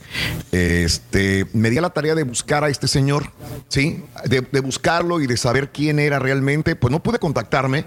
este, 0.52 1.46
me 1.52 1.70
di 1.70 1.78
a 1.78 1.80
la 1.82 1.90
tarea 1.90 2.14
de 2.14 2.22
buscar 2.22 2.64
a 2.64 2.68
este 2.68 2.86
señor, 2.88 3.30
¿sí? 3.68 4.04
De, 4.26 4.42
de 4.42 4.60
buscarlo 4.60 5.20
y 5.20 5.26
de 5.26 5.36
saber 5.36 5.70
quién 5.70 5.98
era 5.98 6.18
realmente. 6.18 6.76
Pues 6.76 6.90
no 6.92 7.02
pude 7.02 7.18
contactarme, 7.18 7.86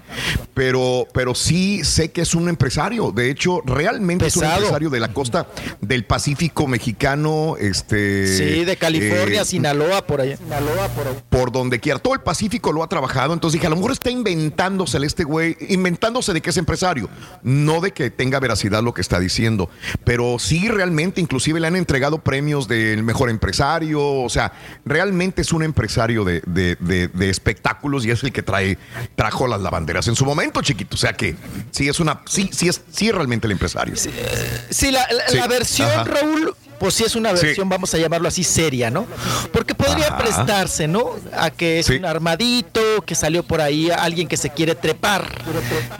pero, 0.54 1.03
pero 1.12 1.34
sí 1.34 1.84
sé 1.84 2.10
que 2.12 2.22
es 2.22 2.34
un 2.34 2.48
empresario. 2.48 3.12
De 3.12 3.30
hecho, 3.30 3.60
realmente 3.64 4.26
es 4.26 4.36
un 4.36 4.44
empresario 4.44 4.90
de 4.90 5.00
la 5.00 5.12
costa 5.12 5.46
del 5.80 6.04
Pacífico 6.04 6.66
mexicano. 6.66 7.56
Este, 7.58 8.26
Sí, 8.36 8.64
de 8.64 8.76
California, 8.76 9.42
eh, 9.42 9.44
Sinaloa, 9.44 10.06
por 10.06 10.20
allá. 10.20 10.36
Sinaloa, 10.36 10.88
por 10.88 11.06
allá. 11.08 11.22
por 11.28 11.52
donde 11.52 11.80
quiera. 11.80 11.98
Todo 11.98 12.14
el 12.14 12.20
Pacífico 12.20 12.72
lo 12.72 12.82
ha 12.82 12.88
trabajado. 12.88 13.32
Entonces 13.34 13.54
dije, 13.60 13.66
a 13.66 13.70
lo 13.70 13.76
mejor 13.76 13.92
está 13.92 14.10
inventando 14.10 14.44
inventándosele 14.54 15.06
este 15.06 15.24
güey, 15.24 15.56
inventándose 15.68 16.32
de 16.32 16.40
que 16.40 16.50
es 16.50 16.56
empresario, 16.56 17.08
no 17.42 17.80
de 17.80 17.92
que 17.92 18.10
tenga 18.10 18.40
veracidad 18.40 18.82
lo 18.82 18.94
que 18.94 19.00
está 19.00 19.18
diciendo, 19.18 19.68
pero 20.04 20.38
sí 20.38 20.68
realmente, 20.68 21.20
inclusive 21.20 21.60
le 21.60 21.66
han 21.66 21.76
entregado 21.76 22.18
premios 22.18 22.68
del 22.68 23.02
mejor 23.02 23.30
empresario, 23.30 24.00
o 24.22 24.28
sea, 24.28 24.52
realmente 24.84 25.42
es 25.42 25.52
un 25.52 25.62
empresario 25.62 26.24
de, 26.24 26.42
de- 26.46 26.76
de- 26.80 27.08
de 27.08 27.30
espectáculos 27.30 28.04
y 28.06 28.10
es 28.10 28.22
el 28.22 28.32
que 28.32 28.42
trae, 28.42 28.78
trajo 29.16 29.46
las 29.46 29.60
lavanderas 29.60 30.08
en 30.08 30.14
su 30.14 30.24
momento, 30.24 30.60
chiquito, 30.62 30.93
o 30.94 30.96
sea 30.96 31.12
que 31.12 31.36
sí 31.72 31.88
es 31.88 32.00
una, 32.00 32.22
sí, 32.26 32.48
sí 32.52 32.68
es, 32.68 32.80
sí 32.92 33.08
es 33.08 33.14
realmente 33.14 33.46
el 33.46 33.52
empresario. 33.52 33.94
Sí, 33.96 34.90
la, 34.90 35.06
la- 35.12 35.28
Sí. 35.28 35.36
la 35.36 35.46
versión, 35.48 35.90
Ajá. 35.90 36.04
Raúl, 36.04 36.54
pues 36.84 36.96
sí 36.96 37.04
es 37.04 37.16
una 37.16 37.34
Sí. 37.34 37.46
versión, 37.46 37.66
vamos 37.70 37.94
a 37.94 37.96
llamarlo 37.96 38.28
así, 38.28 38.44
seria, 38.44 38.90
¿no? 38.90 39.06
Porque 39.54 39.74
podría 39.74 40.08
Ajá. 40.08 40.18
prestarse, 40.18 40.86
¿no? 40.86 41.12
A 41.34 41.48
que 41.50 41.78
es 41.78 41.86
Sí. 41.86 41.94
un 41.94 42.04
armadito, 42.04 42.82
que 43.06 43.14
salió 43.14 43.42
por 43.42 43.62
ahí 43.62 43.90
alguien 43.90 44.28
que 44.28 44.36
se 44.36 44.50
quiere 44.50 44.74
trepar 44.74 45.26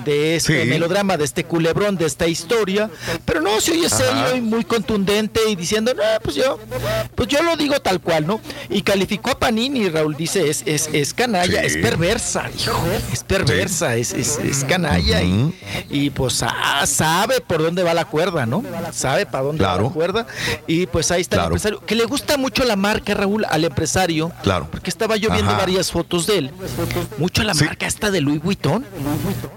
de 0.04 0.36
este 0.36 0.62
Sí. 0.64 0.68
melodrama, 0.68 1.16
de 1.16 1.24
este 1.24 1.44
culebrón, 1.44 1.96
de 1.96 2.04
esta 2.04 2.26
historia. 2.26 2.90
Pero 3.24 3.40
no, 3.40 3.62
se 3.62 3.72
oye 3.72 3.86
Ajá. 3.86 3.96
serio 3.96 4.36
y 4.36 4.42
muy 4.42 4.62
contundente 4.64 5.40
y 5.48 5.56
diciendo, 5.56 5.94
no, 5.94 6.02
pues 6.22 6.36
yo, 6.36 6.58
pues 7.14 7.30
yo 7.30 7.42
lo 7.42 7.56
digo 7.56 7.80
tal 7.80 8.02
cual, 8.02 8.26
¿no? 8.26 8.42
Y 8.68 8.82
calificó 8.82 9.30
a 9.30 9.38
Panini, 9.38 9.88
Raúl 9.88 10.14
dice, 10.16 10.50
es, 10.50 10.64
es, 10.66 10.90
es 10.92 11.14
canalla, 11.14 11.62
es 11.62 11.78
perversa, 11.78 12.50
hijo, 12.58 12.78
es 13.10 13.24
perversa, 13.24 13.96
es, 13.96 14.12
es, 14.12 14.38
es 14.38 14.64
canalla 14.64 15.22
y, 15.22 15.54
y 15.88 16.10
pues 16.10 16.42
ah, 16.42 16.84
sabe 16.86 17.40
por 17.40 17.62
dónde 17.62 17.82
va 17.82 17.94
la 17.94 18.04
cuerda, 18.04 18.44
¿no? 18.44 18.62
Sabe 18.92 19.24
para 19.24 19.44
dónde 19.44 19.64
va 19.64 19.80
la 19.80 19.88
cuerda. 19.88 20.26
Y 20.66 20.73
pues 20.90 21.10
ahí 21.10 21.20
está 21.22 21.36
el 21.36 21.42
empresario, 21.44 21.80
que 21.86 21.94
le 21.94 22.04
gusta 22.04 22.36
mucho 22.36 22.64
la 22.64 22.76
marca, 22.76 23.14
Raúl, 23.14 23.44
al 23.48 23.64
empresario. 23.64 24.30
Claro. 24.42 24.68
Porque 24.70 24.90
estaba 24.90 25.16
yo 25.16 25.30
viendo 25.30 25.50
Ajá. 25.52 25.60
varias 25.60 25.90
fotos 25.90 26.26
de 26.26 26.38
él. 26.38 26.50
Mucho 27.18 27.42
la 27.42 27.54
marca 27.54 27.86
esta 27.86 28.10
de 28.10 28.20
Louis 28.20 28.42
Vuitton. 28.42 28.84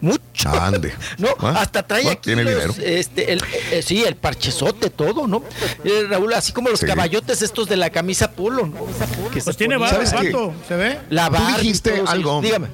Mucho. 0.01 0.49
Ande. 0.49 0.93
No, 1.17 1.29
Ah, 1.39 1.61
hasta 1.61 1.81
trae 1.85 2.07
ah, 2.07 2.11
aquí 2.11 2.21
tiene 2.23 2.43
los, 2.43 2.53
dinero. 2.53 2.73
este, 2.79 3.31
el, 3.33 3.41
eh, 3.71 3.81
sí, 3.81 4.03
el 4.03 4.15
parchezote, 4.15 4.89
todo, 4.91 5.25
¿no? 5.27 5.43
Eh, 5.83 6.05
Raúl, 6.07 6.31
así 6.33 6.51
como 6.51 6.69
los 6.69 6.79
Sí. 6.79 6.85
caballotes 6.85 7.41
estos 7.41 7.67
de 7.67 7.75
la 7.77 7.89
camisa 7.89 8.31
polo, 8.31 8.67
¿no? 8.67 8.85
Que 9.33 9.41
Pues 9.41 9.57
tiene 9.57 9.77
barba, 9.77 10.05
¿Sabes 10.05 10.13
qué? 10.21 10.31
vato, 10.31 10.53
¿se 10.67 10.75
ve? 10.75 10.99
La 11.09 11.27
Tú 11.27 11.33
Barbie 11.33 11.53
y 11.53 11.57
dijiste 11.61 12.03
algo. 12.05 12.41
Dígame. 12.41 12.67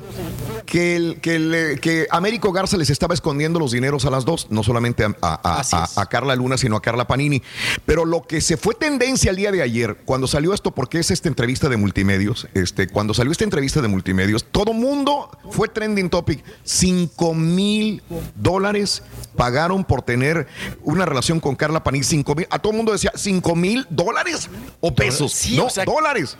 Que, 0.66 0.96
el, 0.96 1.20
que, 1.22 1.36
el, 1.36 1.80
que 1.80 2.08
Américo 2.10 2.52
Garza 2.52 2.78
les 2.78 2.90
estaba 2.90 3.14
escondiendo 3.14 3.60
los 3.60 3.72
dineros 3.72 4.06
a 4.06 4.10
las 4.10 4.26
dos, 4.26 4.48
no 4.50 4.64
solamente 4.64 5.04
a, 5.04 5.14
a- 5.22 5.62
a 6.02 6.06
Carla 6.08 6.36
Luna, 6.36 6.58
sino 6.58 6.76
a 6.78 6.82
Carla 6.82 7.06
Panini. 7.06 7.42
Pero 7.86 8.06
lo 8.06 8.23
que 8.28 8.42
se 8.42 8.58
fue 8.58 8.74
tendencia 8.74 9.30
el 9.32 9.38
día 9.38 9.52
de 9.52 9.62
ayer, 9.62 9.98
cuando 10.06 10.28
salió 10.28 10.54
esto, 10.54 10.72
porque 10.72 11.00
es 11.00 11.12
esta 11.12 11.28
entrevista 11.28 11.70
de 11.70 11.78
multimedios, 11.78 12.48
este, 12.54 12.88
cuando 12.88 13.14
salió 13.14 13.32
esta 13.32 13.44
entrevista 13.44 13.82
de 13.82 13.88
multimedios, 13.88 14.44
todo 14.46 14.74
mundo 14.74 15.30
fue 15.52 15.68
trending 15.68 16.10
topic. 16.10 16.44
5 16.64 17.34
mil 17.34 18.02
dólares 18.36 19.04
pagaron 19.36 19.84
por 19.84 20.02
tener 20.02 20.48
una 20.82 21.06
relación 21.06 21.40
con 21.40 21.56
Carla 21.56 21.84
Panini. 21.84 22.04
5 22.04 22.36
mil, 22.36 22.48
a 22.50 22.60
todo 22.60 22.72
el 22.72 22.78
mundo 22.78 22.92
decía, 22.92 23.12
5 23.16 23.56
mil 23.56 23.86
dólares 23.90 24.50
o 24.80 24.94
pesos. 24.94 25.34
Sí, 25.34 25.56
no, 25.56 25.66
o 25.66 25.70
sea- 25.70 25.86
dólares. 25.86 26.38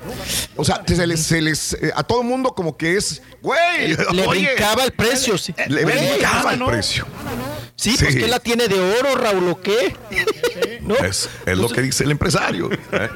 O 0.56 0.64
sea, 0.66 0.82
se 0.86 1.08
les, 1.08 1.22
se 1.24 1.42
les, 1.42 1.74
eh, 1.74 1.92
a 1.96 2.04
todo 2.04 2.22
el 2.22 2.28
mundo 2.28 2.54
como 2.54 2.78
que 2.78 2.98
es, 2.98 3.22
güey, 3.42 3.96
Le 4.14 4.28
oye, 4.28 4.46
brincaba 4.48 4.84
el 4.84 4.92
precio, 4.92 5.38
sí. 5.38 5.54
le 5.68 5.84
Güey, 5.84 5.98
brincaba 6.16 6.54
el 6.54 6.60
¿no? 6.60 6.68
precio. 6.68 7.06
Sí, 7.76 7.96
pues 8.00 8.16
que 8.16 8.28
la 8.28 8.40
tiene 8.40 8.68
de 8.68 8.80
oro, 8.80 9.16
Raúl, 9.16 9.50
¿o 9.50 9.60
qué? 9.60 9.96
¿No? 10.82 10.96
Es, 10.96 11.28
es 11.46 11.58
lo 11.58 11.68
que 11.74 11.82
dice 11.82 12.04
el 12.04 12.12
empresario. 12.12 12.70
¿eh? 12.72 13.10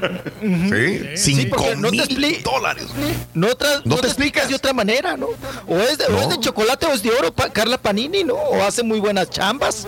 Sí, 1.16 1.16
Sí, 1.16 1.34
5 1.42 1.56
porque 1.56 1.76
no 1.76 1.90
te 1.90 2.14
mil 2.16 2.42
dólares. 2.42 2.86
No, 3.34 3.48
tra- 3.48 3.76
No 3.84 3.90
no 3.90 3.94
te 3.96 4.02
te 4.02 4.06
explicas 4.08 4.48
de 4.48 4.54
otra 4.54 4.72
manera, 4.72 5.16
¿no? 5.16 5.28
O 5.66 5.78
es 5.78 5.98
de, 5.98 6.06
o 6.06 6.10
No. 6.12 6.22
es 6.22 6.28
de 6.30 6.40
chocolate 6.40 6.86
o 6.86 6.92
es 6.92 7.02
de 7.02 7.10
oro, 7.10 7.32
pa- 7.32 7.50
Carla 7.50 7.78
Panini, 7.78 8.24
¿no? 8.24 8.34
O 8.34 8.62
hace 8.62 8.82
muy 8.82 9.00
buenas 9.00 9.30
chambas. 9.30 9.86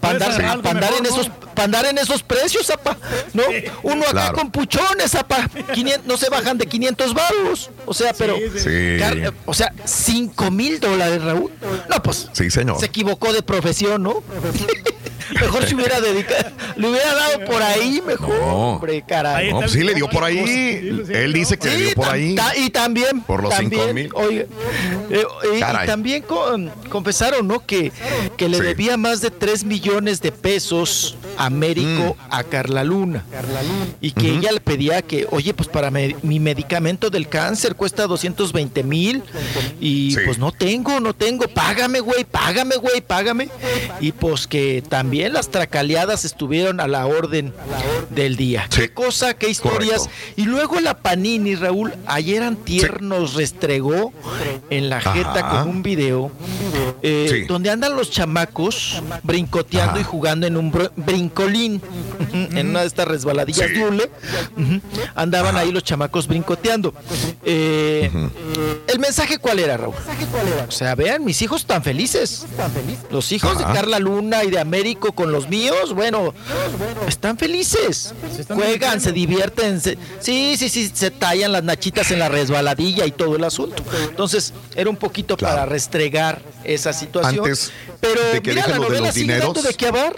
Para 0.00 0.14
andar, 0.14 0.62
pa' 0.62 0.70
en 0.98 1.06
esos, 1.06 1.30
pa' 1.54 1.64
andar 1.64 1.86
en 1.86 1.98
esos 1.98 2.22
precios, 2.22 2.70
apa. 2.70 2.96
¿No? 3.32 3.42
Uno 3.82 4.02
acá 4.02 4.10
Claro. 4.12 4.34
con 4.38 4.50
puchones, 4.50 5.14
apa. 5.14 5.48
500 5.74 6.06
no 6.06 6.16
se 6.16 6.28
bajan 6.28 6.58
de 6.58 6.66
500 6.66 7.14
baros. 7.14 7.70
O 7.86 7.94
sea, 7.94 8.12
pero. 8.12 8.36
Sí. 8.56 8.96
Car- 8.98 9.32
o 9.46 9.54
sea, 9.54 9.72
5 9.84 10.50
mil 10.50 10.78
dólares, 10.80 11.22
Raúl. 11.22 11.50
No, 11.88 12.02
pues. 12.02 12.28
Sí, 12.32 12.50
señor. 12.50 12.78
Se 12.80 12.86
equivocó 12.86 13.32
de 13.32 13.42
profesión, 13.42 14.02
¿no? 14.02 14.22
Mejor 15.40 15.64
se 15.66 15.74
hubiera 15.74 16.00
dedicado, 16.00 16.50
le 16.76 16.88
hubiera 16.88 17.14
dado 17.14 17.44
por 17.44 17.62
ahí 17.62 18.02
mejor, 18.06 18.38
No. 18.40 18.72
hombre, 18.74 19.02
caray. 19.06 19.50
No, 19.52 19.60
pues 19.60 19.72
sí 19.72 19.82
le 19.84 19.94
dio 19.94 20.08
por 20.08 20.24
ahí. 20.24 20.38
Él 20.38 21.32
dice 21.32 21.56
que 21.58 21.68
le 21.68 21.76
dio 21.76 21.94
por 21.94 22.08
ahí. 22.08 22.34
ta- 22.34 22.56
y 22.56 22.70
también. 22.70 23.20
Por 23.22 23.42
los 23.42 23.50
también, 23.54 23.82
5,000. 23.82 24.10
Oiga, 24.14 24.44
eh, 25.10 25.24
y- 25.56 25.86
también 25.86 26.22
con- 26.22 26.70
confesaron, 26.88 27.46
¿no? 27.46 27.64
Que, 27.64 27.92
que 28.36 28.48
le 28.48 28.58
Sí. 28.58 28.62
debía 28.64 28.96
más 28.96 29.20
de 29.20 29.30
3 29.30 29.64
millones 29.64 30.20
de 30.20 30.32
pesos 30.32 31.16
a 31.36 31.46
Américo 31.46 32.16
Mm. 32.16 32.32
a 32.34 32.44
Carla 32.44 32.84
Luna. 32.84 33.24
Y 34.00 34.12
que 34.12 34.30
ella 34.34 34.52
le 34.52 34.60
pedía 34.60 35.02
que, 35.02 35.26
oye, 35.30 35.52
pues 35.54 35.68
para 35.68 35.90
me- 35.90 36.16
mi 36.22 36.40
medicamento 36.40 37.10
del 37.10 37.28
cáncer 37.28 37.74
cuesta 37.76 38.06
220 38.06 38.82
mil. 38.82 39.22
Y 39.80 40.12
Sí. 40.12 40.20
pues 40.24 40.38
no 40.38 40.52
tengo, 40.52 41.00
no 41.00 41.14
tengo. 41.14 41.46
Págame, 41.48 42.00
güey, 42.00 42.24
págame, 42.24 42.76
güey, 42.76 43.00
págame. 43.00 43.48
Y 44.00 44.12
pues 44.12 44.46
que 44.46 44.82
también 44.88 45.19
las 45.28 45.50
tracaleadas 45.50 46.24
estuvieron 46.24 46.80
a 46.80 46.88
la 46.88 47.06
orden 47.06 47.52
del 48.10 48.36
día. 48.36 48.66
Sí. 48.70 48.80
Qué 48.80 48.92
cosa, 48.94 49.34
qué 49.34 49.48
historias. 49.50 50.02
Correcto. 50.02 50.32
Y 50.36 50.44
luego 50.44 50.80
la 50.80 50.94
Panini, 50.98 51.54
Raúl, 51.54 51.92
ayer 52.06 52.42
antier 52.42 53.02
nos 53.02 53.34
restregó 53.34 54.12
en 54.70 54.88
la 54.88 55.00
jeta 55.00 55.40
Ajá. 55.40 55.50
con 55.64 55.68
un 55.68 55.82
video 55.82 56.30
eh, 57.02 57.26
Sí. 57.30 57.40
donde 57.46 57.70
andan 57.70 57.96
los 57.96 58.10
chamacos 58.10 59.02
brincoteando 59.22 59.92
Ajá. 59.92 60.00
y 60.00 60.04
jugando 60.04 60.46
en 60.46 60.56
un 60.56 60.72
br- 60.72 60.90
brincolín, 60.96 61.80
en 62.32 62.68
una 62.68 62.80
de 62.80 62.86
estas 62.86 63.06
resbaladillas 63.08 63.68
Sí. 63.68 63.74
de 63.74 63.84
hule. 63.84 64.10
Andaban 65.14 65.56
ahí 65.56 65.70
los 65.72 65.82
chamacos 65.84 66.26
brincoteando. 66.26 66.94
Eh, 67.44 68.10
¿El 68.86 68.98
mensaje 68.98 69.38
cuál 69.38 69.58
era, 69.58 69.76
Raúl? 69.76 69.94
O 70.68 70.70
sea, 70.70 70.94
vean, 70.94 71.24
mis 71.24 71.40
hijos 71.42 71.64
tan 71.66 71.82
felices. 71.82 72.46
Los 73.10 73.32
hijos 73.32 73.56
Ajá. 73.56 73.68
de 73.68 73.74
Carla 73.74 73.98
Luna 73.98 74.44
y 74.44 74.50
de 74.50 74.58
Américo 74.60 75.09
con 75.12 75.32
los 75.32 75.48
míos, 75.48 75.94
bueno, 75.94 76.34
están 77.06 77.36
felices. 77.38 78.14
Juegan, 78.48 79.00
se 79.00 79.12
divierten. 79.12 79.80
se- 79.80 79.98
sí, 80.20 80.56
sí, 80.58 80.68
sí, 80.68 80.90
se 80.92 81.10
tallan 81.10 81.52
las 81.52 81.64
nachitas 81.64 82.10
en 82.10 82.18
la 82.18 82.28
resbaladilla 82.28 83.06
y 83.06 83.12
todo 83.12 83.36
el 83.36 83.44
asunto. 83.44 83.82
Entonces, 84.08 84.52
era 84.74 84.88
un 84.90 84.96
poquito 84.96 85.36
Claro. 85.36 85.54
para 85.56 85.66
restregar 85.66 86.42
esa 86.64 86.92
situación. 86.92 87.44
Antes 87.44 87.70
Pero 88.00 88.20
de 88.32 88.40
que 88.42 88.50
mira, 88.50 88.62
deje 88.66 88.70
la 88.70 88.76
lo 88.76 88.82
de 88.84 88.88
novela 88.88 89.06
los 89.08 89.14
sigue 89.14 89.32
dando 89.38 89.46
dineros. 89.54 89.64
de 89.64 89.74
qué 89.74 89.86
hablar. 89.88 90.16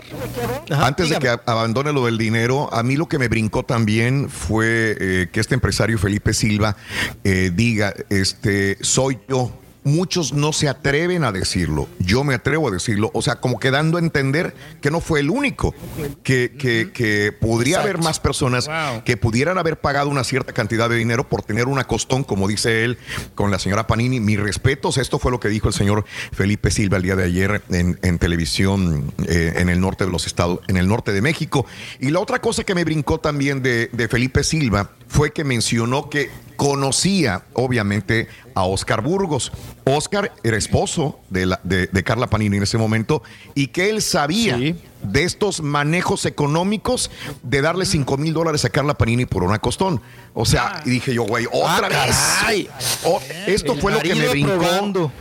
Ajá, 0.71 0.87
Antes 0.87 1.09
de 1.11 1.19
que 1.19 1.29
abandone 1.29 1.93
lo 1.93 2.05
del 2.07 2.19
dinero, 2.19 2.73
a 2.73 2.83
mí 2.83 2.97
lo 2.97 3.09
que 3.09 3.19
me 3.19 3.29
brincó 3.29 3.63
también 3.65 4.29
fue 4.31 4.97
eh, 5.01 5.29
que 5.33 5.41
este 5.41 5.55
empresario 5.55 5.99
Felipe 5.99 6.33
Silva 6.35 6.77
eh, 7.25 7.51
diga, 7.55 7.95
este, 8.11 8.79
soy 8.81 9.19
yo. 9.29 9.53
Muchos 9.85 10.33
no 10.33 10.53
se 10.53 10.69
atreven 10.69 11.25
a 11.25 11.33
decirlo, 11.33 11.89
yo 11.99 12.23
me 12.23 12.35
atrevo 12.35 12.69
a 12.69 12.71
decirlo, 12.71 13.11
o 13.15 13.23
sea, 13.23 13.37
como 13.41 13.59
que 13.59 13.71
dando 13.73 13.99
a 13.99 14.01
entender 14.01 14.55
que 14.81 14.91
no 14.93 15.01
fue 15.01 15.21
el 15.21 15.29
único, 15.31 15.75
que, 16.23 16.55
que, 16.57 16.91
que 16.93 17.33
podría 17.33 17.81
haber 17.81 17.99
más 17.99 18.21
personas 18.21 18.69
Wow. 18.69 19.03
que 19.05 19.17
pudieran 19.17 19.59
haber 19.59 19.81
pagado 19.81 20.09
una 20.09 20.23
cierta 20.25 20.53
cantidad 20.53 20.89
de 20.89 20.97
dinero 20.97 21.29
por 21.29 21.43
tener 21.43 21.67
una 21.67 21.85
costón, 21.85 22.23
como 22.23 22.47
dice 22.47 22.85
él, 22.85 22.97
con 23.35 23.51
la 23.51 23.59
señora 23.59 23.87
Panini. 23.87 24.21
Mis 24.21 24.39
respetos, 24.39 24.99
esto 24.99 25.19
fue 25.19 25.31
lo 25.33 25.41
que 25.41 25.49
dijo 25.49 25.69
el 25.69 25.75
señor 25.75 26.05
Felipe 26.33 26.71
Silva 26.71 26.97
el 26.99 27.03
día 27.03 27.17
de 27.17 27.25
ayer 27.25 27.63
en, 27.71 27.99
en 28.03 28.19
televisión 28.19 29.13
eh, 29.27 29.55
en 29.57 29.69
el 29.69 29.81
norte 29.81 30.05
de 30.05 30.11
los 30.13 30.27
estados, 30.27 30.61
en 30.69 30.77
el 30.77 30.87
norte 30.87 31.13
de 31.13 31.23
México. 31.23 31.67
Y 31.99 32.11
la 32.11 32.21
otra 32.21 32.41
cosa 32.41 32.63
que 32.65 32.75
me 32.75 32.85
brincó 32.85 33.19
también 33.19 33.63
de, 33.63 33.89
de 33.93 34.09
Felipe 34.09 34.45
Silva 34.45 34.91
fue 35.09 35.33
que 35.33 35.45
mencionó 35.45 36.09
que 36.09 36.31
conocía, 36.57 37.43
obviamente, 37.55 38.29
a 38.55 38.65
Oscar 38.65 39.01
Burgos. 39.03 39.53
Oscar 39.85 40.33
era 40.45 40.57
esposo 40.57 41.19
de, 41.31 41.47
la, 41.47 41.61
de, 41.65 41.87
de 41.87 42.05
Carla 42.05 42.29
Panini 42.29 42.57
en 42.59 42.63
ese 42.63 42.79
momento 42.79 43.23
y 43.55 43.69
que 43.69 43.89
él 43.91 44.03
sabía 44.03 44.57
Sí. 44.59 44.77
de 45.03 45.25
estos 45.25 45.63
manejos 45.63 46.27
económicos 46.27 47.11
de 47.43 47.61
darle 47.63 47.85
5 47.87 48.17
mil 48.19 48.33
dólares 48.35 48.65
a 48.65 48.71
Carla 48.71 48.95
Panini 48.95 49.27
por 49.27 49.43
una 49.43 49.59
costón. 49.59 50.01
O 50.35 50.45
sea, 50.47 50.83
y 50.85 50.91
dije 50.91 51.15
yo, 51.15 51.25
güey, 51.25 51.47
otra 51.47 51.89
Ah, 51.91 52.07
vez. 52.07 52.17
caray. 52.41 52.69
O- 53.05 53.21
esto 53.47 53.75
fue 53.77 53.93
lo 53.93 54.01
que 54.01 54.15
me 54.15 54.29
brincó. 54.29 54.53
probando. 54.59 55.13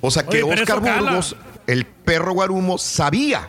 O 0.00 0.10
sea, 0.10 0.24
que 0.26 0.42
Oye, 0.42 0.62
Oscar. 0.62 0.80
Burgos, 0.80 1.36
el 1.66 1.84
perro 1.86 2.32
Guarumo, 2.34 2.76
sabía 2.78 3.48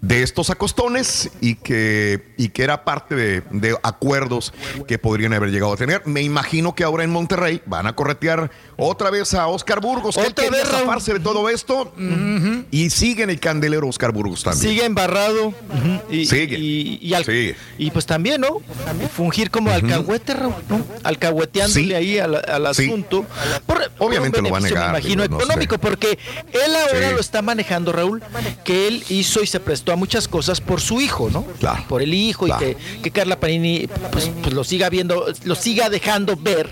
de 0.00 0.22
estos 0.22 0.50
acostones 0.50 1.30
y 1.40 1.56
que, 1.56 2.32
y 2.36 2.48
que 2.48 2.62
era 2.62 2.84
parte 2.84 3.14
de, 3.14 3.42
de 3.50 3.76
acuerdos 3.82 4.52
que 4.88 4.98
podrían 4.98 5.34
haber 5.34 5.50
llegado 5.50 5.72
a 5.72 5.76
tener. 5.76 6.06
Me 6.06 6.22
imagino 6.22 6.74
que 6.74 6.84
ahora 6.84 7.04
en 7.04 7.10
Monterrey 7.10 7.62
van 7.66 7.86
a 7.86 7.94
corretear 7.94 8.50
otra 8.80 9.10
vez 9.10 9.34
a 9.34 9.46
Oscar 9.46 9.80
Burgos, 9.80 10.16
que 10.16 10.22
Otra 10.22 10.50
vez, 10.50 10.68
zafarse 10.68 11.12
de 11.14 11.20
todo 11.20 11.48
esto. 11.48 11.92
Y 12.70 12.90
sigue 12.90 13.22
en 13.22 13.30
el 13.30 13.38
candelero 13.40 13.88
Oscar 13.88 14.12
Burgos 14.12 14.42
también. 14.42 14.68
Sigue 14.70 14.84
embarrado. 14.84 15.52
y, 16.10 16.26
Sigue. 16.26 16.58
Y, 16.58 16.98
y 17.02 17.14
al- 17.14 17.24
Sigue. 17.24 17.56
y 17.78 17.90
pues 17.90 18.06
también, 18.06 18.40
¿no? 18.40 18.60
Fungir 19.14 19.50
como 19.50 19.70
alcahuete, 19.70 20.34
Raúl, 20.34 20.54
¿no? 20.68 20.84
Alcahueteándole 21.04 21.84
Sí. 21.86 21.94
ahí 21.94 22.18
al, 22.18 22.34
al 22.36 22.66
asunto. 22.66 23.24
Por, 23.66 23.90
por 23.92 24.08
Obviamente 24.08 24.38
un 24.38 24.44
lo 24.46 24.50
va 24.50 24.58
a 24.58 24.60
beneficio, 24.60 24.76
negar, 24.76 24.92
Me 24.92 24.98
imagino 24.98 25.22
digo, 25.22 25.34
no 25.34 25.38
sé. 25.40 25.44
económico, 25.44 25.78
porque 25.78 26.18
él 26.52 26.76
ahora 26.76 27.08
Sí. 27.08 27.14
lo 27.14 27.20
está 27.20 27.42
manejando, 27.42 27.92
Raúl, 27.92 28.22
que 28.64 28.88
él 28.88 29.04
hizo 29.08 29.42
y 29.42 29.46
se 29.46 29.60
prestó 29.60 29.92
a 29.92 29.96
muchas 29.96 30.26
cosas 30.28 30.60
por 30.60 30.80
su 30.80 31.00
hijo, 31.00 31.28
¿no? 31.30 31.44
Claro. 31.58 31.84
Por 31.88 32.02
el 32.02 32.14
hijo 32.14 32.46
Claro. 32.46 32.66
y 32.68 32.74
que, 32.74 33.02
que 33.02 33.10
Carla 33.10 33.38
Panini 33.38 33.88
pues, 34.12 34.30
pues 34.42 34.54
lo 34.54 34.64
siga 34.64 34.88
viendo, 34.88 35.26
lo 35.44 35.54
siga 35.54 35.90
dejando 35.90 36.36
ver 36.36 36.70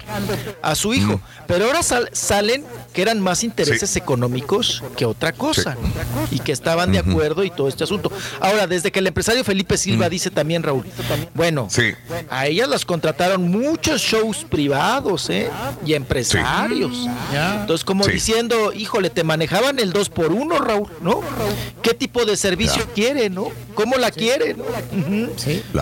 a 0.63 0.75
su 0.75 0.95
hijo. 0.95 1.21
Pero 1.47 1.67
ahora 1.67 1.81
sal- 1.99 2.11
salen 2.13 2.65
que 2.93 3.03
eran 3.03 3.21
más 3.21 3.45
intereses 3.45 3.95
económicos 3.97 4.83
que 4.97 5.05
otra 5.05 5.33
cosa. 5.33 5.77
Y 6.31 6.39
que 6.41 6.53
estaban 6.53 6.93
de 6.93 6.99
acuerdo 6.99 7.45
y 7.45 7.51
todo 7.51 7.69
este 7.69 7.85
asunto. 7.85 8.11
Ahora, 8.41 8.67
desde 8.67 8.91
que 8.93 8.99
el 9.01 9.07
empresario 9.07 9.45
Felipe 9.45 9.77
Silva 9.77 10.09
dice 10.09 10.31
también, 10.31 10.63
Raúl, 10.63 10.85
bueno, 11.35 11.69
Sí. 11.71 11.93
a 12.31 12.47
ellas 12.47 12.69
las 12.69 12.85
contrataron 12.85 13.49
muchos 13.51 14.01
shows 14.01 14.45
privados, 14.49 15.29
¿eh? 15.31 15.51
Y 15.85 15.95
empresarios. 15.95 17.07
Entonces, 17.61 17.85
como 17.85 18.05
Sí. 18.05 18.13
diciendo, 18.13 18.73
híjole, 18.73 19.11
te 19.11 19.25
manejaban 19.25 19.79
el 19.79 19.93
2 19.93 20.09
por 20.09 20.33
1 20.33 20.59
Raúl, 20.59 20.89
¿no? 21.01 21.21
¿Qué 21.83 21.95
tipo 21.95 22.25
de 22.25 22.37
servicio 22.37 22.87
quiere, 22.95 23.31
no? 23.31 23.49
¿Cómo 23.75 23.97
la 23.97 24.11
quiere, 24.11 24.55
no? 24.55 24.65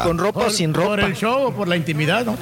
Con 0.02 0.18
ropa 0.18 0.40
o 0.40 0.42
Por, 0.44 0.52
sin 0.52 0.72
por 0.72 0.82
ropa. 0.84 1.06
el 1.06 1.14
show 1.16 1.46
o 1.46 1.52
por 1.52 1.68
la 1.68 1.76
intimidad, 1.76 2.24
¿no? 2.24 2.36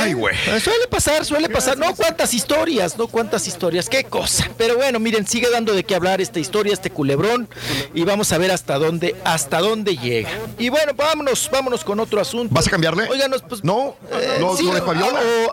Ay, 0.00 0.12
güey. 0.12 0.34
Eh, 0.48 0.60
Suele 0.60 0.86
pasar, 0.90 1.24
suele 1.24 1.48
pasar. 1.48 1.76
No 1.78 1.94
cuántas 1.94 2.34
historias, 2.34 2.96
no 2.98 3.06
cuántas 3.08 3.46
historias, 3.46 3.88
qué 3.88 4.04
cosa. 4.04 4.48
Pero 4.56 4.76
bueno, 4.76 4.98
miren, 4.98 5.26
sigue 5.26 5.50
dando 5.50 5.72
de 5.74 5.84
qué 5.84 5.94
hablar 5.94 6.20
esta 6.20 6.38
historia, 6.40 6.72
este 6.72 6.90
culebrón, 6.90 7.48
y 7.94 8.02
vamos 8.04 8.32
a 8.32 8.38
ver 8.38 8.50
hasta 8.50 8.78
dónde, 8.78 9.14
hasta 9.24 9.58
dónde 9.60 9.96
llega. 9.96 10.30
Y 10.58 10.68
bueno, 10.68 10.92
vámonos, 10.94 11.48
vámonos 11.52 11.84
con 11.84 12.00
otro 12.00 12.20
asunto. 12.20 12.54
¿Vas 12.54 12.66
a 12.66 12.70
cambiarle? 12.70 13.08
Óiganos, 13.08 13.42
pues. 13.48 13.62
No, 13.64 13.96
eh, 14.12 14.36
lo, 14.40 14.56
sí, 14.56 14.64
lo 14.64 14.74
de 14.74 14.82
Fabiola. 14.82 15.20
o- 15.48 15.52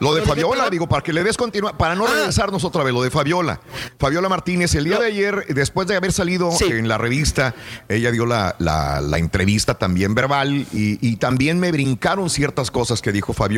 Lo 0.00 0.14
de 0.14 0.22
Fabiola, 0.22 0.70
digo, 0.70 0.88
para 0.88 1.02
que 1.02 1.12
le 1.12 1.22
des 1.22 1.36
continuar, 1.36 1.76
para 1.76 1.94
no 1.94 2.06
regresarnos 2.06 2.64
otra 2.64 2.82
vez, 2.82 2.94
lo 2.94 3.02
de 3.02 3.10
Fabiola. 3.10 3.60
Fabiola 3.98 4.28
Martínez, 4.30 4.74
el 4.74 4.84
día 4.84 4.98
de 4.98 5.06
ayer, 5.06 5.44
después 5.48 5.86
de 5.88 5.96
haber 5.96 6.12
salido 6.12 6.50
Sí. 6.52 6.64
en 6.70 6.88
la 6.88 6.96
revista, 6.96 7.54
ella 7.88 8.10
dio 8.10 8.24
la, 8.24 8.56
la- 8.58 9.00
la 9.02 9.18
entrevista 9.18 9.74
también 9.74 10.14
verbal 10.14 10.54
y, 10.72 10.98
y 11.06 11.16
también 11.16 11.58
me 11.60 11.70
brincaron 11.70 12.30
ciertas 12.30 12.70
cosas 12.70 13.02
que 13.02 13.12
dijo 13.12 13.32
Fabiola, 13.34 13.49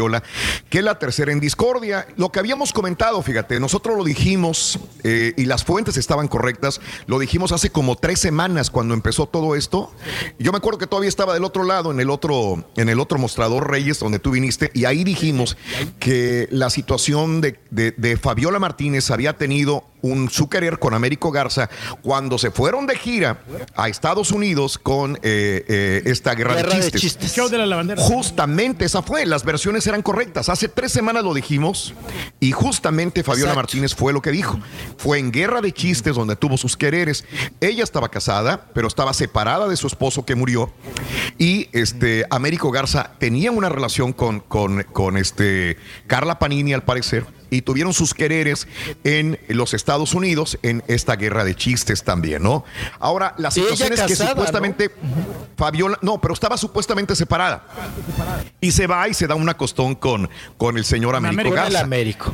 que 0.71 0.79
es 0.79 0.85
la 0.85 0.99
tercera 0.99 1.33
en 1.33 1.41
discordia. 1.41 2.07
Lo 2.17 2.31
que 2.33 2.39
habíamos 2.39 2.73
comentado, 2.73 3.23
fíjate, 3.23 3.61
nosotros 3.61 3.97
lo 3.97 4.05
dijimos 4.05 4.79
eh, 5.05 5.35
y 5.37 5.45
las 5.45 5.65
fuentes 5.65 5.97
estaban 5.97 6.29
correctas, 6.29 6.81
lo 7.07 7.19
dijimos 7.19 7.53
hace 7.53 7.71
como 7.71 7.97
tres 7.97 8.19
semanas 8.19 8.71
cuando 8.71 8.95
empezó 8.95 9.27
todo 9.27 9.55
esto. 9.57 9.93
Yo 10.39 10.53
me 10.53 10.59
acuerdo 10.59 10.79
que 10.79 10.87
todavía 10.87 11.09
estaba 11.09 11.35
del 11.35 11.45
otro 11.45 11.65
lado, 11.65 11.91
en 11.91 12.01
el 12.01 12.11
otro, 12.11 12.65
en 12.77 12.89
el 12.89 13.01
otro 13.01 13.19
mostrador 13.19 13.71
Reyes, 13.71 13.99
donde 13.99 14.19
tú 14.19 14.31
viniste, 14.33 14.71
y 14.75 14.85
ahí 14.85 15.05
dijimos 15.05 15.57
que 15.99 16.49
la 16.51 16.71
situación 16.71 17.41
de, 17.41 17.59
de- 17.71 17.93
de 17.93 18.17
Fabiola 18.17 18.59
Martínez 18.59 19.11
había 19.11 19.37
tenido 19.37 19.85
un 20.03 20.31
su 20.31 20.49
querer 20.49 20.79
con 20.79 20.95
Américo 20.95 21.31
Garza 21.31 21.71
cuando 22.03 22.39
se 22.39 22.51
fueron 22.51 22.87
de 22.87 22.97
gira 22.97 23.43
a 23.75 23.89
Estados 23.89 24.31
Unidos 24.33 24.79
con 24.79 25.17
eh, 25.23 25.65
eh, 25.69 26.03
esta 26.07 26.35
guerra, 26.35 26.55
Guerra 26.55 26.71
de 26.71 26.77
de 26.77 26.83
chistes. 26.83 27.01
chistes. 27.01 27.35
Show 27.35 27.49
de 27.49 27.59
la 27.59 27.67
lavandera. 27.67 28.03
Justamente 28.03 28.85
esa 28.85 29.03
fue, 29.03 29.25
las 29.27 29.45
versiones 29.45 29.87
eran 29.87 30.03
correctas. 30.03 30.49
Hace 30.49 30.69
tres 30.69 30.93
semanas 30.93 31.25
lo 31.25 31.35
dijimos 31.35 31.95
y 32.41 32.53
justamente 32.53 33.23
Fabiola 33.23 33.53
Exacto. 33.53 33.59
Martínez 33.61 33.95
fue 33.95 34.13
lo 34.13 34.21
que 34.21 34.31
dijo. 34.31 34.59
Fue 34.99 35.19
en 35.19 35.33
Guerra 35.33 35.61
de 35.61 35.73
Chistes 35.73 36.15
donde 36.15 36.37
tuvo 36.37 36.57
sus 36.57 36.77
quereres. 36.77 37.25
Ella 37.61 37.85
estaba 37.85 38.11
casada, 38.11 38.67
pero 38.75 38.89
estaba 38.89 39.15
separada 39.15 39.69
de 39.69 39.77
su 39.77 39.87
esposo 39.87 40.25
que 40.25 40.35
murió 40.35 40.73
y 41.39 41.69
este 41.73 42.27
Américo 42.31 42.71
Garza 42.71 43.13
tenía 43.19 43.51
una 43.51 43.69
relación 43.69 44.13
con, 44.13 44.41
con, 44.41 44.83
con 44.85 45.17
este 45.17 45.77
Carla 46.07 46.39
Panini 46.39 46.73
al 46.73 46.83
parecer 46.83 47.27
y 47.53 47.63
tuvieron 47.63 47.93
sus 47.93 48.15
quereres 48.15 48.67
en 49.05 49.39
los 49.49 49.75
Estados 49.75 50.15
Unidos 50.15 50.59
en 50.63 50.83
esta 50.89 51.17
guerra 51.17 51.45
de 51.45 51.55
chistes 51.55 52.03
también, 52.03 52.43
¿no? 52.43 52.65
Ahora, 52.99 53.35
la 53.39 53.51
situación 53.51 53.93
es 53.93 54.01
que 54.01 54.17
supuestamente 54.31 54.91
Fabiola, 55.57 55.99
no, 56.03 56.21
pero 56.21 56.35
estaba 56.35 56.57
supuestamente 56.57 57.15
separada. 57.15 57.65
Y 58.61 58.73
se 58.73 58.87
va 58.87 59.09
y 59.09 59.15
se 59.15 59.27
da 59.27 59.35
un 59.35 59.49
acostón 59.49 59.95
con, 59.95 60.29
con 60.57 60.77
el 60.79 60.85
señor 60.85 61.15
Américo 61.15 61.37
Garza. 61.55 61.81
Américo. 61.81 62.33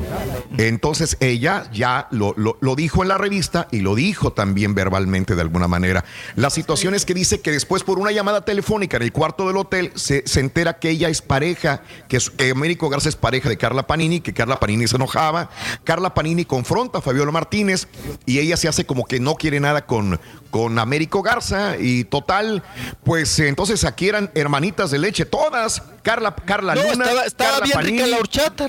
Entonces 0.57 1.17
ella 1.19 1.69
ya 1.73 2.07
lo, 2.11 2.33
lo- 2.37 2.57
lo 2.61 2.75
dijo 2.75 3.03
en 3.03 3.09
la 3.09 3.17
revista 3.17 3.67
y 3.71 3.81
lo 3.81 3.95
dijo 3.95 4.31
también 4.33 4.73
verbalmente 4.73 5.35
de 5.35 5.41
alguna 5.41 5.67
manera. 5.67 6.05
La 6.35 6.49
situación 6.49 6.95
es 6.95 7.05
que 7.05 7.13
dice 7.13 7.41
que 7.41 7.51
después 7.51 7.83
por 7.83 7.99
una 7.99 8.11
llamada 8.11 8.45
telefónica 8.45 8.97
en 8.97 9.03
el 9.03 9.11
cuarto 9.11 9.47
del 9.47 9.57
hotel 9.57 9.91
se, 9.95 10.23
se 10.25 10.39
entera 10.39 10.79
que 10.79 10.89
ella 10.89 11.09
es 11.09 11.21
pareja, 11.21 11.81
que, 12.07 12.19
que 12.37 12.51
Américo 12.51 12.89
Garza 12.89 13.09
es 13.09 13.15
pareja 13.15 13.49
de 13.49 13.57
Carla 13.57 13.85
Panini, 13.85 14.21
que 14.21 14.33
Carla 14.33 14.59
Panini 14.59 14.87
se 14.87 14.97
enojaba. 15.09 15.49
Carla 15.83 16.13
Panini 16.13 16.45
confronta 16.45 16.99
a 16.99 17.01
Fabiola 17.01 17.31
Martínez 17.31 17.87
y 18.25 18.39
ella 18.39 18.57
se 18.57 18.67
hace 18.67 18.85
como 18.85 19.05
que 19.05 19.19
no 19.19 19.35
quiere 19.35 19.59
nada 19.59 19.85
con, 19.85 20.19
con 20.51 20.77
Américo 20.79 21.21
Garza 21.21 21.77
y 21.77 22.03
total, 22.03 22.63
pues 23.03 23.39
eh, 23.39 23.47
entonces 23.47 23.83
aquí 23.85 24.07
eran 24.07 24.31
hermanitas 24.35 24.91
de 24.91 24.99
leche 24.99 25.25
todas. 25.25 25.81
Carla, 26.03 26.33
Carla 26.35 26.75
No, 26.75 26.81
Luna, 26.83 27.05
estaba, 27.05 27.23
estaba 27.25 27.49
Carla 27.51 27.65
bien 27.65 27.75
Panini, 27.77 27.97
rica 27.97 28.07
la 28.07 28.17
horchata, 28.17 28.67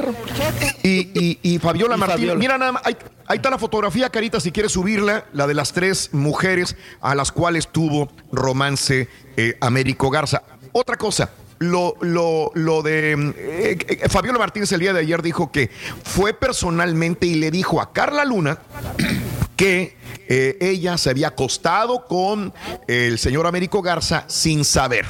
y, 0.82 0.88
y- 0.90 1.38
y 1.42 1.58
Fabiola 1.58 1.96
Y 1.96 1.98
Martínez. 1.98 2.18
Fabiola. 2.20 2.38
Mira 2.38 2.58
nada 2.58 2.72
más, 2.72 2.82
ahí, 2.84 2.96
ahí 3.26 3.36
está 3.36 3.50
la 3.50 3.58
fotografía, 3.58 4.08
Carita, 4.10 4.40
si 4.40 4.50
quieres 4.52 4.72
subirla, 4.72 5.24
la 5.32 5.46
de 5.46 5.54
las 5.54 5.72
tres 5.72 6.10
mujeres 6.12 6.76
a 7.00 7.14
las 7.14 7.30
cuales 7.32 7.68
tuvo 7.68 8.10
romance 8.32 9.08
eh, 9.36 9.56
Américo 9.60 10.10
Garza. 10.10 10.42
Otra 10.72 10.96
cosa. 10.96 11.30
Lo, 11.62 11.94
lo, 12.00 12.52
lo 12.54 12.80
de 12.80 13.12
eh, 13.36 13.78
eh, 13.86 14.08
Fabiola 14.08 14.38
Martínez 14.38 14.72
el 14.72 14.80
día 14.80 14.94
de 14.94 15.00
ayer 15.00 15.20
dijo 15.20 15.52
que 15.52 15.68
fue 16.04 16.32
personalmente 16.32 17.26
y 17.26 17.34
le 17.34 17.50
dijo 17.50 17.82
a 17.82 17.92
Carla 17.92 18.24
Luna 18.24 18.60
que 19.56 19.94
eh, 20.26 20.56
ella 20.58 20.96
se 20.96 21.10
había 21.10 21.28
acostado 21.28 22.06
con 22.06 22.54
el 22.88 23.18
señor 23.18 23.46
Américo 23.46 23.82
Garza 23.82 24.24
sin 24.26 24.64
saber, 24.64 25.04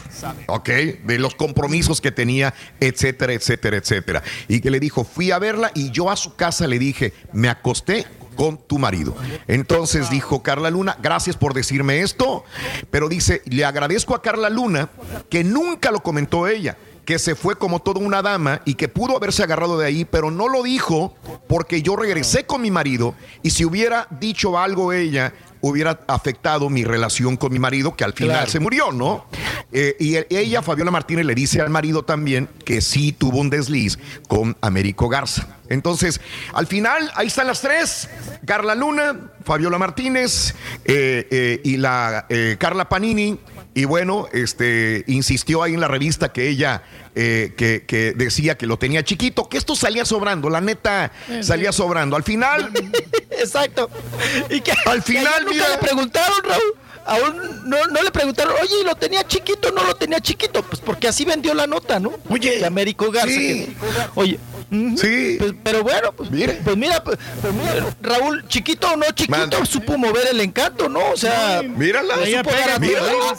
¿ok? 0.49 0.69
De 1.05 1.21
los 1.21 1.37
compromisos 1.37 2.01
que 2.01 2.11
tenía, 2.11 2.53
etcétera, 2.81 3.33
etcétera, 3.33 3.77
etcétera. 3.77 4.23
Y 4.49 4.61
que 4.61 4.73
le 4.73 4.81
dijo, 4.81 5.05
fui 5.05 5.31
a 5.31 5.39
verla 5.39 5.71
y 5.77 5.93
yo 5.93 6.11
a 6.11 6.17
su 6.17 6.35
casa 6.35 6.67
le 6.67 6.81
dije, 6.81 7.13
me 7.33 7.49
acosté 7.49 8.07
con 8.41 8.57
tu 8.57 8.79
marido. 8.79 9.15
Entonces 9.49 10.09
dijo 10.09 10.43
Carla 10.43 10.71
Luna, 10.71 10.97
gracias 11.03 11.37
por 11.37 11.53
decirme 11.53 12.01
esto, 12.01 12.43
pero 12.91 13.11
dice, 13.11 13.43
le 13.45 13.67
agradezco 13.67 14.15
a 14.15 14.23
Carla 14.23 14.49
Luna 14.49 14.89
que 15.29 15.45
nunca 15.45 15.91
lo 15.91 16.01
comentó 16.01 16.47
ella 16.47 16.79
que 17.11 17.19
se 17.19 17.35
fue 17.35 17.57
como 17.57 17.81
toda 17.83 17.99
una 17.99 18.23
dama 18.23 18.63
y 18.65 18.75
que 18.75 18.87
pudo 18.87 19.17
haberse 19.17 19.43
agarrado 19.43 19.77
de 19.77 19.85
ahí, 19.85 20.05
pero 20.05 20.31
no 20.31 20.49
lo 20.49 20.63
dijo 20.63 21.17
porque 21.49 21.83
yo 21.83 21.97
regresé 21.97 22.47
con 22.47 22.63
mi 22.63 22.71
marido 22.71 23.17
y 23.43 23.51
si 23.51 23.65
hubiera 23.65 24.07
dicho 24.21 24.57
algo 24.57 24.93
ella, 24.93 25.33
hubiera 25.61 25.99
afectado 26.07 26.71
mi 26.71 26.85
relación 26.85 27.37
con 27.37 27.53
mi 27.53 27.59
marido, 27.59 27.97
que 27.97 28.05
al 28.05 28.13
final 28.13 28.37
Claro. 28.37 28.51
se 28.53 28.61
murió, 28.61 28.93
¿no? 28.93 29.27
Eh, 29.73 29.97
y 29.99 30.19
ella, 30.33 30.63
Fabiola 30.63 30.93
Martínez, 30.93 31.27
le 31.27 31.35
dice 31.35 31.61
al 31.61 31.69
marido 31.69 32.05
también 32.05 32.49
que 32.65 32.81
sí 32.81 33.11
tuvo 33.11 33.39
un 33.39 33.51
desliz 33.51 33.99
con 34.29 34.57
Américo 34.61 35.09
Garza. 35.09 35.49
Entonces, 35.69 36.21
al 36.53 36.69
final, 36.69 37.11
ahí 37.17 37.27
están 37.27 37.49
las 37.49 37.61
tres. 37.61 38.09
Carla 38.47 38.77
Luna, 38.77 39.33
Fabiola 39.45 39.79
Martínez 39.79 40.55
eh, 40.85 41.27
eh, 41.29 41.61
y 41.65 41.77
la 41.77 42.27
Carla 42.59 42.89
Panini. 42.89 43.37
Y 43.73 43.85
bueno, 43.85 44.27
este 44.33 45.05
insistió 45.07 45.63
ahí 45.63 45.75
en 45.75 45.81
la 45.81 45.87
revista 45.89 46.33
que 46.33 46.49
ella 46.49 46.83
eh, 47.15 47.55
que, 47.57 47.85
que 47.87 48.13
decía 48.15 48.59
que 48.59 48.67
lo 48.67 48.79
tenía 48.79 49.05
chiquito, 49.05 49.49
que 49.49 49.59
esto 49.59 49.77
salía 49.77 50.05
sobrando, 50.05 50.51
la 50.51 50.61
neta 50.61 51.13
salía 51.41 51.71
sobrando. 51.73 52.17
Al 52.17 52.25
final, 52.25 52.73
Exacto. 53.31 53.89
Y 54.51 54.61
que 54.61 54.73
Al 54.87 55.03
final, 55.03 55.45
nunca 55.45 55.55
mira. 55.55 55.69
le 55.69 55.79
preguntaron, 55.79 56.39
Raúl. 56.43 56.75
Aún 57.07 57.69
no, 57.69 57.87
no 57.87 58.03
le 58.03 58.11
preguntaron, 58.11 58.55
oye, 58.63 58.75
¿y 58.83 58.85
lo 58.85 58.95
tenía 58.95 59.27
chiquito? 59.27 59.71
No 59.73 59.83
lo 59.85 59.95
tenía 59.97 60.21
chiquito. 60.21 60.63
Pues 60.63 60.81
porque 60.81 61.09
así 61.09 61.25
vendió 61.25 61.55
la 61.55 61.67
nota, 61.67 61.99
¿no? 61.99 62.13
Oye, 62.29 62.59
De 62.59 62.67
Américo 62.67 63.11
Garza. 63.11 63.29
sí. 63.29 63.67
que- 63.67 63.77
oye. 64.15 64.39
Sí. 64.97 65.35
pues, 65.41 65.53
pero 65.65 65.83
bueno, 65.83 66.13
pues, 66.13 66.31
Mire. 66.31 66.61
pues 66.63 66.77
mira, 66.77 67.03
pues, 67.03 67.19
pues 67.43 67.53
mira, 67.53 67.87
Raúl, 68.03 68.47
chiquito 68.47 68.93
o 68.93 68.97
no 68.97 69.05
chiquito, 69.13 69.67
supo 69.67 69.99
mover 69.99 70.29
el 70.31 70.41
encanto, 70.41 70.89
¿no? 70.89 71.01
O 71.11 71.17
sea, 71.17 71.61
Mírala. 71.65 72.17
le 72.19 72.37
supo 72.37 72.51
pega, 72.51 72.67
dar 72.79 72.81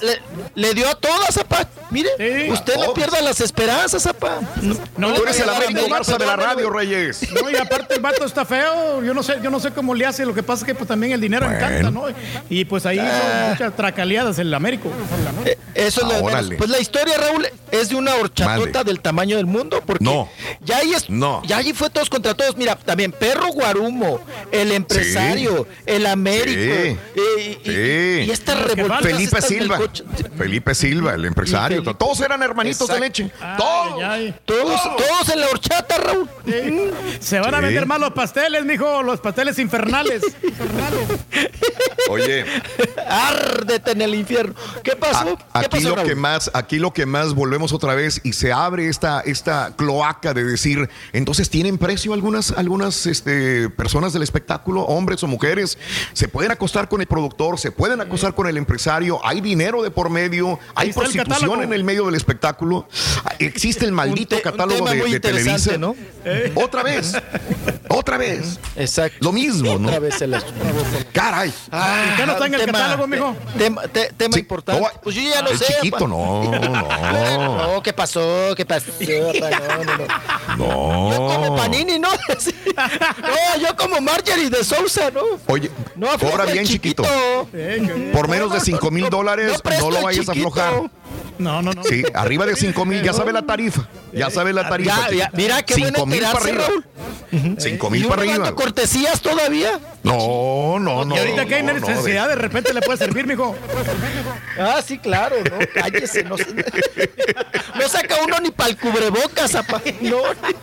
le- 0.03 0.21
le 0.55 0.73
dio 0.73 0.89
a 0.89 0.95
todas, 0.95 1.33
Zapa. 1.33 1.69
Mire, 1.89 2.09
usted 2.51 2.75
no 2.75 2.93
pierda 2.93 3.21
las 3.21 3.39
esperanzas, 3.39 4.03
Zapa. 4.03 4.39
No, 4.97 5.13
Tú 5.13 5.23
eres 5.23 5.39
el 5.39 5.47
Américo 5.49 5.87
Garza 5.89 6.17
de 6.17 6.25
la 6.25 6.35
radio, 6.35 6.69
Reyes. 6.69 7.21
No, 7.31 7.49
y 7.49 7.55
aparte 7.55 7.95
el 7.95 8.01
vato 8.01 8.25
está 8.25 8.43
feo. 8.43 9.01
Yo 9.01 9.13
no 9.13 9.23
sé, 9.23 9.35
yo 9.41 9.49
no 9.49 9.59
sé 9.61 9.71
cómo 9.71 9.95
le 9.95 10.05
hace. 10.05 10.25
Lo 10.25 10.33
que 10.33 10.43
pasa 10.43 10.63
es 10.63 10.67
que 10.67 10.75
pues, 10.75 10.87
también 10.89 11.13
el 11.13 11.21
dinero 11.21 11.45
encanta, 11.49 11.91
¿no? 11.91 12.05
Y 12.49 12.65
pues 12.65 12.85
ahí 12.85 12.99
Ah. 12.99 13.50
Muchas 13.51 13.75
tracaleadas 13.75 14.39
el 14.39 14.53
Américo. 14.53 14.91
Eh, 15.45 15.57
Eso 15.75 16.01
es 16.01 16.07
lo 16.07 16.13
de 16.15 16.23
menos. 16.23 16.49
Pues 16.57 16.69
la 16.69 16.79
historia, 16.79 17.15
Raúl, 17.17 17.47
es 17.71 17.89
de 17.89 17.95
una 17.95 18.15
horchatota 18.15 18.83
del 18.83 18.99
tamaño 18.99 19.37
del 19.37 19.45
mundo, 19.45 19.81
porque 19.85 20.03
No. 20.03 20.29
ya 20.61 20.77
ahí 20.77 20.93
es, 20.93 21.09
No. 21.09 21.41
ya 21.45 21.57
allí 21.57 21.73
fue 21.73 21.89
todos 21.89 22.09
contra 22.09 22.33
todos. 22.33 22.57
Mira, 22.57 22.75
también 22.75 23.11
Perro 23.11 23.47
Guarumo, 23.53 24.19
el 24.51 24.71
empresario, 24.71 25.67
el 25.85 26.05
Américo, 26.05 26.73
Sí. 26.83 26.97
y, 27.19 27.69
Sí. 27.69 28.25
y 28.27 28.31
estas 28.31 28.61
revolturas 28.63 29.01
Felipe 29.03 29.41
Silva. 29.41 29.77
coche. 29.77 30.03
Felipe 30.37 30.75
Silva, 30.75 31.13
el 31.13 31.25
empresario. 31.25 31.81
Todos 31.95 32.19
eran 32.21 32.41
hermanitos 32.43 32.87
de 32.87 32.99
leche. 32.99 33.31
Todos. 33.57 34.01
Todos, 34.45 34.81
todos 34.97 35.29
en 35.33 35.39
la 35.41 35.47
horchata, 35.47 35.97
Raúl. 35.97 36.29
Se 37.19 37.39
van 37.39 37.55
a 37.55 37.59
vender 37.61 37.85
más 37.85 37.99
los 37.99 38.11
pasteles, 38.11 38.65
mijo, 38.65 39.01
los 39.03 39.19
pasteles 39.19 39.57
infernales. 39.59 40.21
Oye, 42.09 42.45
Árdete 43.41 43.91
en 43.91 44.01
el 44.01 44.15
infierno. 44.15 44.53
¿Qué 44.83 44.95
pasó? 44.95 45.35
¿Qué 45.37 45.43
aquí 45.53 45.67
pasó, 45.69 45.89
lo 45.89 45.95
Raúl? 45.95 46.07
que 46.09 46.15
más, 46.15 46.51
aquí 46.53 46.77
lo 46.79 46.93
que 46.93 47.05
más 47.05 47.33
volvemos 47.33 47.73
otra 47.73 47.95
vez 47.95 48.21
y 48.23 48.33
se 48.33 48.51
abre 48.53 48.87
esta, 48.87 49.21
esta 49.21 49.73
cloaca 49.75 50.33
de 50.33 50.43
decir, 50.43 50.89
entonces 51.13 51.49
tienen 51.49 51.77
precio 51.77 52.13
algunas, 52.13 52.51
algunas 52.51 53.05
este, 53.05 53.69
personas 53.69 54.13
del 54.13 54.23
espectáculo, 54.23 54.81
hombres 54.83 55.23
o 55.23 55.27
mujeres, 55.27 55.77
se 56.13 56.27
pueden 56.27 56.51
acostar 56.51 56.87
con 56.89 57.01
el 57.01 57.07
productor, 57.07 57.59
se 57.59 57.71
pueden 57.71 58.01
acostar 58.01 58.33
con 58.35 58.47
el 58.47 58.57
empresario, 58.57 59.19
hay 59.25 59.41
dinero 59.41 59.81
de 59.83 59.91
por 59.91 60.09
medio, 60.09 60.59
hay 60.75 60.89
el 60.89 60.93
prostitución 60.93 61.63
en 61.63 61.73
el 61.73 61.83
medio 61.83 62.05
del 62.05 62.15
espectáculo, 62.15 62.87
existe 63.39 63.85
el 63.85 63.91
maldito 63.91 64.29
te- 64.29 64.35
un 64.37 64.41
catálogo 64.41 64.75
tema 64.77 64.91
de, 64.91 64.97
muy 64.97 65.09
de 65.11 65.15
interesante, 65.17 65.69
Televisa. 65.71 65.77
¿no? 65.77 65.95
Otra 66.63 66.83
vez, 66.83 67.13
otra 67.89 68.17
vez. 68.17 68.59
Exacto. 68.75 69.17
Lo 69.21 69.31
mismo, 69.31 69.77
¿no? 69.79 69.87
Otra 69.87 69.99
vez 69.99 70.21
el 70.21 70.35
Caray. 71.13 71.53
Ah, 71.71 72.13
¿Qué 72.17 72.25
no 72.25 72.33
está 72.33 72.45
en 72.45 72.53
el 72.55 72.65
tema- 72.65 72.79
catálogo, 72.79 73.07
mijo? 73.07 73.30
Tema, 73.57 73.83
te- 73.87 74.11
tema 74.17 74.37
importante. 74.39 74.81
no, 74.81 74.87
pues 75.03 75.15
yo 75.15 75.21
ya 75.21 75.41
lo 75.41 75.49
sé. 75.57 75.65
chiquito, 75.75 75.97
pa. 75.99 76.07
no, 76.07 76.43
no. 76.59 77.73
No, 77.75 77.83
¿qué 77.83 77.93
pasó? 77.93 78.53
¿Qué 78.55 78.65
pasó? 78.65 78.91
pa? 79.39 79.49
No, 79.49 79.83
no, 79.83 79.97
no. 80.57 81.11
Yo 81.11 81.17
como. 81.27 81.55
Panini, 81.55 81.99
¿no? 81.99 82.09
Sí. 82.39 82.53
No, 82.75 83.61
yo 83.61 83.75
como 83.75 83.99
Marjorie 84.01 84.49
de 84.49 84.63
Sousa, 84.63 85.11
¿no? 85.11 85.21
Oye, 85.47 85.69
No, 85.95 86.07
cobra 86.17 86.45
bien 86.45 86.65
chiquito. 86.65 87.03
chiquito. 87.03 88.11
Por 88.13 88.27
menos 88.27 88.51
de 88.53 88.59
5 88.59 88.89
mil 88.91 89.09
dólares, 89.09 89.61
no 89.79 89.91
lo 89.91 90.01
vayas 90.01 90.27
a 90.29 90.31
aflojar. 90.31 90.73
No, 91.37 91.61
no, 91.61 91.71
no. 91.73 91.83
Sí, 91.83 92.03
arriba 92.13 92.45
de 92.45 92.55
5 92.55 92.85
mil, 92.85 93.01
ya 93.03 93.13
sabe 93.13 93.33
la 93.33 93.41
tarifa. 93.41 93.87
Ya 94.13 94.29
sabe 94.29 94.53
la 94.53 94.67
tarifa. 94.69 95.09
Ya, 95.09 95.15
ya, 95.15 95.31
mira 95.33 95.61
qué 95.63 95.75
bueno 95.75 95.97
5 95.99 96.05
mil 96.05 96.19
para 96.21 96.29
enterarse, 96.39 96.49
arriba. 96.49 96.67
Raúl. 97.31 97.55
5 97.59 97.87
¿Y 97.87 97.91
mil 97.91 98.07
para 98.07 98.21
arriba. 98.21 98.55
cortesías 98.55 99.21
todavía? 99.21 99.79
No, 100.03 100.79
no, 100.79 101.05
no. 101.05 101.15
y 101.15 101.19
ahorita 101.19 101.45
que 101.45 101.55
hay 101.55 101.63
no, 101.63 101.73
no, 101.73 101.79
necesidad, 101.87 102.27
de 102.27 102.35
repente 102.35 102.73
le 102.73 102.81
puede 102.81 102.97
servir, 102.97 103.25
mijo. 103.27 103.55
Ah, 104.59 104.81
sí, 104.85 104.97
claro, 104.99 105.37
no, 105.49 105.57
cállese, 105.73 106.23
no, 106.23 106.35
no 107.75 107.87
saca 107.89 108.15
uno 108.23 108.37
ni 108.41 108.51
para 108.51 108.69
el 108.71 108.77
cubrebocas, 108.77 109.55
apa. 109.55 109.81
no, 110.01 110.17
ni, 110.33 110.53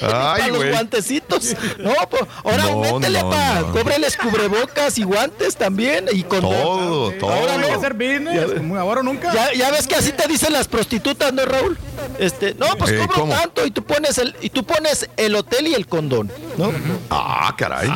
para 0.00 0.48
los 0.48 0.68
guantecitos. 0.68 1.56
No, 1.78 1.94
pues, 2.10 2.22
ahora 2.44 2.64
No, 2.64 2.68
aumentele, 2.70 3.22
no, 3.22 3.30
pa, 3.30 3.60
no. 3.60 3.72
cóbreles 3.72 4.16
cubrebocas 4.18 4.98
y 4.98 5.04
guantes 5.04 5.56
también 5.56 6.06
y 6.12 6.22
con 6.24 6.40
Todo, 6.42 7.12
todo. 7.12 7.32
Ahora 7.32 7.54
Hay 7.54 7.60
que 7.60 7.70
no. 7.72 7.78
hacer 7.78 7.94
business, 7.94 8.52
como 8.58 8.76
ahora 8.76 9.00
o 9.00 9.02
nunca. 9.02 9.32
Ya, 9.32 9.52
ya 9.54 9.70
ves 9.70 9.86
que 9.86 9.96
así 9.96 10.12
te 10.12 10.28
dicen 10.28 10.52
las 10.52 10.68
prostitutas, 10.68 11.32
¿no, 11.32 11.44
Raúl? 11.46 11.78
Este, 12.18 12.54
no, 12.54 12.66
pues 12.78 12.90
Eh, 12.92 12.98
cobro 12.98 13.28
tanto 13.34 13.64
y 13.66 13.70
tú 13.70 13.82
pones 13.82 14.18
el 14.18 14.36
y 14.42 14.50
tú 14.50 14.62
pones 14.64 15.08
el 15.16 15.34
hotel 15.34 15.68
y 15.68 15.74
el 15.74 15.86
condón, 15.86 16.30
¿no? 16.58 16.70
Ah, 17.08 17.54
caray. 17.56 17.88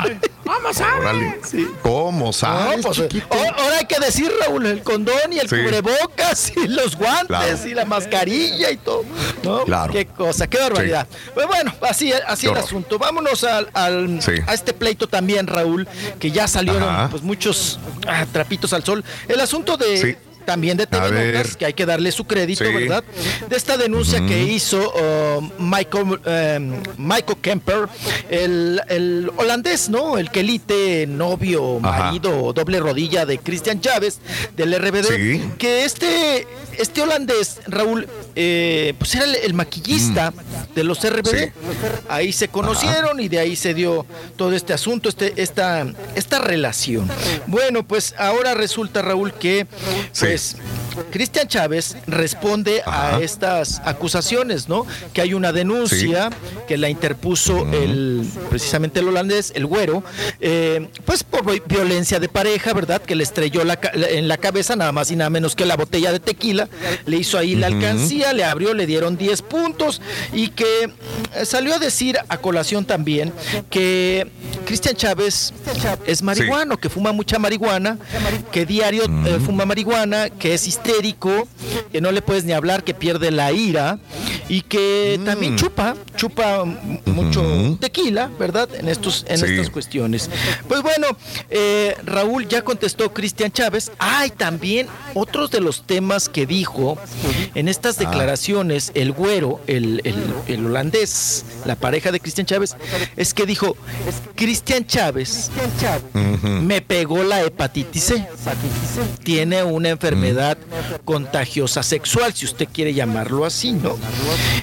Vamos 0.45 0.81
a 0.81 0.97
Órale. 0.97 1.41
¿Cómo 1.83 2.27
No, 2.27 2.33
sabes, 2.33 2.85
pues, 2.85 2.99
ahora 3.31 3.79
hay 3.79 3.87
que 3.87 3.99
decir, 3.99 4.31
Raúl, 4.41 4.67
el 4.67 4.83
condón 4.83 5.33
y 5.33 5.39
el 5.39 5.49
Sí. 5.49 5.57
cubrebocas 5.57 6.53
y 6.57 6.69
los 6.69 6.97
guantes 6.97 7.27
Claro. 7.29 7.59
y 7.69 7.75
la 7.75 7.85
mascarilla 7.85 8.71
y 8.71 8.77
todo. 8.77 9.05
¿no? 9.43 9.65
Claro. 9.65 9.93
Qué 9.93 10.07
cosa, 10.07 10.47
qué 10.47 10.59
barbaridad. 10.59 11.07
Pues 11.35 11.47
bueno, 11.47 11.75
así, 11.83 12.13
así 12.27 12.47
el 12.47 12.57
asunto. 12.57 12.99
Vámonos 12.99 13.45
al, 13.45 13.69
al- 13.75 14.21
Sí. 14.23 14.33
a 14.47 14.55
este 14.55 14.73
pleito 14.73 15.07
también, 15.09 15.47
Raúl, 15.47 15.89
que 16.19 16.31
ya 16.31 16.47
salieron 16.49 16.83
Ajá. 16.83 17.09
pues 17.11 17.23
muchos 17.23 17.79
ah, 18.07 18.27
trapitos 18.33 18.73
al 18.73 18.85
sol. 18.85 19.05
El 19.29 19.41
asunto 19.41 19.77
de 19.77 19.97
Sí. 19.99 20.17
También 20.45 20.77
de 20.77 20.87
TV 20.87 21.05
A 21.07 21.09
ver. 21.11 21.35
Notas, 21.37 21.57
que 21.57 21.67
hay 21.67 21.73
que 21.75 21.87
darle 21.87 22.13
su 22.13 22.25
crédito, 22.25 22.65
Sí. 22.65 22.73
¿verdad? 22.73 23.03
De 23.49 23.57
esta 23.57 23.77
denuncia 23.77 24.25
que 24.27 24.43
hizo 24.45 24.93
uh, 24.95 25.43
Michael, 25.63 26.21
eh, 26.25 26.81
Michael 26.99 27.39
Kemper, 27.41 27.89
el, 28.31 28.81
el 28.89 29.31
holandés, 29.37 29.89
¿no? 29.89 30.19
El 30.19 30.31
quelite, 30.31 31.07
novio, 31.07 31.81
Ajá. 31.83 32.05
marido, 32.05 32.53
doble 32.53 32.81
rodilla 32.81 33.27
de 33.27 33.39
Cristian 33.39 33.81
Chávez, 33.81 34.19
del 34.57 34.75
RBD, 34.79 35.05
Sí. 35.17 35.51
que 35.59 35.85
este, 35.85 36.47
este 36.79 37.03
holandés, 37.03 37.61
Raúl, 37.67 38.09
eh, 38.37 38.95
pues 38.99 39.15
era 39.15 39.25
el, 39.25 39.35
el 39.37 39.55
maquillista 39.55 40.33
de 40.75 40.85
los 40.85 40.99
RBD. 41.09 41.29
Sí. 41.45 41.53
Ahí 42.09 42.33
se 42.33 42.49
conocieron 42.49 43.21
y 43.21 43.29
de 43.29 43.39
ahí 43.39 43.57
se 43.57 43.75
dio 43.75 44.07
todo 44.37 44.53
este 44.53 44.73
asunto, 44.73 45.09
este, 45.09 45.33
esta, 45.43 45.87
esta 46.15 46.39
relación. 46.39 47.09
Bueno, 47.47 47.87
pues 47.87 48.15
ahora 48.19 48.55
resulta, 48.55 49.03
Raúl, 49.03 49.33
que 49.35 49.67
Sí. 50.13 50.27
pues 50.27 50.57
Cristian 51.11 51.49
Chávez 51.49 51.97
responde 52.07 52.83
Ajá. 52.87 53.17
a 53.17 53.21
estas 53.21 53.81
acusaciones, 53.85 54.69
¿no? 54.69 54.87
Que 55.13 55.23
hay 55.23 55.35
una 55.35 55.53
denuncia 55.53 56.31
que 56.69 56.77
la 56.79 56.89
interpuso 56.89 57.67
el 57.73 58.25
precisamente 58.49 59.01
el 59.01 59.09
holandés, 59.09 59.53
el 59.57 59.67
güero, 59.67 60.05
eh, 60.41 60.89
pues 61.05 61.25
por 61.25 61.45
vi- 61.51 61.63
violencia 61.67 62.21
de 62.21 62.29
pareja, 62.29 62.73
¿verdad? 62.73 63.03
Que 63.03 63.17
le 63.17 63.25
estrelló 63.25 63.65
la- 63.65 63.79
en 63.93 64.29
la 64.29 64.37
cabeza 64.39 64.77
nada 64.77 64.93
más 64.93 65.11
y 65.11 65.17
nada 65.17 65.31
menos 65.31 65.57
que 65.57 65.65
la 65.67 65.77
botella 65.77 66.13
de 66.13 66.21
tequila, 66.21 66.64
le 67.07 67.17
hizo 67.17 67.39
ahí 67.39 67.55
la 67.55 67.67
alcancía, 67.69 68.33
le 68.33 68.45
abrió, 68.45 68.75
le 68.75 68.87
dieron 68.87 69.17
10 69.17 69.43
puntos 69.43 70.01
y 70.33 70.49
que 70.49 70.65
eh, 71.35 71.45
salió 71.45 71.75
a 71.75 71.79
decir 71.79 72.19
a 72.29 72.37
colación 72.39 72.85
también 72.85 73.33
que 73.71 74.31
Cristian 74.67 74.97
Chávez 74.97 75.53
es 76.07 76.23
marihuano, 76.23 76.77
que 76.77 76.89
fuma 76.89 77.13
mucha 77.13 77.39
marihuana, 77.39 77.99
que 78.53 78.65
diario 78.67 79.05
eh, 79.05 79.39
fuma 79.45 79.65
marihuana, 79.67 80.31
que 80.31 80.55
es 80.55 80.67
histérico, 80.67 81.47
que 81.93 82.01
no 82.01 82.13
le 82.13 82.23
puedes 82.23 82.45
ni 82.45 82.53
hablar, 82.53 82.85
que 82.85 82.95
pierde 82.95 83.31
la 83.31 83.53
ira 83.53 83.99
y 84.49 84.63
que 84.63 85.21
también 85.25 85.57
chupa, 85.57 85.95
chupa 86.17 86.65
mucho 87.07 87.77
tequila, 87.81 88.31
¿verdad? 88.39 88.69
En 88.75 88.89
estos 88.89 89.25
en 89.29 89.39
Sí. 89.39 89.45
estas 89.47 89.71
cuestiones. 89.71 90.31
Pues 90.69 90.83
bueno, 90.83 91.09
eh, 91.51 91.97
Raúl 92.05 92.49
ya 92.49 92.63
contestó 92.63 93.13
Cristian 93.13 93.53
Chávez. 93.53 93.91
Hay 93.99 94.31
también 94.31 94.87
otros 95.15 95.51
de 95.51 95.61
los 95.61 95.87
temas 95.87 96.29
que 96.29 96.47
dijo 96.59 96.97
en 97.55 97.69
estas 97.69 97.97
declaraciones 97.99 98.93
el 98.95 99.13
güero, 99.13 99.61
el, 99.67 100.01
el- 100.05 100.35
el 100.47 100.67
holandés, 100.67 101.45
la 101.65 101.75
pareja 101.75 102.13
de 102.13 102.21
Cristian 102.21 102.47
Chávez, 102.47 102.77
es 103.17 103.35
que 103.35 103.45
dijo, 103.47 103.77
Cristian 104.37 104.87
Chávez 104.87 105.51
me 106.63 106.81
pegó 106.81 107.23
la 107.25 107.43
hepatitis 107.43 108.05
C. 108.05 108.27
Tiene 109.25 109.63
una 109.65 109.89
enfermedad 109.91 110.57
contagiosa 111.05 111.83
sexual, 111.83 112.33
si 112.35 112.45
usted 112.47 112.69
quiere 112.73 112.95
llamarlo 112.95 113.45
así, 113.45 113.73
¿no? 113.73 113.97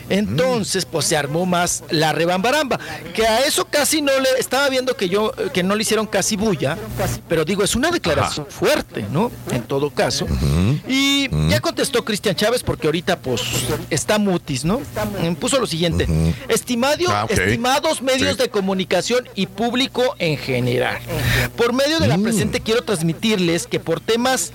Entonces, 0.09 0.85
pues 0.85 1.05
se 1.05 1.17
armó 1.17 1.45
más 1.45 1.83
la 1.89 2.11
rebambaramba, 2.13 2.79
que 3.13 3.25
a 3.25 3.39
eso 3.39 3.65
casi 3.69 4.01
no 4.01 4.11
le 4.19 4.29
estaba 4.39 4.69
viendo 4.69 4.95
que 4.95 5.09
yo 5.09 5.31
que 5.53 5.63
no 5.63 5.75
le 5.75 5.81
hicieron 5.81 6.07
casi 6.07 6.35
bulla, 6.37 6.77
pero 7.27 7.43
digo, 7.45 7.63
es 7.63 7.75
una 7.75 7.91
declaración 7.91 8.45
fuerte, 8.49 9.05
¿no? 9.11 9.31
En 9.51 9.63
todo 9.63 9.89
caso. 9.89 10.25
Y 10.87 11.29
ya 11.49 11.59
contestó 11.81 12.05
Cristian 12.05 12.35
Chávez 12.35 12.61
porque 12.61 12.85
ahorita 12.87 13.17
pues 13.21 13.41
está 13.89 14.19
mutis, 14.19 14.63
¿no? 14.63 14.81
Puso 15.39 15.59
lo 15.59 15.65
siguiente, 15.65 16.07
estimado, 16.47 17.05
Ah, 17.09 17.23
ok. 17.25 17.31
estimados 17.31 18.03
medios 18.03 18.33
Sí. 18.35 18.37
de 18.43 18.49
comunicación 18.49 19.27
y 19.33 19.47
público 19.47 20.15
en 20.19 20.37
general. 20.37 20.99
Por 21.57 21.73
medio 21.73 21.99
de 21.99 22.07
la 22.07 22.17
Mm. 22.17 22.23
presente 22.23 22.59
quiero 22.59 22.83
transmitirles 22.83 23.65
que 23.65 23.79
por 23.79 23.99
temas 23.99 24.51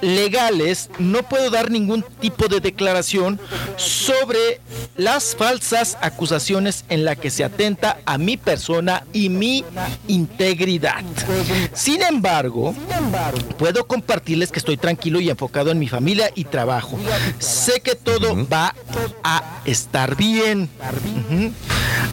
legales 0.00 0.88
no 0.98 1.22
puedo 1.28 1.50
dar 1.50 1.70
ningún 1.70 2.02
tipo 2.20 2.48
de 2.48 2.60
declaración 2.60 3.38
sobre 3.76 4.62
las 4.96 5.36
falsas 5.36 5.98
acusaciones 6.00 6.86
en 6.88 7.04
la 7.04 7.14
que 7.14 7.28
se 7.30 7.44
atenta 7.44 7.98
a 8.06 8.16
mi 8.16 8.38
persona 8.38 9.04
y 9.12 9.28
mi 9.28 9.66
integridad. 10.08 11.02
Sin 11.74 12.00
embargo, 12.02 12.74
puedo 13.58 13.86
compartirles 13.86 14.50
que 14.50 14.60
estoy 14.60 14.78
tranquilo 14.78 15.20
y 15.20 15.28
enfocado 15.28 15.70
en 15.70 15.78
mi 15.78 15.88
familia 15.88 16.30
y 16.34 16.44
trabajo. 16.54 16.96
Sé 17.40 17.80
que 17.80 17.96
todo 17.96 18.46
va 18.46 18.72
a 19.24 19.60
estar 19.64 20.14
bien. 20.14 20.70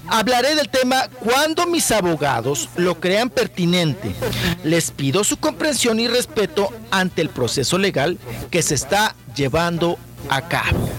Hablaré 0.07 0.55
del 0.55 0.67
tema 0.67 1.07
cuando 1.19 1.67
mis 1.67 1.91
abogados 1.91 2.67
lo 2.75 2.99
crean 2.99 3.29
pertinente. 3.29 4.15
Les 4.63 4.89
pido 4.89 5.23
su 5.23 5.37
comprensión 5.37 5.99
y 5.99 6.07
respeto 6.07 6.69
ante 6.89 7.21
el 7.21 7.29
proceso 7.29 7.77
legal 7.77 8.17
que 8.49 8.63
se 8.63 8.73
está 8.73 9.15
llevando 9.35 9.97
a 10.29 10.41
cabo. 10.47 10.89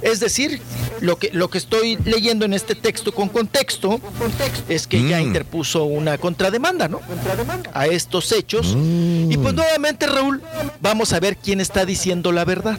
Es 0.00 0.20
decir, 0.20 0.60
lo 1.00 1.18
que, 1.18 1.30
lo 1.32 1.50
que 1.50 1.58
estoy 1.58 1.96
leyendo 2.04 2.44
en 2.44 2.52
este 2.52 2.74
texto 2.74 3.12
con 3.12 3.28
contexto 3.28 4.00
es 4.68 4.86
que 4.86 5.06
ya 5.06 5.20
interpuso 5.20 5.84
una 5.84 6.18
contrademanda, 6.18 6.88
¿no? 6.88 7.00
A 7.74 7.86
estos 7.86 8.32
hechos. 8.32 8.76
Y 8.76 9.36
pues 9.36 9.54
nuevamente, 9.54 10.06
Raúl, 10.06 10.42
vamos 10.80 11.12
a 11.12 11.20
ver 11.20 11.36
quién 11.36 11.60
está 11.60 11.84
diciendo 11.84 12.32
la 12.32 12.44
verdad 12.44 12.78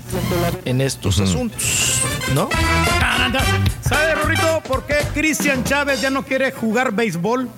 en 0.65 0.81
estos 0.81 1.19
asuntos, 1.19 2.01
¿no? 2.33 2.49
¿Sabe, 3.81 4.15
Rorrito, 4.15 4.61
por 4.67 4.85
qué 4.85 4.95
Cristian 5.13 5.63
Chávez 5.63 6.01
ya 6.01 6.09
no 6.09 6.23
quiere 6.23 6.51
jugar 6.51 6.93
béisbol? 6.93 7.49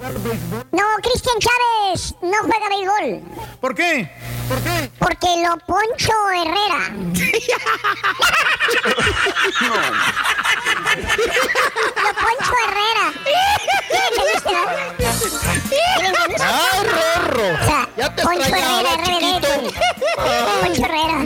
No, 0.71 0.83
Cristian 1.01 1.35
Chávez 1.39 2.15
no 2.21 2.37
juega 2.41 2.69
béisbol. 2.69 3.31
¿Por 3.61 3.75
qué? 3.75 4.09
¿Por 4.49 4.59
qué? 4.59 4.89
Porque 4.99 5.27
lo 5.43 5.57
Poncho 5.65 6.13
Herrera. 6.33 6.93
Lo 12.03 12.09
Poncho 12.13 12.53
Herrera. 12.67 13.05
¿Sí 13.89 13.97
me 13.99 14.05
entendiste, 14.07 14.51
no? 14.53 14.63
¡Ah, 16.43 16.83
Rorro! 16.83 17.47
O 17.53 17.65
sea, 17.65 17.81
Ya 17.97 18.15
te 18.15 18.21
Poncho 18.23 18.41
Herrera, 18.45 18.91
chiquito. 19.03 19.47
Poncho 20.61 20.83
Herrera. 20.85 21.17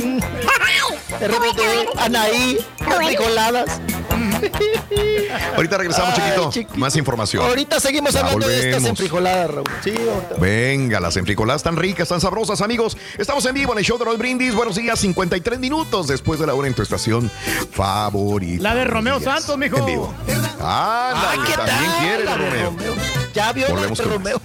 RBD, 1.20 1.62
Anaí, 2.00 2.66
las 2.88 2.96
frijoladas. 2.98 3.70
Ahorita 5.56 5.78
regresamos, 5.78 6.14
Ay, 6.16 6.22
chiquito. 6.24 6.50
chiquito. 6.52 6.78
Más 6.80 6.96
información. 6.96 7.46
Ahorita 7.46 7.80
seguimos 7.80 8.14
Ya 8.14 8.22
hablando 8.22 8.48
de 8.48 8.70
estas 8.70 8.86
enfrijoladas, 8.86 9.52
Raúl. 9.52 9.66
Sí. 9.84 9.94
Venga, 10.40 11.00
las 11.00 11.18
enfricoladas 11.18 11.64
tan 11.64 11.76
ricas, 11.78 12.08
tan 12.10 12.22
sabrosas, 12.22 12.62
amigos. 12.62 12.98
Estamos 13.18 13.46
en 13.46 13.54
vivo 13.54 13.74
en 13.74 13.80
el 13.80 13.86
show 13.86 13.98
de 13.98 14.06
los 14.06 14.18
brindis. 14.18 14.56
Buenos 14.56 14.76
días, 14.76 15.00
53 15.00 15.60
minutos 15.60 16.08
después 16.08 16.40
de 16.40 16.48
la 16.48 16.54
hora 16.56 16.68
en 16.68 16.74
tu 16.74 16.82
estación 16.82 17.30
favorita. 17.72 18.64
La 18.64 18.76
de 18.76 18.86
Romeo 18.86 19.20
Santos, 19.20 19.58
mijo. 19.58 19.78
En 19.78 19.86
vivo. 19.86 20.14
Ándale, 20.62 21.44
¿qué 21.48 21.54
también 21.54 21.92
tal? 21.92 22.00
quiere 22.02 22.24
La 22.26 22.38
de 22.38 22.50
Romeo. 22.66 22.76
Ya 23.34 23.52
vio 23.54 23.68
Volvemos 23.70 24.02
con 24.02 24.12
Romeo. 24.12 24.42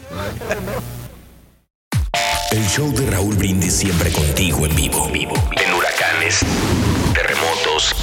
El 2.52 2.68
show 2.68 2.92
de 2.94 3.10
Raúl 3.10 3.34
Brindis 3.34 3.74
siempre 3.74 4.12
contigo 4.12 4.64
en 4.66 4.76
vivo. 4.76 5.08
vivo. 5.10 5.34
En 5.52 5.72
huracanes, 5.74 6.40
terremotos, 7.12 7.94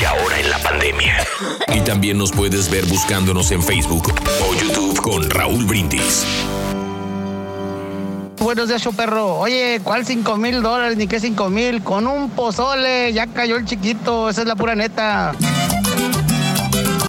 y 0.00 0.04
ahora 0.04 0.40
en 0.40 0.48
la 0.48 0.58
pandemia. 0.58 1.18
Y 1.74 1.80
también 1.80 2.16
nos 2.16 2.32
puedes 2.32 2.70
ver 2.70 2.86
buscándonos 2.86 3.50
en 3.50 3.62
Facebook 3.62 4.14
o 4.40 4.54
YouTube 4.54 4.98
con 5.02 5.28
Raúl 5.28 5.66
Brindis. 5.66 6.24
Buenos 8.38 8.68
días, 8.68 8.82
perro. 8.96 9.36
Oye, 9.36 9.80
¿cuál 9.84 10.06
5 10.06 10.36
mil 10.38 10.62
dólares? 10.62 10.96
Ni 10.96 11.06
qué 11.06 11.20
5 11.20 11.50
mil. 11.50 11.82
Con 11.82 12.06
un 12.06 12.30
pozole, 12.30 13.12
ya 13.12 13.26
cayó 13.26 13.56
el 13.56 13.66
chiquito. 13.66 14.30
Esa 14.30 14.40
es 14.40 14.48
la 14.48 14.56
pura 14.56 14.74
neta. 14.74 15.34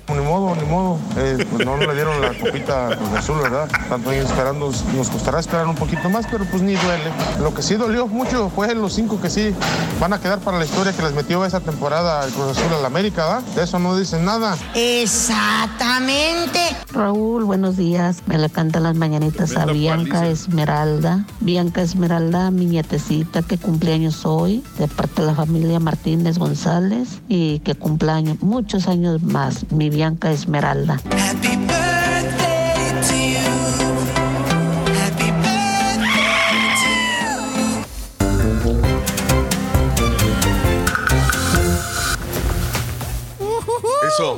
Ni 0.10 0.20
modo, 0.20 0.56
ni 0.56 0.66
modo. 0.70 1.00
Eh, 1.16 1.43
pues 1.54 1.66
no 1.66 1.78
le 1.78 1.94
dieron 1.94 2.20
la 2.20 2.34
copita 2.34 2.88
a 2.88 2.98
Cruz 2.98 3.10
Azul, 3.16 3.38
¿verdad? 3.42 3.70
Tanto 3.88 4.10
ahí 4.10 4.18
esperando, 4.18 4.72
nos 4.96 5.10
costará 5.10 5.40
esperar 5.40 5.68
un 5.68 5.76
poquito 5.76 6.10
más, 6.10 6.26
pero 6.30 6.46
pues 6.46 6.64
ni 6.64 6.74
duele. 6.74 7.12
Lo 7.42 7.54
que 7.54 7.62
sí 7.62 7.76
dolió 7.76 8.08
mucho 8.08 8.50
fue 8.50 8.74
los 8.74 8.94
cinco 8.94 9.22
que 9.22 9.30
sí 9.30 9.54
van 10.00 10.14
a 10.14 10.20
quedar 10.20 10.40
para 10.40 10.58
la 10.58 10.66
historia 10.66 10.94
que 10.94 11.04
les 11.04 11.14
metió 11.14 11.46
esa 11.46 11.60
temporada 11.60 12.26
el 12.26 12.34
Cruz 12.34 12.58
Azul 12.58 12.74
al 12.74 12.86
América, 12.86 13.26
¿verdad? 13.26 13.42
De 13.56 13.64
eso 13.64 13.78
no 13.78 13.96
dicen 13.96 14.26
nada. 14.26 14.58
Exactamente. 14.74 16.60
Raúl, 16.92 17.44
buenos 17.44 17.78
días. 17.78 18.24
Me 18.26 18.38
le 18.38 18.50
cantan 18.50 18.84
las 18.84 18.96
mañanitas 18.96 19.56
a 19.56 19.66
Bianca 19.66 20.26
Esmeralda. 20.28 21.26
Bianca 21.40 21.82
Esmeralda, 21.82 22.50
mi 22.50 22.66
nietecita 22.66 23.44
que 23.44 23.60
cumpleaños 23.60 24.26
hoy, 24.26 24.64
de 24.80 24.88
parte 24.88 25.22
de 25.22 25.28
la 25.28 25.36
familia 25.36 25.80
Martínez 25.80 26.40
González 26.40 27.22
y 27.28 27.60
que 27.60 27.76
cumpleaños 27.76 28.42
muchos 28.42 28.88
años 28.88 29.22
más, 29.22 29.72
mi 29.72 29.90
Bianca 29.90 30.32
Esmeralda. 30.32 31.00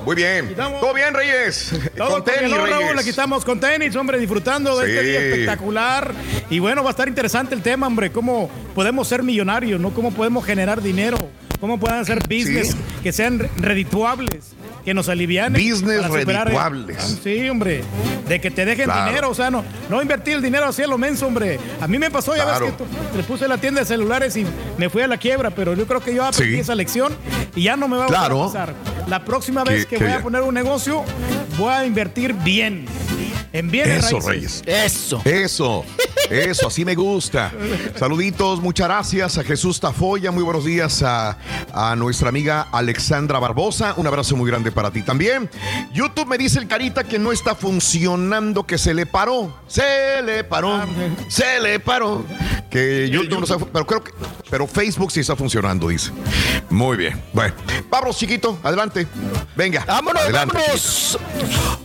Muy 0.05 0.15
bien. 0.15 0.55
¿Todo 0.55 0.93
bien, 0.93 1.13
Reyes? 1.13 1.71
Todo 1.97 2.09
Con 2.09 2.23
tenis, 2.23 2.41
bien, 2.41 2.51
¿no, 2.51 2.65
Reyes. 2.65 2.79
Raúl, 2.79 2.99
aquí 2.99 3.09
estamos 3.09 3.43
con 3.43 3.59
tenis, 3.59 3.95
hombre, 3.95 4.19
disfrutando 4.19 4.77
de 4.77 4.87
este 4.87 5.03
día 5.03 5.19
espectacular. 5.19 6.13
Y 6.49 6.59
bueno, 6.59 6.83
va 6.83 6.89
a 6.89 6.91
estar 6.91 7.07
interesante 7.07 7.55
el 7.55 7.61
tema, 7.61 7.87
hombre, 7.87 8.11
cómo 8.11 8.49
podemos 8.73 9.07
ser 9.07 9.23
millonarios, 9.23 9.79
¿no? 9.79 9.91
Cómo 9.91 10.11
podemos 10.11 10.45
generar 10.45 10.81
dinero, 10.81 11.17
cómo 11.59 11.79
pueden 11.79 11.99
hacer 11.99 12.19
business 12.27 12.75
que 13.03 13.11
sean 13.11 13.39
re- 13.39 13.49
redituables, 13.57 14.53
que 14.83 14.93
nos 14.93 15.09
alivianen. 15.09 15.61
Business 15.61 16.07
redituables. 16.09 17.19
Sí, 17.23 17.49
hombre, 17.49 17.83
de 18.27 18.39
que 18.41 18.51
te 18.51 18.65
dejen 18.65 18.85
Claro. 18.85 19.05
dinero, 19.07 19.29
o 19.29 19.35
sea, 19.35 19.49
no, 19.49 19.63
no 19.89 20.01
invertir 20.01 20.35
el 20.35 20.41
dinero 20.41 20.65
así 20.65 20.81
a 20.83 20.87
lo 20.87 20.97
menso, 20.97 21.27
hombre. 21.27 21.59
A 21.81 21.87
mí 21.87 21.97
me 21.99 22.09
pasó, 22.11 22.35
ya 22.35 22.43
Claro. 22.43 22.65
ves 22.67 22.75
que 23.11 23.17
le 23.17 23.23
puse 23.23 23.47
la 23.47 23.57
tienda 23.57 23.81
de 23.81 23.85
celulares 23.87 24.35
y 24.37 24.45
me 24.77 24.89
fui 24.89 25.01
a 25.01 25.07
la 25.07 25.17
quiebra, 25.17 25.49
pero 25.51 25.73
yo 25.73 25.85
creo 25.87 26.01
que 26.01 26.13
yo 26.13 26.23
aprendí 26.25 26.55
Sí. 26.55 26.59
esa 26.61 26.75
lección 26.75 27.13
y 27.55 27.63
ya 27.63 27.75
no 27.77 27.87
me 27.87 27.97
va 27.97 28.03
a 28.03 28.07
volver 28.07 28.19
Claro. 28.19 28.43
a 28.43 28.45
pasar. 28.47 28.73
La 29.07 29.23
próxima 29.23 29.63
vez 29.63 29.85
que 29.85 29.97
qué 29.97 30.03
voy 30.03 30.13
a 30.13 30.21
poner 30.21 30.41
un 30.41 30.53
negocio, 30.53 31.03
voy 31.57 31.71
a 31.71 31.85
invertir 31.85 32.33
bien. 32.33 32.85
En 33.53 33.69
bienes 33.71 34.05
Eso, 34.05 34.19
raíces. 34.19 34.63
Reyes. 34.65 34.93
Eso. 34.93 35.21
Eso, 35.25 35.85
eso, 36.29 36.67
así 36.67 36.83
me 36.85 36.95
gusta. 36.95 37.51
Saluditos, 37.99 38.59
muchas 38.61 38.87
gracias 38.87 39.37
a 39.37 39.43
Jesús 39.43 39.79
Tafoya, 39.79 40.31
muy 40.31 40.43
buenos 40.43 40.65
días 40.65 41.01
a, 41.03 41.37
a 41.73 41.95
nuestra 41.95 42.29
amiga 42.29 42.67
Alexandra 42.71 43.39
Barbosa, 43.39 43.93
un 43.97 44.07
abrazo 44.07 44.35
muy 44.35 44.49
grande 44.49 44.71
para 44.71 44.91
ti 44.91 45.01
también. 45.01 45.49
YouTube 45.93 46.27
me 46.27 46.37
dice 46.37 46.59
el 46.59 46.67
carita 46.67 47.03
que 47.03 47.19
no 47.19 47.31
está 47.31 47.55
funcionando, 47.55 48.65
que 48.65 48.77
se 48.77 48.93
le 48.93 49.05
paró, 49.05 49.53
se 49.67 50.21
le 50.23 50.43
paró, 50.43 50.81
se 51.27 51.59
le 51.59 51.79
paró. 51.79 52.25
Que 52.69 53.09
YouTube 53.09 53.47
no 53.47 53.59
pero 53.71 53.85
creo 53.87 54.03
que, 54.03 54.11
pero 54.49 54.67
Facebook 54.67 55.11
sí 55.11 55.21
está 55.21 55.35
funcionando, 55.35 55.87
dice. 55.87 56.11
Muy 56.69 56.97
bien, 56.97 57.21
bueno, 57.31 57.53
vámonos 57.89 58.17
chiquito, 58.17 58.59
adelante, 58.63 59.07
venga, 59.55 59.85
Vámonos, 59.85 60.23
adelante. 60.23 60.57
vámonos. 60.57 61.17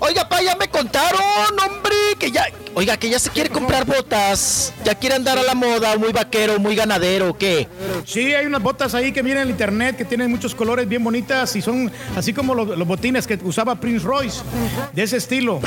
Oiga, 0.00 0.28
pa, 0.28 0.42
ya 0.42 0.56
me 0.56 0.68
contaron, 0.68 1.20
hombre, 1.66 1.94
que 2.18 2.30
ya, 2.30 2.46
oiga, 2.74 2.96
que 2.96 3.08
ya 3.10 3.18
se 3.18 3.30
quiere 3.30 3.50
comprar 3.50 3.84
botas. 3.84 4.72
Ya 4.84 4.94
quiere 4.94 5.16
andar 5.16 5.38
a 5.38 5.42
la 5.42 5.54
moda, 5.54 5.96
muy 5.96 6.12
vaquero, 6.12 6.58
muy 6.58 6.74
ganadero, 6.74 7.36
¿qué? 7.36 7.68
Sí, 8.04 8.34
hay 8.34 8.46
unas 8.46 8.62
botas 8.62 8.94
ahí 8.94 9.12
que 9.12 9.22
miren 9.22 9.42
en 9.44 9.50
internet 9.50 9.96
que 9.96 10.04
tienen 10.04 10.30
muchos 10.30 10.54
colores 10.54 10.88
bien 10.88 11.02
bonitas 11.04 11.54
y 11.56 11.62
son 11.62 11.90
así 12.16 12.32
como 12.32 12.54
los, 12.54 12.76
los 12.76 12.86
botines 12.88 13.26
que 13.26 13.38
usaba 13.42 13.74
Prince 13.76 14.04
Royce, 14.04 14.40
de 14.92 15.02
ese 15.02 15.16
estilo. 15.18 15.60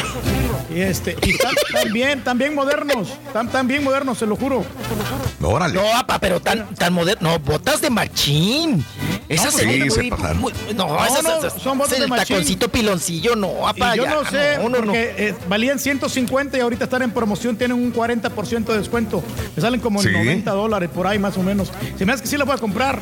Y, 0.73 0.79
este, 0.81 1.15
y 1.21 1.31
están, 1.31 1.53
están 1.67 1.93
bien, 1.93 2.23
tan 2.23 2.37
bien 2.37 2.55
modernos, 2.55 3.09
tan, 3.31 3.49
tan 3.49 3.67
bien 3.67 3.83
modernos, 3.83 4.17
se 4.17 4.25
lo 4.25 4.35
juro. 4.35 4.63
Órale. 5.41 5.73
No, 5.75 5.93
apa, 5.95 6.19
pero 6.19 6.39
tan, 6.41 6.73
tan 6.75 6.93
moderno. 6.93 7.31
No, 7.31 7.39
botas 7.39 7.81
de 7.81 7.89
machín. 7.89 8.83
Esas 9.27 9.45
No, 9.47 9.51
se 9.51 9.63
pues 9.65 9.67
ven 9.67 9.91
sí, 9.91 9.97
muy, 9.97 10.05
se 10.05 10.09
pasaron. 10.15 10.37
muy- 10.41 10.53
no, 10.75 10.87
No, 10.87 11.05
esas, 11.05 11.23
no, 11.23 11.49
son 11.59 11.77
botas 11.77 11.93
el 11.93 12.01
de 12.03 12.07
machín. 12.07 12.35
taconcito 12.37 12.69
piloncillo, 12.69 13.35
no, 13.35 13.67
apa, 13.67 13.93
Y 13.93 13.97
yo 13.97 14.03
ya, 14.05 14.09
no 14.15 14.25
sé, 14.29 14.57
no, 14.57 14.63
no, 14.69 14.77
no. 14.79 14.85
porque 14.85 15.13
eh, 15.17 15.35
valían 15.73 15.79
150 15.79 16.57
y 16.57 16.61
ahorita 16.61 16.83
están 16.85 17.01
en 17.01 17.11
promoción, 17.11 17.55
tienen 17.57 17.77
un 17.77 17.91
40% 17.93 18.65
de 18.65 18.77
descuento. 18.77 19.23
Me 19.55 19.61
salen 19.61 19.79
como 19.79 20.01
Sí. 20.01 20.09
90 20.11 20.51
dólares 20.51 20.89
por 20.93 21.07
ahí 21.07 21.17
más 21.19 21.37
o 21.37 21.43
menos. 21.43 21.71
Se 21.97 22.05
me 22.05 22.13
hace 22.13 22.23
que 22.23 22.29
sí 22.29 22.37
la 22.37 22.45
voy 22.45 22.55
a 22.55 22.57
comprar. 22.57 22.99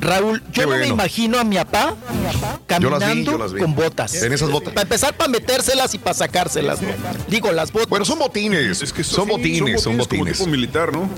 Raúl, 0.00 0.42
yo 0.52 0.52
Qué 0.52 0.62
no 0.62 0.76
me 0.76 0.88
imagino 0.88 1.38
a 1.38 1.44
mi 1.44 1.54
papá 1.56 1.94
Yo 2.10 2.90
las 2.90 2.98
vi, 2.98 3.04
caminando 3.06 3.32
yo 3.32 3.38
las 3.38 3.52
vi. 3.52 3.60
con 3.60 3.74
botas. 3.76 4.20
En 4.20 4.32
esas 4.32 4.50
botas. 4.50 4.72
Para 4.72 4.82
empezar, 4.82 5.14
para 5.16 5.30
metérselas 5.30 5.94
y 5.94 5.98
para 5.98 6.14
sacárselas. 6.14 6.82
¿no? 6.82 6.88
Digo, 7.28 7.52
las 7.52 7.70
botas. 7.70 7.88
Bueno, 7.88 8.04
son 8.04 8.18
botines. 8.18 8.78
son, 8.78 9.28
botines, 9.28 9.80
son 9.80 9.96
botines. 9.96 10.38
tipo 10.38 10.50
militar, 10.50 10.92
¿no? 10.92 11.08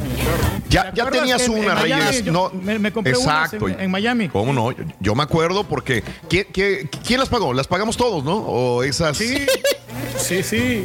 Ya, 0.68 0.92
tenías 1.10 1.48
una, 1.48 1.74
Reyes. 1.76 2.26
No, 2.26 2.50
me- 2.50 2.78
me 2.78 2.92
compré 2.92 3.12
exacto. 3.14 3.68
en- 3.68 3.80
en 3.80 3.90
Miami. 3.90 4.28
¿Cómo 4.28 4.52
no? 4.52 4.72
Yo, 4.72 4.84
yo 5.00 5.14
me 5.14 5.22
acuerdo 5.22 5.64
porque. 5.64 6.02
¿quién, 6.28 6.46
quién, 6.52 6.90
quién 7.06 7.20
las 7.20 7.28
pagó? 7.30 7.54
Las 7.54 7.66
pagamos 7.66 7.96
todos, 7.96 8.22
¿no? 8.22 8.36
O 8.36 8.82
esas. 8.82 9.16
Sí, 9.16 9.46
sí, 10.18 10.42
sí. 10.42 10.84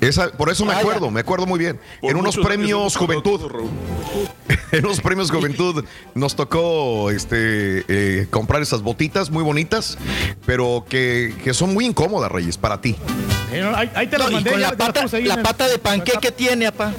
Esa, 0.00 0.30
por 0.32 0.50
eso 0.50 0.64
me 0.64 0.74
acuerdo, 0.74 1.10
me 1.10 1.20
acuerdo 1.20 1.46
muy 1.46 1.58
bien. 1.58 1.78
Por 2.00 2.10
en 2.10 2.16
unos 2.16 2.36
premios 2.36 2.96
Juventud, 2.96 3.40
en 4.72 4.84
unos 4.84 5.00
premios 5.00 5.30
Juventud 5.30 5.84
nos 6.14 6.36
tocó 6.36 7.10
este 7.10 7.84
eh, 7.88 8.26
comprar 8.30 8.62
esas 8.62 8.82
botitas 8.82 9.30
muy 9.30 9.42
bonitas, 9.42 9.96
pero 10.46 10.84
que, 10.88 11.34
que 11.42 11.54
son 11.54 11.72
muy 11.74 11.86
incómodas, 11.86 12.30
Reyes, 12.30 12.58
para 12.58 12.80
ti. 12.80 12.96
Eh, 13.52 13.62
ahí, 13.74 13.90
ahí 13.94 14.06
te 14.08 14.18
las 14.18 14.26
No, 14.26 14.32
y 14.32 14.34
mandé. 14.34 14.50
con 14.50 14.60
ya 14.60 14.70
la 14.70 14.76
pata, 14.76 15.06
la 15.12 15.18
el- 15.34 15.70
de 15.72 15.78
panqueque 15.78 16.30
tiene, 16.32 16.66
apa. 16.66 16.92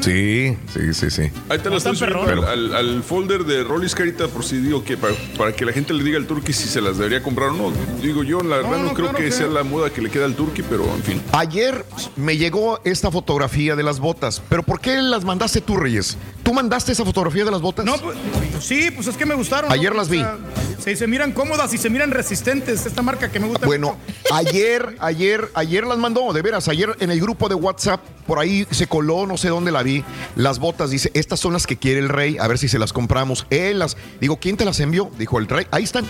Sí, 0.00 0.56
sí, 0.74 0.92
sí, 0.94 1.10
sí. 1.10 1.22
Ahí 1.48 1.60
te 1.60 1.70
lo 1.70 1.76
estoy 1.76 1.94
subiendo 1.94 2.22
al, 2.24 2.44
al- 2.44 2.74
al 2.74 3.02
folder 3.04 3.44
de 3.44 3.62
Rollis 3.62 3.94
Carita 3.94 4.26
por 4.26 4.44
si 4.44 4.56
digo 4.56 4.82
que 4.82 4.96
para, 4.96 5.14
para 5.38 5.52
que 5.52 5.64
la 5.64 5.72
gente 5.72 5.94
le 5.94 6.02
diga 6.02 6.18
al 6.18 6.26
turqui 6.26 6.52
si 6.52 6.66
se 6.66 6.80
las 6.80 6.98
debería 6.98 7.22
comprar 7.22 7.50
o 7.50 7.52
no. 7.52 7.72
Digo 8.02 8.24
yo, 8.24 8.40
la 8.40 8.56
verdad 8.56 8.70
no, 8.72 8.78
no, 8.78 8.94
creo 8.94 9.06
claro 9.10 9.18
que 9.18 9.26
que- 9.26 9.30
sea 9.30 9.46
la 9.46 9.62
moda 9.62 9.90
que 9.90 10.02
le 10.02 10.10
queda 10.10 10.24
al 10.24 10.34
turqui, 10.34 10.51
pero 10.60 10.84
en 10.94 11.02
fin. 11.02 11.22
Ayer 11.32 11.84
me 12.16 12.36
llegó 12.36 12.80
esta 12.84 13.10
fotografía 13.10 13.76
de 13.76 13.82
las 13.82 14.00
botas, 14.00 14.42
pero 14.48 14.62
¿por 14.62 14.80
qué 14.80 15.00
las 15.00 15.24
mandaste 15.24 15.60
tú, 15.60 15.76
Reyes? 15.76 16.18
¿Tú 16.42 16.52
mandaste 16.52 16.92
esa 16.92 17.04
fotografía 17.04 17.44
de 17.44 17.50
las 17.50 17.60
botas? 17.60 17.84
No, 17.84 17.96
pues, 17.96 18.18
sí, 18.60 18.90
pues 18.90 19.06
es 19.06 19.16
que 19.16 19.24
me 19.24 19.34
gustaron. 19.34 19.68
¿no? 19.68 19.74
Ayer 19.74 19.94
las 19.94 20.08
vi. 20.08 20.20
O 20.20 20.24
sea, 20.24 20.38
se, 20.78 20.96
se 20.96 21.06
miran 21.06 21.32
cómodas 21.32 21.72
y 21.72 21.78
se 21.78 21.88
miran 21.88 22.10
resistentes. 22.10 22.84
Esta 22.84 23.02
marca 23.02 23.30
que 23.30 23.38
me 23.38 23.46
gusta. 23.46 23.64
Bueno, 23.66 23.96
ayer, 24.32 24.96
ayer, 24.98 25.48
ayer 25.54 25.86
las 25.86 25.98
mandó, 25.98 26.32
de 26.32 26.42
veras, 26.42 26.68
ayer 26.68 26.94
en 27.00 27.10
el 27.10 27.20
grupo 27.20 27.48
de 27.48 27.54
WhatsApp, 27.54 28.00
por 28.26 28.38
ahí 28.38 28.66
se 28.70 28.86
coló, 28.86 29.26
no 29.26 29.36
sé 29.36 29.48
dónde 29.48 29.72
la 29.72 29.82
vi, 29.82 30.04
las 30.36 30.58
botas, 30.58 30.90
dice, 30.90 31.10
estas 31.14 31.40
son 31.40 31.52
las 31.52 31.66
que 31.66 31.76
quiere 31.76 32.00
el 32.00 32.08
rey, 32.08 32.36
a 32.38 32.48
ver 32.48 32.58
si 32.58 32.68
se 32.68 32.78
las 32.78 32.92
compramos. 32.92 33.46
Él 33.50 33.78
las, 33.78 33.96
digo, 34.20 34.38
¿quién 34.38 34.56
te 34.56 34.64
las 34.64 34.80
envió? 34.80 35.10
Dijo 35.18 35.38
el 35.38 35.48
rey, 35.48 35.66
ahí 35.70 35.84
están, 35.84 36.04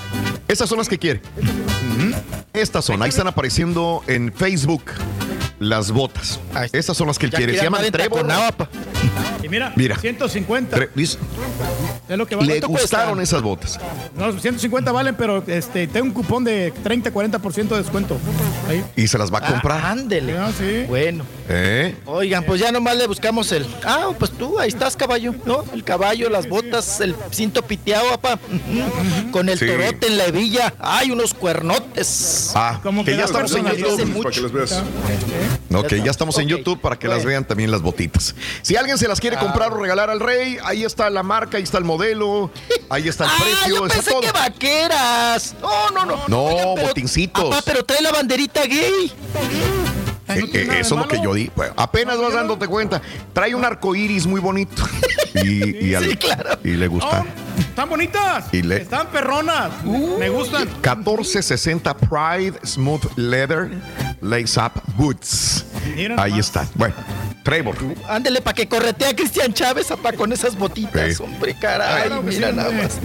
estas 0.49 0.69
son 0.69 0.79
las 0.79 0.89
que 0.89 0.99
quiere. 0.99 1.21
Estas 2.53 2.85
son, 2.85 3.03
ahí 3.03 3.09
están 3.09 3.27
apareciendo 3.27 4.03
en 4.07 4.32
Facebook 4.35 4.83
las 5.59 5.91
botas. 5.93 6.41
Estas 6.73 6.97
son 6.97 7.07
las 7.07 7.19
que 7.19 7.27
él 7.27 7.33
Ya 7.33 7.39
quiere, 7.39 7.57
se 7.57 7.63
llaman 7.65 7.85
Trevor. 7.91 8.27
Y 9.43 9.49
mira, 9.49 9.73
Mira. 9.77 9.97
150. 9.97 10.77
Tre- 10.77 10.89
dice, 10.95 11.19
es 12.09 12.19
lo 12.19 12.27
que 12.27 12.35
vale. 12.37 12.61
Le 12.61 12.67
gustaron 12.67 13.21
esas 13.21 13.43
botas. 13.43 13.79
No, 14.17 14.33
150 14.33 14.91
valen, 14.93 15.15
pero 15.15 15.43
este, 15.47 15.87
tengo 15.87 16.07
un 16.07 16.13
cupón 16.13 16.45
de 16.45 16.73
30-40% 16.75 17.69
de 17.69 17.77
descuento. 17.77 18.19
Ahí. 18.69 18.85
Y 18.97 19.07
se 19.07 19.19
las 19.19 19.33
va 19.33 19.39
a 19.39 19.47
comprar. 19.47 19.81
Ah, 19.85 19.91
ándele. 19.93 20.37
Ah, 20.37 20.51
sí. 20.57 20.85
Bueno. 20.89 21.25
¿Eh? 21.55 21.95
Oigan, 22.07 22.45
pues 22.45 22.61
ya 22.61 22.73
nomás 22.73 22.97
le 22.97 23.07
buscamos 23.07 23.53
el. 23.53 23.67
Ah, 23.85 24.09
pues 24.19 24.31
tú, 24.31 24.59
ahí 24.59 24.69
estás, 24.69 24.97
caballo, 24.97 25.35
¿no? 25.45 25.65
El 25.75 25.85
caballo, 25.85 26.31
las 26.31 26.49
botas, 26.49 27.01
el 27.01 27.15
cinto 27.31 27.63
piteado. 27.63 28.09
Ujú. 28.15 29.31
Con 29.31 29.49
el 29.49 29.59
Sí. 29.59 29.67
torote 29.67 30.07
en 30.07 30.17
la 30.17 30.27
hebilla. 30.27 30.73
Ay, 30.79 31.11
unos 31.11 31.35
cuernotes. 31.35 32.53
Ah, 32.55 32.81
Como 32.83 33.05
que 33.05 33.11
que 33.13 33.17
ya 33.19 33.25
estamos 33.25 33.55
en 33.55 33.67
YouTube. 33.67 34.23
Para 34.23 34.35
que 34.35 34.41
las 34.41 34.53
veas. 34.53 34.83
Ok, 35.75 35.93
ya 36.05 36.11
estamos 36.11 36.39
en 36.39 36.49
YouTube 36.49 36.81
para 36.81 36.99
que 36.99 37.09
las 37.09 37.25
vean 37.25 37.45
también 37.45 37.71
las 37.71 37.83
botitas. 37.83 38.35
Si 38.63 38.77
alguien 38.77 38.97
se 38.99 39.07
las 39.09 39.21
quiere 39.21 39.37
comprar 39.37 39.73
o 39.73 39.77
regalar 39.77 40.11
al 40.11 40.21
rey, 40.21 40.59
ahí 40.65 40.85
está 40.85 41.09
la 41.11 41.23
marca, 41.23 41.57
ahí 41.59 41.63
está 41.63 41.79
el 41.79 41.85
modelo, 41.85 42.51
ahí 42.89 43.09
está 43.09 43.25
el 43.25 43.31
Ah, 43.31 43.37
precio, 43.41 43.77
yo 43.77 43.87
está 43.87 43.95
pensé 43.97 44.11
todo. 44.11 44.21
que 44.23 44.33
vaqueras. 44.33 45.55
No, 45.61 45.91
no, 45.91 46.05
no. 46.07 46.19
No, 46.29 46.45
Oigan, 46.45 46.75
pero- 46.75 46.89
botincitos. 46.89 47.45
Papá, 47.51 47.63
pero 47.65 47.85
trae 47.85 48.01
la 48.03 48.13
banderita 48.13 48.63
gay. 48.65 49.13
Ay, 50.33 50.41
no 50.41 50.47
Eh, 50.47 50.51
eh, 50.55 50.81
eso 50.81 50.95
es 50.95 51.01
lo 51.01 51.09
que 51.09 51.21
yo 51.23 51.35
di. 51.35 51.51
Bueno, 51.57 51.75
apenas 51.77 52.19
vas 52.19 52.33
dándote 52.35 52.67
cuenta. 52.67 53.01
Trae 53.33 53.55
un 53.55 53.65
arco 53.65 53.95
iris 53.95 54.27
muy 54.27 54.41
bonito. 54.41 54.83
Y, 55.35 55.87
y 55.89 55.95
al- 55.95 56.05
Sí, 56.05 56.17
claro. 56.19 56.59
y 56.63 56.73
le 56.73 56.87
gusta. 56.89 57.23
No, 57.25 57.59
están 57.59 57.89
bonitas. 57.89 58.45
Y 58.53 58.61
le- 58.61 58.83
Están 58.83 59.07
perronas. 59.07 59.71
me 60.19 60.29
gustan. 60.29 60.65
1460 60.69 61.97
Pride 61.97 62.61
Smooth 62.67 63.17
Leather 63.17 63.71
Lace 64.21 64.61
Up 64.61 64.73
Boots. 64.95 65.65
Ahí 66.19 66.39
está. 66.39 66.67
Bueno, 66.75 66.95
Trevor. 67.43 67.77
Ándele 68.09 68.41
para 68.41 68.55
que 68.55 68.69
corretea 68.69 69.09
a 69.11 69.17
Cristian 69.17 69.53
Chávez, 69.53 69.91
apa, 69.91 70.13
con 70.13 70.33
esas 70.33 70.57
botitas, 70.57 71.17
Sí. 71.17 71.23
hombre, 71.23 71.57
caray. 71.61 72.09
Que 72.09 72.21
mira 72.21 72.51
sí, 72.51 72.55
nada 72.57 72.71
más. 72.71 72.99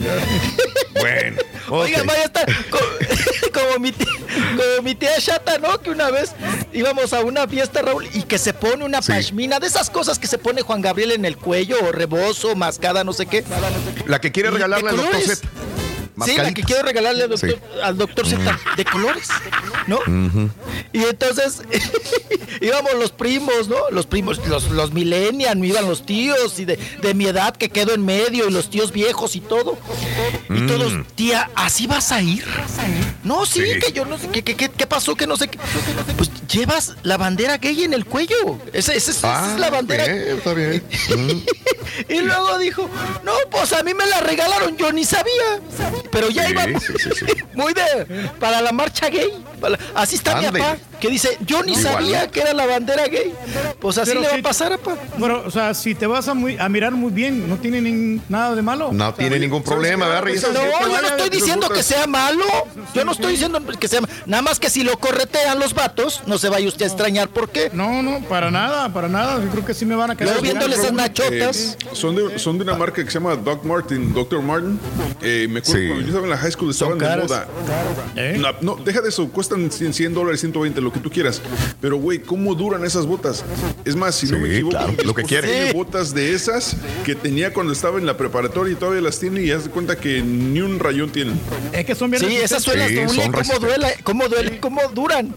Bueno. 1.00 1.38
Oigan, 1.70 2.02
ok. 2.02 2.08
vaya 2.08 2.22
a 2.22 2.26
estar 2.26 2.46
co- 2.70 2.80
como, 3.54 3.80
mi 3.80 3.92
tía, 3.92 4.08
como 4.56 4.82
mi 4.84 4.96
tía 4.96 5.18
Chata, 5.20 5.58
¿no? 5.58 5.82
Que 5.82 5.90
una 5.90 6.10
vez 6.12 6.32
íbamos 6.72 7.12
a 7.14 7.22
una 7.22 7.48
fiesta, 7.48 7.82
Raúl, 7.82 8.08
y 8.14 8.24
que 8.24 8.38
se 8.38 8.54
pone 8.54 8.86
una 8.86 9.02
Sí. 9.02 9.12
pashmina, 9.12 9.60
de 9.60 9.68
esas 9.68 9.90
cosas 9.90 10.18
que 10.20 10.28
se 10.28 10.38
pone 10.38 10.62
Juan 10.62 10.82
Gabriel 10.82 11.12
en 11.12 11.26
el 11.26 11.36
cuello, 11.38 11.78
o 11.84 11.92
rebozo, 11.92 12.56
mascada, 12.56 13.04
no 13.04 13.12
sé 13.14 13.26
qué. 13.26 13.44
La 14.06 14.22
que 14.22 14.32
quiere 14.32 14.50
regalarle 14.52 14.92
de 14.94 14.98
al 15.02 15.12
Sí, 16.26 16.36
la 16.36 16.54
que 16.54 16.64
quiero 16.64 16.82
regalarle 16.84 17.24
al 17.24 17.30
doctor, 17.30 17.50
Sí. 17.52 17.56
al 17.84 17.98
doctor 17.98 18.28
Z, 18.28 18.60
de 18.76 18.86
colores, 18.86 19.28
¿no? 19.88 20.00
Y 20.94 21.04
entonces 21.04 21.62
íbamos 22.62 22.94
los 22.96 23.12
primos, 23.12 23.68
¿no? 23.68 23.76
Los 23.92 24.06
primos, 24.08 24.40
los, 24.48 24.70
los 24.72 24.92
millennials, 24.94 25.64
iban 25.64 25.86
los 25.88 26.06
tíos 26.06 26.60
y 26.60 26.66
de, 26.66 26.78
de 27.02 27.14
mi 27.14 27.26
edad 27.26 27.56
que 27.56 27.70
quedo 27.70 27.94
en 27.94 28.04
medio 28.06 28.48
y 28.48 28.52
los 28.52 28.70
tíos 28.70 28.92
viejos 28.92 29.36
y 29.36 29.42
todo. 29.42 29.78
Y 30.50 30.66
todos, 30.66 30.94
tía, 31.16 31.50
¿así 31.56 31.88
vas 31.88 32.12
a 32.12 32.22
ir? 32.22 32.46
No, 33.24 33.46
sí, 33.46 33.62
Sí. 33.74 33.80
que 33.80 33.92
yo 33.92 34.06
no 34.06 34.18
sé, 34.18 34.28
¿qué, 34.30 34.44
qué, 34.44 34.56
qué, 34.56 34.70
qué 34.70 34.88
pasó? 34.88 35.16
Que 35.16 35.28
no 35.28 35.36
sé 35.38 35.48
qué. 35.50 35.60
Pues 36.16 36.32
llevas 36.48 36.96
la 37.04 37.18
bandera 37.18 37.58
gay 37.58 37.84
en 37.84 37.94
el 37.94 38.06
cuello. 38.06 38.58
Esa, 38.74 38.94
esa 38.94 39.12
es- 39.12 39.60
la 39.60 39.70
bandera. 39.70 40.06
bien, 40.06 40.26
Ah, 40.32 40.34
está 40.38 40.54
bien. 40.54 40.84
Mm. 41.16 41.42
Y 42.10 42.20
luego 42.22 42.60
dijo, 42.60 42.88
no, 43.24 43.32
pues 43.50 43.74
a 43.74 43.82
mí 43.82 43.94
me 43.94 44.06
la 44.06 44.20
regalaron, 44.20 44.78
yo 44.78 44.92
ni 44.92 45.04
sabía. 45.04 45.60
Pero 46.12 46.30
ya 46.30 46.46
Sí, 46.46 46.52
iba 46.52 46.64
sí, 46.66 46.94
sí, 46.98 47.10
sí. 47.20 47.26
muy 47.54 47.74
de 47.74 48.06
para 48.40 48.62
la 48.62 48.72
marcha 48.72 49.10
gay. 49.10 49.30
para- 49.60 49.78
así 49.96 50.16
está 50.16 50.38
Ande. 50.38 50.52
mi 50.52 50.60
papá, 50.60 50.78
que 51.00 51.10
dice, 51.10 51.38
yo 51.46 51.64
ni 51.64 51.74
Igual. 51.74 51.84
sabía 51.84 52.28
que 52.30 52.42
era 52.42 52.54
la 52.54 52.66
bandera 52.66 53.08
gay. 53.08 53.34
Pues 53.80 53.98
así 53.98 54.12
Pero 54.12 54.22
le 54.22 54.28
va 54.30 54.36
a 54.36 54.42
pasar, 54.42 54.78
papá. 54.80 54.98
Bueno, 55.18 55.42
o 55.46 55.52
sea, 55.52 55.74
si 55.74 55.94
te 55.96 56.08
vas 56.08 56.28
a, 56.28 56.34
muy- 56.34 56.58
a 56.58 56.68
mirar 56.70 56.92
muy 56.94 57.12
bien, 57.12 57.48
no 57.48 57.58
tiene 57.58 57.82
nin- 57.82 58.22
nada 58.30 58.56
de 58.56 58.62
malo. 58.62 58.90
No 58.92 59.14
tiene 59.14 59.40
ningún 59.40 59.64
problema, 59.64 60.08
¿verdad, 60.08 60.24
Reyes? 60.24 60.44
No, 60.52 60.54
yo 60.54 61.02
no 61.02 61.08
estoy 61.08 61.30
diciendo 61.30 61.70
que 61.70 61.84
sea 61.84 62.08
malo. 62.08 62.44
Yo 62.94 63.06
no 63.06 63.12
estoy 63.12 63.32
diciendo 63.34 63.60
que 63.80 63.88
sea 63.88 64.02
Nada 64.26 64.42
más 64.42 64.60
que 64.60 64.70
si 64.70 64.84
lo 64.84 64.98
corretean 65.00 65.60
los 65.60 65.74
vatos, 65.74 66.22
no 66.26 66.38
se 66.38 66.50
vaya 66.50 66.68
usted 66.68 66.84
a 66.84 66.88
extrañar 66.88 67.30
por 67.30 67.50
qué. 67.50 67.70
No, 67.74 68.02
no, 68.04 68.22
para 68.28 68.52
nada, 68.52 68.92
para 68.94 69.08
nada. 69.08 69.44
Yo 69.44 69.50
creo 69.50 69.66
que 69.66 69.74
sí 69.74 69.86
me 69.86 69.96
van 69.96 70.12
a 70.12 70.16
quedar. 70.16 70.30
Luego 70.34 70.42
viéndole 70.44 70.76
esas 70.76 70.94
nachotas. 70.94 71.78
eh, 71.82 71.88
son, 71.94 72.16
de, 72.16 72.40
son 72.40 72.58
de 72.58 72.64
una 72.64 72.76
marca 72.76 73.04
que 73.04 73.10
se 73.12 73.16
llama 73.20 73.36
Doc 73.36 73.64
Martin, 73.64 74.14
Dr. 74.14 74.42
Martin. 74.42 74.80
Eh, 75.22 75.48
me 75.50 75.60
acuerdo 75.60 75.80
Sí. 75.82 75.88
cuando 75.88 76.02
yo 76.02 76.08
estaba 76.08 76.24
en 76.26 76.30
la 76.32 76.38
high 76.38 76.52
school 76.52 76.72
estaban 76.72 76.98
de 76.98 77.18
moda. 77.18 77.48
¿Eh? 78.16 78.38
No, 78.40 78.50
no, 78.62 78.84
deja 78.84 79.02
de 79.02 79.10
eso, 79.10 79.28
cuestan 79.30 79.72
100, 79.72 79.94
100 79.94 80.14
dólares, 80.14 80.40
120, 80.42 80.82
lo 80.88 80.94
que 80.94 81.00
tú 81.02 81.10
quieras. 81.10 81.42
Pero, 81.82 81.98
güey, 81.98 82.20
¿cómo 82.20 82.56
duran 82.56 82.86
esas 82.86 83.06
botas? 83.06 83.44
Es 83.84 83.96
más, 83.96 84.16
si 84.16 84.28
no 84.28 84.40
me 84.40 84.48
equivoco, 84.48 84.78
claro, 84.78 84.94
lo 85.04 85.14
que 85.14 85.24
quiere. 85.24 85.48
tiene 85.48 85.74
botas 85.74 86.14
de 86.14 86.34
esas 86.34 86.76
que 87.06 87.14
tenía 87.14 87.54
cuando 87.54 87.74
estaba 87.74 87.98
en 88.00 88.06
la 88.06 88.16
preparatoria 88.16 88.72
y 88.74 88.76
todavía 88.76 89.02
las 89.02 89.20
tiene 89.20 89.42
y 89.42 89.52
haz 89.52 89.66
de 89.66 89.70
cuenta 89.70 89.96
que 89.98 90.22
ni 90.22 90.62
un 90.62 90.80
rayón 90.80 91.10
tienen. 91.12 91.40
Es 91.74 91.86
que 91.86 91.94
son 91.96 92.10
bien 92.10 92.24
Sí, 92.24 92.38
esas 92.38 92.64
suelas 92.64 92.88
Sí, 92.88 92.96
duelen, 92.96 93.10
son 93.10 93.32
cómo 93.32 93.60
duele, 93.60 93.96
cómo 94.04 94.28
duele, 94.30 94.60
cómo 94.60 94.82
duran. 94.94 95.36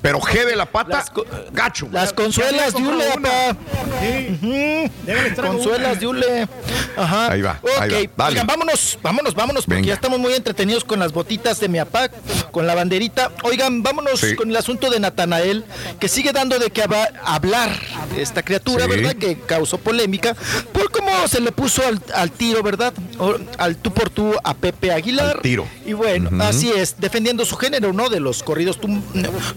Pero 0.00 0.18
G 0.20 0.44
de 0.46 0.56
la 0.56 0.66
pata, 0.66 0.96
Las 0.98 1.12
gacho. 1.52 1.88
Las 1.92 2.12
consuelas 2.12 2.74
de 2.74 2.82
Ule, 2.82 3.04
papá. 3.14 3.56
Sí. 4.00 4.90
Consuelas 5.36 6.00
de 6.00 6.06
Ule. 6.06 6.48
Ajá. 6.96 7.30
Ahí 7.32 7.42
va, 7.42 7.58
Ok, 7.62 7.70
ahí 7.80 8.06
va, 8.06 8.12
dale. 8.16 8.30
Oigan, 8.32 8.46
vámonos, 8.46 8.98
vámonos, 9.02 9.34
vámonos, 9.34 9.64
porque 9.64 9.76
Venga. 9.76 9.88
ya 9.88 9.94
estamos 9.94 10.18
muy 10.18 10.32
entretenidos 10.34 10.84
con 10.84 10.98
las 10.98 11.12
botitas 11.12 11.60
de 11.60 11.68
mi 11.68 11.78
papá, 11.78 12.08
con 12.50 12.66
la 12.66 12.74
banderita. 12.74 13.30
Oigan, 13.44 13.82
vámonos 13.82 14.20
Sí. 14.20 14.34
con 14.34 14.50
el 14.50 14.56
asunto 14.62 14.88
de 14.90 15.00
Natanael, 15.00 15.64
que 16.00 16.08
sigue 16.08 16.32
dando 16.32 16.58
de 16.58 16.70
qué 16.70 16.84
hablar 17.24 17.70
esta 18.16 18.42
criatura, 18.42 18.84
Sí. 18.84 18.90
¿verdad? 18.90 19.16
Que 19.16 19.36
causó 19.38 19.78
polémica 19.78 20.34
por 20.72 20.90
cómo 20.90 21.10
se 21.28 21.40
le 21.40 21.52
puso 21.52 21.86
al, 21.86 22.00
al 22.14 22.30
tiro, 22.30 22.62
¿verdad? 22.62 22.92
O- 23.18 23.36
al 23.58 23.76
tú 23.76 23.92
por 23.92 24.08
tú 24.10 24.32
a 24.44 24.54
Pepe 24.54 24.92
Aguilar. 24.92 25.36
Al 25.36 25.42
tiro. 25.42 25.66
Y 25.84 25.92
bueno, 25.94 26.30
así 26.42 26.70
es, 26.70 26.96
defendiendo 26.98 27.44
su 27.44 27.56
género, 27.56 27.92
¿no? 27.92 28.08
De 28.08 28.20
los 28.20 28.42
corridos 28.42 28.78
tum- 28.80 29.02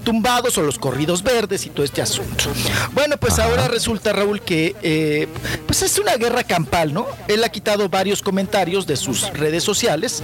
tumbados 0.03 0.57
o 0.57 0.61
los 0.63 0.77
corridos 0.79 1.21
verdes 1.23 1.65
y 1.65 1.69
todo 1.69 1.85
este 1.85 2.01
asunto. 2.01 2.45
Bueno, 2.93 3.17
pues 3.17 3.39
ahora 3.39 3.67
resulta, 3.67 4.11
Raúl, 4.13 4.41
que 4.41 4.75
eh, 4.81 5.27
pues 5.67 5.81
es 5.83 5.97
una 5.99 6.15
guerra 6.17 6.43
campal, 6.43 6.93
¿no? 6.93 7.05
Él 7.27 7.43
ha 7.43 7.49
quitado 7.49 7.87
varios 7.89 8.21
comentarios 8.21 8.87
de 8.87 8.95
sus 8.97 9.29
redes 9.33 9.63
sociales. 9.63 10.23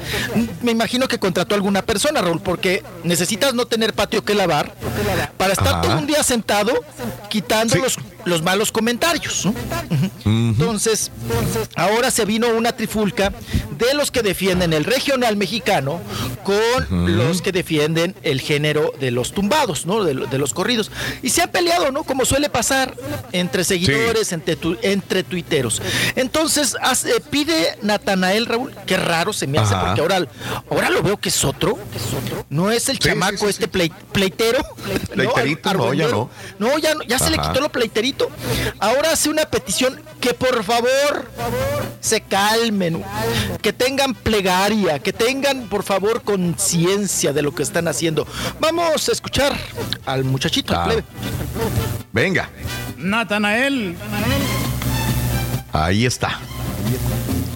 Me 0.62 0.72
imagino 0.72 1.08
que 1.08 1.20
contrató 1.20 1.54
a 1.56 1.58
alguna 1.58 1.82
persona, 1.84 2.22
Raúl, 2.22 2.42
porque 2.42 2.84
necesitas 3.04 3.54
no 3.54 3.66
tener 3.66 3.94
patio 3.94 4.24
que 4.24 4.34
lavar 4.34 4.71
para 5.38 5.54
estar 5.54 5.68
Ajá. 5.68 5.82
todo 5.82 5.98
un 5.98 6.08
día 6.08 6.24
sentado 6.24 6.74
quitando 7.30 7.76
Sí. 7.76 7.82
los, 7.82 7.98
los 8.26 8.42
malos 8.44 8.72
comentarios, 8.72 9.46
¿no? 9.46 9.54
Entonces, 10.26 11.12
ahora 11.76 12.12
se 12.12 12.26
vino 12.26 12.48
una 12.50 12.72
trifulca 12.76 13.32
de 13.78 13.94
los 13.94 14.12
que 14.12 14.22
defienden 14.22 14.74
el 14.74 14.84
regional 14.84 15.36
mexicano 15.38 16.00
con 16.44 17.18
los 17.18 17.42
que 17.42 17.52
defienden 17.52 18.16
el 18.24 18.42
género 18.42 18.94
de 19.00 19.12
los 19.12 19.32
tumbados, 19.34 19.86
¿no? 19.86 20.04
De, 20.04 20.14
lo- 20.14 20.28
de 20.28 20.38
los 20.38 20.54
corridos. 20.54 20.92
Y 21.24 21.30
se 21.30 21.42
han 21.42 21.50
peleado, 21.52 21.92
¿no? 21.92 22.04
Como 22.04 22.26
suele 22.26 22.50
pasar 22.50 22.96
entre 23.32 23.64
seguidores, 23.64 24.32
entre, 24.32 24.56
tu- 24.56 24.78
entre 24.82 25.24
tuiteros. 25.24 25.82
Entonces, 26.16 26.76
hace- 26.82 27.20
pide 27.22 27.78
Natanael 27.82 28.46
Raúl, 28.46 28.74
qué 28.86 28.98
raro 28.98 29.34
se 29.34 29.48
me 29.48 29.58
hace, 29.58 29.74
Ajá. 29.74 29.88
porque 29.88 30.02
ahora, 30.02 30.28
ahora 30.70 30.90
lo 30.90 31.02
veo 31.02 31.18
que 31.18 31.30
es 31.30 31.44
otro. 31.44 31.78
No 32.50 32.72
es 32.72 32.90
el 32.90 33.00
chamaco 33.00 33.48
este 33.50 33.70
plei- 33.72 33.92
pleitero. 34.12 34.64
Pleiterito, 35.14 35.74
no, 35.74 35.94
ya 35.94 36.08
no. 36.08 36.30
No, 36.60 36.78
ya, 36.78 36.94
ya 37.08 37.18
se 37.20 37.30
le 37.30 37.38
quitó 37.38 37.60
lo 37.62 37.72
pleiterito. 37.72 38.11
Ahora 38.80 39.12
hace 39.14 39.30
una 39.30 39.46
petición 39.46 40.02
que 40.20 40.34
por 40.34 40.64
favor 40.64 41.30
se 42.00 42.22
calmen, 42.22 43.04
que 43.62 43.74
tengan 43.74 44.14
plegaria, 44.14 45.00
que 45.00 45.14
tengan 45.14 45.68
por 45.70 45.84
favor 45.84 46.22
conciencia 46.24 47.34
de 47.34 47.42
lo 47.42 47.54
que 47.54 47.64
están 47.64 47.88
haciendo. 47.88 48.28
Vamos 48.60 49.08
a 49.10 49.12
escuchar 49.12 49.54
al 50.06 50.24
muchachito, 50.24 50.74
plebe. 50.84 51.04
Venga, 52.12 52.50
Natanael. 52.98 53.96
ahí 55.74 56.06
está. 56.06 56.40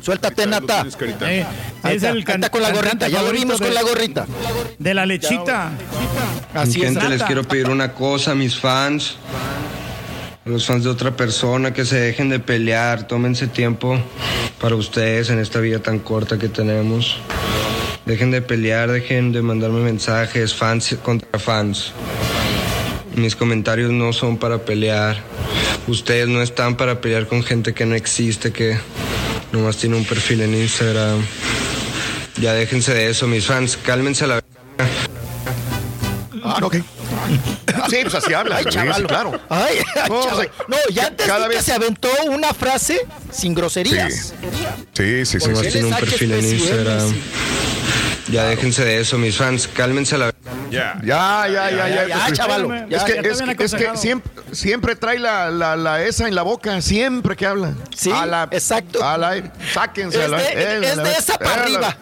Suéltate, 0.02 0.46
Nata. 0.46 0.86
Eh, 1.22 1.46
es 1.84 1.92
está, 1.96 2.10
el 2.12 2.24
con 2.52 2.62
la 2.62 2.72
gorrita, 2.72 3.08
ya 3.08 3.24
lo 3.24 3.32
vimos 3.32 3.58
con 3.58 3.70
de- 3.70 3.74
la 3.74 3.82
gorrita. 3.82 4.28
De 4.78 4.94
la 4.94 5.06
lechita. 5.06 5.72
Así 6.54 6.82
es. 6.84 6.92
Gente, 6.94 7.10
les 7.10 7.24
quiero 7.24 7.44
pedir 7.44 7.70
una 7.70 7.92
cosa 7.94 8.32
a 8.32 8.36
mis 8.36 8.56
fans, 8.60 9.16
los 10.46 10.68
fans 10.68 10.84
de 10.84 10.92
otra 10.92 11.16
persona, 11.16 11.74
que 11.74 11.86
se 11.86 12.00
dejen 12.00 12.30
de 12.30 12.40
pelear, 12.40 13.08
tómense 13.08 13.48
tiempo 13.48 14.00
para 14.62 14.76
ustedes 14.76 15.32
en 15.32 15.40
esta 15.40 15.60
vida 15.60 15.80
tan 15.80 16.00
corta 16.00 16.38
que 16.38 16.50
tenemos. 16.50 17.18
Dejen 18.06 18.30
de 18.30 18.44
pelear, 18.44 18.92
dejen 18.92 19.32
de 19.32 19.42
mandarme 19.42 19.80
mensajes, 19.80 20.54
fans 20.54 20.96
contra 21.02 21.40
fans. 21.40 21.92
Mis 23.16 23.36
comentarios 23.36 23.92
no 23.92 24.14
son 24.14 24.38
para 24.38 24.60
pelear. 24.60 25.18
Ustedes 25.88 26.28
no 26.28 26.44
están 26.44 26.78
para 26.78 27.02
pelear 27.02 27.26
con 27.26 27.42
gente 27.42 27.74
que 27.74 27.88
no 27.88 27.96
existe, 27.96 28.52
que 28.52 28.78
nomás 29.52 29.78
tiene 29.78 29.96
un 29.96 30.06
perfil 30.06 30.42
en 30.42 30.54
Instagram. 30.54 31.22
Ya 32.40 32.54
déjense 32.54 32.94
de 32.94 33.10
eso, 33.10 33.26
mis 33.26 33.48
fans. 33.48 33.78
Cálmense 33.78 34.26
a 34.26 34.28
la... 34.28 34.44
Ah, 36.44 36.60
ok. 36.62 36.76
Sí, 37.90 37.98
pues 38.02 38.16
así 38.16 38.34
habla. 38.34 38.58
Ay, 38.58 38.66
chavalo. 38.66 39.08
claro. 39.08 39.40
Ay, 39.50 39.78
ay, 39.96 40.10
No, 40.10 40.24
chaval. 40.24 40.34
o 40.34 40.42
sea, 40.42 40.52
No, 40.68 40.78
ya 40.92 41.08
antes 41.08 41.28
cada 41.28 41.48
que 41.50 41.56
vez- 41.56 41.64
se 41.66 41.74
aventó 41.74 42.10
una 42.30 42.54
frase 42.54 43.06
sin 43.32 43.54
groserías. 43.54 44.34
Sí, 44.94 45.26
sí, 45.26 45.40
sí. 45.40 45.50
Tiene 45.72 45.88
un 45.88 45.94
perfil 45.96 46.32
en 46.34 46.46
Instagram. 46.46 47.10
sí. 47.10 47.22
Ya 48.32 48.46
déjense 48.46 48.84
de 48.84 49.00
eso, 49.02 49.20
mis 49.20 49.38
fans. 49.38 49.68
Cálmense 49.72 50.18
la... 50.18 50.34
Ya. 50.72 51.00
Ya, 51.04 51.48
ya, 51.48 51.70
ya, 51.70 51.88
ya. 51.90 52.08
ya, 52.08 52.32
chavalo. 52.34 52.74
Es 52.74 52.90
Ya, 52.90 53.06
que, 53.06 53.14
ya 53.14 53.20
es 53.22 53.24
que, 53.24 53.30
es 53.30 53.38
que 53.44 53.52
aconsejado. 53.52 53.98
siempre, 53.98 54.32
siempre 54.52 54.96
trae 54.96 55.20
la, 55.20 55.52
la, 55.52 55.76
la 55.76 56.02
esa 56.04 56.28
en 56.28 56.34
la 56.34 56.42
boca, 56.42 56.82
siempre 56.82 57.36
que 57.36 57.46
habla. 57.46 57.74
Sí, 57.96 58.10
a 58.12 58.26
la, 58.26 58.48
exacto. 58.52 59.04
A 59.08 59.18
la, 59.20 59.44
sáquense. 59.74 60.18
Es 60.18 60.26
a 60.26 60.28
la- 60.30 60.38
de, 60.38 60.90
es 60.90 60.96
de 60.98 61.12
esa 61.12 61.38
para 61.38 61.56
la- 61.70 61.88
arriba. 61.88 61.98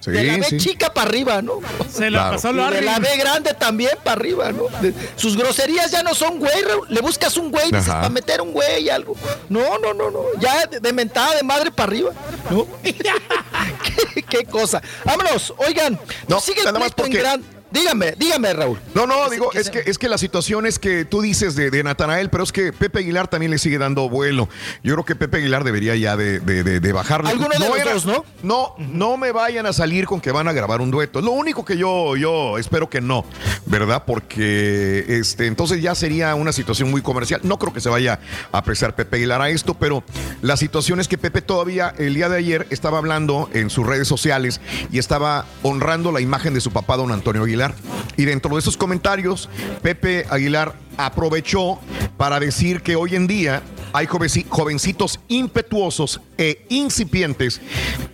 Sí, 0.00 0.10
de 0.10 0.24
la 0.24 0.36
B 0.38 0.44
sí. 0.44 0.56
chica 0.58 0.92
para 0.92 1.08
arriba, 1.08 1.42
¿no? 1.42 1.60
Se 1.90 2.10
la 2.10 2.18
Claro. 2.18 2.36
pasó 2.36 2.50
Y 2.50 2.74
de 2.74 2.82
la 2.82 2.98
B 2.98 3.16
grande 3.16 3.54
también 3.54 3.92
para 4.04 4.12
arriba, 4.20 4.52
¿no? 4.52 4.64
De- 4.80 4.94
sus 5.16 5.36
groserías 5.36 5.90
ya 5.90 6.02
no 6.02 6.14
son 6.14 6.38
güey, 6.38 6.52
le 6.88 7.00
buscas 7.00 7.36
un 7.36 7.50
güey, 7.50 7.70
dices, 7.70 7.88
para 7.88 8.08
meter 8.08 8.40
un 8.40 8.52
güey 8.52 8.88
algo. 8.90 9.16
No, 9.48 9.78
no, 9.78 9.94
no, 9.94 10.10
no. 10.10 10.20
Ya 10.40 10.66
de, 10.66 10.80
de 10.80 10.92
mentada 10.92 11.34
de 11.36 11.42
madre 11.42 11.70
para 11.70 11.88
arriba, 11.90 12.10
¿no? 12.50 12.66
¿Qué, 12.82 14.22
qué 14.22 14.44
cosa. 14.44 14.82
Vámonos, 15.04 15.54
oigan. 15.58 15.98
No, 16.26 16.40
sigue 16.40 16.60
el 16.60 16.66
nada 16.66 16.78
más 16.78 16.92
pleito 16.92 17.06
en 17.06 17.12
porque- 17.12 17.18
gran- 17.18 17.57
Dígame, 17.70 18.14
dígame, 18.18 18.52
Raúl. 18.54 18.78
No, 18.94 19.06
no, 19.06 19.28
digo, 19.28 19.52
es 19.52 19.68
que, 19.70 19.82
es 19.86 19.98
que 19.98 20.08
la 20.08 20.16
situación 20.18 20.64
es 20.66 20.78
que 20.78 21.04
tú 21.04 21.20
dices 21.20 21.54
de, 21.54 21.70
de 21.70 21.82
Natanael, 21.82 22.30
pero 22.30 22.42
es 22.44 22.50
que 22.52 22.72
Pepe 22.72 23.00
Aguilar 23.00 23.28
también 23.28 23.50
le 23.50 23.58
sigue 23.58 23.76
dando 23.78 24.08
vuelo. 24.08 24.48
Yo 24.82 24.94
creo 24.94 25.04
que 25.04 25.14
Pepe 25.16 25.36
Aguilar 25.38 25.64
debería 25.64 25.94
ya 25.96 26.16
de, 26.16 26.40
de, 26.40 26.62
de- 26.64 26.80
de 26.80 26.92
bajarle. 26.92 27.30
Alguno 27.30 27.50
de 27.50 27.58
los 27.58 27.78
era- 27.78 27.92
dos, 27.92 28.06
¿no? 28.06 28.24
No, 28.42 28.74
no 28.78 29.16
me 29.18 29.32
vayan 29.32 29.66
a 29.66 29.72
salir 29.72 30.06
con 30.06 30.20
que 30.20 30.32
van 30.32 30.48
a 30.48 30.52
grabar 30.52 30.80
un 30.80 30.90
dueto. 30.90 31.20
Lo 31.20 31.32
único 31.32 31.64
que 31.64 31.76
yo, 31.76 32.16
yo 32.16 32.56
espero 32.58 32.88
que 32.88 33.00
no, 33.00 33.24
¿verdad? 33.66 34.04
Porque 34.06 35.04
este, 35.08 35.46
entonces 35.46 35.82
ya 35.82 35.94
sería 35.94 36.34
una 36.34 36.52
situación 36.52 36.90
muy 36.90 37.02
comercial. 37.02 37.40
No 37.44 37.58
creo 37.58 37.72
que 37.74 37.80
se 37.80 37.88
vaya 37.90 38.20
a 38.52 38.58
apreciar 38.58 38.94
Pepe 38.94 39.16
Aguilar 39.16 39.42
a 39.42 39.50
esto, 39.50 39.74
pero 39.74 40.02
la 40.40 40.56
situación 40.56 41.00
es 41.00 41.08
que 41.08 41.18
Pepe 41.18 41.42
todavía 41.42 41.92
el 41.98 42.14
día 42.14 42.28
de 42.30 42.38
ayer 42.38 42.66
estaba 42.70 42.96
hablando 42.98 43.50
en 43.52 43.68
sus 43.68 43.86
redes 43.86 44.08
sociales 44.08 44.60
y 44.90 44.98
estaba 44.98 45.44
honrando 45.62 46.12
la 46.12 46.20
imagen 46.20 46.54
de 46.54 46.60
su 46.62 46.70
papá, 46.70 46.96
don 46.96 47.12
Antonio 47.12 47.42
Aguilar. 47.42 47.57
Y 48.16 48.24
dentro 48.24 48.54
de 48.54 48.60
esos 48.60 48.76
comentarios, 48.76 49.48
Pepe 49.82 50.26
Aguilar 50.30 50.74
aprovechó 50.98 51.78
para 52.18 52.38
decir 52.40 52.82
que 52.82 52.96
hoy 52.96 53.14
en 53.14 53.26
día 53.26 53.62
hay 53.94 54.06
jovenci- 54.06 54.44
jovencitos 54.48 55.18
impetuosos 55.28 56.20
e 56.36 56.66
incipientes 56.68 57.60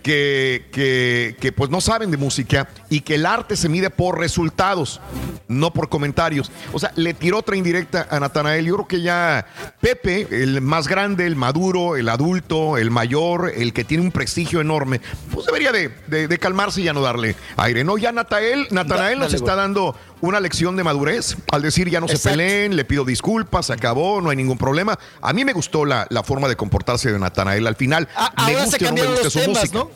que, 0.01 0.65
que, 0.71 1.35
que, 1.39 1.51
pues 1.51 1.69
no 1.69 1.81
saben 1.81 2.11
de 2.11 2.17
música 2.17 2.69
y 2.89 3.01
que 3.01 3.15
el 3.15 3.25
arte 3.25 3.55
se 3.57 3.67
mide 3.67 3.89
por 3.89 4.17
resultados, 4.19 5.01
no 5.47 5.73
por 5.73 5.89
comentarios. 5.89 6.51
O 6.71 6.79
sea, 6.79 6.91
le 6.95 7.13
tiró 7.13 7.39
otra 7.39 7.55
indirecta 7.57 8.07
a 8.09 8.19
Natanael. 8.19 8.65
Yo 8.65 8.75
creo 8.75 8.87
que 8.87 9.01
ya 9.01 9.45
Pepe, 9.81 10.27
el 10.31 10.61
más 10.61 10.87
grande, 10.87 11.25
el 11.27 11.35
maduro, 11.35 11.97
el 11.97 12.07
adulto, 12.07 12.77
el 12.77 12.89
mayor, 12.89 13.51
el 13.55 13.73
que 13.73 13.83
tiene 13.83 14.03
un 14.03 14.11
prestigio 14.11 14.61
enorme, 14.61 15.01
pues 15.33 15.45
debería 15.45 15.71
de, 15.71 15.89
de- 16.07 16.27
de 16.27 16.37
calmarse 16.39 16.81
y 16.81 16.85
ya 16.85 16.93
no 16.93 17.01
darle 17.01 17.35
aire. 17.57 17.83
No, 17.83 17.97
ya 17.97 18.11
Natael, 18.11 18.67
Natanael 18.71 19.19
nos 19.19 19.33
está 19.33 19.55
dando 19.55 19.95
una 20.21 20.39
lección 20.39 20.75
de 20.77 20.83
madurez 20.83 21.35
al 21.51 21.61
decir 21.61 21.89
ya 21.89 21.99
no 21.99 22.07
se 22.07 22.13
Exacto. 22.13 22.37
Le 22.75 22.85
pido 22.85 23.05
disculpas, 23.05 23.65
se 23.67 23.73
acabó, 23.73 24.21
no 24.21 24.29
hay 24.29 24.35
ningún 24.37 24.57
problema. 24.57 24.97
A 25.21 25.33
mí 25.33 25.43
me 25.45 25.53
gustó 25.53 25.85
la, 25.85 26.05
la 26.09 26.23
forma 26.23 26.47
de 26.47 26.55
comportarse 26.55 27.11
de 27.11 27.19
Natanael 27.19 27.65
al 27.67 27.75
final. 27.75 28.07
Me 28.15 28.43
ahora 28.53 28.63
guste 28.65 28.77
se 28.79 28.85
o 28.85 28.87
no 28.89 28.93
me 28.95 29.01
cambiaron 29.01 29.23
los 29.23 29.33
su 29.33 29.39
temas, 29.39 29.57
música. 29.59 29.77
¿no? 29.79 29.91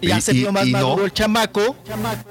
Ya 0.00 0.18
Y- 0.18 0.20
se 0.20 0.32
vio 0.32 0.52
más 0.52 0.66
y 0.66 0.72
no. 0.72 0.78
maduro 0.78 1.04
el 1.04 1.12
chamaco, 1.12 1.76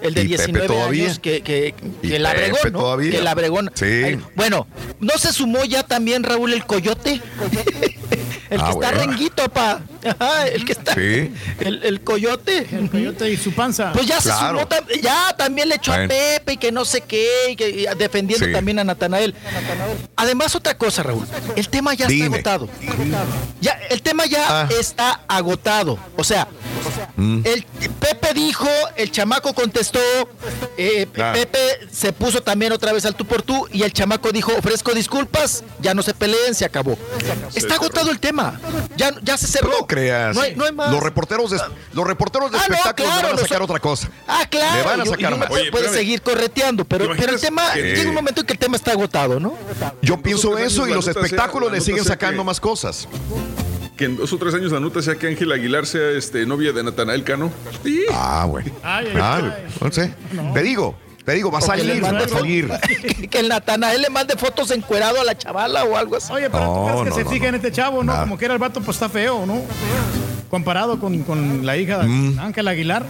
el 0.02 0.14
de 0.14 0.22
Y 0.24 0.28
Pepe 0.30 0.38
19 0.48 0.68
todavía. 0.68 1.06
años, 1.06 1.20
que, 1.20 1.42
que, 1.42 1.74
Y 2.02 2.10
que 2.10 2.20
la 2.20 2.32
abregó, 2.32 2.58
Pepe 2.58 2.72
¿no? 2.72 2.80
todavía. 2.80 3.12
Que 3.12 3.22
la 3.22 3.32
abregó. 3.32 3.60
Sí. 3.74 3.86
Ay, 3.86 4.22
Bueno, 4.36 4.68
¿no 5.00 5.18
se 5.18 5.32
sumó 5.32 5.64
ya 5.64 5.84
también 5.84 6.24
Raúl 6.24 6.52
el 6.54 6.66
coyote? 6.66 7.22
el 7.42 8.58
que 8.60 8.64
Ah, 8.66 8.70
está 8.72 8.72
bueno. 8.74 8.92
renguito, 9.00 9.48
pa. 9.50 9.82
Ajá, 10.04 10.48
el 10.48 10.66
que 10.66 10.72
está. 10.74 10.94
Sí. 10.96 11.32
El, 11.60 11.82
el 11.84 12.02
coyote. 12.02 12.68
El 12.72 12.90
coyote 12.90 13.30
y 13.32 13.38
su 13.38 13.54
panza. 13.54 13.94
Pues 13.94 14.06
ya 14.08 14.20
se 14.20 14.32
sumó, 14.32 14.68
ya 15.02 15.34
también 15.38 15.70
le 15.70 15.76
echó 15.76 15.94
a 15.94 16.08
Pepe 16.08 16.54
y 16.54 16.58
que 16.58 16.72
no 16.74 16.84
sé 16.84 17.02
qué, 17.02 17.28
y 17.52 17.56
que, 17.56 17.70
y 17.70 17.86
defendiendo 17.98 18.46
Sí. 18.48 18.52
también 18.52 18.80
a 18.80 18.84
Natanael. 18.84 19.34
Además, 20.16 20.56
otra 20.56 20.78
cosa, 20.78 21.04
Raúl, 21.04 21.28
el 21.56 21.70
tema 21.70 21.94
ya 21.94 22.08
Dime. 22.08 22.38
está 22.38 22.54
agotado. 22.56 22.70
Ya, 23.60 23.72
el 23.90 24.02
tema 24.02 24.26
ya 24.26 24.62
Ah. 24.64 24.70
está 24.80 25.22
agotado. 25.28 25.98
O 26.18 26.24
sea, 26.24 26.48
Mm. 27.16 27.42
el 27.46 27.66
Pepe 28.00 28.34
dijo, 28.34 28.68
el 28.96 29.12
chamaco 29.12 29.54
contestó, 29.54 30.00
eh, 30.78 31.08
Ah. 31.20 31.32
Pepe 31.34 31.60
se 31.92 32.14
puso 32.14 32.42
también 32.42 32.72
otra 32.72 32.92
vez 32.94 33.06
al 33.06 33.16
tú 33.16 33.26
por 33.26 33.42
tú 33.42 33.68
y 33.72 33.84
el 33.84 33.94
chamaco 33.94 34.32
dijo, 34.32 34.52
ofrezco 34.58 34.94
disculpas, 34.94 35.64
ya 35.82 35.94
no 35.94 36.02
se 36.04 36.14
peleen, 36.14 36.56
se 36.56 36.66
acabó. 36.66 36.98
Está 37.54 37.76
agotado 37.76 38.12
el 38.12 38.20
tema. 38.20 38.60
Ya, 38.98 39.12
ya 39.22 39.38
se 39.38 39.48
cerró. 39.48 39.72
No 39.82 39.88
creas. 39.88 40.36
No 40.36 40.42
hay, 40.42 40.56
no 40.56 40.66
hay 40.66 40.72
más. 40.72 40.92
Los 40.92 41.02
reporteros 41.04 41.52
de, 41.52 41.60
los 41.94 42.08
reporteros 42.08 42.52
de 42.52 42.58
Ah, 42.58 42.62
no, 42.68 42.76
espectáculos 42.76 43.12
claro, 43.12 43.22
le 43.22 43.24
van 43.28 43.38
a 43.38 43.42
los- 43.42 43.50
sacar 43.50 43.62
otra 43.62 43.80
cosa. 43.80 44.10
Ah, 44.28 44.46
claro. 44.50 44.78
Le 44.78 44.84
van 44.84 45.02
a 45.02 45.06
sacar 45.06 45.38
más. 45.38 45.48
puede- 45.48 45.62
Oye, 45.64 45.72
puede 45.72 45.86
espérame. 45.86 46.00
seguir 46.06 46.22
correteando, 46.22 46.86
pero, 46.86 47.10
¿Te 47.10 47.16
pero 47.16 47.34
el 47.34 47.42
tema, 47.42 47.74
que- 47.74 47.82
llega 47.96 48.10
un 48.10 48.16
momento 48.16 48.42
en 48.42 48.48
que 48.48 48.54
el 48.54 48.60
tema 48.60 48.76
está 48.78 48.92
agotado, 48.92 49.40
¿no? 49.40 49.54
Yo 50.02 50.22
pienso 50.22 50.58
eso 50.58 50.88
y 50.88 50.94
los 50.94 51.06
sea- 51.06 51.14
espectáculos 51.14 51.70
la 51.72 51.78
le 51.78 51.82
siguen 51.82 52.04
sea 52.04 52.14
sacando 52.14 52.44
que- 52.44 52.46
más 52.48 52.60
cosas. 52.60 53.08
Que 53.98 54.06
en 54.06 54.18
dos 54.18 54.34
o 54.34 54.38
tres 54.38 54.54
años 54.56 54.72
la 54.72 54.80
nota 54.80 55.02
sea 55.02 55.16
que 55.16 55.28
Ángel 55.28 55.52
Aguilar 55.52 55.86
sea 55.86 56.10
este, 56.12 56.46
novia 56.46 56.72
de 56.72 56.84
Natanael 56.84 57.24
Cano. 57.24 57.52
Sí. 57.84 58.02
Ah, 58.12 58.46
güey. 58.50 58.66
Ay, 58.84 59.08
ay, 59.14 59.18
Ah, 59.22 59.42
ay. 59.44 59.74
no 59.80 59.92
sé. 59.92 60.14
Te 60.54 60.64
digo, 60.64 60.96
te 61.24 61.34
digo, 61.34 61.52
va 61.52 61.60
a 61.60 61.62
salir, 61.62 62.04
va 62.04 62.10
a 62.10 62.28
salir. 62.28 62.68
que 63.30 63.40
el 63.40 63.48
Natanael 63.50 64.02
le 64.02 64.10
mande 64.10 64.36
fotos 64.38 64.72
encuerado 64.72 65.22
a 65.22 65.24
la 65.24 65.38
chavala 65.38 65.84
o 65.84 65.96
algo 65.96 66.16
así. 66.16 66.34
Oye, 66.34 66.50
pero 66.50 66.66
No, 66.66 66.74
tú 66.74 66.84
crees 66.86 67.04
que 67.04 67.10
no, 67.10 67.16
se 67.16 67.24
no, 67.26 67.30
fija 67.30 67.44
no. 67.44 67.50
en 67.50 67.56
este 67.56 67.72
chavo, 67.72 67.98
¿no? 68.04 68.12
Nada. 68.12 68.24
Como 68.24 68.38
que 68.40 68.46
era 68.46 68.56
el 68.56 68.60
vato, 68.60 68.82
pues 68.82 68.96
está 68.98 69.08
feo, 69.08 69.46
¿no? 69.46 69.62
Comparado 70.50 71.00
con, 71.00 71.22
con 71.24 71.64
la 71.66 71.78
hija 71.78 72.00
de 72.00 72.08
Mm. 72.08 72.40
Ángel 72.40 72.68
Aguilar. 72.68 73.06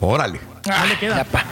Órale. 0.00 0.40
Le 0.88 0.98
queda. 0.98 1.16
Ya, 1.18 1.24
pa. 1.24 1.44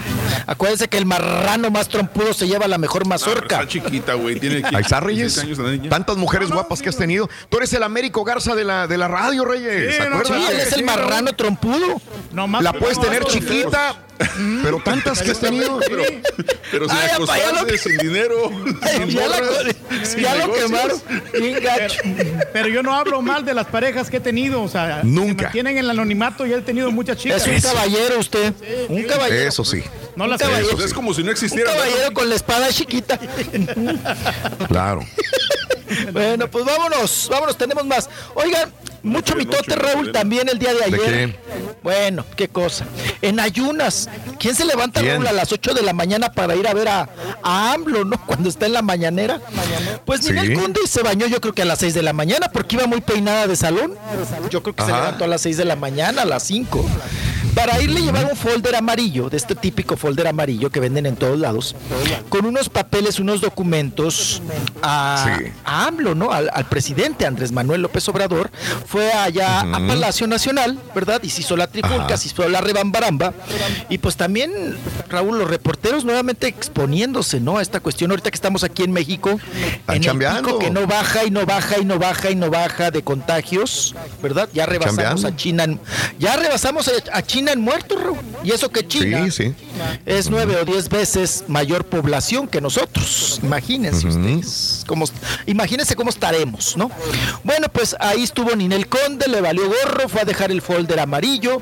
Acuérdense 0.47 0.89
que 0.89 0.99
el 0.99 1.07
marrano 1.07 1.71
más 1.71 1.89
trompudo 1.89 2.33
se 2.35 2.47
lleva 2.47 2.67
la 2.67 2.79
mejor 2.79 3.07
mazorca. 3.07 3.57
Está 3.63 3.69
chiquita, 3.69 4.15
güey. 4.15 4.39
Tiene 4.41 4.57
Ahí 4.57 4.83
está, 4.83 5.01
16 5.01 5.03
Reyes. 5.03 5.39
años 5.39 5.59
la 5.59 5.71
niña. 5.71 5.91
Tantas 5.91 6.17
mujeres 6.17 6.51
guapas 6.51 6.81
que 6.83 6.89
has 6.89 6.97
tenido. 6.97 7.29
Tú 7.49 7.59
eres 7.59 7.73
el 7.75 7.83
Américo 7.83 8.25
Garza 8.25 8.55
de 8.55 8.65
la, 8.65 8.87
de 8.87 8.99
la 8.99 9.09
radio, 9.09 9.45
Reyes. 9.45 9.97
Sí, 9.97 10.03
no, 10.09 10.17
¿Acuerdas? 10.17 10.47
Sí, 10.49 10.53
él 10.55 10.61
es 10.61 10.73
el 10.73 10.85
marrano 10.85 11.33
trompudo. 11.35 12.01
No 12.33 12.47
más 12.49 12.63
La 12.63 12.73
puedes 12.73 12.99
tener 13.01 13.25
chiquita, 13.25 13.97
pero 14.63 14.79
tantas 14.85 15.23
que 15.23 15.31
has 15.31 15.41
tenido. 15.41 15.81
Sí. 15.83 15.89
Pero 16.71 16.89
sin 16.89 16.97
Ay, 16.99 17.07
ya 17.09 17.15
acostarse, 17.15 17.73
lo- 17.73 17.79
sin 17.79 17.99
dinero, 17.99 18.51
sin 18.97 19.09
ya 19.09 19.21
morras, 19.29 19.77
sin 20.05 20.21
ya 20.21 20.35
lo 20.35 20.41
negocios. 20.47 21.03
quemaron. 21.03 21.63
Gacho. 21.63 22.01
Pero 22.53 22.69
yo 22.69 22.83
no 22.83 22.95
hablo 22.95 23.21
mal 23.23 23.45
de 23.45 23.55
las 23.55 23.67
parejas 23.67 24.09
que 24.11 24.19
he 24.19 24.21
tenido, 24.21 24.63
o 24.63 24.69
sea, 24.69 25.01
Nunca. 25.03 25.51
tienen 25.51 25.75
en 25.79 25.85
el 25.85 25.91
anonimato 25.91 26.47
y 26.47 26.53
he 26.53 26.61
tenido 26.63 26.91
muchas 26.91 27.17
chicas. 27.19 27.47
Es 27.47 27.65
un 27.65 27.71
caballero 27.71 28.19
usted. 28.19 28.53
Un 28.89 29.03
caballero. 29.05 29.49
Eso 29.49 29.65
sí. 29.65 29.83
No 30.17 30.27
las 30.27 30.41
Un 30.41 30.47
caballero. 30.49 30.85
Es 30.85 30.93
como 30.95 31.13
si 31.15 31.21
no 31.23 31.27
Un 31.27 31.33
existiera. 31.33 31.71
caballero 31.73 32.13
con 32.13 32.29
la 32.29 32.35
espada 32.37 32.69
chiquita. 32.71 33.19
Claro. 34.69 35.01
Bueno, 36.13 36.49
pues 36.49 36.65
vámonos, 36.65 37.29
vámonos, 37.31 37.57
tenemos 37.57 37.85
más. 37.85 38.09
Oigan, 38.35 38.73
mucho 39.03 39.35
mitote, 39.35 39.75
Raúl, 39.75 40.13
también 40.13 40.49
el 40.49 40.59
día 40.59 40.73
de 40.75 40.79
¿De 40.79 40.85
ayer. 40.85 41.41
Bueno, 41.83 42.25
qué 42.37 42.49
cosa. 42.49 42.85
En 43.21 43.41
ayunas, 43.41 44.09
¿quién 44.39 44.55
se 44.55 44.65
levanta, 44.65 45.01
¿Quién? 45.01 45.15
Raúl, 45.15 45.27
a 45.27 45.33
las 45.33 45.51
8 45.53 45.75
de 45.75 45.83
la 45.83 45.93
mañana 45.93 46.33
para 46.33 46.55
ir 46.55 46.67
a 46.69 46.75
ver 46.75 46.89
a, 46.89 47.09
a 47.43 47.73
AMLO, 47.73 48.05
¿no? 48.05 48.21
Cuando 48.27 48.49
está 48.49 48.67
en 48.67 48.75
la 48.75 48.83
mañanera. 48.83 49.41
Pues 50.05 50.21
Sí. 50.23 50.33
Ninel 50.33 50.55
Conde 50.61 50.81
se 50.87 51.03
bañó 51.03 51.27
yo 51.27 51.41
creo 51.41 51.53
que 51.55 51.63
a 51.63 51.65
las 51.65 51.81
6 51.81 51.95
de 51.95 52.03
la 52.03 52.13
mañana 52.13 52.49
porque 52.53 52.77
iba 52.77 52.87
muy 52.87 53.01
peinada 53.01 53.47
de 53.47 53.57
salón. 53.57 53.95
Yo 54.51 54.63
creo 54.63 54.77
que 54.77 54.85
se 54.85 54.93
levantó 54.93 55.25
a 55.25 55.27
las 55.27 55.41
6 55.43 55.57
de 55.57 55.65
la 55.65 55.75
mañana, 55.77 56.23
a 56.23 56.25
las 56.25 56.45
5. 56.45 56.85
Para 57.55 57.81
irle 57.83 58.01
a 58.01 58.03
llevar 58.05 58.25
un 58.31 58.37
folder 58.37 58.75
amarillo, 58.77 59.29
de 59.29 59.37
este 59.37 59.55
típico 59.55 59.97
folder 59.97 60.27
amarillo 60.27 60.71
que 60.71 60.81
venden 60.81 61.05
en 61.07 61.17
todos 61.17 61.39
lados, 61.39 61.77
con 62.31 62.47
unos 62.47 62.69
papeles, 62.71 63.21
unos 63.21 63.41
documentos 63.43 64.41
a, 64.83 65.37
Sí. 65.39 65.53
a 65.65 65.87
AMLO, 65.87 66.15
¿no? 66.15 66.33
Al, 66.33 66.51
al 66.53 66.65
presidente 66.65 67.27
Andrés 67.27 67.53
Manuel 67.53 67.83
López 67.83 68.09
Obrador. 68.09 68.51
Fue 68.87 69.13
allá 69.13 69.61
a. 69.61 69.87
Palacio 69.87 70.27
Nacional, 70.27 70.79
¿verdad? 70.95 71.21
Y 71.23 71.29
se 71.31 71.43
hizo 71.43 71.57
la 71.57 71.67
trifulca, 71.67 72.05
Ajá. 72.07 72.17
se 72.17 72.29
hizo 72.29 72.49
la 72.49 72.61
rebambaramba. 72.63 73.35
Y 73.91 73.99
pues 73.99 74.17
también, 74.17 74.51
Raúl, 75.11 75.39
los 75.39 75.51
reporteros 75.51 76.05
nuevamente 76.05 76.47
exponiéndose, 76.47 77.39
¿no? 77.41 77.59
A 77.59 77.63
esta 77.63 77.81
cuestión 77.81 78.11
ahorita 78.13 78.31
que 78.31 78.37
estamos 78.37 78.65
aquí 78.65 78.83
en 78.83 78.93
México. 78.93 79.39
Están 79.89 79.97
en 80.03 80.23
el 80.23 80.37
pico 80.43 80.59
que 80.59 80.71
no 80.71 80.87
baja 80.87 81.25
y 81.25 81.31
no 81.31 81.45
baja 81.45 81.79
y 81.79 81.85
no 81.85 81.99
baja 81.99 82.31
y 82.31 82.35
no 82.37 82.49
baja 82.51 82.91
de 82.91 83.03
contagios, 83.03 83.95
¿verdad? 84.23 84.49
Ya 84.55 84.65
rebasamos 84.65 84.97
Chambeando. 85.23 85.29
a 85.29 85.37
China, 85.37 85.67
ya 86.19 86.37
rebasamos 86.37 86.91
a 87.13 87.23
China 87.23 87.42
en 87.51 87.61
muertos, 87.61 88.01
Raúl. 88.03 88.19
Y 88.45 88.51
eso 88.53 88.69
que 88.71 88.87
China 88.87 89.25
Sí, 89.25 89.31
sí. 89.31 89.55
es 90.07 90.31
nueve 90.31 90.57
o 90.61 90.65
diez 90.65 90.89
veces 90.89 91.45
mayor 91.49 91.85
población 91.85 92.47
que 92.49 92.61
nosotros. 92.61 93.41
Imagínense 93.43 94.07
ustedes. 94.07 94.85
Cómo, 94.87 95.05
imagínense 95.47 95.97
cómo 95.97 96.11
estaremos, 96.11 96.77
¿no? 96.77 96.91
Bueno, 97.45 97.69
pues 97.73 97.97
ahí 97.99 98.23
estuvo 98.23 98.55
Ninel 98.55 98.87
Conde, 98.89 99.27
le 99.29 99.41
valió 99.41 99.65
gorro, 99.67 100.09
fue 100.09 100.21
a 100.21 100.25
dejar 100.25 100.51
el 100.53 100.63
folder 100.63 101.01
amarillo 101.01 101.61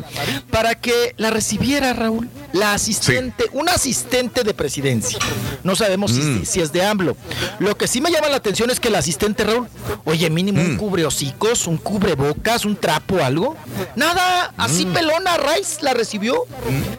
para 0.51 0.75
que 0.75 1.15
la 1.17 1.31
recibiera, 1.31 1.93
Raúl. 1.93 2.29
La 2.53 2.75
asistente, 2.75 3.45
una 3.53 3.73
asistente 3.73 4.43
de 4.43 4.55
presidencia. 4.55 5.19
No 5.63 5.77
sabemos 5.77 6.11
si- 6.13 6.21
Mm. 6.21 6.45
si, 6.45 6.61
es 6.61 6.73
de 6.73 6.85
AMLO. 6.85 7.17
Lo 7.61 7.77
que 7.77 7.87
sí 7.87 8.01
me 8.01 8.11
llama 8.11 8.29
la 8.29 8.37
atención 8.37 8.71
es 8.71 8.81
que 8.81 8.91
la 8.91 8.99
asistente, 8.99 9.45
Raúl, 9.45 9.69
oye, 10.05 10.29
mínimo 10.31 10.61
Mm. 10.61 10.71
un 10.71 10.77
cubre 10.77 11.07
hocicos, 11.07 11.67
un 11.69 11.77
cubre 11.77 12.15
bocas, 12.15 12.65
un 12.65 12.75
trapo, 12.77 13.23
algo. 13.23 13.57
Nada, 13.95 14.53
así 14.57 14.85
Mm. 14.87 14.93
pelona 14.93 15.37
La 15.83 15.95
recibió. 15.95 16.45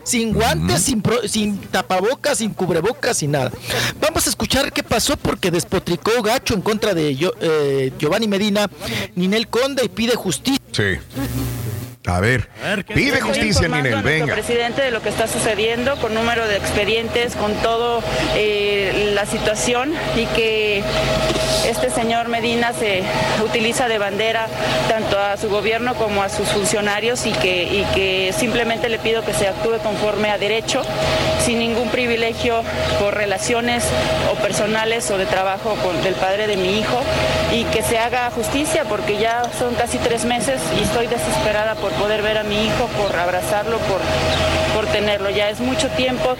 Sin 0.03 0.33
guantes, 0.33 0.81
sin, 0.83 1.01
pro- 1.01 1.27
sin 1.27 1.57
tapabocas, 1.57 2.37
sin 2.39 2.51
cubrebocas, 2.53 3.17
sin 3.17 3.31
nada. 3.31 3.51
Vamos 3.99 4.25
a 4.27 4.29
escuchar 4.29 4.71
qué 4.73 4.81
pasó 4.83 5.17
porque 5.17 5.51
despotricó 5.51 6.21
Gacho 6.23 6.53
en 6.53 6.61
contra 6.61 6.93
de 6.93 7.15
eh, 7.41 7.91
Giovanni 7.99 8.27
Medina, 8.27 8.69
Ninel 9.15 9.47
Conde 9.47 9.85
y 9.85 9.89
pide 9.89 10.15
justicia. 10.15 10.59
Sí. 10.71 10.97
A 12.07 12.19
ver, 12.19 12.49
pide 12.87 13.21
justicia, 13.21 13.67
Ninel, 13.67 14.01
venga. 14.01 14.33
presidente 14.33 14.81
de 14.81 14.89
lo 14.89 15.03
que 15.03 15.09
está 15.09 15.27
sucediendo 15.27 15.97
con 15.97 16.15
número 16.15 16.47
de 16.47 16.57
expedientes, 16.57 17.35
con 17.35 17.53
todo 17.55 18.01
eh, 18.35 19.11
la 19.13 19.27
situación 19.27 19.93
y 20.15 20.25
que 20.27 20.83
este 21.67 21.91
señor 21.91 22.27
Medina 22.27 22.73
se 22.73 23.03
utiliza 23.45 23.87
de 23.87 23.99
bandera 23.99 24.47
tanto 24.89 25.19
a 25.19 25.37
su 25.37 25.49
gobierno 25.49 25.93
como 25.93 26.23
a 26.23 26.29
sus 26.29 26.47
funcionarios 26.49 27.27
y 27.27 27.33
que, 27.33 27.63
y 27.63 27.85
que 27.93 28.33
simplemente 28.35 28.89
le 28.89 28.97
pido 28.97 29.23
que 29.23 29.33
se 29.33 29.47
actúe 29.47 29.77
conforme 29.83 30.31
a 30.31 30.39
derecho, 30.39 30.81
sin 31.45 31.59
ningún 31.59 31.89
privilegio 31.89 32.63
por 32.99 33.15
relaciones 33.15 33.83
o 34.31 34.35
personales 34.41 35.09
o 35.11 35.17
de 35.19 35.27
trabajo 35.27 35.75
con, 35.83 36.01
del 36.01 36.15
padre 36.15 36.47
de 36.47 36.57
mi 36.57 36.79
hijo 36.79 36.99
y 37.51 37.63
que 37.65 37.83
se 37.83 37.99
haga 37.99 38.31
justicia 38.31 38.85
porque 38.85 39.17
ya 39.17 39.43
son 39.59 39.75
casi 39.75 39.97
tres 39.99 40.25
meses 40.25 40.59
y 40.79 40.83
estoy 40.83 41.07
desesperada 41.07 41.75
por 41.75 41.90
poder 41.99 42.21
ver 42.21 42.37
a 42.37 42.43
mi 42.43 42.65
hijo, 42.65 42.87
por 42.97 43.15
abrazarlo, 43.15 43.77
por, 43.79 44.01
por 44.75 44.91
tenerlo. 44.91 45.29
Ya 45.29 45.49
es 45.49 45.59
mucho 45.59 45.89
tiempo 45.89 46.35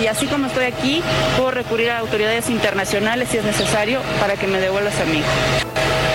y 0.00 0.06
así 0.06 0.26
como 0.26 0.46
estoy 0.46 0.64
aquí, 0.64 1.02
puedo 1.36 1.50
recurrir 1.50 1.90
a 1.90 1.98
autoridades 1.98 2.50
internacionales 2.50 3.28
si 3.30 3.38
es 3.38 3.44
necesario 3.44 4.00
para 4.20 4.34
que 4.34 4.46
me 4.46 4.60
devuelvas 4.60 4.98
a 5.00 5.04
mi 5.04 5.18
hijo. 5.18 5.65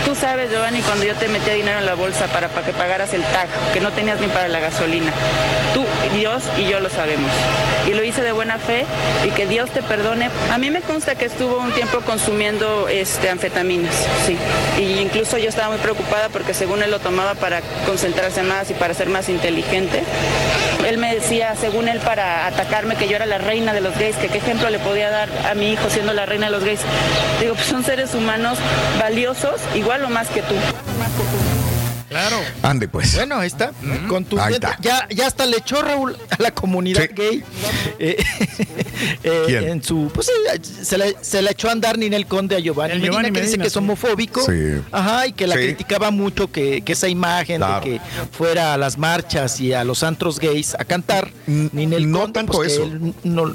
Tú 0.06 0.16
sabes, 0.16 0.52
Giovanni, 0.52 0.82
cuando 0.82 1.06
yo 1.06 1.16
te 1.16 1.28
metía 1.28 1.54
dinero 1.54 1.80
en 1.80 1.86
la 1.86 1.94
bolsa 1.94 2.28
para, 2.28 2.50
para 2.50 2.66
que 2.66 2.74
pagaras 2.74 3.14
el 3.14 3.22
tag, 3.24 3.48
que 3.74 3.80
no 3.80 3.92
tenías 3.92 4.20
ni 4.20 4.28
para 4.28 4.48
la 4.48 4.60
gasolina. 4.60 5.12
Tú, 5.74 5.86
Dios 6.14 6.44
y 6.58 6.70
yo 6.70 6.80
lo 6.80 6.90
sabemos. 6.90 7.32
Y 7.88 7.94
lo 7.94 8.04
hice 8.04 8.22
de 8.22 8.32
buena 8.32 8.58
fe 8.58 8.86
y 9.26 9.30
que 9.30 9.48
Dios 9.48 9.70
te 9.72 9.82
perdone. 9.82 10.30
A 10.52 10.58
mí 10.58 10.70
me 10.70 10.82
consta 10.82 11.16
que 11.16 11.26
estuvo 11.26 11.58
un 11.58 11.72
tiempo 11.72 12.02
consumiendo 12.02 12.88
este, 12.88 13.30
anfetaminas, 13.30 13.94
sí. 14.26 14.38
Y 14.80 15.00
incluso 15.00 15.38
yo 15.38 15.50
estaba 15.50 15.70
muy 15.70 15.78
preocupada 15.78 16.30
porque 16.30 16.54
según 16.54 16.84
él 16.84 16.92
lo 16.92 17.00
tomaba 17.00 17.36
para 17.36 17.62
concentrarse 17.86 18.44
más 18.44 18.70
y 18.70 18.74
para 18.74 18.94
ser 18.94 19.10
más 19.10 19.30
inteligente. 19.30 20.04
Él 20.92 20.98
me 20.98 21.16
decía, 21.16 21.56
según 21.56 21.88
él, 21.88 22.00
para 22.00 22.46
atacarme 22.48 22.98
que 22.98 23.08
yo 23.08 23.16
era 23.16 23.26
la 23.26 23.38
reina 23.38 23.74
de 23.74 23.80
los 23.80 23.98
gays, 23.98 24.18
que 24.18 24.28
qué 24.28 24.40
ejemplo 24.40 24.70
le 24.70 24.78
podía 24.78 25.10
dar 25.10 25.30
a 25.50 25.56
mi 25.56 25.72
hijo 25.72 25.90
siendo 25.90 26.12
la 26.12 26.26
reina 26.26 26.48
de 26.48 26.52
los 26.52 26.66
gays. 26.66 26.82
Digo, 27.40 27.54
pues 27.54 27.66
son 27.66 27.86
seres 27.86 28.14
humanos 28.14 28.58
valiosos, 29.00 29.62
igual 29.74 30.04
o 30.04 30.10
más 30.10 30.28
que 30.28 30.42
tú. 30.42 30.54
Claro. 32.12 32.36
Ande, 32.62 32.90
pues. 32.90 33.16
Bueno, 33.16 33.38
ahí 33.38 33.48
está. 33.48 33.68
Ahí 33.90 34.06
Contundente. 34.10 34.56
está. 34.56 34.78
Ya, 34.82 35.08
ya 35.10 35.28
hasta 35.28 35.46
le 35.46 35.56
echó 35.58 35.82
Raúl 35.82 36.18
a 36.30 36.42
la 36.42 36.52
comunidad 36.52 37.10
gay. 37.16 37.42
Eh, 38.04 38.18
eh, 39.24 39.44
¿Quién? 39.48 39.64
En 39.70 39.84
su, 39.84 40.12
pues 40.14 40.28
sí, 40.28 40.34
se 40.84 40.98
le, 40.98 41.16
se 41.22 41.42
le 41.42 41.52
echó 41.52 41.70
a 41.70 41.72
andar 41.72 41.98
Ninel 41.98 42.26
Conde 42.28 42.56
a 42.56 42.60
Giovanni, 42.60 42.94
Medina, 42.96 43.08
Giovanni 43.08 43.32
que 43.32 43.42
dice 43.42 43.58
que 43.60 43.68
es 43.68 43.78
homofóbico. 43.78 44.42
Sí. 44.46 44.82
Ajá, 44.92 45.28
y 45.28 45.34
que 45.34 45.46
la 45.48 45.56
Sí. 45.56 45.62
criticaba 45.62 46.10
mucho, 46.12 46.52
que, 46.52 46.82
que 46.82 46.94
esa 46.94 47.08
imagen 47.08 47.58
Claro. 47.58 47.86
de 47.86 47.92
que 47.92 48.02
fuera 48.32 48.74
a 48.74 48.78
las 48.78 48.98
marchas 48.98 49.60
y 49.62 49.74
a 49.74 49.84
los 49.84 50.04
antros 50.04 50.40
gays 50.40 50.76
a 50.76 50.84
cantar. 50.84 51.32
Ninel 51.48 52.10
no 52.12 52.20
Conde, 52.22 52.34
tanto 52.34 52.54
pues, 52.54 52.78
que 52.78 52.84
él 52.84 53.14
no, 53.24 53.46
No 53.48 53.54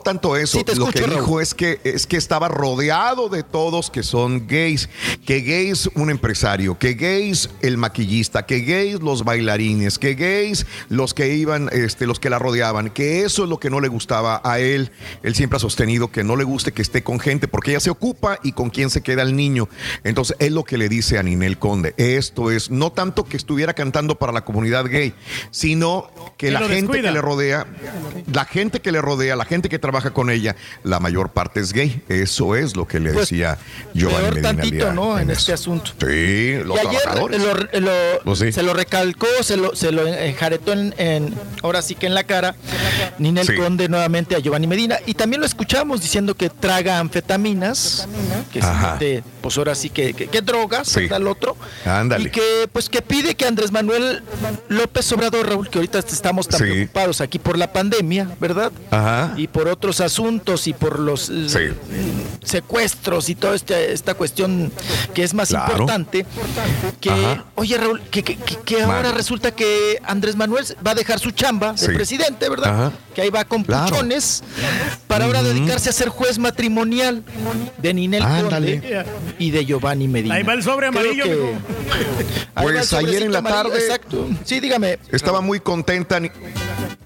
tanto 0.00 0.36
eso, 0.36 0.58
Sí, 0.58 0.64
te 0.64 0.74
lo 0.74 0.86
que 0.88 1.00
Raúl. 1.00 1.14
dijo 1.20 1.40
es 1.40 1.54
que 1.54 1.80
es 1.84 2.06
que 2.06 2.16
estaba 2.16 2.48
rodeado 2.48 3.28
de 3.28 3.42
todos 3.42 3.90
que 3.90 4.02
son 4.02 4.46
gays, 4.48 4.88
que 5.24 5.40
gays 5.42 5.88
un 5.94 6.10
empresario, 6.10 6.78
que 6.78 6.94
gays 6.94 7.50
el 7.62 7.76
maquillista, 7.76 8.46
que 8.46 8.60
gays 8.60 9.00
los 9.00 9.22
bailarines, 9.24 9.98
que 9.98 10.14
gays 10.14 10.66
los 10.88 11.14
que 11.14 11.34
iban, 11.34 11.68
este, 11.72 12.06
los 12.06 12.18
que 12.18 12.30
la 12.30 12.38
rodeaban, 12.38 12.90
que 12.90 13.24
eso 13.24 13.44
es 13.44 13.48
lo 13.50 13.58
que 13.60 13.70
no 13.70 13.80
le 13.80 13.88
gustaba 13.88 14.40
a 14.44 14.58
él. 14.58 14.90
Él 15.22 15.34
siempre 15.34 15.56
ha 15.56 15.60
sostenido 15.60 16.10
que 16.10 16.24
no 16.24 16.36
le 16.36 16.44
guste 16.44 16.72
que 16.72 16.82
esté 16.82 17.02
con 17.02 17.20
gente 17.20 17.46
porque 17.48 17.70
ella 17.70 17.80
se 17.80 17.90
ocupa 17.90 18.38
y 18.42 18.52
con 18.52 18.70
quién 18.70 18.90
se 18.90 19.02
queda 19.02 19.22
el 19.22 19.36
niño. 19.36 19.68
Entonces 20.04 20.36
es 20.40 20.50
lo 20.52 20.64
que 20.64 20.78
le 20.78 20.88
dice 20.88 21.18
a 21.18 21.22
Ninel 21.22 21.58
Conde. 21.58 21.94
Esto 21.96 22.50
es 22.50 22.70
no 22.70 22.90
tanto 22.92 23.24
que 23.24 23.36
estuviera 23.36 23.74
cantando 23.74 24.16
para 24.18 24.32
la 24.32 24.44
comunidad 24.44 24.86
gay, 24.86 25.14
sino 25.50 26.10
que 26.36 26.46
Que 26.46 26.50
la 26.52 26.60
gente 26.60 26.74
descuida. 26.74 27.02
que 27.02 27.10
le 27.12 27.20
rodea, 27.20 27.66
la 28.32 28.44
gente 28.44 28.80
que 28.80 28.92
le 28.92 29.00
rodea, 29.00 29.36
la 29.36 29.44
gente 29.44 29.59
que 29.68 29.78
trabaja 29.78 30.10
con 30.12 30.30
ella, 30.30 30.56
la 30.82 31.00
mayor 31.00 31.30
parte 31.30 31.60
es 31.60 31.72
gay. 31.72 32.02
Eso 32.08 32.54
es 32.56 32.76
lo 32.76 32.86
que 32.86 33.00
le 33.00 33.12
Pues, 33.12 33.28
decía 33.30 33.58
Giovanni 33.94 34.20
peor 34.20 34.34
Medina 34.34 34.48
al 34.50 34.56
tantito, 34.56 34.92
¿no? 34.92 35.18
En 35.18 35.30
este 35.30 35.52
asunto. 35.52 35.92
Sí, 36.00 36.54
los 36.64 36.76
y 36.76 36.86
ayer 36.86 37.00
trabajadores. 37.02 37.42
lo- 37.42 37.80
lo- 37.80 37.90
Pues 38.24 38.38
sí. 38.38 38.52
se 38.52 38.62
lo 38.62 38.74
recalcó, 38.74 39.26
se 39.42 39.56
lo, 39.56 39.74
se 39.76 39.92
lo 39.92 40.06
enjaretó 40.06 40.72
en, 40.72 40.94
en- 40.98 41.34
ahora 41.62 41.82
sí 41.82 41.94
que 41.94 42.06
en 42.06 42.14
la 42.14 42.24
cara, 42.24 42.54
Ninel 43.18 43.46
Sí. 43.46 43.54
Conde 43.56 43.88
nuevamente 43.88 44.34
a 44.36 44.38
Giovanni 44.38 44.66
Medina. 44.66 44.98
Y 45.06 45.14
también 45.14 45.40
lo 45.40 45.46
escuchamos 45.46 46.00
diciendo 46.00 46.34
que 46.36 46.48
traga 46.50 46.98
anfetaminas, 46.98 48.06
que 48.52 48.60
se 48.60 48.66
Ajá. 48.66 48.92
mete, 48.94 49.22
pues 49.40 49.56
ahora 49.58 49.74
sí 49.74 49.90
que, 49.90 50.14
que, 50.14 50.26
que 50.28 50.40
drogas. 50.42 50.96
El 50.96 51.26
otro. 51.26 51.56
Ándale. 51.84 52.28
Y 52.28 52.30
que 52.30 52.68
pues 52.72 52.88
que 52.88 53.02
pide 53.02 53.34
que 53.34 53.44
Andrés 53.46 53.72
Manuel 53.72 54.22
López 54.68 55.10
Obrador, 55.12 55.48
Raúl, 55.48 55.68
que 55.68 55.78
ahorita 55.78 55.98
estamos 55.98 56.46
tan 56.48 56.60
preocupados 56.60 57.20
aquí 57.20 57.38
por 57.38 57.58
la 57.58 57.72
pandemia, 57.72 58.28
¿verdad? 58.40 58.70
Ajá. 58.90 59.34
Y 59.36 59.48
por 59.52 59.68
otros 59.68 60.00
asuntos 60.00 60.66
y 60.66 60.72
por 60.72 60.98
los 60.98 61.30
eh, 61.30 61.72
secuestros 62.42 63.28
y 63.28 63.34
toda 63.34 63.54
este- 63.54 63.92
esta 63.92 64.14
cuestión 64.14 64.72
que 65.14 65.22
es 65.22 65.34
más 65.34 65.48
Claro. 65.48 65.72
importante. 65.72 66.26
Que, 67.00 67.10
Ajá. 67.10 67.44
oye, 67.54 67.76
Raúl, 67.76 68.00
que, 68.10 68.22
que- 68.22 68.36
que- 68.36 68.82
ahora 68.82 69.12
resulta 69.12 69.30
resulta 69.30 69.52
que 69.52 69.98
Andrés 70.04 70.34
Manuel 70.34 70.64
va 70.84 70.90
a 70.90 70.94
dejar 70.94 71.20
su 71.20 71.30
chamba 71.30 71.72
de 71.72 71.78
Sí. 71.78 71.92
presidente, 71.92 72.48
¿verdad? 72.48 72.74
Ajá. 72.86 72.92
Que 73.14 73.22
ahí 73.22 73.30
va 73.30 73.44
con 73.44 73.64
Claro. 73.64 73.90
puchones 73.90 74.42
para 75.06 75.24
ahora 75.24 75.42
dedicarse 75.42 75.90
a 75.90 75.92
ser 75.92 76.08
juez 76.08 76.38
matrimonial 76.38 77.24
de 77.78 77.94
Ninel 77.94 78.22
Ándale. 78.22 78.80
Conde 78.80 79.04
y 79.38 79.50
de 79.50 79.66
Giovanni 79.66 80.06
Medina. 80.08 80.36
Ahí 80.36 80.42
va 80.44 80.52
el 80.54 80.62
sobre 80.62 80.86
amarillo, 80.86 81.24
que- 81.24 81.54
Pues 82.62 82.92
ayer 82.92 83.22
en 83.24 83.32
la 83.32 83.38
amarillo, 83.38 83.62
tarde- 83.70 83.78
Exacto. 83.84 84.28
Sí, 84.44 84.60
dígame. 84.60 84.98
Estaba 85.10 85.40
muy 85.40 85.60
contenta. 85.60 86.20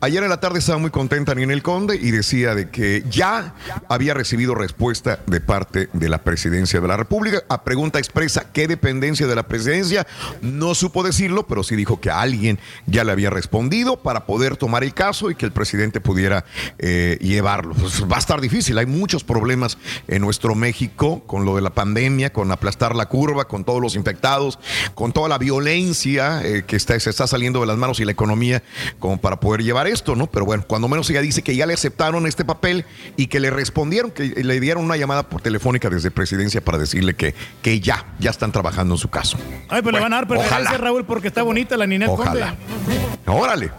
Ayer 0.00 0.22
en 0.22 0.28
la 0.28 0.38
tarde 0.38 0.58
estaba 0.58 0.76
muy 0.76 0.90
contenta 0.90 1.34
Ninel 1.34 1.62
Conde 1.62 1.96
y 1.96 2.10
decía 2.10 2.54
de 2.54 2.68
que 2.68 3.04
ya 3.08 3.54
había 3.88 4.12
recibido 4.12 4.54
respuesta 4.54 5.20
de 5.26 5.40
parte 5.40 5.88
de 5.94 6.08
la 6.10 6.18
presidencia 6.22 6.78
de 6.80 6.88
la 6.88 6.98
República. 6.98 7.42
A 7.48 7.64
pregunta 7.64 7.98
expresa, 7.98 8.44
¿qué 8.52 8.68
dependencia 8.68 9.26
de 9.26 9.34
la 9.34 9.44
presidencia? 9.44 10.06
No 10.42 10.74
supo 10.74 11.02
decirlo, 11.02 11.46
pero 11.46 11.62
sí 11.62 11.74
dijo 11.74 12.00
que 12.02 12.10
alguien 12.10 12.58
ya 12.86 13.02
le 13.04 13.12
había 13.12 13.30
respondido 13.30 13.96
para 14.02 14.26
poder 14.26 14.58
tomar 14.58 14.84
el 14.84 14.92
caso 14.92 15.30
y 15.30 15.36
que 15.36 15.46
el 15.46 15.52
presidente 15.52 15.93
pudiera 16.00 16.44
eh, 16.78 17.18
llevarlo. 17.20 17.74
Pues 17.74 18.02
va 18.04 18.16
a 18.16 18.18
estar 18.18 18.40
difícil, 18.40 18.78
hay 18.78 18.86
muchos 18.86 19.24
problemas 19.24 19.78
en 20.08 20.22
nuestro 20.22 20.54
México 20.54 21.22
con 21.26 21.44
lo 21.44 21.56
de 21.56 21.62
la 21.62 21.70
pandemia, 21.70 22.32
con 22.32 22.50
aplastar 22.52 22.94
la 22.94 23.06
curva, 23.06 23.46
con 23.46 23.64
todos 23.64 23.80
los 23.80 23.96
infectados, 23.96 24.58
con 24.94 25.12
toda 25.12 25.28
la 25.28 25.38
violencia 25.38 26.42
eh, 26.44 26.64
que 26.66 26.76
está, 26.76 26.98
se 27.00 27.10
está 27.10 27.26
saliendo 27.26 27.60
de 27.60 27.66
las 27.66 27.76
manos 27.76 28.00
y 28.00 28.04
la 28.04 28.12
economía 28.12 28.62
como 28.98 29.18
para 29.20 29.40
poder 29.40 29.62
llevar 29.62 29.86
esto, 29.86 30.16
¿no? 30.16 30.26
Pero 30.26 30.44
bueno, 30.44 30.64
cuando 30.66 30.88
menos 30.88 31.08
ella 31.10 31.20
dice 31.20 31.42
que 31.42 31.56
ya 31.56 31.66
le 31.66 31.74
aceptaron 31.74 32.26
este 32.26 32.44
papel 32.44 32.84
y 33.16 33.26
que 33.26 33.40
le 33.40 33.50
respondieron, 33.50 34.10
que 34.10 34.24
le 34.28 34.60
dieron 34.60 34.84
una 34.84 34.96
llamada 34.96 35.28
por 35.28 35.40
telefónica 35.40 35.90
desde 35.90 36.10
presidencia 36.10 36.62
para 36.64 36.78
decirle 36.78 37.14
que, 37.14 37.34
que 37.62 37.80
ya, 37.80 38.04
ya 38.18 38.30
están 38.30 38.52
trabajando 38.52 38.94
en 38.94 38.98
su 38.98 39.08
caso. 39.08 39.36
Ay, 39.68 39.82
pues 39.82 39.94
le 39.94 40.00
van 40.00 40.12
a 40.12 40.16
dar 40.16 40.28
preferencia. 40.28 40.78
Raúl, 40.78 41.04
porque 41.04 41.28
está 41.28 41.42
bonita 41.42 41.76
la 41.76 41.86
Ninel 41.86 42.08
Ojalá. 42.08 42.56
Conde. 42.56 43.00
Órale. 43.26 43.70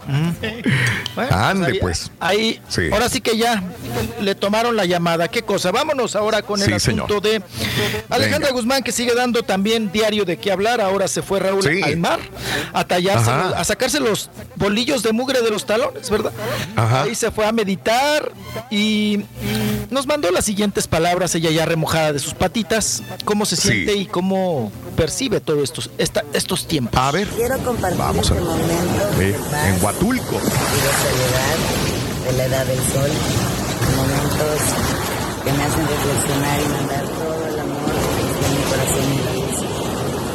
Bueno, 1.14 1.36
Ande, 1.36 1.66
ahí- 1.66 1.78
Ahí, 2.20 2.60
Sí. 2.68 2.82
ahora 2.92 3.08
sí 3.08 3.20
que 3.20 3.36
ya 3.36 3.62
le 4.20 4.34
tomaron 4.34 4.76
la 4.76 4.84
llamada. 4.84 5.28
¿Qué 5.28 5.42
cosa? 5.42 5.70
Vámonos 5.72 6.16
ahora 6.16 6.42
con 6.42 6.60
el 6.60 6.66
Sí, 6.66 6.72
asunto 6.72 7.06
señor. 7.20 7.22
de 7.22 7.42
Alejandra 8.08 8.48
Venga. 8.48 8.52
Guzmán, 8.52 8.82
que 8.82 8.92
sigue 8.92 9.14
dando 9.14 9.42
también 9.42 9.90
diario 9.92 10.24
de 10.24 10.36
qué 10.38 10.52
hablar. 10.52 10.80
Ahora 10.80 11.08
se 11.08 11.22
fue 11.22 11.40
Raúl 11.40 11.62
Sí. 11.62 11.82
al 11.82 11.96
mar 11.96 12.20
a 12.72 12.84
tallarse, 12.84 13.30
Ajá. 13.30 13.48
a 13.58 13.64
sacarse 13.64 14.00
los 14.00 14.30
bolillos 14.56 15.02
de 15.02 15.12
mugre 15.12 15.42
de 15.42 15.50
los 15.50 15.66
talones, 15.66 16.08
¿verdad? 16.10 16.32
Ajá. 16.76 17.02
Ahí 17.02 17.14
se 17.14 17.30
fue 17.30 17.46
a 17.46 17.52
meditar 17.52 18.32
y 18.70 19.20
nos 19.90 20.06
mandó 20.06 20.30
las 20.30 20.44
siguientes 20.44 20.86
palabras, 20.86 21.34
ella 21.34 21.50
ya 21.50 21.64
remojada 21.66 22.12
de 22.12 22.18
sus 22.18 22.34
patitas, 22.34 23.02
cómo 23.24 23.44
se 23.46 23.56
Sí. 23.56 23.68
siente 23.68 23.94
y 23.94 24.06
cómo 24.06 24.72
percibe 24.96 25.40
todos 25.40 25.62
estos, 25.64 25.90
esta- 25.98 26.24
estos 26.32 26.66
tiempos. 26.66 26.98
A 27.00 27.10
ver. 27.10 27.28
Quiero 27.28 27.58
compartir 27.58 27.98
Vamos 27.98 28.30
a 28.30 28.34
este 28.34 28.34
ver. 28.34 28.42
momento 28.44 29.20
Eh, 29.20 29.36
en 29.68 29.84
Huatulco. 29.84 30.34
y 30.34 30.38
de 30.38 30.40
soledad 30.40 31.95
de 32.26 32.32
la 32.32 32.44
edad 32.46 32.66
del 32.66 32.78
sol. 32.78 33.10
Momentos 33.96 34.58
que 35.44 35.52
me 35.52 35.62
hacen 35.62 35.86
reflexionar 35.86 36.58
y 36.60 36.68
mandar 36.74 37.04
todo 37.22 37.46
el 37.46 37.58
amor 37.60 37.94
de 38.42 38.48
mi 38.56 38.62
corazón 38.66 39.06
y 39.14 39.18
luz 39.30 39.56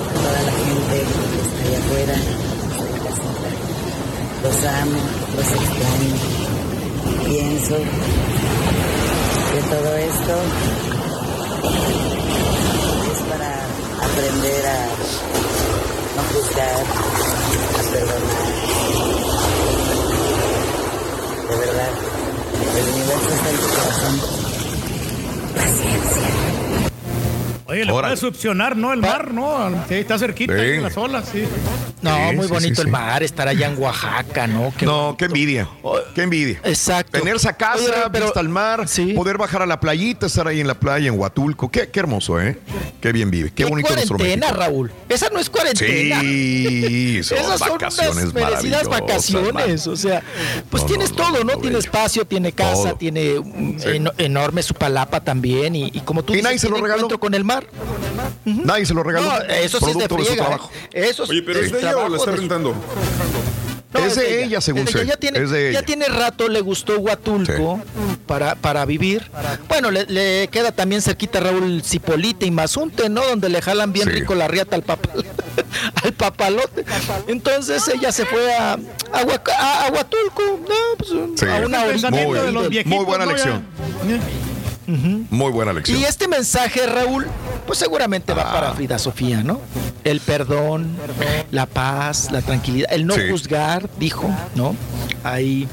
a 0.07 0.15
toda 0.23 0.39
la 0.47 0.53
gente 0.61 0.95
que 1.31 1.39
está 1.43 1.59
allá 1.67 1.79
afuera. 1.83 2.15
Los 4.43 4.57
amo, 4.81 5.01
los 5.35 5.49
extraño. 5.59 6.15
Pienso 7.25 7.75
que 9.51 9.61
todo 9.69 9.89
esto 9.97 10.33
es 13.11 13.19
para 13.29 13.51
aprender 14.07 14.63
a 14.65 14.79
no 16.15 16.21
juzgar, 16.31 16.85
a 17.79 17.91
perdonar. 17.91 18.70
De 21.51 21.57
verdad, 21.57 21.91
el 22.77 22.89
universo 22.93 23.29
está 23.29 23.49
en 23.49 23.57
tu 23.57 23.67
corazón. 23.67 24.21
Paciencia. 25.53 26.90
Oye, 27.71 27.85
le 27.85 27.91
puedes 27.93 28.19
succionar, 28.19 28.75
¿no? 28.75 28.91
El 28.91 28.99
mar, 28.99 29.33
¿no? 29.33 29.69
Sí, 29.87 29.95
está 29.95 30.17
cerquita 30.19 30.53
Sí. 30.53 30.59
de 30.59 30.81
las 30.81 30.97
olas, 30.97 31.29
sí. 31.31 31.43
No, 32.01 32.15
Sí, 32.29 32.35
muy 32.35 32.45
sí, 32.47 32.51
bonito 32.53 32.75
sí, 32.75 32.81
el 32.81 32.87
mar, 32.87 33.23
estar 33.23 33.47
allá 33.47 33.67
en 33.67 33.81
Oaxaca, 33.81 34.47
¿no? 34.47 34.73
Qué 34.77 34.85
No, 34.85 35.15
qué 35.17 35.25
envidia. 35.25 35.69
Qué 36.15 36.23
envidia. 36.23 36.59
Exacto. 36.63 37.17
Tener 37.19 37.35
esa 37.35 37.53
casa, 37.53 37.77
Oye, 37.83 37.93
pero- 38.11 38.25
vista 38.25 38.39
al 38.39 38.49
mar, 38.49 38.85
poder 39.15 39.37
bajar 39.37 39.61
a 39.61 39.65
la 39.65 39.79
playita, 39.79 40.25
estar 40.25 40.47
ahí 40.47 40.59
en 40.59 40.67
la 40.67 40.73
playa 40.75 41.07
en 41.07 41.17
Huatulco. 41.17 41.69
Qué, 41.71 41.89
qué 41.89 41.99
hermoso, 42.01 42.41
¿eh? 42.41 42.57
Qué 42.99 43.11
bien 43.13 43.31
vive. 43.31 43.49
Qué, 43.49 43.63
¿Qué 43.63 43.69
bonito 43.69 43.93
nuestro 43.93 44.17
cuarentena, 44.17 44.47
México. 44.47 44.61
Raúl? 44.65 44.91
Esa 45.07 45.29
no 45.29 45.39
es 45.39 45.49
cuarentena. 45.49 46.19
Sí, 46.21 47.23
son 47.23 47.37
Esas 47.37 47.59
son 47.59 47.69
vacaciones 47.69 48.15
unas 48.15 48.33
merecidas 48.33 48.87
vacaciones. 48.87 49.87
O 49.87 49.95
sea, 49.95 50.21
pues 50.69 50.85
tienes 50.85 51.11
todo, 51.13 51.43
¿no? 51.43 51.57
tiene 51.57 51.77
espacio, 51.77 52.25
tiene 52.25 52.51
casa, 52.51 52.89
Todo. 52.89 52.95
tiene 52.95 53.39
mm, 53.39 53.77
eno- 53.85 54.13
enorme 54.17 54.63
su 54.63 54.73
palapa 54.73 55.21
también. 55.23 55.75
Y, 55.75 55.85
y 55.93 55.99
como 56.01 56.23
tú 56.23 56.33
¿Y 56.33 56.37
dices, 56.37 56.43
nadie 56.43 56.59
se 56.59 56.67
lo 56.69 56.75
regaló? 56.75 56.95
encuentro 56.95 57.19
con 57.19 57.33
el 57.33 57.43
mar. 57.43 57.60
Nadie 58.45 58.85
se 58.85 58.93
lo 58.93 59.03
regaló. 59.03 59.27
No, 59.27 59.37
eso 59.53 59.79
sí 59.79 59.85
es 59.91 59.97
de 59.97 60.07
su 60.25 60.35
trabajo. 60.35 60.71
¿eh? 60.91 61.07
Eso 61.09 61.23
Oye, 61.23 61.41
pero 61.43 61.59
es 61.59 61.65
¿es 61.67 61.71
de 61.71 61.79
ella 61.79 61.97
o 61.97 62.09
la 62.09 62.17
está 62.17 62.31
rentando? 62.31 62.75
No, 63.93 63.99
es 64.05 64.15
de 64.15 64.43
ella, 64.45 64.61
según 64.61 64.81
Es 64.81 64.85
de 64.85 64.91
sé. 64.93 64.97
ella. 65.01 65.09
Ya 65.13 65.17
tiene, 65.17 65.39
Es 65.39 65.49
de 65.49 65.69
ella. 65.69 65.81
ya 65.81 65.85
tiene 65.85 66.05
rato, 66.05 66.47
le 66.47 66.61
gustó 66.61 66.97
Huatulco 66.99 67.81
para, 68.25 68.55
para 68.55 68.85
vivir. 68.85 69.29
Bueno, 69.67 69.91
le, 69.91 70.05
le 70.05 70.47
queda 70.49 70.71
también 70.71 71.01
cerquita 71.01 71.41
Raúl 71.41 71.83
Cipolite 71.83 72.45
y 72.45 72.51
Mazunte, 72.51 73.09
¿no? 73.09 73.21
Donde 73.25 73.49
le 73.49 73.61
jalan 73.61 73.91
bien 73.91 74.07
Sí. 74.07 74.13
rico 74.13 74.33
la 74.33 74.47
riata 74.47 74.77
al, 74.77 74.83
papa- 74.83 75.09
al 76.03 76.13
papalote. 76.13 76.85
Entonces 77.27 77.85
ella 77.89 78.13
se 78.13 78.25
fue 78.25 78.53
a, 78.55 78.73
a, 78.73 79.23
Huaca- 79.25 79.57
a- 79.59 79.87
a 79.87 79.91
Huatulco, 79.91 80.41
¿no? 80.69 80.97
Pues, 80.97 81.09
Sí. 81.37 81.45
a 81.47 81.55
una 81.65 81.83
orilla. 81.83 82.09
Muy, 82.11 82.39
de 82.39 82.51
los 82.53 82.69
viejitos, 82.69 82.97
muy 82.97 83.05
buena 83.05 83.25
¿no? 83.25 83.31
Muy 85.29 85.51
buena 85.51 85.73
lección. 85.73 85.97
Y 85.99 86.03
este 86.05 86.27
mensaje, 86.27 86.85
Raúl, 86.85 87.27
pues 87.67 87.79
seguramente 87.79 88.33
va 88.33 88.43
Ah. 88.49 88.53
para 88.53 88.73
Frida 88.73 88.97
Sofía, 88.99 89.43
¿no? 89.43 89.61
El 90.03 90.19
perdón, 90.19 90.95
la 91.51 91.65
paz, 91.65 92.29
la 92.31 92.41
tranquilidad, 92.41 92.91
el 92.91 93.05
no 93.05 93.15
Sí. 93.15 93.21
juzgar, 93.29 93.89
dijo, 93.99 94.29
¿no? 94.55 94.75
Ahí 95.23 95.67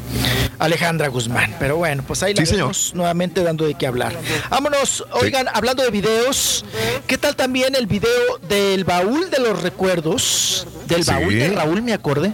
Alejandra 0.58 1.08
Guzmán. 1.08 1.54
Pero 1.58 1.76
bueno, 1.76 2.02
pues 2.06 2.22
ahí 2.22 2.34
la 2.34 2.40
Sí, 2.42 2.46
señor. 2.46 2.64
vemos 2.66 2.92
nuevamente 2.94 3.42
dando 3.42 3.64
de 3.66 3.74
qué 3.74 3.86
hablar. 3.86 4.14
Vámonos, 4.50 5.04
oigan, 5.12 5.46
hablando 5.54 5.82
de 5.82 5.90
videos, 5.90 6.64
¿qué 7.06 7.16
tal 7.16 7.34
también 7.36 7.74
el 7.74 7.86
video 7.86 8.38
del 8.48 8.84
baúl 8.84 9.30
de 9.30 9.38
los 9.38 9.62
recuerdos? 9.62 10.66
Del 10.86 11.04
baúl 11.04 11.38
de 11.38 11.50
Raúl, 11.50 11.82
me 11.82 11.92
acordé. 11.92 12.32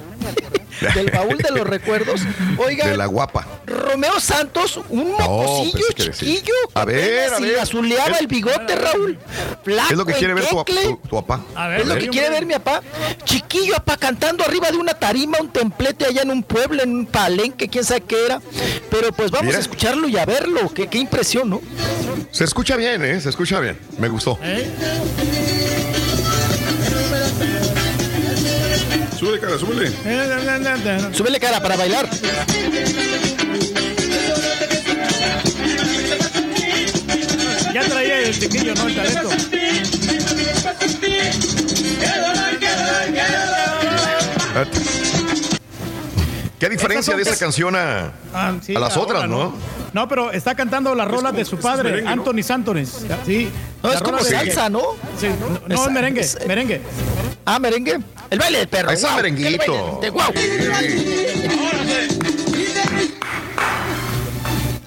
del 0.94 1.10
baúl 1.10 1.38
de 1.38 1.50
los 1.50 1.66
recuerdos. 1.66 2.20
Oigan, 2.58 2.90
De 2.90 2.96
la 2.96 3.06
guapa. 3.06 3.46
Romeo 3.66 4.18
Santos, 4.20 4.80
un 4.88 5.12
mocosillo 5.12 5.86
que 5.96 6.04
decía. 6.04 6.12
chiquillo. 6.36 6.54
A 6.74 6.84
ver, 6.84 7.32
a 7.34 7.40
y 7.40 7.42
ver. 7.44 7.58
azuleaba 7.60 8.12
Es- 8.16 8.20
el 8.20 8.26
bigote, 8.26 8.76
Raúl. 8.76 9.18
Flaco, 9.64 9.88
¿Qué 9.88 9.94
es 9.94 9.98
lo 9.98 10.06
que 10.06 10.12
quiere 10.14 10.34
ver 10.34 10.46
tu, 10.48 10.58
enquecle. 10.58 10.82
tu, 10.84 10.96
tu 11.08 11.22
papá? 11.24 11.44
Es 11.78 11.86
lo 11.86 11.96
que 11.96 12.08
quiere 12.08 12.30
ver 12.30 12.46
mi 12.46 12.54
papá. 12.54 12.82
Chiquillo, 13.24 13.74
papá, 13.74 13.96
cantando 13.96 14.44
arriba 14.44 14.70
de 14.70 14.76
una 14.76 14.94
tarima, 14.94 15.38
un 15.40 15.48
templete 15.50 16.04
allá 16.06 16.22
en 16.22 16.30
un 16.30 16.42
pueblo, 16.42 16.82
en 16.82 16.90
un 16.94 17.06
palenque, 17.06 17.68
quién 17.68 17.84
sabe 17.84 18.02
qué 18.02 18.24
era. 18.26 18.40
Pero 18.90 19.12
pues 19.12 19.30
vamos 19.30 19.46
Mira. 19.46 19.58
a 19.58 19.60
escucharlo 19.60 20.08
y 20.08 20.16
a 20.18 20.24
verlo. 20.26 20.72
Qué, 20.74 20.86
qué 20.88 20.98
impresión, 20.98 21.48
¿no? 21.50 21.60
Se 22.30 22.44
escucha 22.44 22.76
bien, 22.76 23.04
¿eh? 23.04 23.20
Se 23.20 23.28
escucha 23.30 23.60
bien. 23.60 23.78
Me 23.98 24.08
gustó. 24.08 24.38
Súbele, 29.18 29.38
cara, 29.40 29.58
súbele. 29.58 29.90
Súbele 31.12 31.38
cara 31.40 31.60
para 31.60 31.76
bailar. 31.76 32.08
Ya 37.72 37.82
traía 37.88 38.18
el 38.20 38.38
chiquillo, 38.38 38.74
¿no? 38.74 38.88
El 38.88 38.94
talento. 38.94 39.30
¿Qué 46.58 46.68
diferencia 46.68 47.14
de 47.16 47.22
esa 47.22 47.36
canción 47.36 47.74
a, 47.76 48.12
Ah, 48.32 48.54
sí, 48.62 48.74
a 48.74 48.78
las 48.78 48.96
ahora, 48.96 49.14
otras, 49.18 49.28
no? 49.28 49.54
No, 49.92 50.08
pero 50.08 50.32
está 50.32 50.54
cantando 50.54 50.94
las 50.94 51.06
rolas 51.08 51.34
de 51.34 51.44
su 51.44 51.58
padre, 51.58 51.90
merengue, 51.90 52.04
¿no? 52.04 52.10
Anthony 52.22 52.42
Santones. 52.42 53.04
Sí. 53.26 53.50
No, 53.82 53.88
La 53.90 53.96
es 53.96 54.02
como 54.02 54.18
salsa, 54.20 54.68
¿no? 54.70 54.80
Sí, 55.18 55.28
no, 55.40 55.60
no, 55.68 55.74
Es- 55.84 55.90
merengue, 55.90 56.20
es- 56.22 56.38
merengue. 56.46 56.80
Ah, 57.44 57.58
merengue. 57.58 57.98
El 58.30 58.38
baile 58.38 58.58
del 58.58 58.68
perro. 58.68 58.90
Ese 58.90 58.96
es 58.96 59.02
guau, 59.02 59.16
merenguito. 59.16 59.98
de- 60.00 60.10
guau. 60.10 60.32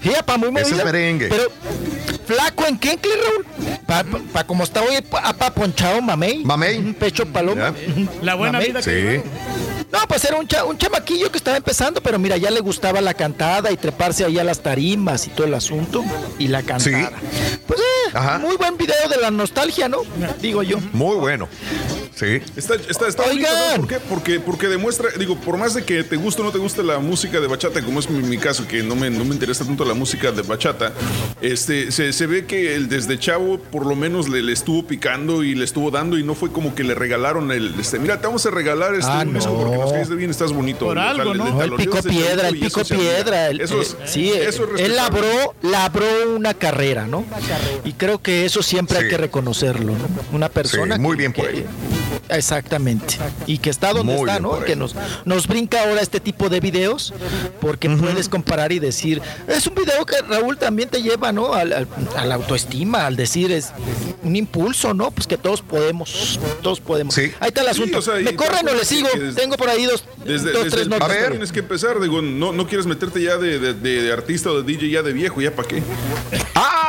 Sí, 0.02 0.14
apa, 0.16 0.38
muy 0.38 0.50
Ese 0.50 0.62
es 0.62 0.70
movida. 0.72 0.86
merengue. 0.86 1.28
Pero, 1.28 1.44
flaco 2.26 2.66
en 2.66 2.78
Kencle, 2.80 3.12
Raúl. 3.16 3.46
Pa, 3.86 4.04
pa- 4.04 4.20
pa 4.34 4.44
como 4.46 4.64
está 4.64 4.82
hoy, 4.82 5.02
pa- 5.02 5.20
apa 5.28 5.52
ponchado, 5.54 6.02
mamey. 6.02 6.44
Mamey. 6.46 6.78
Un 6.78 6.94
pecho 6.94 7.26
paloma. 7.26 7.74
La 8.22 8.36
buena 8.36 8.54
Mamey. 8.54 8.68
vida 8.70 8.82
que 8.82 9.22
Sí. 9.24 9.30
No, 9.92 10.00
pues 10.08 10.24
era 10.26 10.38
un, 10.38 10.48
cha- 10.48 10.66
un 10.66 10.78
chamaquillo 10.78 11.32
que 11.32 11.38
estaba 11.38 11.56
empezando, 11.58 12.02
pero 12.02 12.20
mira, 12.20 12.36
ya 12.38 12.52
le 12.52 12.60
gustaba 12.60 13.00
la 13.00 13.14
cantada 13.14 13.72
y 13.72 13.78
treparse 13.78 14.26
ahí 14.26 14.38
a 14.38 14.44
las 14.44 14.60
tarimas 14.62 15.28
y 15.28 15.30
todo 15.30 15.48
el 15.48 15.54
asunto. 15.54 16.04
Y 16.38 16.50
la 16.50 16.62
cantada. 16.64 17.12
Pues 17.66 17.80
eh, 17.80 18.12
Ajá. 18.14 18.38
muy 18.40 18.58
buen 18.58 18.78
video 18.78 19.08
de 19.10 19.18
la 19.18 19.32
nostalgia, 19.32 19.88
¿no? 19.88 20.00
Digo 20.42 20.62
yo. 20.62 20.78
Muy 20.92 21.16
bueno. 21.16 21.48
Sí. 22.18 22.42
Está, 22.56 22.74
está, 22.76 23.08
está 23.08 23.24
bonito, 23.28 23.48
¿sabes 23.48 23.78
por 23.80 23.88
qué? 23.88 24.00
Porque, 24.10 24.40
porque 24.40 24.68
demuestra, 24.68 25.10
digo, 25.20 25.36
por 25.40 25.58
más 25.58 25.76
de 25.76 25.84
que 25.84 26.04
te 26.04 26.16
guste 26.16 26.42
o 26.42 26.46
no 26.46 26.52
te 26.52 26.58
guste 26.58 26.82
la 26.82 26.98
música 26.98 27.40
de 27.40 27.46
bachata, 27.46 27.82
como 27.84 28.00
es 28.00 28.10
mi, 28.10 28.24
mi 28.28 28.38
caso, 28.40 28.68
que 28.68 28.82
no 28.82 28.96
me, 28.96 29.10
no 29.12 29.24
me 29.24 29.36
interesa 29.36 29.64
tanto 29.66 29.86
la 29.86 29.94
música 29.94 30.32
de 30.32 30.42
bachata, 30.42 30.94
este, 31.42 31.92
se, 31.92 32.12
se 32.14 32.26
ve 32.26 32.46
que 32.46 32.74
el 32.76 32.90
desde 32.90 33.20
chavo 33.20 33.60
por 33.60 33.86
lo 33.86 33.96
menos 33.96 34.30
le, 34.30 34.42
le 34.42 34.52
estuvo 34.54 34.88
picando 34.88 35.44
y 35.44 35.54
le 35.54 35.64
estuvo 35.64 35.92
dando 35.92 36.18
y 36.18 36.24
no 36.24 36.34
fue 36.34 36.52
como 36.52 36.74
que 36.74 36.84
le 36.84 36.96
regalaron 36.96 37.52
el, 37.52 37.76
este, 37.80 38.00
mira, 38.00 38.20
te 38.20 38.26
vamos 38.26 38.44
a 38.48 38.50
regalar 38.50 38.96
este 38.96 39.12
Ah, 39.12 39.24
un 39.24 39.34
disco 39.36 39.52
no. 39.52 39.58
porque 39.60 39.78
nos 39.78 39.94
caes 39.94 40.10
de 40.10 40.16
bien, 40.16 40.32
estás 40.32 40.52
bonito. 40.52 40.86
Por 40.86 40.98
O 40.98 41.02
sea, 41.02 41.10
algo, 41.12 41.34
le- 41.36 41.38
¿no? 41.44 41.62
el 41.62 41.74
ese 41.80 42.10
piedra, 42.10 42.48
el 42.50 42.56
admira. 42.56 42.84
piedra. 42.84 43.48
el- 43.50 43.62
Eso 43.62 43.80
es, 43.82 43.92
eh, 43.92 43.96
sí, 44.06 44.32
eso 44.32 44.68
es 44.76 44.82
él 44.82 44.96
labró, 44.96 45.54
labró 45.62 46.06
una 46.36 46.56
carrera, 46.56 47.06
¿no? 47.06 47.24
Y 47.86 47.94
creo 47.94 48.20
que 48.24 48.46
eso 48.46 48.64
siempre 48.64 48.98
hay 48.98 49.08
que 49.08 49.18
reconocerlo, 49.18 49.94
¿no? 49.94 50.08
Una 50.36 50.50
persona. 50.50 50.96
Sí, 50.96 51.02
muy 51.02 51.12
que- 51.16 51.18
bien 51.22 51.34
por 51.34 51.46
que- 51.48 51.58
él. 51.60 51.66
Exactamente. 52.30 53.18
Y 53.46 53.58
que 53.60 53.70
está 53.70 53.94
donde 53.94 54.14
Muy 54.14 54.30
está, 54.30 54.40
¿no? 54.42 54.60
Que 54.62 54.76
nos, 54.76 54.96
nos 55.26 55.48
brinca 55.48 55.84
ahora 55.84 56.02
este 56.02 56.20
tipo 56.20 56.50
de 56.50 56.60
videos, 56.60 57.14
porque 57.62 57.90
puedes 57.90 58.30
comparar 58.30 58.72
y 58.72 58.80
decir, 58.80 59.22
es 59.48 59.66
un 59.68 59.76
video 59.76 60.06
que 60.06 60.22
Raúl 60.22 60.58
también 60.58 60.90
te 60.90 61.02
lleva, 61.02 61.32
¿no? 61.32 61.54
Al, 61.54 61.74
al- 61.74 61.88
a 62.16 62.26
la 62.26 62.36
autoestima, 62.36 63.06
al 63.06 63.16
decir, 63.16 63.52
es 63.52 63.72
un 64.24 64.36
impulso, 64.36 64.94
¿no? 64.94 65.12
Pues 65.12 65.28
que 65.28 65.38
todos 65.38 65.62
podemos, 65.62 66.40
todos 66.62 66.80
podemos. 66.80 67.14
Sí. 67.16 67.32
Ahí 67.40 67.50
está 67.50 67.62
el 67.62 67.68
Sí, 67.68 67.82
asunto. 67.82 67.98
o 68.00 68.02
sea, 68.02 68.20
y 68.20 68.24
¿Me 68.24 68.36
corren 68.36 68.68
o 68.68 68.74
le 68.74 68.86
sigo? 68.86 69.08
desde- 69.14 69.34
Tengo 69.40 69.56
por 69.58 69.70
ahí 69.70 69.86
dos, 69.86 70.04
Desde, 70.26 70.52
dos 70.52 70.64
desde 70.66 70.70
tres 70.72 70.82
el 70.84 70.90
notas. 70.90 71.08
principio 71.08 71.32
tienes 71.32 71.52
que 71.52 71.60
empezar, 71.60 72.00
digo, 72.00 72.22
no, 72.22 72.52
no 72.52 72.68
quieres 72.68 72.86
meterte 72.86 73.22
ya 73.22 73.38
de, 73.38 73.60
de- 73.60 73.74
de- 73.74 74.02
de 74.04 74.12
artista 74.14 74.52
o 74.52 74.62
de 74.62 74.64
DJ 74.64 74.90
ya 74.90 75.02
de 75.02 75.14
viejo, 75.14 75.42
ya 75.42 75.56
para 75.56 75.68
qué. 75.68 75.82
¡Ah, 76.56 76.87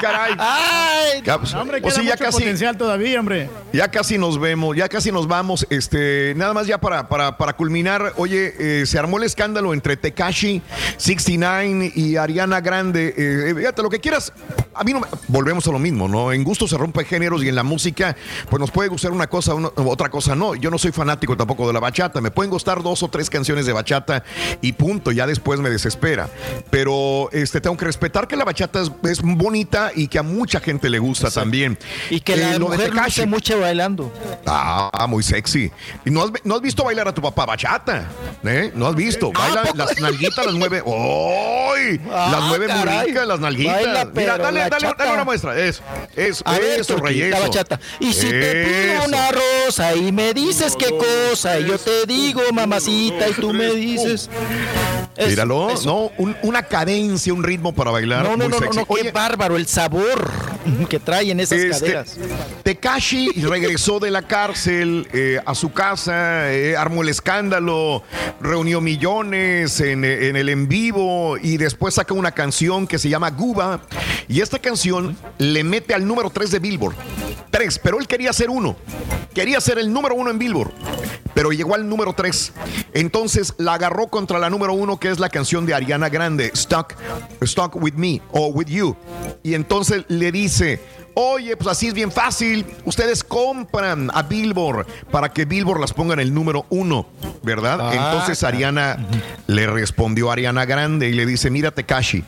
caray! 0.00 0.34
¡Ay! 0.38 1.22
Pues, 1.24 1.52
No, 1.54 1.62
hombre, 1.62 1.80
queda 1.80 1.90
ya 1.96 2.02
mucho 2.02 2.16
casi, 2.24 2.38
potencial 2.38 2.76
todavía, 2.76 3.20
hombre. 3.20 3.48
ya 3.72 3.90
casi 3.90 4.18
nos 4.18 4.38
vemos, 4.40 4.76
ya 4.76 4.88
casi 4.88 5.10
nos 5.12 5.26
vamos. 5.26 5.66
Este, 5.70 6.34
nada 6.36 6.52
más 6.54 6.66
ya 6.66 6.78
para, 6.78 7.08
para, 7.08 7.36
para 7.38 7.52
culminar, 7.54 8.12
oye, 8.16 8.54
eh, 8.82 8.86
se 8.86 8.98
armó 8.98 9.18
el 9.18 9.24
escándalo 9.24 9.72
entre 9.74 9.96
Tekashi 9.96 10.62
69 10.98 11.92
y 11.94 12.16
Ariana 12.16 12.60
Grande. 12.60 13.08
Eh, 13.16 13.50
eh, 13.50 13.54
fíjate, 13.56 13.82
lo 13.82 13.90
que 13.90 14.00
quieras. 14.00 14.32
A 14.74 14.84
mí 14.84 14.92
no 14.92 15.00
me- 15.00 15.06
volvemos 15.28 15.66
a 15.68 15.72
lo 15.72 15.78
mismo, 15.78 16.06
¿no? 16.08 16.32
En 16.32 16.44
gusto 16.44 16.68
se 16.68 16.76
rompe 16.76 17.04
géneros 17.04 17.42
y 17.42 17.48
en 17.48 17.54
la 17.54 17.62
música, 17.62 18.14
pues 18.50 18.60
nos 18.60 18.70
puede 18.70 18.88
gustar 18.90 19.10
una 19.12 19.26
cosa, 19.26 19.54
una- 19.54 19.68
otra 19.76 20.10
cosa 20.10 20.34
no. 20.34 20.54
Yo 20.54 20.70
no 20.70 20.76
soy 20.78 20.92
fanático 20.92 21.36
tampoco 21.36 21.66
de 21.66 21.72
la 21.72 21.80
bachata. 21.80 22.20
Me 22.20 22.30
pueden 22.30 22.50
gustar 22.50 22.82
dos 22.82 23.02
o 23.02 23.08
tres 23.08 23.30
canciones 23.30 23.64
de 23.66 23.72
bachata 23.72 24.22
y 24.60 24.72
punto. 24.72 25.12
Ya 25.12 25.26
después 25.26 25.60
me 25.60 25.70
desespera. 25.70 26.28
Pero 26.70 27.30
este, 27.32 27.60
tengo 27.60 27.76
que 27.76 27.86
respetar 27.86 28.28
que 28.28 28.36
la 28.36 28.44
bachata 28.44 28.82
es, 28.82 28.90
es 29.04 29.22
bonita 29.22 29.85
y 29.94 30.08
que 30.08 30.18
a 30.18 30.22
mucha 30.22 30.60
gente 30.60 30.88
le 30.90 30.98
gusta 30.98 31.30
también. 31.30 31.78
Y 32.10 32.20
que 32.20 32.34
Eh, 32.34 32.36
la 32.38 32.58
lo 32.58 32.68
de 32.70 32.76
mujer 32.76 32.94
luce 32.94 33.26
mucho 33.26 33.60
bailando. 33.60 34.12
Ah, 34.46 35.06
muy 35.08 35.22
sexy. 35.22 35.70
¿Y 36.04 36.10
no 36.10 36.22
has, 36.24 36.30
no 36.44 36.56
has 36.56 36.60
visto 36.60 36.84
bailar 36.84 37.08
a 37.08 37.14
tu 37.14 37.22
papá 37.22 37.46
bachata? 37.46 38.08
¿Eh? 38.44 38.70
¿No 38.74 38.86
has 38.86 38.94
visto? 38.94 39.32
Baila 39.32 39.64
las 39.74 40.00
nalguitas, 40.00 40.44
las 40.46 40.54
mueve. 40.54 40.78
¡Ay! 40.86 42.00
Ah, 42.10 42.28
las 42.32 42.42
mueve 42.44 42.68
muy 42.68 42.76
caray. 42.84 43.06
ricas, 43.08 43.26
las 43.26 43.40
nalguitas. 43.40 43.74
Baila, 43.74 44.04
Mira, 44.14 44.38
dale, 44.38 44.58
la 44.60 44.68
dale, 44.68 44.80
chata. 44.86 45.04
dale 45.04 45.14
una 45.14 45.24
muestra. 45.24 45.58
Eso, 45.58 45.82
eso, 46.14 46.42
A 46.46 46.52
ver, 46.58 46.80
eso, 46.80 46.96
la 46.98 47.10
eso. 47.10 47.40
bachata. 47.40 47.80
Y 48.00 48.12
si 48.12 48.28
te 48.28 48.64
pido 48.64 49.04
una 49.06 49.28
rosa 49.32 49.94
y 49.94 50.12
me 50.12 50.32
dices 50.34 50.76
qué 50.78 50.90
cosa, 50.96 51.58
y 51.58 51.66
yo 51.66 51.78
te 51.78 52.06
digo, 52.06 52.42
mamacita, 52.52 53.28
y 53.28 53.32
tú 53.34 53.52
me 53.52 53.70
dices. 53.72 54.28
Eso, 55.16 55.28
Míralo, 55.28 55.70
eso. 55.70 55.86
no, 55.86 56.10
un- 56.22 56.36
una 56.42 56.62
cadencia, 56.64 57.32
un 57.32 57.42
ritmo 57.42 57.74
para 57.74 57.90
bailar. 57.90 58.22
No, 58.24 58.30
no, 58.32 58.36
muy 58.36 58.48
no, 58.48 58.56
no, 58.56 58.58
sexy. 58.58 58.78
no, 58.78 58.84
qué 58.86 58.92
Oye, 58.92 59.12
bárbaro, 59.12 59.56
el 59.56 59.66
sabor 59.66 60.30
que 60.90 60.98
traen 61.00 61.40
esas 61.40 61.58
Este, 61.58 61.70
caderas. 61.86 62.16
Tekashi 62.62 63.30
regresó 63.42 63.98
de 63.98 64.10
la 64.10 64.22
cárcel 64.22 65.08
eh, 65.12 65.40
a 65.46 65.54
su 65.54 65.72
casa, 65.72 66.52
eh, 66.52 66.76
armó 66.76 67.02
el 67.02 67.08
escándalo, 67.08 68.02
reunió 68.40 68.80
millones 68.80 69.80
en, 69.80 70.04
eh, 70.04 70.28
en 70.28 70.36
el 70.36 70.48
en 70.48 70.68
vivo 70.68 71.38
y 71.38 71.56
después 71.56 71.94
saca 71.94 72.12
una 72.12 72.32
canción 72.32 72.86
que 72.86 72.98
se 72.98 73.08
llama 73.08 73.30
Guba. 73.30 73.80
Y 74.28 74.40
esta 74.40 74.58
canción 74.58 75.16
le 75.38 75.64
mete 75.64 75.94
al 75.94 76.06
número 76.06 76.30
3 76.30 76.50
de 76.50 76.58
Billboard. 76.58 76.94
3, 77.50 77.78
pero 77.78 77.98
él 78.00 78.06
quería 78.06 78.32
ser 78.32 78.50
uno. 78.50 78.76
Quería 79.34 79.60
ser 79.60 79.78
el 79.78 79.92
número 79.92 80.14
uno 80.14 80.30
en 80.30 80.38
Billboard. 80.38 80.72
Pero 81.34 81.52
llegó 81.52 81.74
al 81.74 81.86
número 81.88 82.14
3. 82.14 82.52
Entonces 82.94 83.54
la 83.58 83.74
agarró 83.74 84.06
contra 84.08 84.38
la 84.38 84.48
número 84.48 84.72
uno, 84.72 84.98
que 84.98 85.05
es 85.10 85.18
la 85.18 85.28
canción 85.28 85.66
de 85.66 85.74
Ariana 85.74 86.08
Grande, 86.08 86.50
Stuck, 86.54 86.94
Stuck 87.44 87.76
with 87.76 87.94
Me 87.94 88.20
o 88.32 88.48
With 88.48 88.66
You. 88.68 88.96
Y 89.42 89.54
entonces 89.54 90.04
le 90.08 90.32
dice, 90.32 90.80
Oye, 91.18 91.56
pues 91.56 91.66
así 91.68 91.86
es 91.86 91.94
bien 91.94 92.12
fácil. 92.12 92.66
Ustedes 92.84 93.24
compran 93.24 94.10
a 94.12 94.22
Billboard 94.22 94.86
para 95.10 95.30
que 95.30 95.46
Billboard 95.46 95.80
las 95.80 95.94
ponga 95.94 96.12
en 96.12 96.20
el 96.20 96.34
número 96.34 96.66
uno, 96.68 97.06
¿verdad? 97.42 97.78
Ah, 97.80 97.90
Entonces 97.94 98.44
Ariana 98.44 98.98
le 99.46 99.66
respondió 99.66 100.28
a 100.28 100.34
Ariana 100.34 100.66
Grande 100.66 101.08
y 101.08 101.14
le 101.14 101.24
dice, 101.24 101.48
mira 101.48 101.70
Tekashi, 101.70 102.22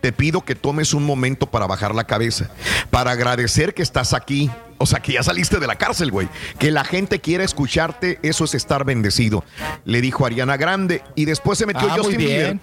te 0.00 0.10
pido 0.10 0.40
que 0.40 0.56
tomes 0.56 0.92
un 0.92 1.06
momento 1.06 1.46
para 1.46 1.68
bajar 1.68 1.94
la 1.94 2.02
cabeza, 2.02 2.50
para 2.90 3.12
agradecer 3.12 3.74
que 3.74 3.82
estás 3.82 4.12
aquí. 4.12 4.50
O 4.82 4.86
sea, 4.86 5.00
que 5.00 5.12
ya 5.12 5.22
saliste 5.22 5.60
de 5.60 5.66
la 5.68 5.76
cárcel, 5.76 6.10
güey. 6.10 6.28
Que 6.58 6.72
la 6.72 6.84
gente 6.84 7.20
quiera 7.20 7.44
escucharte, 7.44 8.18
eso 8.22 8.44
es 8.44 8.54
estar 8.54 8.84
bendecido. 8.84 9.44
Le 9.84 10.00
dijo 10.00 10.26
Ariana 10.26 10.56
Grande. 10.56 11.02
Y 11.14 11.24
después 11.24 11.58
se 11.58 11.66
metió 11.66 11.88
Ah, 11.88 11.94
Justin 11.96 12.18
Bieber 12.18 12.58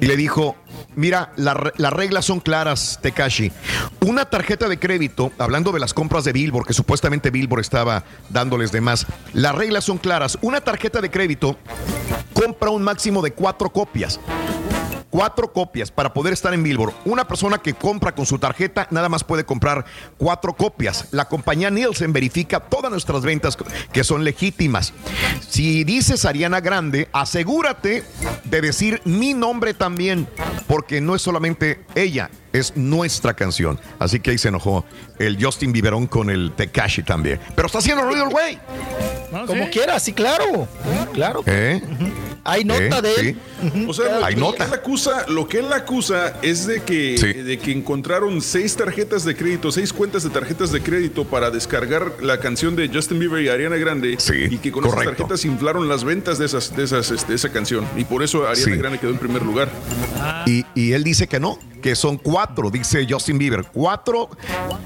y 0.00 0.06
le 0.06 0.16
dijo, 0.16 0.56
mira, 0.96 1.32
la 1.36 1.72
las 1.76 1.92
reglas 1.92 2.24
son 2.24 2.40
claras, 2.40 2.98
Tekashi. 3.02 3.52
Una 4.00 4.24
tarjeta 4.24 4.68
de 4.68 4.78
crédito, 4.78 5.32
hablando 5.38 5.70
de 5.70 5.78
las 5.78 5.94
compras 5.94 6.24
de 6.24 6.32
Billboard, 6.32 6.66
que 6.66 6.72
supuestamente 6.72 7.30
Billboard 7.30 7.60
estaba 7.60 8.04
dándoles 8.30 8.72
de 8.72 8.80
más, 8.80 9.06
las 9.32 9.54
reglas 9.54 9.84
son 9.84 9.98
claras. 9.98 10.38
Una 10.40 10.60
tarjeta 10.60 11.00
de 11.00 11.10
crédito 11.10 11.56
compra 12.32 12.70
un 12.70 12.82
máximo 12.82 13.22
de 13.22 13.32
cuatro 13.32 13.70
copias. 13.70 14.18
Cuatro 15.10 15.52
copias 15.54 15.90
para 15.90 16.12
poder 16.12 16.34
estar 16.34 16.52
en 16.52 16.62
Billboard. 16.62 16.92
Una 17.06 17.26
persona 17.26 17.58
que 17.58 17.72
compra 17.72 18.14
con 18.14 18.26
su 18.26 18.38
tarjeta 18.38 18.86
nada 18.90 19.08
más 19.08 19.24
puede 19.24 19.44
comprar 19.44 19.86
cuatro 20.18 20.52
copias. 20.52 21.06
La 21.12 21.24
compañía 21.26 21.70
Nielsen 21.70 22.12
verifica 22.12 22.60
todas 22.60 22.90
nuestras 22.90 23.22
ventas 23.22 23.56
que 23.90 24.04
son 24.04 24.22
legítimas. 24.22 24.92
Si 25.48 25.82
dices 25.84 26.26
Ariana 26.26 26.60
Grande, 26.60 27.08
asegúrate 27.12 28.04
de 28.44 28.60
decir 28.60 29.00
mi 29.06 29.32
nombre 29.32 29.72
también, 29.72 30.28
porque 30.66 31.00
no 31.00 31.14
es 31.14 31.22
solamente 31.22 31.84
ella, 31.94 32.30
es 32.52 32.76
nuestra 32.76 33.32
canción. 33.34 33.80
Así 33.98 34.20
que 34.20 34.32
ahí 34.32 34.38
se 34.38 34.48
enojó 34.48 34.84
el 35.18 35.42
Justin 35.42 35.72
Bieberón 35.72 36.06
con 36.06 36.28
el 36.28 36.52
Tekashi 36.52 37.02
también. 37.02 37.40
Pero 37.56 37.66
está 37.66 37.78
haciendo 37.78 38.04
ruido 38.04 38.24
el 38.24 38.30
güey. 38.30 38.58
Como 39.46 39.68
quiera, 39.70 39.98
sí, 40.00 40.12
claro. 40.12 40.68
Claro. 41.12 41.42
¿Eh? 41.46 41.82
Hay 42.44 42.64
nota 42.64 42.98
¿Eh? 42.98 43.02
de 43.02 43.14
él. 43.14 43.40
Sí. 43.72 43.86
O 43.88 43.92
sea, 43.92 44.24
Hay 44.24 44.36
nota. 44.36 44.64
él 44.64 44.70
acusa, 45.06 45.26
lo 45.30 45.46
que 45.48 45.58
él 45.58 45.72
acusa 45.72 46.34
es 46.42 46.66
de 46.66 46.82
que, 46.82 47.16
de 47.44 47.58
que 47.58 47.70
encontraron 47.72 48.40
seis 48.42 48.74
tarjetas 48.76 49.24
de 49.24 49.36
crédito, 49.36 49.70
seis 49.70 49.92
cuentas 49.92 50.24
de 50.24 50.30
tarjetas 50.30 50.72
de 50.72 50.82
crédito 50.82 51.24
para 51.24 51.50
descargar 51.50 52.14
la 52.20 52.40
canción 52.40 52.74
de 52.74 52.88
Justin 52.88 53.18
Bieber 53.20 53.42
y 53.42 53.48
Ariana 53.48 53.76
Grande 53.76 54.18
y 54.50 54.58
que 54.58 54.72
con 54.72 54.82
correcto. 54.82 55.02
esas 55.02 55.16
tarjetas 55.16 55.44
inflaron 55.44 55.88
las 55.88 56.04
ventas 56.04 56.38
de 56.38 56.46
esas, 56.46 56.74
de 56.76 56.84
esas, 56.84 57.10
este, 57.10 57.34
esa 57.34 57.50
canción 57.50 57.86
y 57.96 58.04
por 58.04 58.22
eso 58.22 58.46
Ariana 58.46 58.58
Sí. 58.58 58.76
Grande 58.78 58.98
quedó 58.98 59.10
en 59.10 59.18
primer 59.18 59.42
lugar. 59.42 59.70
Y, 60.46 60.64
y 60.74 60.92
él 60.92 61.04
dice 61.04 61.26
que 61.28 61.38
no, 61.40 61.58
que 61.82 61.94
son 61.96 62.16
cuatro, 62.18 62.70
dice 62.70 63.06
Justin 63.08 63.38
Bieber. 63.38 63.64
Cuatro 63.72 64.28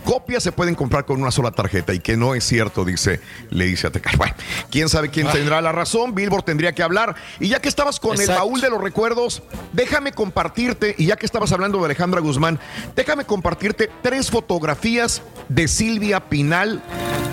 copias 0.04 0.42
se 0.42 0.52
pueden 0.52 0.74
comprar 0.74 1.04
con 1.04 1.20
una 1.20 1.30
sola 1.30 1.50
tarjeta 1.50 1.92
y 1.94 2.00
que 2.00 2.16
no 2.16 2.34
es 2.34 2.44
cierto, 2.44 2.84
dice, 2.84 3.20
le 3.50 3.66
dice 3.66 3.86
a 3.86 3.90
Tekashi. 3.90 4.16
Bueno, 4.22 4.34
quién 4.70 4.88
sabe 4.88 5.08
quién 5.10 5.26
Ah. 5.26 5.32
tendrá 5.32 5.60
la 5.60 5.72
razón. 5.72 6.14
Billboard 6.14 6.44
tendría 6.44 6.72
que 6.72 6.82
hablar. 6.82 7.14
Y 7.40 7.48
ya 7.48 7.60
que 7.60 7.68
estabas 7.68 7.98
con 7.98 8.20
el 8.20 8.28
baúl 8.28 8.60
de 8.60 8.70
los 8.70 8.80
recuerdos, 8.80 9.42
déjame 9.72 10.12
compartirte, 10.12 10.94
y 10.98 11.06
ya 11.06 11.16
que 11.16 11.26
estabas 11.26 11.50
hablando 11.52 11.78
de 11.78 11.86
Alejandra 11.86 12.20
Guzmán, 12.20 12.58
déjame 12.94 13.24
compartirte 13.24 13.90
tres 14.02 14.30
fotografías 14.30 15.22
de 15.48 15.66
Silvia 15.68 16.20
Pinal 16.28 16.82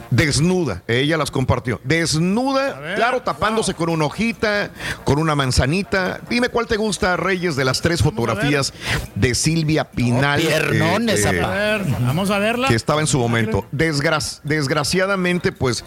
desnuda. 0.09 0.81
Ella 0.87 1.17
las 1.17 1.29
compartió. 1.29 1.79
Desnuda, 1.83 2.95
claro, 2.95 3.21
tapándose 3.21 3.73
con 3.75 3.89
una 3.89 4.05
hojita, 4.05 4.71
con 5.03 5.19
una 5.19 5.35
manzanita. 5.35 6.19
Dime 6.29 6.49
cuál 6.49 6.65
te 6.65 6.77
gusta, 6.77 7.15
Reyes, 7.17 7.55
de 7.55 7.65
las 7.65 7.81
tres 7.81 8.01
fotografías 8.01 8.73
de 9.15 9.35
Silvia 9.35 9.48
Pinal. 9.95 10.39
piernones, 10.39 11.25
eh, 11.25 11.29
eh, 11.35 11.41
A 11.41 11.47
ver, 11.49 11.81
vamos 12.01 12.29
a 12.31 12.39
verla. 12.39 12.67
que 12.67 12.75
estaba 12.75 13.01
en 13.01 13.07
su 13.07 13.19
momento. 13.19 13.65
Desgra- 13.71 14.39
desgraciadamente, 14.43 15.51
pues, 15.51 15.83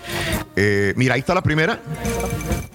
eh, 0.56 0.92
mira, 0.96 1.14
ahí 1.14 1.20
está 1.20 1.34
la 1.34 1.42
primera. 1.42 1.80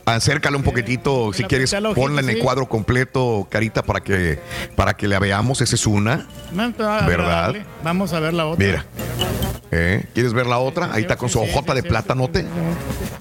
Acércala 0.05 0.55
un 0.55 0.63
poquitito, 0.63 1.33
si 1.33 1.43
quieres, 1.43 1.75
ponla 1.93 2.21
en 2.21 2.29
el 2.29 2.39
cuadro 2.39 2.67
completo, 2.69 3.45
Carita, 3.51 3.83
para 3.83 3.99
que, 3.99 4.39
para 4.75 4.95
que 4.95 5.05
la 5.07 5.19
veamos. 5.19 5.59
Esa 5.59 5.75
es 5.75 5.85
una. 5.85 6.27
No, 6.53 6.71
¿Verdad? 7.05 7.55
Vamos 7.83 8.13
a 8.13 8.19
ver 8.21 8.33
la 8.33 8.45
otra. 8.45 8.65
Mira. 8.65 8.85
¿Eh? 9.69 10.05
¿Quieres 10.13 10.31
ver 10.31 10.45
la 10.47 10.59
otra? 10.59 10.91
Ahí 10.93 11.01
está 11.01 11.17
con 11.17 11.27
su 11.27 11.41
hojota 11.41 11.73
de 11.73 11.83
plátanote. 11.83 12.45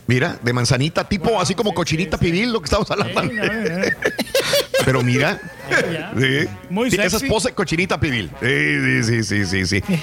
Mira, 0.07 0.39
de 0.43 0.53
manzanita, 0.53 1.03
tipo 1.09 1.41
así 1.41 1.57
como 1.57 1.75
cochinita 1.75 2.19
pibil, 2.19 2.53
lo 2.53 2.61
que 2.61 2.67
estamos 2.67 2.89
hablando. 2.89 3.21
Pero 4.85 5.03
mira. 5.03 5.41
Sí. 6.19 6.49
Muy 6.71 6.91
Sí, 6.91 6.97
Esa 6.97 7.11
sexy. 7.11 7.27
esposa 7.27 7.49
de 7.49 7.55
cochinita 7.55 7.99
pibil. 8.01 8.31
Sí, 8.41 9.03
sí, 9.05 9.23
sí, 9.25 9.45
sí, 9.45 9.67
sí. 9.67 9.81
sí. 9.87 9.95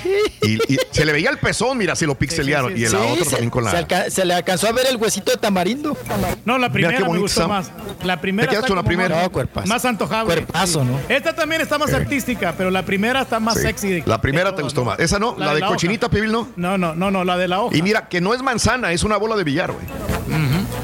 Y, 0.42 0.74
y 0.74 0.78
se 0.92 1.06
le 1.06 1.12
veía 1.14 1.30
el 1.30 1.38
pezón, 1.38 1.78
mira, 1.78 1.96
se 1.96 2.06
lo 2.06 2.16
pixelearon. 2.16 2.76
Y 2.78 2.82
la 2.82 2.90
Sí, 2.90 2.96
otra 2.96 3.24
se- 3.26 3.30
también 3.32 3.50
con 3.50 3.66
se, 3.66 3.72
la. 3.74 3.80
alca- 3.80 4.10
se 4.10 4.26
le 4.26 4.34
alcanzó 4.34 4.68
a 4.68 4.72
ver 4.72 4.86
el 4.90 4.98
huesito 4.98 5.32
de 5.32 5.38
tamarindo. 5.38 5.98
No, 6.46 6.58
la 6.58 6.72
primera 6.72 7.00
me 7.08 7.18
gustó 7.20 7.48
más. 7.48 7.72
La 8.04 8.20
primera 8.20 8.48
¿Te 8.48 8.52
quedas 8.52 8.64
está 8.66 8.68
con 8.68 8.78
la 8.78 8.84
primera? 8.84 9.16
Más, 9.16 9.24
No, 9.26 9.32
cuerpazo. 9.32 9.68
más 9.68 9.86
antojable. 9.86 10.34
Cuerpazo, 10.34 10.84
¿no? 10.84 11.00
Esta 11.10 11.34
también 11.34 11.62
está 11.62 11.78
más 11.78 11.94
artística, 11.94 12.54
pero 12.58 12.70
la 12.70 12.84
primera 12.84 13.22
está 13.22 13.40
más 13.40 13.56
Sí. 13.56 13.62
sexy. 13.62 13.88
de- 13.90 14.04
La 14.06 14.20
primera 14.22 14.52
de 14.52 14.58
te 14.58 14.64
gustó 14.64 14.84
más. 14.86 15.00
Esa 15.00 15.20
no, 15.20 15.36
la, 15.38 15.54
de 15.56 15.62
cochinita 15.62 16.10
pibil 16.10 16.32
no. 16.32 16.50
No, 16.56 16.78
no, 16.78 16.94
no, 16.96 17.10
no, 17.12 17.24
la 17.24 17.38
de 17.38 17.48
la 17.48 17.62
hoja. 17.62 17.76
Y 17.76 17.82
mira, 17.82 18.08
que 18.10 18.22
no 18.22 18.34
es 18.34 18.42
manzana, 18.42 18.92
es 18.92 19.04
una 19.04 19.18
bola 19.18 19.36
de 19.36 19.44
billar, 19.44 19.72
güey. 19.72 19.86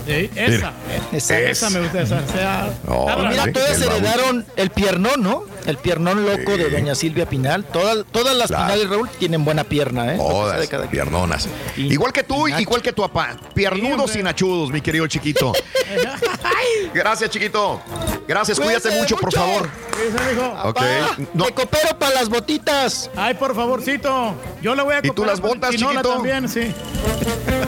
Esa, 0.07 0.73
esa, 1.11 1.39
esa, 1.39 1.69
me 1.69 1.79
gusta, 1.81 2.01
esa. 2.01 2.17
O 2.17 2.31
sea, 2.31 2.73
no, 2.87 3.29
mira, 3.29 3.51
todos 3.51 3.81
heredaron 3.81 4.45
el 4.55 4.69
piernón, 4.69 5.21
¿no? 5.23 5.43
El 5.65 5.77
piernón 5.77 6.25
loco 6.25 6.57
de 6.57 6.69
doña 6.69 6.95
Silvia 6.95 7.27
Pinal. 7.27 7.63
Todas, 7.65 8.05
todas 8.11 8.35
las 8.35 8.47
Claro. 8.47 8.65
Pinales, 8.65 8.89
Raúl, 8.89 9.09
tienen 9.19 9.45
buena 9.45 9.63
pierna, 9.63 10.13
¿eh? 10.13 10.17
Todas, 10.17 10.67
cada 10.67 10.89
piernonas. 10.89 11.47
Y- 11.77 11.93
Igual 11.93 12.11
que 12.13 12.23
tú, 12.23 12.47
y 12.47 12.53
igual 12.61 12.81
que 12.81 12.91
tu 12.93 13.01
papá. 13.03 13.35
Piernudos 13.53 14.15
y 14.15 14.23
nachudos, 14.23 14.71
mi 14.71 14.81
querido 14.81 15.05
chiquito. 15.07 15.53
Gracias, 16.93 17.29
chiquito. 17.29 17.81
Gracias, 18.27 18.59
cuídate 18.59 18.81
Cuídate 18.89 18.99
mucho, 19.01 19.17
por 19.17 19.33
favor. 19.33 19.69
Esa, 20.07 20.29
mijo. 20.29 20.69
Ok. 20.69 20.75
Pa, 20.75 21.17
No, 21.33 21.45
Te 21.45 21.53
coopero 21.53 21.99
para 21.99 22.15
las 22.15 22.29
botitas. 22.29 23.09
Ay, 23.15 23.33
por 23.33 23.55
favorcito. 23.55 24.33
Yo 24.61 24.75
le 24.75 24.83
voy 24.83 24.95
a 24.95 24.99
¿Y 25.03 25.09
tú 25.11 25.25
las 25.25 25.39
botas, 25.41 25.71
chiquito? 25.71 26.01
también, 26.01 26.47
sí. 26.47 26.73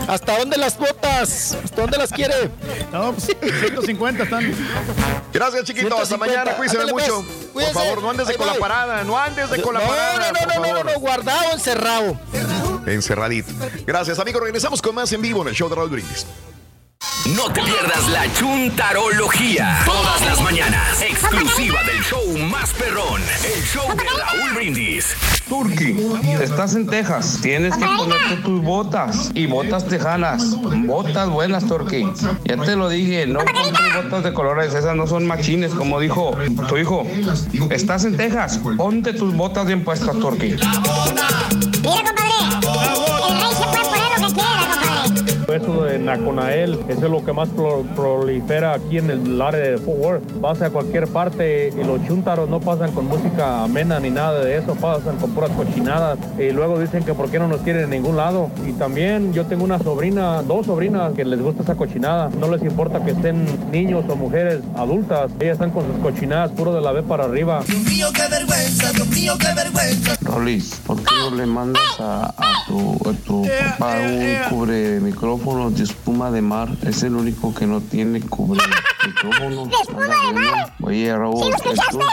¿Hasta 0.07 0.37
dónde 0.37 0.57
las 0.57 0.77
botas? 0.77 1.57
¿Hasta 1.63 1.81
dónde 1.81 1.97
las 1.97 2.11
quiere? 2.11 2.49
No, 2.91 3.13
pues, 3.13 3.35
150 3.59 4.23
están. 4.23 4.53
gracias, 5.33 5.63
chiquito. 5.65 5.87
Hasta 5.95 6.17
150. 6.17 6.17
mañana. 6.17 6.57
Cuídense 6.57 6.77
pues. 6.91 7.09
mucho. 7.09 7.25
Por. 7.53 7.80
Favor, 7.83 8.01
no 8.01 8.09
andes 8.09 8.27
de 8.27 8.35
con 8.35 8.47
la 8.47 8.55
parada. 8.55 9.03
No 9.03 9.17
andes 9.17 9.49
de 9.49 9.61
con 9.61 9.73
la 9.73 9.81
parada. 9.81 10.31
no, 10.31 10.39
no, 10.55 10.63
no, 10.63 10.73
no, 10.73 10.83
no, 10.83 10.99
guardado, 10.99 11.51
encerrado. 11.53 12.17
Encerradito. 12.85 13.51
Gracias, 13.85 14.19
amigos. 14.19 14.41
Regresamos 14.41 14.81
con 14.81 14.95
más 14.95 15.11
en 15.11 15.21
vivo 15.21 15.41
en 15.41 15.49
el 15.49 15.55
show 15.55 15.69
de 15.69 15.75
Raúl 15.75 15.89
Brindis. 15.89 16.25
No 17.35 17.51
te 17.51 17.61
pierdas 17.61 18.09
la 18.09 18.31
chuntarología. 18.33 19.79
Todas 19.85 20.23
las 20.23 20.39
mañanas. 20.41 21.01
Exclusiva 21.01 21.83
del 21.83 21.99
show 22.03 22.37
más 22.49 22.73
perrón. 22.73 23.21
El 23.43 23.63
show 23.63 23.87
de 23.95 24.03
Raúl 24.03 24.53
Brindis. 24.53 25.15
Turki, 25.49 25.95
estás 26.39 26.75
en 26.75 26.85
Texas. 26.85 27.39
Tienes 27.41 27.75
que 27.75 27.85
ponerte 27.85 28.35
tus 28.43 28.61
botas 28.61 29.31
y 29.33 29.47
botas 29.47 29.87
tejanas. 29.87 30.55
Botas 30.85 31.29
buenas, 31.29 31.65
Turki. 31.67 32.07
Ya 32.45 32.57
te 32.57 32.75
lo 32.75 32.87
dije, 32.87 33.25
no 33.25 33.39
compres 33.39 34.03
botas 34.03 34.23
de 34.23 34.33
colores. 34.33 34.73
Esas 34.73 34.95
no 34.95 35.07
son 35.07 35.25
machines, 35.25 35.73
como 35.73 35.99
dijo 35.99 36.37
tu 36.69 36.77
hijo. 36.77 37.07
Estás 37.71 38.05
en 38.05 38.15
Texas. 38.15 38.59
Ponte 38.77 39.13
tus 39.13 39.33
botas 39.33 39.65
bien 39.65 39.83
puestas, 39.83 40.19
Turki. 40.19 40.55
Mira, 41.83 42.03
compadre. 42.15 42.30
Eso 45.53 45.83
de 45.83 45.99
Naconael, 45.99 46.79
eso 46.87 47.05
es 47.05 47.11
lo 47.11 47.23
que 47.25 47.33
más 47.33 47.49
pro- 47.49 47.83
prolifera 47.95 48.73
aquí 48.73 48.97
en 48.97 49.09
el 49.09 49.41
área 49.41 49.59
de 49.71 49.77
Fort 49.77 49.97
Worth. 49.99 50.41
Vas 50.41 50.61
a 50.61 50.69
cualquier 50.69 51.07
parte 51.07 51.69
y 51.75 51.83
los 51.83 52.05
chúntaros 52.07 52.49
no 52.49 52.59
pasan 52.59 52.91
con 52.91 53.05
música 53.07 53.63
amena 53.63 53.99
ni 53.99 54.09
nada 54.09 54.39
de 54.43 54.57
eso, 54.57 54.75
pasan 54.75 55.17
con 55.17 55.31
puras 55.31 55.51
cochinadas. 55.51 56.17
Y 56.39 56.51
luego 56.51 56.79
dicen 56.79 57.03
que 57.03 57.13
por 57.13 57.29
qué 57.29 57.39
no 57.39 57.47
nos 57.47 57.61
quieren 57.61 57.83
en 57.85 57.89
ningún 57.91 58.17
lado. 58.17 58.49
Y 58.67 58.71
también 58.73 59.33
yo 59.33 59.45
tengo 59.45 59.63
una 59.63 59.79
sobrina, 59.79 60.41
dos 60.43 60.65
sobrinas 60.65 61.13
que 61.13 61.25
les 61.25 61.41
gusta 61.41 61.63
esa 61.63 61.75
cochinada. 61.75 62.29
No 62.39 62.49
les 62.49 62.61
importa 62.63 63.03
que 63.03 63.11
estén 63.11 63.45
niños 63.71 64.05
o 64.09 64.15
mujeres 64.15 64.59
adultas. 64.75 65.31
Ellas 65.39 65.53
están 65.53 65.71
con 65.71 65.85
sus 65.85 65.97
cochinadas 66.01 66.51
puro 66.51 66.73
de 66.73 66.81
la 66.81 66.91
B 66.91 67.03
para 67.03 67.25
arriba. 67.25 67.61
mío, 67.89 68.07
qué 68.13 68.23
vergüenza, 68.29 68.91
Dios 68.93 69.07
mío, 69.09 69.33
qué 69.39 69.53
vergüenza. 69.53 70.15
Rolis, 70.21 70.79
¿por 70.85 70.97
qué 70.97 71.15
no 71.29 71.35
le 71.35 71.45
mandas 71.45 71.81
a, 71.99 72.25
a 72.37 72.65
tu, 72.67 72.95
a 73.09 73.13
tu 73.25 73.43
papá 73.77 73.97
un 74.01 74.49
cubre 74.49 74.99
micrófonos 75.41 75.75
de 75.77 75.83
espuma 75.85 76.29
de 76.31 76.41
mar? 76.41 76.69
Es 76.83 77.01
el 77.03 77.15
único 77.15 77.53
que 77.53 77.65
no 77.65 77.81
tiene 77.81 78.21
cubre 78.21 78.61
micrófonos. 79.05 79.69
¿De 79.69 79.75
espuma 79.81 80.05
de 80.05 80.33
mar? 80.39 80.73
Oye, 80.83 81.17
Raúl, 81.17 81.51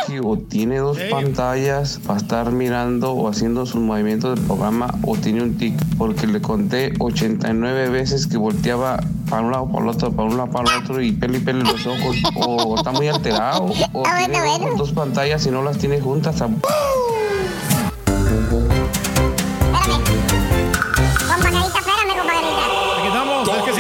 ¿Sí 0.07 0.15
el 0.15 0.21
o 0.25 0.39
tiene 0.39 0.79
dos 0.79 0.99
pantallas 1.11 2.01
para 2.07 2.19
estar 2.19 2.51
mirando 2.53 3.13
o 3.13 3.29
haciendo 3.29 3.67
sus 3.67 3.81
movimientos 3.83 4.35
del 4.37 4.45
programa 4.47 4.89
o 5.03 5.17
tiene 5.17 5.43
un 5.43 5.57
tic, 5.59 5.75
porque 5.99 6.27
le 6.27 6.41
conté 6.41 6.95
89 6.99 7.91
veces 7.91 8.27
que 8.27 8.39
volteaba 8.39 8.99
para 9.29 9.43
un 9.43 9.53
lado, 9.53 9.67
para 9.71 9.85
el 9.85 9.89
otro, 9.91 10.13
para 10.13 10.29
un 10.29 10.37
lado, 10.39 10.51
para 10.51 10.75
el 10.77 10.83
otro 10.83 11.03
y 11.03 11.13
pele 11.13 11.39
y 11.39 11.41
pele 11.41 11.65
los 11.65 11.87
ojos. 11.87 12.17
O 12.37 12.77
está 12.77 12.93
muy 12.93 13.09
alterado, 13.09 13.65
o 13.93 14.03
Ah, 14.07 14.19
tiene 14.25 14.39
bueno, 14.39 14.53
dos- 14.53 14.59
bueno. 14.61 14.77
dos 14.79 14.93
pantallas 14.93 15.47
y 15.47 15.51
no 15.51 15.63
las 15.63 15.77
tiene 15.77 16.01
juntas. 16.01 16.43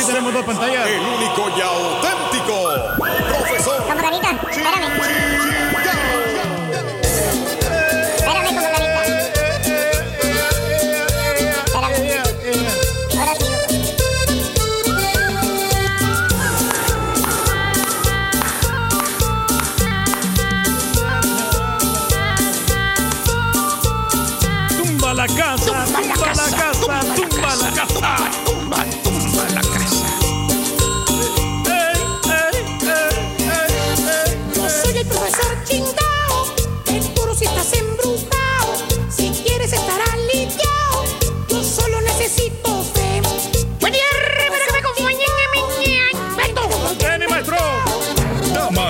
tenemos 0.08 0.32
dos 0.32 0.44
pantallas. 0.44 0.88
El 0.88 1.00
único 1.00 1.54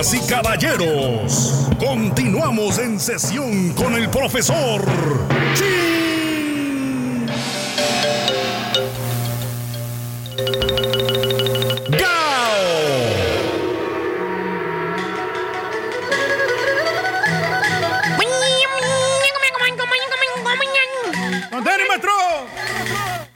Damas 0.09 0.13
y 0.13 0.27
caballeros, 0.27 1.67
continuamos 1.77 2.79
en 2.79 2.99
sesión 2.99 3.73
con 3.73 3.93
el 3.93 4.09
profesor 4.09 4.81
¡Contene, 21.51 21.85
maestro! 21.87 22.11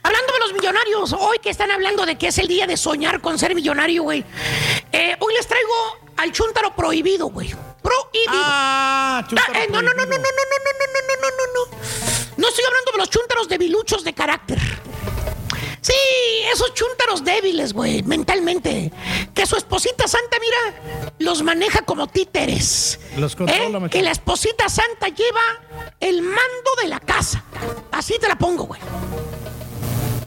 Hablando 0.02 0.32
de 0.32 0.38
los 0.40 0.52
millonarios, 0.54 1.12
hoy 1.12 1.38
que 1.40 1.50
están 1.50 1.70
hablando 1.70 2.06
de 2.06 2.16
que 2.16 2.28
es 2.28 2.38
el 2.38 2.48
día 2.48 2.66
de 2.66 2.76
soñar 2.76 3.20
con 3.20 3.38
ser 3.38 3.54
millonario, 3.54 4.02
güey. 4.02 4.24
eh, 4.92 5.14
hoy 5.20 5.34
les 5.34 5.46
traigo 5.46 6.03
al 6.16 6.32
chúntaro 6.32 6.74
prohibido, 6.74 7.26
güey. 7.26 7.54
Prohibido. 7.82 8.32
Ah, 8.32 9.24
chúntaro 9.28 9.54
eh, 9.54 9.66
no, 9.70 9.82
no, 9.82 9.92
no, 9.92 10.06
no, 10.06 10.06
no, 10.06 10.16
no, 10.16 10.18
no, 10.18 10.18
no, 10.18 10.74
no, 10.80 11.06
no, 11.08 11.16
no, 11.20 11.30
no, 11.30 11.70
no. 11.70 11.78
No 12.36 12.48
estoy 12.48 12.64
hablando 12.64 12.92
de 12.92 12.98
los 12.98 13.10
chúntaros 13.10 13.48
debiluchos 13.48 14.04
de 14.04 14.12
carácter. 14.12 14.58
Sí, 15.80 15.92
esos 16.50 16.72
chúntaros 16.72 17.24
débiles, 17.24 17.74
güey, 17.74 18.02
mentalmente. 18.04 18.90
Que 19.34 19.46
su 19.46 19.56
esposita 19.56 20.08
santa, 20.08 20.38
mira, 20.40 21.12
los 21.18 21.42
maneja 21.42 21.82
como 21.82 22.06
títeres. 22.06 22.98
Los 23.18 23.34
¿Eh? 23.34 23.36
controla, 23.36 23.80
maestro. 23.80 23.98
Que 23.98 24.02
la 24.02 24.12
esposita 24.12 24.68
santa 24.70 25.08
lleva 25.08 25.42
el 26.00 26.22
mando 26.22 26.70
de 26.82 26.88
la 26.88 27.00
casa. 27.00 27.44
Así 27.92 28.14
te 28.18 28.28
la 28.28 28.36
pongo, 28.36 28.64
güey. 28.64 28.80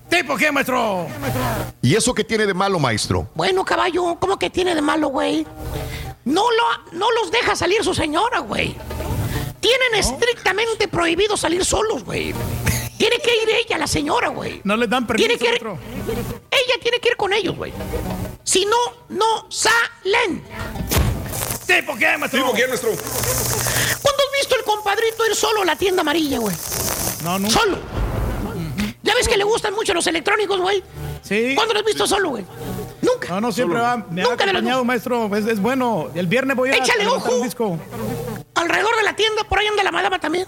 ¿Tipo 0.10 0.38
qué, 0.38 0.52
maestro? 0.52 1.08
¿Y 1.82 1.96
eso 1.96 2.14
qué 2.14 2.24
tiene 2.24 2.46
de 2.46 2.54
malo, 2.54 2.80
maestro? 2.80 3.30
Bueno, 3.36 3.66
caballo, 3.66 4.18
¿cómo 4.20 4.40
que 4.40 4.50
tiene 4.50 4.74
de 4.74 4.82
malo, 4.82 5.10
güey? 5.10 5.46
No, 6.26 6.44
lo, 6.52 6.98
no 6.98 7.12
los 7.12 7.32
deja 7.32 7.56
salir 7.56 7.84
su 7.84 7.94
señora, 7.94 8.40
güey. 8.40 8.76
Tienen 9.60 9.96
estrictamente 9.96 10.88
prohibido 10.88 11.36
salir 11.36 11.66
solos, 11.66 12.04
güey. 12.04 12.34
Tiene 12.98 13.18
que 13.20 13.32
ir 13.44 13.50
ella, 13.50 13.78
la 13.78 13.88
señora, 13.88 14.30
güey. 14.30 14.62
No 14.64 14.76
les 14.78 14.90
dan 14.90 15.06
permiso, 15.06 15.28
Tiene 15.28 15.40
que 15.40 15.64
ir-. 15.64 15.68
Ella 15.68 16.74
tiene 16.82 17.00
que 17.00 17.10
ir 17.10 17.16
con 17.18 17.34
ellos, 17.34 17.56
güey. 17.56 17.74
Si 18.44 18.66
no, 18.66 18.78
no 19.10 19.50
salen. 19.52 20.44
¿Tipo 21.66 21.96
qué, 21.98 22.18
maestro? 22.18 22.40
¿Tipo 22.42 22.54
quién, 22.54 22.70
maestro? 22.70 22.90
¿Cuándo 22.92 24.24
has 24.24 24.40
visto 24.40 24.56
el 24.56 24.64
compadrito 24.64 25.26
ir 25.28 25.36
solo 25.36 25.62
a 25.62 25.66
la 25.66 25.76
tienda 25.76 26.02
amarilla, 26.02 26.40
güey? 26.40 26.56
No, 27.24 27.38
nunca. 27.40 27.60
Solo. 27.60 27.78
¿Ya 29.08 29.16
ves 29.16 29.28
que 29.30 29.38
le 29.38 29.46
gustan 29.46 29.74
mucho 29.74 29.94
los 29.94 30.06
electrónicos, 30.06 30.60
güey? 30.60 30.84
Sí. 31.22 31.54
¿Cuándo 31.56 31.74
lo 31.74 31.80
has 31.80 31.86
visto 31.86 32.06
solo, 32.06 32.30
güey? 32.32 32.46
Nunca. 33.02 33.30
No, 33.30 33.40
no, 33.42 33.52
siempre 33.54 33.78
Solo. 33.80 33.88
va. 33.90 33.98
Me 34.10 34.22
ha 34.22 34.26
Nunca 34.26 34.46
de 34.46 34.52
las 34.52 34.56
acompañado, 34.60 34.84
maestro. 34.84 35.36
Es, 35.36 35.46
es 35.46 35.62
bueno. 35.62 36.10
El 36.14 36.28
viernes 36.28 36.58
voy 36.58 36.70
a 36.72 36.76
Échale 36.76 37.06
a 37.06 37.12
ojo. 37.12 37.36
un 37.38 37.44
disco. 37.44 37.80
Alrededor 38.56 38.96
de 38.98 39.04
la 39.04 39.16
tienda, 39.16 39.44
por 39.46 39.60
ahí 39.60 39.68
anda 39.68 39.82
la 39.84 39.92
madama 39.92 40.20
también. 40.20 40.46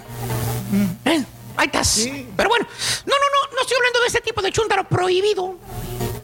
¿Eh? 1.06 1.24
Ahí 1.56 1.66
estás. 1.68 2.06
Pero 2.36 2.50
bueno, 2.50 2.68
no, 3.06 3.14
no, 3.14 3.26
no, 3.50 3.56
no 3.56 3.62
estoy 3.62 3.78
hablando 3.78 4.02
de 4.02 4.08
ese 4.08 4.20
tipo 4.22 4.42
de 4.42 4.52
chúntaro 4.52 4.84
prohibido. 4.84 5.56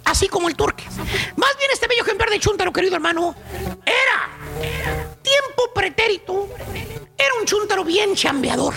Así 0.03 0.27
como 0.27 0.49
el 0.49 0.55
turque. 0.55 0.83
Más 1.37 1.57
bien 1.57 1.71
este 1.71 1.87
bello 1.87 2.03
ejemplar 2.03 2.29
de 2.29 2.39
chúntaro, 2.39 2.71
querido 2.73 2.95
hermano, 2.95 3.33
era 3.85 5.09
tiempo 5.21 5.71
pretérito. 5.73 6.49
Era 7.17 7.33
un 7.39 7.45
chúntaro 7.45 7.83
bien 7.85 8.13
chambeador. 8.13 8.73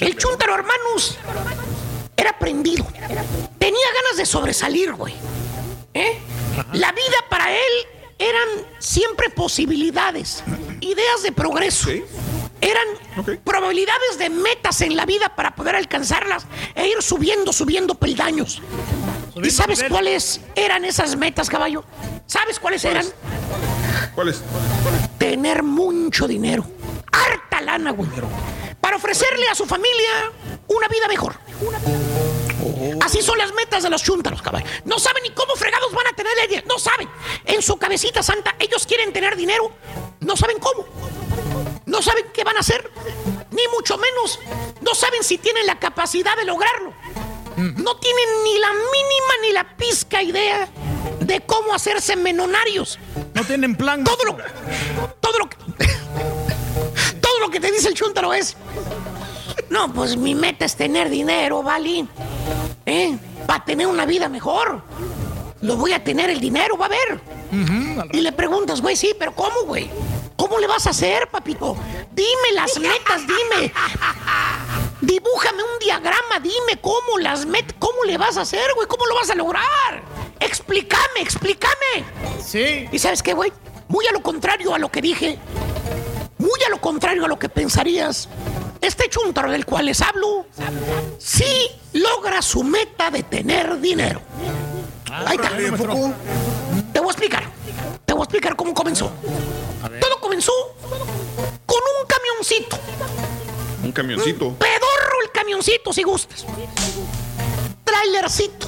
El 0.00 0.16
chúntaro, 0.16 0.54
hermanos, 0.54 1.18
era 2.22 2.38
prendido. 2.38 2.86
Tenía 3.58 3.86
ganas 3.94 4.16
de 4.16 4.26
sobresalir, 4.26 4.92
güey. 4.92 5.14
¿Eh? 5.94 6.18
La 6.72 6.92
vida 6.92 7.16
para 7.28 7.52
él 7.52 7.72
eran 8.18 8.48
siempre 8.78 9.28
posibilidades, 9.30 10.42
ideas 10.80 11.22
de 11.22 11.32
progreso. 11.32 11.90
Eran 12.60 12.86
probabilidades 13.44 14.18
de 14.18 14.30
metas 14.30 14.80
en 14.82 14.96
la 14.96 15.04
vida 15.04 15.34
para 15.34 15.54
poder 15.54 15.74
alcanzarlas 15.74 16.46
e 16.74 16.86
ir 16.86 17.02
subiendo, 17.02 17.52
subiendo 17.52 17.96
peldaños. 17.96 18.62
¿Y 19.42 19.50
sabes 19.50 19.84
cuáles 19.88 20.40
eran 20.54 20.84
esas 20.84 21.16
metas, 21.16 21.50
caballo? 21.50 21.84
¿Sabes 22.26 22.60
cuáles 22.60 22.84
eran? 22.84 23.04
¿Cuál 24.14 24.28
es? 24.28 24.42
Tener 25.18 25.62
mucho 25.64 26.28
dinero. 26.28 26.64
Harta 27.12 27.60
lana, 27.60 27.90
güey. 27.92 28.10
Para 28.80 28.96
ofrecerle 28.96 29.48
a 29.48 29.54
su 29.54 29.66
familia 29.66 30.32
una 30.68 30.88
vida 30.88 31.06
mejor. 31.08 31.36
Así 33.00 33.22
son 33.22 33.38
las 33.38 33.52
metas 33.54 33.82
de 33.82 33.90
los 33.90 34.02
chúntaros, 34.02 34.42
caballo. 34.42 34.66
No 34.84 34.98
saben 34.98 35.22
ni 35.22 35.30
cómo 35.30 35.54
fregados 35.56 35.92
van 35.92 36.06
a 36.06 36.12
tener 36.12 36.32
el 36.42 36.48
dinero. 36.48 36.66
No 36.68 36.78
saben. 36.78 37.08
En 37.44 37.62
su 37.62 37.76
cabecita 37.76 38.22
santa, 38.22 38.56
ellos 38.58 38.86
quieren 38.86 39.12
tener 39.12 39.36
dinero. 39.36 39.72
No 40.20 40.36
saben 40.36 40.58
cómo. 40.58 40.86
No 41.86 42.02
saben 42.02 42.26
qué 42.32 42.44
van 42.44 42.56
a 42.56 42.60
hacer. 42.60 42.90
Ni 43.50 43.62
mucho 43.68 43.98
menos. 43.98 44.38
No 44.80 44.94
saben 44.94 45.22
si 45.22 45.38
tienen 45.38 45.66
la 45.66 45.78
capacidad 45.78 46.36
de 46.36 46.44
lograrlo. 46.44 46.94
No 47.56 47.96
tienen 47.96 48.44
ni 48.44 48.58
la 48.58 48.72
mínima 48.72 49.34
ni 49.42 49.52
la 49.52 49.76
pizca 49.76 50.22
idea 50.22 50.68
de 51.20 51.40
cómo 51.42 51.74
hacerse 51.74 52.16
menonarios. 52.16 52.98
No 53.34 53.44
tienen 53.44 53.76
plan. 53.76 54.04
Todo 54.04 54.24
lo, 54.24 54.36
todo 55.20 55.38
lo 55.38 55.48
que, 55.50 55.56
lo 57.42 57.50
que 57.50 57.60
te 57.60 57.70
dice 57.70 57.88
el 57.88 57.94
chúntaro 57.94 58.32
es, 58.32 58.56
no, 59.68 59.92
pues 59.92 60.16
mi 60.16 60.34
meta 60.34 60.64
es 60.64 60.76
tener 60.76 61.10
dinero, 61.10 61.62
¿vale? 61.62 62.06
¿Eh? 62.86 63.18
Para 63.46 63.64
tener 63.64 63.86
una 63.86 64.06
vida 64.06 64.28
mejor. 64.28 64.82
Lo 65.60 65.76
voy 65.76 65.92
a 65.92 66.02
tener 66.02 66.30
el 66.30 66.40
dinero, 66.40 66.76
va 66.76 66.86
a 66.86 66.88
ver. 66.88 67.20
Y 68.12 68.20
le 68.20 68.32
preguntas, 68.32 68.80
güey, 68.80 68.96
sí, 68.96 69.14
pero 69.18 69.34
¿cómo, 69.34 69.62
güey? 69.64 69.90
¿Cómo 70.36 70.58
le 70.58 70.66
vas 70.66 70.86
a 70.86 70.90
hacer, 70.90 71.28
papito? 71.28 71.76
Dime 72.12 72.52
las 72.54 72.78
metas, 72.78 73.22
dime. 73.26 73.72
Dibújame 75.00 75.62
un 75.62 75.78
diagrama, 75.80 76.40
dime 76.40 76.80
cómo 76.80 77.18
las 77.18 77.44
metas, 77.46 77.74
cómo 77.78 78.04
le 78.04 78.18
vas 78.18 78.36
a 78.36 78.42
hacer, 78.42 78.72
güey, 78.74 78.86
cómo 78.88 79.06
lo 79.06 79.14
vas 79.16 79.30
a 79.30 79.34
lograr. 79.34 80.02
Explícame, 80.40 81.20
explícame. 81.20 82.04
Sí. 82.44 82.88
¿Y 82.90 82.98
sabes 82.98 83.22
qué, 83.22 83.34
güey? 83.34 83.52
Muy 83.88 84.06
a 84.06 84.12
lo 84.12 84.22
contrario 84.22 84.74
a 84.74 84.78
lo 84.78 84.90
que 84.90 85.00
dije, 85.00 85.38
muy 86.42 86.62
a 86.66 86.70
lo 86.70 86.80
contrario 86.80 87.24
a 87.24 87.28
lo 87.28 87.38
que 87.38 87.48
pensarías, 87.48 88.28
este 88.80 89.08
chúntaro 89.08 89.50
del 89.50 89.64
cual 89.64 89.86
les 89.86 90.00
hablo, 90.00 90.46
sí 91.18 91.70
logra 91.92 92.42
su 92.42 92.64
meta 92.64 93.10
de 93.10 93.22
tener 93.22 93.80
dinero. 93.80 94.20
Ahí 95.10 95.36
está. 95.36 95.50
Te 95.56 97.00
voy 97.00 97.08
a 97.08 97.12
explicar. 97.12 97.44
Te 98.04 98.12
voy 98.12 98.22
a 98.22 98.24
explicar 98.24 98.56
cómo 98.56 98.74
comenzó. 98.74 99.12
Todo 100.00 100.20
comenzó 100.20 100.52
con 101.64 101.78
un 101.78 102.06
camioncito. 102.08 102.78
Un 103.84 103.92
camioncito. 103.92 104.54
Pedorro 104.54 105.22
el 105.22 105.30
camioncito, 105.30 105.92
si 105.92 106.02
gustas. 106.02 106.44
Trailercito. 107.84 108.66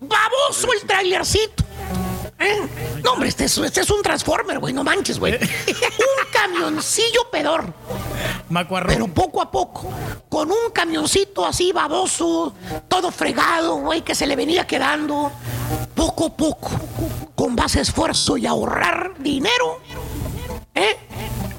Baboso 0.00 0.72
el 0.72 0.86
trailercito. 0.86 1.64
¿Eh? 2.38 3.00
No, 3.02 3.12
hombre, 3.12 3.28
este 3.28 3.44
es, 3.44 3.56
este 3.58 3.80
es 3.80 3.90
un 3.90 4.02
Transformer, 4.02 4.58
güey, 4.58 4.74
no 4.74 4.82
manches, 4.84 5.18
güey. 5.18 5.34
un 5.34 6.32
camioncillo 6.32 7.30
pedor. 7.30 7.72
Pero 8.86 9.08
poco 9.08 9.42
a 9.42 9.50
poco, 9.50 9.90
con 10.28 10.50
un 10.50 10.70
camioncito 10.72 11.44
así 11.46 11.72
baboso, 11.72 12.54
todo 12.88 13.10
fregado, 13.10 13.76
güey, 13.76 14.02
que 14.02 14.14
se 14.14 14.26
le 14.26 14.36
venía 14.36 14.66
quedando, 14.66 15.32
poco 15.94 16.26
a 16.26 16.36
poco, 16.36 16.70
con 17.34 17.56
base 17.56 17.80
esfuerzo 17.80 18.36
y 18.36 18.46
ahorrar 18.46 19.14
dinero, 19.18 19.80
¿eh? 20.74 20.96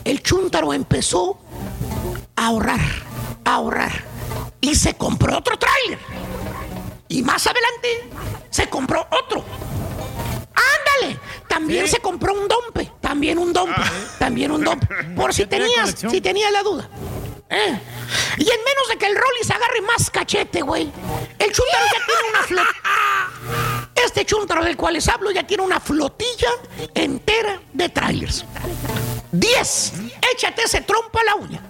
el 0.04 0.22
chúntaro 0.22 0.74
empezó 0.74 1.40
a 2.36 2.48
ahorrar, 2.48 2.80
a 3.44 3.56
ahorrar. 3.56 4.04
Y 4.62 4.76
se 4.76 4.95
compró 4.95 5.38
otro 5.38 5.58
tráiler. 5.58 6.00
Y 7.08 7.22
más 7.24 7.45
adelante 7.45 8.10
se 8.50 8.70
compró 8.70 9.06
otro. 9.12 9.44
¡Ándale! 10.56 11.19
También 11.48 11.88
se 11.88 12.00
compró 12.00 12.34
un 12.34 12.48
dompe. 12.48 12.92
También 13.01 13.38
un 13.38 13.53
dompe. 13.53 13.82
También 14.19 14.51
un 14.51 14.64
dompe. 14.64 14.88
Por 15.16 15.34
si 15.34 15.45
tenías, 15.48 15.95
si 16.09 16.22
tenías 16.22 16.51
la 16.51 16.64
duda. 16.64 16.90
¿Eh? 17.50 17.80
Y 18.38 18.42
en 18.43 18.64
menos 18.64 18.90
de 18.90 18.98
que 18.98 19.06
el 19.06 19.16
Rollis 19.16 19.50
agarre 19.51 19.82
más 19.82 20.09
cachete, 20.09 20.61
güey. 20.61 20.92
El 21.40 21.51
chúntaro 21.51 21.85
ya 21.85 22.06
tiene 22.06 22.30
una 22.30 22.42
flotilla. 22.43 23.85
Este 24.06 24.25
chúntaro 24.25 24.64
del 24.64 24.77
cual 24.77 24.93
les 24.93 25.08
hablo 25.08 25.32
ya 25.32 25.43
tiene 25.48 25.64
una 25.64 25.80
flotilla 25.80 26.50
entera 26.93 27.59
de 27.74 27.90
trailers. 27.90 28.45
10. 29.40 29.94
Échate 30.34 30.64
ese 30.64 30.82
trompo 30.82 31.20
a 31.20 31.24
la 31.24 31.36
uña. 31.36 31.62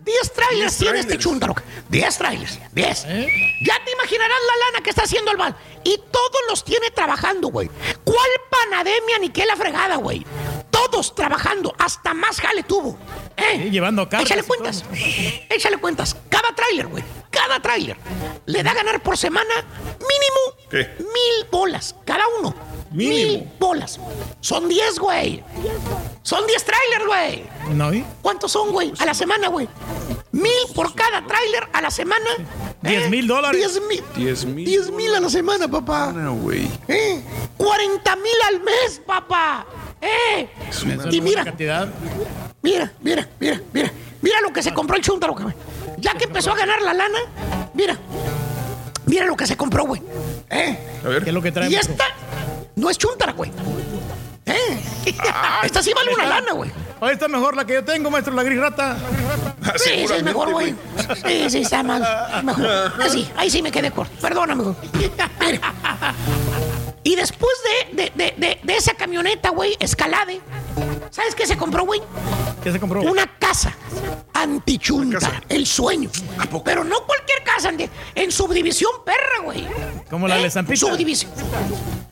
10 0.00 0.32
trailers 0.32 0.76
tiene 0.78 1.00
este 1.00 1.18
chúntaro. 1.18 1.54
10 1.88 2.18
trailers. 2.18 2.58
10. 2.72 3.02
Ya 3.04 3.84
te 3.84 3.92
imaginarás 3.92 4.38
la 4.46 4.66
lana 4.66 4.82
que 4.82 4.90
está 4.90 5.02
haciendo 5.02 5.30
el 5.30 5.38
mal. 5.38 5.56
Y 5.84 5.98
todos 6.10 6.40
los 6.48 6.64
tiene 6.64 6.90
trabajando, 6.90 7.48
güey. 7.48 7.70
¿Cuál 8.04 8.28
panademia 8.50 9.18
ni 9.20 9.28
qué 9.30 9.46
la 9.46 9.56
fregada, 9.56 9.96
güey? 9.96 10.24
Todos 10.70 11.14
trabajando. 11.14 11.74
Hasta 11.78 12.14
más 12.14 12.40
jale 12.40 12.62
tuvo. 12.62 12.98
¿Eh? 13.36 13.68
llevando 13.70 14.08
cargas 14.08 14.30
Échale 14.30 14.42
cuentas. 14.42 14.84
Échale 15.48 15.76
cuentas. 15.78 16.16
Cada 16.28 16.54
tráiler, 16.54 16.86
güey. 16.88 17.04
Cada 17.30 17.60
tráiler. 17.60 17.96
Le 18.46 18.62
da 18.62 18.72
a 18.72 18.74
ganar 18.74 19.02
por 19.02 19.16
semana 19.16 19.54
mínimo 19.98 20.68
¿Qué? 20.70 20.96
mil 20.98 21.48
bolas. 21.50 21.94
Cada 22.04 22.24
uno. 22.40 22.71
Mínimo. 22.92 23.38
Mil 23.40 23.48
bolas. 23.58 23.98
Son 24.40 24.68
10, 24.68 24.98
güey. 24.98 25.42
Son 26.22 26.46
10 26.46 26.64
trailers, 26.64 27.06
güey. 27.06 27.44
¿No 27.76 27.90
vi? 27.90 28.04
¿Cuántos 28.22 28.52
son, 28.52 28.70
güey? 28.72 28.92
A 28.98 29.06
la 29.06 29.14
semana, 29.14 29.48
güey. 29.48 29.68
Mil 30.32 30.50
por 30.74 30.94
cada 30.94 31.26
tráiler 31.26 31.68
a 31.72 31.80
la 31.82 31.90
semana. 31.90 32.24
Diez 32.80 33.08
mil 33.10 33.26
dólares. 33.26 33.60
10 33.74 33.82
mil. 33.88 34.04
10 34.16 34.44
mil. 34.46 34.64
10 34.64 34.90
mil 34.90 35.14
a 35.14 35.20
la 35.20 35.28
semana, 35.28 35.68
papá. 35.68 36.12
No, 36.12 36.34
güey. 36.36 36.68
¿Eh? 36.88 37.22
40 37.56 38.16
mil 38.16 38.32
al 38.48 38.60
mes, 38.60 39.00
papá. 39.06 39.66
¿Eh? 40.00 40.48
Es 40.68 40.82
Y 40.82 40.86
buena 40.86 41.06
mira, 41.22 41.44
cantidad. 41.44 41.88
mira, 42.62 42.92
mira, 43.00 43.28
mira, 43.38 43.60
mira. 43.72 43.92
Mira 44.20 44.40
lo 44.40 44.52
que 44.52 44.62
se 44.62 44.72
compró 44.72 44.96
el 44.96 45.02
chúntaro, 45.02 45.34
cabrón. 45.34 45.54
Ya 45.98 46.14
que 46.14 46.24
empezó 46.24 46.52
a 46.52 46.56
ganar 46.56 46.80
la 46.82 46.92
lana, 46.94 47.18
mira. 47.74 47.96
Mira 49.06 49.26
lo 49.26 49.36
que 49.36 49.46
se 49.46 49.56
compró, 49.56 49.84
güey. 49.84 50.00
¿Eh? 50.50 50.78
A 51.04 51.08
ver. 51.08 51.24
¿Qué 51.24 51.30
es 51.30 51.34
lo 51.34 51.42
que 51.42 51.52
trae? 51.52 51.70
Y 51.70 51.74
esta 51.74 52.04
no 52.76 52.88
es 52.90 52.98
chúntara, 52.98 53.32
güey. 53.32 53.50
¿Eh? 54.46 54.80
esta 55.64 55.82
sí 55.82 55.92
vale 55.94 56.12
una 56.14 56.26
lana, 56.26 56.52
güey. 56.52 56.70
Hoy 57.00 57.12
está 57.12 57.28
mejor 57.28 57.56
la 57.56 57.64
que 57.64 57.74
yo 57.74 57.84
tengo, 57.84 58.10
maestro, 58.10 58.32
la 58.34 58.42
gris 58.42 58.58
rata. 58.60 58.96
Ah, 59.64 59.72
Sí, 59.76 59.84
sí, 59.84 59.90
es 59.90 60.08
seguramente, 60.08 60.24
mejor, 60.24 60.52
güey. 60.52 60.74
Sí, 61.24 61.50
sí, 61.50 61.58
está 61.62 61.82
mal. 61.82 62.04
Mejor. 62.44 62.66
Así, 63.00 63.28
ahí 63.36 63.50
sí 63.50 63.62
me 63.62 63.70
quedé 63.72 63.90
corto. 63.90 64.12
Perdóname, 64.20 64.64
güey. 64.64 64.76
Y 67.04 67.16
después 67.16 67.52
de, 67.92 68.02
de, 68.04 68.12
de, 68.14 68.34
de, 68.36 68.60
de 68.62 68.76
esa 68.76 68.94
camioneta, 68.94 69.50
güey, 69.50 69.76
escalade, 69.80 70.40
¿sabes 71.10 71.34
qué 71.34 71.46
se 71.46 71.56
compró, 71.56 71.84
güey? 71.84 72.00
¿Qué 72.62 72.70
se 72.70 72.78
compró? 72.78 73.02
Una 73.02 73.26
casa 73.38 73.76
antichunta, 74.32 75.18
casa. 75.18 75.42
el 75.48 75.66
sueño. 75.66 76.10
Pero 76.64 76.84
no 76.84 77.04
cualquier 77.04 77.42
casa, 77.42 77.70
en, 77.70 77.90
en 78.14 78.32
subdivisión 78.32 78.92
perra, 79.04 79.42
güey. 79.42 79.66
Como 80.08 80.28
la 80.28 80.36
de 80.36 80.46
¿Eh? 80.46 80.50
Zampita. 80.50 80.78
Subdivisión. 80.78 81.32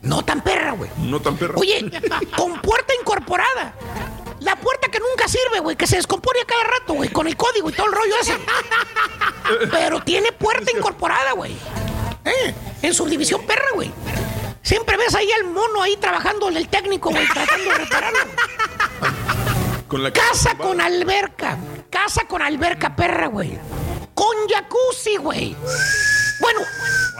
No 0.01 0.23
tan 0.23 0.41
perra, 0.41 0.71
güey. 0.71 0.89
No 0.97 1.21
tan 1.21 1.37
perro. 1.37 1.59
Oye, 1.59 1.89
con 2.37 2.59
puerta 2.61 2.93
incorporada. 2.99 3.73
La 4.41 4.55
puerta 4.55 4.89
que 4.89 4.99
nunca 4.99 5.27
sirve, 5.27 5.59
güey, 5.59 5.75
que 5.75 5.85
se 5.85 5.97
descompone 5.97 6.41
a 6.41 6.45
cada 6.45 6.63
rato, 6.63 6.93
güey, 6.93 7.09
con 7.09 7.27
el 7.27 7.37
código 7.37 7.69
y 7.69 7.73
todo 7.73 7.85
el 7.87 7.93
rollo 7.93 8.15
ese. 8.21 8.33
Pero 9.71 10.01
tiene 10.03 10.31
puerta 10.31 10.71
incorporada, 10.75 11.33
güey. 11.33 11.53
¿Eh? 12.25 12.53
En 12.81 12.93
subdivisión 12.93 13.45
perra, 13.45 13.67
güey. 13.75 13.91
Siempre 14.61 14.97
ves 14.97 15.15
ahí 15.15 15.29
al 15.31 15.45
mono 15.45 15.81
ahí 15.81 15.97
trabajando 15.97 16.49
el 16.49 16.67
técnico, 16.67 17.09
güey, 17.09 17.27
tratando 17.27 17.71
de 17.71 17.77
repararlo. 17.77 18.19
Con 19.87 20.03
la 20.03 20.13
Casa 20.13 20.55
con 20.55 20.79
alberca. 20.79 21.57
Casa 21.89 22.25
con 22.27 22.41
alberca 22.41 22.95
perra, 22.95 23.27
güey. 23.27 23.59
Con 24.13 24.35
jacuzzi, 24.47 25.17
güey. 25.17 25.55
Bueno, 26.39 26.61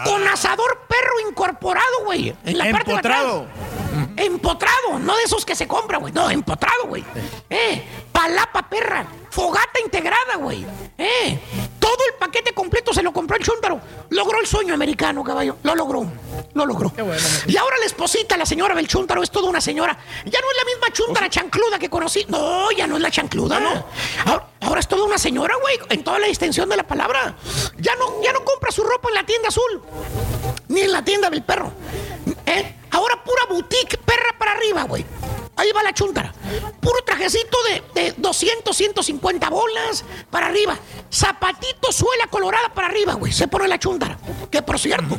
con 0.04 0.26
asador 0.26 0.80
perro 0.88 1.28
incorporado, 1.28 2.04
güey. 2.04 2.34
En 2.44 2.58
la 2.58 2.70
parte 2.70 2.92
de 2.92 2.98
atrás. 2.98 3.24
Empotrado. 4.16 4.98
No 4.98 5.16
de 5.16 5.22
esos 5.24 5.44
que 5.44 5.54
se 5.54 5.66
compra, 5.66 5.98
güey. 5.98 6.12
No, 6.12 6.30
empotrado, 6.30 6.86
güey. 6.86 7.04
Eh, 7.48 7.82
palapa 8.12 8.68
perra, 8.68 9.06
fogata 9.30 9.80
integrada, 9.84 10.36
güey. 10.36 10.64
Eh, 10.98 11.38
todo 11.78 11.96
el 12.08 12.14
paquete 12.18 12.52
completo 12.52 12.92
se 12.92 13.02
lo 13.02 13.12
compró 13.12 13.36
el 13.36 13.44
chúntaro. 13.44 13.80
Logró 14.10 14.40
el 14.40 14.46
sueño 14.46 14.74
americano, 14.74 15.24
caballo. 15.24 15.56
Lo 15.62 15.74
logró. 15.74 16.06
Lo 16.54 16.66
logró. 16.66 16.92
y 17.46 17.56
ahora 17.56 17.76
la 17.78 17.86
esposita, 17.86 18.36
la 18.36 18.46
señora 18.46 18.74
del 18.74 18.86
chúntaro, 18.86 19.22
es 19.22 19.30
toda 19.30 19.48
una 19.48 19.60
señora. 19.60 19.98
Ya 20.24 20.40
no 20.40 20.50
es 20.50 20.56
la 20.56 20.64
misma 20.64 20.92
chúntara 20.92 21.30
chancluda 21.30 21.78
que 21.78 21.88
conocí. 21.88 22.24
No, 22.28 22.70
ya 22.72 22.86
no 22.86 22.96
es 22.96 23.02
la 23.02 23.10
chancluda, 23.10 23.58
no. 23.58 23.84
Ahora, 24.26 24.48
ahora 24.60 24.80
es 24.80 24.88
toda 24.88 25.04
una 25.04 25.18
señora, 25.18 25.56
güey, 25.60 25.78
en 25.90 26.04
toda 26.04 26.18
la 26.18 26.28
extensión 26.28 26.68
de 26.68 26.76
la 26.76 26.86
palabra. 26.86 27.34
Ya 27.78 27.94
no, 27.96 28.22
ya 28.22 28.32
no 28.32 28.44
compra 28.44 28.70
su 28.70 28.82
ropa 28.82 29.08
en 29.08 29.14
la 29.14 29.24
tienda 29.24 29.48
azul. 29.48 29.82
Ni 30.68 30.82
en 30.82 30.92
la 30.92 31.02
tienda 31.04 31.30
del 31.30 31.42
perro. 31.42 31.72
¿Eh? 32.46 32.76
Ahora 32.92 33.22
pura 33.24 33.42
boutique 33.48 33.96
perra 33.98 34.36
para 34.38 34.52
arriba, 34.52 34.84
güey. 34.84 35.04
Ahí 35.56 35.70
va 35.72 35.82
la 35.82 35.92
chuntara. 35.92 36.32
Puro 36.80 37.02
trajecito 37.04 37.56
de, 37.94 38.02
de 38.02 38.14
200, 38.16 38.74
150 38.74 39.50
bolas 39.50 40.04
para 40.30 40.46
arriba. 40.46 40.78
Zapatito, 41.12 41.92
suela 41.92 42.26
colorada 42.28 42.72
para 42.72 42.88
arriba, 42.88 43.14
güey. 43.14 43.32
Se 43.32 43.48
pone 43.48 43.68
la 43.68 43.78
chuntara. 43.78 44.18
Que 44.50 44.62
por 44.62 44.78
cierto, 44.78 45.18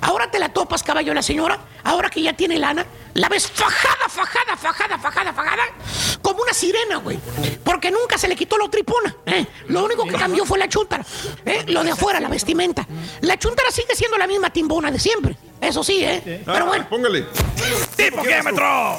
ahora 0.00 0.30
te 0.30 0.38
la 0.38 0.48
topas, 0.48 0.82
caballo, 0.82 1.12
la 1.12 1.22
señora. 1.22 1.58
Ahora 1.84 2.08
que 2.08 2.22
ya 2.22 2.32
tiene 2.32 2.58
lana, 2.58 2.86
la 3.12 3.28
ves 3.28 3.46
fajada, 3.46 4.08
fajada, 4.08 4.56
fajada, 4.56 4.98
fajada, 4.98 5.32
fajada. 5.32 5.62
Como 6.22 6.42
una 6.42 6.54
sirena, 6.54 6.96
güey. 6.96 7.18
Porque 7.62 7.90
nunca 7.90 8.16
se 8.16 8.26
le 8.26 8.36
quitó 8.36 8.56
lo 8.56 8.70
tripona. 8.70 9.14
¿eh? 9.26 9.46
Lo 9.68 9.84
único 9.84 10.04
que 10.06 10.14
cambió 10.14 10.46
fue 10.46 10.58
la 10.58 10.68
chuntara. 10.68 11.04
¿eh? 11.44 11.64
Lo 11.68 11.84
de 11.84 11.90
afuera, 11.90 12.20
la 12.20 12.28
vestimenta. 12.28 12.86
La 13.20 13.38
chuntara 13.38 13.70
sigue 13.70 13.94
siendo 13.94 14.16
la 14.16 14.26
misma 14.26 14.50
timbona 14.50 14.90
de 14.90 14.98
siempre. 14.98 15.36
Eso 15.60 15.82
sí, 15.82 16.04
¿eh? 16.04 16.42
Pero 16.44 16.66
bueno. 16.66 16.86
Póngale. 16.88 17.26
¡Tipo 17.96 18.22
kilómetro! 18.22 18.98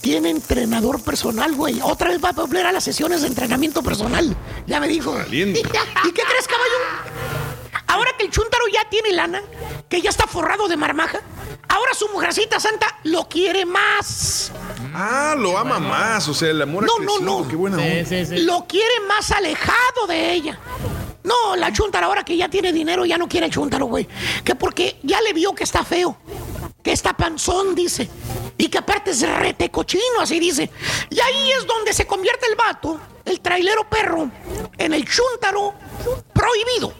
Tiene 0.00 0.30
entrenador 0.30 1.02
personal, 1.02 1.54
güey. 1.54 1.80
Otra 1.82 2.10
vez 2.10 2.22
va 2.22 2.28
a 2.28 2.32
volver 2.32 2.66
a 2.66 2.72
las 2.72 2.84
sesiones 2.84 3.22
de 3.22 3.28
entrenamiento 3.28 3.82
personal. 3.82 4.36
Ya 4.66 4.80
me 4.80 4.88
dijo. 4.88 5.16
¿Y 5.30 5.52
qué 5.52 5.62
crees, 5.62 6.46
caballo? 6.48 7.45
Ahora 7.86 8.12
que 8.18 8.24
el 8.24 8.30
chúntaro 8.30 8.64
ya 8.72 8.88
tiene 8.88 9.12
lana, 9.12 9.42
que 9.88 10.00
ya 10.00 10.10
está 10.10 10.26
forrado 10.26 10.68
de 10.68 10.76
marmaja, 10.76 11.20
ahora 11.68 11.94
su 11.94 12.08
mujercita 12.08 12.58
santa 12.58 12.98
lo 13.04 13.28
quiere 13.28 13.64
más. 13.64 14.52
Ah, 14.94 15.34
lo 15.38 15.56
ama 15.56 15.78
más. 15.78 16.28
O 16.28 16.34
sea, 16.34 16.50
el 16.50 16.62
amor 16.62 16.84
ha 16.84 16.86
No, 16.86 16.98
no, 16.98 17.42
no. 17.42 17.48
Qué 17.48 17.56
buena 17.56 17.76
onda. 17.76 18.36
Lo 18.38 18.66
quiere 18.66 19.00
más 19.06 19.30
alejado 19.30 20.06
de 20.08 20.32
ella. 20.32 20.58
No, 21.22 21.56
la 21.56 21.72
chuntara 21.72 22.06
ahora 22.06 22.24
que 22.24 22.36
ya 22.36 22.48
tiene 22.48 22.72
dinero 22.72 23.04
ya 23.04 23.18
no 23.18 23.28
quiere 23.28 23.46
el 23.46 23.52
chúntaro, 23.52 23.86
güey. 23.86 24.08
Que 24.44 24.54
porque 24.54 24.98
ya 25.02 25.20
le 25.20 25.32
vio 25.32 25.54
que 25.54 25.64
está 25.64 25.84
feo. 25.84 26.16
Que 26.82 26.92
está 26.92 27.14
panzón, 27.14 27.74
dice. 27.74 28.08
Y 28.56 28.68
que 28.68 28.78
aparte 28.78 29.10
es 29.10 29.28
rete 29.28 29.70
cochino, 29.70 30.20
así 30.20 30.38
dice. 30.38 30.70
Y 31.10 31.20
ahí 31.20 31.50
es 31.52 31.66
donde 31.66 31.92
se 31.92 32.06
convierte 32.06 32.46
el 32.46 32.54
vato, 32.54 33.00
el 33.24 33.40
trailero 33.40 33.88
perro, 33.88 34.30
en 34.78 34.94
el 34.94 35.04
chúntaro 35.04 35.74
prohibido. 36.32 36.94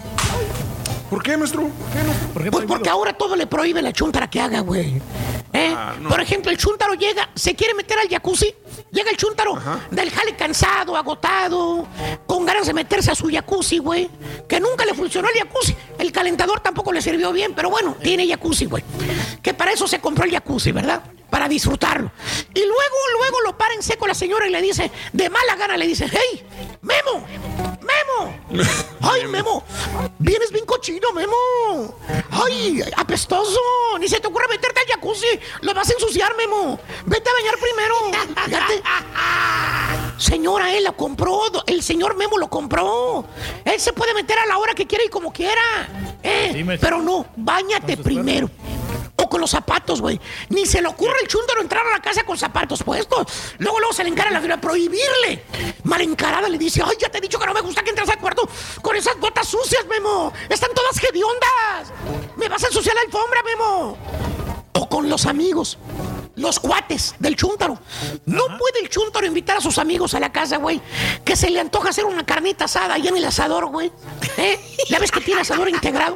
¿Por 1.11 1.23
qué, 1.23 1.37
maestro? 1.37 1.71
Pues 2.51 2.65
porque 2.67 2.89
ahora 2.89 3.13
todo 3.13 3.37
le 3.37 3.47
prohíbe 3.47 3.81
la 3.81 3.93
chuntara 3.93 4.29
que 4.29 4.41
haga, 4.41 4.61
güey. 4.61 5.01
¿Eh? 5.53 5.73
Ah, 5.75 5.95
no. 6.01 6.09
Por 6.09 6.21
ejemplo, 6.21 6.51
el 6.51 6.59
chúntaro 6.59 6.95
llega, 6.95 7.31
se 7.35 7.55
quiere 7.55 7.75
meter 7.75 7.99
al 7.99 8.09
jacuzzi. 8.09 8.53
Llega 8.91 9.11
el 9.11 9.17
chúntaro 9.17 9.59
del 9.91 10.11
jale 10.11 10.35
cansado, 10.35 10.97
agotado, 10.97 11.87
con 12.27 12.45
ganas 12.45 12.67
de 12.67 12.75
meterse 12.75 13.13
a 13.13 13.15
su 13.15 13.29
jacuzzi, 13.31 13.79
güey. 13.79 14.11
Que 14.49 14.59
nunca 14.59 14.85
le 14.85 14.95
funcionó 14.95 15.29
el 15.29 15.39
jacuzzi. 15.39 15.77
El 15.99 16.11
calentador 16.13 16.61
tampoco 16.61 16.93
le 16.93 17.01
sirvió 17.01 17.33
bien, 17.33 17.53
pero 17.55 17.71
bueno, 17.71 17.97
tiene 18.03 18.27
jacuzzi, 18.29 18.67
güey. 18.67 18.83
Que 19.43 19.55
para 19.55 19.73
eso 19.73 19.87
se 19.87 20.01
compró 20.01 20.25
el 20.25 20.33
jacuzzi, 20.33 20.73
¿verdad? 20.73 21.03
Para 21.31 21.49
disfrutarlo. 21.49 22.11
Y 22.55 22.61
luego, 22.61 22.97
luego 23.19 23.41
lo 23.43 23.59
para 23.59 23.75
en 23.75 23.83
seco 23.83 24.07
la 24.07 24.15
señora 24.15 24.47
y 24.47 24.51
le 24.51 24.63
dice, 24.63 24.91
de 25.13 25.31
mala 25.31 25.57
gana 25.57 25.77
le 25.77 25.87
dice, 25.87 26.07
hey, 26.11 26.47
Memo, 26.83 27.27
Memo. 27.81 28.65
Ay, 29.01 29.27
Memo, 29.27 29.63
vienes 30.19 30.51
bien 30.51 30.65
cochino, 30.65 31.13
Memo. 31.13 31.37
Ay, 32.31 32.83
apestoso. 32.97 33.61
Ni 33.99 34.09
se 34.09 34.21
te 34.21 34.27
ocurre 34.27 34.49
meterte 34.49 34.81
al 34.81 34.87
jacuzzi. 34.87 35.27
Lo 35.63 35.75
vas 35.75 35.89
a 35.89 35.93
ensuciar, 35.93 36.37
Memo. 36.37 36.79
Vete 37.05 37.29
a 37.29 37.33
bañar 37.33 37.55
primero. 37.59 37.95
Señora, 40.19 40.75
él 40.75 40.85
lo 40.85 40.97
compró. 40.97 41.43
El 41.67 41.83
señor 41.83 42.17
Memo 42.17 42.39
lo 42.39 42.49
compró. 42.49 43.27
Él 43.65 43.81
se 43.81 43.93
puede 43.93 44.15
meter 44.15 44.39
a 44.39 44.47
la 44.47 44.59
hora 44.59 44.75
que 44.75 44.87
quiera 44.87 45.05
y 45.05 45.09
como 45.09 45.33
quiera. 45.33 45.61
¿eh? 46.23 46.79
Pero 46.81 47.03
no, 47.03 47.27
bañate 47.37 47.97
primero. 47.97 48.51
O 49.19 49.29
con 49.29 49.41
los 49.41 49.51
zapatos, 49.51 50.01
güey. 50.01 50.21
Ni 50.51 50.67
se 50.67 50.83
le 50.83 50.89
ocurre 50.89 51.17
el 51.23 51.29
chúndaro 51.29 51.63
entrar 51.63 51.87
a 51.87 51.93
la 51.93 52.03
casa 52.03 52.25
con 52.25 52.37
zapatos 52.37 52.83
puestos. 52.83 53.27
Luego, 53.59 53.79
luego 53.81 53.95
se 53.95 54.05
le 54.05 54.11
encara 54.11 54.31
la 54.31 54.41
fila 54.41 54.61
prohibirle. 54.61 55.45
Mal 55.85 56.03
encarada 56.03 56.49
le 56.49 56.59
dice, 56.59 56.83
ay, 56.85 56.97
ya 57.01 57.09
te 57.09 57.19
he 57.19 57.21
dicho 57.21 57.39
que 57.39 57.47
no 57.47 57.55
me 57.55 57.61
gusta 57.61 57.83
que 57.83 57.91
entres 57.91 58.09
al 58.11 58.19
cuarto 58.19 58.49
con 58.83 58.95
esas 58.95 59.19
botas 59.19 59.49
sucias, 59.49 59.87
Memo. 59.87 60.33
Están 60.49 60.71
todas 60.75 61.03
hediondas. 61.03 61.93
Me 62.37 62.49
vas 62.49 62.63
a 62.65 62.67
ensuciar 62.67 62.95
la 62.95 63.03
alfombra, 63.03 63.43
Memo. 63.43 63.97
O 64.75 64.89
con 64.89 65.09
los 65.09 65.25
amigos. 65.27 65.79
Los 66.37 66.61
cuates 66.61 67.15
del 67.19 67.35
chúntaro. 67.35 67.79
No 68.27 68.45
puede 68.59 68.81
el 68.83 68.89
chúntaro 68.91 69.27
invitar 69.27 69.57
a 69.57 69.61
sus 69.61 69.79
amigos 69.79 70.13
a 70.15 70.21
la 70.21 70.31
casa, 70.33 70.59
güey. 70.59 70.81
Que 71.25 71.35
se 71.35 71.49
le 71.51 71.59
antoja 71.61 71.89
hacer 71.91 72.05
una 72.05 72.25
carnita 72.27 72.67
asada 72.67 72.95
ahí 72.95 73.09
en 73.09 73.17
el 73.17 73.25
asador, 73.25 73.67
güey. 73.67 73.91
¿Eh? 74.37 74.61
¿Ya 74.91 74.99
ves 74.99 75.11
que 75.11 75.21
tiene 75.23 75.41
asador 75.41 75.69
integrado? 75.71 76.15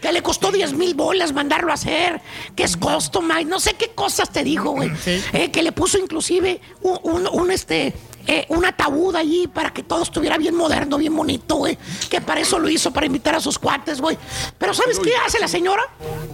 Que 0.00 0.12
le 0.12 0.22
costó 0.22 0.50
10 0.50 0.72
mil 0.72 0.94
bolas 0.94 1.32
mandarlo 1.32 1.70
a 1.70 1.74
hacer. 1.74 2.22
Que 2.56 2.64
es 2.64 2.76
customize. 2.76 3.44
No 3.44 3.60
sé 3.60 3.74
qué 3.74 3.90
cosas 3.94 4.30
te 4.30 4.42
dijo, 4.44 4.70
güey. 4.70 4.90
Eh, 5.34 5.50
que 5.50 5.62
le 5.62 5.72
puso 5.72 5.98
inclusive 5.98 6.60
un, 6.82 6.98
un- 7.02 7.28
un, 7.30 7.50
este. 7.50 7.92
eh, 8.26 8.46
un 8.48 8.64
ataúd 8.64 9.14
allí 9.16 9.46
para 9.46 9.74
que 9.74 9.82
todo 9.82 10.02
estuviera 10.04 10.38
bien 10.38 10.54
moderno, 10.54 10.96
bien 10.96 11.14
bonito, 11.14 11.56
güey. 11.56 11.76
Que 12.08 12.22
para 12.22 12.40
eso 12.40 12.58
lo 12.58 12.70
hizo, 12.70 12.90
para 12.92 13.04
invitar 13.04 13.34
a 13.34 13.40
sus 13.40 13.58
cuates, 13.58 14.00
güey. 14.00 14.16
Pero 14.56 14.72
¿sabes 14.72 14.98
qué 15.00 15.12
hace 15.26 15.38
la 15.38 15.48
señora? 15.48 15.82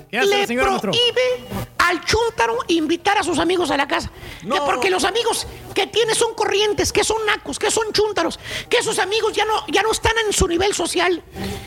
¿Qué 0.08 0.18
hace 0.18 0.28
Le 0.28 0.40
la 0.42 0.46
señora, 0.46 0.70
maestro? 0.70 0.92
prohíbe 0.92 1.48
al 1.90 2.04
chúntaro 2.04 2.58
invitar 2.68 3.18
a 3.18 3.22
sus 3.22 3.38
amigos 3.38 3.70
a 3.70 3.76
la 3.76 3.86
casa. 3.88 4.10
Que 4.40 4.60
porque 4.64 4.90
los 4.90 5.04
amigos 5.04 5.46
que 5.74 5.86
tiene 5.86 6.14
son 6.14 6.34
corrientes, 6.34 6.92
que 6.92 7.04
son 7.04 7.24
nacos, 7.26 7.58
que 7.58 7.70
son 7.70 7.92
chúntaros, 7.92 8.38
que 8.68 8.82
sus 8.82 8.98
amigos 8.98 9.32
ya 9.32 9.44
no, 9.44 9.66
ya 9.68 9.82
no 9.82 9.90
están 9.90 10.12
en 10.24 10.32
su 10.32 10.46
nivel 10.46 10.72
social. 10.74 11.22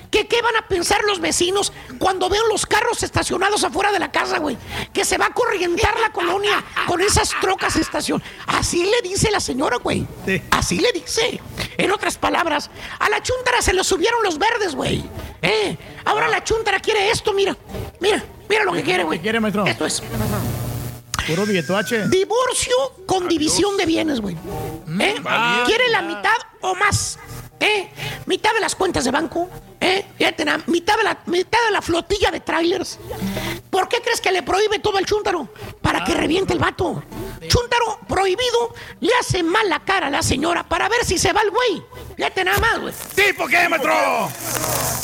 Que 0.09 0.27
qué 0.27 0.41
van 0.41 0.55
a 0.55 0.67
pensar 0.67 1.03
los 1.03 1.19
vecinos 1.19 1.73
cuando 1.99 2.29
vean 2.29 2.47
los 2.47 2.65
carros 2.65 3.03
estacionados 3.03 3.63
afuera 3.63 3.91
de 3.91 3.99
la 3.99 4.11
casa, 4.11 4.39
güey. 4.39 4.57
Que 4.93 5.05
se 5.05 5.17
va 5.17 5.27
a 5.27 5.33
corrientar 5.33 5.99
la 5.99 6.11
colonia 6.11 6.63
con 6.87 7.01
esas 7.01 7.29
trocas 7.41 7.75
estación. 7.75 8.23
Así 8.47 8.83
le 8.83 9.07
dice 9.07 9.29
la 9.31 9.39
señora, 9.39 9.77
güey. 9.77 10.07
Así 10.51 10.79
le 10.79 10.91
dice. 10.93 11.41
En 11.77 11.91
otras 11.91 12.17
palabras, 12.17 12.69
a 12.99 13.09
la 13.09 13.21
chúntara 13.21 13.61
se 13.61 13.73
le 13.73 13.83
subieron 13.83 14.23
los 14.23 14.37
verdes, 14.37 14.75
güey. 14.75 15.03
¿Eh? 15.41 15.77
Ahora 16.05 16.29
la 16.29 16.43
chúntara 16.43 16.79
quiere 16.79 17.09
esto, 17.09 17.33
mira. 17.33 17.57
Mira, 17.99 18.23
mira 18.49 18.63
lo 18.63 18.73
que 18.73 18.83
quiere, 18.83 19.03
güey. 19.03 19.19
quiere, 19.19 19.39
maestro? 19.39 19.65
Esto 19.65 19.85
es. 19.85 20.01
Puro 21.27 21.45
billetoache. 21.45 22.07
Divorcio 22.09 22.75
con 23.05 23.27
división 23.27 23.77
de 23.77 23.85
bienes, 23.85 24.19
güey. 24.19 24.35
¿Eh? 24.35 25.15
valiente. 25.21 25.65
Quiere 25.65 25.89
la 25.89 26.01
mitad 26.01 26.35
o 26.61 26.75
más. 26.75 27.17
¿Eh? 27.59 27.89
Mitad 28.25 28.53
de 28.53 28.59
las 28.59 28.75
cuentas 28.75 29.05
de 29.05 29.11
banco. 29.11 29.49
¿Eh? 29.83 30.05
Fíjate 30.17 30.45
mitad 30.67 30.95
de 30.95 31.03
la, 31.03 31.19
mitad 31.25 31.59
de 31.65 31.71
la 31.71 31.81
flotilla 31.81 32.31
de 32.31 32.39
trailers. 32.39 32.97
¿Por 33.69 33.89
qué 33.89 34.01
crees 34.01 34.21
que 34.21 34.31
le 34.31 34.41
prohíbe 34.41 34.79
todo 34.79 34.97
al 34.97 35.05
chúntaro? 35.05 35.49
Para 35.81 36.05
que 36.05 36.13
reviente 36.13 36.53
el 36.53 36.59
vato. 36.59 37.03
Chúntaro 37.47 37.99
prohibido 38.07 38.73
le 39.01 39.11
hace 39.19 39.43
mala 39.43 39.83
cara 39.83 40.07
a 40.07 40.09
la 40.09 40.23
señora 40.23 40.63
para 40.63 40.87
ver 40.87 41.03
si 41.03 41.17
se 41.17 41.33
va 41.33 41.41
el 41.41 41.49
güey. 41.49 41.83
Fíjate 42.15 42.45
nada 42.45 42.59
más, 42.59 42.79
güey. 42.79 42.93
¡Tipo 43.13 43.45
qué, 43.47 43.67
maestro! 43.67 44.31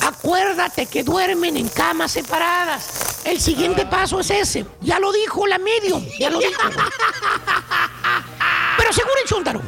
Acuérdate 0.02 0.86
que 0.86 1.04
duermen 1.04 1.58
en 1.58 1.68
camas 1.68 2.14
separadas. 2.14 3.22
El 3.26 3.42
siguiente 3.42 3.86
paso 3.86 4.22
es 4.22 4.30
ese. 4.30 4.66
Ya 4.80 4.98
lo 5.00 5.12
dijo 5.12 5.46
la 5.46 5.58
medium. 5.58 6.06
Ya 6.18 6.30
lo 6.30 6.40
dijo. 6.40 6.62
Pero 8.78 8.94
según 8.94 9.12
el 9.22 9.28
chúntaro. 9.28 9.62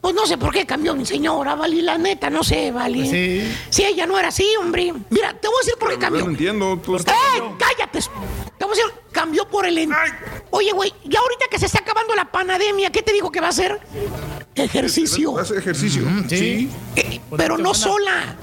Pues 0.00 0.14
no 0.14 0.26
sé 0.26 0.38
por 0.38 0.52
qué 0.52 0.64
cambió 0.64 0.94
mi 0.94 1.04
señora, 1.04 1.54
Vali. 1.56 1.82
La 1.82 1.98
neta, 1.98 2.30
no 2.30 2.44
sé, 2.44 2.70
Vali. 2.70 3.00
Pues 3.00 3.10
sí. 3.10 3.56
Si 3.70 3.84
ella 3.84 4.06
no 4.06 4.18
era 4.18 4.28
así, 4.28 4.46
hombre. 4.60 4.92
Mira, 5.10 5.34
te 5.38 5.48
voy 5.48 5.56
a 5.56 5.60
decir 5.64 5.74
por 5.78 5.90
qué 5.90 5.98
cambió. 5.98 6.24
no 6.24 6.30
entiendo. 6.30 6.78
Tú 6.84 6.96
¡Eh! 6.96 7.00
¡Cállate! 7.58 7.98
Te 8.58 8.64
voy 8.64 8.72
a 8.74 8.76
decir, 8.76 8.92
cambió 9.12 9.48
por 9.48 9.66
el... 9.66 9.76
en- 9.78 9.92
Oye, 10.50 10.72
güey, 10.72 10.94
ya 11.04 11.18
ahorita 11.20 11.46
que 11.50 11.58
se 11.58 11.66
está 11.66 11.80
acabando 11.80 12.14
la 12.14 12.24
pandemia, 12.30 12.90
¿qué 12.90 13.02
te 13.02 13.12
dijo 13.12 13.30
que 13.32 13.40
va 13.40 13.46
a 13.46 13.50
hacer? 13.50 13.80
Ejercicio. 14.54 15.36
Hace 15.38 15.58
ejercicio. 15.58 16.02
sí. 16.28 16.70
Eh, 16.96 17.20
pero 17.36 17.58
no 17.58 17.74
sola. 17.74 18.36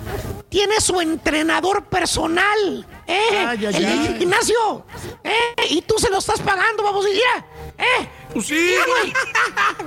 Tiene 0.50 0.80
su 0.80 1.02
entrenador 1.02 1.86
personal. 1.86 2.86
¿eh? 3.08 3.20
Ay, 3.48 3.66
ay, 3.66 3.76
el 3.76 3.86
ay. 3.86 4.16
gimnasio. 4.20 4.86
¿eh? 5.24 5.34
Y 5.70 5.82
tú 5.82 5.96
se 5.98 6.10
lo 6.10 6.20
estás 6.20 6.40
pagando, 6.42 6.84
vamos 6.84 7.06
a 7.06 7.10
ir. 7.10 7.20
¿Eh? 7.78 8.10
Pues 8.34 8.48
sí. 8.48 8.54
Mira, 8.54 8.86
güey. 8.86 9.14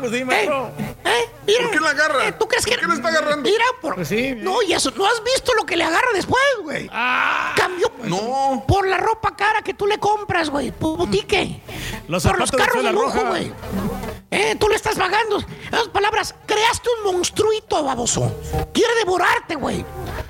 Pues 0.00 0.12
sí, 0.12 0.24
maestro. 0.24 0.70
¿Eh? 1.04 1.30
Mira. 1.46 1.62
¿Por 1.62 1.70
qué 1.70 1.80
la 1.80 1.90
agarra? 1.90 2.38
¿Tú 2.38 2.48
crees 2.48 2.64
que 2.64 2.72
¿Por 2.72 2.80
qué 2.80 2.86
le 2.86 2.94
está 2.94 3.08
agarrando? 3.08 3.42
Mira, 3.48 3.64
por... 3.80 3.94
Pues 3.94 4.08
sí. 4.08 4.34
No, 4.36 4.62
y 4.62 4.72
eso, 4.72 4.90
¿no 4.96 5.06
has 5.06 5.22
visto 5.22 5.52
lo 5.54 5.66
que 5.66 5.76
le 5.76 5.84
agarra 5.84 6.08
después, 6.14 6.42
güey? 6.62 6.88
Cambió 6.88 7.90
No. 8.04 8.64
por 8.66 8.86
la 8.86 8.96
ropa 8.98 9.36
cara 9.36 9.62
que 9.62 9.74
tú 9.74 9.86
le 9.86 9.98
compras, 9.98 10.50
güey, 10.50 10.70
por. 10.72 11.08
Los 12.08 12.22
por 12.24 12.38
los 12.38 12.50
carros 12.50 12.82
de 12.82 12.92
lujo, 12.92 13.24
güey. 13.26 13.52
Eh, 14.30 14.56
tú 14.60 14.68
le 14.68 14.76
estás 14.76 14.96
pagando. 14.96 15.38
Esas 15.70 15.88
palabras, 15.88 16.34
creaste 16.46 16.88
un 17.04 17.12
monstruito, 17.14 17.82
baboso. 17.82 18.32
Quiere 18.72 18.94
devorarte, 18.96 19.54
güey. 19.56 19.84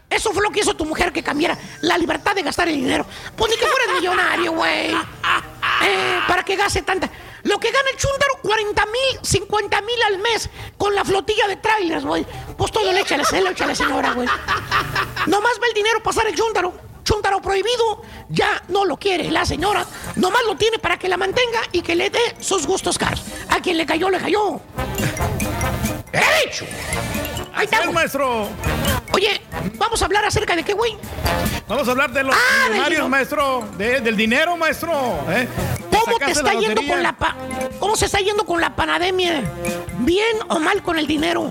Eso 0.09 0.33
fue 0.33 0.43
lo 0.43 0.51
que 0.51 0.61
hizo 0.61 0.75
tu 0.75 0.85
mujer 0.85 1.13
que 1.13 1.23
cambiara 1.23 1.59
la 1.83 1.99
libertad 1.99 2.35
de 2.35 2.43
gastar 2.43 2.69
el 2.69 2.77
dinero. 2.77 3.05
Pues 3.37 3.51
ni 3.53 3.59
que 3.59 3.67
fueras 3.67 3.89
millonario, 3.97 4.53
güey. 4.53 4.95
Eh, 5.81 6.19
para 6.27 6.43
que 6.45 6.57
gaste 6.57 6.83
tanta. 6.83 7.09
Lo 7.49 7.59
que 7.59 7.71
gana 7.71 7.89
el 7.91 7.97
chúndaro, 7.97 8.35
40 8.43 8.87
mil, 8.87 9.21
50 9.23 9.81
mil 9.81 10.03
al 10.07 10.19
mes 10.19 10.51
con 10.77 10.95
la 10.95 11.03
flotilla 11.03 11.47
de 11.49 11.57
trailers, 11.57 12.05
güey. 12.05 12.27
Pues 12.59 12.71
todo 12.71 12.93
le 12.93 13.01
echa 13.01 13.15
a 13.15 13.19
la, 13.19 13.75
señora, 13.75 14.13
güey. 14.13 14.29
Nomás 15.27 15.59
ve 15.59 15.69
el 15.69 15.75
dinero 15.75 16.03
pasar 16.03 16.27
el 16.27 16.35
chúndaro. 16.35 16.75
Chúndaro 17.05 17.41
prohibido, 17.41 18.03
ya 18.29 18.63
no 18.69 18.85
lo 18.85 18.99
quiere 18.99 19.31
la 19.31 19.47
señora. 19.47 19.87
Nomás 20.17 20.43
lo 20.47 20.57
tiene 20.57 20.79
para 20.79 20.99
que 20.99 21.09
la 21.09 21.17
mantenga 21.17 21.61
y 21.73 21.81
que 21.81 21.95
le 21.95 22.11
dé 22.11 22.37
sus 22.39 22.67
gustos 22.67 22.99
caros. 22.99 23.23
A 23.49 23.61
quien 23.63 23.79
le 23.79 23.87
cayó, 23.87 24.11
le 24.11 24.19
cayó. 24.19 24.61
¡He 26.13 26.47
dicho! 26.49 26.67
Ahí 27.55 27.67
maestro. 27.93 28.47
Oye, 29.13 29.41
vamos 29.77 30.03
a 30.03 30.05
hablar 30.05 30.25
acerca 30.27 30.55
de 30.55 30.63
qué, 30.63 30.75
güey. 30.75 30.99
Vamos 31.67 31.89
a 31.89 31.93
hablar 31.93 32.13
de 32.13 32.25
los 32.25 32.35
Ah, 32.37 32.39
del 32.65 32.73
millonarios, 32.73 32.89
dinero. 32.91 33.09
maestro. 33.09 33.69
De- 33.79 34.01
del 34.03 34.17
dinero, 34.17 34.57
maestro. 34.59 34.93
¿eh? 35.31 35.49
¿Cómo 36.13 36.19
te 36.27 36.33
está 36.33 36.53
yendo 36.55 36.83
con 36.89 37.03
la 37.03 37.13
pa- 37.17 37.37
¿Cómo 37.79 37.97
se 37.97 38.07
está 38.07 38.19
yendo 38.21 38.45
con 38.45 38.61
la 38.61 38.75
pandemia? 38.75 39.43
¿Bien 40.01 40.37
o 40.49 40.59
mal 40.59 40.83
con 40.83 40.99
el 40.99 41.07
dinero? 41.07 41.51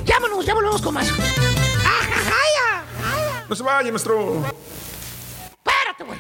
Llámanos, 0.06 0.45
ya 0.45 0.53
volvemos 0.53 0.82
con 0.82 0.93
más. 0.93 1.08
¡Ajajaya! 1.10 2.84
No 3.50 3.56
se 3.56 3.64
vaya, 3.64 3.90
maestro. 3.92 4.43
Espérate, 5.66 6.03
güey. 6.03 6.19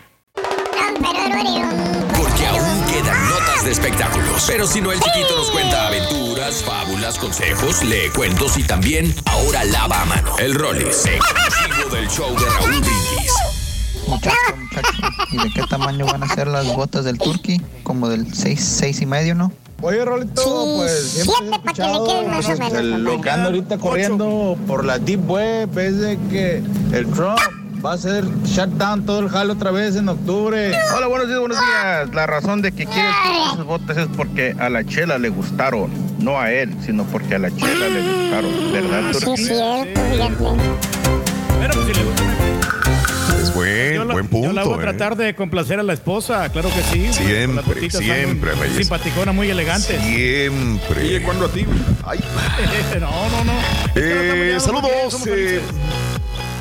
Quedan 2.93 3.27
notas 3.27 3.65
de 3.65 3.71
espectáculos. 3.71 4.45
Pero 4.45 4.67
si 4.67 4.79
no, 4.79 4.91
el 4.91 4.99
chiquito 4.99 5.35
nos 5.35 5.49
cuenta 5.49 5.87
aventuras, 5.87 6.63
fábulas, 6.63 7.17
consejos, 7.17 7.83
lee 7.83 8.11
cuentos 8.15 8.55
y 8.59 8.63
también 8.63 9.11
ahora 9.25 9.63
lava 9.63 10.03
a 10.03 10.05
mano. 10.05 10.37
El 10.37 10.53
Rollis, 10.53 11.03
exclusivo 11.07 11.89
del 11.91 12.07
show 12.07 12.29
de 12.37 12.45
Raúl 12.45 12.81
Brindis. 12.81 13.33
Muchachos, 14.07 14.57
muchachos, 14.59 14.99
¿y 15.31 15.37
de 15.37 15.53
qué 15.55 15.63
tamaño 15.67 16.05
van 16.05 16.21
a 16.21 16.27
ser 16.35 16.45
las 16.45 16.67
botas 16.67 17.03
del 17.03 17.17
Turkey? 17.17 17.59
Como 17.81 18.09
del 18.09 18.31
6, 18.31 18.63
seis 18.63 19.01
y 19.01 19.07
medio, 19.07 19.33
¿no? 19.33 19.51
Oye, 19.81 20.05
Rolito, 20.05 20.75
pues 20.77 21.09
siempre 21.09 21.47
he 21.47 21.55
escuchado 21.55 22.25
pues, 22.31 22.47
este, 22.47 22.83
lo 22.83 23.19
que 23.21 23.29
anda 23.31 23.45
ahorita 23.47 23.79
corriendo 23.79 24.55
por 24.67 24.85
la 24.85 24.99
Deep 24.99 25.27
Web 25.27 25.79
es 25.79 25.99
de 25.99 26.19
que 26.29 26.63
el 26.91 27.07
Trump 27.07 27.39
va 27.85 27.91
a 27.91 27.95
hacer 27.95 28.23
shutdown 28.45 29.05
todo 29.05 29.19
el 29.19 29.29
jale 29.29 29.51
otra 29.51 29.71
vez 29.71 29.95
en 29.95 30.07
octubre. 30.09 30.71
Hola, 30.95 31.07
buenos 31.07 31.27
días, 31.27 31.39
buenos 31.39 31.57
días. 31.59 32.13
La 32.13 32.25
razón 32.27 32.61
de 32.61 32.71
que 32.71 32.85
quiere 32.85 33.09
esas 33.51 33.65
botas 33.65 33.97
es 33.97 34.07
porque 34.15 34.55
a 34.59 34.69
la 34.69 34.85
chela 34.85 35.17
le 35.17 35.29
gustaron. 35.29 35.89
No 36.19 36.39
a 36.39 36.51
él, 36.51 36.73
sino 36.85 37.03
porque 37.05 37.35
a 37.35 37.39
la 37.39 37.51
chela 37.55 37.87
le 37.89 38.01
gustaron. 38.01 38.71
¿Verdad, 38.71 39.01
Sí, 39.13 39.25
Turquía? 39.25 39.83
es 39.83 39.93
cierto. 40.15 40.55
Pero 41.59 41.73
pues, 41.73 41.87
si 41.87 41.93
le 41.93 42.03
gusta- 42.03 42.23
Es 43.41 43.53
buen, 43.53 43.93
yo 43.95 44.05
la- 44.05 44.13
buen 44.13 44.27
punto. 44.27 44.47
Yo 44.47 44.53
la 44.53 44.63
voy 44.63 44.73
a 44.75 44.77
¿eh? 44.77 44.81
tratar 44.81 45.17
de 45.17 45.35
complacer 45.35 45.79
a 45.79 45.83
la 45.83 45.91
esposa, 45.93 46.47
claro 46.49 46.69
que 46.69 46.81
sí. 46.83 47.11
Siempre, 47.11 47.89
siempre, 47.89 48.51
Reyes. 48.55 48.77
Simpaticona, 48.77 49.33
muy 49.33 49.49
elegante. 49.49 49.99
Siempre. 49.99 51.01
Oye, 51.01 51.21
¿cuándo 51.21 51.45
a 51.45 51.49
ti? 51.49 51.65
Ay. 52.05 52.19
no, 53.01 53.09
no, 53.29 53.43
no. 53.43 53.53
Eh, 53.95 54.55
saludos. 54.59 55.21
eh, 55.27 55.59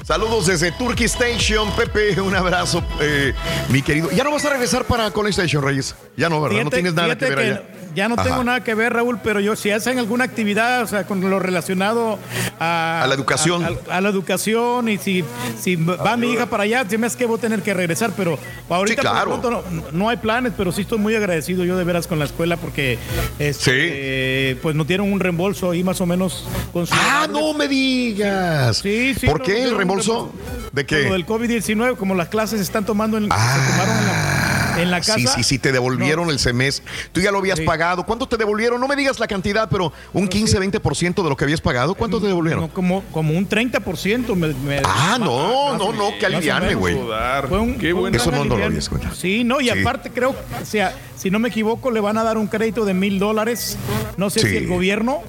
saludos 0.04 0.46
desde 0.46 0.72
Turkey 0.72 1.06
Station. 1.06 1.70
Pepe, 1.72 2.20
un 2.20 2.34
abrazo, 2.34 2.82
eh, 3.00 3.34
mi 3.68 3.82
querido. 3.82 4.10
Ya 4.10 4.24
no 4.24 4.32
vas 4.32 4.44
a 4.44 4.50
regresar 4.50 4.84
para 4.84 5.10
College 5.10 5.32
Station, 5.42 5.62
Reyes. 5.62 5.94
Ya 6.16 6.28
no, 6.28 6.40
¿verdad? 6.40 6.64
no 6.64 6.70
tienes 6.70 6.94
nada 6.94 7.16
que 7.16 7.24
ver 7.26 7.38
allá. 7.38 7.62
Ya 7.94 8.08
no 8.08 8.14
Ajá. 8.14 8.24
tengo 8.24 8.44
nada 8.44 8.62
que 8.64 8.74
ver, 8.74 8.92
Raúl, 8.92 9.18
pero 9.22 9.40
yo 9.40 9.54
si 9.56 9.70
hacen 9.70 9.98
alguna 9.98 10.24
actividad, 10.24 10.82
o 10.82 10.86
sea, 10.86 11.04
con 11.06 11.20
lo 11.28 11.38
relacionado 11.38 12.18
a, 12.58 13.02
A 13.02 13.06
la 13.06 13.14
educación. 13.14 13.64
a, 13.64 13.96
a 13.96 14.00
la 14.00 14.08
educación 14.08 14.88
y 14.88 14.98
si, 14.98 15.24
si 15.60 15.76
va 15.76 16.16
mi 16.16 16.32
hija 16.32 16.46
para 16.46 16.62
allá, 16.64 16.84
se 16.88 16.96
me 16.98 17.06
hace 17.06 17.18
que 17.18 17.26
voy 17.26 17.38
a 17.38 17.40
tener 17.40 17.62
que 17.62 17.74
regresar, 17.74 18.12
pero 18.16 18.38
ahorita 18.68 19.02
Sí, 19.02 19.06
por 19.06 19.12
claro. 19.14 19.30
lo 19.30 19.40
pronto 19.40 19.64
no, 19.70 19.82
no 19.92 20.08
hay 20.08 20.16
planes, 20.16 20.52
pero 20.56 20.72
sí 20.72 20.82
estoy 20.82 20.98
muy 20.98 21.14
agradecido 21.14 21.64
yo 21.64 21.76
de 21.76 21.84
veras 21.84 22.06
con 22.06 22.18
la 22.18 22.24
escuela 22.24 22.56
porque 22.56 22.98
este, 23.38 24.58
pues 24.62 24.74
nos 24.74 24.86
dieron 24.86 25.12
un 25.12 25.20
reembolso 25.20 25.70
ahí 25.70 25.84
más 25.84 26.00
o 26.00 26.06
menos 26.06 26.46
con 26.72 26.86
Ah, 26.90 27.26
no 27.30 27.52
me 27.54 27.68
digas. 27.68 28.78
Sí, 28.78 29.14
sí. 29.18 29.26
¿Por 29.26 29.38
no, 29.40 29.44
qué 29.44 29.62
el 29.64 29.76
reembolso? 29.76 30.32
¿De 30.72 30.84
qué? 30.86 31.04
Lo 31.04 31.12
del 31.12 31.26
COVID-19, 31.26 31.96
como 31.96 32.14
las 32.14 32.28
clases 32.28 32.58
se 32.58 32.64
están 32.64 32.84
tomando 32.84 33.16
en, 33.16 33.24
se 33.24 33.28
tomaron 33.28 33.98
en 33.98 34.06
la, 34.06 34.51
en 34.78 34.90
la 34.90 34.98
casa. 35.00 35.14
Sí, 35.14 35.26
sí, 35.26 35.42
sí, 35.42 35.58
te 35.58 35.72
devolvieron 35.72 36.28
el 36.30 36.38
semestre. 36.38 36.84
Tú 37.12 37.20
ya 37.20 37.30
lo 37.30 37.38
habías 37.38 37.60
pagado. 37.60 38.04
¿Cuánto 38.04 38.26
te 38.26 38.36
devolvieron? 38.36 38.80
No 38.80 38.88
me 38.88 38.96
digas 38.96 39.18
la 39.18 39.26
cantidad, 39.26 39.68
pero 39.68 39.92
un 40.12 40.28
15, 40.28 40.58
20% 40.60 41.22
de 41.22 41.28
lo 41.28 41.36
que 41.36 41.44
habías 41.44 41.60
pagado. 41.60 41.94
¿Cuánto 41.94 42.20
te 42.20 42.26
devolvieron? 42.26 42.62
No, 42.62 42.68
como, 42.72 43.02
como 43.12 43.36
un 43.36 43.48
30% 43.48 44.34
me, 44.34 44.48
me- 44.48 44.82
Ah, 44.84 45.16
no, 45.18 45.76
no, 45.76 45.92
no, 45.92 46.08
o 46.08 46.26
aliviane, 46.26 46.74
güey. 46.74 46.96
Eso 46.96 48.30
no, 48.30 48.44
no 48.44 48.56
lo 48.56 48.64
habías 48.64 48.84
escuchado. 48.84 49.14
Sí, 49.14 49.44
no, 49.44 49.60
y 49.60 49.68
Sí. 49.68 49.78
aparte 49.80 50.10
creo, 50.10 50.30
o 50.30 50.64
sea, 50.64 50.94
si 51.16 51.30
no 51.30 51.38
me 51.38 51.48
equivoco, 51.48 51.90
le 51.90 52.00
van 52.00 52.18
a 52.18 52.24
dar 52.24 52.38
un 52.38 52.46
crédito 52.46 52.84
de 52.84 52.94
mil 52.94 53.18
dólares. 53.18 53.76
No 54.16 54.28
sé 54.30 54.40
Sí. 54.40 54.48
si 54.48 54.56
el 54.56 54.66
gobierno, 54.68 55.20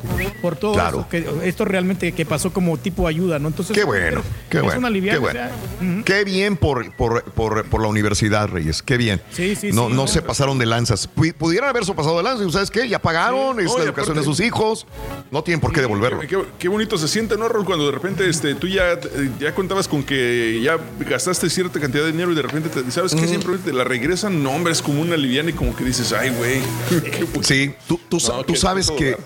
por 0.41 0.55
todo 0.55 0.73
Claro. 0.73 0.99
eso, 0.99 1.09
que 1.09 1.47
esto 1.47 1.65
realmente 1.65 2.11
que 2.11 2.25
pasó 2.25 2.51
como 2.51 2.77
tipo 2.77 3.07
ayuda, 3.07 3.39
¿no? 3.39 3.47
Entonces, 3.47 3.75
Qué 3.75 3.83
bueno, 3.83 4.21
qué 4.49 4.57
es 4.57 4.63
bueno. 4.63 4.79
una 4.79 4.89
Qué 4.93 5.17
bueno. 5.17 5.39
o 5.39 5.43
sea, 5.43 5.51
ujú. 5.81 6.03
Qué 6.03 6.23
bien 6.23 6.57
por, 6.57 6.91
por, 6.95 7.23
por, 7.23 7.65
por 7.65 7.81
la 7.81 7.87
universidad, 7.87 8.47
Reyes. 8.49 8.81
Qué 8.83 8.97
bien. 8.97 9.21
Sí, 9.33 9.55
sí, 9.55 9.71
no, 9.71 9.87
sí. 9.89 9.93
no 9.95 10.07
se 10.07 10.21
pasaron 10.21 10.57
de 10.59 10.65
lanzas. 10.65 11.09
Pu- 11.15 11.33
Pudieran 11.33 11.69
haberse 11.69 11.93
pasado 11.93 12.17
de 12.17 12.23
lanzas. 12.23 12.51
¿Sabes 12.53 12.69
qué? 12.69 12.87
Ya 12.87 12.99
pagaron, 12.99 13.59
es 13.59 13.65
la 13.75 13.83
educación 13.83 14.17
aparte- 14.17 14.19
de 14.19 14.23
sus 14.23 14.39
hijos. 14.39 14.85
No 15.31 15.43
tienen 15.43 15.59
por 15.59 15.73
qué 15.73 15.81
devolverlo. 15.81 16.19
Qué, 16.21 16.27
qué- 16.27 16.45
qué 16.59 16.67
bonito 16.67 16.97
se 16.97 17.07
siente, 17.07 17.37
¿no, 17.37 17.47
Raúl? 17.49 17.65
Cuando 17.65 17.85
de 17.87 17.91
repente 17.91 18.29
este, 18.29 18.55
tú 18.55 18.67
ya, 18.67 18.99
ya 19.39 19.53
contabas 19.55 19.87
con 19.87 20.03
que 20.03 20.61
ya 20.63 20.77
gastaste 20.99 21.49
cierta 21.49 21.79
cantidad 21.79 22.03
de 22.03 22.11
dinero 22.11 22.31
y 22.31 22.35
de 22.35 22.41
repente 22.43 22.69
te, 22.69 22.91
¿sabes 22.91 23.15
qué? 23.15 23.27
Siempre 23.27 23.57
te 23.57 23.73
la 23.73 23.83
regresan. 23.83 24.43
No, 24.43 24.51
hombre, 24.51 24.71
es 24.73 24.81
como 24.81 25.01
una 25.01 25.17
liviana 25.17 25.49
y 25.49 25.53
como 25.53 25.75
que 25.75 25.83
dices, 25.83 26.13
ay, 26.13 26.29
güey. 26.29 26.61
Sí, 27.41 27.73
tú, 27.87 27.99
tú, 28.09 28.17
No, 28.17 28.55
sabes 28.55 28.91
que 28.91 29.17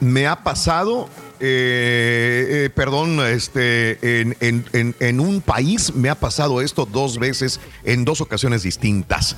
me 0.00 0.26
ha 0.26 0.42
pasado, 0.44 1.08
eh, 1.40 2.64
eh, 2.66 2.70
perdón, 2.74 3.20
este, 3.26 4.20
en, 4.20 4.36
en- 4.40 4.94
en- 5.00 5.20
un 5.20 5.40
país 5.40 5.94
me 5.94 6.08
ha 6.10 6.14
pasado 6.14 6.60
esto 6.60 6.86
dos 6.86 7.18
veces 7.18 7.60
en 7.84 8.04
dos 8.04 8.20
ocasiones 8.20 8.62
distintas, 8.62 9.36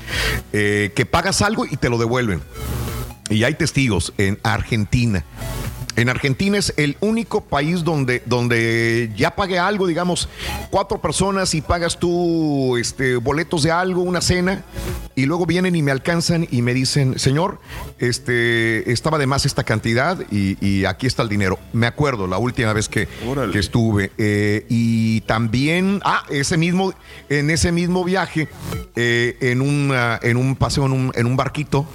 eh, 0.53 0.93
que 0.95 1.07
pagas 1.07 1.43
algo 1.43 1.65
y 1.67 1.77
te 1.77 1.89
lo 1.89 1.99
devuelven. 1.99 2.41
Y 3.29 3.45
hay 3.45 3.55
testigos 3.55 4.13
en 4.19 4.39
Argentina. 4.43 5.25
En 6.01 6.09
Argentina 6.09 6.57
es 6.57 6.73
el 6.79 6.97
único 7.01 7.43
país 7.43 7.85
donde, 7.85 8.23
donde 8.25 9.11
ya 9.17 9.37
pagué 9.37 9.59
algo, 9.59 9.87
digamos, 9.87 10.31
cuatro 10.71 10.99
personas 10.99 11.55
y 11.55 11.61
pagas 11.61 11.99
tú 11.99 12.79
este, 12.79 13.17
boletos 13.17 13.65
de 13.65 13.71
algo, 13.71 14.01
una 14.01 14.23
cena, 14.23 14.65
y 15.15 15.27
luego 15.27 15.45
vienen 15.45 15.77
y 15.77 15.83
me 15.83 15.91
alcanzan 15.91 16.49
y 16.51 16.63
me 16.63 16.73
dicen, 16.73 17.19
señor, 17.19 17.61
este, 17.99 18.91
estaba 18.91 19.19
de 19.19 19.27
más 19.27 19.45
esta 19.45 19.63
cantidad 19.63 20.19
y, 20.31 20.57
y 20.67 20.87
aquí 20.87 21.07
está 21.07 21.23
el 21.23 21.29
dinero. 21.29 21.59
Me 21.75 21.87
acuerdo 21.87 22.27
la 22.27 22.39
última 22.39 22.73
vez 22.73 22.89
que, 22.89 23.07
que 23.53 23.59
estuve. 23.59 24.11
eh, 24.17 24.65
y 24.71 25.21
también, 25.23 26.01
ah, 26.03 26.25
ese 26.31 26.57
mismo, 26.57 26.95
en 27.29 27.51
ese 27.51 27.73
mismo 27.73 28.05
viaje, 28.05 28.49
eh, 28.97 29.37
en, 29.43 29.61
un, 29.61 29.93
ah, 29.95 30.19
en 30.23 30.39
un 30.39 30.57
paseo, 30.57 30.87
en 30.87 30.93
un, 30.93 31.13
en 31.15 31.27
un 31.27 31.37
barquito, 31.37 31.87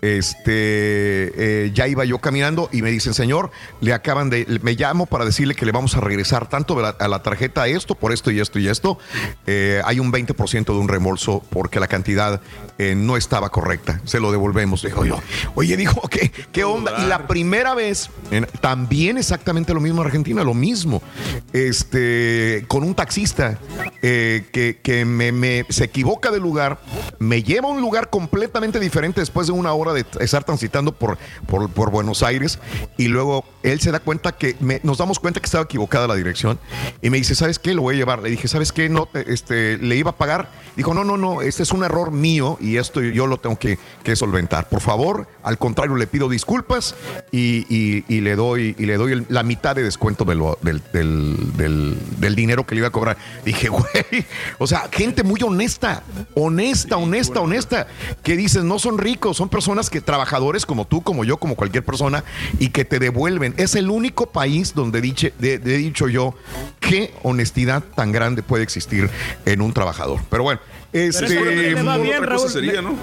este, 0.00 0.44
eh, 0.44 1.72
ya 1.74 1.88
iba 1.88 2.04
yo 2.04 2.18
caminando 2.18 2.68
y 2.70 2.82
me 2.82 2.90
dicen, 2.92 3.14
señor, 3.14 3.47
señor, 3.48 3.78
le 3.80 3.92
acaban 3.92 4.30
de, 4.30 4.46
me 4.62 4.72
llamo 4.74 5.06
para 5.06 5.24
decirle 5.24 5.54
que 5.54 5.64
le 5.66 5.72
vamos 5.72 5.96
a 5.96 6.00
regresar 6.00 6.48
tanto 6.48 6.78
a 6.78 7.08
la, 7.08 7.22
tarjeta 7.22 7.66
esto, 7.66 7.94
por 7.94 8.12
esto 8.12 8.30
y 8.30 8.40
esto 8.40 8.58
y 8.58 8.68
esto. 8.68 8.98
Eh, 9.46 9.80
hay 9.84 10.00
un 10.00 10.12
20% 10.12 10.64
de 10.64 10.72
un 10.72 10.88
reembolso 10.88 11.42
porque 11.50 11.80
la 11.80 11.86
cantidad 11.88 12.40
eh, 12.78 12.94
no 12.94 13.16
estaba 13.16 13.50
correcta. 13.50 14.00
Se 14.04 14.20
lo 14.20 14.30
devolvemos. 14.30 14.82
Dijo 14.82 15.04
yo, 15.04 15.18
oye, 15.54 15.76
dijo, 15.76 16.00
¿qué, 16.08 16.30
qué 16.52 16.64
onda? 16.64 16.92
Y 17.04 17.06
la 17.06 17.26
primera 17.26 17.74
vez, 17.74 18.10
en- 18.30 18.46
también 18.60 19.18
exactamente 19.18 19.74
lo 19.74 19.80
mismo 19.80 20.00
en 20.02 20.06
Argentina, 20.06 20.44
lo 20.44 20.54
mismo. 20.54 21.02
Este, 21.52 22.64
con 22.68 22.82
un 22.84 22.94
taxista 22.94 23.58
eh, 24.02 24.46
que, 24.52 24.78
que 24.82 25.04
me, 25.04 25.32
me- 25.32 25.64
se 25.68 25.84
equivoca 25.84 26.30
de 26.30 26.38
lugar, 26.38 26.78
me 27.18 27.42
lleva 27.42 27.68
a 27.68 27.72
un 27.72 27.80
lugar 27.80 28.10
completamente 28.10 28.80
diferente 28.80 29.20
después 29.20 29.46
de 29.46 29.52
una 29.52 29.72
hora 29.72 29.92
de 29.92 30.04
estar 30.20 30.44
transitando 30.44 30.92
por, 30.92 31.18
por, 31.46 31.68
por 31.70 31.90
Buenos 31.90 32.22
Aires 32.22 32.58
y 32.96 33.08
luego 33.08 33.37
él 33.62 33.80
se 33.80 33.90
da 33.90 34.00
cuenta 34.00 34.32
que 34.32 34.56
me- 34.60 34.80
nos 34.82 34.98
damos 34.98 35.18
cuenta 35.18 35.40
que 35.40 35.46
estaba 35.46 35.64
equivocada 35.64 36.06
la 36.06 36.14
dirección 36.14 36.58
y 37.02 37.10
me 37.10 37.18
dice, 37.18 37.34
¿sabes 37.34 37.58
qué? 37.58 37.74
Lo 37.74 37.82
voy 37.82 37.94
a 37.96 37.98
llevar. 37.98 38.22
Le 38.22 38.30
dije, 38.30 38.48
¿sabes 38.48 38.72
qué? 38.72 38.88
No, 38.88 39.06
te- 39.06 39.32
este, 39.32 39.78
le 39.78 39.96
iba 39.96 40.10
a 40.10 40.16
pagar. 40.16 40.50
Dijo, 40.76 40.94
no, 40.94 41.04
no, 41.04 41.16
no, 41.16 41.42
este 41.42 41.62
es 41.64 41.72
un 41.72 41.82
error 41.84 42.10
mío 42.12 42.56
y 42.60 42.76
esto 42.76 43.00
yo 43.00 43.26
lo 43.26 43.38
tengo 43.38 43.58
que, 43.58 43.78
que 44.04 44.14
solventar. 44.16 44.68
Por 44.68 44.80
favor, 44.80 45.26
al 45.42 45.58
contrario, 45.58 45.96
le 45.96 46.06
pido 46.06 46.28
disculpas 46.28 46.94
y, 47.32 47.66
y- 47.68 48.04
y 48.08 48.20
le 48.20 48.36
doy, 48.36 48.74
y 48.78 48.86
le 48.86 48.96
doy 48.96 49.12
el- 49.12 49.26
la 49.28 49.42
mitad 49.42 49.74
de 49.74 49.82
descuento 49.82 50.24
de 50.24 50.34
lo- 50.34 50.58
del, 50.62 50.82
del- 50.92 51.56
del- 51.56 51.98
del 52.18 52.34
dinero 52.36 52.64
que 52.66 52.74
le 52.74 52.80
iba 52.80 52.88
a 52.88 52.92
cobrar. 52.92 53.16
Dije, 53.44 53.68
güey, 53.68 54.24
o 54.58 54.66
sea, 54.66 54.88
gente 54.92 55.22
muy 55.22 55.42
honesta, 55.42 56.02
honesta, 56.34 56.96
honesta, 56.96 57.40
honesta, 57.40 57.86
que 58.22 58.36
dices, 58.36 58.62
no 58.64 58.78
son 58.78 58.98
ricos, 58.98 59.36
son 59.36 59.48
personas 59.48 59.90
que 59.90 60.00
trabajadores 60.00 60.64
como 60.66 60.86
tú, 60.86 61.02
como 61.02 61.24
yo, 61.24 61.38
como 61.38 61.56
cualquier 61.56 61.84
persona, 61.84 62.24
y 62.58 62.70
que 62.70 62.84
te 62.84 62.98
devuelven. 62.98 63.17
Es 63.56 63.74
el 63.74 63.90
único 63.90 64.26
país 64.26 64.74
donde 64.74 65.02
diche- 65.02 65.32
de- 65.38 65.58
de- 65.58 65.74
he 65.74 65.78
dicho 65.78 66.08
yo 66.08 66.34
qué 66.80 67.12
honestidad 67.22 67.82
tan 67.94 68.12
grande 68.12 68.42
puede 68.42 68.62
existir 68.62 69.10
en 69.44 69.60
un 69.60 69.72
trabajador. 69.72 70.20
Pero 70.30 70.42
bueno, 70.44 70.60
este. 70.92 71.28
Si 71.28 71.34
fueran 71.36 71.58
en 71.58 71.64
el 71.64 71.76
fútbol, 71.78 71.94
otra 72.22 72.34
cosa 72.36 72.48
sería, 72.48 72.82
¿no? 72.82 72.94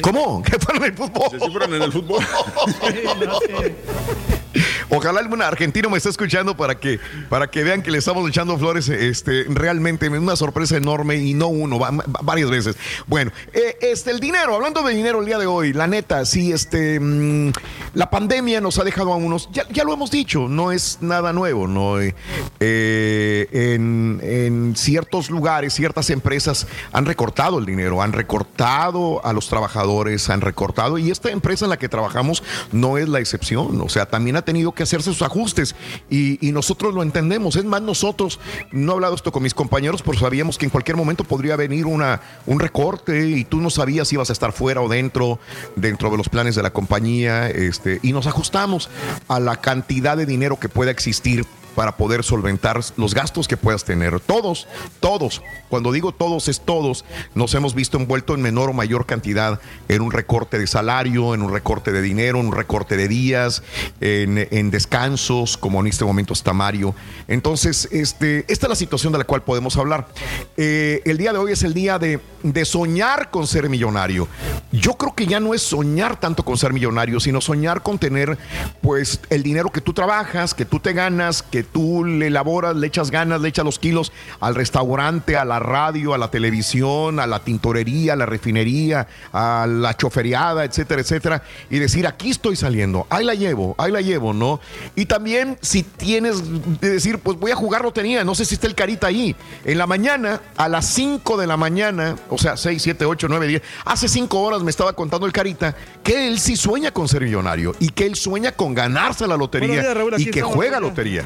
¿Cómo? 0.00 0.42
¿Qué 0.42 0.58
fueran 0.58 0.82
en 0.84 0.90
el 0.90 0.96
fútbol? 0.96 1.40
Si 1.40 1.50
fueran 1.50 1.74
en 1.74 1.82
el 1.82 1.92
fútbol. 1.92 2.24
Ojalá 4.90 5.20
algún 5.20 5.42
argentino 5.42 5.90
me 5.90 5.98
esté 5.98 6.08
escuchando 6.10 6.56
para 6.56 6.76
que, 6.76 6.98
para 7.28 7.48
que 7.50 7.62
vean 7.62 7.82
que 7.82 7.90
le 7.90 7.98
estamos 7.98 8.28
echando 8.28 8.58
flores. 8.58 8.88
Este, 8.88 9.44
realmente 9.48 10.08
una 10.08 10.36
sorpresa 10.36 10.76
enorme 10.76 11.16
y 11.16 11.34
no 11.34 11.48
uno, 11.48 11.78
va- 11.78 11.90
va- 11.90 12.04
varias 12.22 12.50
veces. 12.50 12.76
Bueno, 13.06 13.32
eh, 13.52 13.76
este, 13.80 14.10
el 14.10 14.20
dinero, 14.20 14.54
hablando 14.54 14.82
de 14.82 14.94
dinero 14.94 15.20
el 15.20 15.26
día 15.26 15.38
de 15.38 15.46
hoy, 15.46 15.72
la 15.72 15.86
neta, 15.86 16.24
sí, 16.24 16.52
este, 16.52 16.98
mm, 17.00 17.52
la 17.94 18.10
pandemia 18.10 18.60
nos 18.60 18.78
ha 18.78 18.84
dejado 18.84 19.12
a 19.12 19.16
unos, 19.16 19.48
ya, 19.52 19.66
ya 19.70 19.84
lo 19.84 19.92
hemos 19.94 20.10
dicho, 20.10 20.48
no 20.48 20.72
es 20.72 20.98
nada 21.00 21.32
nuevo, 21.32 21.66
¿no? 21.66 22.00
Eh, 22.00 22.14
eh, 22.60 23.48
en, 23.52 24.20
en 24.22 24.76
ciertos 24.76 25.30
lugares, 25.30 25.72
ciertas 25.74 26.10
empresas 26.10 26.66
han 26.92 27.06
recortado 27.06 27.58
el 27.58 27.66
dinero, 27.66 28.02
han 28.02 28.12
recortado 28.12 29.24
a 29.24 29.32
los 29.32 29.48
trabajadores, 29.48 30.28
han 30.30 30.40
recortado, 30.40 30.98
y 30.98 31.10
esta 31.10 31.30
empresa 31.30 31.64
en 31.64 31.70
la 31.70 31.76
que 31.78 31.88
trabajamos 31.88 32.42
no 32.72 32.98
es 32.98 33.08
la 33.08 33.18
excepción, 33.20 33.80
o 33.80 33.88
sea, 33.88 34.06
también 34.06 34.36
ha 34.36 34.42
tenido 34.42 34.72
que 34.72 34.81
hacerse 34.82 35.12
sus 35.12 35.22
ajustes. 35.22 35.74
Y, 36.10 36.38
nosotros 36.52 36.92
lo 36.92 37.02
entendemos, 37.02 37.56
es 37.56 37.64
más 37.64 37.80
nosotros, 37.80 38.38
no 38.72 38.92
he 38.92 38.94
hablado 38.96 39.14
esto 39.14 39.32
con 39.32 39.42
mis 39.42 39.54
compañeros, 39.54 40.02
porque 40.02 40.20
sabíamos 40.20 40.58
que 40.58 40.66
en 40.66 40.70
cualquier 40.70 40.98
momento 40.98 41.24
podría 41.24 41.56
venir 41.56 41.86
una, 41.86 42.20
un 42.44 42.60
recorte 42.60 43.26
y 43.26 43.44
tú 43.46 43.62
no 43.62 43.70
sabías 43.70 44.08
si 44.08 44.16
ibas 44.16 44.28
a 44.28 44.34
estar 44.34 44.52
fuera 44.52 44.82
o 44.82 44.88
dentro, 44.88 45.38
dentro 45.76 46.10
de 46.10 46.18
los 46.18 46.28
planes 46.28 46.54
de 46.54 46.62
la 46.62 46.70
compañía, 46.74 47.48
este, 47.48 48.00
y 48.02 48.12
nos 48.12 48.26
ajustamos 48.26 48.90
a 49.28 49.40
la 49.40 49.56
cantidad 49.56 50.16
de 50.16 50.26
dinero 50.26 50.60
que 50.60 50.68
pueda 50.68 50.90
existir 50.90 51.46
para 51.74 51.96
poder 51.96 52.24
solventar 52.24 52.80
los 52.96 53.14
gastos 53.14 53.48
que 53.48 53.56
puedas 53.56 53.84
tener. 53.84 54.20
Todos, 54.20 54.66
todos, 55.00 55.42
cuando 55.68 55.92
digo 55.92 56.12
todos 56.12 56.48
es 56.48 56.60
todos, 56.60 57.04
nos 57.34 57.54
hemos 57.54 57.74
visto 57.74 57.98
envueltos 57.98 58.36
en 58.36 58.42
menor 58.42 58.70
o 58.70 58.72
mayor 58.72 59.06
cantidad 59.06 59.60
en 59.88 60.02
un 60.02 60.12
recorte 60.12 60.58
de 60.58 60.66
salario, 60.66 61.34
en 61.34 61.42
un 61.42 61.52
recorte 61.52 61.92
de 61.92 62.02
dinero, 62.02 62.40
en 62.40 62.46
un 62.46 62.52
recorte 62.52 62.96
de 62.96 63.08
días, 63.08 63.62
en, 64.00 64.48
en 64.50 64.70
descansos, 64.70 65.56
como 65.56 65.80
en 65.80 65.86
este 65.86 66.04
momento 66.04 66.32
está 66.32 66.52
Mario. 66.52 66.94
Entonces, 67.28 67.88
este, 67.90 68.44
esta 68.48 68.66
es 68.66 68.70
la 68.70 68.76
situación 68.76 69.12
de 69.12 69.18
la 69.18 69.24
cual 69.24 69.42
podemos 69.42 69.76
hablar. 69.76 70.08
Eh, 70.56 71.02
el 71.04 71.18
día 71.18 71.32
de 71.32 71.38
hoy 71.38 71.52
es 71.52 71.62
el 71.62 71.74
día 71.74 71.98
de, 71.98 72.20
de 72.42 72.64
soñar 72.64 73.30
con 73.30 73.46
ser 73.46 73.68
millonario. 73.68 74.28
Yo 74.72 74.94
creo 74.94 75.14
que 75.14 75.26
ya 75.26 75.40
no 75.40 75.54
es 75.54 75.62
soñar 75.62 76.18
tanto 76.18 76.44
con 76.44 76.56
ser 76.58 76.72
millonario, 76.72 77.20
sino 77.20 77.40
soñar 77.40 77.82
con 77.82 77.98
tener 77.98 78.38
pues 78.80 79.20
el 79.30 79.42
dinero 79.42 79.70
que 79.70 79.80
tú 79.80 79.92
trabajas, 79.92 80.54
que 80.54 80.64
tú 80.64 80.80
te 80.80 80.92
ganas, 80.92 81.42
que 81.42 81.61
tú 81.62 82.04
le 82.04 82.28
elaboras, 82.28 82.76
le 82.76 82.86
echas 82.86 83.10
ganas, 83.10 83.40
le 83.40 83.48
echas 83.48 83.64
los 83.64 83.78
kilos 83.78 84.12
al 84.40 84.54
restaurante, 84.54 85.36
a 85.36 85.44
la 85.44 85.58
radio, 85.58 86.14
a 86.14 86.18
la 86.18 86.30
televisión, 86.30 87.20
a 87.20 87.26
la 87.26 87.40
tintorería, 87.40 88.14
a 88.14 88.16
la 88.16 88.26
refinería, 88.26 89.06
a 89.32 89.66
la 89.68 89.96
choferiada, 89.96 90.64
etcétera, 90.64 91.00
etcétera, 91.00 91.42
y 91.70 91.78
decir, 91.78 92.06
aquí 92.06 92.30
estoy 92.30 92.56
saliendo, 92.56 93.06
ahí 93.10 93.24
la 93.24 93.34
llevo, 93.34 93.74
ahí 93.78 93.92
la 93.92 94.00
llevo, 94.00 94.32
¿no? 94.32 94.60
Y 94.96 95.06
también 95.06 95.58
si 95.60 95.82
tienes 95.82 96.42
de 96.80 96.90
decir, 96.90 97.18
pues 97.18 97.38
voy 97.38 97.50
a 97.50 97.56
jugar 97.56 97.82
lotería, 97.82 98.24
no 98.24 98.34
sé 98.34 98.44
si 98.44 98.54
está 98.54 98.66
el 98.66 98.74
carita 98.74 99.06
ahí, 99.06 99.34
en 99.64 99.78
la 99.78 99.86
mañana, 99.86 100.40
a 100.56 100.68
las 100.68 100.86
5 100.86 101.36
de 101.36 101.46
la 101.46 101.56
mañana, 101.56 102.16
o 102.28 102.38
sea, 102.38 102.56
6, 102.56 102.82
7, 102.82 103.04
8, 103.04 103.26
9, 103.28 103.46
10, 103.46 103.62
hace 103.84 104.08
5 104.08 104.40
horas 104.40 104.62
me 104.62 104.70
estaba 104.70 104.92
contando 104.92 105.26
el 105.26 105.32
carita 105.32 105.74
que 106.02 106.28
él 106.28 106.38
sí 106.38 106.56
sueña 106.56 106.90
con 106.92 107.08
ser 107.08 107.22
millonario 107.22 107.74
y 107.78 107.88
que 107.90 108.06
él 108.06 108.16
sueña 108.16 108.52
con 108.52 108.74
ganarse 108.74 109.26
la 109.26 109.36
lotería 109.36 109.82
días, 109.82 109.96
Raúl, 109.96 110.14
y 110.18 110.26
que 110.26 110.42
juega 110.42 110.78
oiga. 110.78 110.80
lotería. 110.80 111.24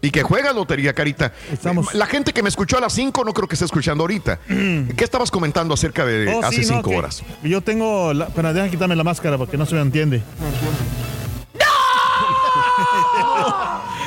Y 0.00 0.10
que 0.10 0.22
juega 0.22 0.52
lotería, 0.52 0.92
Carita. 0.92 1.32
La 1.92 2.06
gente 2.06 2.32
que 2.32 2.42
me 2.42 2.48
escuchó 2.48 2.78
a 2.78 2.80
las 2.80 2.92
5 2.92 3.24
no 3.24 3.32
creo 3.32 3.48
que 3.48 3.54
esté 3.54 3.64
escuchando 3.64 4.02
ahorita. 4.04 4.38
¿Qué 4.48 5.04
estabas 5.04 5.30
comentando 5.30 5.74
acerca 5.74 6.04
de 6.04 6.32
Oh, 6.34 6.44
hace 6.44 6.62
sí, 6.64 6.70
no, 6.70 6.76
5 6.78 6.90
horas? 6.90 7.22
Yo 7.42 7.60
tengo. 7.60 8.12
La, 8.12 8.26
pero 8.28 8.52
deja 8.52 8.68
quitarme 8.68 8.96
la 8.96 9.04
máscara 9.04 9.38
porque 9.38 9.56
no 9.56 9.66
se 9.66 9.74
me 9.74 9.80
entiende. 9.80 10.22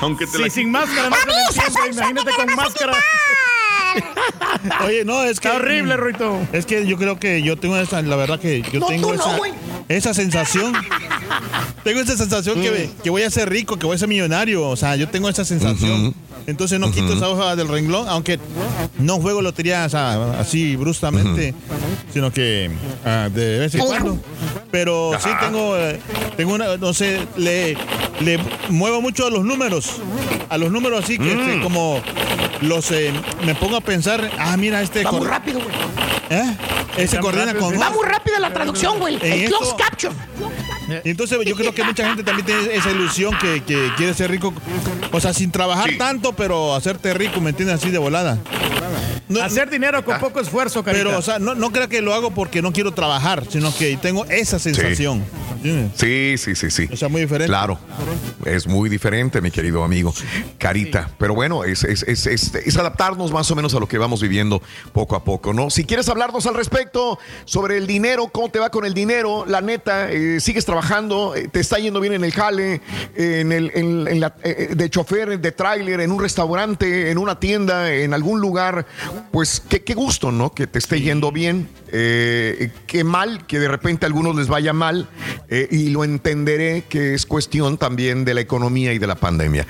Aunque 0.01 0.25
te 0.27 0.37
Sí, 0.37 0.43
la 0.43 0.49
sin 0.49 0.71
máscara 0.71 1.09
no 1.09 1.15
se 1.15 1.25
me 1.25 1.33
entiende. 1.33 1.97
Imagínate 1.97 2.31
con 2.35 2.55
máscara. 2.55 2.93
Oye, 4.85 5.05
no, 5.05 5.23
es 5.23 5.39
que. 5.39 5.47
Está 5.47 5.57
horrible, 5.59 5.97
Ruito. 5.97 6.39
Es 6.51 6.65
que 6.65 6.85
yo 6.85 6.97
creo 6.97 7.19
que 7.19 7.41
yo 7.41 7.57
tengo 7.57 7.77
esa. 7.77 8.01
La 8.01 8.15
verdad 8.15 8.39
que 8.39 8.61
yo 8.71 8.79
No, 8.79 8.87
tengo 8.87 9.13
tú 9.13 9.13
esa. 9.15 9.37
esa 9.89 10.13
sensación. 10.13 10.73
Tengo 11.83 12.01
esa 12.01 12.17
sensación 12.17 12.61
que, 12.61 12.89
que 13.03 13.09
voy 13.09 13.23
a 13.23 13.29
ser 13.29 13.49
rico, 13.49 13.77
que 13.77 13.85
voy 13.85 13.95
a 13.95 13.99
ser 13.99 14.07
millonario. 14.07 14.67
O 14.67 14.75
sea, 14.75 14.95
yo 14.95 15.07
tengo 15.09 15.29
esa 15.29 15.45
sensación. 15.45 16.13
Entonces 16.45 16.79
no 16.79 16.91
quito 16.91 17.13
esa 17.13 17.29
hoja 17.29 17.55
del 17.55 17.67
renglón, 17.67 18.07
aunque 18.07 18.39
no 18.99 19.19
juego 19.19 19.41
lotería 19.41 19.85
o 19.85 19.89
sea, 19.89 20.39
así 20.39 20.75
bruscamente, 20.75 21.53
sino 22.13 22.31
que 22.31 22.69
ah, 23.05 23.29
de 23.33 23.59
vez 23.59 23.75
en 23.75 23.81
cuando. 23.85 24.17
Pero 24.71 25.11
sí 25.21 25.29
tengo, 25.39 25.77
eh, 25.77 25.99
tengo 26.35 26.53
una, 26.53 26.77
no 26.77 26.93
sé, 26.93 27.19
le, 27.37 27.77
le 28.21 28.39
muevo 28.69 29.01
mucho 29.01 29.25
a 29.25 29.29
los 29.29 29.43
números. 29.43 29.93
A 30.49 30.57
los 30.57 30.71
números 30.71 31.03
así 31.03 31.17
que 31.17 31.31
este, 31.33 31.61
como 31.61 32.01
los 32.61 32.91
eh, 32.91 33.11
me 33.45 33.55
pongo 33.55 33.77
a 33.77 33.81
pensar, 33.81 34.29
ah, 34.37 34.55
mira, 34.57 34.81
este. 34.81 35.03
Va 35.03 35.11
muy 35.11 35.27
rápido, 35.27 35.59
güey. 35.59 35.75
¿Eh? 36.29 36.57
Ese 36.97 37.19
coordina 37.19 37.53
con. 37.53 37.79
Va 37.79 37.89
muy 37.89 38.05
rápida 38.05 38.39
la 38.39 38.51
traducción, 38.53 38.99
güey. 38.99 39.15
El 39.15 39.49
close 39.49 39.63
esto- 39.65 39.77
caption. 39.77 40.13
y 41.03 41.09
entonces 41.09 41.37
yo 41.45 41.55
creo 41.55 41.73
que 41.73 41.83
mucha 41.83 42.05
gente 42.07 42.23
también 42.23 42.45
tiene 42.45 42.75
esa 42.75 42.91
ilusión 42.91 43.35
que, 43.39 43.61
que 43.63 43.91
quiere 43.97 44.13
ser 44.13 44.31
rico, 44.31 44.53
o 45.11 45.19
sea, 45.19 45.33
sin 45.33 45.51
trabajar 45.51 45.91
tanto, 45.97 46.33
pero 46.33 46.75
hacerte 46.75 47.13
rico, 47.13 47.41
¿me 47.41 47.49
entiendes? 47.49 47.75
Así 47.77 47.91
de 47.91 47.97
volada. 47.97 48.37
Hacer 49.43 49.69
dinero 49.69 50.03
con 50.05 50.19
poco 50.19 50.39
esfuerzo, 50.39 50.83
Carita. 50.83 51.03
Pero, 51.05 51.17
o 51.17 51.21
sea, 51.21 51.37
no, 51.39 51.53
no 51.55 51.71
creo 51.71 51.89
que 51.89 52.01
lo 52.01 52.13
hago 52.13 52.31
porque 52.31 52.61
no 52.61 52.71
quiero 52.71 52.93
trabajar, 52.93 53.43
sino 53.49 53.75
que 53.75 53.97
tengo 53.97 54.25
esa 54.25 54.57
sensación. 54.59 55.23
Sí, 55.95 56.35
sí, 56.37 56.55
sí, 56.55 56.71
sí. 56.71 56.87
O 56.91 56.95
sea, 56.95 57.09
muy 57.09 57.21
diferente. 57.21 57.47
Claro, 57.49 57.77
es 58.45 58.67
muy 58.67 58.89
diferente, 58.89 59.41
mi 59.41 59.51
querido 59.51 59.83
amigo. 59.83 60.13
Carita, 60.57 61.09
pero 61.17 61.33
bueno, 61.33 61.63
es, 61.65 61.83
es, 61.83 62.03
es, 62.03 62.25
es- 62.27 62.55
es 62.55 62.77
adaptarnos 62.77 63.31
más 63.31 63.49
o 63.51 63.55
menos 63.55 63.73
a 63.75 63.79
lo 63.79 63.87
que 63.87 63.97
vamos 63.97 64.21
viviendo 64.21 64.61
poco 64.93 65.15
a 65.15 65.23
poco, 65.23 65.53
¿no? 65.53 65.69
Si 65.69 65.83
quieres 65.83 66.07
hablarnos 66.09 66.45
al 66.45 66.53
respecto 66.55 67.19
sobre 67.45 67.77
el 67.77 67.87
dinero, 67.87 68.29
cómo 68.29 68.49
te 68.49 68.59
va 68.59 68.69
con 68.69 68.85
el 68.85 68.93
dinero, 68.93 69.45
la 69.47 69.59
neta, 69.61 70.09
eh, 70.11 70.39
sigues 70.39 70.63
trabajando, 70.65 71.35
eh, 71.35 71.49
te 71.51 71.59
está 71.59 71.79
yendo 71.79 71.99
bien 71.99 72.13
en 72.13 72.23
el 72.23 72.31
jale, 72.31 72.81
en 73.15 73.51
el, 73.51 73.71
en, 73.73 74.07
en 74.07 74.19
la, 74.21 74.35
eh, 74.43 74.69
de 74.75 74.89
chofer, 74.89 75.39
de 75.39 75.51
tráiler, 75.51 75.99
en 75.99 76.11
un 76.11 76.21
restaurante, 76.21 77.11
en 77.11 77.17
una 77.17 77.39
tienda, 77.39 77.91
en 77.93 78.13
algún 78.13 78.39
lugar, 78.39 78.85
pues 79.31 79.61
qué, 79.67 79.83
qué 79.83 79.93
gusto, 79.93 80.31
¿no? 80.31 80.51
Que 80.51 80.67
te 80.67 80.79
esté 80.79 81.01
yendo 81.01 81.31
bien. 81.31 81.67
Eh, 81.91 82.71
qué 82.85 83.03
mal 83.03 83.45
que 83.47 83.59
de 83.59 83.67
repente 83.67 84.05
a 84.05 84.07
algunos 84.07 84.35
les 84.35 84.47
vaya 84.47 84.73
mal. 84.73 85.07
Eh, 85.49 85.67
y 85.71 85.89
lo 85.89 86.03
entenderé 86.03 86.83
que 86.89 87.13
es 87.13 87.25
cuestión 87.25 87.77
también 87.77 88.25
de 88.25 88.33
la 88.33 88.41
economía 88.41 88.93
y 88.93 88.99
de 88.99 89.07
la 89.07 89.15
pandemia. 89.15 89.65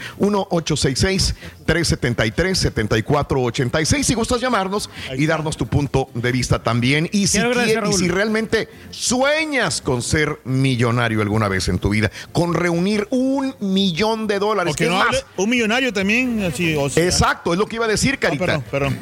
1-866-373-7486. 1.68 4.04
Si 4.04 4.14
gustas 4.14 4.42
llamarnos 4.42 4.90
y 5.18 5.26
darnos 5.26 5.58
tu 5.58 5.68
punto 5.68 6.10
de 6.14 6.32
vista 6.32 6.62
también. 6.64 7.10
Y 7.12 7.28
si, 7.28 7.40
quieres- 7.40 7.90
y 7.90 7.94
si 7.94 8.08
realmente 8.08 8.70
sueñas 8.92 9.82
con 9.82 10.02
ser 10.02 10.40
millonario 10.46 11.22
alguna 11.22 11.48
vez 11.48 11.68
en 11.68 11.80
tu 11.80 11.90
vida, 11.90 12.12
con 12.32 12.54
reunir 12.54 13.08
un 13.12 13.56
millón 13.60 14.28
de 14.28 14.40
dólares. 14.40 14.76
No 14.80 14.98
más, 14.98 15.26
un 15.36 15.50
millonario 15.50 15.92
también, 15.94 16.44
así, 16.44 16.76
o 16.76 16.90
sea- 16.90 17.04
Exacto, 17.06 17.54
es 17.54 17.60
lo 17.60 17.66
que 17.68 17.76
iba 17.78 17.86
a 17.86 17.90
decir, 17.90 18.18
Carita. 18.20 18.46
perdón, 18.46 18.64
perdón. 18.72 18.98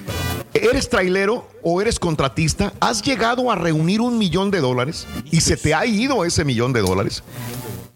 ¿Eres 0.54 0.90
trailero 0.90 1.50
o 1.64 1.82
eres 1.82 2.00
contratista? 2.00 2.72
¿Has 2.80 3.02
llegado 3.02 3.52
a 3.52 3.56
reunir 3.56 4.00
un 4.02 4.18
millón 4.18 4.52
de 4.52 4.62
dólares 4.62 5.06
y 5.30 5.42
se 5.42 5.58
te 5.58 5.74
ha 5.74 5.86
ido 5.86 6.24
ese 6.24 6.46
millón 6.46 6.72
de 6.72 6.80
dólares? 6.82 7.24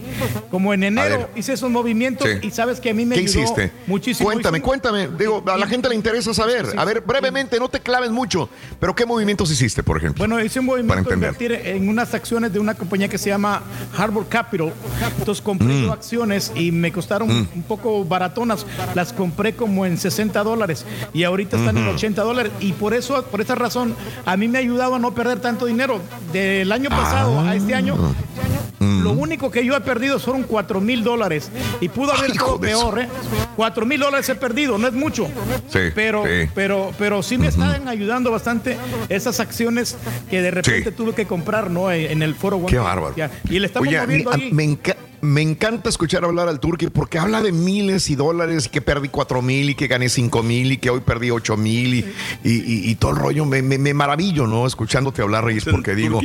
como 0.50 0.72
en 0.74 0.84
enero, 0.84 1.28
hice 1.36 1.52
esos 1.54 1.70
movimientos 1.70 2.28
Sí. 2.28 2.46
y 2.46 2.50
sabes 2.50 2.80
que 2.80 2.90
a 2.90 2.94
mí 2.94 3.04
me 3.04 3.14
¿Qué 3.16 3.22
ayudó 3.22 3.40
hiciste? 3.42 3.72
muchísimo. 3.86 4.28
Cuéntame, 4.30 4.60
cuéntame. 4.62 5.08
Digo, 5.18 5.42
a 5.46 5.56
la 5.58 5.66
gente 5.66 5.88
le 5.88 5.94
interesa 5.94 6.32
saber. 6.34 6.66
A 6.76 6.84
ver, 6.84 7.00
brevemente, 7.02 7.58
no 7.58 7.68
te 7.68 7.80
claves 7.80 8.10
mucho. 8.10 8.48
Pero 8.80 8.94
¿qué 8.94 9.04
movimientos 9.06 9.50
hiciste, 9.50 9.82
por 9.82 9.96
ejemplo? 9.98 10.18
Bueno, 10.26 10.42
hice 10.42 10.60
un 10.60 10.66
Para 10.66 10.78
movimiento 10.82 11.12
entender. 11.14 11.34
invertir 11.52 11.52
en 11.74 11.88
unas 11.88 12.14
acciones 12.14 12.52
de 12.52 12.58
una 12.58 12.74
compañía 12.74 13.08
que 13.08 13.18
se 13.18 13.28
llama 13.30 13.62
Harbor 13.96 14.26
Capital. 14.28 14.53
Entonces 15.18 15.42
compré 15.42 15.68
Mm. 15.86 15.90
acciones 15.90 16.52
y 16.54 16.70
me 16.72 16.92
costaron 16.92 17.28
Mm. 17.28 17.48
un 17.56 17.62
poco 17.64 18.04
baratonas. 18.04 18.66
Las 18.94 19.12
compré 19.12 19.54
como 19.54 19.84
en 19.86 19.98
60 19.98 20.42
dólares 20.44 20.84
y 21.12 21.24
ahorita 21.24 21.56
están 21.56 21.76
en 21.76 21.84
Ujú. 21.88 21.94
80 21.96 22.22
dólares. 22.22 22.52
Y 22.60 22.72
por 22.72 22.94
eso, 22.94 23.22
por 23.24 23.40
esa 23.40 23.54
razón, 23.54 23.94
a 24.24 24.36
mí 24.36 24.48
me 24.48 24.58
ha 24.58 24.60
ayudado 24.60 24.94
a 24.94 24.98
no 24.98 25.14
perder 25.14 25.40
tanto 25.40 25.66
dinero. 25.66 26.00
Del 26.32 26.70
año 26.72 26.90
pasado 26.90 27.40
a 27.40 27.54
este 27.54 27.74
año, 27.74 27.96
lo 28.80 29.12
único 29.12 29.50
que 29.50 29.64
yo 29.64 29.76
he 29.76 29.80
perdido 29.80 30.18
fueron 30.18 30.42
4 30.44 30.80
mil 30.80 31.02
dólares. 31.04 31.50
Y 31.80 31.88
pudo 31.88 32.12
haber 32.12 32.30
estado 32.30 32.58
peor, 32.60 32.98
¿eh? 33.00 33.08
4 33.56 33.86
mil 33.86 34.00
dólares 34.00 34.28
he 34.28 34.34
perdido, 34.34 34.78
no 34.78 34.86
es 34.88 34.94
mucho. 34.94 35.26
Sí, 35.68 35.78
Pero, 35.94 36.24
sí. 36.24 36.48
pero, 36.54 36.90
pero 36.98 37.22
sí 37.22 37.38
me 37.38 37.48
están 37.48 37.86
ayudando 37.88 38.30
bastante 38.30 38.76
esas 39.08 39.40
acciones 39.40 39.96
que 40.30 40.42
de 40.42 40.50
repente 40.50 40.90
Sí. 40.90 40.96
tuve 40.96 41.14
que 41.14 41.26
comprar, 41.26 41.70
¿no? 41.70 41.90
En 41.92 42.22
el 42.22 42.34
foro 42.34 42.64
Qué 42.66 42.78
bárbaro. 42.78 43.14
Y 43.48 43.58
le 43.58 43.66
estamos 43.66 43.88
Oye, 43.88 43.98
a 43.98 44.06
mí- 44.06 44.24
me, 44.52 44.64
enca- 44.64 44.96
me 45.24 45.42
encanta 45.42 45.88
escuchar 45.88 46.24
hablar 46.24 46.48
al 46.48 46.60
turqui 46.60 46.86
porque 46.88 47.18
habla 47.18 47.42
de 47.42 47.50
miles 47.52 48.10
y 48.10 48.14
dólares 48.14 48.66
y 48.66 48.68
que 48.68 48.80
perdí 48.80 49.08
cuatro 49.08 49.42
mil 49.42 49.70
y 49.70 49.74
que 49.74 49.86
gané 49.88 50.08
cinco 50.08 50.42
mil 50.42 50.72
y 50.72 50.76
que 50.76 50.90
hoy 50.90 51.00
perdí 51.00 51.30
ocho 51.30 51.56
mil 51.56 51.94
y, 51.94 51.98
y- 52.44 52.50
y- 52.52 52.90
y 52.90 52.94
todo 52.96 53.12
el 53.12 53.16
rollo. 53.18 53.44
Me, 53.44 53.62
me- 53.62 53.78
me 53.78 53.94
maravillo, 53.94 54.46
¿no? 54.46 54.66
Escuchándote 54.66 55.22
hablar, 55.22 55.44
Reyes, 55.44 55.64
porque 55.64 55.94
digo, 55.94 56.20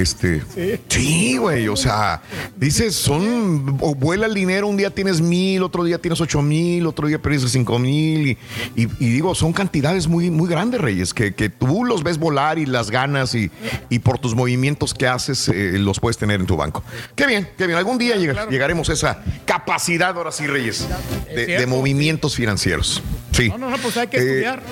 este, 0.00 0.42
sí, 0.88 1.36
güey, 1.38 1.68
o 1.68 1.76
sea, 1.76 2.22
dices, 2.56 2.94
son, 2.94 3.78
o 3.80 3.94
vuela 3.94 4.26
el 4.26 4.34
dinero, 4.34 4.66
un 4.66 4.76
día 4.76 4.90
tienes 4.90 5.20
mil, 5.20 5.62
otro 5.62 5.84
día 5.84 5.98
tienes 5.98 6.20
ocho 6.20 6.42
mil, 6.42 6.86
otro 6.86 7.06
día 7.08 7.20
perdiste 7.20 7.48
cinco 7.48 7.78
mil 7.78 8.26
y, 8.28 8.38
y- 8.76 8.88
y 8.98 9.08
digo, 9.10 9.34
son 9.34 9.52
cantidades 9.52 10.08
muy, 10.08 10.30
muy 10.30 10.48
grandes, 10.48 10.80
Reyes, 10.80 11.14
que, 11.14 11.34
que 11.34 11.48
tú 11.48 11.84
los 11.84 12.02
ves 12.02 12.18
volar 12.18 12.58
y 12.58 12.66
las 12.66 12.90
ganas 12.90 13.34
y, 13.34 13.50
y 13.88 13.98
por 14.00 14.18
tus 14.18 14.34
movimientos 14.34 14.94
que 14.94 15.06
haces 15.06 15.48
eh, 15.48 15.78
los 15.78 16.00
puedes 16.00 16.18
tener 16.18 16.40
en 16.40 16.46
tu 16.46 16.56
banco. 16.56 16.82
Qué 17.14 17.26
bien, 17.26 17.48
qué 17.56 17.66
bien. 17.66 17.78
Algún 17.78 17.98
día 17.98 18.16
llega- 18.40 18.50
llegaremos 18.50 18.88
a 18.90 18.92
esa 18.92 19.22
capacidad, 19.44 20.16
ahora 20.16 20.32
sí, 20.32 20.46
Reyes, 20.46 20.86
de, 21.34 21.46
de 21.46 21.66
movimientos 21.66 22.34
financieros. 22.36 23.02
Sí. 23.32 23.48
No, 23.48 23.58
no, 23.58 23.70
no, 23.70 23.78
pues 23.78 23.96
hay 23.96 24.08
que 24.08 24.16
Eh, 24.18 24.20
estudiar. 24.20 24.62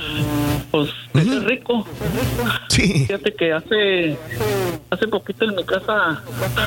pues 0.70 0.90
ser 1.14 1.44
rico. 1.44 1.86
Sí. 2.68 3.06
Fíjate 3.06 3.34
que 3.34 3.52
hace 3.52 4.16
hace 4.90 5.08
poquito 5.08 5.44
en 5.44 5.54
mi 5.56 5.64
casa 5.64 6.22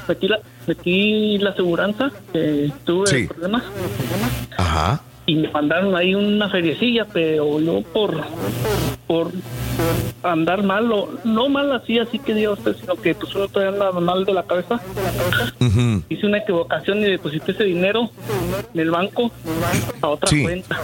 metí 0.08 0.28
la 0.28 0.40
metí 0.68 1.38
la 1.38 1.52
aseguranza 1.52 2.12
que 2.34 2.72
tuve 2.86 3.08
Sí. 3.08 3.28
problemas 3.28 3.64
Ajá. 4.58 5.02
y 5.26 5.36
me 5.36 5.48
mandaron 5.50 5.96
ahí 5.96 6.16
una 6.16 6.50
feriecilla, 6.50 7.06
pero 7.12 7.60
yo 7.60 7.82
por 7.94 8.24
por 9.08 9.32
andar 10.22 10.62
mal, 10.64 10.92
o- 10.92 11.10
no 11.24 11.48
mal 11.50 11.72
así, 11.72 11.98
así 11.98 12.20
que 12.20 12.34
diga 12.34 12.52
usted, 12.52 12.76
sino 12.80 12.96
que 12.96 13.16
pues 13.16 13.34
uno 13.36 13.48
todavía 13.48 13.74
anda 13.88 14.00
mal 14.00 14.26
de 14.26 14.34
la 14.34 14.44
cabeza. 14.44 14.80
Ujú. 15.60 16.04
Hice 16.10 16.26
una 16.28 16.40
equivocación 16.40 17.00
y 17.00 17.06
deposité 17.06 17.54
ese 17.54 17.64
dinero 17.64 18.10
en 18.74 18.80
el 18.80 18.92
banco 18.92 19.32
a 20.02 20.08
otra 20.10 20.30
Sí. 20.30 20.44
cuenta. 20.44 20.78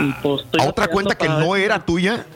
Y, 0.00 0.12
pues, 0.22 0.42
¿A 0.58 0.64
otra 0.68 0.88
cuenta 0.88 1.16
que 1.16 1.28
no 1.28 1.50
ver- 1.52 1.62
era 1.62 1.84
tuya? 1.84 2.26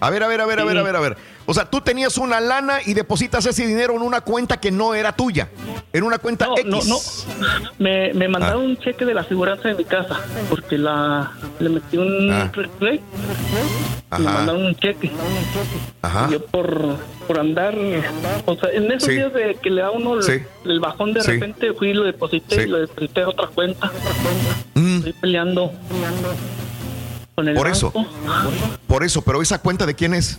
A 0.00 0.10
ver, 0.10 0.22
a 0.22 0.28
ver, 0.28 0.40
a 0.40 0.46
ver, 0.46 0.60
a 0.60 0.64
ver, 0.64 0.78
a 0.78 0.82
ver, 0.82 0.96
a 0.96 1.00
ver. 1.00 1.16
O 1.46 1.52
sea, 1.52 1.66
tú 1.68 1.80
tenías 1.82 2.16
una 2.16 2.40
lana 2.40 2.78
y 2.86 2.94
depositas 2.94 3.44
ese 3.44 3.66
dinero 3.66 3.94
en 3.96 4.00
una 4.02 4.22
cuenta 4.22 4.56
que 4.58 4.70
no 4.70 4.94
era 4.94 5.12
tuya. 5.12 5.50
En 5.92 6.02
una 6.04 6.18
cuenta 6.18 6.48
X. 6.56 6.64
No, 6.66 6.78
no. 6.84 6.96
Me, 7.78 8.14
me 8.14 8.28
mandaron 8.28 8.62
Ah. 8.62 8.64
un 8.66 8.76
cheque 8.78 9.04
de 9.04 9.12
la 9.12 9.20
aseguranza 9.20 9.68
de 9.68 9.74
mi 9.74 9.84
casa 9.84 10.20
porque 10.48 10.78
la 10.78 11.32
le 11.58 11.68
metí 11.68 11.98
un 11.98 12.30
Ah. 12.32 12.50
replay 12.54 12.98
y 14.16 14.22
me 14.22 14.24
mandaron 14.24 14.64
un 14.64 14.74
cheque. 14.76 15.10
Ajá. 16.00 16.26
Y 16.30 16.32
Yo 16.32 16.46
por, 16.46 16.96
por 17.26 17.38
andar, 17.38 17.74
o 18.46 18.54
sea, 18.56 18.70
en 18.70 18.90
esos 18.90 19.08
Sí. 19.10 19.16
días 19.16 19.32
de 19.34 19.56
que 19.62 19.68
le 19.70 19.82
da 19.82 19.90
uno 19.90 20.14
el, 20.14 20.22
Sí. 20.22 20.32
el 20.64 20.80
bajón 20.80 21.12
de 21.12 21.20
Sí. 21.22 21.32
repente 21.32 21.74
fui 21.74 21.90
y 21.90 21.92
lo 21.92 22.04
deposité 22.04 22.54
Sí. 22.56 22.60
y 22.62 22.66
lo 22.68 22.78
deposité 22.78 23.20
a 23.22 23.28
otra 23.28 23.48
cuenta. 23.48 23.92
Mm. 24.74 24.96
Estoy 24.98 25.12
peleando 25.20 25.72
con 27.34 27.48
el 27.48 27.54
Por 27.54 27.68
eso. 27.68 27.92
Por 28.86 29.04
eso, 29.04 29.22
pero 29.22 29.42
esa 29.42 29.58
cuenta 29.58 29.86
de 29.86 29.94
quién 29.94 30.14
es? 30.14 30.38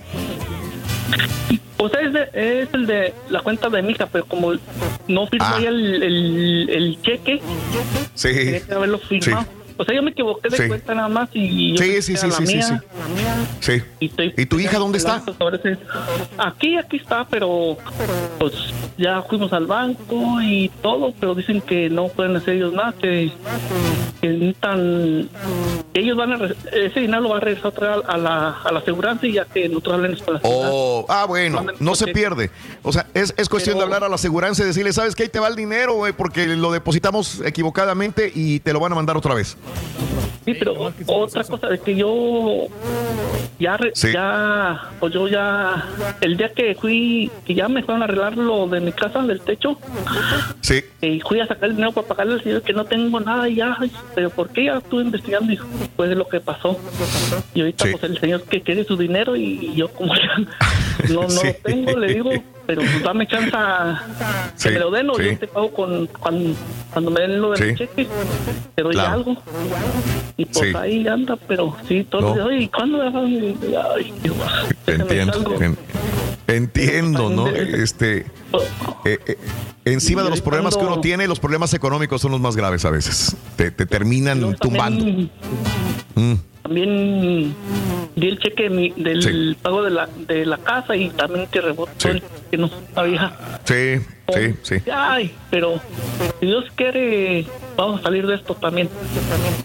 O 1.78 1.90
sea, 1.90 2.00
es, 2.02 2.14
de- 2.14 2.30
es 2.64 2.70
el 2.74 2.88
de 2.88 3.14
la 3.30 3.42
cuenta 3.42 3.70
de 3.70 3.82
mi 3.82 3.92
hija, 3.92 4.08
pero 4.08 4.26
como 4.26 4.54
no 5.08 5.28
firmó 5.28 5.46
Ah. 5.48 5.60
ya 5.62 5.70
el, 5.70 6.02
el, 6.04 6.70
el 6.70 7.02
cheque, 7.02 7.42
Sí. 8.16 8.30
haberlo 8.74 8.98
firmado. 9.00 9.46
O 9.78 9.84
sea, 9.84 9.94
yo 9.96 10.02
me 10.04 10.12
equivoqué 10.12 10.50
de 10.50 10.58
Sí. 10.58 10.68
cuenta 10.68 10.96
nada 10.96 11.10
más 11.10 11.30
y 11.34 11.74
yo 11.76 11.84
Sí, 11.84 12.02
sí, 12.02 12.16
sí, 12.18 12.28
la 12.28 12.34
sí, 12.34 12.48
sí, 12.48 12.56
mía. 12.56 12.84
sí. 13.60 13.82
¿Y 14.38 14.46
tu 14.46 14.60
hija 14.60 14.78
dónde 14.80 14.98
está? 14.98 15.22
Aquí, 16.38 16.78
aquí 16.78 16.98
está, 16.98 17.26
pero 17.30 17.78
pues 18.40 18.54
ya 18.98 19.22
fuimos 19.24 19.52
al 19.54 19.66
banco 19.68 20.42
y 20.42 20.70
todo, 20.82 21.14
pero 21.20 21.36
dicen 21.36 21.62
que 21.62 21.90
no 21.90 22.08
pueden 22.08 22.36
hacer 22.36 22.56
ellos 22.56 22.74
nada, 22.74 22.94
que, 22.94 23.32
que 24.22 24.28
necesitan, 24.28 25.30
que 25.94 26.00
ellos 26.00 26.18
van 26.18 26.34
a, 26.34 26.46
ese 26.72 27.00
dinero 27.02 27.22
lo 27.22 27.30
va 27.30 27.38
a 27.38 27.40
regresar 27.42 27.68
otra 27.68 27.96
a 27.96 28.18
la, 28.18 28.52
a 28.64 28.72
la 28.72 28.80
aseguranza 28.80 29.26
y 29.28 29.34
ya 29.34 29.46
que 29.46 29.68
nosotros 29.70 30.00
la 30.02 30.08
aseguranza. 30.08 30.48
Oh, 30.48 31.06
ah, 31.10 31.26
bueno, 31.28 31.66
no 31.80 31.96
se 31.96 32.08
pierde. 32.08 32.50
O 32.84 32.92
sea, 32.92 33.08
es, 33.14 33.34
es 33.38 33.50
cuestión 33.50 33.78
de 33.78 33.84
hablar 33.84 34.04
a 34.04 34.10
la 34.10 34.16
aseguranza 34.16 34.64
y 34.64 34.68
decirle, 34.68 34.94
¿sabes 34.94 35.16
qué? 35.16 35.24
Ahí 35.24 35.30
te 35.30 35.40
va 35.40 35.48
el 35.48 35.56
dinero, 35.56 35.94
güey, 35.96 36.14
porque 36.14 36.46
lo 36.48 36.72
depositamos 36.72 37.42
equivocadamente 37.46 38.32
y 38.34 38.60
te 38.60 38.74
lo 38.74 38.80
van 38.80 38.92
a 38.92 38.96
mandar 38.96 39.18
otra 39.18 39.34
vez. 39.34 39.58
Sí, 40.46 40.54
pero 40.60 40.74
otra 41.08 41.44
cosa 41.44 41.74
es 41.74 41.82
que 41.82 41.96
yo 41.96 42.68
ya, 43.60 43.78
re- 43.78 43.94
ya, 44.14 44.92
pues 45.00 45.12
yo 45.12 45.28
ya, 45.28 45.84
el 46.22 46.38
día 46.38 46.50
que 46.54 46.76
fui, 46.76 47.32
que 47.48 47.56
ya 47.56 47.68
me 47.68 47.82
fueron 47.82 48.04
a 48.04 48.06
arreglar 48.06 48.38
lo 48.38 48.68
de 48.68 48.80
mi 48.80 48.92
casa, 48.92 49.24
del 49.24 49.42
techo, 49.42 49.80
Sí. 50.62 50.84
y 51.02 51.20
fui 51.22 51.40
a 51.40 51.48
sacar 51.48 51.70
el 51.70 51.76
dinero 51.78 51.94
para 51.94 52.08
pagarle 52.08 52.34
al 52.36 52.44
señor 52.44 52.62
que 52.62 52.74
no 52.74 52.86
tengo 52.86 53.20
nada 53.20 53.50
y 53.50 53.56
ya, 53.56 53.76
pero 54.14 54.30
¿por 54.30 54.50
qué 54.50 54.66
ya 54.66 54.78
estuve 54.78 55.02
investigando? 55.04 55.52
Y 55.52 55.60
fue 55.96 56.08
de 56.10 56.16
lo 56.16 56.28
que 56.28 56.40
pasó. 56.40 56.78
Y 57.56 57.62
ahorita 57.62 57.86
pues 57.92 58.04
el 58.04 58.20
señor 58.20 58.44
que 58.44 58.62
quiere 58.62 58.84
su 58.84 58.98
dinero 58.98 59.36
y 59.36 59.74
yo 59.76 59.88
como 59.88 60.14
ya 60.14 60.38
no, 61.12 61.22
no 61.24 61.30
Sí. 61.30 61.48
lo 61.48 61.54
tengo, 61.64 61.98
le 62.00 62.14
digo, 62.14 62.30
pero 62.66 62.82
pues 62.82 63.04
dame 63.04 63.28
chance 63.28 63.52
a 63.54 64.04
que 64.56 64.60
Sí, 64.62 64.70
me 64.70 64.80
lo 64.80 64.92
den 64.92 65.10
o 65.10 65.16
sí. 65.16 65.24
yo 65.26 65.38
te 65.40 65.48
pago 65.48 65.72
con, 65.72 66.08
cuando, 66.08 66.56
cuando 66.92 67.12
me 67.12 67.22
den 67.22 67.42
lo 67.42 67.52
del 67.52 67.70
Sí. 67.70 67.76
cheque, 67.78 68.08
te 68.76 68.82
doy 68.84 68.94
Claro. 68.94 69.14
algo. 69.14 69.38
Y 70.38 70.46
pues 70.46 70.70
Sí. 70.72 70.76
ahí 70.78 71.08
anda, 71.08 71.38
pero 71.48 71.76
sí, 71.88 72.04
todos 72.10 72.36
No. 72.36 72.46
oye, 72.46 72.70
¿cuándo? 72.76 73.02
Ay, 73.02 74.14
Dios, 74.24 74.36
Entiendo. 74.88 75.56
en- 75.62 75.78
entiendo, 76.48 77.30
¿no? 77.30 77.48
Este. 77.48 78.26
eh, 79.06 79.20
eh, 79.28 79.38
encima 79.86 80.24
de 80.24 80.30
los 80.30 80.42
problemas 80.42 80.76
que 80.78 80.84
uno 80.84 81.02
tiene, 81.02 81.28
los 81.28 81.40
problemas 81.40 81.74
económicos 81.74 82.22
son 82.22 82.32
los 82.32 82.40
más 82.42 82.56
graves 82.56 82.86
a 82.86 82.90
veces. 82.90 83.36
Te, 83.56 83.72
te 83.72 83.86
terminan 83.86 84.56
tumbando. 84.56 85.06
Mm. 86.16 86.36
También 86.66 87.56
di 88.16 88.28
el 88.28 88.40
cheque 88.40 88.64
de 88.64 88.70
mi- 88.72 88.90
del 88.98 89.56
pago 89.62 89.84
de 89.84 89.92
la, 89.92 90.10
de 90.28 90.46
la 90.48 90.58
casa 90.58 90.96
y 90.96 91.10
también 91.10 91.46
que 91.48 91.62
rebotó 91.62 92.10
el 92.10 92.24
que 92.50 92.58
no 92.58 92.72
sabía. 92.96 93.36
Sí, 93.66 94.00
sí, 94.34 94.56
sí. 94.64 94.76
Ay, 94.92 95.32
pero 95.52 95.80
si 96.40 96.46
Dios 96.48 96.66
quiere, 96.76 97.46
vamos 97.78 98.00
a 98.00 98.04
salir 98.06 98.26
de 98.26 98.36
esto 98.36 98.56
también. 98.56 98.90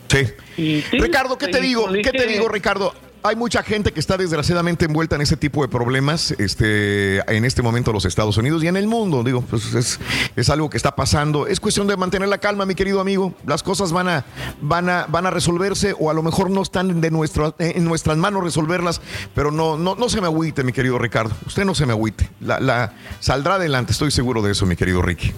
Sí. 0.08 0.26
Y 0.58 0.82
sí, 0.82 0.98
Ricardo, 0.98 1.38
¿qué 1.38 1.48
te 1.48 1.60
digo? 1.60 1.88
¿Qué 1.90 2.10
te 2.12 2.26
digo, 2.26 2.48
Ricardo? 2.48 2.92
Hay 3.23 3.36
mucha 3.36 3.62
gente 3.62 3.92
que 3.92 4.00
está 4.00 4.16
desgraciadamente 4.16 4.86
envuelta 4.86 5.15
en 5.15 5.20
ese 5.20 5.36
tipo 5.36 5.60
de 5.60 5.68
problemas 5.68 6.31
este, 6.39 7.18
en 7.31 7.44
este 7.44 7.60
momento 7.60 7.90
en 7.90 7.94
los 7.94 8.07
Estados 8.07 8.39
Unidos 8.39 8.65
y 8.65 8.68
en 8.68 8.78
el 8.78 8.86
mundo. 8.86 9.23
Digo, 9.23 9.42
pues 9.42 9.74
es, 9.74 10.00
es 10.36 10.49
algo 10.49 10.70
que 10.70 10.78
está 10.78 10.97
pasando. 10.97 11.47
Es 11.47 11.60
cuestión 11.60 11.86
de 11.86 11.99
mantener 11.99 12.28
la 12.28 12.39
calma, 12.39 12.65
mi 12.65 12.74
querido 12.74 12.99
amigo. 12.99 13.34
Las 13.44 13.62
cosas 13.62 13.92
van 13.92 14.08
a, 14.08 14.24
van 14.62 14.89
a, 14.89 15.05
van 15.07 15.26
a 15.26 15.31
resolverse 15.31 15.94
o 15.99 16.10
a 16.10 16.15
lo 16.15 16.23
mejor 16.23 16.50
no 16.50 16.62
están 16.62 17.02
de 17.02 17.10
nuestro, 17.10 17.55
en 17.58 17.84
nuestras 17.84 18.16
manos 18.16 18.42
resolverlas, 18.42 19.02
pero 19.34 19.50
no, 19.50 19.76
no, 19.76 19.97
no 19.97 20.08
se 20.08 20.23
me 20.23 20.26
agüite, 20.26 20.65
mi 20.65 20.73
querido 20.73 20.99
Ricardo. 20.99 21.34
Usted 21.47 21.66
no 21.66 21.74
se 21.74 21.84
me 21.84 21.92
agüite. 21.92 22.31
La, 22.40 22.58
la, 22.58 22.94
saldrá 23.20 23.57
adelante, 23.57 23.92
estoy 23.92 24.10
seguro 24.10 24.40
de 24.40 24.52
eso, 24.52 24.65
mi 24.65 24.76
querido 24.76 25.02
Ricky. 25.02 25.34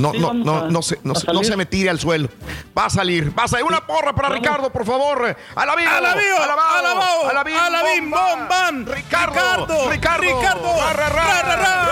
No, 0.00 0.12
sí, 0.12 0.18
no, 0.18 0.26
vamos 0.28 0.46
no, 0.46 0.56
a- 0.58 0.68
no, 0.68 0.82
se, 0.82 0.98
no, 1.02 1.14
se- 1.14 1.32
no 1.32 1.42
se 1.44 1.56
me 1.56 1.66
tire 1.66 1.90
al 1.90 1.98
suelo. 2.00 2.28
Va 2.76 2.86
a 2.86 2.90
salir, 2.90 3.32
va 3.38 3.44
a 3.44 3.48
salir. 3.48 3.64
Una 3.66 3.86
porra 3.86 4.14
para 4.14 4.28
Ricardo, 4.30 4.70
por 4.70 4.84
favor. 4.86 5.36
A 5.54 5.66
la 5.66 5.76
vivo. 5.76 5.90
¡A 5.90 6.00
la 6.00 6.14
vivo! 6.14 6.38
¡A 6.42 6.46
la 6.46 6.54
bao! 6.94 7.28
¡A 7.28 7.32
la 7.32 7.44
bim, 7.44 7.56
¡A 7.56 7.70
la 7.70 7.82
bim, 7.82 8.10
bom, 8.10 8.48
bam! 8.48 8.84
Ricardo, 8.86 9.90
¡Ricardo! 9.90 10.20
Ricardo. 10.20 10.76
Ra. 10.94 11.08
ra, 11.08 11.56
ra. 11.56 11.86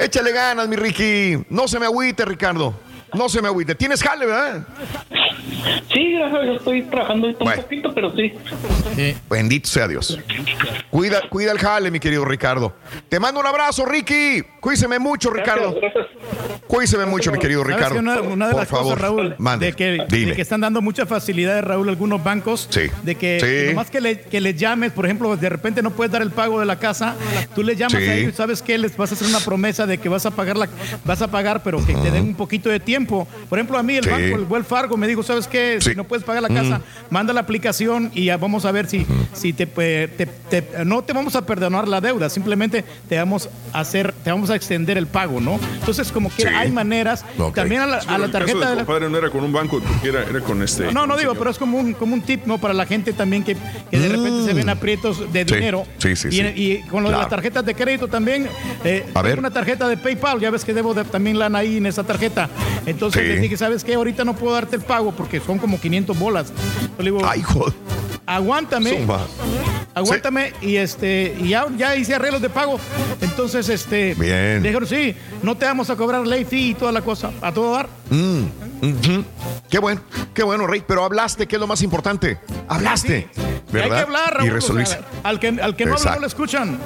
Échale 0.00 0.32
ganas, 0.32 0.68
mi 0.68 0.76
Ricky. 0.76 1.44
No 1.48 1.68
se 1.68 1.78
me 1.78 1.86
agüite, 1.86 2.24
Ricardo. 2.24 2.74
No 3.14 3.28
se 3.28 3.40
me 3.42 3.48
agüite. 3.48 3.74
Tienes 3.74 4.02
jale, 4.02 4.26
¿verdad? 4.26 4.66
Sí, 5.92 6.12
gracias, 6.12 6.46
yo 6.46 6.52
estoy 6.54 6.82
trabajando 6.82 7.26
ahorita 7.28 7.44
un 7.44 7.52
poquito, 7.62 7.94
pero 7.94 8.12
sí. 8.14 8.32
Bendito 9.30 9.68
sea 9.68 9.88
Dios. 9.88 10.18
Cuida, 10.90 11.22
cuida 11.28 11.52
el 11.52 11.58
jale, 11.58 11.90
mi 11.90 12.00
querido 12.00 12.24
Ricardo. 12.24 12.74
Te 13.08 13.18
mando 13.18 13.40
un 13.40 13.46
abrazo, 13.46 13.84
Ricky. 13.86 14.42
Cuíseme 14.60 14.98
mucho, 14.98 15.30
Ricardo. 15.30 15.74
Cuíseme 16.66 17.06
mucho, 17.06 17.30
mi 17.32 17.38
querido 17.38 17.62
¿Sabes 17.62 17.76
Ricardo. 17.76 17.94
que 17.94 18.00
Una, 18.00 18.20
una 18.20 18.46
de 18.46 18.52
Por 18.52 18.60
las 18.62 18.68
favor, 18.68 18.84
cosas, 18.94 19.00
Raúl, 19.00 19.34
mande. 19.38 19.66
de 19.66 19.72
que, 19.74 20.04
Dime. 20.08 20.30
de 20.30 20.36
que 20.36 20.42
están 20.42 20.60
dando 20.60 20.80
muchas 20.80 21.08
facilidades, 21.08 21.62
Raúl, 21.64 21.88
algunos 21.88 22.22
bancos, 22.22 22.66
Sí. 22.70 22.82
de 23.02 23.14
que 23.14 23.38
Sí. 23.68 23.72
nomás 23.74 23.90
que 23.90 24.00
le, 24.00 24.20
que 24.20 24.40
le 24.40 24.54
llames, 24.54 24.92
por 24.92 25.04
ejemplo, 25.04 25.36
de 25.36 25.48
repente 25.48 25.82
no 25.82 25.90
puedes 25.90 26.10
dar 26.12 26.22
el 26.22 26.30
pago 26.30 26.60
de 26.60 26.66
la 26.66 26.78
casa, 26.78 27.14
tú 27.54 27.62
le 27.62 27.76
llamas 27.76 28.02
Sí. 28.02 28.08
a 28.08 28.14
ellos, 28.14 28.34
¿sabes 28.34 28.62
qué? 28.62 28.78
Les 28.78 28.96
vas 28.96 29.10
a 29.12 29.14
hacer 29.14 29.28
una 29.28 29.40
promesa 29.40 29.86
de 29.86 29.98
que 29.98 30.08
vas 30.08 30.24
a 30.26 30.30
pagar, 30.30 30.56
la, 30.56 30.68
vas 31.04 31.20
a 31.22 31.28
pagar 31.30 31.62
pero 31.62 31.84
que 31.84 31.94
te 31.94 32.10
den 32.10 32.24
un 32.24 32.34
poquito 32.34 32.68
de 32.68 32.80
tiempo. 32.80 33.03
Por 33.06 33.58
ejemplo, 33.58 33.78
a 33.78 33.82
mí 33.82 33.96
el 33.96 34.04
Sí. 34.04 34.10
banco, 34.10 34.36
el 34.36 34.42
Wells 34.48 34.66
Fargo, 34.66 34.96
me 34.96 35.06
dijo, 35.06 35.22
¿sabes 35.22 35.46
qué? 35.46 35.78
Sí. 35.80 35.90
Si 35.90 35.96
no 35.96 36.04
puedes 36.04 36.24
pagar 36.24 36.42
la 36.42 36.48
casa, 36.48 36.80
manda 37.10 37.32
la 37.32 37.40
aplicación 37.40 38.10
y 38.14 38.26
ya 38.26 38.36
vamos 38.36 38.64
a 38.64 38.72
ver 38.72 38.86
si, 38.88 39.06
si 39.32 39.52
te, 39.52 39.66
te- 39.66 40.08
te- 40.26 40.84
no 40.84 41.02
te 41.02 41.12
vamos 41.12 41.36
a 41.36 41.44
perdonar 41.46 41.86
la 41.88 42.00
deuda, 42.00 42.28
simplemente 42.30 42.84
te 43.08 43.16
vamos 43.18 43.48
a 43.72 43.80
hacer, 43.80 44.12
te 44.24 44.30
vamos 44.30 44.50
a 44.50 44.56
extender 44.56 44.96
el 44.98 45.06
pago, 45.06 45.40
¿no? 45.40 45.58
Entonces, 45.78 46.10
como 46.12 46.28
que 46.34 46.42
Sí. 46.42 46.48
hay 46.48 46.70
maneras, 46.70 47.24
también 47.54 47.82
a 47.82 47.86
la, 47.86 48.00
Sí, 48.00 48.06
a 48.08 48.12
pero 48.12 48.18
la 48.18 48.24
el 48.26 48.30
caso 48.32 48.32
tarjeta 48.32 48.58
de 48.70 48.76
de 48.84 49.00
la, 49.00 49.08
no 49.08 49.18
era 49.18 49.30
con 49.30 49.44
un 49.44 49.52
banco, 49.52 49.80
era, 50.02 50.22
era 50.24 50.40
con 50.40 50.62
este. 50.62 50.92
no, 50.92 51.06
no 51.06 51.16
digo, 51.16 51.30
señor. 51.32 51.38
pero 51.38 51.50
es 51.50 51.58
como 51.58 51.78
un, 51.78 51.92
como 51.94 52.14
un 52.14 52.22
tip, 52.22 52.46
¿no? 52.46 52.58
Para 52.58 52.74
la 52.74 52.86
gente 52.86 53.12
también 53.12 53.42
que, 53.44 53.56
que 53.90 53.98
de 53.98 54.08
repente 54.08 54.44
se 54.46 54.52
ven 54.54 54.68
aprietos 54.68 55.32
de 55.32 55.44
Mm. 55.44 55.48
Sí, 55.48 55.54
dinero. 55.54 55.84
sí, 55.98 56.16
sí, 56.16 56.28
y, 56.28 56.30
sí. 56.32 56.42
y 56.56 56.82
con 56.88 57.02
lo 57.02 57.10
de 57.10 57.16
las 57.16 57.28
tarjetas 57.28 57.64
de 57.64 57.74
crédito 57.74 58.08
también. 58.08 58.48
eh, 58.84 59.04
A 59.14 59.22
ver. 59.22 59.38
una 59.38 59.50
tarjeta 59.50 59.88
de 59.88 59.96
PayPal, 59.96 60.40
ya 60.40 60.50
ves 60.50 60.64
que 60.64 60.72
debo 60.74 60.94
de, 60.94 61.04
también 61.04 61.38
lana 61.38 61.58
ahí 61.58 61.76
en 61.78 61.86
esa 61.86 62.02
tarjeta. 62.04 62.48
Entonces 62.86 63.22
Sí. 63.22 63.28
les 63.28 63.40
dije, 63.40 63.56
¿sabes 63.56 63.84
qué? 63.84 63.94
Ahorita 63.94 64.24
no 64.24 64.34
puedo 64.36 64.54
darte 64.54 64.76
el 64.76 64.82
pago 64.82 65.12
porque 65.12 65.40
son 65.40 65.58
como 65.58 65.80
500 65.80 66.18
bolas. 66.18 66.52
Yo 66.98 67.02
le 67.04 67.04
digo, 67.10 67.20
Ay, 67.26 67.42
joder. 67.42 67.72
aguántame. 68.26 68.90
Zumba. 68.90 69.26
Aguántame 69.94 70.52
y 70.60 70.74
este 70.76 71.36
y 71.40 71.50
ya, 71.50 71.66
ya 71.76 71.94
hice 71.94 72.14
arreglos 72.14 72.42
de 72.42 72.50
pago. 72.50 72.80
Entonces, 73.20 73.68
este 73.68 74.14
Bien. 74.14 74.60
dijeron, 74.62 74.88
sí, 74.88 75.14
no 75.42 75.56
te 75.56 75.66
vamos 75.66 75.88
a 75.88 75.94
cobrar 75.96 76.26
ley 76.26 76.44
fee 76.44 76.70
y 76.70 76.74
toda 76.74 76.90
la 76.90 77.00
cosa. 77.02 77.30
A 77.40 77.52
todo 77.52 77.72
dar. 77.74 77.88
Mm. 78.10 78.42
Qué 79.70 79.78
bueno, 79.78 80.00
qué 80.34 80.42
bueno, 80.42 80.66
Rey. 80.66 80.82
Pero 80.86 81.04
hablaste, 81.04 81.46
que 81.46 81.56
es 81.56 81.60
lo 81.60 81.66
más 81.66 81.80
importante. 81.82 82.38
Hablaste. 82.68 83.28
¿verdad? 83.72 83.90
Hay 83.92 83.98
que 83.98 84.02
hablar, 84.04 84.34
Raúl, 84.34 84.48
y 84.48 84.82
o 84.82 84.86
sea, 84.86 85.00
al 85.22 85.40
que, 85.40 85.48
al 85.48 85.74
que 85.74 85.86
no 85.86 85.94
habla 85.94 86.14
no 86.16 86.20
lo 86.20 86.26
escuchan. 86.26 86.78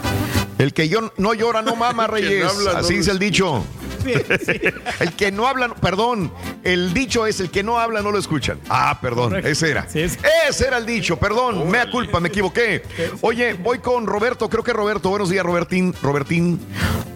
El 0.58 0.72
que 0.74 0.88
yo 0.88 1.12
no 1.16 1.34
llora 1.34 1.62
no 1.62 1.76
mama, 1.76 2.04
El 2.12 2.14
que 2.14 2.20
no 2.20 2.28
Reyes. 2.28 2.44
habla, 2.52 2.72
no 2.74 2.78
Así 2.78 2.96
dice 2.96 3.10
el 3.10 3.18
dicho. 3.18 3.64
Sí, 4.04 4.12
sí. 4.44 4.60
El 5.00 5.12
que 5.14 5.30
no 5.32 5.46
habla, 5.46 5.74
perdón, 5.74 6.32
el 6.62 6.94
dicho 6.94 7.26
es 7.26 7.40
el 7.40 7.50
que 7.50 7.62
no 7.62 7.78
habla 7.78 8.00
no 8.00 8.10
lo 8.12 8.18
escuchan. 8.18 8.58
Ah, 8.68 8.98
perdón, 9.00 9.30
Correcto. 9.30 9.48
ese 9.48 9.70
era. 9.70 9.88
Sí, 9.88 10.08
sí. 10.08 10.16
Ese 10.48 10.66
era 10.68 10.78
el 10.78 10.86
dicho, 10.86 11.16
perdón, 11.16 11.68
mea 11.68 11.90
culpa, 11.90 12.20
me 12.20 12.28
equivoqué. 12.28 12.82
Oye, 13.22 13.54
voy 13.54 13.80
con 13.80 14.06
Roberto, 14.06 14.48
creo 14.48 14.62
que 14.62 14.72
Roberto. 14.72 15.10
Buenos 15.10 15.30
días, 15.30 15.44
Robertín. 15.44 15.94
Robertín. 16.02 16.60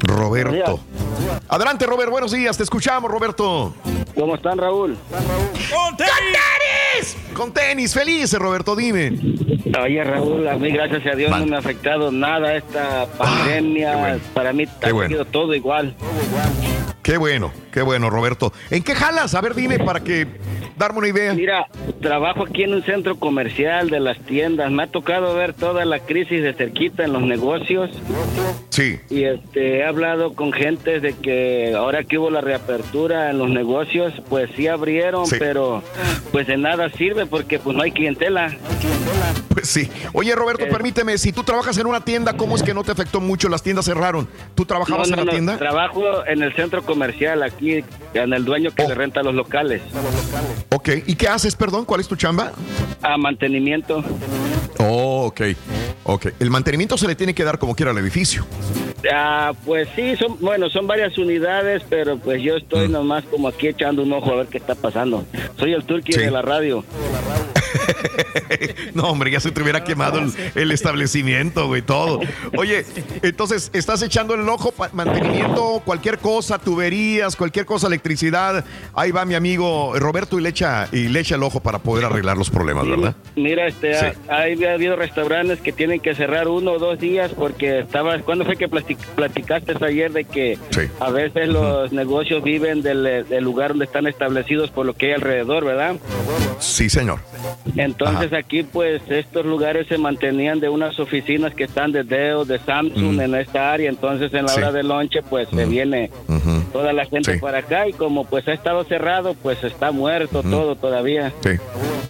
Roberto. 0.01 0.81
Adelante, 1.49 1.87
Robert, 1.87 2.11
buenos 2.11 2.33
días, 2.33 2.57
te 2.57 2.63
escuchamos, 2.65 3.11
Roberto. 3.11 3.75
¿Cómo 4.15 4.35
están, 4.35 4.59
Raúl? 4.59 4.97
¡Con 5.11 5.97
tenis! 5.97 7.17
Con 7.35 7.53
tenis, 7.53 7.95
felices, 7.95 8.39
Roberto, 8.39 8.77
dime. 8.77 9.13
Oye, 9.83 10.05
Raúl, 10.05 10.47
a 10.49 10.57
mí, 10.57 10.71
gracias 10.71 11.07
a 11.07 11.17
Dios, 11.17 11.31
no 11.31 11.47
me 11.47 11.57
ha 11.57 11.61
afectado 11.61 12.13
nada 12.13 12.57
esta 12.57 13.07
pandemia. 13.17 13.93
qué 13.93 13.97
bueno. 14.01 14.21
Para 14.35 14.53
mí 14.53 14.65
ha 14.83 14.93
bueno. 14.93 15.09
sido 15.09 15.25
todo 15.25 15.55
igual. 15.55 15.95
Qué 17.03 17.17
bueno, 17.17 17.53
qué 17.73 17.83
bueno, 17.83 18.11
Roberto. 18.11 18.53
¿En 18.71 18.85
qué 18.85 18.95
jalas? 18.95 19.35
A 19.35 19.41
ver, 19.41 19.55
dime 19.57 19.81
para 19.81 20.01
que 20.01 20.27
darme 20.77 20.99
una 21.01 21.09
idea. 21.09 21.35
Mira, 21.35 21.67
trabajo 22.01 22.45
aquí 22.45 22.63
en 22.63 22.75
un 22.75 22.83
centro 22.85 23.17
comercial 23.17 23.91
de 23.91 23.99
las 23.99 24.19
tiendas. 24.21 24.71
Me 24.71 24.85
ha 24.85 24.87
tocado 24.87 25.35
ver 25.35 25.53
toda 25.53 25.85
la 25.85 25.99
crisis 25.99 26.43
de 26.45 26.55
cerquita 26.55 27.05
en 27.05 27.13
los 27.13 27.23
negocios. 27.23 27.91
Sí. 28.69 29.01
Y 29.11 29.25
este, 29.25 29.79
he 29.79 29.85
hablado 29.85 30.35
con 30.35 30.53
gente 30.53 31.01
de 31.01 31.15
que 31.15 31.75
ahora 31.77 32.05
que 32.05 32.19
hubo 32.19 32.31
la 32.31 32.41
reapertura 32.41 33.31
en 33.31 33.39
los 33.39 33.51
negocios, 33.51 34.13
pues 34.29 34.49
sí 34.57 34.69
abrieron, 34.69 35.27
Sí. 35.27 35.37
pero 35.41 35.83
pues 36.31 36.47
de 36.47 36.57
nada 36.57 36.89
sirve 36.91 37.27
porque 37.27 37.59
pues 37.59 37.77
no 37.77 37.83
hay 37.83 37.91
clientela. 37.91 38.57
Pues 39.49 39.69
sí. 39.69 39.91
Oye, 40.15 40.35
Roberto, 40.37 40.65
Eh. 40.65 40.69
permíteme, 40.71 41.19
si 41.19 41.33
tú 41.33 41.43
trabajas 41.43 41.77
en 41.79 41.87
una 41.87 42.01
tienda, 42.05 42.35
¿cómo 42.37 42.55
es 42.57 42.63
que 42.63 42.73
no 42.73 42.85
te 42.85 42.93
afectó 42.93 43.21
mucho? 43.21 43.49
Las 43.49 43.63
tiendas 43.63 43.85
cerraron. 43.87 44.29
¿Tú 44.55 44.65
trabajabas 44.65 45.11
No, 45.11 45.17
no, 45.17 45.23
en 45.23 45.27
la 45.27 45.33
no, 45.33 45.37
tienda? 45.37 45.59
Trabajo 45.59 46.25
en 46.27 46.43
el 46.43 46.55
centro 46.55 46.79
comercial 46.79 46.92
aquí, 47.43 47.85
en 48.15 48.33
el 48.33 48.45
dueño 48.45 48.71
Oh. 48.71 48.75
que 48.75 48.89
le 48.89 48.95
renta 48.95 49.23
los 49.23 49.35
locales. 49.35 49.83
Ok. 50.71 50.89
¿Y 51.07 51.15
qué 51.17 51.29
haces, 51.29 51.55
perdón? 51.57 51.85
¿Cuál 51.85 52.01
es 52.01 52.09
tu 52.09 52.17
chamba? 52.17 52.53
A 53.03 53.17
mantenimiento. 53.19 54.03
Oh, 54.79 55.27
ok. 55.27 55.41
Ok. 56.05 56.27
El 56.41 56.51
mantenimiento 56.51 56.97
se 56.97 57.07
le 57.07 57.15
tiene 57.15 57.35
que 57.35 57.45
dar 57.45 57.59
como 57.59 57.75
quiera 57.75 57.91
al 57.93 57.99
edificio. 57.99 58.47
Ah, 59.13 59.53
pues 59.65 59.89
sí, 59.97 60.15
son, 60.17 60.37
bueno, 60.41 60.69
son 60.71 60.87
varias 60.87 61.17
unidades, 61.19 61.83
pero 61.89 62.17
pues 62.19 62.43
yo 62.43 62.57
estoy 62.57 62.89
Mm. 62.89 62.93
nomás 62.93 63.25
como 63.25 63.49
aquí 63.49 63.69
echando 63.69 64.03
un 64.03 64.13
ojo 64.13 64.33
a 64.33 64.37
ver 64.37 64.47
qué 64.47 64.59
está 64.59 64.75
pasando. 64.75 65.25
Soy 65.59 65.73
el 65.73 65.85
turqui 65.85 66.13
Sí. 66.13 66.21
de 66.21 66.31
la 66.31 66.43
radio. 66.43 66.85
No, 68.95 69.05
hombre, 69.05 69.31
ya 69.31 69.41
se 69.41 69.51
te 69.51 69.63
hubiera 69.63 69.83
quemado 69.83 70.19
el, 70.19 70.33
el 70.55 70.71
establecimiento, 70.73 71.67
güey, 71.67 71.81
todo. 71.83 72.21
Oye, 72.57 72.85
entonces, 73.23 73.71
¿estás 73.73 74.03
echando 74.03 74.35
el 74.35 74.47
ojo 74.49 74.75
mantenimiento, 74.93 75.81
cualquier 75.85 76.19
cosa, 76.19 76.59
tuberías, 76.59 77.35
cualquier 77.35 77.65
cosa, 77.65 77.87
electricidad? 77.87 78.65
Ahí 78.95 79.11
va 79.11 79.25
mi 79.25 79.35
amigo 79.35 79.95
Roberto 79.99 80.39
y 80.39 80.43
le 80.43 80.51
echa, 80.51 80.89
y 80.93 81.09
le 81.09 81.21
echa 81.21 81.37
el 81.37 81.43
ojo 81.43 81.61
para 81.61 81.79
poder 81.79 82.05
arreglar 82.05 82.37
los 82.37 82.51
problemas, 82.51 82.87
¿verdad? 82.87 83.15
Mira, 83.37 83.67
este, 83.67 83.95
Sí. 83.95 84.07
ha, 84.29 84.35
ha 84.43 84.75
habido 84.75 84.97
restaurantes 84.97 85.61
que 85.61 85.73
tienen 85.73 86.01
que 86.01 86.15
cerrar 86.15 86.49
uno 86.49 86.73
o 86.73 86.79
dos 86.79 86.99
días 87.01 87.33
porque 87.37 87.81
estaba, 87.81 88.19
¿cuándo 88.21 88.45
fue 88.45 88.57
que 88.57 88.69
platicaste 89.15 89.73
ayer 89.85 90.13
de 90.13 90.25
que 90.25 90.59
Sí. 90.71 90.83
a 91.01 91.11
veces 91.11 91.49
los 91.49 91.93
negocios 91.93 92.43
viven 92.43 92.83
del, 92.83 93.27
del 93.29 93.45
lugar 93.45 93.71
donde 93.71 93.85
están 93.87 94.07
establecidos 94.07 94.71
por 94.71 94.87
lo 94.87 94.95
que 94.95 95.07
hay 95.07 95.13
alrededor, 95.13 95.65
¿verdad? 95.65 95.97
Sí, 96.59 96.89
señor. 96.89 97.21
Entonces 97.77 98.33
aquí 98.33 98.63
pues 98.63 99.03
estos 99.09 99.45
lugares 99.47 99.87
se 99.89 99.99
mantenían 99.99 100.61
de 100.61 100.69
unas 100.69 100.99
oficinas 101.01 101.55
que 101.55 101.65
están 101.65 101.93
de 101.93 102.05
Dell, 102.05 102.47
de 102.47 102.59
Samsung 102.59 103.17
Mm. 103.17 103.21
en 103.21 103.35
esta 103.37 103.73
área, 103.73 103.89
entonces 103.89 104.33
en 104.35 104.43
la 104.45 104.49
Sí. 104.53 104.61
hora 104.61 104.73
de 104.73 104.83
lonche 104.83 105.23
pues 105.23 105.49
se 105.49 105.65
viene 105.67 106.11
toda 106.73 106.93
la 106.93 107.05
gente 107.07 107.35
Sí. 107.35 107.41
para 107.41 107.59
acá 107.59 107.89
y 107.89 107.93
como 107.93 108.25
pues 108.25 108.47
ha 108.49 108.53
estado 108.53 108.85
cerrado 108.85 109.35
pues 109.35 109.63
está 109.65 109.91
muerto 109.93 110.43
todo 110.43 110.77
todavía. 110.77 111.33
Sí. 111.43 111.51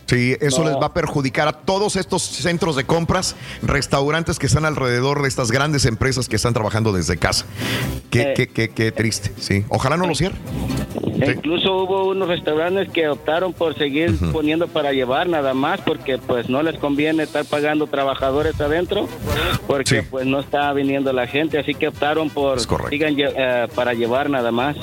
Sí, 0.06 0.36
eso 0.40 0.62
No. 0.62 0.68
les 0.70 0.76
va 0.78 0.86
a 0.86 0.92
perjudicar 0.94 1.48
a 1.48 1.52
todos 1.52 1.96
estos 1.96 2.22
centros 2.22 2.76
de 2.76 2.84
compras, 2.84 3.34
restaurantes 3.62 4.38
que 4.38 4.46
están 4.46 4.64
alrededor 4.66 5.22
de 5.22 5.28
estas 5.28 5.50
grandes 5.50 5.86
empresas 5.86 6.28
que 6.28 6.36
están 6.36 6.52
trabajando 6.52 6.71
desde 6.92 7.16
casa. 7.18 7.44
Qué, 8.10 8.22
Eh. 8.22 8.34
qué, 8.36 8.46
qué, 8.48 8.68
qué 8.70 8.92
triste, 8.92 9.32
sí. 9.38 9.64
Ojalá 9.68 9.96
no 9.96 10.06
lo 10.06 10.14
cierren. 10.14 10.38
E 11.20 11.30
incluso 11.32 11.76
hubo 11.76 12.08
unos 12.08 12.28
restaurantes 12.28 12.90
que 12.90 13.08
optaron 13.08 13.52
por 13.52 13.76
seguir 13.78 14.16
poniendo 14.32 14.66
para 14.66 14.92
llevar 14.92 15.28
nada 15.28 15.54
más 15.54 15.80
porque 15.80 16.18
pues 16.18 16.48
no 16.48 16.62
les 16.62 16.76
conviene 16.78 17.22
estar 17.22 17.44
pagando 17.44 17.86
trabajadores 17.86 18.60
adentro 18.60 19.08
porque 19.68 20.02
pues 20.02 20.26
no 20.26 20.40
está 20.40 20.72
viniendo 20.72 21.12
la 21.12 21.26
gente, 21.28 21.58
así 21.58 21.74
que 21.74 21.88
optaron 21.88 22.28
por 22.28 22.58
sigan 22.90 23.14
eh, 23.18 23.68
para 23.74 23.94
llevar 23.94 24.30
nada 24.30 24.50
más. 24.50 24.76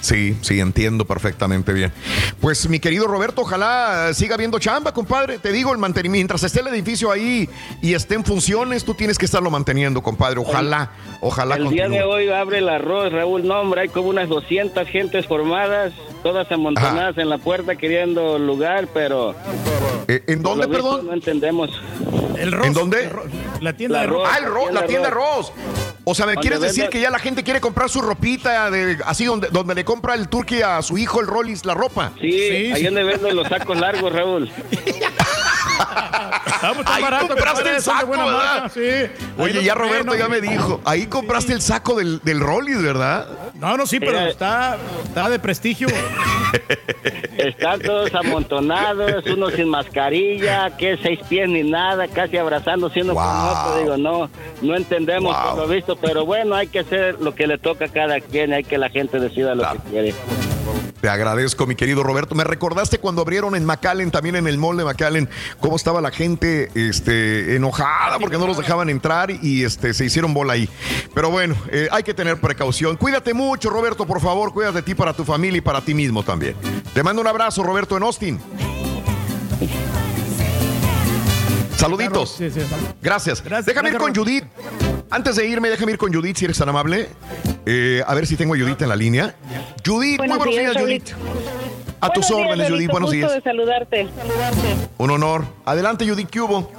Sí, 0.00 0.36
sí, 0.40 0.58
entiendo 0.60 1.04
perfectamente 1.04 1.72
bien. 1.72 1.92
Pues 2.40 2.68
mi 2.68 2.80
querido 2.80 3.06
Roberto, 3.06 3.42
ojalá 3.42 4.12
siga 4.14 4.36
viendo 4.36 4.58
chamba, 4.58 4.92
compadre. 4.92 5.38
Te 5.38 5.52
digo, 5.52 5.72
el 5.72 5.78
mantenimiento, 5.78 6.20
mientras 6.20 6.42
esté 6.42 6.60
el 6.60 6.66
edificio 6.68 7.10
ahí 7.12 7.48
y 7.82 7.94
esté 7.94 8.14
en 8.14 8.24
funciones, 8.24 8.84
tú 8.84 8.94
tienes 8.94 9.18
que 9.18 9.26
estarlo 9.26 9.50
manteniendo, 9.50 10.02
compadre. 10.02 10.40
Ojalá, 10.40 10.90
ojalá 11.20 11.56
El 11.56 11.68
día 11.68 11.88
de 11.88 12.02
hoy 12.02 12.28
abre 12.30 12.58
el 12.58 12.68
arroz, 12.68 13.12
Raúl, 13.12 13.46
no 13.46 13.60
hombre, 13.60 13.82
hay 13.82 13.88
como 13.88 14.08
unas 14.08 14.28
200 14.28 14.86
gentes 14.88 15.26
formadas, 15.26 15.92
todas 16.22 16.50
amontonadas 16.52 17.18
en 17.18 17.28
la 17.28 17.38
puerta 17.38 17.76
queriendo 17.76 18.38
lugar, 18.38 18.88
pero... 18.92 19.34
Eh, 20.08 20.22
¿En 20.26 20.42
dónde, 20.42 20.66
perdón? 20.66 21.06
No 21.06 21.12
entendemos. 21.12 21.70
El 22.38 22.54
¿En 22.54 22.72
dónde? 22.72 23.10
La 23.60 23.72
tienda 23.74 23.98
La 23.98 24.02
de 24.02 24.06
Ross. 24.08 24.28
Ah, 24.32 24.38
el 24.38 24.44
ro- 24.46 24.70
la 24.72 24.86
tienda 24.86 25.10
Ross. 25.10 25.52
O 26.04 26.14
sea, 26.14 26.26
¿me 26.26 26.34
quieres 26.36 26.60
decir 26.60 26.88
que 26.88 27.00
ya 27.00 27.10
la 27.10 27.18
gente 27.18 27.44
quiere 27.44 27.60
comprar 27.60 27.88
su 27.90 28.00
ropita, 28.00 28.70
de, 28.70 28.98
así 29.04 29.26
donde, 29.26 29.48
donde 29.52 29.74
le 29.74 29.84
compra 29.84 30.14
el 30.14 30.28
turqui 30.28 30.62
a 30.62 30.80
su 30.82 30.96
hijo 30.98 31.20
el 31.20 31.26
Rollis 31.26 31.64
la 31.66 31.74
ropa? 31.74 32.12
Sí, 32.20 32.72
ahí 32.74 32.82
donde 32.84 33.04
venden 33.04 33.36
los 33.36 33.46
sacos 33.46 33.78
largos, 33.78 34.12
Raúl. 34.12 34.50
Ahí 36.86 37.04
compraste 37.28 37.76
el 37.76 37.82
saco, 37.82 38.10
¿verdad? 38.10 38.70
Oye, 39.38 39.64
ya 39.64 39.74
Roberto 39.74 40.14
ya 40.14 40.28
me 40.28 40.40
dijo, 40.40 40.80
ahí 40.84 41.06
compraste 41.06 41.52
el 41.52 41.62
saco 41.62 41.94
del, 41.94 42.20
del 42.20 42.40
Rollis, 42.40 42.82
¿verdad? 42.82 43.26
No, 43.54 43.76
no, 43.76 43.86
sí, 43.86 44.00
pero 44.00 44.18
está, 44.20 44.76
está 45.04 45.28
de 45.28 45.38
prestigio. 45.38 45.88
Están 47.36 47.80
todos 47.80 48.14
amontonados, 48.14 49.24
unos 49.26 49.54
sin 49.54 49.68
mascarilla, 49.68 50.76
que 50.76 50.98
seis 51.02 51.20
pies 51.28 51.48
ni 51.48 51.62
nada, 51.62 52.06
casi 52.08 52.36
abrazándose 52.36 53.02
uno 53.02 53.14
con 53.14 53.24
otro. 53.24 53.78
Digo, 53.78 53.96
no, 53.96 54.30
no 54.60 54.76
entendemos 54.76 55.34
por 55.34 55.56
lo 55.56 55.66
visto, 55.66 55.96
pero 55.96 56.26
bueno, 56.26 56.54
hay 56.54 56.66
que 56.66 56.80
hacer 56.80 57.18
lo 57.20 57.34
que 57.34 57.46
le 57.46 57.58
toca 57.58 57.86
a 57.86 57.88
cada 57.88 58.20
quien, 58.20 58.52
hay 58.52 58.64
que 58.64 58.76
la 58.78 58.90
gente 58.90 59.18
decida 59.18 59.54
lo 59.54 59.62
que 59.72 59.78
quiere. 59.90 60.14
Te 61.00 61.08
agradezco, 61.08 61.66
mi 61.66 61.74
querido 61.74 62.02
Roberto. 62.02 62.34
Me 62.34 62.44
recordaste 62.44 62.98
cuando 62.98 63.22
abrieron 63.22 63.54
en 63.54 63.64
McAllen, 63.64 64.10
también 64.10 64.36
en 64.36 64.46
el 64.46 64.58
mall 64.58 64.76
de 64.76 64.84
McAllen, 64.84 65.28
cómo 65.60 65.76
estaba 65.76 66.00
la 66.00 66.10
gente 66.10 66.70
este, 66.74 67.56
enojada 67.56 68.18
porque 68.18 68.38
no 68.38 68.46
los 68.46 68.56
dejaban 68.56 68.90
entrar 68.90 69.30
y 69.30 69.64
este, 69.64 69.94
se 69.94 70.04
hicieron 70.04 70.34
bola 70.34 70.54
ahí. 70.54 70.68
Pero 71.14 71.30
bueno, 71.30 71.56
eh, 71.70 71.88
hay 71.90 72.02
que 72.02 72.14
tener 72.14 72.40
precaución. 72.40 72.96
Cuídate 72.96 73.34
mucho, 73.34 73.70
Roberto, 73.70 74.06
por 74.06 74.20
favor. 74.20 74.52
Cuídate 74.52 74.76
de 74.76 74.82
ti 74.82 74.94
para 74.94 75.12
tu 75.12 75.24
familia 75.24 75.58
y 75.58 75.62
para 75.62 75.80
ti 75.80 75.94
mismo 75.94 76.22
también. 76.22 76.54
Te 76.94 77.02
mando 77.02 77.22
un 77.22 77.28
abrazo, 77.28 77.62
Roberto, 77.62 77.96
en 77.96 78.02
Austin. 78.02 78.40
Saluditos. 81.76 82.36
Gracias. 83.00 83.42
Gracias, 83.42 83.66
déjame 83.66 83.88
ir 83.88 83.96
con 83.96 84.14
Judith. 84.14 84.44
Antes 85.10 85.36
de 85.36 85.46
irme, 85.46 85.68
déjame 85.68 85.92
ir 85.92 85.98
con 85.98 86.12
Judith, 86.12 86.36
si 86.36 86.44
eres 86.44 86.58
tan 86.58 86.68
amable. 86.68 87.08
Eh, 87.66 88.02
a 88.06 88.14
ver 88.14 88.26
si 88.26 88.36
tengo 88.36 88.54
a 88.54 88.58
Judith 88.58 88.80
en 88.82 88.88
la 88.88 88.96
línea. 88.96 89.34
Judith, 89.84 90.18
muy 90.20 90.28
buenos 90.28 90.46
días, 90.56 90.76
Judith. 90.76 91.10
A 92.00 92.10
tus 92.12 92.28
Buenos 92.28 92.44
días, 92.46 92.50
órdenes, 92.52 92.70
Judith. 92.70 92.90
Buenos 92.90 93.10
gusto 93.10 93.16
días. 93.26 93.32
de 93.34 93.40
saludarte. 93.42 94.06
Un 94.98 95.10
honor. 95.10 95.44
Adelante, 95.64 96.08
Judith, 96.08 96.28
¿qué 96.30 96.40
hubo? 96.40 96.70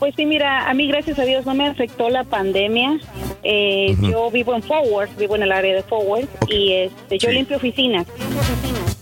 Pues 0.00 0.14
sí, 0.16 0.26
mira, 0.26 0.68
a 0.68 0.74
mí 0.74 0.86
gracias 0.88 1.18
a 1.18 1.22
Dios 1.24 1.46
no 1.46 1.54
me 1.54 1.66
afectó 1.68 2.08
la 2.10 2.24
pandemia. 2.24 2.98
Eh. 3.42 3.96
Yo 4.00 4.30
vivo 4.30 4.54
en 4.54 4.62
Forward, 4.62 5.08
vivo 5.16 5.36
en 5.36 5.42
el 5.44 5.52
área 5.52 5.74
de 5.74 5.82
Forward 5.82 6.26
y 6.48 6.72
este, 6.72 7.18
yo 7.18 7.28
Sí. 7.30 7.34
limpio 7.34 7.56
oficinas. 7.56 8.06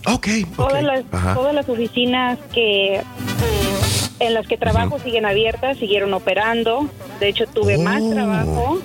Ok, 0.07 0.27
Todas 0.55 0.83
las, 0.83 1.03
Ajá. 1.11 1.33
todas 1.35 1.53
las 1.53 1.67
oficinas 1.67 2.39
que 2.53 3.01
en 4.19 4.33
las 4.33 4.47
que 4.47 4.57
trabajo 4.57 4.99
siguen 5.03 5.25
abiertas, 5.25 5.77
siguieron 5.77 6.13
operando. 6.13 6.89
De 7.19 7.29
hecho, 7.29 7.45
tuve 7.47 7.77
más 7.77 8.01
Oh. 8.01 8.13
trabajo. 8.13 8.79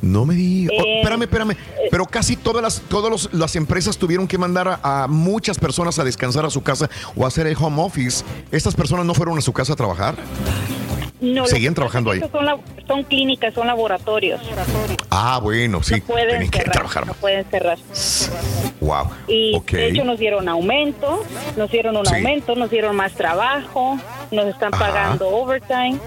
No 0.00 0.24
me 0.26 0.34
digas. 0.34 0.72
Oh, 0.78 0.84
Eh, 0.84 0.96
espérame, 1.00 1.22
espérame. 1.22 1.56
Pero 1.90 2.04
casi 2.06 2.36
todas 2.36 2.62
las, 2.62 2.80
todas 2.88 3.10
los- 3.10 3.32
las 3.32 3.56
empresas 3.56 3.96
tuvieron 3.96 4.26
que 4.28 4.36
mandar 4.38 4.68
a, 4.68 5.04
a 5.04 5.06
muchas 5.08 5.58
personas 5.58 5.98
a 5.98 6.04
descansar 6.04 6.44
a 6.44 6.50
su 6.50 6.62
casa 6.62 6.88
o 7.16 7.24
a 7.24 7.28
hacer 7.28 7.46
el 7.46 7.56
home 7.58 7.82
office. 7.82 8.24
¿Estas 8.50 8.74
personas 8.74 9.06
no 9.06 9.14
fueron 9.14 9.38
a 9.38 9.40
su 9.40 9.52
casa 9.52 9.72
a 9.72 9.76
trabajar? 9.76 10.14
No, 11.20 11.46
Seguían 11.46 11.72
trabajando 11.74 12.10
ahí. 12.10 12.20
Son, 12.30 12.44
la- 12.44 12.58
son 12.86 13.02
clínicas, 13.04 13.54
son 13.54 13.66
laboratorios. 13.66 14.40
Ah, 15.10 15.38
bueno, 15.42 15.82
sí. 15.82 15.94
no 15.94 16.00
pueden 16.04 16.28
Tienen 16.28 16.50
que 16.50 16.58
cerrar, 16.58 16.72
trabajar. 16.72 17.06
no 17.06 17.14
pueden 17.14 17.44
cerrar. 17.46 17.78
Wow. 18.80 19.06
Y 19.26 19.58
de 19.70 19.88
hecho 19.88 20.04
nos 20.04 20.18
dieron 20.18 20.48
aumento, 20.48 21.24
nos 21.56 21.70
dieron 21.70 21.96
un 21.96 22.04
Sí. 22.04 22.14
aumento, 22.16 22.54
nos 22.56 22.68
dieron 22.70 22.94
más 22.96 23.12
trabajo, 23.12 23.98
nos 24.34 24.46
están 24.46 24.74
Ajá. 24.74 24.86
pagando 24.86 25.28
overtime. 25.28 25.98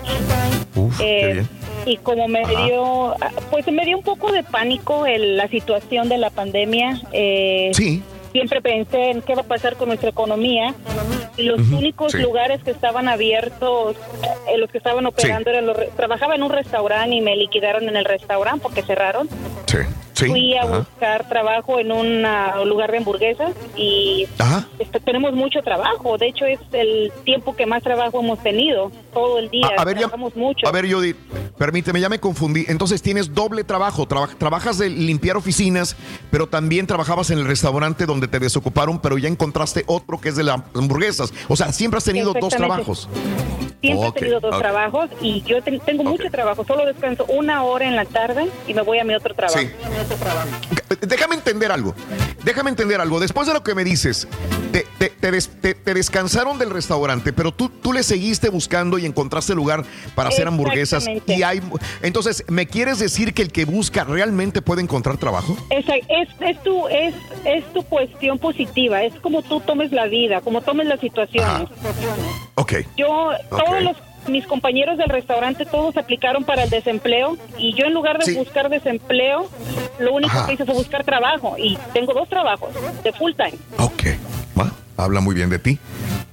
Uf, 0.75 0.97
qué 0.97 1.29
Eh, 1.29 1.33
bien. 1.33 1.49
y 1.85 1.97
como 1.97 2.27
me 2.27 2.41
Ajá. 2.41 2.65
dio, 2.65 3.15
pues 3.49 3.65
me 3.71 3.85
dio 3.85 3.97
un 3.97 4.03
poco 4.03 4.31
de 4.31 4.43
pánico 4.43 5.05
el- 5.05 5.37
la 5.37 5.47
situación 5.47 6.09
de 6.09 6.17
la 6.17 6.29
pandemia. 6.29 7.01
eh, 7.11 7.71
Sí. 7.73 8.03
Siempre 8.33 8.61
pensé 8.61 9.09
en 9.11 9.21
qué 9.23 9.33
va 9.33 9.41
a 9.41 9.45
pasar 9.45 9.77
con 9.77 9.87
nuestra 9.87 10.09
economía. 10.09 10.75
Y 11.37 11.43
los 11.43 11.59
únicos 11.71 12.11
sí. 12.11 12.17
lugares 12.19 12.61
que 12.63 12.71
estaban 12.71 13.07
abiertos, 13.07 13.95
eh, 14.51 14.57
los 14.57 14.69
que 14.69 14.77
estaban 14.79 15.05
operando, 15.05 15.49
eran 15.49 15.65
los 15.65 15.77
trabajaba 15.95 16.35
en 16.35 16.43
un 16.43 16.49
restaurante 16.51 17.15
y 17.15 17.21
me 17.21 17.35
liquidaron 17.35 17.87
en 17.87 17.95
el 17.95 18.05
restaurante 18.05 18.59
porque 18.61 18.83
cerraron. 18.83 19.27
Sí. 19.65 19.77
Sí. 20.17 20.25
Fui 20.25 20.55
a 20.55 20.63
Ajá. 20.63 20.77
buscar 20.79 21.29
trabajo 21.29 21.79
en 21.79 21.91
un 21.91 22.23
lugar 22.67 22.91
de 22.91 22.97
hamburguesas 22.97 23.51
y 23.75 24.25
Ajá. 24.39 24.67
tenemos 25.05 25.33
mucho 25.33 25.61
trabajo. 25.61 26.17
De 26.17 26.27
hecho, 26.27 26.45
es 26.45 26.59
el 26.71 27.11
tiempo 27.23 27.55
que 27.55 27.67
más 27.67 27.83
trabajo 27.83 28.19
hemos 28.19 28.39
tenido 28.41 28.91
todo 29.13 29.37
el 29.37 29.49
día. 29.51 29.67
A, 29.77 29.81
a 29.81 29.85
ver, 29.85 29.95
ya, 29.95 29.99
Trabajamos 30.01 30.35
mucho. 30.35 30.67
a 30.67 30.71
ver, 30.71 30.91
Judith, 30.91 31.17
permíteme, 31.57 31.99
ya 32.01 32.09
me 32.09 32.19
confundí. 32.19 32.65
Entonces 32.67 33.01
tienes 33.03 33.33
doble 33.35 33.63
trabajo. 33.63 34.07
Traba- 34.07 34.29
trabajas 34.37 34.79
de 34.79 34.89
limpiar 34.89 35.37
oficinas, 35.37 35.95
pero 36.31 36.47
también 36.47 36.87
trabajabas 36.87 37.29
en 37.29 37.37
el 37.37 37.45
restaurante 37.45 38.05
donde 38.07 38.27
te 38.27 38.39
desocuparon, 38.39 38.99
pero 38.99 39.19
ya 39.19 39.27
encontraste 39.27 39.83
otro 39.85 40.19
que 40.19 40.29
es 40.29 40.35
de 40.35 40.43
las 40.43 40.61
hamburguesas. 40.73 41.31
O 41.47 41.55
sea, 41.55 41.71
siempre 41.71 41.99
has 41.99 42.03
tenido 42.05 42.33
dos 42.33 42.55
trabajos. 42.55 43.07
Siempre 43.79 44.07
Ok, 44.07 44.17
he 44.17 44.19
tenido 44.21 44.39
dos 44.39 44.57
trabajos 44.57 45.09
y 45.21 45.43
yo 45.43 45.61
ten- 45.61 45.79
tengo 45.81 46.03
mucho 46.03 46.31
trabajo. 46.31 46.65
Solo 46.65 46.83
descanso 46.87 47.25
una 47.29 47.63
hora 47.63 47.85
en 47.87 47.95
la 47.95 48.05
tarde 48.05 48.49
y 48.67 48.73
me 48.73 48.81
voy 48.81 48.97
a 48.97 49.03
mi 49.03 49.13
otro 49.13 49.35
trabajo. 49.35 49.59
Sí. 49.59 49.69
Déjame 51.01 51.35
entender 51.35 51.71
algo. 51.71 51.93
Déjame 52.43 52.69
entender 52.69 52.99
algo. 53.01 53.19
Después 53.19 53.47
de 53.47 53.53
lo 53.53 53.63
que 53.63 53.75
me 53.75 53.83
dices, 53.83 54.27
te, 54.71 54.85
te- 54.97 55.09
te 55.09 55.31
des- 55.31 55.49
te- 55.61 55.73
te 55.75 55.93
descansaron 55.93 56.57
del 56.57 56.69
restaurante, 56.69 57.33
pero 57.33 57.51
tú, 57.53 57.69
tú 57.69 57.93
le 57.93 58.03
seguiste 58.03 58.49
buscando 58.49 58.97
y 58.97 59.05
encontraste 59.05 59.53
lugar 59.53 59.83
para 60.15 60.29
hacer 60.29 60.47
hamburguesas. 60.47 61.05
Y 61.27 61.43
hay, 61.43 61.61
entonces, 62.01 62.43
¿me 62.47 62.67
quieres 62.67 62.99
decir 62.99 63.33
que 63.33 63.41
el 63.41 63.51
que 63.51 63.65
busca 63.65 64.03
realmente 64.05 64.61
puede 64.61 64.81
encontrar 64.81 65.17
trabajo? 65.17 65.57
Esa- 65.69 65.95
Es, 66.09 66.29
es, 66.39 66.63
tu, 66.63 66.87
es, 66.87 67.13
es 67.45 67.65
tu 67.73 67.83
cuestión 67.83 68.39
positiva, 68.39 69.03
es 69.03 69.13
como 69.21 69.41
tú 69.41 69.59
tomes 69.61 69.91
la 69.91 70.05
vida, 70.07 70.41
como 70.41 70.61
tomes 70.61 70.87
las 70.87 70.99
situaciones. 70.99 71.67
Ok. 72.55 72.73
Yo, 72.95 73.31
todos 73.49 73.81
los, 73.83 73.97
mis 74.27 74.45
compañeros 74.47 74.97
del 74.97 75.09
restaurante, 75.09 75.65
todos 75.65 75.97
aplicaron 75.97 76.43
para 76.43 76.63
el 76.63 76.69
desempleo 76.69 77.37
y 77.57 77.73
yo 77.73 77.85
en 77.85 77.93
lugar 77.93 78.17
de 78.19 78.25
Sí. 78.25 78.35
buscar 78.35 78.69
desempleo, 78.69 79.49
lo 79.99 80.13
único 80.13 80.31
Ajá. 80.37 80.47
que 80.47 80.53
hice 80.53 80.65
fue 80.65 80.75
buscar 80.75 81.03
trabajo 81.03 81.55
y 81.57 81.77
tengo 81.93 82.13
dos 82.13 82.27
trabajos 82.29 82.69
de 83.03 83.11
full 83.13 83.31
time. 83.33 83.53
Ok. 83.77 84.03
Va, 84.59 84.71
Habla 84.97 85.21
muy 85.21 85.35
bien 85.35 85.49
de 85.49 85.59
ti. 85.59 85.79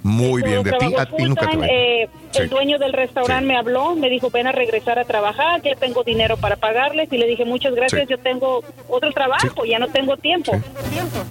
Muy 0.03 0.43
bien 0.43 0.63
de 0.63 0.73
ti. 0.73 0.95
A 0.97 1.07
nunca 1.19 1.49
time, 1.49 1.67
eh, 1.71 2.09
Sí. 2.35 2.43
El 2.43 2.49
dueño 2.49 2.79
del 2.79 2.93
restaurante 2.93 3.47
me 3.47 3.57
habló, 3.57 3.95
me 3.95 4.11
dijo, 4.11 4.29
ven 4.29 4.49
a 4.49 4.53
regresar 4.53 4.99
a 4.99 5.05
trabajar, 5.05 5.63
ya 5.63 5.77
tengo 5.77 6.03
dinero 6.03 6.37
para 6.37 6.57
pagarles. 6.57 7.13
Y 7.13 7.17
le 7.17 7.29
dije, 7.29 7.45
muchas 7.45 7.77
gracias, 7.77 8.09
yo 8.09 8.19
tengo 8.19 8.65
otro 8.89 9.13
trabajo, 9.13 9.65
ya 9.65 9.79
no 9.79 9.87
tengo 9.87 10.17
tiempo. 10.17 10.51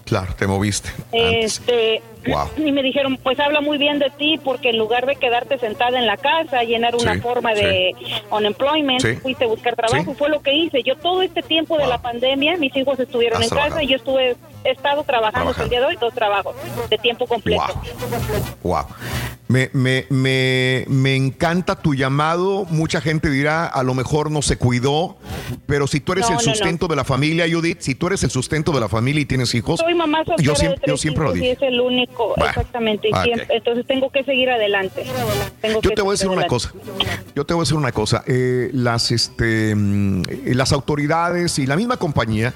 Claro, 0.05 0.33
te 0.37 0.47
moviste. 0.47 0.89
Este, 1.11 2.01
Wow. 2.25 2.47
y 2.57 2.71
me 2.71 2.81
dijeron, 2.81 3.17
pues 3.17 3.39
habla 3.39 3.61
muy 3.61 3.77
bien 3.77 3.99
de 3.99 4.09
ti 4.11 4.39
porque 4.41 4.69
en 4.69 4.77
lugar 4.77 5.05
de 5.05 5.15
quedarte 5.15 5.57
sentada 5.57 5.99
en 5.99 6.07
la 6.07 6.17
casa, 6.17 6.63
llenar 6.63 6.95
una 6.95 7.19
forma 7.19 7.53
de 7.53 7.93
unemployment, 8.31 9.21
fuiste 9.21 9.43
a 9.43 9.47
buscar 9.47 9.75
trabajo. 9.75 10.13
Fue 10.13 10.29
lo 10.29 10.41
que 10.41 10.53
hice. 10.53 10.83
Yo 10.83 10.95
todo 10.95 11.21
este 11.21 11.41
tiempo 11.41 11.77
de 11.77 11.87
la 11.87 12.01
pandemia, 12.01 12.57
mis 12.57 12.75
hijos 12.77 12.99
estuvieron 12.99 13.41
Has 13.41 13.51
en 13.51 13.57
casa 13.57 13.83
y 13.83 13.87
yo 13.87 13.97
estuve, 13.97 14.37
he 14.63 14.71
estado 14.71 15.03
trabajando 15.03 15.51
hasta 15.51 15.63
el 15.63 15.69
día 15.69 15.81
de 15.81 15.87
hoy, 15.87 15.97
dos 15.99 16.13
trabajos 16.13 16.55
de 16.89 16.97
tiempo 16.97 17.22
completo. 17.27 17.73
Wow. 18.63 18.85
Me, 19.49 19.69
me, 19.73 20.05
me, 20.09 20.85
me 20.87 21.15
encanta 21.15 21.75
tu 21.75 21.93
llamado. 21.93 22.65
Mucha 22.69 23.01
gente 23.01 23.29
dirá, 23.29 23.65
a 23.65 23.83
lo 23.83 23.93
mejor 23.93 24.31
no 24.31 24.41
se 24.41 24.57
cuidó, 24.57 25.17
pero 25.65 25.85
si 25.85 25.99
tú 25.99 26.13
eres 26.13 26.23
No, 26.25 26.29
el 26.29 26.35
no, 26.37 26.41
no. 26.41 26.55
sustento 26.55 26.87
de 26.87 26.95
la 26.95 27.03
familia, 27.03 27.45
Judith, 27.51 27.79
si 27.81 27.93
tú 27.93 28.07
eres 28.07 28.23
el 28.23 28.29
sustento 28.31 28.71
de 28.71 28.79
la 28.79 28.87
familia 28.89 29.21
y 29.21 29.25
tienes 29.25 29.53
hijos, 29.53 29.79
Soy 29.81 29.93
mamá 29.95 30.23
yo 30.39 30.55
siempre, 30.55 30.81
yo 30.87 30.97
siempre 30.97 31.25
lo 31.25 31.33
dije. 31.33 31.51
es 31.51 31.61
el 31.61 31.79
único, 31.81 32.33
exactamente. 32.37 33.09
y 33.09 33.13
ok. 33.13 33.23
siempre- 33.23 33.47
entonces 33.57 33.85
tengo 33.85 34.09
que 34.11 34.23
seguir 34.23 34.49
adelante. 34.49 35.03
Tengo 35.61 35.81
Yo 35.81 35.89
que 35.89 35.95
te 35.95 36.01
voy 36.01 36.11
a 36.11 36.13
decir 36.13 36.29
una 36.29 36.47
cosa. 36.47 36.71
Yo 37.35 37.45
te 37.45 37.53
voy 37.53 37.61
a 37.61 37.63
decir 37.63 37.77
una 37.77 37.91
cosa. 37.91 38.23
Eh, 38.25 38.69
las, 38.73 39.11
este, 39.11 39.75
mm, 39.75 40.23
las 40.53 40.71
autoridades 40.71 41.59
y 41.59 41.65
la 41.67 41.75
misma 41.75 41.97
compañía 41.97 42.53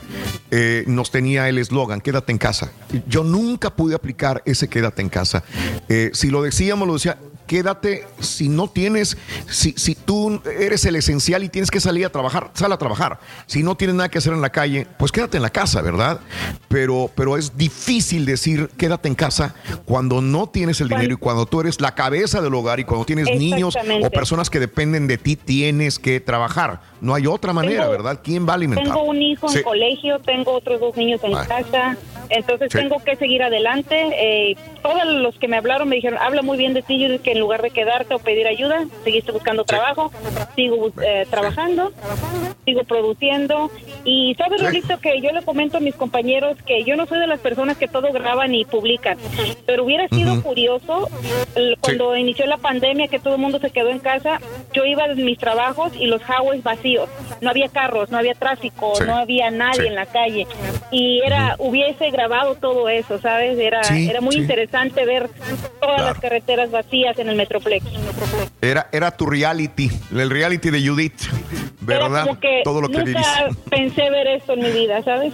eh, 0.51 0.83
nos 0.87 1.11
tenía 1.11 1.49
el 1.49 1.57
eslogan, 1.57 1.99
quédate 2.01 2.31
en 2.31 2.37
casa. 2.37 2.71
Yo 3.07 3.23
nunca 3.23 3.75
pude 3.75 3.93
aplicar 3.93 4.41
ese 4.45 4.67
quédate 4.69 5.01
en 5.01 5.09
casa. 5.09 5.43
Eh, 5.89 6.11
si 6.13 6.29
lo 6.29 6.41
decíamos, 6.41 6.76
lo 6.85 6.93
decía, 6.93 7.17
quédate 7.47 8.05
si 8.19 8.49
no 8.49 8.69
tienes, 8.69 9.17
si, 9.49 9.71
si 9.77 9.95
tú 9.95 10.41
eres 10.59 10.83
el 10.85 10.95
esencial 10.97 11.43
y 11.43 11.49
tienes 11.49 11.71
que 11.71 11.79
salir 11.79 12.05
a 12.05 12.09
trabajar, 12.11 12.51
sal 12.53 12.71
a 12.73 12.77
trabajar. 12.77 13.19
Si 13.45 13.63
no 13.63 13.75
tienes 13.75 13.95
nada 13.95 14.09
que 14.09 14.17
hacer 14.17 14.33
en 14.33 14.41
la 14.41 14.49
calle, 14.49 14.85
pues 14.99 15.11
quédate 15.11 15.37
en 15.37 15.43
la 15.43 15.49
casa, 15.49 15.81
¿verdad? 15.81 16.19
Pero, 16.67 17.09
pero 17.15 17.37
es 17.37 17.57
difícil 17.57 18.25
decir 18.25 18.69
quédate 18.77 19.07
en 19.07 19.15
casa 19.15 19.55
cuando 19.85 20.21
no 20.21 20.47
tienes 20.49 20.81
el 20.81 20.89
dinero 20.89 21.13
y 21.13 21.17
cuando 21.17 21.45
tú 21.45 21.61
eres 21.61 21.79
la 21.79 21.95
cabeza 21.95 22.41
del 22.41 22.53
hogar 22.53 22.79
y 22.79 22.83
cuando 22.83 23.05
tienes 23.05 23.27
niños 23.37 23.75
o 24.03 24.09
personas 24.11 24.49
que 24.49 24.59
dependen 24.59 25.07
de 25.07 25.17
ti, 25.17 25.35
tienes 25.37 25.99
que 25.99 26.19
trabajar. 26.19 26.81
No 26.99 27.13
hay 27.15 27.27
otra 27.27 27.53
manera, 27.53 27.83
Tengo- 27.83 27.91
¿verdad? 27.91 28.19
¿Quién 28.23 28.45
va 28.47 28.51
a 28.51 28.55
alimentar? 28.55 28.85
Tengo 28.85 29.03
un 29.03 29.21
hijo 29.21 29.47
Sí. 29.49 29.59
en 29.59 29.63
colegio, 29.63 30.19
tengo 30.19 30.53
otros 30.53 30.79
dos 30.79 30.97
niños 30.97 31.21
en 31.23 31.35
Ah. 31.35 31.45
casa, 31.47 31.97
entonces 32.29 32.69
Sí. 32.71 32.77
tengo 32.79 32.97
que 33.03 33.15
seguir 33.15 33.41
adelante. 33.43 33.95
Eh, 34.51 34.55
todos 34.87 35.05
los 35.05 35.37
que 35.37 35.47
me 35.49 35.57
hablaron 35.57 35.89
me 35.89 35.97
dijeron, 35.97 36.17
habla 36.21 36.41
muy 36.41 36.57
bien 36.57 36.73
de 36.73 36.81
ti, 36.81 37.03
Judith, 37.03 37.21
que 37.21 37.33
en 37.33 37.39
lugar 37.39 37.61
de 37.61 37.71
quedarte 37.71 38.13
o 38.13 38.19
pedir 38.19 38.47
ayuda, 38.47 38.85
seguiste 39.03 39.33
buscando 39.33 39.65
trabajo, 39.65 40.11
sigo 40.55 40.91
eh, 41.03 41.25
trabajando, 41.29 41.91
sigo 42.63 42.83
produciendo. 42.85 43.69
Y 44.05 44.35
sabes, 44.35 44.57
Sí. 44.57 44.65
Rolito, 44.65 44.99
que 44.99 45.21
yo 45.21 45.31
le 45.31 45.41
comento 45.43 45.77
a 45.77 45.79
mis 45.79 45.95
compañeros 45.95 46.57
que 46.65 46.83
yo 46.83 46.95
no 46.95 47.05
soy 47.05 47.19
de 47.19 47.27
las 47.27 47.39
personas 47.39 47.77
que 47.77 47.87
todo 47.87 48.11
graban 48.11 48.55
y 48.55 48.65
publican, 48.65 49.17
pero 49.65 49.83
hubiera 49.83 50.07
sido 50.07 50.41
curioso 50.41 51.09
cuando 51.81 52.15
inició 52.15 52.45
la 52.47 52.57
pandemia, 52.57 53.07
que 53.07 53.19
todo 53.19 53.35
el 53.35 53.41
mundo 53.41 53.59
se 53.59 53.69
quedó 53.69 53.89
en 53.89 53.99
casa, 53.99 54.39
yo 54.73 54.85
iba 54.85 55.03
a 55.03 55.15
mis 55.15 55.37
trabajos 55.37 55.91
y 55.99 56.05
los 56.07 56.21
highways 56.21 56.63
vacíos, 56.63 57.09
no 57.41 57.49
había 57.49 57.67
carros, 57.69 58.09
no 58.09 58.17
había 58.17 58.33
tráfico, 58.33 58.93
no 59.05 59.17
había 59.17 59.51
nadie 59.51 59.87
en 59.87 59.95
la 59.95 60.05
calle. 60.05 60.47
Y 60.91 61.21
era 61.25 61.55
hubiese 61.59 62.09
grabado 62.09 62.55
todo 62.55 62.89
eso, 62.89 63.19
¿sabes? 63.19 63.57
Era 63.59 63.81
era 63.81 64.21
muy 64.21 64.35
sí. 64.35 64.47
Interesante 64.85 65.05
ver 65.05 65.29
todas 65.79 66.01
las 66.01 66.19
carreteras 66.19 66.71
vacías 66.71 67.17
en 67.19 67.29
el 67.29 67.35
Metroplex. 67.35 67.85
Era, 68.61 68.89
era 68.91 69.11
tu 69.11 69.25
reality, 69.25 69.89
el 70.11 70.29
reality 70.29 70.69
de 70.69 70.87
Judith, 70.87 71.21
¿verdad? 71.81 72.11
Era 72.11 72.21
como 72.27 72.39
que 72.39 72.61
Todo 72.63 72.81
lo 72.81 72.89
que 72.89 73.03
nunca 73.03 73.49
pensé 73.69 74.09
ver 74.09 74.27
esto 74.27 74.53
en 74.53 74.61
mi 74.61 74.71
vida, 74.71 75.03
¿sabes? 75.03 75.33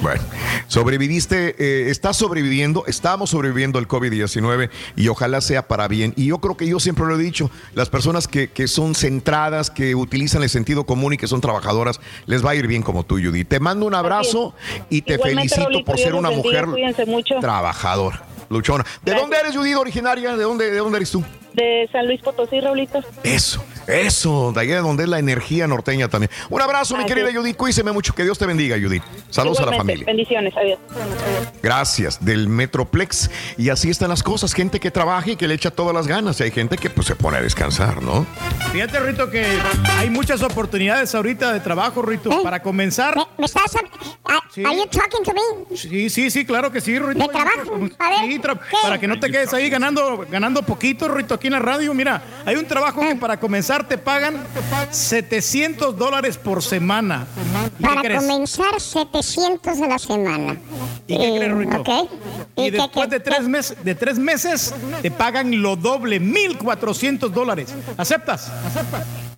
Bueno, 0.00 0.22
sobreviviste, 0.68 1.56
eh, 1.58 1.90
estás 1.90 2.16
sobreviviendo, 2.16 2.84
estamos 2.86 3.30
sobreviviendo 3.30 3.78
al 3.78 3.88
COVID-19 3.88 4.70
y 4.96 5.08
ojalá 5.08 5.40
sea 5.40 5.66
para 5.66 5.88
bien. 5.88 6.14
Y 6.16 6.26
yo 6.26 6.38
creo 6.38 6.56
que 6.56 6.66
yo 6.66 6.80
siempre 6.80 7.04
lo 7.06 7.16
he 7.16 7.22
dicho, 7.22 7.50
las 7.74 7.90
personas 7.90 8.28
que, 8.28 8.50
que 8.50 8.68
son 8.68 8.94
centradas, 8.94 9.70
que 9.70 9.94
utilizan 9.94 10.42
el 10.42 10.48
sentido 10.48 10.84
común 10.84 11.14
y 11.14 11.16
que 11.16 11.26
son 11.26 11.40
trabajadoras, 11.40 12.00
les 12.26 12.44
va 12.44 12.50
a 12.50 12.54
ir 12.54 12.66
bien 12.66 12.82
como 12.82 13.04
tú, 13.04 13.16
Judy. 13.16 13.44
Te 13.44 13.60
mando 13.60 13.86
un 13.86 13.94
abrazo 13.94 14.54
y 14.88 15.02
te 15.02 15.14
Igualmente, 15.14 15.40
felicito 15.40 15.62
Raulito, 15.62 15.84
por 15.84 15.98
ser 15.98 16.14
una 16.14 16.30
mujer 16.30 16.66
mucho. 17.06 17.36
trabajadora, 17.40 18.22
luchona. 18.48 18.84
¿De 19.02 19.14
dónde 19.14 19.36
eres, 19.36 19.56
Judy, 19.56 19.74
originaria? 19.74 20.36
¿De 20.36 20.42
dónde, 20.42 20.70
¿De 20.70 20.78
dónde 20.78 20.96
eres 20.98 21.10
tú? 21.10 21.24
De 21.58 21.88
San 21.90 22.06
Luis 22.06 22.20
Potosí, 22.22 22.60
Raulito. 22.60 23.00
Eso, 23.24 23.64
eso, 23.88 24.52
de 24.52 24.60
ahí 24.60 24.70
es 24.70 24.80
donde 24.80 25.02
es 25.02 25.08
la 25.08 25.18
energía 25.18 25.66
norteña 25.66 26.06
también. 26.08 26.30
Un 26.50 26.62
abrazo, 26.62 26.96
mi 26.96 27.04
querida. 27.04 27.30
Judith, 27.34 27.56
cuídeme 27.56 27.90
mucho, 27.90 28.14
que 28.14 28.22
Dios 28.22 28.38
te 28.38 28.46
bendiga, 28.46 28.76
Judith. 28.80 29.02
Saludos 29.28 29.58
a 29.60 29.66
la 29.66 29.76
familia. 29.76 30.06
Bendiciones, 30.06 30.54
adiós. 30.56 30.78
Gracias, 31.62 32.24
del 32.24 32.48
Metroplex. 32.48 33.30
Y 33.56 33.70
así 33.70 33.90
están 33.90 34.08
las 34.10 34.22
cosas, 34.22 34.54
gente 34.54 34.78
que 34.78 34.90
trabaja 34.92 35.30
y 35.32 35.36
que 35.36 35.48
le 35.48 35.54
echa 35.54 35.70
todas 35.72 35.92
las 35.94 36.06
ganas. 36.06 36.38
Y 36.40 36.44
hay 36.44 36.50
gente 36.52 36.76
que 36.78 36.90
pues 36.90 37.06
se 37.08 37.16
pone 37.16 37.38
a 37.38 37.42
descansar, 37.42 38.02
¿no? 38.02 38.24
Fíjate, 38.72 39.00
Rito, 39.00 39.28
que 39.30 39.44
hay 39.96 40.10
muchas 40.10 40.42
oportunidades 40.42 41.14
ahorita 41.14 41.52
de 41.52 41.60
trabajo, 41.60 42.02
Rito. 42.02 42.42
Para 42.42 42.62
comenzar. 42.62 43.16
¿Me 43.36 43.46
estás 43.46 43.76
Sí. 44.54 44.64
Are 44.64 44.74
you 44.76 44.86
talking 44.86 45.22
to 45.24 45.32
me? 45.34 45.76
Sí, 45.76 46.08
sí, 46.08 46.30
sí, 46.30 46.44
claro 46.46 46.72
que 46.72 46.80
sí, 46.80 46.98
Rito. 46.98 47.18
¿De 47.20 47.28
trabajo? 47.28 47.74
A 47.98 48.10
ver, 48.10 48.18
Sí, 48.30 48.38
tra- 48.38 48.58
¿qué? 48.58 48.76
para 48.82 48.98
que 48.98 49.06
no 49.06 49.20
te 49.20 49.30
quedes 49.30 49.52
ahí 49.52 49.68
ganando, 49.68 50.26
ganando 50.30 50.62
poquito, 50.62 51.06
Rito, 51.08 51.34
aquí 51.34 51.47
en 51.48 51.52
la 51.54 51.58
radio. 51.58 51.92
Mira, 51.94 52.22
hay 52.46 52.56
un 52.56 52.66
trabajo 52.66 53.00
que 53.00 53.16
para 53.16 53.38
comenzar 53.40 53.86
te 53.88 53.98
pagan 53.98 54.46
700 54.90 55.96
dólares 55.98 56.36
por 56.38 56.62
semana. 56.62 57.26
¿Y 57.78 57.82
qué 57.82 57.88
Para 57.88 58.00
crees? 58.02 58.20
comenzar 58.22 58.80
700 58.80 59.80
a 59.80 59.86
la 59.86 59.98
semana. 59.98 60.56
¿Y 61.06 61.16
qué 61.18 61.34
crees, 61.38 61.52
Rito? 61.56 61.80
Ok. 61.80 61.88
Y, 62.56 62.62
¿Y 62.62 62.70
qué- 62.70 62.76
después 62.78 63.08
qué- 63.08 63.14
de 63.14 63.20
tres, 63.20 63.42
meses, 63.48 63.76
de 63.84 63.94
tres 63.94 64.18
meses 64.18 64.74
te 65.02 65.10
pagan 65.10 65.60
lo 65.62 65.76
doble, 65.76 66.20
1.400 66.20 67.32
dólares. 67.32 67.74
¿Aceptas? 67.96 68.50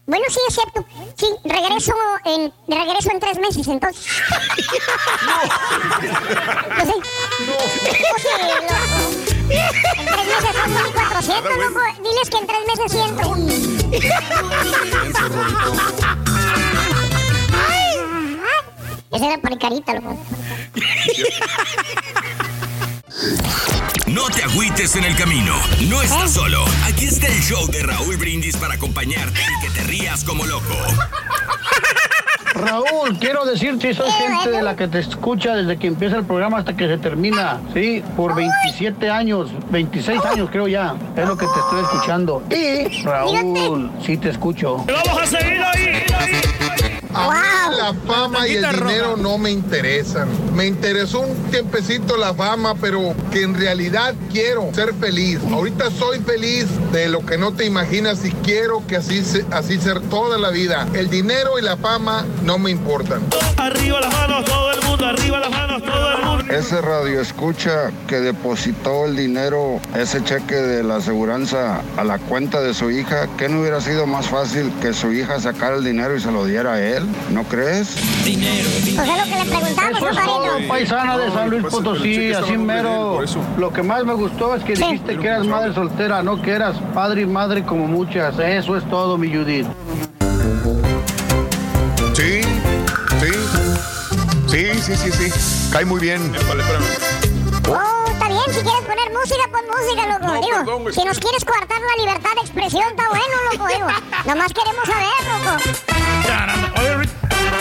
Bueno, 0.06 0.24
sí, 0.28 0.38
es 0.48 0.54
cierto. 0.54 0.84
Sí, 1.16 1.26
regreso 1.44 1.94
en, 2.24 2.52
regreso 2.66 3.10
en 3.12 3.20
tres 3.20 3.38
meses, 3.38 3.68
entonces. 3.68 4.04
Pues 6.76 6.88
sí. 6.88 6.94
Pues 7.46 8.22
sí, 8.22 8.28
loco. 8.48 9.29
En 9.50 10.06
tres 10.06 10.26
meses 10.26 10.54
son 10.54 10.72
1400, 10.72 11.56
loco. 11.56 11.80
Diles 12.02 12.30
que 12.30 12.38
en 12.38 12.46
tres 12.46 12.60
meses 12.66 12.92
siento. 12.92 13.36
Esa 19.12 19.26
era 19.26 19.38
por 19.38 19.58
carita, 19.58 19.94
loco. 19.94 20.16
No 24.06 24.28
te 24.30 24.42
agüites 24.44 24.96
en 24.96 25.04
el 25.04 25.16
camino. 25.16 25.54
No 25.88 26.02
estás 26.02 26.32
solo. 26.32 26.64
Aquí 26.84 27.06
está 27.06 27.26
el 27.26 27.40
show 27.42 27.66
de 27.68 27.82
Raúl 27.82 28.16
Brindis 28.16 28.56
para 28.56 28.74
acompañarte 28.74 29.40
y 29.40 29.60
que 29.66 29.70
te 29.70 29.82
rías 29.84 30.24
como 30.24 30.46
loco. 30.46 30.76
Raúl, 32.54 33.18
quiero 33.18 33.44
decirte, 33.44 33.94
soy 33.94 34.10
gente 34.10 34.50
de 34.50 34.62
la 34.62 34.76
que 34.76 34.88
te 34.88 34.98
escucha 34.98 35.54
desde 35.54 35.78
que 35.78 35.86
empieza 35.86 36.16
el 36.16 36.24
programa 36.24 36.58
hasta 36.58 36.76
que 36.76 36.86
se 36.86 36.98
termina, 36.98 37.60
¿sí? 37.72 38.02
Por 38.16 38.34
27 38.34 39.10
años, 39.10 39.50
26 39.70 40.24
años 40.24 40.48
creo 40.50 40.68
ya, 40.68 40.94
es 41.16 41.26
lo 41.26 41.36
que 41.36 41.46
te 41.46 41.60
estoy 41.60 41.80
escuchando. 41.82 42.42
Y, 42.50 43.02
Raúl, 43.02 43.90
sí 44.04 44.16
te 44.16 44.30
escucho. 44.30 44.84
¡Vamos 44.86 45.22
a 45.22 45.26
seguir 45.26 45.62
ahí! 45.62 46.69
A 47.14 47.30
mí 47.30 47.76
la 47.76 47.94
fama 48.06 48.46
y 48.46 48.56
el 48.56 48.70
dinero 48.70 49.16
no 49.16 49.38
me 49.38 49.50
interesan. 49.50 50.28
Me 50.54 50.66
interesó 50.66 51.20
un 51.20 51.36
tiempecito 51.50 52.16
la 52.16 52.34
fama, 52.34 52.74
pero 52.80 53.14
que 53.32 53.42
en 53.42 53.54
realidad 53.54 54.14
quiero 54.30 54.70
ser 54.74 54.94
feliz. 54.94 55.40
Ahorita 55.50 55.90
soy 55.90 56.20
feliz 56.20 56.66
de 56.92 57.08
lo 57.08 57.24
que 57.24 57.38
no 57.38 57.52
te 57.52 57.64
imaginas 57.64 58.24
y 58.24 58.30
quiero 58.30 58.86
que 58.86 58.96
así, 58.96 59.22
así 59.50 59.78
ser 59.78 60.00
toda 60.02 60.38
la 60.38 60.50
vida. 60.50 60.86
El 60.94 61.10
dinero 61.10 61.58
y 61.58 61.62
la 61.62 61.76
fama 61.76 62.24
no 62.44 62.58
me 62.58 62.70
importan. 62.70 63.22
Arriba 63.56 64.00
las 64.00 64.12
manos, 64.12 64.44
todo 64.44 64.72
el 64.72 64.82
mundo, 64.82 65.06
arriba 65.06 65.40
las 65.40 65.50
manos, 65.50 65.82
todo 65.82 66.12
el 66.12 66.22
mundo. 66.24 66.30
Ese 66.52 66.80
radio 66.80 67.20
escucha 67.20 67.92
que 68.08 68.20
depositó 68.20 69.06
el 69.06 69.16
dinero, 69.16 69.80
ese 69.94 70.22
cheque 70.24 70.56
de 70.56 70.82
la 70.82 70.96
aseguranza 70.96 71.80
a 71.96 72.04
la 72.04 72.18
cuenta 72.18 72.60
de 72.60 72.74
su 72.74 72.90
hija, 72.90 73.28
¿qué 73.38 73.48
no 73.48 73.60
hubiera 73.60 73.80
sido 73.80 74.06
más 74.06 74.26
fácil 74.26 74.72
que 74.82 74.92
su 74.92 75.12
hija 75.12 75.38
sacara 75.38 75.76
el 75.76 75.84
dinero 75.84 76.16
y 76.16 76.20
se 76.20 76.32
lo 76.32 76.44
diera 76.44 76.74
a 76.74 76.82
él? 76.82 76.99
¿No 77.30 77.42
crees? 77.44 77.96
Dinero. 78.24 78.68
Pues 78.72 78.88
es 78.88 78.96
lo 78.96 79.24
que 79.24 79.44
le 79.44 79.50
preguntamos, 79.50 79.98
Eso 79.98 80.08
es 80.10 80.16
todo, 80.24 80.38
compadrito. 80.40 80.68
paisana 80.68 81.18
de 81.18 81.30
San 81.30 81.50
Luis 81.50 81.64
Potosí, 81.64 82.32
así 82.32 82.56
mero. 82.58 83.20
Lo 83.58 83.72
que 83.72 83.82
más 83.82 84.04
me 84.04 84.14
gustó 84.14 84.54
es 84.54 84.64
que 84.64 84.74
dijiste 84.74 85.16
que 85.18 85.26
eras 85.26 85.46
madre 85.46 85.74
soltera, 85.74 86.22
no 86.22 86.40
que 86.40 86.52
eras 86.52 86.76
padre 86.94 87.22
y 87.22 87.26
madre 87.26 87.64
como 87.64 87.86
muchas. 87.86 88.38
Eso 88.38 88.76
es 88.76 88.88
todo, 88.90 89.16
mi 89.18 89.28
Judith. 89.34 89.66
Sí, 92.14 92.40
sí. 93.20 93.32
Sí, 94.48 94.66
sí, 94.82 94.96
sí, 94.96 95.10
sí. 95.12 95.70
Cae 95.72 95.84
muy 95.84 96.00
bien. 96.00 96.32
Oh, 97.68 97.74
está 97.74 97.99
bien, 98.50 98.54
si 98.54 98.60
quieres 98.70 98.86
poner 98.86 99.10
música, 99.12 99.48
pon 99.50 99.64
música, 99.66 100.06
loco. 100.06 100.26
No, 100.26 100.34
digo, 100.40 100.56
perdón, 100.58 100.92
si 100.92 101.04
nos 101.04 101.18
quieres 101.18 101.44
coartar 101.44 101.80
la 101.80 101.96
libertad 102.02 102.30
de 102.34 102.40
expresión, 102.40 102.84
está 102.90 103.08
bueno, 103.08 103.34
loco, 103.52 103.66
digo. 103.68 103.86
Nomás 104.26 104.52
queremos 104.52 104.84
saber, 104.86 105.24
loco. 105.28 105.56
Oye, 106.80 107.08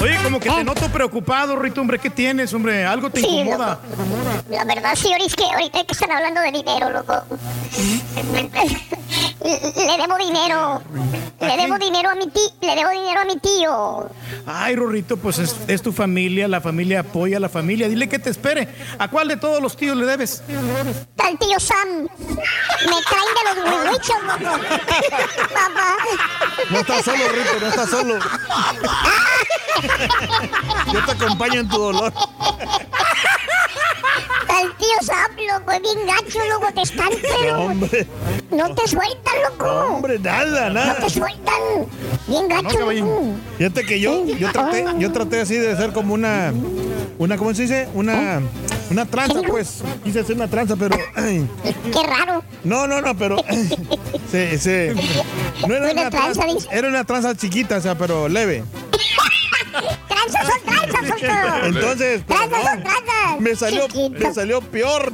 Oye, 0.01 0.17
como 0.23 0.39
que 0.39 0.49
te 0.49 0.63
noto 0.63 0.87
preocupado, 0.89 1.57
Rito, 1.57 1.81
hombre. 1.81 1.99
¿Qué 1.99 2.09
tienes, 2.09 2.53
hombre? 2.53 2.85
Algo 2.85 3.09
te 3.09 3.19
Sí, 3.19 3.27
incomoda. 3.27 3.79
La 4.49 4.63
verdad, 4.63 4.95
sí, 4.95 5.11
es 5.19 5.35
que 5.35 5.43
ahorita 5.43 5.83
que 5.83 5.91
están 5.93 6.09
hablando 6.11 6.39
de 6.41 6.51
dinero, 6.51 6.89
loco. 6.89 7.13
Le 9.43 9.97
debo 9.97 10.17
dinero. 10.17 10.81
Le 11.39 11.57
debo 11.57 11.77
dinero 11.77 12.09
a 12.09 12.15
mi 12.15 12.27
tío. 12.27 12.51
Le 12.61 12.75
debo 12.75 12.89
dinero 12.89 13.21
a 13.21 13.25
mi 13.25 13.37
tío. 13.37 14.09
Ay, 14.45 14.75
Rorrito, 14.75 15.17
pues 15.17 15.39
es, 15.39 15.55
es 15.67 15.81
tu 15.81 15.93
familia, 15.93 16.47
la 16.47 16.59
familia 16.59 17.01
apoya 17.01 17.37
a 17.37 17.39
la 17.39 17.49
familia. 17.49 17.87
Dile 17.87 18.09
que 18.09 18.19
te 18.19 18.29
espere. 18.29 18.67
¿A 18.97 19.07
cuál 19.07 19.27
de 19.29 19.37
todos 19.37 19.61
los 19.61 19.77
tíos 19.77 19.95
le 19.95 20.05
debes? 20.05 20.43
Al 21.17 21.37
tío 21.37 21.59
Sam. 21.59 22.07
Me 22.09 23.01
traen 23.07 23.33
de 23.35 23.61
los 23.61 23.91
huichos, 23.93 24.23
loco. 24.23 24.59
Papá. 25.53 25.97
No 26.69 26.79
estás 26.79 27.05
solo, 27.05 27.29
Rito, 27.29 27.59
no 27.61 27.67
estás 27.67 27.89
solo. 27.89 28.19
Yo 30.91 31.05
te 31.05 31.11
acompaño 31.11 31.61
en 31.61 31.69
tu 31.69 31.77
dolor. 31.77 32.13
Al 34.49 34.75
tío 34.77 34.97
Sam, 35.01 35.31
loco. 35.47 35.71
Es 35.71 35.81
bien 35.81 36.07
gacho, 36.07 36.39
loco. 36.49 36.73
Te 36.73 36.81
están, 36.81 37.09
pero... 37.21 37.57
No, 37.57 37.63
hombre. 37.65 38.07
No 38.51 38.75
te 38.75 38.87
sueltan, 39.29 39.51
loco. 39.51 39.65
No, 39.65 39.95
hombre, 39.95 40.19
nada, 40.19 40.69
nada. 40.69 40.97
No 40.99 41.05
te 41.05 41.09
sueltan. 41.09 41.53
Bien 42.27 42.47
No, 42.47 42.61
gacho, 42.63 42.91
loco. 42.91 43.33
Fíjate 43.57 43.85
que 43.85 43.99
yo, 43.99 44.25
yo 44.25 44.51
traté, 44.51 44.85
yo 44.97 45.11
traté 45.11 45.41
así 45.41 45.55
de 45.55 45.75
ser 45.75 45.93
como 45.93 46.13
una, 46.13 46.53
una, 47.17 47.37
¿cómo 47.37 47.53
se 47.53 47.63
dice? 47.63 47.87
Una, 47.93 48.41
una 48.89 49.05
tranza, 49.05 49.41
pues. 49.47 49.83
Quise 50.03 50.19
hacer 50.21 50.35
una 50.35 50.47
tranza, 50.47 50.75
pero. 50.75 50.97
Qué 51.15 52.03
raro. 52.05 52.43
no, 52.63 52.87
no, 52.87 53.01
no, 53.01 53.15
pero. 53.17 53.37
Se, 54.31 54.59
se, 54.59 54.93
no 55.67 55.73
era 55.73 55.85
Una 55.91 56.01
una 56.01 56.09
tranza, 56.11 56.41
tranza, 56.43 56.69
era 56.71 56.87
una 56.87 57.03
tranza 57.03 57.35
chiquita, 57.35 57.77
o 57.77 57.81
sea, 57.81 57.97
pero 57.97 58.29
leve. 58.29 58.63
Tranzas 60.07 60.47
son 60.47 60.61
tranzas, 60.65 61.21
loco. 61.21 61.65
Entonces, 61.65 62.21
pero 62.27 62.39
Tranzas 62.49 62.63
no, 62.63 62.69
son 62.71 62.83
tranzas. 62.83 63.39
me 63.39 63.55
salió, 63.55 63.87
Chiquito. 63.87 64.09
me 64.27 64.33
salió 64.33 64.61
peor 64.61 65.11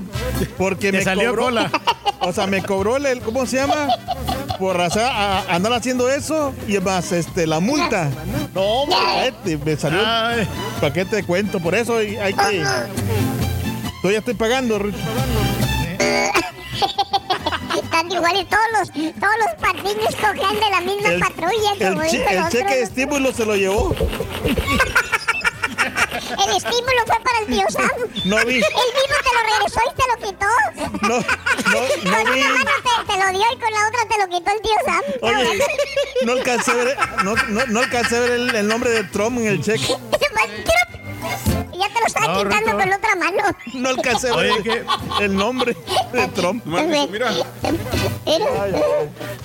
porque 0.57 0.91
Te 0.91 0.97
me 0.99 1.03
salió 1.03 1.29
cobró, 1.31 1.43
cola. 1.45 1.71
o 2.21 2.33
sea, 2.33 2.47
me 2.47 2.61
cobró 2.63 2.97
el, 2.97 3.21
¿cómo 3.21 3.45
se 3.45 3.57
llama? 3.57 3.87
Por 4.59 4.79
o 4.79 4.89
sea, 4.89 5.09
a- 5.41 5.55
andar 5.55 5.73
haciendo 5.73 6.09
eso 6.09 6.53
y 6.67 6.77
más, 6.79 7.11
este, 7.11 7.45
la 7.47 7.59
multa. 7.59 8.09
No, 8.53 8.61
hombre, 8.61 8.97
este, 9.27 9.57
me 9.57 9.75
salió, 9.75 9.99
¿para 10.79 10.93
qué 10.93 11.03
te 11.05 11.23
cuento? 11.23 11.59
Por 11.59 11.75
eso 11.75 11.97
hay 11.97 12.15
hay 12.15 12.33
que, 12.33 12.63
yo 14.03 14.11
ya 14.11 14.19
estoy 14.19 14.33
pagando. 14.35 14.79
Rito. 14.79 14.97
Están 18.05 18.11
iguales 18.11 18.45
todos 18.49 18.63
los, 18.79 18.89
todos 19.19 19.33
los 19.39 19.51
patines 19.61 20.15
cojean 20.15 20.55
de 20.59 20.69
la 20.69 20.81
misma 20.81 21.09
El, 21.09 21.19
patrulla, 21.19 21.71
el 21.71 21.79
che- 21.79 21.87
el 21.87 22.27
el 22.33 22.37
otro. 22.43 22.51
cheque 22.51 22.75
de 22.75 22.81
estímulo 22.83 23.33
se 23.33 23.45
lo 23.45 23.55
llevó. 23.55 23.95
El 26.25 26.55
estímulo 26.57 27.01
fue 27.05 27.19
para 27.23 27.39
el 27.39 27.45
tío 27.47 27.65
Sam. 27.69 27.89
No 28.25 28.37
vi. 28.45 28.55
Él 28.55 28.61
mismo 28.61 29.15
te 29.23 29.31
lo 29.33 29.41
regresó 29.53 29.79
y 29.85 29.93
te 29.95 30.03
lo 30.09 30.15
quitó. 30.27 30.47
No, 31.01 31.17
no, 31.71 32.11
no 32.11 32.23
con 32.23 32.33
vi. 32.33 32.41
una 32.41 32.49
mano 32.53 32.71
te, 32.83 33.13
te 33.13 33.19
lo 33.19 33.27
dio 33.31 33.45
y 33.51 33.59
con 33.59 33.71
la 33.71 33.87
otra 33.87 34.01
te 34.09 34.17
lo 34.17 34.27
quitó 34.29 34.51
el 34.51 34.61
tío 34.61 34.75
Sam. 34.85 35.01
Oye, 35.21 35.59
no 36.25 36.31
alcancé 36.33 36.71
a 36.71 36.75
ver, 36.75 36.97
no, 37.23 37.35
no, 37.35 37.65
no 37.67 37.79
alcancé 37.79 38.17
a 38.17 38.19
ver 38.21 38.31
el, 38.31 38.55
el 38.55 38.67
nombre 38.67 38.89
de 38.91 39.03
Trump 39.05 39.39
en 39.39 39.47
el 39.47 39.61
cheque. 39.63 39.95
Ya 41.77 41.87
te 41.93 41.99
lo 41.99 42.05
estaba 42.07 42.27
No, 42.27 42.37
quitando 42.43 42.65
Rito. 42.65 42.77
con 42.77 42.89
la 42.89 42.95
otra 42.97 43.15
mano. 43.15 43.43
No 43.73 43.89
alcancé 43.89 44.29
a 44.29 44.35
ver 44.35 44.51
Oye, 44.51 44.83
el 45.21 45.35
nombre 45.35 45.75
de 46.13 46.27
Trump. 46.29 46.63
Mira. 46.65 47.31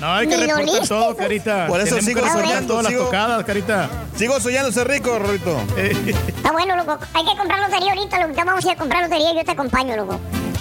No, 0.00 0.15
hay 0.15 0.26
que 0.28 0.36
reportar 0.36 0.89
todo, 0.89 1.17
Carita. 1.17 1.67
Por 1.67 1.81
eso 1.81 2.00
sigo 2.00 2.20
soñando, 2.28 2.75
todas 2.75 2.86
sigo- 2.86 3.00
las 3.00 3.10
tocadas, 3.10 3.44
Carita. 3.44 3.91
Sigo 4.17 4.41
soñándose 4.41 4.84
rico, 4.84 5.18
Rito. 5.18 5.57
Está 5.76 6.52
bueno, 6.52 6.76
loco. 6.76 6.99
Hay 7.15 7.25
que 7.25 7.36
comprar 7.36 7.60
lotería 7.60 7.92
ahorita, 7.92 8.20
loco. 8.20 8.34
Ya 8.36 8.44
vamos 8.44 8.65
a 8.65 8.68
ir 8.68 8.75
a 8.75 8.78
comprar 8.78 9.02
lotería. 9.02 9.34
Yo 9.34 9.44
te 9.44 9.50
acompaño, 9.50 9.97
loco. 9.97 10.18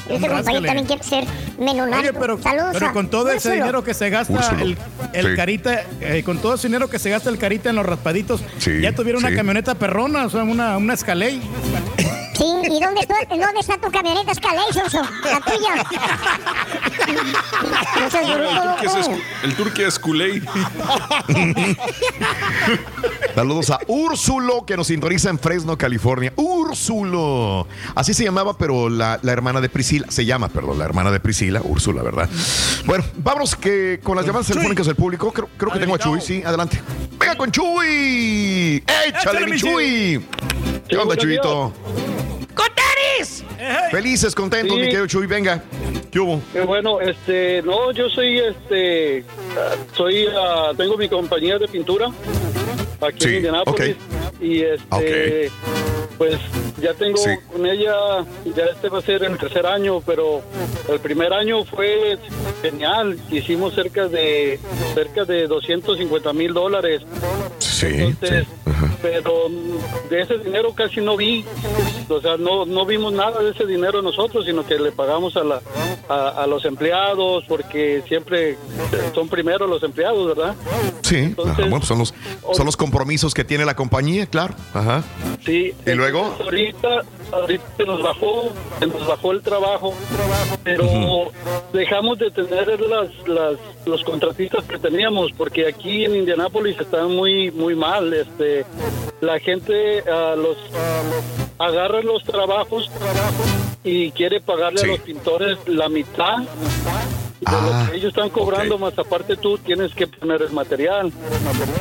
Yo 0.09 0.19
te 0.19 0.25
acompaño. 0.25 0.61
También 0.64 0.85
quiero 0.85 1.03
ser 1.03 1.23
menonario. 1.59 2.09
Oye, 2.11 2.19
pero, 2.19 2.41
Saludos 2.41 2.69
pero 2.73 2.88
a 2.88 2.91
con 2.93 3.09
todo 3.09 3.30
ese 3.31 3.51
dinero 3.53 3.83
que 3.83 3.93
se 3.93 4.09
gasta 4.09 4.56
el, 4.61 4.77
el 5.14 5.27
Sí. 5.30 5.35
carita, 5.35 5.83
eh, 6.01 6.23
con 6.25 6.39
todo 6.39 6.56
ese 6.56 6.67
dinero 6.67 6.89
que 6.89 6.98
se 6.99 7.09
gasta 7.11 7.30
el 7.30 7.38
carita 7.38 7.69
en 7.69 7.75
los 7.75 7.85
raspaditos, 7.85 8.41
Sí, 8.57 8.81
ya 8.81 8.93
tuviera 8.93 9.19
una 9.19 9.30
sí. 9.30 9.35
camioneta 9.35 9.75
perrona, 9.75 10.25
o 10.25 10.30
sea, 10.30 10.43
una, 10.43 10.77
una 10.77 10.93
Escalade. 10.95 11.39
Sí, 12.39 12.45
¿y 12.45 12.79
dónde 12.81 13.01
está, 13.01 13.15
dónde 13.29 13.59
está 13.59 13.77
tu 13.77 13.91
camioneta 13.91 14.31
Escalade, 14.31 14.81
Oso? 14.85 15.01
La 15.25 15.41
tuya. 15.41 15.75
No 17.99 18.09
seas 18.09 19.03
bruto, 19.03 19.17
El 19.43 19.55
turqui 19.55 19.81
es, 19.81 19.99
culé. 19.99 20.41
Saludos 23.35 23.69
a 23.71 23.79
Úrsulo, 23.88 24.65
que 24.65 24.77
nos 24.77 24.88
sintoniza 24.88 25.29
en 25.29 25.38
Fresno, 25.38 25.77
California. 25.77 26.31
Úrsulo. 26.38 27.67
Así 27.93 28.13
se 28.13 28.23
llamaba, 28.23 28.57
pero 28.57 28.88
la, 28.88 29.19
la 29.21 29.33
hermana 29.33 29.59
de 29.59 29.67
Priscila, 29.67 30.07
se 30.09 30.23
llama, 30.23 30.47
perdón, 30.47 30.79
la 30.79 30.85
hermana 30.85 31.11
de 31.11 31.19
Priscila, 31.19 31.61
Úrsula, 31.61 32.03
¿verdad? 32.03 32.29
Bueno, 32.85 33.03
vámonos 33.17 33.57
que 33.57 33.99
con 34.01 34.15
las 34.15 34.25
llamadas 34.25 34.47
telefónicas 34.47 34.85
del 34.85 34.95
público. 34.95 35.33
Creo, 35.33 35.49
creo 35.57 35.73
que 35.73 35.79
tengo 35.79 35.95
a 35.95 35.99
Chuy, 35.99 36.21
sí, 36.21 36.41
adelante. 36.41 36.81
Venga 37.19 37.35
con 37.35 37.51
Chuy. 37.51 38.77
Échale, 38.88 39.09
Échale, 39.09 39.45
mi 39.45 39.51
mi 39.51 39.59
Chuy. 39.59 40.25
¿Qué 40.89 40.97
onda, 40.97 41.15
Chuyito? 41.15 41.71
¡Coteris! 42.55 43.43
Felices, 43.91 44.33
contentos, 44.33 44.75
Sí. 44.75 44.81
mi 44.81 44.87
querido 44.87 45.07
Chuy. 45.07 45.27
Venga. 45.27 45.63
¿Qué 46.11 46.19
hubo? 46.19 46.41
Qué 46.51 46.61
bueno, 46.61 46.99
este, 46.99 47.61
no, 47.61 47.91
yo 47.91 48.09
soy, 48.09 48.39
este, 48.39 49.23
soy, 49.95 50.25
ah, 50.35 50.71
tengo 50.75 50.97
mi 50.97 51.07
compañía 51.07 51.59
de 51.59 51.67
pintura 51.67 52.07
aquí 53.01 53.17
Sí, 53.21 53.29
en 53.29 53.35
Indianápolis 53.37 53.95
y 54.41 54.61
este, 54.61 55.51
pues 56.17 56.37
ya 56.81 56.93
tengo 56.93 57.17
Sí. 57.17 57.29
con 57.51 57.65
ella, 57.65 57.93
ya 58.55 58.65
este 58.65 58.89
va 58.89 58.99
a 58.99 59.01
ser 59.01 59.23
el 59.23 59.37
tercer 59.37 59.65
año, 59.65 60.01
pero 60.01 60.41
el 60.89 60.99
primer 60.99 61.33
año 61.33 61.63
fue 61.65 62.17
genial. 62.61 63.17
Hicimos 63.31 63.73
cerca 63.73 64.07
de 64.07 64.59
cerca 64.93 65.25
de 65.25 65.47
250 65.47 66.33
mil 66.33 66.53
dólares. 66.53 67.01
Sí. 67.59 67.87
Entonces, 67.89 68.45
pero 69.01 69.47
de 70.09 70.21
ese 70.21 70.37
dinero 70.39 70.73
casi 70.73 70.99
no 71.01 71.15
vi. 71.17 71.45
O 72.09 72.19
sea, 72.21 72.37
no, 72.37 72.65
no 72.65 72.85
vimos 72.85 73.13
nada 73.13 73.41
de 73.41 73.51
ese 73.51 73.65
dinero 73.65 74.01
nosotros, 74.01 74.45
sino 74.45 74.65
que 74.65 74.77
le 74.79 74.91
pagamos 74.91 75.37
a, 75.37 75.43
la, 75.43 75.61
a, 76.09 76.43
a 76.43 76.47
los 76.47 76.65
empleados, 76.65 77.43
porque 77.47 78.03
siempre 78.07 78.57
son 79.13 79.29
primero 79.29 79.67
los 79.67 79.83
empleados, 79.83 80.27
¿verdad? 80.35 80.55
Sí, 81.01 81.33
ajá, 81.37 81.53
bueno, 81.61 81.77
pues 81.77 81.85
son 81.87 81.99
los, 81.99 82.13
son 82.53 82.65
los 82.65 82.75
compromisos 82.89 83.35
que 83.35 83.43
tiene 83.43 83.65
la 83.65 83.75
compañía, 83.75 84.25
claro. 84.25 84.55
Ajá. 84.73 85.03
Sí. 85.45 85.75
¿Y 85.85 85.91
luego? 85.91 86.35
Ahorita, 86.43 86.87
ahorita 87.31 87.63
se 87.77 87.85
nos 87.85 88.01
bajó, 88.01 88.51
se 88.79 88.87
nos 88.87 89.07
bajó 89.07 89.31
el 89.31 89.41
trabajo, 89.43 89.93
pero 90.63 91.31
dejamos 91.71 92.17
de 92.17 92.31
tener 92.31 92.79
las, 92.81 93.09
las, 93.27 93.59
los 93.85 94.03
contratistas 94.03 94.63
que 94.65 94.79
teníamos, 94.79 95.31
porque 95.33 95.67
aquí 95.67 96.05
en 96.05 96.15
Indianápolis 96.15 96.79
están 96.79 97.15
muy, 97.15 97.51
muy 97.51 97.75
mal. 97.75 98.11
Este, 98.11 98.65
la 99.21 99.39
gente 99.39 100.03
los 100.35 100.57
agarra 101.59 102.01
los 102.01 102.23
trabajos 102.23 102.89
y 103.83 104.09
quiere 104.11 104.41
pagarle 104.41 104.81
a 104.81 104.87
los 104.87 104.99
pintores 105.01 105.59
la 105.67 105.89
mitad 105.89 106.37
de 107.39 107.51
lo 107.51 107.89
que 107.91 107.97
ellos 107.97 108.09
están 108.09 108.29
cobrando, 108.29 108.77
más 108.77 108.97
aparte 108.97 109.35
tú 109.37 109.57
tienes 109.59 109.93
que 109.93 110.07
poner 110.07 110.41
el 110.41 110.51
material. 110.51 111.11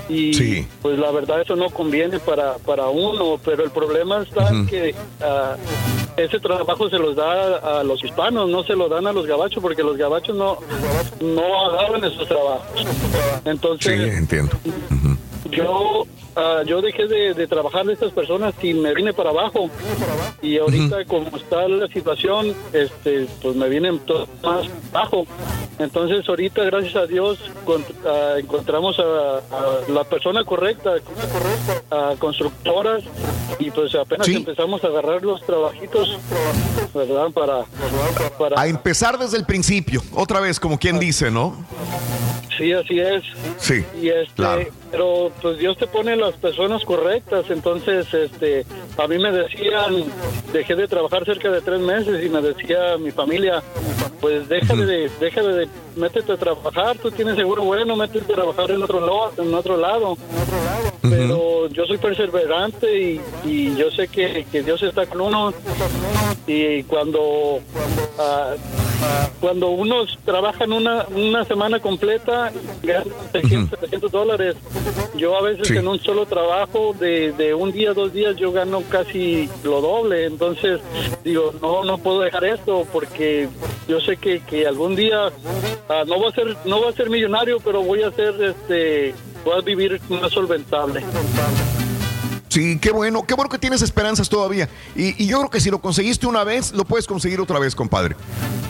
Y 0.08 0.62
pues 0.82 0.98
la 0.98 1.10
verdad 1.10 1.40
eso 1.42 1.56
no 1.56 1.70
conviene 1.70 2.18
para, 2.20 2.56
para 2.58 2.88
uno, 2.88 3.38
pero 3.44 3.64
el 3.64 3.70
problema 3.70 4.22
está 4.22 4.50
que 4.68 4.94
ah, 5.20 5.56
ese 6.16 6.38
trabajo 6.40 6.88
se 6.88 6.98
los 6.98 7.14
da 7.16 7.78
a 7.80 7.84
los 7.84 8.02
hispanos, 8.02 8.48
no 8.48 8.62
se 8.64 8.74
lo 8.74 8.88
dan 8.88 9.06
a 9.06 9.12
los 9.12 9.26
gabachos, 9.26 9.62
porque 9.62 9.82
los 9.82 9.96
gabachos 9.96 10.36
no, 10.36 10.58
no 11.20 11.70
agarran 11.70 12.04
esos 12.04 12.26
trabajos. 12.26 12.86
Entonces, 13.44 14.10
Sí, 14.12 14.16
entiendo. 14.16 14.52
yo 15.50 16.04
ah, 16.38 16.62
yo 16.64 16.80
dejé 16.80 17.06
de, 17.06 17.34
de 17.34 17.46
trabajar 17.46 17.84
de 17.84 17.92
estas 17.92 18.12
personas 18.12 18.54
y 18.62 18.72
me 18.74 18.94
vine 18.94 19.12
para 19.12 19.30
abajo 19.30 19.68
y 20.40 20.56
ahorita 20.58 21.04
como 21.06 21.36
está 21.36 21.68
la 21.68 21.86
situación 21.88 22.54
este 22.72 23.26
pues 23.42 23.54
me 23.56 23.68
todo 24.06 24.26
más 24.42 24.66
bajo 24.92 25.26
entonces 25.78 26.28
ahorita 26.28 26.62
gracias 26.64 26.96
a 26.96 27.06
Dios 27.06 27.38
con- 27.64 27.84
ah, 28.06 28.34
encontramos 28.38 28.98
a, 28.98 29.38
a 29.38 29.90
la 29.92 30.04
persona 30.04 30.44
correcta 30.44 30.94
a 31.90 32.14
constructoras 32.18 33.02
y 33.58 33.70
pues 33.70 33.94
apenas 33.94 34.26
empezamos 34.28 34.82
a 34.84 34.86
agarrar 34.88 35.22
los 35.22 35.44
trabajitos 35.44 36.18
verdad 36.94 37.30
para 37.32 37.64
para 38.38 38.60
A 38.60 38.66
empezar 38.66 39.18
desde 39.18 39.36
el 39.36 39.44
principio, 39.44 40.02
otra 40.14 40.40
vez, 40.40 40.58
como 40.60 40.78
quien 40.78 40.98
dice, 40.98 41.30
¿no? 41.30 41.54
sí 42.56 42.72
así 42.72 42.98
es 42.98 43.22
Sí. 43.58 43.84
y 44.00 44.08
este 44.08 44.34
claro. 44.34 44.66
pero 44.90 45.30
pues 45.40 45.58
Dios 45.58 45.76
te 45.78 45.86
pone 45.86 46.16
las 46.30 46.36
personas 46.36 46.84
correctas. 46.84 47.46
Entonces 47.50 48.12
este 48.12 48.64
a 48.96 49.06
mí 49.06 49.18
me 49.18 49.32
decían 49.32 50.04
dejé 50.52 50.74
de 50.74 50.88
trabajar 50.88 51.24
cerca 51.24 51.50
de 51.50 51.60
tres 51.60 51.80
meses 51.80 52.24
y 52.24 52.28
me 52.28 52.40
decía 52.42 52.96
mi 52.98 53.10
familia 53.10 53.62
pues 54.20 54.48
déjale 54.48 54.86
de 54.86 55.10
déjale 55.20 55.54
de 55.54 55.68
métete 55.98 56.32
a 56.32 56.36
trabajar 56.36 56.96
tú 56.98 57.10
tienes 57.10 57.36
seguro 57.36 57.62
bueno 57.62 57.96
métete 57.96 58.32
a 58.32 58.36
trabajar 58.36 58.70
en 58.70 58.82
otro 58.82 59.00
lado 59.00 59.32
en 59.38 59.54
otro 59.54 59.76
lado. 59.76 60.16
Pero 61.00 61.68
yo 61.68 61.86
soy 61.86 61.98
perseverante 61.98 63.00
y, 63.00 63.20
y 63.44 63.76
yo 63.76 63.90
sé 63.90 64.08
que, 64.08 64.46
que 64.50 64.62
Dios 64.62 64.82
está 64.82 65.06
con 65.06 65.20
uno. 65.20 65.52
Y 66.46 66.82
cuando 66.84 67.60
ah, 68.18 68.54
cuando 69.40 69.68
unos 69.70 70.18
trabajan 70.24 70.72
una, 70.72 71.06
una 71.14 71.44
semana 71.44 71.78
completa 71.78 72.50
ganan 72.82 73.08
600, 73.32 73.78
700 73.80 74.10
dólares. 74.10 74.56
Yo 75.16 75.36
a 75.36 75.42
veces 75.42 75.70
en 75.70 75.86
un 75.86 76.00
solo 76.00 76.26
trabajo 76.26 76.94
de, 76.98 77.32
de 77.32 77.54
un 77.54 77.72
día 77.72 77.92
dos 77.92 78.12
días 78.12 78.36
yo 78.36 78.52
gano 78.52 78.82
casi 78.88 79.48
lo 79.62 79.80
doble. 79.80 80.26
Entonces 80.26 80.80
digo 81.24 81.52
no 81.62 81.84
no 81.84 81.98
puedo 81.98 82.20
dejar 82.20 82.44
esto 82.44 82.86
porque 82.92 83.48
yo 83.86 84.00
sé 84.00 84.16
que, 84.16 84.40
que 84.40 84.66
algún 84.66 84.96
día 84.96 85.30
ah, 85.88 86.04
no 86.06 86.20
va 86.20 86.28
a 86.30 86.32
ser 86.32 86.56
no 86.64 86.80
va 86.82 86.90
a 86.90 86.92
ser 86.92 87.10
millonario 87.10 87.58
pero 87.60 87.82
voy 87.82 88.02
a 88.02 88.10
ser 88.12 88.34
este 88.42 89.14
voy 89.44 89.58
a 89.58 89.60
vivir 89.62 90.00
más 90.08 90.32
solventable 90.32 91.02
Sí, 92.50 92.78
qué 92.80 92.90
bueno, 92.92 93.24
qué 93.26 93.34
bueno 93.34 93.50
que 93.50 93.58
tienes 93.58 93.82
esperanzas 93.82 94.28
todavía. 94.30 94.70
Y, 94.96 95.22
y 95.22 95.26
yo 95.28 95.36
creo 95.38 95.50
que 95.50 95.60
si 95.60 95.70
lo 95.70 95.80
conseguiste 95.82 96.26
una 96.26 96.44
vez, 96.44 96.72
lo 96.72 96.86
puedes 96.86 97.06
conseguir 97.06 97.38
otra 97.42 97.58
vez, 97.58 97.74
compadre. 97.74 98.16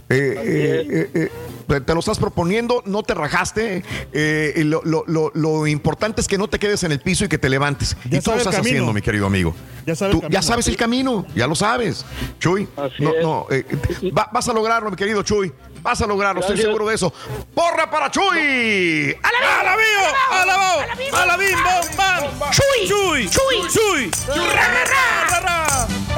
Eh, 0.09 0.85
eh, 1.15 1.31
eh, 1.69 1.81
te 1.81 1.95
lo 1.95 2.01
estás 2.01 2.19
proponiendo, 2.19 2.83
no 2.87 3.05
te 3.05 3.15
rajaste. 3.15 3.85
eh, 4.13 4.63
lo, 4.67 4.83
lo- 4.85 5.05
lo- 5.07 5.31
lo 5.33 5.67
importante 5.69 6.21
es 6.21 6.27
que 6.27 6.37
no 6.39 6.49
te 6.49 6.59
quedes 6.59 6.83
en 6.83 6.91
el 6.91 6.99
piso 6.99 7.25
y 7.25 7.29
que 7.29 7.39
te 7.39 7.49
levantes. 7.49 7.97
Ya 8.11 8.19
y 8.19 8.21
tú 8.21 8.31
lo 8.33 8.33
sabe 8.33 8.35
el 8.35 8.41
estás 8.41 8.55
camino. 8.57 8.71
haciendo, 8.75 8.93
mi 8.93 9.01
querido 9.01 9.27
amigo. 9.27 9.55
Ya 9.87 9.95
sabe 9.95 10.11
Tú 10.11 10.17
el 10.17 10.23
camino. 10.23 10.35
ya 10.41 10.43
sabes 10.43 10.67
el 10.67 10.77
camino, 10.77 11.27
ya 11.37 11.47
lo 11.47 11.55
sabes. 11.55 12.05
Chuy, 12.41 12.67
no, 12.99 13.13
no, 13.23 13.47
eh, 13.51 13.65
va- 14.11 14.29
vas 14.33 14.49
a 14.49 14.53
lograrlo, 14.53 14.91
mi 14.91 14.97
querido 14.97 15.23
Chuy. 15.23 15.53
Vas 15.83 16.01
a 16.03 16.07
lograrlo, 16.07 16.41
estoy 16.41 16.59
seguro 16.59 16.87
de 16.87 16.95
eso. 16.95 17.13
¡Porra 17.55 17.91
para 17.91 18.11
Chuy! 18.11 19.17
¡A 19.23 19.63
la 19.63 19.77
vivo! 19.77 20.07
¡A 20.31 20.45
la 20.45 20.95
vivo! 20.97 21.17
¡A 21.17 21.27
la 21.27 21.37
bim, 21.37 21.59
bom, 21.63 21.97
bam! 21.97 22.51
¡Chuy! 22.51 22.89
¡Chuy! 22.89 23.29
¡Chuy! 23.29 24.11
¡Chuy! 24.11 24.11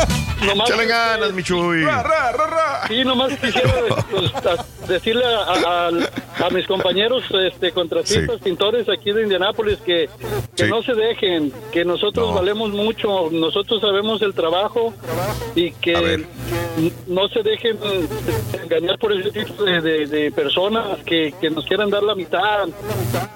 Nomás- 0.46 0.70
Échale 0.70 0.86
ganas, 0.86 1.32
mi 1.34 1.42
Chuy. 1.42 1.84
Sí, 2.88 3.04
nomás 3.04 3.32
quisiera 3.38 3.72
pues, 4.10 4.32
a- 4.46 4.64
decirle 4.88 5.22
a, 5.24 5.40
a- 5.42 6.46
a- 6.46 6.50
mis 6.50 6.66
compañeros 6.66 7.22
este, 7.46 7.72
contratistas, 7.72 8.40
pintores 8.40 8.88
aquí 8.88 9.12
de 9.12 9.22
Indianápolis 9.24 9.78
que, 9.84 10.08
que 10.56 10.66
no 10.66 10.82
se 10.82 10.94
dejen, 10.94 11.52
que 11.72 11.84
nosotros 11.84 12.34
valemos 12.34 12.70
mucho, 12.70 13.28
nosotros 13.30 13.80
sabemos 13.82 14.22
el 14.22 14.32
trabajo 14.34 14.94
y 15.54 15.72
que 15.72 16.24
no 17.06 17.28
se 17.28 17.42
dejen 17.42 17.78
engañar 18.62 18.98
por 18.98 19.12
ese 19.12 19.30
tipo 19.30 19.62
de, 19.62 19.80
de- 19.82 20.06
de 20.06 20.32
personas 20.32 20.98
que, 21.04 21.34
que 21.40 21.50
nos 21.50 21.66
quieran 21.66 21.90
dar 21.90 22.02
la 22.02 22.14
mitad. 22.14 22.64
O 22.66 22.72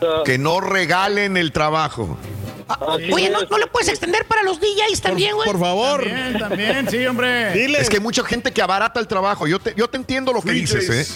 sea, 0.00 0.22
Que 0.24 0.38
no 0.38 0.60
regalen 0.60 1.36
el 1.36 1.52
trabajo. 1.52 2.16
Así 2.68 3.12
Oye, 3.12 3.30
¿no. 3.30 3.42
¿no 3.42 3.58
le 3.58 3.66
puedes 3.66 3.88
extender 3.88 4.26
para 4.26 4.42
los 4.42 4.58
DJs 4.60 5.00
también, 5.00 5.34
güey? 5.34 5.48
También, 6.02 6.38
también, 6.38 6.90
sí, 6.90 7.06
hombre. 7.06 7.64
Es 7.80 7.88
que 7.88 7.96
hay 7.96 8.02
mucha 8.02 8.24
gente 8.24 8.52
que 8.52 8.62
abarata 8.62 9.00
el 9.00 9.06
trabajo. 9.06 9.46
Yo 9.46 9.58
te, 9.58 9.74
yo 9.76 9.88
te 9.88 9.96
entiendo 9.96 10.32
lo 10.32 10.42
que 10.42 10.52
dices, 10.52 10.88
¿eh? 10.90 11.06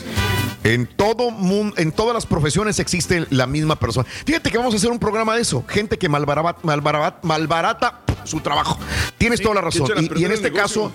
En 0.65 0.87
todo 0.87 1.31
mundo, 1.31 1.75
en 1.79 1.93
todas 1.93 2.15
las 2.15 2.27
profesiones 2.27 2.79
existe 2.79 3.27
la 3.31 3.47
misma 3.47 3.77
persona. 3.77 4.07
Fíjate 4.27 4.51
que 4.51 4.59
vamos 4.59 4.75
a 4.75 4.77
hacer 4.77 4.91
un 4.91 4.99
programa 4.99 5.35
de 5.37 5.43
eso. 5.43 5.65
Gente 5.69 5.97
que 5.97 6.09
malbarata, 6.09 6.59
malbarata, 6.63 7.19
malbarata 7.23 8.01
su 8.29 8.41
trabajo. 8.41 8.79
Tienes 9.17 9.41
toda 9.41 9.57
la 9.57 9.61
razón. 9.63 9.89
Y, 10.17 10.25
en 10.25 10.33
este 10.33 10.51
negocio. 10.51 10.53
caso, 10.53 10.93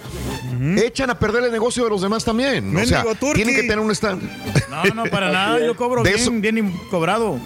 echan 0.78 1.10
a 1.10 1.20
perder 1.20 1.44
el 1.46 1.52
negocio 1.52 1.84
de 1.84 1.90
los 1.90 2.02
demás 2.02 2.24
también. 2.24 2.76
O 2.76 2.86
sea, 2.86 3.04
tienen 3.34 3.56
que 3.56 3.62
tener 3.64 3.80
un 3.80 3.92
stand. 3.92 4.22
No, 4.70 5.04
no, 5.04 5.12
para 5.12 5.32
nada. 5.32 5.60
Yo 5.66 5.76
cobro 5.76 6.04
De 6.04 6.12
bien, 6.12 6.22
eso- 6.22 6.32
bien 6.32 6.72
cobrado. 6.90 7.38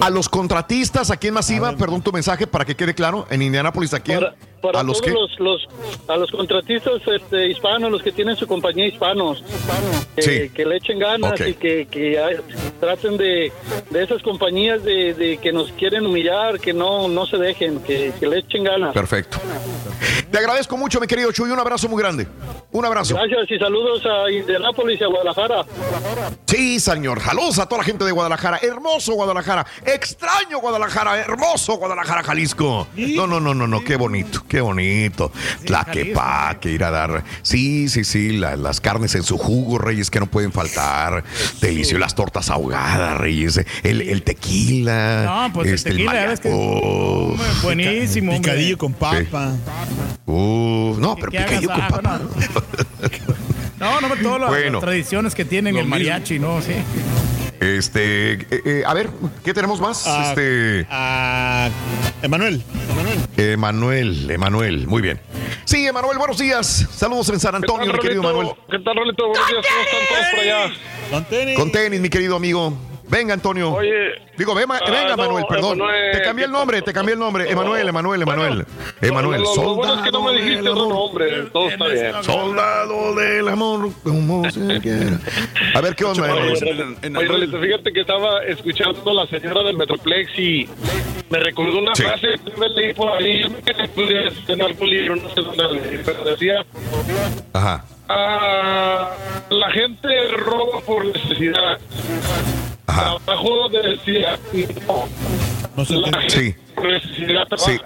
A 0.00 0.10
los 0.10 0.28
contratistas, 0.28 1.10
¿a 1.10 1.16
quién 1.16 1.34
más 1.34 1.50
iba? 1.50 1.76
Perdón 1.76 2.02
tu 2.02 2.12
mensaje 2.12 2.46
para 2.46 2.64
que 2.64 2.74
quede 2.74 2.94
claro. 2.94 3.26
En 3.30 3.42
Indianápolis, 3.42 3.92
¿a 3.94 4.00
quién? 4.00 4.20
para 4.62 4.80
a 4.80 4.82
los 4.82 4.98
todos 5.02 5.12
que. 5.36 5.40
los, 5.40 5.40
los- 5.40 5.68
a 6.08 6.16
los 6.16 6.30
contratistas 6.30 6.94
este, 7.06 7.48
hispanos, 7.50 7.90
los 7.92 8.02
que 8.02 8.12
tienen 8.12 8.34
su 8.34 8.46
compañía 8.46 8.86
hispanos, 8.86 9.44
que, 10.16 10.22
Sí. 10.22 10.48
que 10.54 10.64
le 10.64 10.76
echen 10.78 10.98
ganas 10.98 11.38
y 11.46 11.52
que, 11.52 11.86
que 11.90 12.18
hay- 12.18 12.36
traten 12.80 13.18
de, 13.18 13.52
de 13.90 14.02
esas 14.02 14.22
compañías 14.22 14.82
de, 14.82 15.12
de 15.12 15.36
que 15.36 15.52
nos 15.52 15.70
quieren 15.72 16.06
humillar, 16.06 16.58
que 16.60 16.72
no, 16.72 17.08
no 17.08 17.26
se 17.26 17.36
dejen, 17.36 17.80
que, 17.80 18.12
que 18.18 18.26
le 18.26 18.38
echen 18.38 18.64
ganas. 18.64 18.94
Perfecto. 18.94 19.23
Te 20.30 20.38
agradezco 20.38 20.76
mucho, 20.76 21.00
mi 21.00 21.06
querido 21.06 21.30
Chuy. 21.32 21.50
Un 21.50 21.58
abrazo 21.58 21.88
muy 21.88 22.02
grande. 22.02 22.26
Un 22.72 22.84
abrazo. 22.84 23.14
Gracias 23.14 23.50
y 23.50 23.58
saludos 23.58 24.02
a 24.04 24.30
Indianápolis 24.30 25.00
y 25.00 25.04
a 25.04 25.06
Guadalajara. 25.06 25.64
Sí, 26.46 26.80
señor. 26.80 27.20
Saludos 27.22 27.58
a 27.60 27.66
toda 27.66 27.78
la 27.78 27.84
gente 27.84 28.04
de 28.04 28.10
Guadalajara. 28.12 28.58
Hermoso 28.62 29.14
Guadalajara. 29.14 29.64
Extraño 29.84 30.58
Guadalajara. 30.60 31.20
Hermoso 31.20 31.76
Guadalajara, 31.76 32.22
Jalisco. 32.24 32.88
No, 32.96 33.26
no, 33.28 33.38
no, 33.40 33.54
no, 33.54 33.66
no. 33.68 33.84
Qué 33.84 33.96
bonito, 33.96 34.42
qué 34.48 34.60
bonito. 34.60 35.30
Tlaquepaque, 35.64 36.70
ir 36.70 36.82
a 36.84 36.90
dar. 36.90 37.22
Sí, 37.42 37.88
sí, 37.88 38.04
sí. 38.04 38.36
la- 38.36 38.56
las 38.56 38.80
carnes 38.80 39.14
en 39.14 39.22
su 39.22 39.38
jugo, 39.38 39.78
Reyes, 39.78 40.10
que 40.10 40.18
no 40.20 40.26
pueden 40.26 40.50
faltar. 40.52 41.22
Delicioso. 41.60 41.98
Las 42.00 42.14
tortas 42.14 42.50
ahogadas, 42.50 43.16
Reyes. 43.18 43.60
El, 43.82 44.00
el 44.02 44.22
tequila. 44.22 45.22
No, 45.46 45.52
pues 45.52 45.68
el 45.68 45.74
este, 45.74 45.90
tequila, 45.90 46.12
que- 46.40 46.48
mariaco. 46.50 47.36
Buenísimo, 47.62 48.32
hombre. 48.34 48.50
Picadillo 48.52 48.78
con 48.78 48.92
papa. 49.24 49.56
Uh, 50.26 50.96
no, 50.98 51.16
pero 51.16 51.32
hagas 51.38 51.66
con 51.66 51.88
papa. 51.88 52.20
No, 53.78 54.00
no, 54.00 54.08
todas 54.16 54.40
las 54.40 54.48
Bueno. 54.48 54.78
tradiciones 54.80 55.34
que 55.34 55.44
tienen 55.44 55.76
el 55.76 55.86
mariachi, 55.86 56.38
¿no? 56.38 56.62
Sí. 56.62 56.72
Este, 57.60 58.32
eh, 58.32 58.46
eh, 58.64 58.82
a 58.86 58.94
ver, 58.94 59.10
¿qué 59.44 59.52
tenemos 59.52 59.80
más? 59.80 60.06
Ah, 60.06 60.28
este, 60.28 60.86
ah, 60.90 61.68
Emanuel. 62.22 62.62
Emanuel, 63.36 64.30
Emanuel, 64.30 64.86
muy 64.86 65.02
bien. 65.02 65.20
Sí, 65.64 65.86
Emanuel, 65.86 66.18
buenos 66.18 66.38
días. 66.38 66.86
Saludos 66.92 67.28
en 67.30 67.40
San 67.40 67.54
Antonio, 67.54 67.92
mi 67.92 67.98
querido 67.98 68.22
Emanuel. 68.22 68.48
¿Qué 68.70 68.78
tal, 68.78 68.96
Rolito? 68.96 69.28
Buenos 69.28 69.48
días, 69.48 69.66
¿cómo 69.68 69.82
están 69.82 70.08
todos 70.08 70.30
por 70.30 70.40
allá? 70.40 70.74
Con 71.10 71.24
tenis. 71.24 71.58
Con 71.58 71.72
tenis, 71.72 72.00
mi 72.00 72.08
querido 72.08 72.36
amigo. 72.36 72.76
Venga, 73.08 73.34
Antonio. 73.34 73.72
Oye. 73.74 73.90
Digo, 74.36 74.54
ve- 74.54 74.64
Ah, 74.68 74.80
venga, 74.90 75.10
no, 75.10 75.16
Manuel, 75.18 75.44
perdón. 75.48 75.74
Emanuel, 75.78 76.12
te 76.12 76.22
cambié 76.22 76.44
el 76.46 76.50
nombre, 76.52 76.82
te 76.82 76.92
cambié 76.92 77.12
el 77.14 77.20
nombre. 77.20 77.48
Emanuel, 77.50 77.86
Emanuel, 77.88 78.22
Emanuel. 78.22 78.66
Emanuel, 79.00 79.42
Lo, 79.42 79.54
lo 79.56 79.74
bueno 79.76 79.94
es 79.96 80.02
que 80.02 80.10
no 80.10 80.22
me 80.22 80.26
soldado 80.30 80.32
dijiste 80.32 80.62
del 80.62 80.68
otro 80.68 80.84
amor. 80.84 80.94
nombre, 80.96 81.42
todo 81.52 81.68
está 81.68 81.86
bien. 81.88 82.12
Soldado 82.24 83.14
del 83.14 83.48
amor, 83.48 83.90
como 84.02 84.50
se 84.50 84.80
quiera. 84.80 85.20
A 85.74 85.80
ver, 85.80 85.94
¿qué 85.94 86.04
onda, 86.04 86.26
Emanuel? 86.26 87.30
Oye, 87.30 87.66
fíjate 87.68 87.92
que 87.92 88.00
estaba 88.00 88.42
escuchando 88.44 89.10
a 89.10 89.14
la 89.14 89.26
señora 89.26 89.62
del 89.62 89.76
Metroplex 89.76 90.38
y 90.38 90.68
me 91.30 91.38
recordó 91.38 91.78
una 91.78 91.94
Sí. 91.94 92.02
frase 92.02 92.26
que 92.44 92.56
me 92.58 92.68
leí 92.70 92.94
por 92.94 93.10
ahí, 93.12 93.42
yo 93.42 93.50
me 93.50 93.58
quedé 93.62 93.88
curioso 93.88 94.36
en 94.48 94.62
algún 94.62 94.90
libro, 94.90 95.16
no 95.16 95.28
sé 95.34 95.40
dónde 95.42 95.68
leí, 95.80 96.00
pero 96.04 96.24
decía, 96.24 96.64
Ajá. 97.52 97.84
ah, 98.08 99.10
la 99.50 99.70
gente 99.70 100.08
roba 100.38 100.80
por 100.80 101.04
necesidad. 101.04 101.78
Trabajo 102.86 103.48
donde 103.62 103.82
decía, 103.90 104.38
no, 104.86 105.06
la 105.76 105.84
gente 106.20 106.30
Sí. 106.30 106.54
necesidad. 106.82 107.46
Sí. 107.56 107.78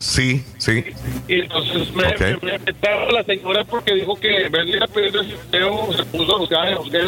Sí, 0.00 0.44
sí. 0.58 0.84
Y 1.26 1.40
entonces 1.40 1.92
me, 1.94 2.06
Ok. 2.06 2.20
me, 2.42 2.52
me 2.52 2.58
metaba 2.58 3.10
la 3.12 3.24
señora 3.24 3.64
porque 3.64 3.94
dijo 3.94 4.14
que 4.18 4.48
venía 4.48 4.84
a 4.84 4.86
pedir 4.86 5.12
desempleo, 5.12 5.88
se 5.96 6.04
puso 6.04 6.36
a 6.36 6.38
buscar, 6.38 6.68
a 6.72 6.78
buscar. 6.78 7.02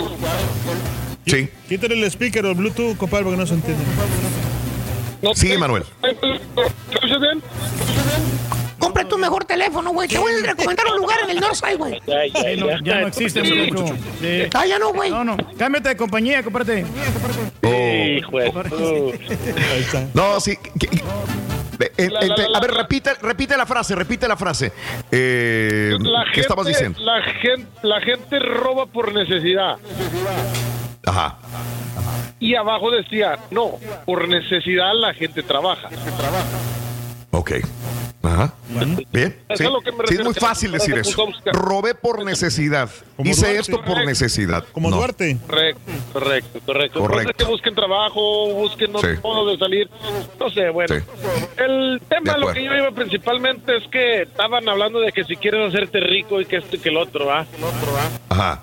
Sí. 1.27 1.49
Quítale 1.69 1.95
el 1.95 2.05
speaker 2.11 2.45
o 2.47 2.51
el 2.51 2.57
Bluetooth, 2.57 2.97
compadre, 2.97 3.25
porque 3.25 3.39
no 3.39 3.47
se 3.47 3.55
entiende. 3.55 3.85
Sí, 5.35 5.57
Manuel. 5.57 5.85
¿Me 6.03 6.11
escuchas 6.11 7.21
bien? 7.21 7.43
Compra 8.81 9.05
tu 9.07 9.17
mejor 9.19 9.45
teléfono, 9.45 9.91
güey. 9.93 10.09
Te 10.09 10.19
voy 10.19 10.33
a 10.33 10.47
recomendar 10.47 10.87
un 10.89 10.97
lugar 10.99 11.19
en 11.25 11.31
el 11.31 11.41
Northside, 11.41 11.77
güey. 11.77 12.01
Sí, 12.05 12.57
no, 12.59 12.67
ya 12.83 13.01
no 13.03 13.07
existe, 13.07 13.43
muchacho. 13.43 13.95
Sí. 14.21 14.43
Ah, 14.55 14.67
ya 14.67 14.79
no, 14.79 14.93
güey. 14.93 15.11
No, 15.11 15.23
no. 15.25 15.37
Cámbiate 15.59 15.91
de 15.91 15.97
compañía, 15.97 16.43
comparte. 16.43 16.85
Hijo 17.63 18.39
No, 20.15 20.41
sí. 20.41 20.57
que- 20.79 20.89
que- 20.89 21.03
el- 21.97 22.17
el- 22.17 22.33
el- 22.41 22.55
a 22.57 22.61
ver, 22.61 22.73
repite, 22.73 23.15
repite 23.23 23.57
la 23.57 23.67
frase, 23.67 23.95
repite 23.95 24.27
la 24.27 24.37
frase. 24.37 24.73
Eh, 25.11 25.95
La 26.01 26.25
¿Qué 26.33 26.41
estabas 26.41 26.67
diciendo? 26.67 26.99
La 27.01 27.23
gente, 27.23 27.67
la 27.83 28.01
gente 28.01 28.39
roba 28.39 28.87
por 28.87 29.15
necesidad. 29.15 29.77
Ajá. 31.07 31.39
Y 32.39 32.55
abajo 32.55 32.91
decía, 32.91 33.39
no, 33.51 33.79
por 34.07 34.27
necesidad 34.29 34.93
la 34.95 35.13
gente 35.15 35.43
trabaja. 35.43 35.89
Ok. 37.31 37.53
Ajá. 38.23 38.53
Bien. 39.13 39.39
Sí, 39.57 39.65
Sí, 40.09 40.15
es 40.15 40.25
muy 40.25 40.35
fácil 40.35 40.73
decir 40.73 40.99
eso. 40.99 41.27
Robé 41.53 41.95
por 41.95 42.23
necesidad. 42.23 42.91
Como 43.17 43.31
Hice 43.31 43.47
Duarte. 43.55 43.61
esto 43.61 43.83
por 43.83 44.05
necesidad. 44.05 44.65
Como 44.73 44.91
No. 44.91 44.97
Duarte. 44.97 45.39
Correcto, 45.47 45.81
correcto, 46.13 46.61
correcto. 46.67 47.01
Correcto. 47.01 47.33
No 47.33 47.39
sé 47.39 47.45
que 47.45 47.45
busquen 47.51 47.75
trabajo, 47.75 48.53
busquen 48.53 48.89
Sí. 48.91 48.95
otro 48.97 49.21
modo 49.23 49.51
de 49.53 49.59
salir. 49.59 49.91
No 50.39 50.51
sé, 50.51 50.69
bueno. 50.69 50.95
Sí. 50.95 51.03
El 51.57 52.01
tema, 52.11 52.37
lo 52.37 52.53
que 52.53 52.63
yo 52.65 52.75
iba 52.75 52.91
principalmente 52.91 53.77
es 53.77 53.87
que 53.89 54.23
estaban 54.23 54.69
hablando 54.69 55.01
de 55.01 55.13
que 55.13 55.25
si 55.25 55.37
quieres 55.37 55.69
hacerte 55.69 56.01
rico 56.01 56.41
y 56.43 56.45
que 56.45 56.57
esto 56.59 56.77
y 56.77 56.79
que 56.79 56.91
el 56.91 56.99
otro, 56.99 57.25
¿va? 57.27 57.47
Ajá. 58.29 58.63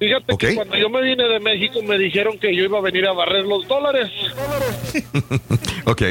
Fíjate 0.00 0.36
que 0.38 0.54
cuando 0.56 0.76
yo 0.76 0.88
me 0.90 1.02
vine 1.02 1.28
de 1.28 1.38
México 1.40 1.80
me 1.82 1.98
dijeron 1.98 2.38
que 2.38 2.56
yo 2.56 2.64
iba 2.64 2.78
a 2.78 2.80
venir 2.80 3.06
a 3.06 3.12
barrer 3.12 3.44
los 3.44 3.68
dólares. 3.68 4.10
Ok. 5.86 6.02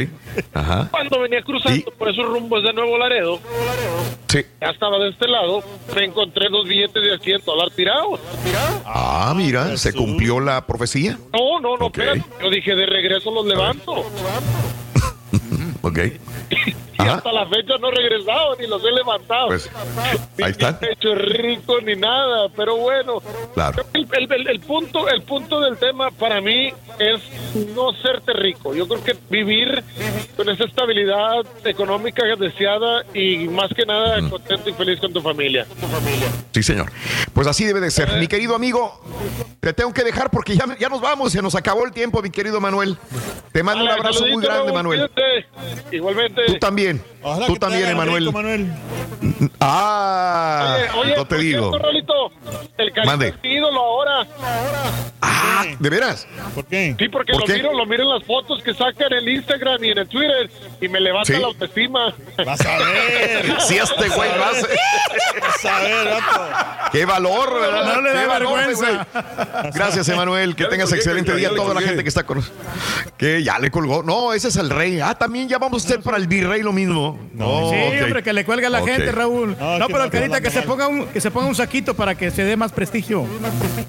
Ajá. 0.54 0.88
Cuando 0.92 1.20
venía 1.22 1.42
cruzando 1.42 1.92
por 1.98 2.10
esos 2.10 2.26
rumbos 2.26 2.64
de 2.64 2.74
Nuevo 2.74 2.98
Laredo, 2.98 3.40
Sí. 4.28 4.40
ya 4.60 4.70
estaba 4.72 4.98
de 5.00 5.10
este 5.10 5.28
lado, 5.28 5.64
me 5.96 6.06
encontré 6.06 6.50
dos 6.50 6.68
billetes 6.68 7.02
de 7.02 7.18
100 7.20 7.42
dólares 7.46 7.76
tirados. 7.76 8.20
Ah, 8.86 9.34
mira, 9.38 9.78
se 9.78 9.94
cumplió 9.94 10.40
la 10.40 10.66
profecía. 10.66 11.18
No, 11.32 11.60
no, 11.62 11.78
no, 11.78 11.86
Ok. 11.86 11.98
espérate. 12.00 12.24
Yo 12.44 12.50
dije, 12.50 12.76
de 12.76 12.86
regreso 12.88 13.32
los 13.32 13.46
levanto. 13.46 13.94
Ok. 15.82 16.00
Y 17.04 17.08
hasta 17.08 17.32
la 17.32 17.46
fecha 17.48 17.78
no 17.80 17.90
he 17.90 17.96
regresado 17.96 18.56
ni 18.60 18.68
los 18.68 18.84
he 18.84 18.92
levantado. 18.92 19.48
Pues, 19.48 19.70
Ni 20.38 20.44
ahí 20.44 20.52
está. 20.52 20.78
me 20.82 20.88
he 20.88 20.94
hecho 20.94 21.16
rico 21.16 21.80
ni 21.82 21.96
nada, 21.96 22.50
pero 22.56 22.76
bueno. 22.78 23.22
Claro. 23.54 23.84
El, 23.94 24.08
el- 24.12 24.32
el- 24.34 24.48
el 24.50 24.60
punto, 24.60 25.08
el 25.08 25.22
punto 25.24 25.60
del 25.62 25.78
tema 25.78 26.12
para 26.12 26.42
mí 26.42 26.72
es 27.00 27.22
no 27.76 27.94
serte 27.94 28.34
rico. 28.34 28.74
Yo 28.76 28.88
creo 28.88 29.04
que 29.04 29.16
vivir 29.30 29.84
con 30.36 30.50
esa 30.50 30.66
estabilidad 30.66 31.46
económica 31.66 32.24
deseada 32.38 33.04
y 33.14 33.48
más 33.48 33.70
que 33.74 33.86
nada 33.86 34.18
contento 34.30 34.70
y 34.70 34.74
feliz 34.74 35.00
con 35.00 35.14
tu 35.14 35.22
familia. 35.22 35.66
Sí, 36.54 36.64
señor. 36.64 36.92
Pues 37.34 37.48
así 37.48 37.64
debe 37.66 37.80
de 37.80 37.92
ser. 37.92 38.10
Mi 38.20 38.28
querido 38.28 38.56
amigo, 38.56 39.00
te 39.60 39.72
tengo 39.74 39.94
que 39.94 40.04
dejar 40.04 40.30
porque 40.32 40.56
ya, 40.58 40.66
ya 40.80 40.90
nos 40.90 41.00
vamos, 41.02 41.32
se 41.32 41.42
nos 41.42 41.56
acabó 41.56 41.86
el 41.86 41.92
tiempo, 41.92 42.22
mi 42.22 42.30
querido 42.30 42.60
Manuel. 42.60 42.98
Te 43.52 43.64
mando 43.64 43.84
un 43.84 43.90
abrazo 43.90 44.26
muy 44.28 44.44
grande, 44.44 44.72
Manuel. 44.74 45.10
Igualmente. 45.92 46.42
Tú 46.48 46.56
también. 46.60 46.89
in. 46.90 47.00
Ojalá 47.22 47.48
Tú 47.48 47.56
también, 47.58 47.90
Emanuel. 47.90 48.32
Manuel. 48.32 48.74
Ah, 49.62 50.76
Oye, 50.76 51.00
oye, 51.02 51.16
no 51.18 51.26
te 51.26 51.36
por 51.36 51.38
digo. 51.44 51.70
cierto, 51.70 51.86
Rolito, 51.88 52.14
el 52.78 52.94
Mande. 53.06 53.28
es 53.30 53.36
ídolo 53.44 53.80
ahora. 53.80 54.28
Ah, 55.22 55.66
¿de 55.78 55.90
veras? 55.90 56.26
¿Por 56.56 56.66
qué? 56.66 56.96
Sí, 56.98 57.10
porque 57.10 57.34
¿Por 57.34 57.42
lo 57.42 57.48
qué? 57.48 57.54
miro, 57.56 57.74
lo 57.74 57.86
miro 57.86 58.04
en 58.04 58.10
las 58.10 58.24
fotos 58.24 58.64
que 58.64 58.74
saca 58.74 59.08
en 59.08 59.14
el 59.14 59.28
Instagram 59.30 59.84
y 59.84 59.92
en 59.92 59.98
el 60.00 60.08
Twitter 60.08 60.50
y 60.80 60.88
me 60.88 61.00
levanta 61.02 61.34
¿Sí? 61.34 61.40
la 61.40 61.48
autoestima. 61.48 62.14
Vas 62.46 62.66
a 62.66 62.78
ver. 62.78 63.60
Si 63.62 63.78
este 63.78 64.08
güey 64.10 64.30
lo 64.38 64.46
hace. 64.46 64.68
Vas 65.42 65.66
a 65.66 65.80
ver, 65.82 66.08
vato. 66.10 66.90
Qué 66.92 67.06
valor, 67.06 67.60
¿verdad? 67.60 67.96
No 67.96 68.02
le 68.02 68.14
da 68.14 68.22
Qué 68.22 68.28
valor, 68.28 68.58
vergüenza. 68.58 69.08
Gracias, 69.74 70.08
Emanuel. 70.10 70.56
Que 70.56 70.64
Ya 70.64 70.70
tengas 70.70 70.90
colgué, 70.90 70.98
excelente 71.00 71.36
día 71.36 71.50
a 71.50 71.56
toda 71.56 71.74
la 71.74 71.82
gente 71.82 72.04
que 72.04 72.10
está 72.10 72.24
con 72.24 72.42
Que 73.18 73.44
ya 73.44 73.60
le 73.60 73.70
colgó. 73.72 74.04
No, 74.04 74.34
ese 74.34 74.48
es 74.48 74.56
el 74.56 74.70
rey. 74.70 75.00
Ah, 75.02 75.16
también 75.16 75.50
ya 75.50 75.58
vamos 75.58 75.84
a 75.84 75.88
hacer 75.88 76.02
para 76.02 76.18
el 76.18 76.28
virrey 76.28 76.62
lo 76.62 76.72
mismo. 76.72 77.09
No, 77.34 77.70
sí, 77.70 77.76
hombre, 78.04 78.24
que 78.24 78.34
le 78.34 78.46
cuelga 78.46 78.68
a 78.68 78.70
la 78.70 78.82
gente, 78.82 79.12
Raúl. 79.12 79.50
No, 79.52 79.88
pero 79.88 80.00
no, 80.00 80.04
el 80.06 80.12
carita 80.12 80.42
que 80.42 80.50
se 80.50 80.62
ponga 80.62 80.88
un 80.88 81.08
que 81.08 81.22
se 81.22 81.32
ponga 81.32 81.48
un 81.48 81.56
saquito 81.56 81.94
para 81.96 82.16
que 82.16 82.32
se 82.32 82.44
dé 82.44 82.56
más 82.56 82.72
prestigio. 82.72 83.26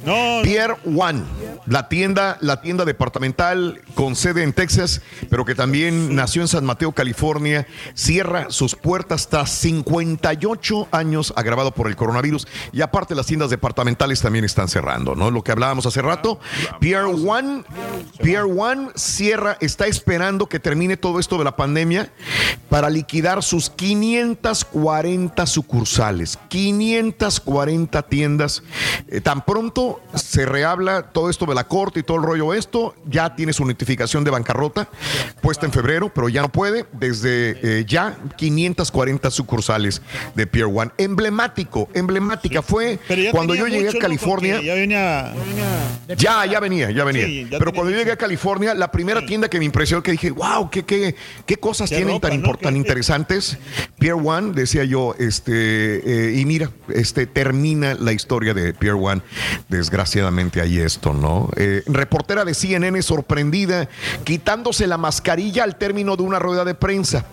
No, 0.05 0.43
Pier 0.43 0.77
One, 0.85 1.23
la 1.67 1.89
tienda, 1.89 2.39
la 2.41 2.61
tienda 2.61 2.85
departamental 2.85 3.81
con 3.95 4.17
sede 4.17 4.43
en 4.43 4.53
Texas, 4.53 5.03
pero 5.29 5.45
que 5.45 5.55
también 5.55 6.15
nació 6.15 6.43
en 6.43 6.49
San 6.49 6.65
Mateo, 6.65 6.93
California, 6.93 7.67
cierra 7.95 8.47
sus 8.51 8.75
puertas 8.75 9.29
tras 9.29 9.51
58 9.51 10.89
años 10.91 11.33
agravado 11.37 11.73
por 11.73 11.87
el 11.89 11.97
coronavirus. 11.97 12.47
Y 12.73 12.83
aparte 12.83 13.15
las 13.15 13.27
tiendas 13.27 13.51
departamentales 13.51 14.21
también 14.21 14.45
están 14.45 14.69
cerrando, 14.69 15.15
¿no? 15.15 15.31
Lo 15.31 15.43
que 15.43 15.53
hablábamos 15.53 15.87
hace 15.87 16.03
rato, 16.03 16.41
Pier 16.81 17.05
One, 17.05 17.65
Pier 18.23 18.45
One 18.45 18.89
cierra, 18.95 19.57
está 19.61 19.87
esperando 19.87 20.49
que 20.49 20.61
termine 20.61 20.97
todo 20.97 21.21
esto 21.21 21.39
de 21.39 21.45
la 21.45 21.57
pandemia 21.57 22.11
para 22.69 22.89
liquidar 22.89 23.10
sus 23.43 23.71
540 23.71 25.47
sucursales, 25.47 26.39
540 26.49 28.03
tiendas. 28.03 28.63
Eh, 29.09 29.21
tan 29.21 29.45
pronto 29.45 30.01
se 30.15 30.47
rehabla 30.47 31.03
todo 31.11 31.29
esto 31.29 31.45
de 31.47 31.55
la 31.55 31.65
corte 31.65 32.01
y 32.01 32.03
todo 32.03 32.19
el 32.19 32.23
rollo 32.23 32.55
esto, 32.55 32.95
ya 33.09 33.35
tiene 33.35 33.53
su 33.53 33.65
notificación 33.65 34.23
de 34.23 34.31
bancarrota 34.31 34.89
puesta 35.41 35.67
en 35.67 35.73
febrero, 35.73 36.13
pero 36.15 36.29
ya 36.29 36.43
no 36.43 36.51
puede. 36.51 36.87
Desde 36.93 37.81
eh, 37.81 37.85
ya 37.85 38.17
540 38.37 39.31
sucursales 39.31 40.03
de 40.35 40.47
Pier 40.47 40.67
One. 40.67 40.93
Emblemático, 40.97 41.89
emblemática 41.95 42.63
fue 42.63 42.99
cuando 43.33 43.55
yo 43.55 43.67
llegué 43.67 43.87
mucho, 43.87 43.99
a. 43.99 44.01
California. 44.01 44.61
Ya 44.63 44.75
venía. 44.75 45.35
Ya, 46.17 46.47
ya 46.47 46.61
venía, 46.61 46.91
ya 46.91 47.05
venía. 47.05 47.27
Sí, 47.27 47.49
ya 47.51 47.59
Pero 47.59 47.73
cuando 47.73 47.91
yo 47.91 47.99
llegué 47.99 48.13
a 48.13 48.17
California, 48.17 48.75
la 48.75 48.91
primera 48.93 49.25
tienda 49.27 49.49
que 49.49 49.59
me 49.59 49.65
impresionó, 49.65 50.03
que 50.03 50.13
dije, 50.13 50.31
wow, 50.31 50.71
qué, 50.71 50.85
qué, 50.85 51.17
qué 51.47 51.57
cosas 51.57 51.91
Qué 51.91 51.97
tienen 51.97 52.15
ropa, 52.15 52.29
tan, 52.29 52.43
¿no? 52.43 52.57
tan 52.57 52.75
Qué- 52.75 52.79
interesantes. 53.01 53.57
Pier 53.99 54.15
One, 54.15 54.53
decía 54.53 54.85
yo, 54.85 55.15
este, 55.19 56.33
eh, 56.33 56.39
y 56.39 56.45
mira, 56.45 56.71
este, 56.95 57.27
termina 57.27 57.95
la 57.95 58.13
historia 58.13 58.53
de 58.53 58.75
Pier 58.75 58.95
One. 58.95 59.23
Desgraciadamente 59.69 60.61
ahí 60.61 60.79
esto, 60.79 61.15
¿no? 61.15 61.49
Eh, 61.57 61.83
reportera 61.87 62.45
de 62.45 62.53
CNN 62.53 63.01
sorprendida, 63.03 63.89
quitándose 64.25 64.87
la 64.87 64.99
mascarilla 64.99 65.65
al 65.65 65.77
término 65.77 66.17
de 66.17 66.23
una 66.23 66.39
rueda 66.39 66.65
de 66.65 66.75
prensa. 66.75 67.25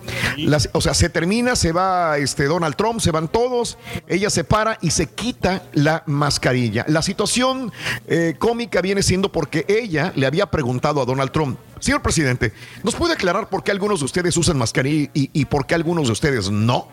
O 0.72 0.80
sea, 0.80 0.94
se 0.94 1.10
termina, 1.10 1.54
se 1.54 1.72
va 1.72 2.16
este, 2.16 2.44
Donald 2.44 2.76
Trump, 2.76 3.00
se 3.00 3.10
van 3.10 3.28
todos, 3.28 3.76
ella 4.06 4.30
se 4.30 4.44
para 4.44 4.78
y 4.80 4.90
se 4.90 5.06
quita 5.06 5.64
la 5.74 6.02
mascarilla. 6.06 6.84
La 6.88 7.02
situación 7.02 7.72
eh, 8.06 8.36
cómica 8.38 8.80
viene 8.80 9.02
siendo 9.02 9.30
porque 9.30 9.66
ella 9.68 10.12
le 10.16 10.26
había 10.26 10.46
preguntado 10.46 11.02
a 11.02 11.04
Donald 11.04 11.30
Trump, 11.30 11.58
señor 11.80 12.02
presidente, 12.02 12.52
¿nos 12.82 12.94
puede 12.94 13.14
aclarar 13.14 13.48
por 13.48 13.62
qué 13.62 13.70
algunos 13.70 14.00
de 14.00 14.06
ustedes 14.06 14.36
usan 14.36 14.58
mascarilla 14.58 15.10
y, 15.14 15.30
y 15.32 15.44
por 15.44 15.66
qué 15.66 15.74
algunos 15.74 16.06
de 16.06 16.12
ustedes 16.12 16.50
no? 16.50 16.88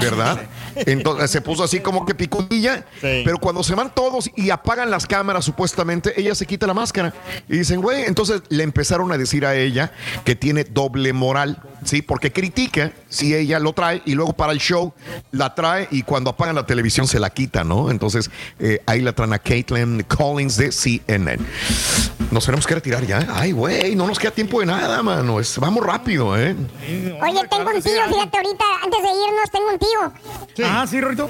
¿Verdad? 0.00 0.40
Entonces 0.76 1.30
se 1.30 1.40
puso 1.40 1.64
así 1.64 1.80
como 1.80 2.04
que 2.04 2.14
picudilla, 2.14 2.86
pero 3.00 3.38
cuando 3.38 3.62
se 3.62 3.74
van 3.74 3.94
todos 3.94 4.30
y 4.36 4.50
apagan 4.50 4.90
las 4.90 5.06
cámaras, 5.06 5.44
supuestamente, 5.44 6.18
ella 6.20 6.34
se 6.34 6.46
quita 6.46 6.66
la 6.66 6.74
máscara. 6.74 7.14
Y 7.48 7.58
dicen, 7.58 7.80
güey, 7.80 8.04
entonces 8.04 8.42
le 8.48 8.62
empezaron 8.62 9.10
a 9.12 9.18
decir 9.18 9.46
a 9.46 9.54
ella 9.54 9.92
que 10.24 10.36
tiene 10.36 10.64
doble 10.64 11.12
moral, 11.12 11.62
¿sí? 11.84 12.02
Porque 12.02 12.32
critica 12.32 12.92
si 13.08 13.34
ella 13.34 13.58
lo 13.58 13.72
trae 13.72 14.02
y 14.04 14.14
luego 14.14 14.32
para 14.32 14.52
el 14.52 14.58
show 14.58 14.92
la 15.32 15.54
trae 15.54 15.88
y 15.90 16.02
cuando 16.02 16.30
apagan 16.30 16.54
la 16.54 16.66
televisión 16.66 17.06
se 17.06 17.18
la 17.18 17.30
quita, 17.30 17.64
¿no? 17.64 17.90
Entonces 17.90 18.30
eh, 18.58 18.82
ahí 18.86 19.00
la 19.00 19.12
traen 19.12 19.32
a 19.32 19.38
Caitlin 19.38 20.02
Collins 20.04 20.56
de 20.56 20.72
CNN. 20.72 21.38
Nos 22.30 22.44
tenemos 22.44 22.66
que 22.66 22.74
retirar 22.74 23.06
ya. 23.06 23.26
Ay, 23.32 23.52
güey, 23.52 23.94
no 23.94 24.06
nos 24.06 24.18
queda 24.18 24.30
tiempo 24.32 24.60
de 24.60 24.66
nada, 24.66 25.02
mano. 25.02 25.40
Es- 25.40 25.58
vamos 25.58 25.84
rápido, 25.84 26.36
¿eh? 26.38 26.54
Oye, 27.22 27.40
tengo 27.48 27.70
un 27.70 27.82
tío, 27.82 27.92
fíjate, 28.08 28.36
ahorita, 28.36 28.64
antes 28.84 29.02
de 29.02 29.08
irnos, 29.08 29.50
tengo 29.50 29.70
un 29.70 29.78
tío. 29.78 30.66
Ah, 30.66 30.86
sí, 30.86 31.00
Rorito. 31.00 31.28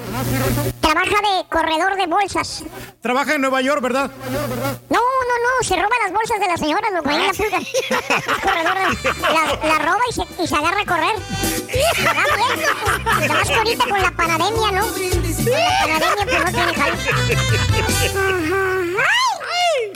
Trabaja 0.81 1.09
de 1.21 1.47
corredor 1.49 1.95
de 1.95 2.07
bolsas. 2.07 2.63
Trabaja 3.01 3.35
en 3.35 3.41
Nueva 3.41 3.61
York, 3.61 3.81
¿verdad? 3.81 4.11
No, 4.89 4.99
no, 4.99 4.99
no, 4.99 5.63
se 5.67 5.75
roba 5.75 5.89
las 6.03 6.11
bolsas 6.13 6.39
de 6.39 6.47
las 6.47 6.59
señoras, 6.59 6.91
loco, 6.93 7.09
ahí 7.09 7.15
en 7.17 7.27
la 7.27 7.33
pulga. 7.33 7.59
Corredor 8.43 8.75
la, 9.21 9.67
la 9.67 9.79
roba 9.79 9.99
y 10.09 10.13
se, 10.13 10.43
y 10.43 10.47
se 10.47 10.55
agarra 10.55 10.81
a 10.81 10.85
correr. 10.85 11.15
Loco. 11.73 13.09
Nada 13.19 13.33
más 13.33 13.47
que 13.47 13.53
ahorita 13.55 13.85
con 13.87 14.01
la 14.01 14.11
pandemia, 14.11 14.71
¿no? 14.71 14.87
Con 14.87 14.99
la 15.01 15.79
pandemia, 15.79 16.25
pues 16.25 16.43
no 16.43 16.51
tiene 16.51 16.73
jale. 16.73 16.97
¡Ay! 18.99 19.93